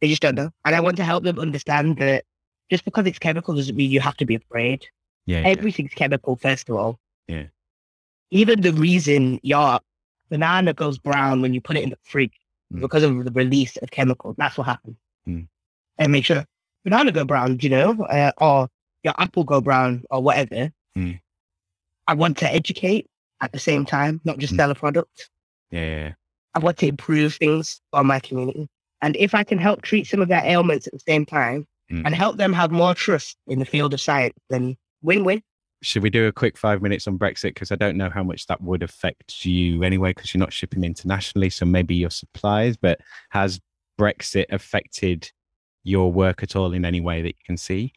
They 0.00 0.08
just 0.08 0.22
don't 0.22 0.34
know. 0.34 0.50
And 0.64 0.74
I 0.74 0.80
want 0.80 0.96
to 0.96 1.04
help 1.04 1.22
them 1.24 1.38
understand 1.38 1.96
that 1.98 2.24
just 2.70 2.84
because 2.84 3.06
it's 3.06 3.18
chemical 3.18 3.54
doesn't 3.54 3.76
mean 3.76 3.90
you 3.90 4.00
have 4.00 4.16
to 4.18 4.26
be 4.26 4.34
afraid. 4.34 4.86
yeah, 5.26 5.40
yeah. 5.40 5.48
Everything's 5.48 5.94
chemical, 5.94 6.36
first 6.36 6.68
of 6.68 6.76
all. 6.76 6.98
Yeah. 7.28 7.46
Even 8.30 8.60
the 8.62 8.72
reason 8.72 9.38
your 9.42 9.80
banana 10.30 10.72
goes 10.74 10.98
brown 10.98 11.40
when 11.42 11.52
you 11.54 11.60
put 11.60 11.76
it 11.76 11.82
in 11.84 11.90
the 11.90 11.98
fridge 12.02 12.32
Mm. 12.72 12.80
because 12.80 13.02
of 13.02 13.24
the 13.24 13.30
release 13.32 13.76
of 13.78 13.90
chemicals. 13.90 14.34
That's 14.38 14.56
what 14.58 14.66
happens. 14.66 14.96
And 15.98 16.12
make 16.12 16.24
sure 16.24 16.44
banana 16.84 17.12
go 17.12 17.24
brown, 17.24 17.58
you 17.60 17.68
know, 17.70 18.02
uh, 18.04 18.32
or 18.38 18.68
your 19.02 19.14
apple 19.18 19.44
go 19.44 19.60
brown 19.60 20.04
or 20.10 20.22
whatever. 20.22 20.70
Mm. 20.96 21.20
I 22.06 22.14
want 22.14 22.36
to 22.38 22.52
educate 22.52 23.06
at 23.40 23.52
the 23.52 23.58
same 23.58 23.84
time, 23.84 24.20
not 24.24 24.38
just 24.38 24.52
Mm. 24.54 24.56
sell 24.56 24.70
a 24.70 24.74
product. 24.74 25.30
yeah, 25.70 25.80
yeah, 25.80 26.12
I 26.54 26.60
want 26.60 26.78
to 26.78 26.86
improve 26.86 27.34
things 27.34 27.80
for 27.92 28.02
my 28.02 28.20
community. 28.20 28.68
And 29.02 29.14
if 29.16 29.34
I 29.34 29.44
can 29.44 29.58
help 29.58 29.82
treat 29.82 30.06
some 30.06 30.20
of 30.22 30.28
their 30.28 30.42
ailments 30.44 30.86
at 30.86 30.94
the 30.94 30.98
same 31.06 31.26
time 31.26 31.66
Mm. 31.90 32.02
and 32.06 32.14
help 32.14 32.36
them 32.36 32.52
have 32.52 32.70
more 32.70 32.94
trust 32.94 33.36
in 33.46 33.58
the 33.58 33.64
field 33.64 33.92
of 33.94 34.00
science, 34.00 34.34
then 34.50 34.76
win-win. 35.02 35.42
Should 35.82 36.02
we 36.02 36.10
do 36.10 36.26
a 36.26 36.32
quick 36.32 36.56
five 36.58 36.82
minutes 36.82 37.06
on 37.06 37.18
Brexit? 37.18 37.54
Because 37.54 37.70
I 37.70 37.76
don't 37.76 37.96
know 37.96 38.10
how 38.10 38.24
much 38.24 38.46
that 38.46 38.60
would 38.60 38.82
affect 38.82 39.44
you 39.44 39.82
anyway, 39.84 40.10
because 40.10 40.32
you're 40.34 40.40
not 40.40 40.52
shipping 40.52 40.82
internationally. 40.84 41.50
So 41.50 41.64
maybe 41.66 41.94
your 41.94 42.10
supplies, 42.10 42.76
but 42.76 43.00
has 43.30 43.60
Brexit 44.00 44.46
affected 44.50 45.30
your 45.84 46.12
work 46.12 46.42
at 46.42 46.56
all 46.56 46.72
in 46.72 46.84
any 46.84 47.00
way 47.00 47.22
that 47.22 47.28
you 47.28 47.44
can 47.44 47.56
see? 47.56 47.92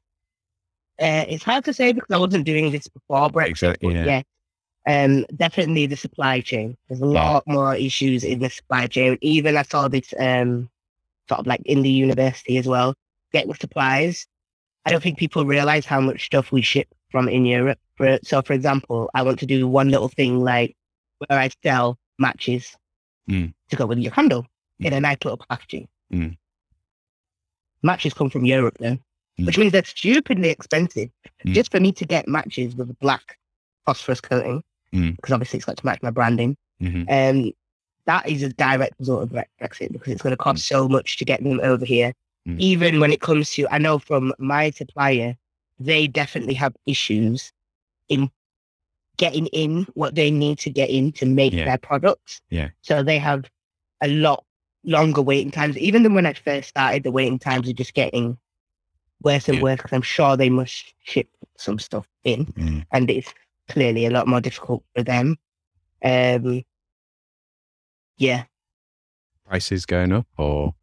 Uh, 0.99 1.25
it's 1.27 1.43
hard 1.43 1.65
to 1.65 1.73
say 1.73 1.91
because 1.93 2.13
I 2.13 2.17
wasn't 2.17 2.45
doing 2.45 2.71
this 2.71 2.87
before 2.87 3.29
Brexit. 3.29 3.49
Exactly, 3.49 3.93
but 3.93 4.05
yeah. 4.05 4.21
yeah. 4.85 5.03
Um, 5.03 5.25
definitely 5.35 5.85
the 5.85 5.95
supply 5.95 6.41
chain. 6.41 6.75
There's 6.87 7.01
a 7.01 7.05
lot 7.05 7.43
more 7.47 7.75
issues 7.75 8.23
in 8.23 8.39
the 8.39 8.49
supply 8.49 8.87
chain. 8.87 9.17
Even 9.21 9.57
I 9.57 9.63
saw 9.63 9.87
this 9.87 10.13
um, 10.19 10.69
sort 11.29 11.39
of 11.39 11.47
like 11.47 11.61
in 11.65 11.81
the 11.81 11.89
university 11.89 12.57
as 12.57 12.67
well, 12.67 12.95
getting 13.31 13.53
supplies. 13.53 14.25
I 14.85 14.91
don't 14.91 15.03
think 15.03 15.19
people 15.19 15.45
realize 15.45 15.85
how 15.85 16.01
much 16.01 16.25
stuff 16.25 16.51
we 16.51 16.63
ship 16.63 16.87
from 17.11 17.29
in 17.29 17.45
Europe. 17.45 17.77
For, 17.95 18.17
so, 18.23 18.41
for 18.41 18.53
example, 18.53 19.11
I 19.13 19.21
want 19.21 19.37
to 19.39 19.45
do 19.45 19.67
one 19.67 19.89
little 19.89 20.09
thing 20.09 20.43
like 20.43 20.75
where 21.19 21.39
I 21.39 21.49
sell 21.63 21.97
matches 22.17 22.75
Mm. 23.29 23.53
to 23.69 23.75
go 23.75 23.85
with 23.85 23.99
your 23.99 24.11
candle 24.11 24.47
in 24.79 24.93
a 24.93 24.99
nice 24.99 25.19
little 25.23 25.37
packaging. 25.47 25.87
Mm. 26.11 26.37
Matches 27.83 28.13
come 28.13 28.29
from 28.29 28.45
Europe 28.45 28.77
now, 28.79 28.97
Mm. 29.39 29.45
which 29.45 29.57
means 29.57 29.71
they're 29.71 29.83
stupidly 29.85 30.49
expensive. 30.49 31.09
Mm. 31.45 31.53
Just 31.53 31.71
for 31.71 31.79
me 31.79 31.91
to 31.93 32.05
get 32.05 32.27
matches 32.27 32.75
with 32.75 32.97
black 32.99 33.37
phosphorus 33.85 34.21
coating, 34.21 34.63
Mm. 34.93 35.15
because 35.15 35.31
obviously 35.31 35.57
it's 35.57 35.65
got 35.65 35.77
to 35.77 35.85
match 35.85 36.01
my 36.01 36.11
branding. 36.11 36.57
hmm 36.79 37.03
Um, 37.09 37.51
that 38.05 38.27
is 38.27 38.41
a 38.43 38.49
direct 38.49 38.95
result 38.99 39.23
of 39.23 39.29
Brexit 39.29 39.91
because 39.91 40.11
it's 40.11 40.21
going 40.21 40.31
to 40.31 40.37
cost 40.37 40.65
so 40.67 40.87
much 40.89 41.17
to 41.17 41.25
get 41.25 41.43
them 41.43 41.59
over 41.61 41.85
here. 41.85 42.13
Mm. 42.47 42.59
Even 42.59 42.99
when 42.99 43.11
it 43.11 43.21
comes 43.21 43.51
to, 43.51 43.67
I 43.71 43.77
know 43.77 43.99
from 43.99 44.33
my 44.39 44.71
supplier, 44.71 45.35
they 45.79 46.07
definitely 46.07 46.55
have 46.55 46.75
issues 46.87 47.53
in 48.09 48.29
getting 49.17 49.45
in 49.47 49.83
what 49.93 50.15
they 50.15 50.31
need 50.31 50.57
to 50.59 50.69
get 50.71 50.89
in 50.89 51.11
to 51.13 51.25
make 51.25 51.53
Yeah. 51.53 51.65
their 51.65 51.77
products. 51.77 52.41
Yeah. 52.49 52.69
So 52.81 53.03
they 53.03 53.19
have 53.19 53.49
a 54.01 54.07
lot 54.07 54.43
longer 54.83 55.21
waiting 55.21 55.51
times. 55.51 55.77
Even 55.77 56.03
than 56.03 56.13
when 56.13 56.25
I 56.25 56.33
first 56.33 56.69
started, 56.69 57.03
the 57.03 57.11
waiting 57.11 57.39
times 57.39 57.69
are 57.69 57.73
just 57.73 57.93
getting 57.93 58.37
worse 59.21 59.47
and 59.47 59.57
Yeah. 59.57 59.63
worse 59.63 59.77
because 59.77 59.93
I'm 59.93 60.01
sure 60.01 60.35
they 60.35 60.49
must 60.49 60.93
ship 61.03 61.29
some 61.57 61.77
stuff 61.79 62.07
in 62.23 62.45
Mm. 62.47 62.85
and 62.91 63.09
it's 63.09 63.33
clearly 63.69 64.05
a 64.05 64.09
lot 64.09 64.27
more 64.27 64.41
difficult 64.41 64.83
for 64.95 65.03
them. 65.03 65.37
Um, 66.03 66.63
yeah, 68.17 68.45
Prices 69.45 69.85
going 69.85 70.11
up, 70.13 70.27
or 70.37 70.73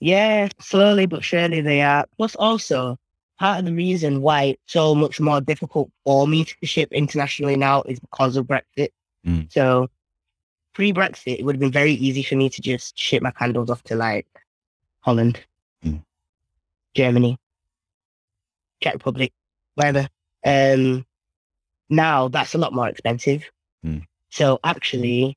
yeah, 0.00 0.48
slowly 0.60 1.06
but 1.06 1.24
surely 1.24 1.60
they 1.60 1.80
are. 1.80 2.06
Plus, 2.16 2.34
also 2.36 2.98
part 3.38 3.58
of 3.60 3.64
the 3.64 3.72
reason 3.72 4.20
why 4.20 4.42
it's 4.42 4.72
so 4.72 4.94
much 4.94 5.18
more 5.18 5.40
difficult 5.40 5.90
for 6.04 6.28
me 6.28 6.44
to 6.44 6.66
ship 6.66 6.92
internationally 6.92 7.56
now 7.56 7.82
is 7.82 7.98
because 7.98 8.36
of 8.36 8.46
Brexit. 8.46 8.90
Mm. 9.26 9.50
So, 9.50 9.88
pre-Brexit, 10.74 11.38
it 11.38 11.44
would 11.44 11.56
have 11.56 11.60
been 11.60 11.72
very 11.72 11.92
easy 11.92 12.22
for 12.22 12.36
me 12.36 12.48
to 12.48 12.62
just 12.62 12.98
ship 12.98 13.22
my 13.22 13.30
candles 13.30 13.70
off 13.70 13.82
to 13.84 13.94
like 13.96 14.26
Holland, 15.00 15.40
Mm. 15.84 16.02
Germany, 16.94 17.36
Czech 18.82 18.94
Republic, 18.94 19.32
wherever. 19.74 20.08
Um, 20.44 21.04
now 21.88 22.28
that's 22.28 22.54
a 22.54 22.58
lot 22.58 22.72
more 22.72 22.88
expensive. 22.88 23.44
Mm. 23.84 24.06
So 24.30 24.60
actually, 24.64 25.36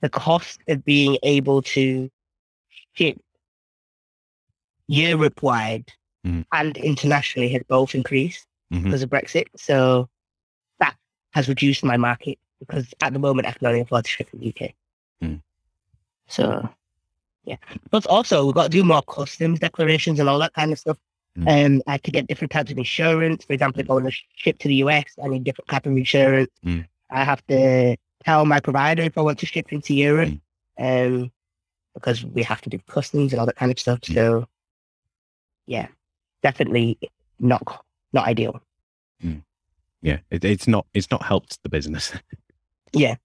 the 0.00 0.08
cost 0.08 0.60
of 0.68 0.84
being 0.84 1.18
able 1.22 1.62
to 1.62 2.10
ship 2.92 3.20
Europe 4.88 5.42
wide 5.42 5.92
Mm. 6.26 6.44
and 6.52 6.76
internationally 6.76 7.48
has 7.50 7.62
both 7.68 7.94
increased 7.94 8.46
Mhm. 8.72 8.84
because 8.84 9.02
of 9.02 9.08
Brexit. 9.08 9.46
So 9.56 10.08
that 10.80 10.96
has 11.32 11.48
reduced 11.48 11.82
my 11.84 11.96
market 11.96 12.38
because 12.60 12.92
at 13.00 13.12
the 13.12 13.18
moment 13.18 13.48
I 13.48 13.52
can 13.52 13.66
only 13.66 13.80
afford 13.80 14.04
to 14.04 14.10
ship 14.10 14.30
from 14.30 14.40
the 14.40 14.48
UK. 14.48 14.70
Mm. 15.22 15.40
So, 16.28 16.68
yeah. 17.44 17.56
But 17.90 18.06
also, 18.06 18.44
we've 18.44 18.54
got 18.54 18.64
to 18.64 18.68
do 18.68 18.84
more 18.84 19.02
customs 19.02 19.58
declarations 19.58 20.20
and 20.20 20.28
all 20.28 20.38
that 20.38 20.52
kind 20.54 20.72
of 20.72 20.78
stuff. 20.78 20.98
Mm. 21.36 21.66
Um, 21.66 21.82
I 21.86 21.98
to 21.98 22.10
get 22.10 22.26
different 22.26 22.52
types 22.52 22.70
of 22.70 22.78
insurance. 22.78 23.44
For 23.44 23.52
example, 23.52 23.80
if 23.80 23.90
I 23.90 23.94
want 23.94 24.06
to 24.06 24.16
ship 24.36 24.58
to 24.58 24.68
the 24.68 24.76
US, 24.76 25.06
I 25.22 25.28
need 25.28 25.44
different 25.44 25.68
type 25.68 25.86
of 25.86 25.96
insurance. 25.96 26.50
Mm. 26.64 26.86
I 27.10 27.24
have 27.24 27.44
to 27.48 27.96
tell 28.24 28.44
my 28.44 28.60
provider 28.60 29.02
if 29.02 29.16
I 29.16 29.22
want 29.22 29.38
to 29.40 29.46
ship 29.46 29.72
into 29.72 29.94
Europe, 29.94 30.30
Mm. 30.78 31.22
um, 31.24 31.32
because 31.94 32.24
we 32.24 32.42
have 32.42 32.60
to 32.62 32.70
do 32.70 32.78
customs 32.86 33.32
and 33.32 33.40
all 33.40 33.46
that 33.46 33.56
kind 33.56 33.72
of 33.72 33.78
stuff. 33.78 34.00
Mm. 34.02 34.14
So, 34.14 34.46
yeah, 35.66 35.88
definitely 36.42 36.98
not 37.38 37.84
not 38.12 38.26
ideal. 38.26 38.60
Yeah, 40.02 40.18
it, 40.30 40.44
it's 40.44 40.66
not 40.66 40.86
it's 40.94 41.10
not 41.10 41.22
helped 41.22 41.62
the 41.62 41.68
business. 41.68 42.12
Yeah, 42.92 43.16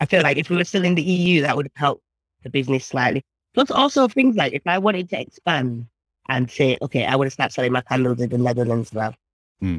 I 0.00 0.06
feel 0.06 0.22
like 0.22 0.36
if 0.36 0.50
we 0.50 0.56
were 0.56 0.64
still 0.64 0.84
in 0.84 0.94
the 0.94 1.02
EU, 1.02 1.42
that 1.42 1.56
would 1.56 1.70
help 1.76 2.02
the 2.42 2.50
business 2.50 2.84
slightly. 2.86 3.24
Plus, 3.54 3.70
also 3.70 4.08
things 4.08 4.36
like 4.36 4.52
if 4.52 4.62
I 4.66 4.78
wanted 4.78 5.08
to 5.10 5.20
expand 5.20 5.86
and 6.28 6.50
say, 6.50 6.76
okay, 6.82 7.04
I 7.04 7.16
want 7.16 7.26
to 7.28 7.30
start 7.30 7.52
selling 7.52 7.72
my 7.72 7.82
candles 7.82 8.20
in 8.20 8.30
the 8.30 8.38
Netherlands 8.38 8.92
now. 8.92 9.14
Hmm. 9.60 9.78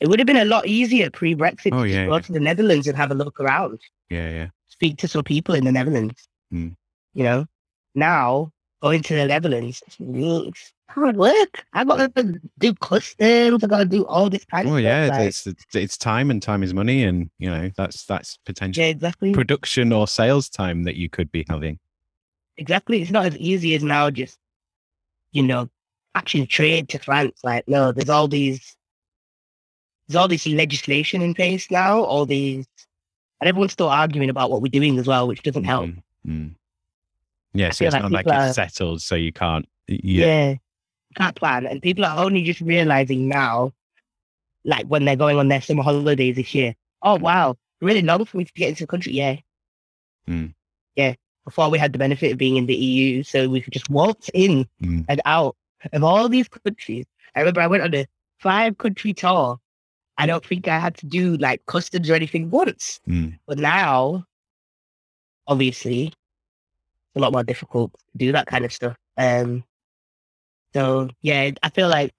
It 0.00 0.08
would 0.08 0.18
have 0.18 0.26
been 0.26 0.36
a 0.36 0.44
lot 0.44 0.66
easier 0.66 1.10
pre-Brexit 1.10 1.72
Oh, 1.72 1.84
to 1.84 1.88
yeah, 1.88 2.06
go 2.06 2.16
yeah. 2.16 2.20
to 2.20 2.32
the 2.32 2.40
Netherlands 2.40 2.88
and 2.88 2.96
have 2.96 3.12
a 3.12 3.14
look 3.14 3.38
around, 3.40 3.80
yeah, 4.10 4.28
yeah. 4.30 4.48
speak 4.66 4.98
to 4.98 5.08
some 5.08 5.22
people 5.22 5.54
in 5.54 5.64
the 5.64 5.70
Netherlands. 5.72 6.28
Hmm. 6.50 6.70
You 7.14 7.24
know, 7.24 7.46
now 7.94 8.50
going 8.82 9.02
to 9.02 9.14
the 9.14 9.26
Netherlands, 9.26 9.82
it's 9.98 10.72
hard 10.90 11.16
work. 11.16 11.64
I've 11.72 11.86
got 11.88 12.14
to 12.16 12.40
do 12.58 12.74
customs. 12.74 13.62
I've 13.64 13.70
got 13.70 13.78
to 13.78 13.84
do 13.84 14.04
all 14.06 14.28
this 14.28 14.44
kind 14.44 14.66
Well, 14.68 14.76
of 14.78 14.82
yeah, 14.82 15.06
stuff. 15.06 15.18
like- 15.18 15.28
it's, 15.28 15.74
it's 15.74 15.96
time 15.96 16.30
and 16.30 16.42
time 16.42 16.62
is 16.62 16.74
money, 16.74 17.04
and 17.04 17.30
you 17.38 17.48
know 17.48 17.70
that's 17.76 18.04
that's 18.04 18.38
potential 18.44 18.82
yeah, 18.82 18.90
exactly. 18.90 19.32
production 19.32 19.92
or 19.92 20.06
sales 20.08 20.48
time 20.48 20.82
that 20.82 20.96
you 20.96 21.08
could 21.08 21.30
be 21.32 21.44
having. 21.48 21.78
exactly. 22.56 23.00
It's 23.00 23.10
not 23.10 23.26
as 23.26 23.36
easy 23.38 23.74
as 23.74 23.82
now 23.82 24.10
just, 24.10 24.38
you 25.32 25.42
know, 25.42 25.70
actually 26.14 26.46
trade 26.46 26.88
to 26.90 26.98
France. 26.98 27.40
Like, 27.42 27.66
no, 27.68 27.92
there's 27.92 28.10
all 28.10 28.28
these, 28.28 28.76
there's 30.08 30.16
all 30.16 30.28
this 30.28 30.46
legislation 30.46 31.22
in 31.22 31.34
place 31.34 31.70
now, 31.70 32.00
all 32.02 32.26
these, 32.26 32.66
and 33.40 33.48
everyone's 33.48 33.72
still 33.72 33.88
arguing 33.88 34.28
about 34.28 34.50
what 34.50 34.60
we're 34.60 34.68
doing 34.68 34.98
as 34.98 35.06
well, 35.06 35.26
which 35.28 35.42
doesn't 35.42 35.64
help. 35.64 35.86
Mhm, 35.86 36.02
mm. 36.26 36.54
Yeah, 37.54 37.70
so 37.70 37.84
it's 37.84 37.92
like 37.92 38.02
not 38.02 38.12
like 38.12 38.26
it's 38.26 38.34
are- 38.34 38.52
settled, 38.52 39.02
so 39.02 39.14
you 39.14 39.32
can't. 39.32 39.66
Yeah. 39.88 40.26
Yeah, 40.26 40.54
Can't 41.16 41.36
plan. 41.36 41.66
And 41.66 41.82
people 41.82 42.04
are 42.04 42.24
only 42.24 42.42
just 42.44 42.60
realizing 42.60 43.28
now, 43.28 43.72
like 44.64 44.86
when 44.86 45.04
they're 45.04 45.16
going 45.16 45.38
on 45.38 45.48
their 45.48 45.60
summer 45.60 45.82
holidays 45.82 46.36
this 46.36 46.54
year, 46.54 46.74
oh, 47.02 47.16
wow, 47.16 47.56
really 47.80 48.00
long 48.02 48.24
for 48.24 48.38
me 48.38 48.44
to 48.44 48.52
get 48.54 48.70
into 48.70 48.84
the 48.84 48.86
country. 48.86 49.12
Yeah. 49.12 49.36
Mm. 50.28 50.54
Yeah. 50.96 51.14
Before 51.44 51.68
we 51.68 51.78
had 51.78 51.92
the 51.92 51.98
benefit 51.98 52.32
of 52.32 52.38
being 52.38 52.56
in 52.56 52.66
the 52.66 52.74
EU, 52.76 53.22
so 53.24 53.48
we 53.48 53.60
could 53.60 53.72
just 53.72 53.90
waltz 53.90 54.30
in 54.32 54.66
Mm. 54.82 55.04
and 55.08 55.20
out 55.24 55.56
of 55.92 56.04
all 56.04 56.28
these 56.28 56.48
countries. 56.48 57.04
I 57.34 57.40
remember 57.40 57.60
I 57.60 57.66
went 57.66 57.82
on 57.82 57.94
a 57.94 58.06
five 58.38 58.78
country 58.78 59.12
tour. 59.12 59.58
I 60.18 60.26
don't 60.26 60.44
think 60.46 60.68
I 60.68 60.78
had 60.78 60.96
to 60.98 61.06
do 61.06 61.36
like 61.38 61.66
customs 61.66 62.08
or 62.08 62.14
anything 62.14 62.48
once. 62.50 63.00
Mm. 63.08 63.38
But 63.46 63.58
now, 63.58 64.24
obviously, 65.48 66.12
a 67.14 67.20
lot 67.20 67.32
more 67.32 67.44
difficult 67.44 67.92
to 67.92 68.18
do 68.18 68.32
that 68.32 68.46
kind 68.46 68.64
of 68.64 68.72
stuff. 68.72 68.96
Um, 69.16 69.64
so 70.74 71.08
yeah, 71.20 71.50
I 71.62 71.68
feel 71.70 71.88
like 71.88 72.14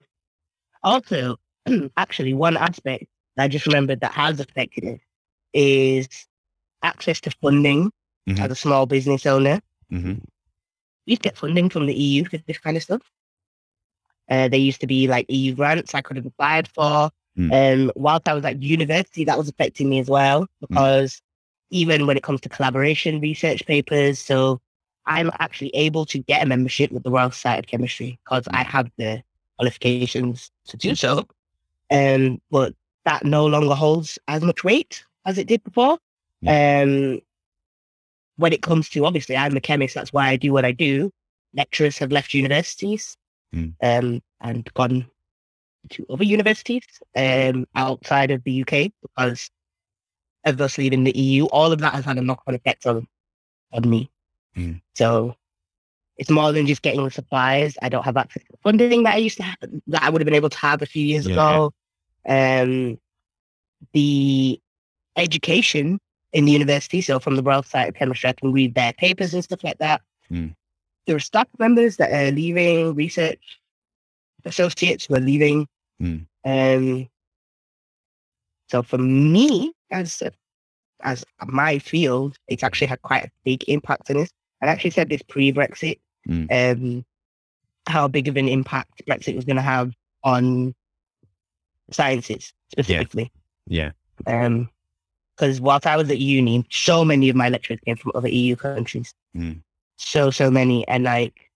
also 0.82 1.36
actually 1.96 2.34
one 2.34 2.56
aspect 2.56 3.04
that 3.36 3.44
I 3.44 3.48
just 3.48 3.66
remembered 3.66 4.00
that 4.00 4.12
has 4.12 4.38
affected 4.40 4.84
it 4.84 5.00
is 5.52 6.08
access 6.82 7.20
to 7.22 7.30
funding 7.42 7.90
Mhm. 8.28 8.38
as 8.40 8.50
a 8.50 8.54
small 8.54 8.86
business 8.86 9.26
owner. 9.26 9.60
hmm 9.90 10.14
We 11.06 11.12
used 11.12 11.22
to 11.22 11.28
get 11.28 11.36
funding 11.36 11.68
from 11.68 11.84
the 11.86 11.94
EU 11.94 12.24
for 12.24 12.38
this 12.38 12.56
kind 12.58 12.76
of 12.76 12.82
stuff. 12.82 13.02
Uh, 14.30 14.48
there 14.48 14.58
used 14.60 14.80
to 14.80 14.86
be 14.86 15.06
like 15.06 15.26
EU 15.28 15.54
grants 15.54 15.94
I 15.94 16.00
could 16.00 16.16
have 16.16 16.24
applied 16.24 16.68
for. 16.68 17.10
Mm. 17.36 17.52
Um, 17.52 17.92
whilst 17.96 18.26
I 18.28 18.32
was 18.34 18.44
at 18.44 18.62
university, 18.62 19.24
that 19.24 19.36
was 19.36 19.48
affecting 19.48 19.90
me 19.90 19.98
as 19.98 20.08
well 20.08 20.46
because 20.60 21.20
even 21.70 22.06
when 22.06 22.16
it 22.16 22.22
comes 22.22 22.40
to 22.42 22.48
collaboration 22.48 23.20
research 23.20 23.66
papers, 23.66 24.18
so 24.18 24.60
I'm 25.06 25.30
actually 25.38 25.70
able 25.74 26.06
to 26.06 26.18
get 26.18 26.42
a 26.42 26.46
membership 26.46 26.90
with 26.90 27.02
the 27.02 27.10
Royal 27.10 27.30
Society 27.30 27.60
of 27.60 27.66
Chemistry 27.66 28.18
because 28.24 28.46
I 28.50 28.62
have 28.62 28.90
the 28.96 29.22
qualifications 29.58 30.50
to 30.66 30.76
do 30.76 30.94
so. 30.94 31.26
Um, 31.90 32.40
but 32.50 32.74
that 33.04 33.24
no 33.24 33.46
longer 33.46 33.74
holds 33.74 34.18
as 34.28 34.42
much 34.42 34.64
weight 34.64 35.04
as 35.26 35.38
it 35.38 35.46
did 35.46 35.62
before. 35.62 35.98
Um, 36.46 37.20
when 38.36 38.52
it 38.52 38.62
comes 38.62 38.88
to 38.90 39.04
obviously, 39.06 39.36
I'm 39.36 39.56
a 39.56 39.60
chemist. 39.60 39.94
That's 39.94 40.12
why 40.12 40.28
I 40.28 40.36
do 40.36 40.52
what 40.52 40.64
I 40.64 40.72
do. 40.72 41.12
Lecturers 41.54 41.98
have 41.98 42.10
left 42.12 42.34
universities 42.34 43.16
Mm. 43.54 43.74
um, 43.82 44.22
and 44.40 44.68
gone 44.74 45.06
to 45.90 46.04
other 46.10 46.24
universities 46.24 46.82
um, 47.14 47.66
outside 47.76 48.32
of 48.32 48.42
the 48.42 48.62
UK 48.62 48.90
because 49.00 49.48
of 50.44 50.60
us 50.60 50.76
leaving 50.76 51.04
the 51.04 51.16
EU. 51.16 51.44
All 51.46 51.70
of 51.70 51.78
that 51.80 51.94
has 51.94 52.04
had 52.04 52.18
a 52.18 52.22
knock-on 52.22 52.54
effect 52.56 52.84
on 52.86 53.06
on 53.72 53.88
me. 53.88 54.10
Mm. 54.56 54.80
So 54.94 55.36
it's 56.16 56.30
more 56.30 56.52
than 56.52 56.66
just 56.66 56.82
getting 56.82 57.04
the 57.04 57.10
supplies. 57.10 57.76
I 57.82 57.88
don't 57.88 58.04
have 58.04 58.16
access 58.16 58.42
to 58.44 58.56
funding 58.62 59.02
that 59.02 59.14
I 59.14 59.18
used 59.18 59.36
to 59.38 59.42
have, 59.42 59.56
that 59.88 60.02
I 60.02 60.10
would 60.10 60.20
have 60.20 60.26
been 60.26 60.34
able 60.34 60.50
to 60.50 60.58
have 60.58 60.82
a 60.82 60.86
few 60.86 61.04
years 61.04 61.26
Yeah, 61.26 61.32
ago. 61.34 61.72
Um, 62.26 62.98
the 63.92 64.60
education 65.16 65.98
in 66.32 66.44
the 66.46 66.52
university, 66.52 67.00
so 67.00 67.18
from 67.18 67.36
the 67.36 67.42
Royal 67.42 67.62
Society 67.62 67.90
of 67.90 67.94
Chemistry, 67.96 68.30
I 68.30 68.32
can 68.32 68.52
read 68.52 68.74
their 68.74 68.92
papers 68.92 69.34
and 69.34 69.44
stuff 69.44 69.62
like 69.62 69.78
that. 69.78 70.00
Mm. 70.30 70.54
There 71.06 71.16
are 71.16 71.20
staff 71.20 71.48
members 71.58 71.96
that 71.96 72.12
are 72.12 72.32
leaving, 72.32 72.94
research 72.94 73.60
associates 74.44 75.04
who 75.06 75.14
are 75.14 75.20
leaving. 75.20 75.68
Mm. 76.00 76.26
Um, 76.44 77.08
so 78.68 78.82
for 78.82 78.98
me, 78.98 79.72
as 79.90 80.22
as 81.02 81.24
my 81.46 81.78
field, 81.78 82.38
it's 82.48 82.62
actually 82.62 82.86
had 82.86 83.02
quite 83.02 83.24
a 83.24 83.30
big 83.44 83.64
impact 83.68 84.10
on 84.10 84.16
this. 84.16 84.30
I 84.68 84.72
actually 84.72 84.90
said 84.90 85.08
this 85.08 85.22
pre-Brexit, 85.22 85.98
Mm. 86.28 86.46
um, 86.50 87.04
how 87.86 88.08
big 88.08 88.28
of 88.28 88.36
an 88.38 88.48
impact 88.48 89.02
Brexit 89.06 89.36
was 89.36 89.44
going 89.44 89.56
to 89.56 89.62
have 89.62 89.92
on 90.22 90.74
sciences 91.90 92.54
specifically. 92.72 93.30
Yeah. 93.66 93.90
Um, 94.26 94.70
because 95.36 95.60
whilst 95.60 95.86
I 95.86 95.96
was 95.96 96.08
at 96.10 96.18
uni, 96.18 96.64
so 96.70 97.04
many 97.04 97.28
of 97.28 97.36
my 97.36 97.48
lecturers 97.48 97.80
came 97.84 97.96
from 97.96 98.12
other 98.14 98.28
EU 98.28 98.56
countries. 98.56 99.12
Mm. 99.36 99.60
So 99.96 100.30
so 100.30 100.50
many, 100.50 100.86
and 100.88 101.04
like 101.04 101.50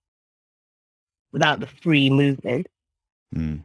without 1.33 1.61
the 1.61 1.67
free 1.67 2.11
movement, 2.11 2.67
Mm. 3.35 3.63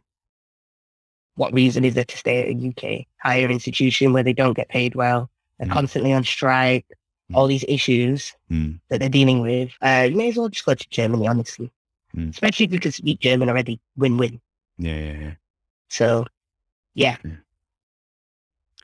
what 1.36 1.52
reason 1.52 1.84
is 1.84 1.94
there 1.94 2.04
to 2.04 2.16
stay 2.16 2.42
at 2.42 2.48
a 2.48 2.54
UK 2.54 3.06
higher 3.18 3.48
institution 3.50 4.12
where 4.12 4.22
they 4.22 4.32
don't 4.32 4.54
get 4.54 4.68
paid 4.68 4.94
well? 4.94 5.30
They're 5.58 5.68
Mm. 5.68 5.72
constantly 5.72 6.12
on 6.12 6.24
strike. 6.24 6.86
Mm. 7.32 7.36
All 7.36 7.46
these 7.46 7.64
issues 7.68 8.34
Mm. 8.50 8.80
that 8.88 9.00
they're 9.00 9.08
dealing 9.08 9.40
with. 9.40 9.70
Uh, 9.80 10.08
you 10.10 10.16
may 10.16 10.28
as 10.28 10.36
well 10.36 10.48
just 10.48 10.64
go 10.66 10.74
to 10.74 10.88
Germany, 10.90 11.26
honestly. 11.26 11.70
Mm. 12.14 12.30
Especially 12.30 12.66
if 12.66 12.72
you 12.72 12.80
can 12.80 12.92
speak 12.92 13.20
German 13.20 13.48
already. 13.48 13.80
Win-win. 13.96 14.40
Yeah, 14.78 14.96
yeah, 14.98 15.18
yeah. 15.18 15.34
So, 15.88 16.26
yeah. 16.94 17.16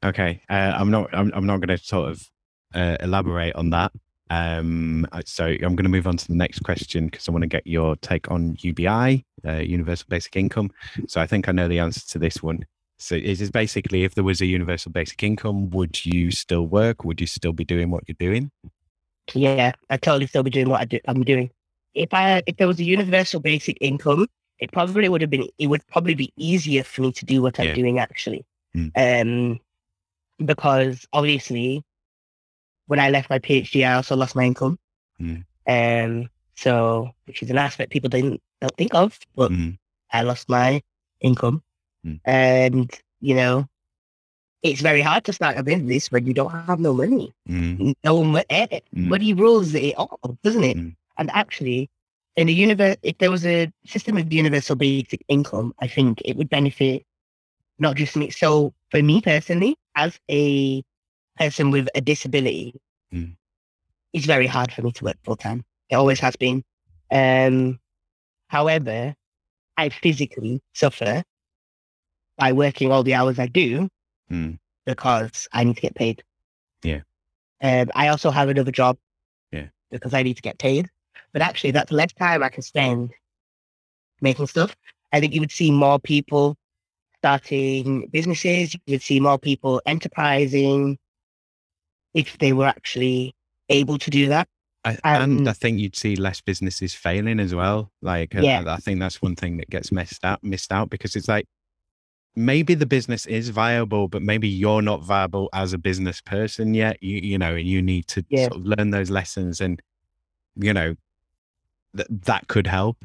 Okay, 0.03 0.41
uh, 0.49 0.73
I'm 0.75 0.91
not. 0.91 1.11
I'm, 1.13 1.31
I'm 1.35 1.45
not 1.45 1.61
going 1.61 1.77
to 1.77 1.85
sort 1.85 2.11
of 2.11 2.31
uh, 2.75 2.97
elaborate 3.01 3.55
on 3.57 3.71
that. 3.71 3.93
Um, 4.31 5.07
so 5.25 5.45
I'm 5.47 5.75
going 5.77 5.85
to 5.85 5.89
move 5.91 6.07
on 6.07 6.17
to 6.17 6.29
the 6.29 6.37
next 6.37 6.61
question 6.61 7.07
because 7.07 7.29
I 7.29 7.33
want 7.33 7.43
to 7.43 7.49
get 7.49 7.67
your 7.67 7.97
take 7.97 8.31
on 8.31 8.57
UBI, 8.61 9.25
uh, 9.45 9.53
Universal 9.57 10.07
Basic 10.09 10.37
Income. 10.37 10.71
So 11.09 11.21
I 11.21 11.27
think 11.27 11.49
I 11.49 11.53
know 11.53 11.69
the 11.69 11.81
answer 11.81 12.01
to 12.11 12.19
this 12.19 12.43
one. 12.43 12.65
So 13.01 13.15
it 13.15 13.41
is 13.41 13.51
basically 13.51 14.05
if 14.05 14.15
there 14.15 14.23
was 14.25 14.43
a 14.43 14.47
universal 14.47 14.93
basic 14.93 15.23
income, 15.23 15.71
would 15.71 16.05
you 16.05 16.31
still 16.31 16.67
work? 16.67 17.03
Would 17.03 17.19
you 17.19 17.27
still 17.27 17.55
be 17.55 17.65
doing 17.65 17.91
what 17.91 18.05
you're 18.07 18.17
doing? 18.21 18.51
Yeah, 19.33 19.73
I 19.89 19.97
totally 19.97 20.27
still 20.27 20.43
be 20.43 20.51
doing 20.51 20.69
what 20.69 20.83
I 20.83 20.85
do, 20.85 20.99
I'm 21.09 21.25
doing. 21.25 21.51
If 21.95 22.13
I 22.13 22.43
if 22.47 22.59
there 22.59 22.69
was 22.69 22.79
a 22.79 22.85
universal 22.85 23.41
basic 23.41 23.79
income, 23.81 24.27
it 24.59 24.71
probably 24.71 25.09
would 25.09 25.23
have 25.23 25.31
been 25.31 25.49
it 25.59 25.69
would 25.69 25.87
probably 25.87 26.15
be 26.15 26.31
easier 26.37 26.85
for 26.85 27.01
me 27.01 27.11
to 27.13 27.25
do 27.25 27.41
what 27.41 27.59
Yeah. 27.59 27.71
I'm 27.71 27.75
doing 27.75 27.99
actually. 27.99 28.45
Mm. 28.77 28.91
Um 28.95 29.61
because 30.45 31.07
obviously 31.13 31.83
when 32.87 33.01
I 33.01 33.09
left 33.11 33.31
my 33.31 33.39
PhD 33.39 33.87
I 33.87 33.95
also 33.95 34.15
lost 34.15 34.37
my 34.37 34.45
income. 34.45 34.79
Mm. 35.19 35.45
Um 35.67 36.29
so 36.55 37.11
which 37.25 37.43
is 37.43 37.49
an 37.51 37.57
aspect 37.57 37.93
people 37.93 38.11
didn't 38.11 38.43
don't 38.61 38.77
think 38.77 38.95
of, 38.95 39.19
but 39.35 39.51
Mm. 39.51 39.79
I 40.13 40.21
lost 40.23 40.51
my 40.51 40.83
income. 41.23 41.63
Mm. 42.07 42.21
And, 42.25 42.91
you 43.21 43.35
know, 43.35 43.67
it's 44.63 44.81
very 44.81 45.01
hard 45.01 45.25
to 45.25 45.33
start 45.33 45.57
a 45.57 45.63
business 45.63 46.11
when 46.11 46.27
you 46.27 46.35
don't 46.35 46.51
have 46.51 46.81
no 46.81 46.93
money. 46.93 47.33
Mm. 47.49 47.95
No 48.05 48.23
mo- 48.25 48.43
eh, 48.51 48.67
Mm. 48.95 49.09
money 49.09 49.33
rules 49.35 49.75
it 49.75 49.95
all, 49.97 50.19
doesn't 50.43 50.65
it? 50.65 50.77
Mm. 50.77 50.97
And 51.19 51.31
actually, 51.31 51.89
in 52.37 52.49
a 52.49 52.53
universe, 52.53 52.97
if 53.03 53.19
there 53.19 53.31
was 53.31 53.45
a 53.47 53.71
system 53.87 54.17
of 54.17 54.33
universal 54.33 54.77
basic 54.77 55.23
income, 55.29 55.75
I 55.81 55.89
think 55.89 56.21
it 56.25 56.37
would 56.37 56.49
benefit 56.51 57.05
not 57.79 57.97
just 57.97 58.17
me. 58.17 58.31
So 58.31 58.75
for 58.91 59.03
me 59.03 59.21
personally, 59.21 59.77
as 59.97 60.19
a 60.31 60.83
person 61.39 61.71
with 61.71 61.89
a 61.95 62.01
disability, 62.01 62.75
Mm. 63.13 63.37
it's 64.13 64.27
very 64.27 64.47
hard 64.47 64.73
for 64.73 64.83
me 64.83 64.93
to 64.93 65.05
work 65.05 65.17
full 65.25 65.37
time. 65.37 65.65
It 65.89 65.97
always 65.97 66.21
has 66.21 66.37
been. 66.37 66.63
Um, 67.11 67.81
however, 68.49 69.15
I 69.77 69.89
physically 69.89 70.61
suffer 70.75 71.25
by 72.41 72.53
working 72.53 72.91
all 72.91 73.03
the 73.05 73.15
hours 73.15 73.39
I 73.39 73.47
do 73.47 73.89
Mm. 74.33 74.59
because 74.87 75.47
I 75.53 75.63
need 75.65 75.75
to 75.77 75.83
get 75.83 75.95
paid. 75.95 76.23
Yeah. 76.83 77.01
Um, 77.63 77.91
I 77.95 78.09
also 78.09 78.31
have 78.31 78.49
another 78.49 78.73
job. 78.73 78.97
Yeah. 79.53 79.67
Because 79.91 80.15
I 80.15 80.23
need 80.23 80.37
to 80.37 80.43
get 80.43 80.59
paid. 80.59 80.89
But 81.33 81.43
actually, 81.43 81.73
that's 81.73 81.93
less 81.93 82.13
time 82.15 82.43
I 82.43 82.49
can 82.49 82.63
spend 82.63 83.11
making 84.21 84.47
stuff. 84.47 84.75
I 85.13 85.21
think 85.21 85.35
you 85.35 85.41
would 85.41 85.53
see 85.53 85.71
more 85.71 85.99
people 85.99 86.57
starting 87.19 88.09
businesses. 88.13 88.75
You 88.87 88.95
would 88.95 89.03
see 89.03 89.21
more 89.21 89.39
people 89.39 89.83
enterprising 89.85 90.99
if 92.15 92.39
they 92.39 92.53
were 92.53 92.67
actually 92.67 93.35
able 93.69 93.99
to 93.99 94.11
do 94.11 94.29
that. 94.29 94.49
I, 94.85 94.95
Um, 95.05 95.39
and 95.39 95.49
I 95.49 95.53
think 95.53 95.79
you'd 95.79 95.95
see 95.97 96.17
less 96.17 96.41
businesses 96.41 96.95
failing 96.95 97.39
as 97.39 97.55
well. 97.55 97.93
Like, 98.01 98.35
uh, 98.35 98.41
Yeah. 98.41 98.65
I 98.67 98.79
think 98.79 98.99
that's 98.99 99.21
one 99.21 99.37
thing 99.37 99.59
that 99.59 99.69
gets 99.69 99.93
missed 99.93 100.25
out, 100.25 100.43
missed 100.43 100.73
out 100.73 100.89
because 100.89 101.15
it's 101.17 101.29
like 101.29 101.47
maybe 102.37 102.75
the 102.75 102.87
business 102.87 103.27
is 103.27 103.49
viable, 103.49 104.09
but 104.09 104.23
maybe 104.23 104.49
you're 104.49 104.83
not 104.83 105.03
viable 105.03 105.49
as 105.53 105.73
a 105.73 105.79
business 105.79 106.21
person 106.21 106.75
yet. 106.75 107.03
You, 107.03 107.19
you 107.19 107.39
know, 107.39 107.55
and 107.57 107.67
you 107.67 107.83
need 107.83 108.07
to 108.09 108.25
Yeah. 108.29 108.49
sort 108.49 108.57
of 108.57 108.67
learn 108.67 108.91
those 108.91 109.11
lessons, 109.11 109.61
and 109.61 109.81
you 110.57 110.73
know, 110.73 110.97
that 111.95 112.07
that 112.27 112.49
could 112.49 112.67
help. 112.67 113.05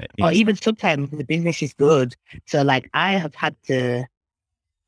Uh, 0.00 0.06
or 0.22 0.32
even 0.32 0.56
sometimes 0.56 1.10
the 1.10 1.24
business 1.24 1.62
is 1.62 1.72
good. 1.74 2.14
So 2.46 2.62
like 2.62 2.88
I 2.94 3.12
have 3.12 3.34
had 3.34 3.56
to 3.64 4.04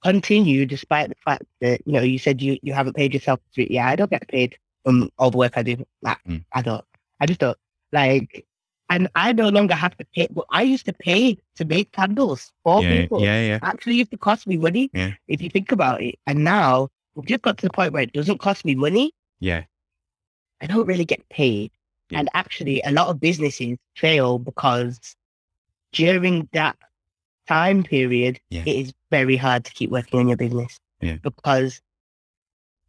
continue 0.02 0.64
despite 0.66 1.08
the 1.08 1.16
fact 1.24 1.44
that, 1.60 1.80
you 1.86 1.92
know, 1.92 2.00
you 2.02 2.18
said 2.18 2.40
you, 2.40 2.58
you 2.62 2.72
haven't 2.72 2.94
paid 2.94 3.12
yourself. 3.14 3.40
Yeah, 3.56 3.88
I 3.88 3.96
don't 3.96 4.10
get 4.10 4.26
paid 4.28 4.56
from 4.84 5.10
all 5.18 5.30
the 5.30 5.38
work 5.38 5.52
I 5.56 5.62
do. 5.62 5.84
Like, 6.02 6.18
Mm. 6.28 6.44
I 6.52 6.62
don't. 6.62 6.84
I 7.20 7.26
just 7.26 7.40
don't. 7.40 7.58
Like, 7.92 8.46
and 8.92 9.08
I 9.14 9.32
no 9.32 9.48
longer 9.48 9.74
have 9.74 9.96
to 9.96 10.04
pay. 10.14 10.28
Well, 10.30 10.46
I 10.50 10.62
used 10.62 10.86
to 10.86 10.92
pay 10.92 11.38
to 11.56 11.64
make 11.64 11.92
candles 11.92 12.52
for 12.62 12.82
yeah, 12.82 13.00
people. 13.02 13.20
yeah, 13.22 13.40
yeah, 13.48 13.58
Actually 13.62 13.96
used 13.96 14.10
to 14.10 14.18
cost 14.18 14.46
me 14.46 14.56
money 14.56 14.90
Yeah. 14.92 15.12
if 15.28 15.40
you 15.42 15.48
think 15.50 15.72
about 15.72 16.02
it. 16.02 16.16
And 16.26 16.44
now 16.44 16.88
we've 17.14 17.26
just 17.26 17.42
got 17.42 17.56
to 17.58 17.66
the 17.66 17.72
point 17.72 17.92
where 17.92 18.02
it 18.02 18.12
doesn't 18.12 18.38
cost 18.38 18.64
me 18.64 18.74
money. 18.74 19.12
yeah, 19.40 19.62
I 20.60 20.66
don't 20.66 20.86
really 20.86 21.04
get 21.04 21.28
paid. 21.30 21.70
Yeah. 22.10 22.18
And 22.20 22.28
actually, 22.34 22.82
a 22.84 22.92
lot 22.92 23.08
of 23.08 23.18
businesses 23.18 23.78
fail 23.96 24.38
because 24.38 25.16
during 25.92 26.48
that 26.52 26.76
time 27.48 27.82
period, 27.82 28.38
Yeah. 28.50 28.62
it 28.66 28.76
is 28.82 28.92
very 29.10 29.36
hard 29.36 29.64
to 29.64 29.72
keep 29.72 29.90
working 29.90 30.20
on 30.20 30.28
your 30.28 30.36
business. 30.36 30.78
Yeah. 31.00 31.16
Because 31.22 31.80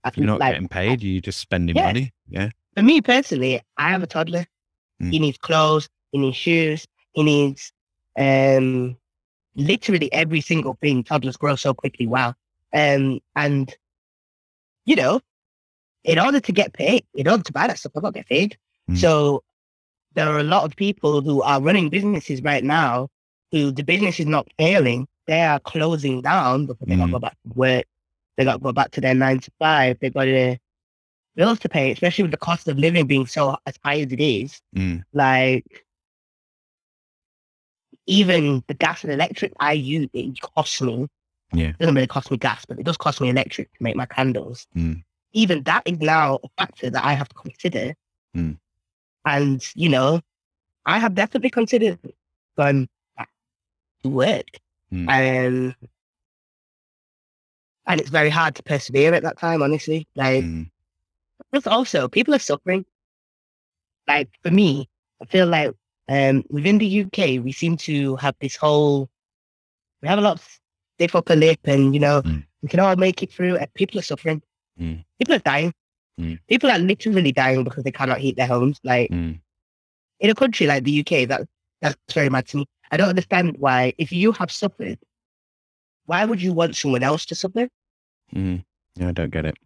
I 0.04 0.12
You're 0.16 0.26
not 0.28 0.40
like, 0.40 0.54
getting 0.54 0.68
paid. 0.68 1.02
You're 1.02 1.22
just 1.22 1.40
spending 1.40 1.76
money. 1.76 2.12
Yeah, 2.30 2.50
For 2.76 2.84
me 2.84 3.02
personally, 3.02 3.62
I 3.78 3.90
have 3.92 4.04
a 4.04 4.08
toddler. 4.08 4.46
Mm. 5.04 5.12
He 5.12 5.20
needs 5.20 5.38
clothes, 5.38 5.90
he 6.12 6.18
needs 6.20 6.38
shoes, 6.38 6.88
he 7.14 7.24
needs 7.24 7.72
um 8.18 8.96
literally 9.56 10.12
every 10.14 10.42
single 10.42 10.78
thing. 10.82 11.04
Toddlers 11.04 11.38
grow 11.38 11.56
so 11.56 11.74
quickly. 11.74 12.08
Wow. 12.08 12.34
Um, 12.74 13.20
and 13.36 13.74
you 14.86 14.96
know, 14.96 15.22
in 16.04 16.20
order 16.20 16.40
to 16.40 16.52
get 16.52 16.74
paid, 16.74 17.06
in 17.14 17.28
order 17.28 17.44
to 17.44 17.54
buy 17.54 17.68
that 17.68 17.78
stuff, 17.80 17.94
I've 17.96 18.02
got 18.04 18.14
to 18.14 18.20
get 18.20 18.28
paid. 18.28 18.58
Mm. 18.90 18.98
So 18.98 19.44
there 20.14 20.28
are 20.28 20.40
a 20.40 20.44
lot 20.44 20.64
of 20.64 20.76
people 20.76 21.22
who 21.22 21.42
are 21.42 21.62
running 21.62 21.90
businesses 21.90 22.42
right 22.42 22.64
now 22.64 23.10
who 23.52 23.72
the 23.72 23.84
business 23.84 24.20
is 24.20 24.26
not 24.26 24.48
failing. 24.58 25.08
They 25.28 25.42
are 25.42 25.60
closing 25.60 26.22
down 26.22 26.66
because 26.66 26.88
they 26.88 26.96
got 26.98 27.06
to 27.06 27.10
Mm. 27.10 27.14
go 27.14 27.20
back 27.20 27.38
to 27.44 27.54
work. 27.56 27.86
They 28.36 28.44
got 28.44 28.54
to 28.54 28.60
go 28.60 28.72
back 28.74 28.92
to 28.92 29.02
their 29.02 29.14
nine 29.14 29.40
to 29.40 29.52
five. 29.60 29.98
They 30.00 30.10
got 30.10 30.26
to 30.26 30.58
bills 31.36 31.60
to 31.60 31.70
pay, 31.70 31.92
especially 31.92 32.24
with 32.24 32.32
the 32.32 32.38
cost 32.38 32.68
of 32.68 32.78
living 32.78 33.08
being 33.08 33.26
so 33.26 33.58
as 33.66 33.76
high 33.84 34.00
as 34.02 34.12
it 34.12 34.20
is. 34.20 34.62
Mm. 34.76 35.04
Like 35.14 35.86
even 38.06 38.64
the 38.68 38.74
gas 38.74 39.04
and 39.04 39.14
electric 39.14 39.54
I 39.60 39.74
use, 39.74 40.10
it 40.14 40.40
costs 40.42 40.82
me. 40.82 41.08
Yeah. 41.54 41.68
It 41.70 41.80
doesn't 41.80 41.96
really 41.96 42.08
cost 42.08 42.32
me 42.32 42.38
gas, 42.38 42.66
but 42.66 42.80
it 42.80 42.86
does 42.86 42.98
cost 42.98 43.22
me 43.22 43.30
electric 43.30 43.72
to 43.74 43.84
make 43.84 43.96
my 43.96 44.06
candles. 44.06 44.68
Mm. 44.76 45.04
Even 45.34 45.64
that 45.64 45.84
is 45.86 46.00
now 46.00 46.40
a 46.44 46.48
factor 46.58 46.90
that 46.90 47.04
I 47.04 47.14
have 47.14 47.30
to 47.30 47.36
consider. 47.36 47.94
Mm. 48.36 48.58
And, 49.26 49.64
you 49.76 49.90
know, 49.90 50.22
I 50.86 51.00
have 51.00 51.16
definitely 51.16 51.50
considered 51.50 52.00
going 52.58 52.90
back 53.16 53.30
to 54.04 54.10
work. 54.10 54.48
Mm. 54.92 55.08
Um, 55.08 55.76
and 57.86 58.00
it's 58.00 58.10
very 58.10 58.30
hard 58.30 58.56
to 58.56 58.64
persevere 58.64 59.14
at 59.14 59.24
that 59.24 59.38
time, 59.38 59.62
honestly. 59.62 60.08
Like, 60.16 60.44
Mm. 60.44 60.70
Plus, 61.52 61.68
also, 61.68 62.08
people 62.08 62.34
are 62.34 62.40
suffering. 62.40 62.86
Like 64.08 64.30
for 64.44 64.52
me, 64.52 64.90
I 65.22 65.26
feel 65.26 65.48
like 65.48 65.74
um, 66.10 66.44
within 66.50 66.78
the 66.78 67.02
UK, 67.04 67.44
we 67.44 67.52
seem 67.52 67.78
to 67.78 68.16
have 68.18 68.36
this 68.42 68.56
whole. 68.56 69.10
We 70.02 70.08
have 70.10 70.20
a 70.20 70.22
lot 70.22 70.34
of 70.40 70.60
stiff 70.98 71.16
upper 71.16 71.36
lip, 71.36 71.60
and 71.66 71.94
you 71.94 72.00
know, 72.00 72.22
Mm. 72.24 72.46
we 72.62 72.70
can 72.70 72.80
all 72.80 72.96
make 72.96 73.24
it 73.24 73.32
through. 73.32 73.58
And 73.58 73.74
people 73.74 74.00
are 74.00 74.04
suffering. 74.04 74.42
Mm. 74.80 75.04
People 75.20 75.36
are 75.36 75.40
dying. 75.40 75.74
Mm. 76.20 76.40
People 76.48 76.70
are 76.70 76.80
literally 76.80 77.32
dying 77.32 77.64
because 77.64 77.84
they 77.84 77.92
cannot 77.92 78.20
heat 78.20 78.36
their 78.36 78.48
homes. 78.48 78.80
Like 78.84 79.10
Mm. 79.12 79.40
in 80.20 80.30
a 80.30 80.36
country 80.36 80.68
like 80.68 80.84
the 80.84 81.00
UK, 81.00 81.26
that 81.26 81.48
that's 81.82 81.96
very 82.14 82.30
mad 82.30 82.48
to 82.50 82.58
me. 82.58 82.66
I 82.92 82.98
don't 82.98 83.10
understand 83.10 83.56
why, 83.58 83.94
if 83.98 84.12
you 84.12 84.32
have 84.34 84.52
suffered, 84.52 85.00
why 86.06 86.26
would 86.26 86.42
you 86.42 86.54
want 86.54 86.76
someone 86.76 87.04
else 87.04 87.26
to 87.28 87.36
suffer? 87.36 87.70
Mm. 88.36 88.64
Yeah, 88.96 89.10
I 89.10 89.12
don't 89.14 89.32
get 89.32 89.46
it. 89.46 89.58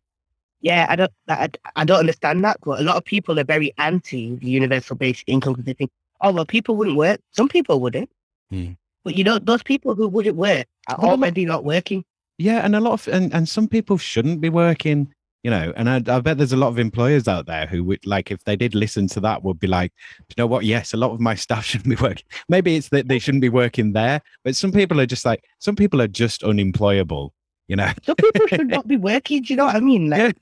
Yeah, 0.61 0.87
I 0.89 0.95
don't, 0.95 1.11
I, 1.27 1.49
I 1.75 1.85
don't 1.85 1.99
understand 1.99 2.43
that. 2.43 2.57
But 2.63 2.79
a 2.79 2.83
lot 2.83 2.95
of 2.97 3.05
people 3.05 3.39
are 3.39 3.43
very 3.43 3.73
anti 3.77 4.35
the 4.35 4.49
universal 4.49 4.95
basic 4.95 5.27
income 5.29 5.53
because 5.53 5.65
they 5.65 5.73
think, 5.73 5.91
oh 6.21 6.31
well, 6.31 6.45
people 6.45 6.75
wouldn't 6.75 6.97
work. 6.97 7.19
Some 7.31 7.47
people 7.49 7.79
wouldn't, 7.79 8.09
Hmm. 8.49 8.71
but 9.03 9.15
you 9.15 9.23
know, 9.23 9.39
those 9.39 9.61
people 9.63 9.93
who 9.95 10.07
wouldn't 10.07 10.35
work 10.37 10.65
are 10.87 10.97
Well, 11.01 11.11
already 11.11 11.45
not 11.45 11.63
working. 11.63 12.03
Yeah, 12.37 12.63
and 12.65 12.75
a 12.75 12.79
lot 12.79 12.93
of 12.93 13.07
and, 13.13 13.33
and 13.33 13.47
some 13.47 13.67
people 13.67 13.97
shouldn't 13.97 14.41
be 14.41 14.49
working, 14.49 15.13
you 15.43 15.51
know, 15.51 15.73
and 15.75 15.89
I, 15.89 15.95
I 16.15 16.19
bet 16.21 16.37
there's 16.37 16.53
a 16.53 16.57
lot 16.57 16.69
of 16.69 16.79
employers 16.79 17.27
out 17.27 17.45
there 17.45 17.65
who 17.67 17.83
would 17.85 18.05
like 18.05 18.31
if 18.31 18.43
they 18.43 18.55
did 18.55 18.73
listen 18.75 19.07
to 19.09 19.19
that 19.21 19.43
would 19.43 19.59
be 19.59 19.67
like, 19.67 19.91
you 20.29 20.35
know 20.37 20.47
what? 20.47 20.65
Yes, 20.65 20.93
a 20.93 20.97
lot 20.97 21.11
of 21.11 21.19
my 21.19 21.35
staff 21.45 21.65
shouldn't 21.65 21.95
be 21.97 22.01
working. 22.01 22.25
Maybe 22.49 22.75
it's 22.75 22.89
that 22.89 23.07
they 23.07 23.19
shouldn't 23.19 23.41
be 23.41 23.49
working 23.49 23.93
there, 23.93 24.21
but 24.43 24.55
some 24.55 24.71
people 24.71 24.99
are 24.99 25.05
just 25.05 25.25
like 25.25 25.43
some 25.59 25.75
people 25.75 26.01
are 26.01 26.07
just 26.07 26.43
unemployable, 26.43 27.33
you 27.67 27.75
know. 27.75 27.89
Some 28.03 28.15
people 28.15 28.47
should 28.47 28.67
not 28.67 28.87
be 28.87 28.97
working. 28.97 29.41
Do 29.43 29.53
you 29.53 29.57
know 29.57 29.65
what 29.65 29.75
I 29.75 29.79
mean? 29.79 30.09
Like, 30.09 30.37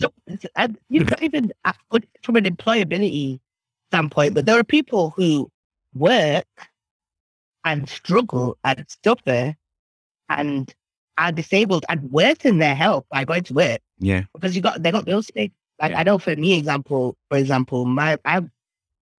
so, 0.00 0.12
and 0.56 0.78
you 0.88 1.04
not 1.04 1.22
even 1.22 1.52
from 2.22 2.36
an 2.36 2.44
employability 2.44 3.40
standpoint, 3.90 4.34
but 4.34 4.46
there 4.46 4.58
are 4.58 4.64
people 4.64 5.10
who 5.10 5.50
work 5.94 6.46
and 7.64 7.88
struggle 7.88 8.56
and 8.64 8.84
suffer 9.04 9.54
and 10.28 10.74
are 11.18 11.32
disabled 11.32 11.84
and 11.88 12.10
worsen 12.10 12.58
their 12.58 12.74
health 12.74 13.04
by 13.10 13.24
going 13.24 13.42
to 13.44 13.52
work 13.54 13.80
Yeah. 13.98 14.22
because 14.32 14.56
you 14.56 14.62
got 14.62 14.82
they 14.82 14.90
got 14.90 15.04
bills 15.04 15.26
to 15.26 15.32
pay. 15.34 15.52
Like 15.80 15.90
Yeah. 15.92 16.00
I 16.00 16.02
know 16.04 16.18
for 16.18 16.34
me, 16.36 16.56
example, 16.58 17.16
for 17.28 17.36
example, 17.36 17.84
my 17.84 18.16
I 18.24 18.42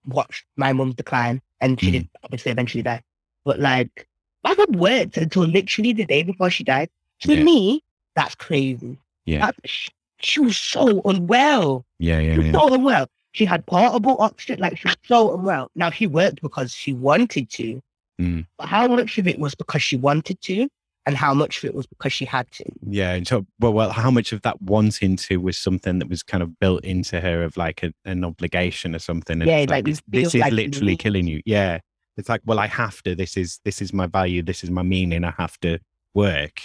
watched 0.08 0.46
my 0.56 0.74
mum 0.74 0.94
decline 0.94 1.42
and 1.60 1.80
she 1.80 1.90
Mm. 1.90 1.92
did 1.92 2.10
obviously 2.24 2.52
eventually 2.52 2.82
die. 2.82 3.04
But 3.46 3.60
like 3.60 4.08
my 4.44 4.56
mum 4.56 4.72
worked 4.72 5.18
until 5.18 5.44
literally 5.44 5.94
the 5.94 6.06
day 6.06 6.24
before 6.24 6.50
she 6.50 6.64
died. 6.64 6.90
To 7.22 7.36
Yeah. 7.36 7.44
me, 7.44 7.82
that's 8.16 8.36
crazy. 8.36 8.98
Yeah. 9.26 9.48
That- 9.48 9.56
she, 9.66 9.90
she 10.20 10.40
was 10.40 10.58
so 10.58 11.02
unwell. 11.06 11.86
Yeah, 12.00 12.20
yeah, 12.20 12.34
She 12.34 12.38
was 12.40 12.48
yeah. 12.48 12.54
so 12.54 12.74
unwell. 12.74 13.08
She 13.34 13.46
had 13.46 13.66
portable 13.66 14.18
oxygen, 14.20 14.60
like 14.60 14.78
she 14.78 14.88
was 14.88 14.98
so 15.06 15.34
unwell. 15.36 15.70
Now 15.76 15.90
she 15.90 16.06
worked 16.08 16.42
because 16.42 16.74
she 16.74 16.94
wanted 16.94 17.50
to, 17.52 17.82
Mm. 18.20 18.46
but 18.58 18.68
how 18.68 18.88
much 18.88 19.18
of 19.18 19.28
it 19.28 19.40
was 19.40 19.56
because 19.56 19.82
she 19.82 19.96
wanted 19.98 20.40
to, 20.42 20.68
and 21.08 21.16
how 21.16 21.34
much 21.34 21.58
of 21.60 21.64
it 21.66 21.74
was 21.74 21.88
because 21.88 22.14
she 22.14 22.26
had 22.26 22.52
to? 22.52 22.66
Yeah, 22.86 23.14
and 23.14 23.26
so 23.28 23.48
well, 23.60 23.74
well, 23.74 23.90
how 23.92 24.12
much 24.12 24.32
of 24.34 24.42
that 24.44 24.62
wanting 24.62 25.16
to 25.16 25.38
was 25.42 25.58
something 25.58 25.98
that 26.00 26.10
was 26.10 26.22
kind 26.22 26.44
of 26.44 26.60
built 26.60 26.84
into 26.84 27.20
her 27.22 27.42
of 27.44 27.58
like 27.58 27.82
a, 27.82 27.92
an 28.06 28.24
obligation 28.26 28.94
or 28.96 29.00
something? 29.00 29.42
And 29.42 29.50
Yeah, 29.50 29.58
it's 29.60 29.72
like, 29.72 29.86
this, 29.86 30.02
this 30.08 30.36
is 30.36 30.42
like 30.42 30.54
literally 30.54 30.92
need- 30.94 31.00
killing 31.00 31.26
you. 31.26 31.42
Yeah, 31.46 31.80
it's 32.18 32.30
like, 32.30 32.42
well, 32.46 32.60
I 32.60 32.68
have 32.68 33.02
to. 33.04 33.16
This 33.16 33.38
is 33.38 33.60
this 33.66 33.82
is 33.82 33.92
my 33.94 34.06
value. 34.06 34.44
This 34.44 34.64
is 34.64 34.70
my 34.70 34.84
meaning. 34.84 35.24
I 35.24 35.34
have 35.38 35.58
to 35.62 35.80
work. 36.14 36.62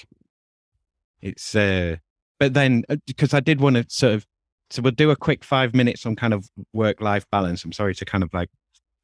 It's 1.22 1.54
uh, 1.54 1.96
but 2.38 2.54
then 2.54 2.84
because 3.06 3.34
I 3.34 3.40
did 3.40 3.60
want 3.60 3.76
to 3.76 3.84
sort 3.88 4.14
of, 4.14 4.26
so 4.70 4.82
we'll 4.82 4.92
do 4.92 5.10
a 5.10 5.16
quick 5.16 5.44
five 5.44 5.74
minutes 5.74 6.04
on 6.06 6.16
kind 6.16 6.34
of 6.34 6.48
work 6.72 7.00
life 7.00 7.24
balance. 7.30 7.64
I'm 7.64 7.72
sorry 7.72 7.94
to 7.94 8.04
kind 8.04 8.22
of 8.24 8.32
like 8.34 8.50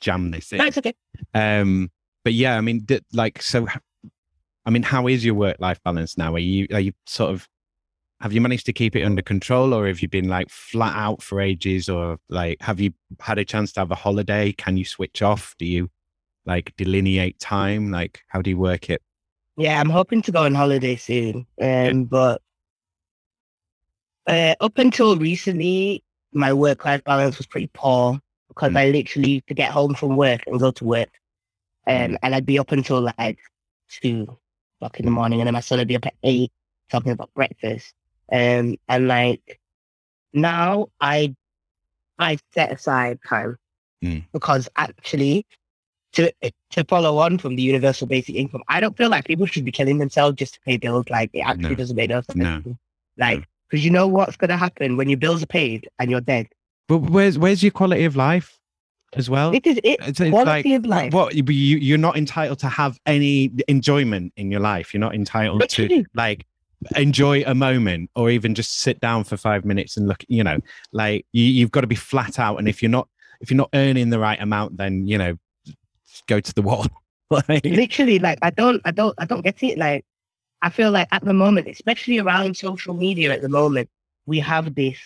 jam 0.00 0.30
this 0.30 0.52
in. 0.52 0.60
It's 0.60 0.78
okay. 0.78 0.94
Um, 1.34 1.90
but 2.24 2.32
yeah, 2.34 2.56
I 2.56 2.60
mean, 2.60 2.80
d- 2.80 3.00
like, 3.12 3.40
so, 3.40 3.66
I 4.66 4.70
mean, 4.70 4.82
how 4.82 5.06
is 5.06 5.24
your 5.24 5.34
work 5.34 5.56
life 5.60 5.80
balance 5.84 6.18
now? 6.18 6.34
Are 6.34 6.38
you, 6.38 6.66
are 6.72 6.80
you 6.80 6.92
sort 7.06 7.30
of, 7.30 7.48
have 8.20 8.32
you 8.32 8.40
managed 8.40 8.66
to 8.66 8.72
keep 8.72 8.94
it 8.94 9.02
under 9.02 9.22
control 9.22 9.74
or 9.74 9.88
have 9.88 10.02
you 10.02 10.08
been 10.08 10.28
like 10.28 10.48
flat 10.50 10.94
out 10.96 11.22
for 11.22 11.40
ages 11.40 11.88
or 11.88 12.18
like, 12.28 12.60
have 12.60 12.78
you 12.78 12.92
had 13.20 13.38
a 13.38 13.44
chance 13.44 13.72
to 13.72 13.80
have 13.80 13.90
a 13.90 13.96
holiday? 13.96 14.52
Can 14.52 14.76
you 14.76 14.84
switch 14.84 15.22
off? 15.22 15.54
Do 15.58 15.64
you 15.64 15.90
like 16.44 16.72
delineate 16.76 17.40
time? 17.40 17.90
Like, 17.90 18.20
how 18.28 18.42
do 18.42 18.50
you 18.50 18.58
work 18.58 18.90
it? 18.90 19.02
Yeah, 19.56 19.80
I'm 19.80 19.90
hoping 19.90 20.22
to 20.22 20.32
go 20.32 20.44
on 20.44 20.54
holiday 20.54 20.96
soon. 20.96 21.46
Um, 21.60 22.04
but 22.04 22.40
Uh, 24.26 24.54
up 24.60 24.78
until 24.78 25.16
recently, 25.16 26.04
my 26.32 26.52
work 26.52 26.84
life 26.84 27.02
balance 27.02 27.38
was 27.38 27.46
pretty 27.46 27.68
poor 27.74 28.20
because 28.48 28.70
Mm. 28.72 28.76
I 28.76 28.90
literally 28.90 29.30
used 29.32 29.48
to 29.48 29.54
get 29.54 29.72
home 29.72 29.94
from 29.96 30.16
work 30.16 30.42
and 30.46 30.60
go 30.60 30.70
to 30.70 30.84
work. 30.84 31.10
Um, 31.88 32.16
and 32.22 32.32
I'd 32.32 32.46
be 32.46 32.58
up 32.58 32.70
until 32.70 33.00
like 33.18 33.38
two 33.88 34.38
o'clock 34.78 35.00
in 35.00 35.06
the 35.06 35.10
morning, 35.10 35.40
and 35.40 35.46
then 35.48 35.54
my 35.54 35.60
son 35.60 35.78
would 35.78 35.88
be 35.88 35.96
up 35.96 36.06
at 36.06 36.14
eight 36.22 36.52
talking 36.88 37.10
about 37.10 37.34
breakfast. 37.34 37.94
Um, 38.30 38.76
and 38.88 39.08
like 39.08 39.60
now, 40.32 40.86
I 41.00 41.34
I 42.18 42.38
set 42.54 42.70
aside 42.72 43.18
time 43.28 43.58
Mm. 44.04 44.24
because 44.32 44.68
actually, 44.76 45.46
to 46.12 46.32
uh, 46.42 46.50
to 46.70 46.84
follow 46.84 47.18
on 47.18 47.38
from 47.38 47.56
the 47.56 47.62
universal 47.62 48.06
basic 48.06 48.34
income, 48.36 48.62
I 48.68 48.80
don't 48.80 48.96
feel 48.96 49.08
like 49.10 49.24
people 49.26 49.46
should 49.46 49.64
be 49.64 49.72
killing 49.72 49.98
themselves 49.98 50.36
just 50.36 50.54
to 50.54 50.60
pay 50.60 50.76
bills. 50.76 51.06
Like 51.10 51.30
it 51.32 51.40
actually 51.40 51.70
No. 51.70 51.74
doesn't 51.76 51.96
make 51.96 52.10
no 52.10 52.20
sense. 52.22 52.36
No. 52.36 52.76
Like, 53.18 53.46
because 53.68 53.84
you 53.84 53.90
know 53.90 54.06
what's 54.06 54.36
going 54.36 54.50
to 54.50 54.56
happen 54.56 54.96
when 54.96 55.08
your 55.08 55.18
bills 55.18 55.42
are 55.42 55.46
paid 55.46 55.88
and 55.98 56.10
you're 56.10 56.20
dead. 56.20 56.46
But 56.88 56.98
where's 56.98 57.38
where's 57.38 57.62
your 57.62 57.72
quality 57.72 58.04
of 58.04 58.16
life 58.16 58.58
as 59.14 59.30
well? 59.30 59.54
It 59.54 59.66
is 59.66 59.78
it 59.78 59.98
It's, 60.00 60.20
it's 60.20 60.30
quality 60.30 60.70
like 60.70 60.78
of 60.78 60.86
life. 60.86 61.12
what 61.12 61.34
you 61.34 61.42
you- 61.48 61.78
you're 61.78 61.98
not 61.98 62.16
entitled 62.16 62.58
to 62.60 62.68
have 62.68 62.98
any 63.06 63.50
enjoyment 63.68 64.32
in 64.36 64.50
your 64.50 64.60
life. 64.60 64.92
You're 64.92 65.00
not 65.00 65.14
entitled 65.14 65.66
to 65.68 66.04
like 66.14 66.46
enjoy 66.96 67.44
a 67.46 67.54
moment 67.54 68.10
or 68.16 68.28
even 68.30 68.54
just 68.54 68.78
sit 68.78 68.98
down 69.00 69.24
for 69.24 69.36
five 69.36 69.64
minutes 69.64 69.96
and 69.96 70.08
look. 70.08 70.24
You 70.28 70.44
know, 70.44 70.58
like 70.92 71.26
you, 71.32 71.44
you've 71.44 71.70
got 71.70 71.82
to 71.82 71.86
be 71.86 71.94
flat 71.94 72.38
out. 72.38 72.58
And 72.58 72.68
if 72.68 72.82
you're 72.82 72.90
not 72.90 73.08
if 73.40 73.50
you're 73.50 73.56
not 73.58 73.70
earning 73.74 74.10
the 74.10 74.18
right 74.18 74.40
amount, 74.40 74.76
then 74.76 75.06
you 75.06 75.16
know, 75.18 75.36
go 76.26 76.40
to 76.40 76.54
the 76.54 76.62
wall. 76.62 76.86
like, 77.48 77.64
literally 77.64 78.18
like 78.18 78.38
i 78.42 78.50
don't 78.50 78.82
i 78.84 78.90
don't 78.90 79.14
i 79.18 79.24
don't 79.24 79.42
get 79.42 79.62
it 79.62 79.78
like 79.78 80.04
i 80.60 80.68
feel 80.68 80.90
like 80.90 81.08
at 81.12 81.24
the 81.24 81.32
moment 81.32 81.66
especially 81.66 82.18
around 82.18 82.54
social 82.56 82.92
media 82.92 83.32
at 83.32 83.40
the 83.40 83.48
moment 83.48 83.88
we 84.26 84.38
have 84.38 84.74
this 84.74 84.98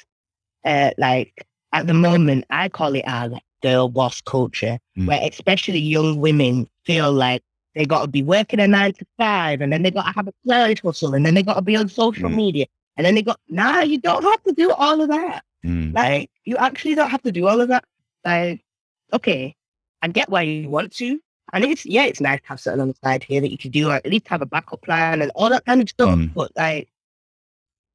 uh 0.65 0.91
like 0.99 1.47
at 1.73 1.87
the 1.87 1.95
moment 1.95 2.45
i 2.51 2.69
call 2.69 2.97
it 2.97 3.05
our 3.07 3.29
like 3.29 3.43
girl 3.63 3.89
boss 3.89 4.21
culture 4.21 4.79
Mm. 4.99 5.07
where 5.07 5.21
especially 5.31 5.79
young 5.79 6.19
women 6.21 6.67
feel 6.85 7.13
like 7.13 7.43
they 7.77 7.85
got 7.85 8.03
to 8.03 8.09
be 8.09 8.23
working 8.23 8.59
a 8.61 8.67
nine 8.67 8.93
to 8.95 9.07
five 9.19 9.61
and 9.61 9.73
then 9.73 9.83
they 9.83 9.91
got 9.91 10.07
to 10.07 10.13
have 10.13 10.27
a 10.27 10.33
side 10.49 10.81
hustle 10.81 11.15
and 11.15 11.25
then 11.25 11.35
they 11.35 11.43
got 11.43 11.55
to 11.55 11.63
be 11.63 11.77
on 11.77 11.89
social 11.89 12.29
Mm. 12.29 12.35
media 12.35 12.67
and 12.97 13.05
then 13.07 13.15
they 13.15 13.23
got 13.23 13.39
nah 13.49 13.83
you 13.83 13.99
don't 13.99 14.25
have 14.25 14.43
to 14.45 14.53
do 14.53 14.73
all 14.73 15.01
of 15.01 15.09
that 15.11 15.45
mm, 15.65 15.95
like, 15.95 16.31
you 16.45 16.57
actually 16.57 16.95
don't 16.95 17.11
have 17.11 17.23
to 17.23 17.33
do 17.33 17.47
all 17.47 17.61
of 17.61 17.69
that. 17.69 17.85
Like, 18.25 18.65
okay, 19.13 19.56
I 20.03 20.09
get 20.09 20.29
why 20.29 20.43
you 20.43 20.69
want 20.69 20.93
to. 20.97 21.21
And 21.53 21.65
it's, 21.65 21.87
yeah, 21.87 22.05
it's 22.05 22.21
nice 22.21 22.41
to 22.41 22.49
have 22.49 22.61
something 22.61 22.81
on 22.81 22.89
the 22.89 22.95
side 23.05 23.23
here 23.23 23.41
that 23.41 23.51
you 23.51 23.59
can 23.59 23.71
do, 23.71 23.89
or 23.91 23.95
at 23.95 24.07
least 24.07 24.29
have 24.29 24.43
a 24.43 24.47
backup 24.47 24.83
plan 24.83 25.23
and 25.23 25.31
all 25.35 25.49
that 25.49 25.65
kind 25.65 25.81
of 25.81 25.89
stuff. 25.89 26.19
Mm. 26.19 26.35
But, 26.35 26.51
like, 26.57 26.89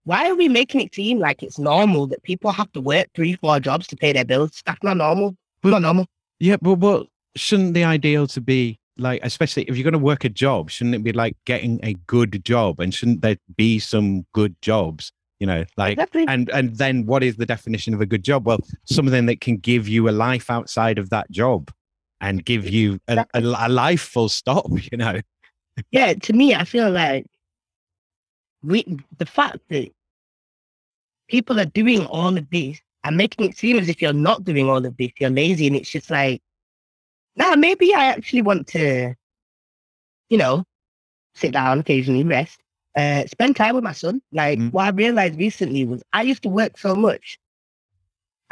why 0.06 0.30
are 0.30 0.36
we 0.36 0.48
making 0.48 0.82
it 0.82 0.96
seem 0.96 1.20
like 1.20 1.44
it's 1.44 1.60
normal 1.60 2.08
that 2.08 2.24
people 2.24 2.52
have 2.52 2.72
to 2.72 2.82
work 2.82 3.08
three, 3.14 3.36
four 3.36 3.60
jobs 3.60 3.88
to 3.88 3.96
pay 3.96 4.14
their 4.14 4.26
bills? 4.26 4.62
That's 4.66 4.82
not 4.84 4.98
normal. 4.98 5.36
It's 5.64 5.72
not 5.72 5.82
normal. 5.82 6.08
yeah, 6.40 6.58
but 6.62 6.76
what 6.76 7.08
shouldn't 7.36 7.74
the 7.74 7.84
ideal 7.84 8.26
to 8.28 8.42
be 8.42 8.80
like, 8.98 9.22
especially 9.24 9.64
if 9.64 9.78
you're 9.78 9.84
going 9.84 9.94
to 9.94 10.00
work 10.00 10.24
a 10.24 10.30
job, 10.30 10.70
shouldn't 10.70 10.96
it 10.96 11.04
be 11.04 11.14
like 11.14 11.36
getting 11.46 11.80
a 11.84 11.94
good 12.08 12.44
job, 12.44 12.80
and 12.80 12.94
shouldn't 12.94 13.22
there 13.22 13.38
be 13.56 13.80
some 13.80 14.26
good 14.34 14.56
jobs? 14.62 15.12
You 15.40 15.48
know, 15.48 15.66
like 15.76 15.94
exactly. 15.94 16.26
and 16.28 16.50
and 16.52 16.78
then 16.78 17.06
what 17.08 17.24
is 17.24 17.36
the 17.36 17.48
definition 17.48 17.96
of 17.96 18.02
a 18.02 18.06
good 18.06 18.24
job 18.24 18.46
well 18.46 18.60
something 18.86 19.26
that 19.26 19.42
can 19.42 19.58
give 19.58 19.88
you 19.88 20.08
a 20.08 20.12
life 20.12 20.52
outside 20.52 21.00
of 21.00 21.10
that 21.10 21.32
job 21.32 21.72
and 22.22 22.46
give 22.46 22.70
you 22.70 23.00
a, 23.08 23.26
a, 23.34 23.42
a 23.42 23.70
life 23.70 24.02
full 24.02 24.30
stop 24.30 24.68
you 24.92 24.98
know 24.98 25.20
yeah, 25.92 26.14
to 26.14 26.34
me, 26.34 26.54
I 26.54 26.64
feel 26.64 26.92
like 26.92 27.26
we 28.64 28.84
the 29.18 29.26
fact 29.26 29.60
that 29.70 29.92
people 31.28 31.60
are 31.60 31.66
doing 31.66 32.06
all 32.06 32.38
of 32.38 32.50
this 32.50 32.80
and 33.04 33.18
making 33.18 33.50
it 33.50 33.58
seem 33.58 33.80
as 33.80 33.90
if 33.90 34.02
you're 34.02 34.14
not 34.14 34.44
doing 34.44 34.70
all 34.70 34.86
of 34.86 34.96
this, 34.98 35.12
you're 35.20 35.30
lazy, 35.30 35.68
and 35.68 35.76
it's 35.76 35.90
just 35.90 36.12
like, 36.12 36.42
nah, 37.36 37.56
maybe 37.56 37.94
I 37.94 38.06
actually 38.06 38.42
want 38.44 38.68
to, 38.68 39.16
you 40.30 40.38
know, 40.38 40.64
sit 41.34 41.54
down 41.54 41.80
occasionally, 41.80 42.24
rest, 42.24 42.60
uh, 42.96 43.26
spend 43.26 43.56
time 43.56 43.76
with 43.76 43.84
my 43.84 43.94
son. 43.94 44.22
Like 44.32 44.60
Mm. 44.60 44.74
what 44.74 44.86
I 44.86 44.90
realized 44.90 45.40
recently 45.40 45.86
was 45.86 46.04
I 46.14 46.24
used 46.24 46.44
to 46.44 46.50
work 46.50 46.78
so 46.78 46.96
much, 46.96 47.40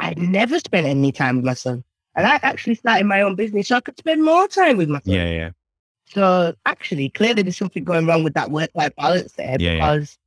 I 0.00 0.14
never 0.14 0.58
spent 0.58 0.86
any 0.86 1.12
time 1.12 1.36
with 1.36 1.44
my 1.44 1.54
son. 1.54 1.84
And 2.16 2.26
I 2.26 2.38
actually 2.42 2.74
started 2.74 3.06
my 3.06 3.20
own 3.22 3.34
business 3.36 3.68
so 3.68 3.76
I 3.76 3.80
could 3.80 3.98
spend 3.98 4.22
more 4.24 4.48
time 4.48 4.76
with 4.76 4.88
my 4.88 5.00
son. 5.00 5.14
yeah 5.14 5.30
yeah 5.30 5.50
So 6.06 6.54
actually, 6.66 7.08
clearly 7.10 7.42
there's 7.42 7.56
something 7.56 7.84
going 7.84 8.06
wrong 8.06 8.24
with 8.24 8.34
that 8.34 8.50
work-life 8.50 8.94
balance 8.96 9.32
there 9.32 9.56
Yeah, 9.58 9.72
yeah. 9.72 9.92
because 9.92 10.18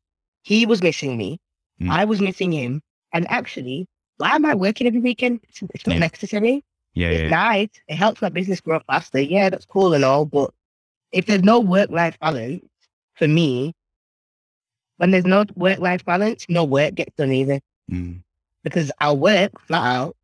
he 0.44 0.66
was 0.66 0.82
missing 0.82 1.18
me, 1.18 1.40
Mm. 1.82 1.90
I 1.90 2.06
was 2.06 2.22
missing 2.22 2.52
him, 2.52 2.82
and 3.14 3.26
actually, 3.30 3.88
why 4.18 4.36
am 4.36 4.46
I 4.46 4.54
working 4.56 4.88
every 4.88 5.00
weekend? 5.00 5.40
It's, 5.50 5.62
it's 5.74 5.88
not 5.88 5.96
Yeah. 5.96 6.00
necessary. 6.00 6.64
yeah 6.94 7.10
It's 7.10 7.22
yeah 7.24 7.30
nice. 7.30 7.70
It 7.88 7.96
helps 7.96 8.22
my 8.22 8.30
business 8.30 8.62
grow 8.62 8.80
faster. 8.88 9.20
Yeah, 9.20 9.50
that's 9.50 9.66
cool 9.66 9.94
and 9.94 10.06
all, 10.06 10.26
but 10.26 10.52
if 11.12 11.26
there's 11.26 11.44
no 11.44 11.60
work-life 11.60 12.18
balance 12.20 12.64
for 13.16 13.28
me, 13.28 13.74
when 14.98 15.12
there's 15.12 15.26
no 15.26 15.46
work-life 15.56 16.06
balance, 16.06 16.46
no 16.50 16.64
work 16.64 16.96
gets 16.96 17.14
done 17.16 17.32
either 17.32 17.60
Mm. 17.92 18.24
because 18.64 18.92
I'll 19.02 19.18
work 19.18 19.60
flat 19.60 19.84
out 19.98 20.16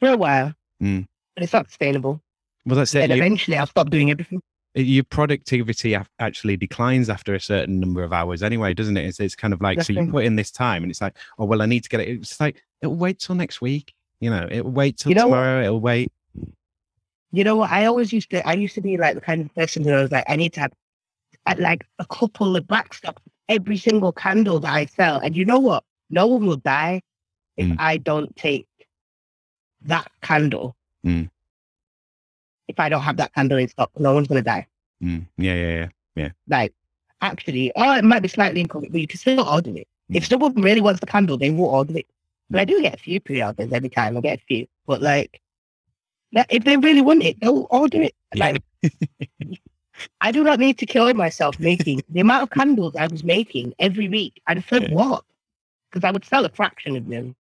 for 0.00 0.08
a 0.08 0.16
while, 0.16 0.54
Mm. 0.82 1.06
but 1.34 1.42
it's 1.44 1.52
not 1.52 1.66
sustainable. 1.68 2.20
well 2.66 2.76
that's 2.76 2.94
it 2.94 3.02
And 3.04 3.12
You- 3.12 3.18
eventually, 3.18 3.56
I'll 3.56 3.66
stop 3.66 3.90
doing 3.90 4.10
everything. 4.10 4.40
your 4.74 5.04
productivity 5.04 5.96
actually 6.18 6.56
declines 6.58 7.08
after 7.08 7.34
a 7.34 7.40
certain 7.40 7.80
number 7.80 8.02
of 8.02 8.12
hours 8.12 8.42
anyway 8.42 8.74
doesn't 8.74 8.96
it 8.98 9.06
it's, 9.06 9.18
it's 9.20 9.34
kind 9.34 9.54
of 9.54 9.60
like 9.62 9.80
so 9.82 9.92
you 9.94 10.10
put 10.10 10.24
in 10.26 10.36
this 10.36 10.50
time 10.50 10.82
and 10.82 10.90
it's 10.90 11.00
like 11.00 11.16
oh 11.38 11.46
well 11.46 11.62
i 11.62 11.66
need 11.66 11.82
to 11.82 11.88
get 11.88 12.00
it 12.00 12.08
it's 12.08 12.38
like 12.40 12.62
it'll 12.82 12.94
wait 12.94 13.18
till 13.18 13.34
next 13.34 13.62
week 13.62 13.94
you 14.20 14.28
know 14.28 14.46
it'll 14.50 14.70
wait 14.70 14.98
till 14.98 15.10
You 15.10 15.14
know 15.16 15.28
what? 15.28 15.36
tomorrow 15.36 15.62
it'll 15.62 15.80
wait 15.80 16.12
You 17.32 17.44
know 17.44 17.56
what? 17.56 17.70
I 17.70 17.84
always 17.86 18.12
used 18.12 18.30
to. 18.30 18.46
I 18.46 18.52
used 18.54 18.74
to 18.76 18.80
be 18.80 18.96
like 18.96 19.14
the 19.14 19.20
kind 19.20 19.40
of 19.42 19.54
person 19.54 19.82
who 19.84 19.90
was 19.92 20.10
like, 20.12 20.24
I 20.28 20.36
need 20.36 20.52
to 20.54 20.60
have 20.60 20.72
uh, 21.46 21.54
like 21.58 21.84
a 21.98 22.06
couple 22.06 22.56
of 22.56 22.64
backstops 22.64 23.18
every 23.48 23.76
single 23.76 24.12
candle 24.12 24.58
that 24.60 24.72
I 24.72 24.86
sell. 24.86 25.18
And 25.18 25.36
you 25.36 25.44
know 25.44 25.58
what? 25.58 25.84
No 26.08 26.26
one 26.28 26.46
will 26.46 26.56
die 26.56 27.02
if 27.56 27.66
Mm. 27.66 27.76
I 27.78 27.96
don't 27.98 28.34
take 28.36 28.66
that 29.86 30.10
candle. 30.22 30.76
Mm. 31.04 31.30
If 32.68 32.78
I 32.80 32.88
don't 32.88 33.02
have 33.02 33.16
that 33.18 33.32
candle 33.34 33.58
in 33.58 33.68
stock, 33.68 33.90
no 33.98 34.12
one's 34.14 34.28
gonna 34.28 34.42
die. 34.42 34.66
Mm. 35.02 35.26
yeah 35.36 35.54
yeah 35.54 35.88
yeah 36.14 36.30
Like, 36.48 36.72
actually, 37.20 37.70
oh, 37.76 37.96
it 37.96 38.04
might 38.04 38.20
be 38.22 38.28
slightly 38.28 38.60
incorrect, 38.62 38.92
but 38.92 39.00
you 39.00 39.06
can 39.06 39.18
still 39.18 39.46
order 39.46 39.70
it. 39.76 39.86
If 40.10 40.24
Mm. 40.24 40.28
someone 40.30 40.54
really 40.62 40.80
wants 40.80 41.00
the 41.00 41.06
candle, 41.06 41.36
they 41.36 41.50
will 41.50 41.66
order 41.66 41.98
it. 41.98 42.06
But 42.50 42.60
I 42.60 42.64
do 42.64 42.80
get 42.80 42.94
a 42.94 42.98
few 42.98 43.20
pre-orders 43.20 43.72
every 43.72 43.88
time. 43.88 44.16
I 44.16 44.20
get 44.20 44.38
a 44.38 44.42
few, 44.46 44.66
but 44.86 45.02
like, 45.02 45.40
if 46.50 46.64
they 46.64 46.76
really 46.76 47.02
want 47.02 47.22
it, 47.24 47.38
they'll 47.40 47.66
order 47.70 48.02
it. 48.02 48.14
Yeah. 48.34 48.52
Like, 48.52 48.62
I 50.20 50.30
do 50.30 50.44
not 50.44 50.58
need 50.60 50.78
to 50.78 50.86
kill 50.86 51.12
myself 51.14 51.58
making 51.58 52.02
the 52.08 52.20
amount 52.20 52.42
of 52.44 52.50
candles 52.50 52.94
I 52.96 53.06
was 53.06 53.24
making 53.24 53.74
every 53.78 54.08
week. 54.08 54.40
And 54.46 54.64
for 54.64 54.78
Yeah. 54.78 54.92
what? 54.92 55.24
Because 55.90 56.04
I 56.06 56.10
would 56.10 56.24
sell 56.24 56.44
a 56.44 56.50
fraction 56.50 56.96
of 56.96 57.08
them. 57.08 57.34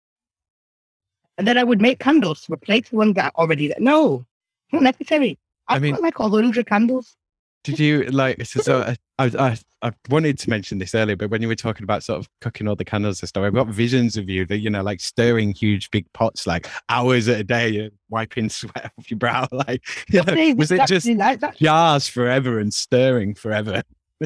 And 1.38 1.48
then 1.48 1.58
I 1.58 1.64
would 1.64 1.82
make 1.82 2.00
candles 2.00 2.42
to 2.42 2.54
replace 2.54 2.90
the 2.90 2.98
ones 2.98 3.16
that 3.16 3.34
are 3.34 3.42
already 3.44 3.68
that 3.70 3.82
no, 3.82 4.26
not 4.72 4.84
necessary. 4.84 5.38
I 5.68 5.76
I've 5.76 5.82
mean- 5.82 5.94
got 5.94 6.02
like 6.04 6.20
a 6.20 6.30
hundred 6.30 6.68
candles. 6.68 7.16
Did 7.64 7.80
you 7.80 8.04
like? 8.12 8.46
So, 8.46 8.60
so 8.60 8.82
I, 8.82 8.98
I, 9.18 9.32
I, 9.40 9.58
I 9.82 9.92
wanted 10.10 10.38
to 10.40 10.50
mention 10.50 10.80
this 10.80 10.94
earlier, 10.94 11.16
but 11.16 11.30
when 11.30 11.42
you 11.42 11.48
were 11.48 11.56
talking 11.56 11.86
about 11.86 12.04
sort 12.04 12.20
of 12.20 12.28
cooking 12.42 12.68
all 12.68 12.76
the 12.76 12.84
candles 12.84 13.22
and 13.22 13.30
stuff, 13.30 13.44
I've 13.46 13.54
got 13.54 13.68
visions 13.68 14.18
of 14.18 14.30
you 14.30 14.46
that 14.48 14.58
you 14.58 14.70
know, 14.70 14.84
like 14.84 15.00
stirring 15.00 15.54
huge 15.54 15.90
big 15.90 16.12
pots, 16.12 16.46
like 16.46 16.68
hours 16.90 17.30
at 17.30 17.40
a 17.40 17.44
day, 17.44 17.90
wiping 18.10 18.50
sweat 18.50 18.92
off 18.98 19.10
your 19.10 19.18
brow. 19.18 19.48
Like, 19.54 19.82
you 20.10 20.22
know, 20.24 20.56
was 20.56 20.72
it 20.72 20.86
just 20.88 21.08
like 21.08 21.40
that? 21.40 21.56
jars 21.56 22.08
forever 22.08 22.60
and 22.60 22.74
stirring 22.74 23.34
forever? 23.34 23.82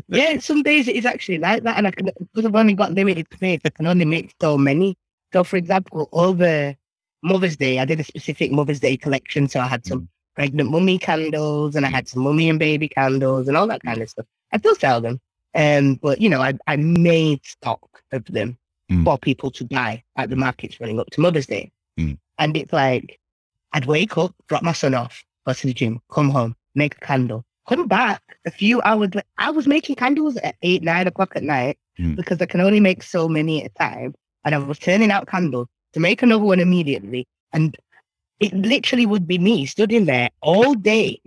yeah, 0.08 0.40
some 0.40 0.64
days 0.64 0.88
it 0.88 0.96
is 0.96 1.06
actually 1.06 1.38
like 1.38 1.62
that, 1.62 1.78
and 1.78 1.86
I 1.86 1.92
can 1.92 2.10
because 2.34 2.46
I've 2.46 2.56
only 2.56 2.74
got 2.74 2.94
limited 2.94 3.28
space, 3.32 3.62
I 3.66 3.70
can 3.70 3.86
only 3.86 4.06
make 4.06 4.34
so 4.42 4.58
many. 4.58 4.96
So, 5.32 5.44
for 5.44 5.58
example, 5.58 6.10
over 6.12 6.76
Mother's 7.24 7.58
Day, 7.58 7.80
I 7.80 7.86
did 7.86 8.00
a 8.00 8.04
specific 8.04 8.52
Mother's 8.52 8.80
Day 8.80 8.98
collection. 8.98 9.48
So 9.48 9.60
I 9.60 9.68
had 9.68 9.86
some 9.86 10.08
pregnant 10.36 10.70
mummy 10.70 11.00
candles, 11.00 11.76
and 11.76 11.86
I 11.86 11.90
had 11.90 12.08
some 12.08 12.22
mummy 12.24 12.50
and 12.50 12.60
baby 12.60 12.88
candles, 12.88 13.48
and 13.48 13.58
all 13.58 13.68
that 13.68 13.82
kind 13.84 14.02
of 14.02 14.10
stuff. 14.10 14.26
I 14.54 14.58
still 14.58 14.76
sell 14.76 15.02
them, 15.02 15.20
um, 15.56 15.96
but 15.96 16.22
you 16.22 16.30
know, 16.30 16.42
I 16.42 16.54
I 16.68 16.76
made 16.78 17.46
stock 17.46 17.82
of 18.12 18.26
them 18.26 18.58
Mm. 18.90 19.04
for 19.04 19.18
people 19.18 19.52
to 19.52 19.66
buy 19.66 20.02
at 20.16 20.30
the 20.30 20.38
markets 20.38 20.80
running 20.80 20.98
up 20.98 21.10
to 21.10 21.20
Mother's 21.20 21.46
Day, 21.48 21.72
Mm. 22.00 22.18
and 22.38 22.56
it's 22.56 22.72
like 22.72 23.20
I'd 23.74 23.86
wake 23.86 24.18
up, 24.18 24.34
drop 24.48 24.64
my 24.64 24.72
son 24.72 24.94
off, 24.94 25.26
go 25.46 25.52
to 25.52 25.68
the 25.68 25.74
gym, 25.74 26.00
come 26.10 26.30
home, 26.30 26.56
make 26.74 26.96
a 26.96 27.00
candle, 27.06 27.44
come 27.68 27.88
back 27.88 28.22
a 28.46 28.52
few 28.52 28.82
hours. 28.84 29.10
I 29.38 29.52
was 29.52 29.68
making 29.68 29.96
candles 29.98 30.38
at 30.38 30.56
eight, 30.62 30.84
nine 30.84 31.06
o'clock 31.06 31.34
at 31.36 31.44
night 31.44 31.78
Mm. 32.00 32.16
because 32.16 32.42
I 32.42 32.46
can 32.46 32.62
only 32.62 32.80
make 32.80 33.04
so 33.04 33.28
many 33.28 33.62
at 33.64 33.72
a 33.72 33.74
time. 33.74 34.16
And 34.46 34.56
I 34.56 34.60
was 34.60 34.80
turning 34.80 35.12
out 35.12 35.28
candles 35.28 35.68
to 35.94 36.00
make 36.00 36.22
another 36.22 36.44
one 36.44 36.60
immediately. 36.60 37.26
And 37.54 37.76
it 38.40 38.54
literally 38.54 39.06
would 39.06 39.28
be 39.28 39.38
me 39.38 39.66
stood 39.66 39.92
in 39.92 40.06
there 40.06 40.30
all 40.42 40.74
day, 40.76 41.22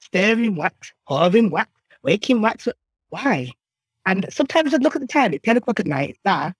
stirring 0.00 0.56
wax, 0.56 0.92
pouring 1.08 1.50
wax, 1.50 1.70
waking 2.02 2.40
wax. 2.42 2.68
Why? 3.10 3.50
And 4.06 4.26
sometimes 4.30 4.72
I'd 4.74 4.82
look 4.82 4.96
at 4.96 5.02
the 5.02 5.06
time, 5.06 5.34
it's 5.34 5.44
10 5.44 5.58
o'clock 5.58 5.80
at 5.80 5.86
night, 5.86 6.10
it's 6.10 6.18
dark. 6.24 6.54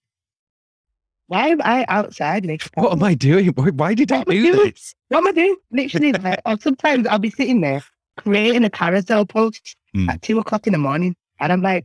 why 1.27 1.49
am 1.49 1.61
I 1.65 1.85
outside? 1.89 2.45
Like, 2.45 2.63
What 2.75 2.93
am 2.93 3.03
I 3.03 3.15
doing? 3.15 3.47
Why, 3.49 3.71
why 3.71 3.95
did 3.95 4.13
I 4.13 4.25
do 4.25 4.43
doing? 4.53 4.71
this? 4.71 4.95
What 5.09 5.19
am 5.19 5.29
I 5.29 5.33
doing? 5.33 5.57
Literally, 5.71 6.13
like, 6.25 6.41
or 6.45 6.59
sometimes 6.61 7.07
I'll 7.07 7.19
be 7.19 7.31
sitting 7.31 7.61
there 7.61 7.83
creating 8.19 8.65
a 8.65 8.71
carousel 8.71 9.25
post 9.27 9.77
Mm. 9.93 10.09
at 10.09 10.23
two 10.23 10.39
o'clock 10.39 10.69
in 10.69 10.73
the 10.73 10.79
morning, 10.79 11.17
and 11.41 11.53
I'm 11.53 11.63
like, 11.63 11.85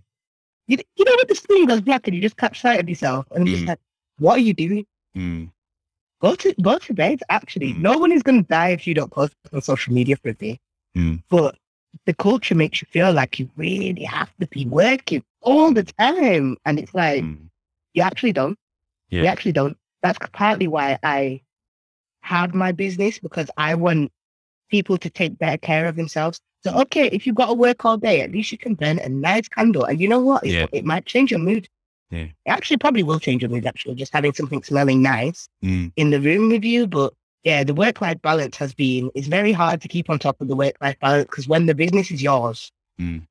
you, 0.67 0.77
you 0.95 1.05
know 1.05 1.13
what 1.13 1.27
the 1.27 1.33
screen 1.33 1.65
goes 1.65 1.81
black 1.81 2.05
and 2.07 2.15
you 2.15 2.21
just 2.21 2.37
catch 2.37 2.61
sight 2.61 2.79
of 2.79 2.87
yourself, 2.87 3.25
and 3.31 3.41
I'm 3.41 3.47
just 3.47 3.63
Mm. 3.63 3.69
like, 3.69 3.79
what 4.19 4.33
are 4.37 4.41
you 4.41 4.53
doing? 4.53 4.85
Mm, 5.15 5.51
Go 6.21 6.35
to 6.35 6.53
go 6.61 6.77
to 6.79 6.93
bed. 6.93 7.19
Actually, 7.29 7.73
Mm. 7.73 7.79
no 7.79 7.97
one 7.97 8.11
is 8.11 8.23
going 8.23 8.41
to 8.43 8.47
die 8.47 8.69
if 8.69 8.87
you 8.87 8.93
don't 8.93 9.11
post 9.11 9.33
on 9.53 9.61
social 9.61 9.93
media 9.93 10.15
for 10.15 10.29
a 10.29 10.33
day. 10.33 10.59
Mm. 10.97 11.23
But 11.29 11.57
the 12.05 12.13
culture 12.13 12.55
makes 12.55 12.81
you 12.81 12.87
feel 12.91 13.11
like 13.13 13.37
you 13.39 13.49
really 13.55 14.03
have 14.03 14.31
to 14.39 14.47
be 14.47 14.65
working 14.65 15.23
all 15.41 15.71
the 15.73 15.83
time, 15.83 16.57
and 16.65 16.79
it's 16.79 16.93
like 16.93 17.23
mm. 17.23 17.49
you 17.93 18.01
actually 18.01 18.33
don't. 18.33 18.57
You 19.09 19.25
actually 19.27 19.51
don't. 19.53 19.77
That's 20.01 20.17
partly 20.33 20.67
why 20.67 20.97
I 21.03 21.41
have 22.21 22.53
my 22.53 22.71
business 22.71 23.19
because 23.19 23.49
I 23.57 23.75
want 23.75 24.11
people 24.69 24.97
to 24.97 25.09
take 25.09 25.37
better 25.37 25.57
care 25.57 25.85
of 25.87 25.95
themselves. 25.95 26.39
So, 26.63 26.75
okay, 26.81 27.07
if 27.11 27.27
you've 27.27 27.35
got 27.35 27.47
to 27.47 27.53
work 27.53 27.85
all 27.85 27.97
day, 27.97 28.21
at 28.21 28.31
least 28.31 28.51
you 28.51 28.57
can 28.57 28.73
burn 28.73 28.97
a 28.99 29.07
nice 29.09 29.47
candle. 29.47 29.83
And 29.85 30.01
you 30.01 30.07
know 30.07 30.19
what? 30.19 30.43
It, 30.45 30.51
Yeah. 30.53 30.65
it 30.71 30.83
might 30.83 31.05
change 31.05 31.29
your 31.31 31.39
mood. 31.39 31.69
Yeah. 32.11 32.23
It 32.23 32.33
actually 32.47 32.77
probably 32.77 33.03
will 33.03 33.19
change 33.19 33.41
your 33.41 33.49
mood, 33.49 33.65
actually, 33.65 33.95
just 33.95 34.13
having 34.13 34.33
something 34.33 34.61
smelling 34.63 35.01
nice 35.01 35.47
Mm. 35.63 35.91
in 35.95 36.09
the 36.11 36.21
room 36.21 36.49
with 36.49 36.63
you. 36.63 36.87
But 36.87 37.13
yeah, 37.43 37.63
the 37.63 37.73
work 37.73 38.01
life 38.01 38.21
balance 38.21 38.57
has 38.57 38.73
been, 38.73 39.09
it's 39.15 39.27
very 39.27 39.51
hard 39.51 39.81
to 39.81 39.87
keep 39.87 40.09
on 40.09 40.19
top 40.19 40.39
of 40.41 40.47
the 40.47 40.55
work 40.55 40.75
life 40.81 40.97
balance 40.99 41.25
because 41.25 41.47
when 41.47 41.65
the 41.65 41.75
business 41.75 42.11
is 42.11 42.21
yours, 42.21 42.71
Mm. 42.99 43.27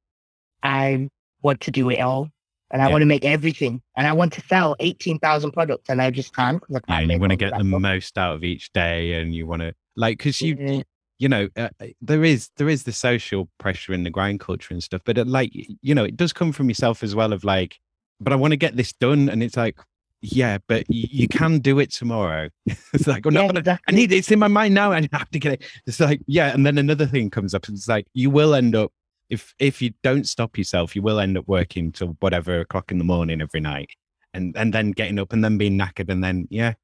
I 0.62 1.08
want 1.42 1.60
to 1.62 1.70
do 1.70 1.88
it 1.90 2.00
all. 2.00 2.28
And 2.70 2.82
I 2.82 2.86
Yeah. 2.86 2.92
want 2.92 3.02
to 3.02 3.06
make 3.06 3.24
everything. 3.24 3.80
And 3.96 4.06
I 4.06 4.12
want 4.12 4.32
to 4.34 4.40
sell 4.42 4.74
18,000 4.80 5.52
products 5.52 5.88
and 5.88 6.02
I 6.02 6.10
just 6.10 6.34
can't. 6.34 6.62
I 6.70 6.80
can't 6.80 7.02
and 7.02 7.12
you 7.12 7.18
want 7.18 7.30
to 7.30 7.36
get 7.36 7.56
the 7.56 7.62
most 7.64 8.18
out 8.18 8.34
of 8.34 8.42
each 8.44 8.72
day, 8.72 9.12
and 9.20 9.34
you 9.34 9.46
want 9.46 9.62
to 9.62 9.74
like 9.96 10.18
because 10.18 10.40
you 10.40 10.56
Yeah. 10.58 10.82
you 11.18 11.28
know 11.28 11.48
uh, 11.56 11.68
uh, 11.80 11.86
there 12.00 12.24
is 12.24 12.50
there 12.56 12.68
is 12.68 12.82
the 12.82 12.92
social 12.92 13.48
pressure 13.58 13.92
in 13.92 14.02
the 14.02 14.10
grind 14.10 14.40
culture 14.40 14.74
and 14.74 14.82
stuff, 14.82 15.02
but 15.04 15.16
it, 15.18 15.28
like 15.28 15.52
you 15.54 15.94
know 15.94 16.02
it 16.04 16.16
does 16.16 16.32
come 16.32 16.50
from 16.52 16.68
yourself 16.68 17.02
as 17.04 17.14
well. 17.14 17.32
Of 17.32 17.44
like, 17.44 17.78
but 18.20 18.32
I 18.32 18.36
want 18.36 18.52
to 18.52 18.56
get 18.56 18.76
this 18.76 18.92
done, 18.92 19.28
and 19.28 19.42
it's 19.42 19.56
like, 19.56 19.78
yeah, 20.20 20.58
but 20.68 20.84
you 20.88 21.28
can 21.28 21.58
do 21.58 21.78
it 21.78 21.92
tomorrow. 21.92 22.48
it's 22.66 23.06
like, 23.06 23.26
oh 23.26 23.30
no, 23.30 23.42
Yeah, 23.42 23.46
but 23.48 23.56
I 23.56 23.60
exactly. 23.60 23.96
need 23.96 24.12
it's 24.12 24.30
in 24.30 24.38
my 24.38 24.48
mind 24.48 24.74
now. 24.74 24.92
I 24.92 25.06
have 25.12 25.30
to 25.30 25.38
get 25.38 25.52
it. 25.54 25.64
It's 25.86 26.00
like, 26.00 26.22
yeah, 26.26 26.52
and 26.54 26.64
then 26.64 26.78
another 26.78 27.06
thing 27.06 27.30
comes 27.30 27.54
up. 27.54 27.68
It's 27.68 27.88
like 27.88 28.06
you 28.14 28.30
will 28.30 28.54
end 28.54 28.74
up 28.74 28.92
if 29.30 29.54
if 29.58 29.82
you 29.82 29.92
don't 30.02 30.26
stop 30.26 30.56
yourself, 30.56 30.94
you 30.96 31.02
will 31.02 31.20
end 31.20 31.36
up 31.36 31.46
working 31.46 31.92
till 31.92 32.16
whatever 32.20 32.60
o'clock 32.60 32.90
in 32.90 32.98
the 32.98 33.04
morning 33.04 33.40
every 33.40 33.60
night, 33.60 33.90
and 34.32 34.56
and 34.56 34.72
then 34.72 34.92
getting 34.92 35.18
up 35.18 35.32
and 35.32 35.44
then 35.44 35.58
being 35.58 35.78
knackered, 35.78 36.10
and 36.10 36.22
then 36.22 36.46
yeah, 36.50 36.74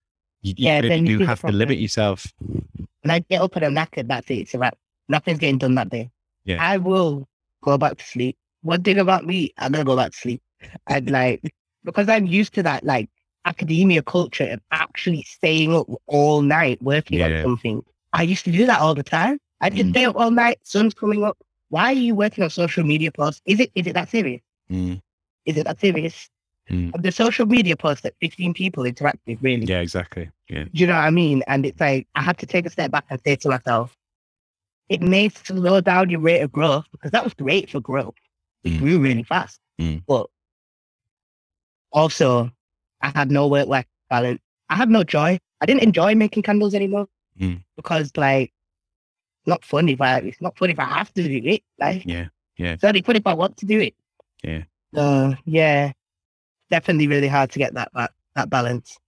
you, 0.42 0.54
you 0.56 0.66
Yeah, 0.66 0.76
really 0.76 0.88
then 0.88 1.06
you 1.06 1.18
do 1.18 1.24
have 1.24 1.40
to 1.42 1.52
limit 1.52 1.78
yourself. 1.78 2.32
And 3.02 3.12
I 3.12 3.20
get 3.20 3.40
up 3.40 3.56
and 3.56 3.64
I'm 3.64 3.74
knackered, 3.74 4.08
that's 4.08 4.28
it. 4.30 4.34
It's 4.40 4.54
a 4.54 4.58
wrap. 4.58 4.76
Nothing's 5.08 5.38
getting 5.38 5.58
done 5.58 5.74
that 5.76 5.88
day. 5.88 6.10
Yeah. 6.44 6.58
I 6.60 6.76
will 6.76 7.28
go 7.62 7.78
back 7.78 7.96
to 7.96 8.04
sleep. 8.04 8.36
One 8.62 8.82
thing 8.82 8.98
about 8.98 9.24
me, 9.24 9.52
I'm 9.56 9.72
gonna 9.72 9.84
go 9.84 9.96
back 9.96 10.12
to 10.12 10.18
sleep. 10.18 10.42
And 10.86 11.10
like 11.10 11.54
because 11.84 12.08
I'm 12.08 12.26
used 12.26 12.54
to 12.54 12.62
that 12.62 12.84
like 12.84 13.08
academia 13.44 14.02
culture 14.02 14.44
of 14.50 14.60
actually 14.70 15.22
staying 15.22 15.74
up 15.74 15.86
all 16.06 16.42
night 16.42 16.82
working 16.82 17.18
Yeah. 17.18 17.26
on 17.38 17.42
something. 17.42 17.82
I 18.12 18.22
used 18.22 18.44
to 18.44 18.52
do 18.52 18.66
that 18.66 18.80
all 18.80 18.94
the 18.94 19.02
time. 19.02 19.38
I 19.60 19.70
just 19.70 19.86
Mm. 19.86 19.90
stay 19.90 20.04
up 20.04 20.16
all 20.16 20.30
night, 20.30 20.58
sun's 20.62 20.94
coming 20.94 21.24
up. 21.24 21.38
Why 21.68 21.84
are 21.84 21.92
you 21.92 22.14
working 22.14 22.44
on 22.44 22.50
social 22.50 22.84
media 22.84 23.10
posts? 23.12 23.40
Is 23.46 23.60
it 23.60 23.70
is 23.74 23.86
it 23.86 23.94
that 23.94 24.08
serious? 24.10 24.42
Mm, 24.70 25.00
Is 25.46 25.56
it 25.56 25.64
that 25.64 25.80
serious? 25.80 26.28
Mm. 26.70 27.02
The 27.02 27.12
social 27.12 27.46
media 27.46 27.76
posts 27.76 28.02
that 28.02 28.14
15 28.20 28.54
people 28.54 28.84
interact 28.84 29.18
with, 29.26 29.38
really. 29.42 29.66
yeah, 29.66 29.80
exactly. 29.80 30.30
Yeah, 30.48 30.64
Do 30.64 30.70
you 30.74 30.86
know 30.86 30.94
what 30.94 31.04
I 31.04 31.10
mean? 31.10 31.42
And 31.46 31.64
it's 31.66 31.80
like 31.80 32.06
I 32.14 32.22
had 32.22 32.38
to 32.38 32.46
take 32.46 32.66
a 32.66 32.70
step 32.70 32.90
back 32.90 33.06
and 33.10 33.20
say 33.24 33.36
to 33.36 33.48
myself, 33.48 33.96
it 34.88 35.00
may 35.02 35.28
slow 35.28 35.80
down 35.80 36.10
your 36.10 36.20
rate 36.20 36.40
of 36.42 36.52
growth 36.52 36.84
because 36.92 37.10
that 37.12 37.24
was 37.24 37.34
great 37.34 37.70
for 37.70 37.80
growth. 37.80 38.14
It 38.64 38.72
Mm. 38.72 38.78
grew 38.78 38.98
really 39.00 39.22
fast. 39.22 39.60
Mm. 39.80 40.02
But 40.06 40.28
also, 41.92 42.50
I 43.00 43.10
had 43.14 43.30
no 43.30 43.48
work 43.48 43.68
life 43.68 43.86
balance. 44.08 44.40
I 44.68 44.76
had 44.76 44.90
no 44.90 45.04
joy. 45.04 45.38
I 45.60 45.66
didn't 45.66 45.82
enjoy 45.82 46.14
making 46.14 46.42
candles 46.42 46.74
anymore 46.74 47.06
Mm. 47.40 47.62
because, 47.76 48.10
like, 48.16 48.52
not 49.46 49.64
fun 49.64 49.88
if 49.88 50.00
I, 50.00 50.18
it's 50.18 50.40
not 50.42 50.58
fun 50.58 50.70
if 50.70 50.78
I 50.78 50.84
have 50.84 51.12
to 51.14 51.22
do 51.22 51.48
it. 51.48 51.62
Like, 51.78 52.04
yeah, 52.04 52.26
yeah. 52.58 52.72
it's 52.72 52.84
only 52.84 53.00
fun 53.02 53.16
if 53.16 53.26
I 53.26 53.32
want 53.34 53.56
to 53.58 53.66
do 53.66 53.80
it. 53.80 53.94
Yeah. 54.44 54.64
So, 54.94 55.34
yeah, 55.46 55.92
definitely 56.70 57.06
really 57.06 57.28
hard 57.28 57.50
to 57.52 57.58
get 57.58 57.74
that, 57.74 57.90
that, 57.94 58.10
that 58.34 58.50
balance. 58.50 58.98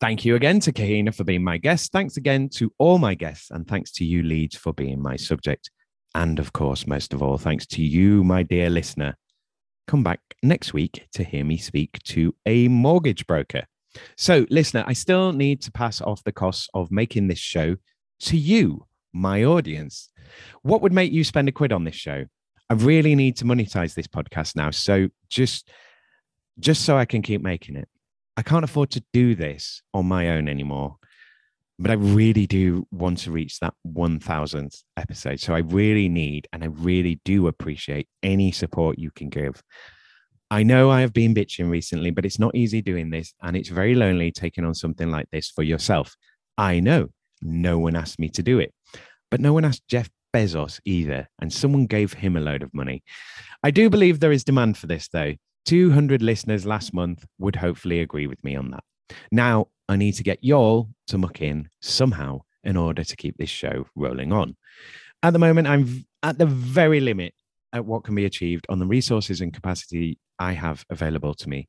Thank 0.00 0.24
you 0.24 0.34
again 0.34 0.60
to 0.60 0.72
Kahina 0.72 1.14
for 1.14 1.24
being 1.24 1.42
my 1.42 1.56
guest. 1.56 1.92
Thanks 1.92 2.16
again 2.16 2.48
to 2.50 2.72
all 2.78 2.98
my 2.98 3.14
guests, 3.14 3.50
and 3.50 3.66
thanks 3.66 3.90
to 3.92 4.04
you, 4.04 4.22
Leeds, 4.22 4.56
for 4.56 4.72
being 4.72 5.00
my 5.00 5.16
subject. 5.16 5.70
And 6.14 6.38
of 6.38 6.52
course, 6.52 6.86
most 6.86 7.14
of 7.14 7.22
all, 7.22 7.38
thanks 7.38 7.66
to 7.68 7.82
you, 7.82 8.22
my 8.22 8.42
dear 8.42 8.70
listener. 8.70 9.16
Come 9.88 10.02
back 10.02 10.20
next 10.42 10.74
week 10.74 11.08
to 11.14 11.24
hear 11.24 11.42
me 11.46 11.56
speak 11.56 11.98
to 12.02 12.34
a 12.44 12.68
mortgage 12.68 13.26
broker. 13.26 13.62
So, 14.18 14.44
listener, 14.50 14.84
I 14.86 14.92
still 14.92 15.32
need 15.32 15.62
to 15.62 15.72
pass 15.72 16.02
off 16.02 16.22
the 16.24 16.30
costs 16.30 16.68
of 16.74 16.92
making 16.92 17.28
this 17.28 17.38
show 17.38 17.76
to 18.20 18.36
you, 18.36 18.84
my 19.14 19.44
audience. 19.44 20.10
What 20.60 20.82
would 20.82 20.92
make 20.92 21.10
you 21.10 21.24
spend 21.24 21.48
a 21.48 21.52
quid 21.52 21.72
on 21.72 21.84
this 21.84 21.94
show? 21.94 22.26
I 22.68 22.74
really 22.74 23.14
need 23.14 23.38
to 23.38 23.46
monetize 23.46 23.94
this 23.94 24.06
podcast 24.06 24.56
now. 24.56 24.72
So, 24.72 25.08
just 25.30 25.70
just 26.60 26.84
so 26.84 26.98
I 26.98 27.06
can 27.06 27.22
keep 27.22 27.40
making 27.40 27.76
it. 27.76 27.88
I 28.36 28.42
can't 28.42 28.64
afford 28.64 28.90
to 28.90 29.02
do 29.14 29.34
this 29.34 29.80
on 29.94 30.04
my 30.04 30.28
own 30.28 30.50
anymore. 30.50 30.96
But 31.78 31.92
I 31.92 31.94
really 31.94 32.46
do 32.46 32.86
want 32.90 33.18
to 33.18 33.30
reach 33.30 33.60
that 33.60 33.74
1000th 33.86 34.82
episode. 34.96 35.38
So 35.40 35.54
I 35.54 35.58
really 35.58 36.08
need 36.08 36.48
and 36.52 36.64
I 36.64 36.66
really 36.66 37.20
do 37.24 37.46
appreciate 37.46 38.08
any 38.22 38.50
support 38.50 38.98
you 38.98 39.10
can 39.12 39.28
give. 39.28 39.62
I 40.50 40.62
know 40.62 40.90
I 40.90 41.02
have 41.02 41.12
been 41.12 41.34
bitching 41.34 41.70
recently, 41.70 42.10
but 42.10 42.24
it's 42.24 42.38
not 42.38 42.54
easy 42.54 42.80
doing 42.80 43.10
this. 43.10 43.34
And 43.42 43.56
it's 43.56 43.68
very 43.68 43.94
lonely 43.94 44.32
taking 44.32 44.64
on 44.64 44.74
something 44.74 45.10
like 45.10 45.28
this 45.30 45.50
for 45.50 45.62
yourself. 45.62 46.16
I 46.56 46.80
know 46.80 47.08
no 47.42 47.78
one 47.78 47.94
asked 47.94 48.18
me 48.18 48.28
to 48.30 48.42
do 48.42 48.58
it, 48.58 48.72
but 49.30 49.40
no 49.40 49.52
one 49.52 49.64
asked 49.64 49.86
Jeff 49.88 50.08
Bezos 50.34 50.80
either. 50.84 51.28
And 51.40 51.52
someone 51.52 51.86
gave 51.86 52.14
him 52.14 52.36
a 52.36 52.40
load 52.40 52.62
of 52.62 52.74
money. 52.74 53.02
I 53.62 53.70
do 53.70 53.90
believe 53.90 54.20
there 54.20 54.32
is 54.32 54.44
demand 54.44 54.78
for 54.78 54.86
this, 54.86 55.08
though. 55.08 55.34
200 55.66 56.22
listeners 56.22 56.64
last 56.64 56.94
month 56.94 57.26
would 57.38 57.56
hopefully 57.56 58.00
agree 58.00 58.26
with 58.26 58.42
me 58.42 58.56
on 58.56 58.70
that. 58.70 58.82
Now, 59.30 59.66
I 59.88 59.96
need 59.96 60.12
to 60.12 60.22
get 60.22 60.44
y'all 60.44 60.88
to 61.08 61.18
muck 61.18 61.40
in 61.40 61.68
somehow 61.80 62.42
in 62.64 62.76
order 62.76 63.04
to 63.04 63.16
keep 63.16 63.36
this 63.36 63.48
show 63.48 63.86
rolling 63.94 64.32
on. 64.32 64.56
At 65.22 65.32
the 65.32 65.38
moment, 65.38 65.66
I'm 65.66 66.06
at 66.22 66.38
the 66.38 66.46
very 66.46 67.00
limit 67.00 67.34
at 67.72 67.84
what 67.84 68.04
can 68.04 68.14
be 68.14 68.24
achieved 68.24 68.66
on 68.68 68.78
the 68.78 68.86
resources 68.86 69.40
and 69.40 69.52
capacity 69.52 70.18
I 70.38 70.52
have 70.52 70.84
available 70.90 71.34
to 71.34 71.48
me. 71.48 71.68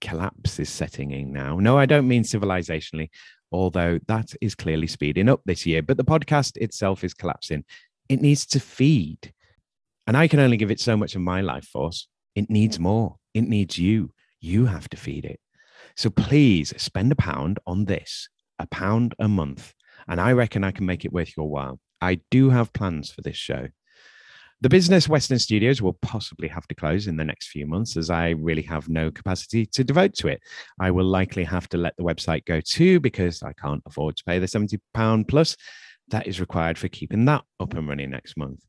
Collapse 0.00 0.58
is 0.58 0.68
setting 0.68 1.10
in 1.10 1.32
now. 1.32 1.58
No, 1.58 1.78
I 1.78 1.86
don't 1.86 2.08
mean 2.08 2.22
civilizationally, 2.22 3.10
although 3.52 3.98
that 4.06 4.32
is 4.40 4.54
clearly 4.54 4.86
speeding 4.86 5.28
up 5.28 5.40
this 5.44 5.66
year, 5.66 5.82
but 5.82 5.96
the 5.96 6.04
podcast 6.04 6.56
itself 6.56 7.04
is 7.04 7.14
collapsing. 7.14 7.64
It 8.08 8.20
needs 8.20 8.46
to 8.46 8.60
feed. 8.60 9.32
And 10.06 10.16
I 10.16 10.28
can 10.28 10.38
only 10.38 10.56
give 10.56 10.70
it 10.70 10.80
so 10.80 10.96
much 10.96 11.14
of 11.14 11.22
my 11.22 11.40
life 11.40 11.66
force. 11.66 12.06
It 12.34 12.48
needs 12.50 12.78
more. 12.78 13.16
It 13.34 13.42
needs 13.42 13.78
you. 13.78 14.12
You 14.40 14.66
have 14.66 14.88
to 14.90 14.96
feed 14.96 15.24
it. 15.24 15.40
So 15.96 16.10
please 16.10 16.74
spend 16.76 17.10
a 17.10 17.16
pound 17.16 17.58
on 17.66 17.86
this, 17.86 18.28
a 18.58 18.66
pound 18.66 19.14
a 19.18 19.28
month. 19.28 19.72
And 20.08 20.20
I 20.20 20.32
reckon 20.32 20.62
I 20.62 20.70
can 20.70 20.86
make 20.86 21.04
it 21.04 21.12
worth 21.12 21.36
your 21.36 21.48
while. 21.48 21.80
I 22.00 22.20
do 22.30 22.50
have 22.50 22.72
plans 22.72 23.10
for 23.10 23.22
this 23.22 23.36
show. 23.36 23.68
The 24.60 24.68
business 24.68 25.08
Western 25.08 25.38
Studios 25.38 25.82
will 25.82 25.98
possibly 26.00 26.48
have 26.48 26.66
to 26.68 26.74
close 26.74 27.06
in 27.06 27.16
the 27.16 27.24
next 27.24 27.48
few 27.48 27.66
months 27.66 27.96
as 27.96 28.08
I 28.10 28.30
really 28.30 28.62
have 28.62 28.88
no 28.88 29.10
capacity 29.10 29.66
to 29.66 29.84
devote 29.84 30.14
to 30.14 30.28
it. 30.28 30.40
I 30.80 30.90
will 30.90 31.04
likely 31.04 31.44
have 31.44 31.68
to 31.70 31.78
let 31.78 31.96
the 31.96 32.04
website 32.04 32.44
go 32.46 32.60
too 32.60 33.00
because 33.00 33.42
I 33.42 33.52
can't 33.54 33.82
afford 33.86 34.16
to 34.16 34.24
pay 34.24 34.38
the 34.38 34.46
£70 34.46 35.28
plus 35.28 35.56
that 36.08 36.26
is 36.26 36.40
required 36.40 36.78
for 36.78 36.88
keeping 36.88 37.24
that 37.26 37.44
up 37.58 37.74
and 37.74 37.88
running 37.88 38.10
next 38.10 38.36
month. 38.36 38.62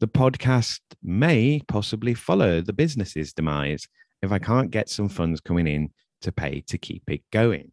The 0.00 0.08
podcast 0.08 0.80
may 1.02 1.60
possibly 1.68 2.14
follow 2.14 2.60
the 2.60 2.72
business's 2.72 3.32
demise 3.32 3.86
if 4.22 4.32
I 4.32 4.38
can't 4.38 4.70
get 4.70 4.88
some 4.88 5.08
funds 5.08 5.40
coming 5.40 5.66
in 5.66 5.90
to 6.24 6.32
pay 6.32 6.60
to 6.62 6.78
keep 6.78 7.08
it 7.08 7.22
going. 7.30 7.72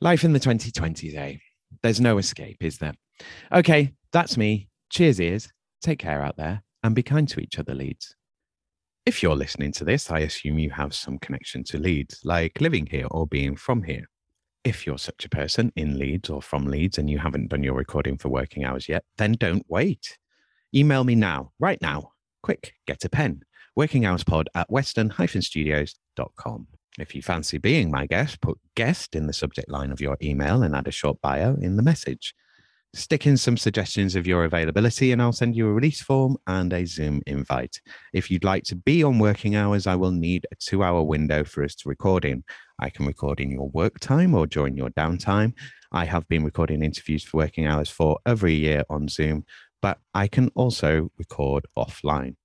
Life 0.00 0.24
in 0.24 0.32
the 0.32 0.40
2020s, 0.40 1.14
eh? 1.14 1.36
There's 1.82 2.00
no 2.00 2.18
escape, 2.18 2.56
is 2.60 2.78
there? 2.78 2.94
Okay, 3.52 3.92
that's 4.12 4.36
me. 4.36 4.68
Cheers, 4.90 5.20
ears. 5.20 5.52
Take 5.82 5.98
care 5.98 6.22
out 6.22 6.36
there 6.36 6.62
and 6.82 6.94
be 6.94 7.02
kind 7.02 7.28
to 7.28 7.40
each 7.40 7.58
other, 7.58 7.74
Leeds. 7.74 8.14
If 9.06 9.22
you're 9.22 9.36
listening 9.36 9.72
to 9.72 9.84
this, 9.84 10.10
I 10.10 10.20
assume 10.20 10.58
you 10.58 10.70
have 10.70 10.94
some 10.94 11.18
connection 11.18 11.62
to 11.64 11.78
Leeds, 11.78 12.20
like 12.24 12.60
living 12.60 12.86
here 12.86 13.06
or 13.10 13.26
being 13.26 13.54
from 13.54 13.82
here. 13.82 14.08
If 14.64 14.86
you're 14.86 14.98
such 14.98 15.26
a 15.26 15.28
person 15.28 15.72
in 15.76 15.98
Leeds 15.98 16.30
or 16.30 16.40
from 16.40 16.66
Leeds 16.66 16.96
and 16.96 17.10
you 17.10 17.18
haven't 17.18 17.48
done 17.48 17.62
your 17.62 17.74
recording 17.74 18.16
for 18.16 18.30
working 18.30 18.64
hours 18.64 18.88
yet, 18.88 19.04
then 19.18 19.32
don't 19.32 19.66
wait. 19.68 20.18
Email 20.74 21.04
me 21.04 21.14
now, 21.14 21.52
right 21.60 21.80
now. 21.82 22.12
Quick, 22.42 22.72
get 22.86 23.04
a 23.04 23.10
pen. 23.10 23.42
Working 23.76 24.06
hours 24.06 24.24
pod 24.24 24.48
at 24.54 24.70
western-studios.com. 24.70 26.66
If 26.98 27.14
you 27.14 27.22
fancy 27.22 27.58
being 27.58 27.90
my 27.90 28.06
guest, 28.06 28.40
put 28.40 28.58
guest 28.76 29.16
in 29.16 29.26
the 29.26 29.32
subject 29.32 29.68
line 29.68 29.90
of 29.90 30.00
your 30.00 30.16
email 30.22 30.62
and 30.62 30.76
add 30.76 30.86
a 30.86 30.92
short 30.92 31.20
bio 31.20 31.56
in 31.56 31.76
the 31.76 31.82
message. 31.82 32.34
Stick 32.94 33.26
in 33.26 33.36
some 33.36 33.56
suggestions 33.56 34.14
of 34.14 34.24
your 34.28 34.44
availability, 34.44 35.10
and 35.10 35.20
I'll 35.20 35.32
send 35.32 35.56
you 35.56 35.66
a 35.66 35.72
release 35.72 36.00
form 36.00 36.36
and 36.46 36.72
a 36.72 36.86
Zoom 36.86 37.20
invite. 37.26 37.80
If 38.12 38.30
you'd 38.30 38.44
like 38.44 38.62
to 38.64 38.76
be 38.76 39.02
on 39.02 39.18
working 39.18 39.56
hours, 39.56 39.88
I 39.88 39.96
will 39.96 40.12
need 40.12 40.46
a 40.52 40.54
two 40.54 40.84
hour 40.84 41.02
window 41.02 41.42
for 41.42 41.64
us 41.64 41.74
to 41.76 41.88
record 41.88 42.24
in. 42.24 42.44
I 42.78 42.90
can 42.90 43.06
record 43.06 43.40
in 43.40 43.50
your 43.50 43.68
work 43.70 43.98
time 43.98 44.32
or 44.32 44.46
during 44.46 44.76
your 44.76 44.90
downtime. 44.90 45.54
I 45.90 46.04
have 46.04 46.28
been 46.28 46.44
recording 46.44 46.84
interviews 46.84 47.24
for 47.24 47.38
working 47.38 47.66
hours 47.66 47.90
for 47.90 48.20
over 48.24 48.46
a 48.46 48.52
year 48.52 48.84
on 48.88 49.08
Zoom, 49.08 49.44
but 49.82 49.98
I 50.14 50.28
can 50.28 50.50
also 50.54 51.10
record 51.18 51.66
offline. 51.76 52.36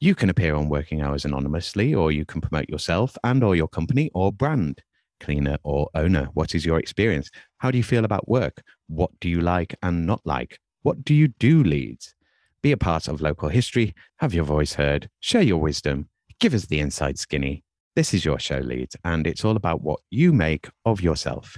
You 0.00 0.14
can 0.14 0.30
appear 0.30 0.54
on 0.54 0.68
working 0.68 1.02
hours 1.02 1.24
anonymously, 1.24 1.92
or 1.92 2.12
you 2.12 2.24
can 2.24 2.40
promote 2.40 2.68
yourself 2.68 3.16
and 3.24 3.42
or 3.42 3.56
your 3.56 3.66
company 3.66 4.12
or 4.14 4.32
brand 4.32 4.80
cleaner 5.18 5.58
or 5.64 5.90
owner? 5.96 6.28
What 6.34 6.54
is 6.54 6.64
your 6.64 6.78
experience? 6.78 7.30
How 7.56 7.72
do 7.72 7.78
you 7.78 7.82
feel 7.82 8.04
about 8.04 8.28
work? 8.28 8.62
What 8.86 9.10
do 9.18 9.28
you 9.28 9.40
like 9.40 9.74
and 9.82 10.06
not 10.06 10.20
like? 10.24 10.60
What 10.82 11.04
do 11.04 11.14
you 11.14 11.26
do, 11.26 11.64
Leeds? 11.64 12.14
Be 12.62 12.70
a 12.70 12.76
part 12.76 13.08
of 13.08 13.20
local 13.20 13.48
history, 13.48 13.92
have 14.18 14.32
your 14.32 14.44
voice 14.44 14.74
heard, 14.74 15.10
share 15.18 15.42
your 15.42 15.58
wisdom, 15.58 16.08
give 16.38 16.54
us 16.54 16.66
the 16.66 16.78
inside 16.78 17.18
skinny. 17.18 17.64
This 17.96 18.14
is 18.14 18.24
your 18.24 18.38
show, 18.38 18.58
Leeds, 18.58 18.94
and 19.04 19.26
it's 19.26 19.44
all 19.44 19.56
about 19.56 19.82
what 19.82 19.98
you 20.10 20.32
make 20.32 20.68
of 20.84 21.00
yourself. 21.00 21.56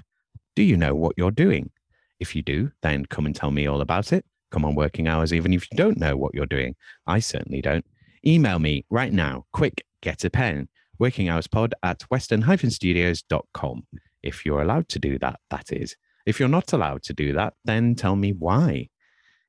Do 0.57 0.63
you 0.63 0.79
know 0.79 0.95
what 0.95 1.15
you're 1.19 1.31
doing? 1.31 1.71
If 2.19 2.35
you 2.35 2.41
do, 2.41 2.73
then 2.81 3.05
come 3.05 3.27
and 3.27 3.37
tell 3.37 3.51
me 3.51 3.67
all 3.67 3.83
about 3.83 4.15
it. 4.15 4.25
Come 4.51 4.65
on 4.65 4.75
working 4.75 5.09
hours, 5.09 5.35
even 5.35 5.53
if 5.53 5.71
you 5.71 5.77
don't 5.77 5.99
know 5.99 6.17
what 6.17 6.35
you're 6.35 6.47
doing. 6.47 6.75
I 7.07 7.19
certainly 7.19 7.61
don't. 7.61 7.85
Email 8.27 8.59
me 8.59 8.85
right 8.91 9.13
now. 9.13 9.47
Quick, 9.53 9.85
get 10.03 10.25
a 10.25 10.31
pen 10.31 10.69
working 11.01 11.29
hours 11.29 11.47
pod 11.47 11.75
at 11.83 12.03
western-studios.com. 12.03 13.87
If 14.23 14.45
you're 14.45 14.61
allowed 14.61 14.89
to 14.91 14.99
do 14.99 15.19
that, 15.19 15.41
that 15.49 15.73
is. 15.73 15.97
If 16.27 16.39
you're 16.39 16.49
not 16.49 16.75
allowed 16.75 17.03
to 17.05 17.15
do 17.15 17.33
that, 17.33 17.55
then 17.65 17.95
tell 17.95 18.17
me 18.17 18.33
why. 18.33 18.91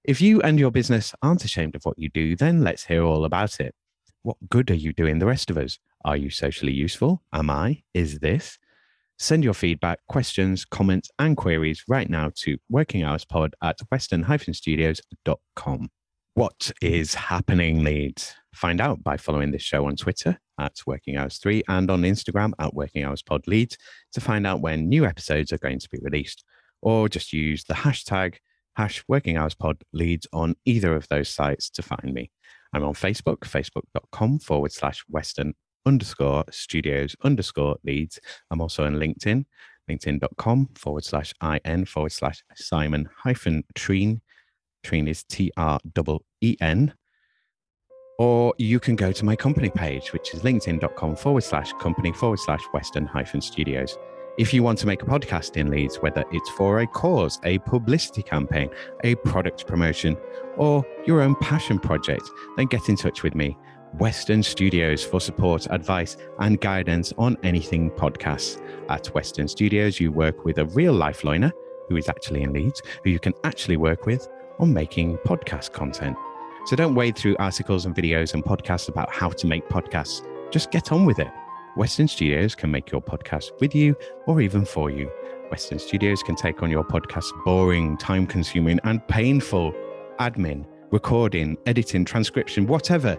If 0.03 0.21
you 0.21 0.41
and 0.41 0.57
your 0.57 0.71
business 0.71 1.13
aren't 1.21 1.43
ashamed 1.43 1.75
of 1.75 1.83
what 1.83 1.99
you 1.99 2.09
do, 2.09 2.35
then 2.37 2.63
let's 2.63 2.85
hear 2.85 3.03
all 3.03 3.25
about 3.25 3.59
it. 3.59 3.75
What 4.23 4.37
good 4.49 4.71
are 4.71 4.75
you 4.75 4.93
doing 4.93 5.19
the 5.19 5.25
rest 5.25 5.51
of 5.51 5.57
us? 5.57 5.77
Are 6.05 6.15
you 6.15 6.29
socially 6.29 6.71
useful? 6.71 7.21
Am 7.33 7.49
I? 7.49 7.83
Is 7.93 8.19
this? 8.19 8.57
Send 9.19 9.43
your 9.43 9.53
feedback, 9.53 9.99
questions, 10.07 10.63
comments, 10.65 11.09
and 11.19 11.37
queries 11.37 11.83
right 11.87 12.09
now 12.09 12.31
to 12.37 12.57
workinghourspod 12.71 13.51
at 13.61 13.79
western-studios.com. 13.91 15.89
What 16.33 16.71
is 16.81 17.13
happening, 17.13 17.83
Leeds? 17.83 18.33
Find 18.55 18.79
out 18.79 19.03
by 19.03 19.17
following 19.17 19.51
this 19.51 19.61
show 19.63 19.85
on 19.85 19.97
Twitter 19.97 20.39
at 20.57 20.77
Working 20.87 21.17
Hours 21.17 21.37
3 21.39 21.63
and 21.67 21.91
on 21.91 22.03
Instagram 22.03 22.53
at 22.57 22.73
Working 22.73 23.03
Hours 23.03 23.21
Pod 23.21 23.45
Leeds 23.47 23.77
to 24.13 24.21
find 24.21 24.47
out 24.47 24.61
when 24.61 24.87
new 24.87 25.05
episodes 25.05 25.51
are 25.51 25.57
going 25.57 25.79
to 25.79 25.89
be 25.89 25.99
released. 26.01 26.45
Or 26.81 27.09
just 27.09 27.33
use 27.33 27.65
the 27.65 27.73
hashtag 27.73 28.35
hash 28.77 29.03
Working 29.09 29.35
Hours 29.35 29.55
Pod 29.55 29.83
Leeds 29.91 30.25
on 30.31 30.55
either 30.63 30.95
of 30.95 31.05
those 31.09 31.27
sites 31.27 31.69
to 31.71 31.81
find 31.81 32.13
me. 32.13 32.31
I'm 32.71 32.85
on 32.85 32.93
Facebook, 32.93 33.39
facebook.com 33.39 34.39
forward 34.39 34.71
slash 34.71 35.03
Western 35.09 35.53
underscore 35.85 36.45
studios 36.49 37.13
underscore 37.25 37.75
Leeds. 37.83 38.21
I'm 38.49 38.61
also 38.61 38.85
on 38.85 38.95
LinkedIn, 38.95 39.43
linkedin.com 39.89 40.69
forward 40.75 41.03
slash 41.03 41.33
in 41.65 41.83
forward 41.83 42.13
slash 42.13 42.41
Simon 42.55 43.09
hyphen 43.17 43.65
Treen 43.75 44.21
Treen 44.83 45.07
is 45.07 45.23
T 45.23 45.51
R 45.57 45.79
E 46.41 46.57
N. 46.61 46.93
Or 48.19 48.53
you 48.59 48.79
can 48.79 48.95
go 48.95 49.11
to 49.11 49.25
my 49.25 49.35
company 49.35 49.69
page, 49.69 50.13
which 50.13 50.33
is 50.33 50.41
linkedin.com 50.41 51.15
forward 51.15 51.43
slash 51.43 51.73
company 51.79 52.13
forward 52.13 52.39
slash 52.39 52.61
western 52.71 53.05
hyphen 53.05 53.41
studios. 53.41 53.97
If 54.37 54.53
you 54.53 54.63
want 54.63 54.77
to 54.79 54.87
make 54.87 55.01
a 55.01 55.05
podcast 55.05 55.57
in 55.57 55.71
Leeds, 55.71 55.97
whether 55.97 56.23
it's 56.31 56.49
for 56.51 56.79
a 56.79 56.87
cause, 56.87 57.39
a 57.43 57.57
publicity 57.59 58.21
campaign, 58.21 58.69
a 59.03 59.15
product 59.15 59.67
promotion, 59.67 60.17
or 60.55 60.85
your 61.05 61.21
own 61.21 61.35
passion 61.41 61.79
project, 61.79 62.23
then 62.57 62.67
get 62.67 62.89
in 62.89 62.95
touch 62.95 63.23
with 63.23 63.35
me. 63.35 63.57
Western 63.97 64.41
Studios 64.41 65.03
for 65.03 65.19
support, 65.19 65.67
advice, 65.69 66.15
and 66.39 66.61
guidance 66.61 67.11
on 67.17 67.37
anything 67.43 67.91
podcasts. 67.91 68.61
At 68.89 69.07
Western 69.07 69.47
Studios, 69.47 69.99
you 69.99 70.11
work 70.11 70.45
with 70.45 70.59
a 70.59 70.65
real 70.65 70.93
life 70.93 71.23
loiner 71.23 71.51
who 71.89 71.97
is 71.97 72.07
actually 72.07 72.43
in 72.43 72.53
Leeds, 72.53 72.81
who 73.03 73.09
you 73.09 73.19
can 73.19 73.33
actually 73.43 73.77
work 73.77 74.05
with 74.05 74.29
on 74.59 74.73
making 74.73 75.17
podcast 75.19 75.71
content. 75.71 76.15
So 76.65 76.75
don't 76.75 76.95
wade 76.95 77.17
through 77.17 77.35
articles 77.39 77.85
and 77.85 77.95
videos 77.95 78.33
and 78.33 78.43
podcasts 78.43 78.87
about 78.87 79.11
how 79.11 79.29
to 79.29 79.47
make 79.47 79.67
podcasts. 79.69 80.21
Just 80.51 80.71
get 80.71 80.91
on 80.91 81.05
with 81.05 81.19
it. 81.19 81.29
Western 81.75 82.07
Studios 82.07 82.53
can 82.53 82.69
make 82.69 82.91
your 82.91 83.01
podcast 83.01 83.51
with 83.59 83.73
you 83.73 83.95
or 84.27 84.41
even 84.41 84.65
for 84.65 84.89
you. 84.89 85.09
Western 85.49 85.79
Studios 85.79 86.21
can 86.21 86.35
take 86.35 86.61
on 86.61 86.69
your 86.69 86.83
podcast's 86.83 87.33
boring, 87.45 87.97
time 87.97 88.27
consuming, 88.27 88.79
and 88.83 89.05
painful 89.07 89.73
admin, 90.19 90.65
recording, 90.91 91.57
editing, 91.65 92.05
transcription, 92.05 92.67
whatever. 92.67 93.17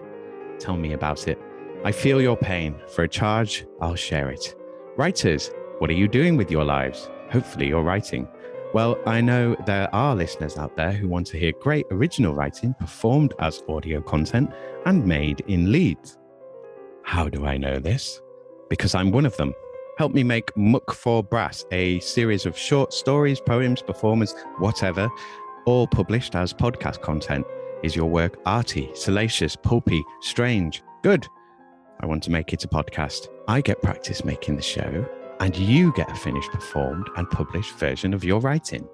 Tell 0.59 0.77
me 0.77 0.93
about 0.93 1.27
it. 1.27 1.39
I 1.83 1.91
feel 1.91 2.21
your 2.21 2.37
pain. 2.37 2.79
For 2.87 3.03
a 3.03 3.09
charge, 3.09 3.65
I'll 3.81 3.95
share 3.95 4.29
it. 4.29 4.55
Writers, 4.95 5.51
what 5.79 5.89
are 5.89 5.93
you 5.93 6.07
doing 6.07 6.37
with 6.37 6.49
your 6.49 6.63
lives? 6.63 7.09
Hopefully, 7.29 7.67
you're 7.67 7.83
writing. 7.83 8.27
Well, 8.73 8.97
I 9.05 9.21
know 9.21 9.55
there 9.67 9.87
are 9.93 10.15
listeners 10.15 10.57
out 10.57 10.75
there 10.75 10.91
who 10.91 11.07
want 11.07 11.27
to 11.27 11.37
hear 11.37 11.51
great 11.61 11.85
original 11.91 12.33
writing 12.33 12.73
performed 12.73 13.35
as 13.37 13.61
audio 13.69 14.01
content 14.01 14.51
and 14.87 15.05
made 15.05 15.41
in 15.41 15.71
Leeds. 15.71 16.17
How 17.03 17.29
do 17.29 17.45
I 17.45 17.55
know 17.55 17.77
this? 17.77 18.19
Because 18.71 18.95
I'm 18.95 19.11
one 19.11 19.27
of 19.27 19.37
them. 19.37 19.53
Help 19.99 20.15
me 20.15 20.23
make 20.23 20.57
Muck 20.57 20.91
for 20.91 21.23
Brass, 21.23 21.63
a 21.71 21.99
series 21.99 22.47
of 22.47 22.57
short 22.57 22.93
stories, 22.93 23.39
poems, 23.39 23.83
performers, 23.83 24.33
whatever, 24.57 25.07
all 25.67 25.85
published 25.85 26.33
as 26.33 26.51
podcast 26.51 26.99
content. 27.03 27.45
Is 27.83 27.95
your 27.95 28.09
work 28.09 28.39
arty, 28.47 28.89
salacious, 28.95 29.55
pulpy, 29.55 30.03
strange? 30.21 30.81
Good. 31.03 31.27
I 31.99 32.07
want 32.07 32.23
to 32.23 32.31
make 32.31 32.53
it 32.53 32.63
a 32.63 32.67
podcast. 32.67 33.27
I 33.47 33.61
get 33.61 33.83
practice 33.83 34.25
making 34.25 34.55
the 34.55 34.63
show 34.63 35.07
and 35.43 35.57
you 35.57 35.91
get 35.91 36.09
a 36.09 36.15
finished, 36.15 36.49
performed, 36.51 37.09
and 37.17 37.29
published 37.29 37.77
version 37.77 38.13
of 38.13 38.23
your 38.23 38.39
writing. 38.39 38.87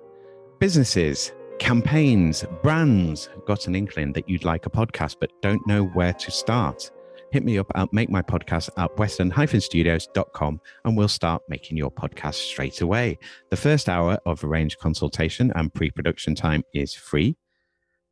Businesses, 0.58 1.32
campaigns, 1.60 2.44
brands 2.64 3.30
got 3.46 3.68
an 3.68 3.76
inkling 3.76 4.14
that 4.14 4.28
you'd 4.28 4.44
like 4.44 4.66
a 4.66 4.70
podcast 4.72 5.18
but 5.20 5.30
don't 5.44 5.62
know 5.68 5.84
where 5.84 6.12
to 6.14 6.32
start. 6.32 6.90
Hit 7.32 7.46
me 7.46 7.60
up 7.60 7.72
at 7.76 7.94
make 7.94 8.10
my 8.10 8.24
podcast 8.24 8.72
at 8.78 8.98
western-studios.com 8.98 10.60
and 10.86 10.98
we'll 10.98 11.08
start 11.08 11.44
making 11.50 11.78
your 11.78 11.92
podcast 11.92 12.34
straight 12.34 12.82
away. 12.82 13.20
The 13.52 13.56
first 13.56 13.88
hour 13.88 14.18
of 14.26 14.44
arranged 14.44 14.80
consultation 14.80 15.52
and 15.54 15.72
pre-production 15.72 16.34
time 16.34 16.64
is 16.74 16.96
free. 16.96 17.38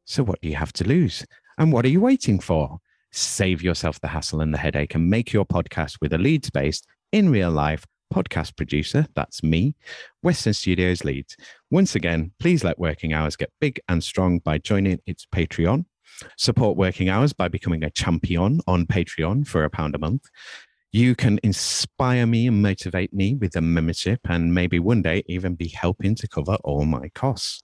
So 0.06 0.22
what 0.24 0.40
do 0.42 0.48
you 0.48 0.58
have 0.58 0.74
to 0.74 0.88
lose? 0.88 1.26
And 1.58 1.74
what 1.74 1.86
are 1.86 1.90
you 1.90 2.02
waiting 2.02 2.40
for? 2.40 2.78
Save 3.12 3.64
yourself 3.64 4.00
the 4.00 4.10
hassle 4.10 4.42
and 4.42 4.54
the 4.54 4.60
headache 4.60 4.94
and 4.94 5.10
make 5.10 5.34
your 5.34 5.44
podcast 5.44 5.98
with 6.02 6.14
a 6.14 6.20
Leeds 6.20 6.52
based 6.52 6.86
in 7.12 7.32
real 7.32 7.50
life 7.50 7.84
podcast 8.14 8.56
producer, 8.56 9.06
that's 9.16 9.44
me, 9.44 9.76
Western 10.22 10.54
Studios 10.54 11.04
Leeds. 11.04 11.36
Once 11.72 11.96
again, 11.96 12.32
please 12.40 12.64
let 12.64 12.80
Working 12.80 13.14
Hours 13.14 13.36
get 13.36 13.52
big 13.60 13.80
and 13.88 14.04
strong 14.04 14.40
by 14.40 14.58
joining 14.58 15.00
its 15.06 15.26
Patreon. 15.26 15.86
Support 16.38 16.78
Working 16.78 17.10
Hours 17.10 17.34
by 17.34 17.48
becoming 17.48 17.84
a 17.84 17.90
champion 17.90 18.62
on 18.68 18.86
Patreon 18.86 19.48
for 19.48 19.64
a 19.64 19.70
pound 19.70 19.96
a 19.96 20.00
month. 20.00 20.26
You 20.92 21.16
can 21.16 21.40
inspire 21.44 22.26
me 22.26 22.48
and 22.48 22.62
motivate 22.62 23.14
me 23.14 23.36
with 23.36 23.56
a 23.56 23.62
membership 23.62 24.22
and 24.26 24.54
maybe 24.54 24.80
one 24.80 25.02
day 25.02 25.24
even 25.28 25.56
be 25.56 25.68
helping 25.68 26.16
to 26.16 26.28
cover 26.28 26.58
all 26.64 26.86
my 26.86 27.10
costs 27.10 27.62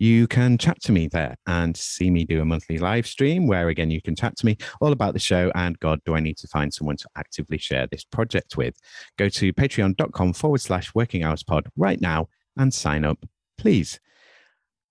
you 0.00 0.26
can 0.26 0.56
chat 0.58 0.80
to 0.80 0.92
me 0.92 1.06
there 1.06 1.36
and 1.46 1.76
see 1.76 2.10
me 2.10 2.24
do 2.24 2.40
a 2.40 2.44
monthly 2.44 2.78
live 2.78 3.06
stream 3.06 3.46
where 3.46 3.68
again 3.68 3.90
you 3.90 4.00
can 4.00 4.16
chat 4.16 4.34
to 4.36 4.46
me 4.46 4.56
all 4.80 4.92
about 4.92 5.12
the 5.12 5.20
show 5.20 5.52
and 5.54 5.78
god 5.78 6.00
do 6.04 6.14
i 6.14 6.20
need 6.20 6.38
to 6.38 6.48
find 6.48 6.72
someone 6.72 6.96
to 6.96 7.08
actively 7.16 7.58
share 7.58 7.86
this 7.86 8.04
project 8.04 8.56
with. 8.56 8.76
Go 9.16 9.28
to 9.28 9.52
patreon.com 9.52 10.32
forward 10.32 10.60
slash 10.60 10.94
working 10.94 11.22
hours 11.22 11.42
pod 11.42 11.68
right 11.76 12.00
now 12.00 12.28
and 12.56 12.72
sign 12.72 13.04
up 13.04 13.18
please. 13.58 14.00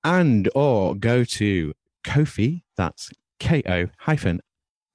And 0.04 0.50
or 0.56 0.96
go 0.96 1.24
to 1.24 1.74
kofi 2.06 2.64
that's 2.78 3.12
ko 3.40 3.88
hyphen 4.00 4.42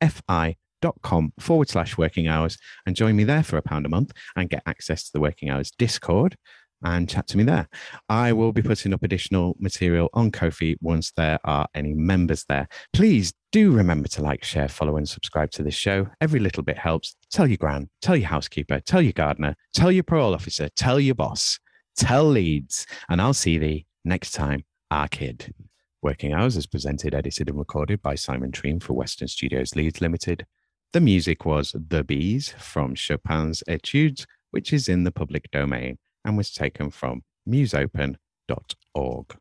fi 0.00 0.56
dot 0.80 0.96
com 1.02 1.32
forward 1.38 1.68
slash 1.68 1.96
working 1.98 2.28
hours 2.28 2.58
and 2.86 2.96
join 2.96 3.16
me 3.16 3.24
there 3.24 3.42
for 3.42 3.56
a 3.56 3.62
pound 3.62 3.86
a 3.86 3.88
month 3.88 4.12
and 4.36 4.50
get 4.50 4.62
access 4.66 5.04
to 5.04 5.12
the 5.12 5.20
working 5.20 5.50
hours 5.50 5.70
discord 5.70 6.36
and 6.84 7.08
chat 7.08 7.26
to 7.28 7.36
me 7.36 7.44
there. 7.44 7.68
I 8.08 8.32
will 8.32 8.52
be 8.52 8.62
putting 8.62 8.92
up 8.92 9.02
additional 9.02 9.56
material 9.58 10.10
on 10.12 10.30
Kofi 10.30 10.76
once 10.80 11.12
there 11.16 11.38
are 11.44 11.66
any 11.74 11.94
members 11.94 12.44
there. 12.48 12.68
Please 12.92 13.32
do 13.50 13.72
remember 13.72 14.08
to 14.08 14.22
like, 14.22 14.44
share, 14.44 14.68
follow, 14.68 14.96
and 14.96 15.08
subscribe 15.08 15.50
to 15.52 15.62
this 15.62 15.74
show. 15.74 16.08
Every 16.20 16.40
little 16.40 16.62
bit 16.62 16.78
helps. 16.78 17.16
Tell 17.30 17.46
your 17.46 17.56
gran, 17.56 17.88
tell 18.02 18.16
your 18.16 18.28
housekeeper, 18.28 18.80
tell 18.80 19.00
your 19.00 19.12
gardener, 19.12 19.56
tell 19.72 19.90
your 19.90 20.04
parole 20.04 20.34
officer, 20.34 20.68
tell 20.76 21.00
your 21.00 21.14
boss, 21.14 21.58
tell 21.96 22.24
Leeds, 22.24 22.86
and 23.08 23.20
I'll 23.20 23.34
see 23.34 23.58
thee 23.58 23.86
next 24.04 24.32
time, 24.32 24.64
our 24.90 25.08
kid. 25.08 25.54
Working 26.02 26.34
Hours 26.34 26.56
is 26.56 26.66
presented, 26.66 27.14
edited, 27.14 27.48
and 27.48 27.58
recorded 27.58 28.02
by 28.02 28.14
Simon 28.14 28.52
Treen 28.52 28.78
for 28.78 28.92
Western 28.92 29.26
Studios 29.26 29.74
Leeds 29.74 30.02
Limited. 30.02 30.44
The 30.92 31.00
music 31.00 31.46
was 31.46 31.74
The 31.74 32.04
Bees 32.04 32.50
from 32.58 32.94
Chopin's 32.94 33.62
Etudes, 33.66 34.26
which 34.50 34.72
is 34.72 34.88
in 34.88 35.04
the 35.04 35.10
public 35.10 35.50
domain 35.50 35.98
and 36.24 36.36
was 36.36 36.50
taken 36.50 36.90
from 36.90 37.22
musopen.org. 37.48 39.36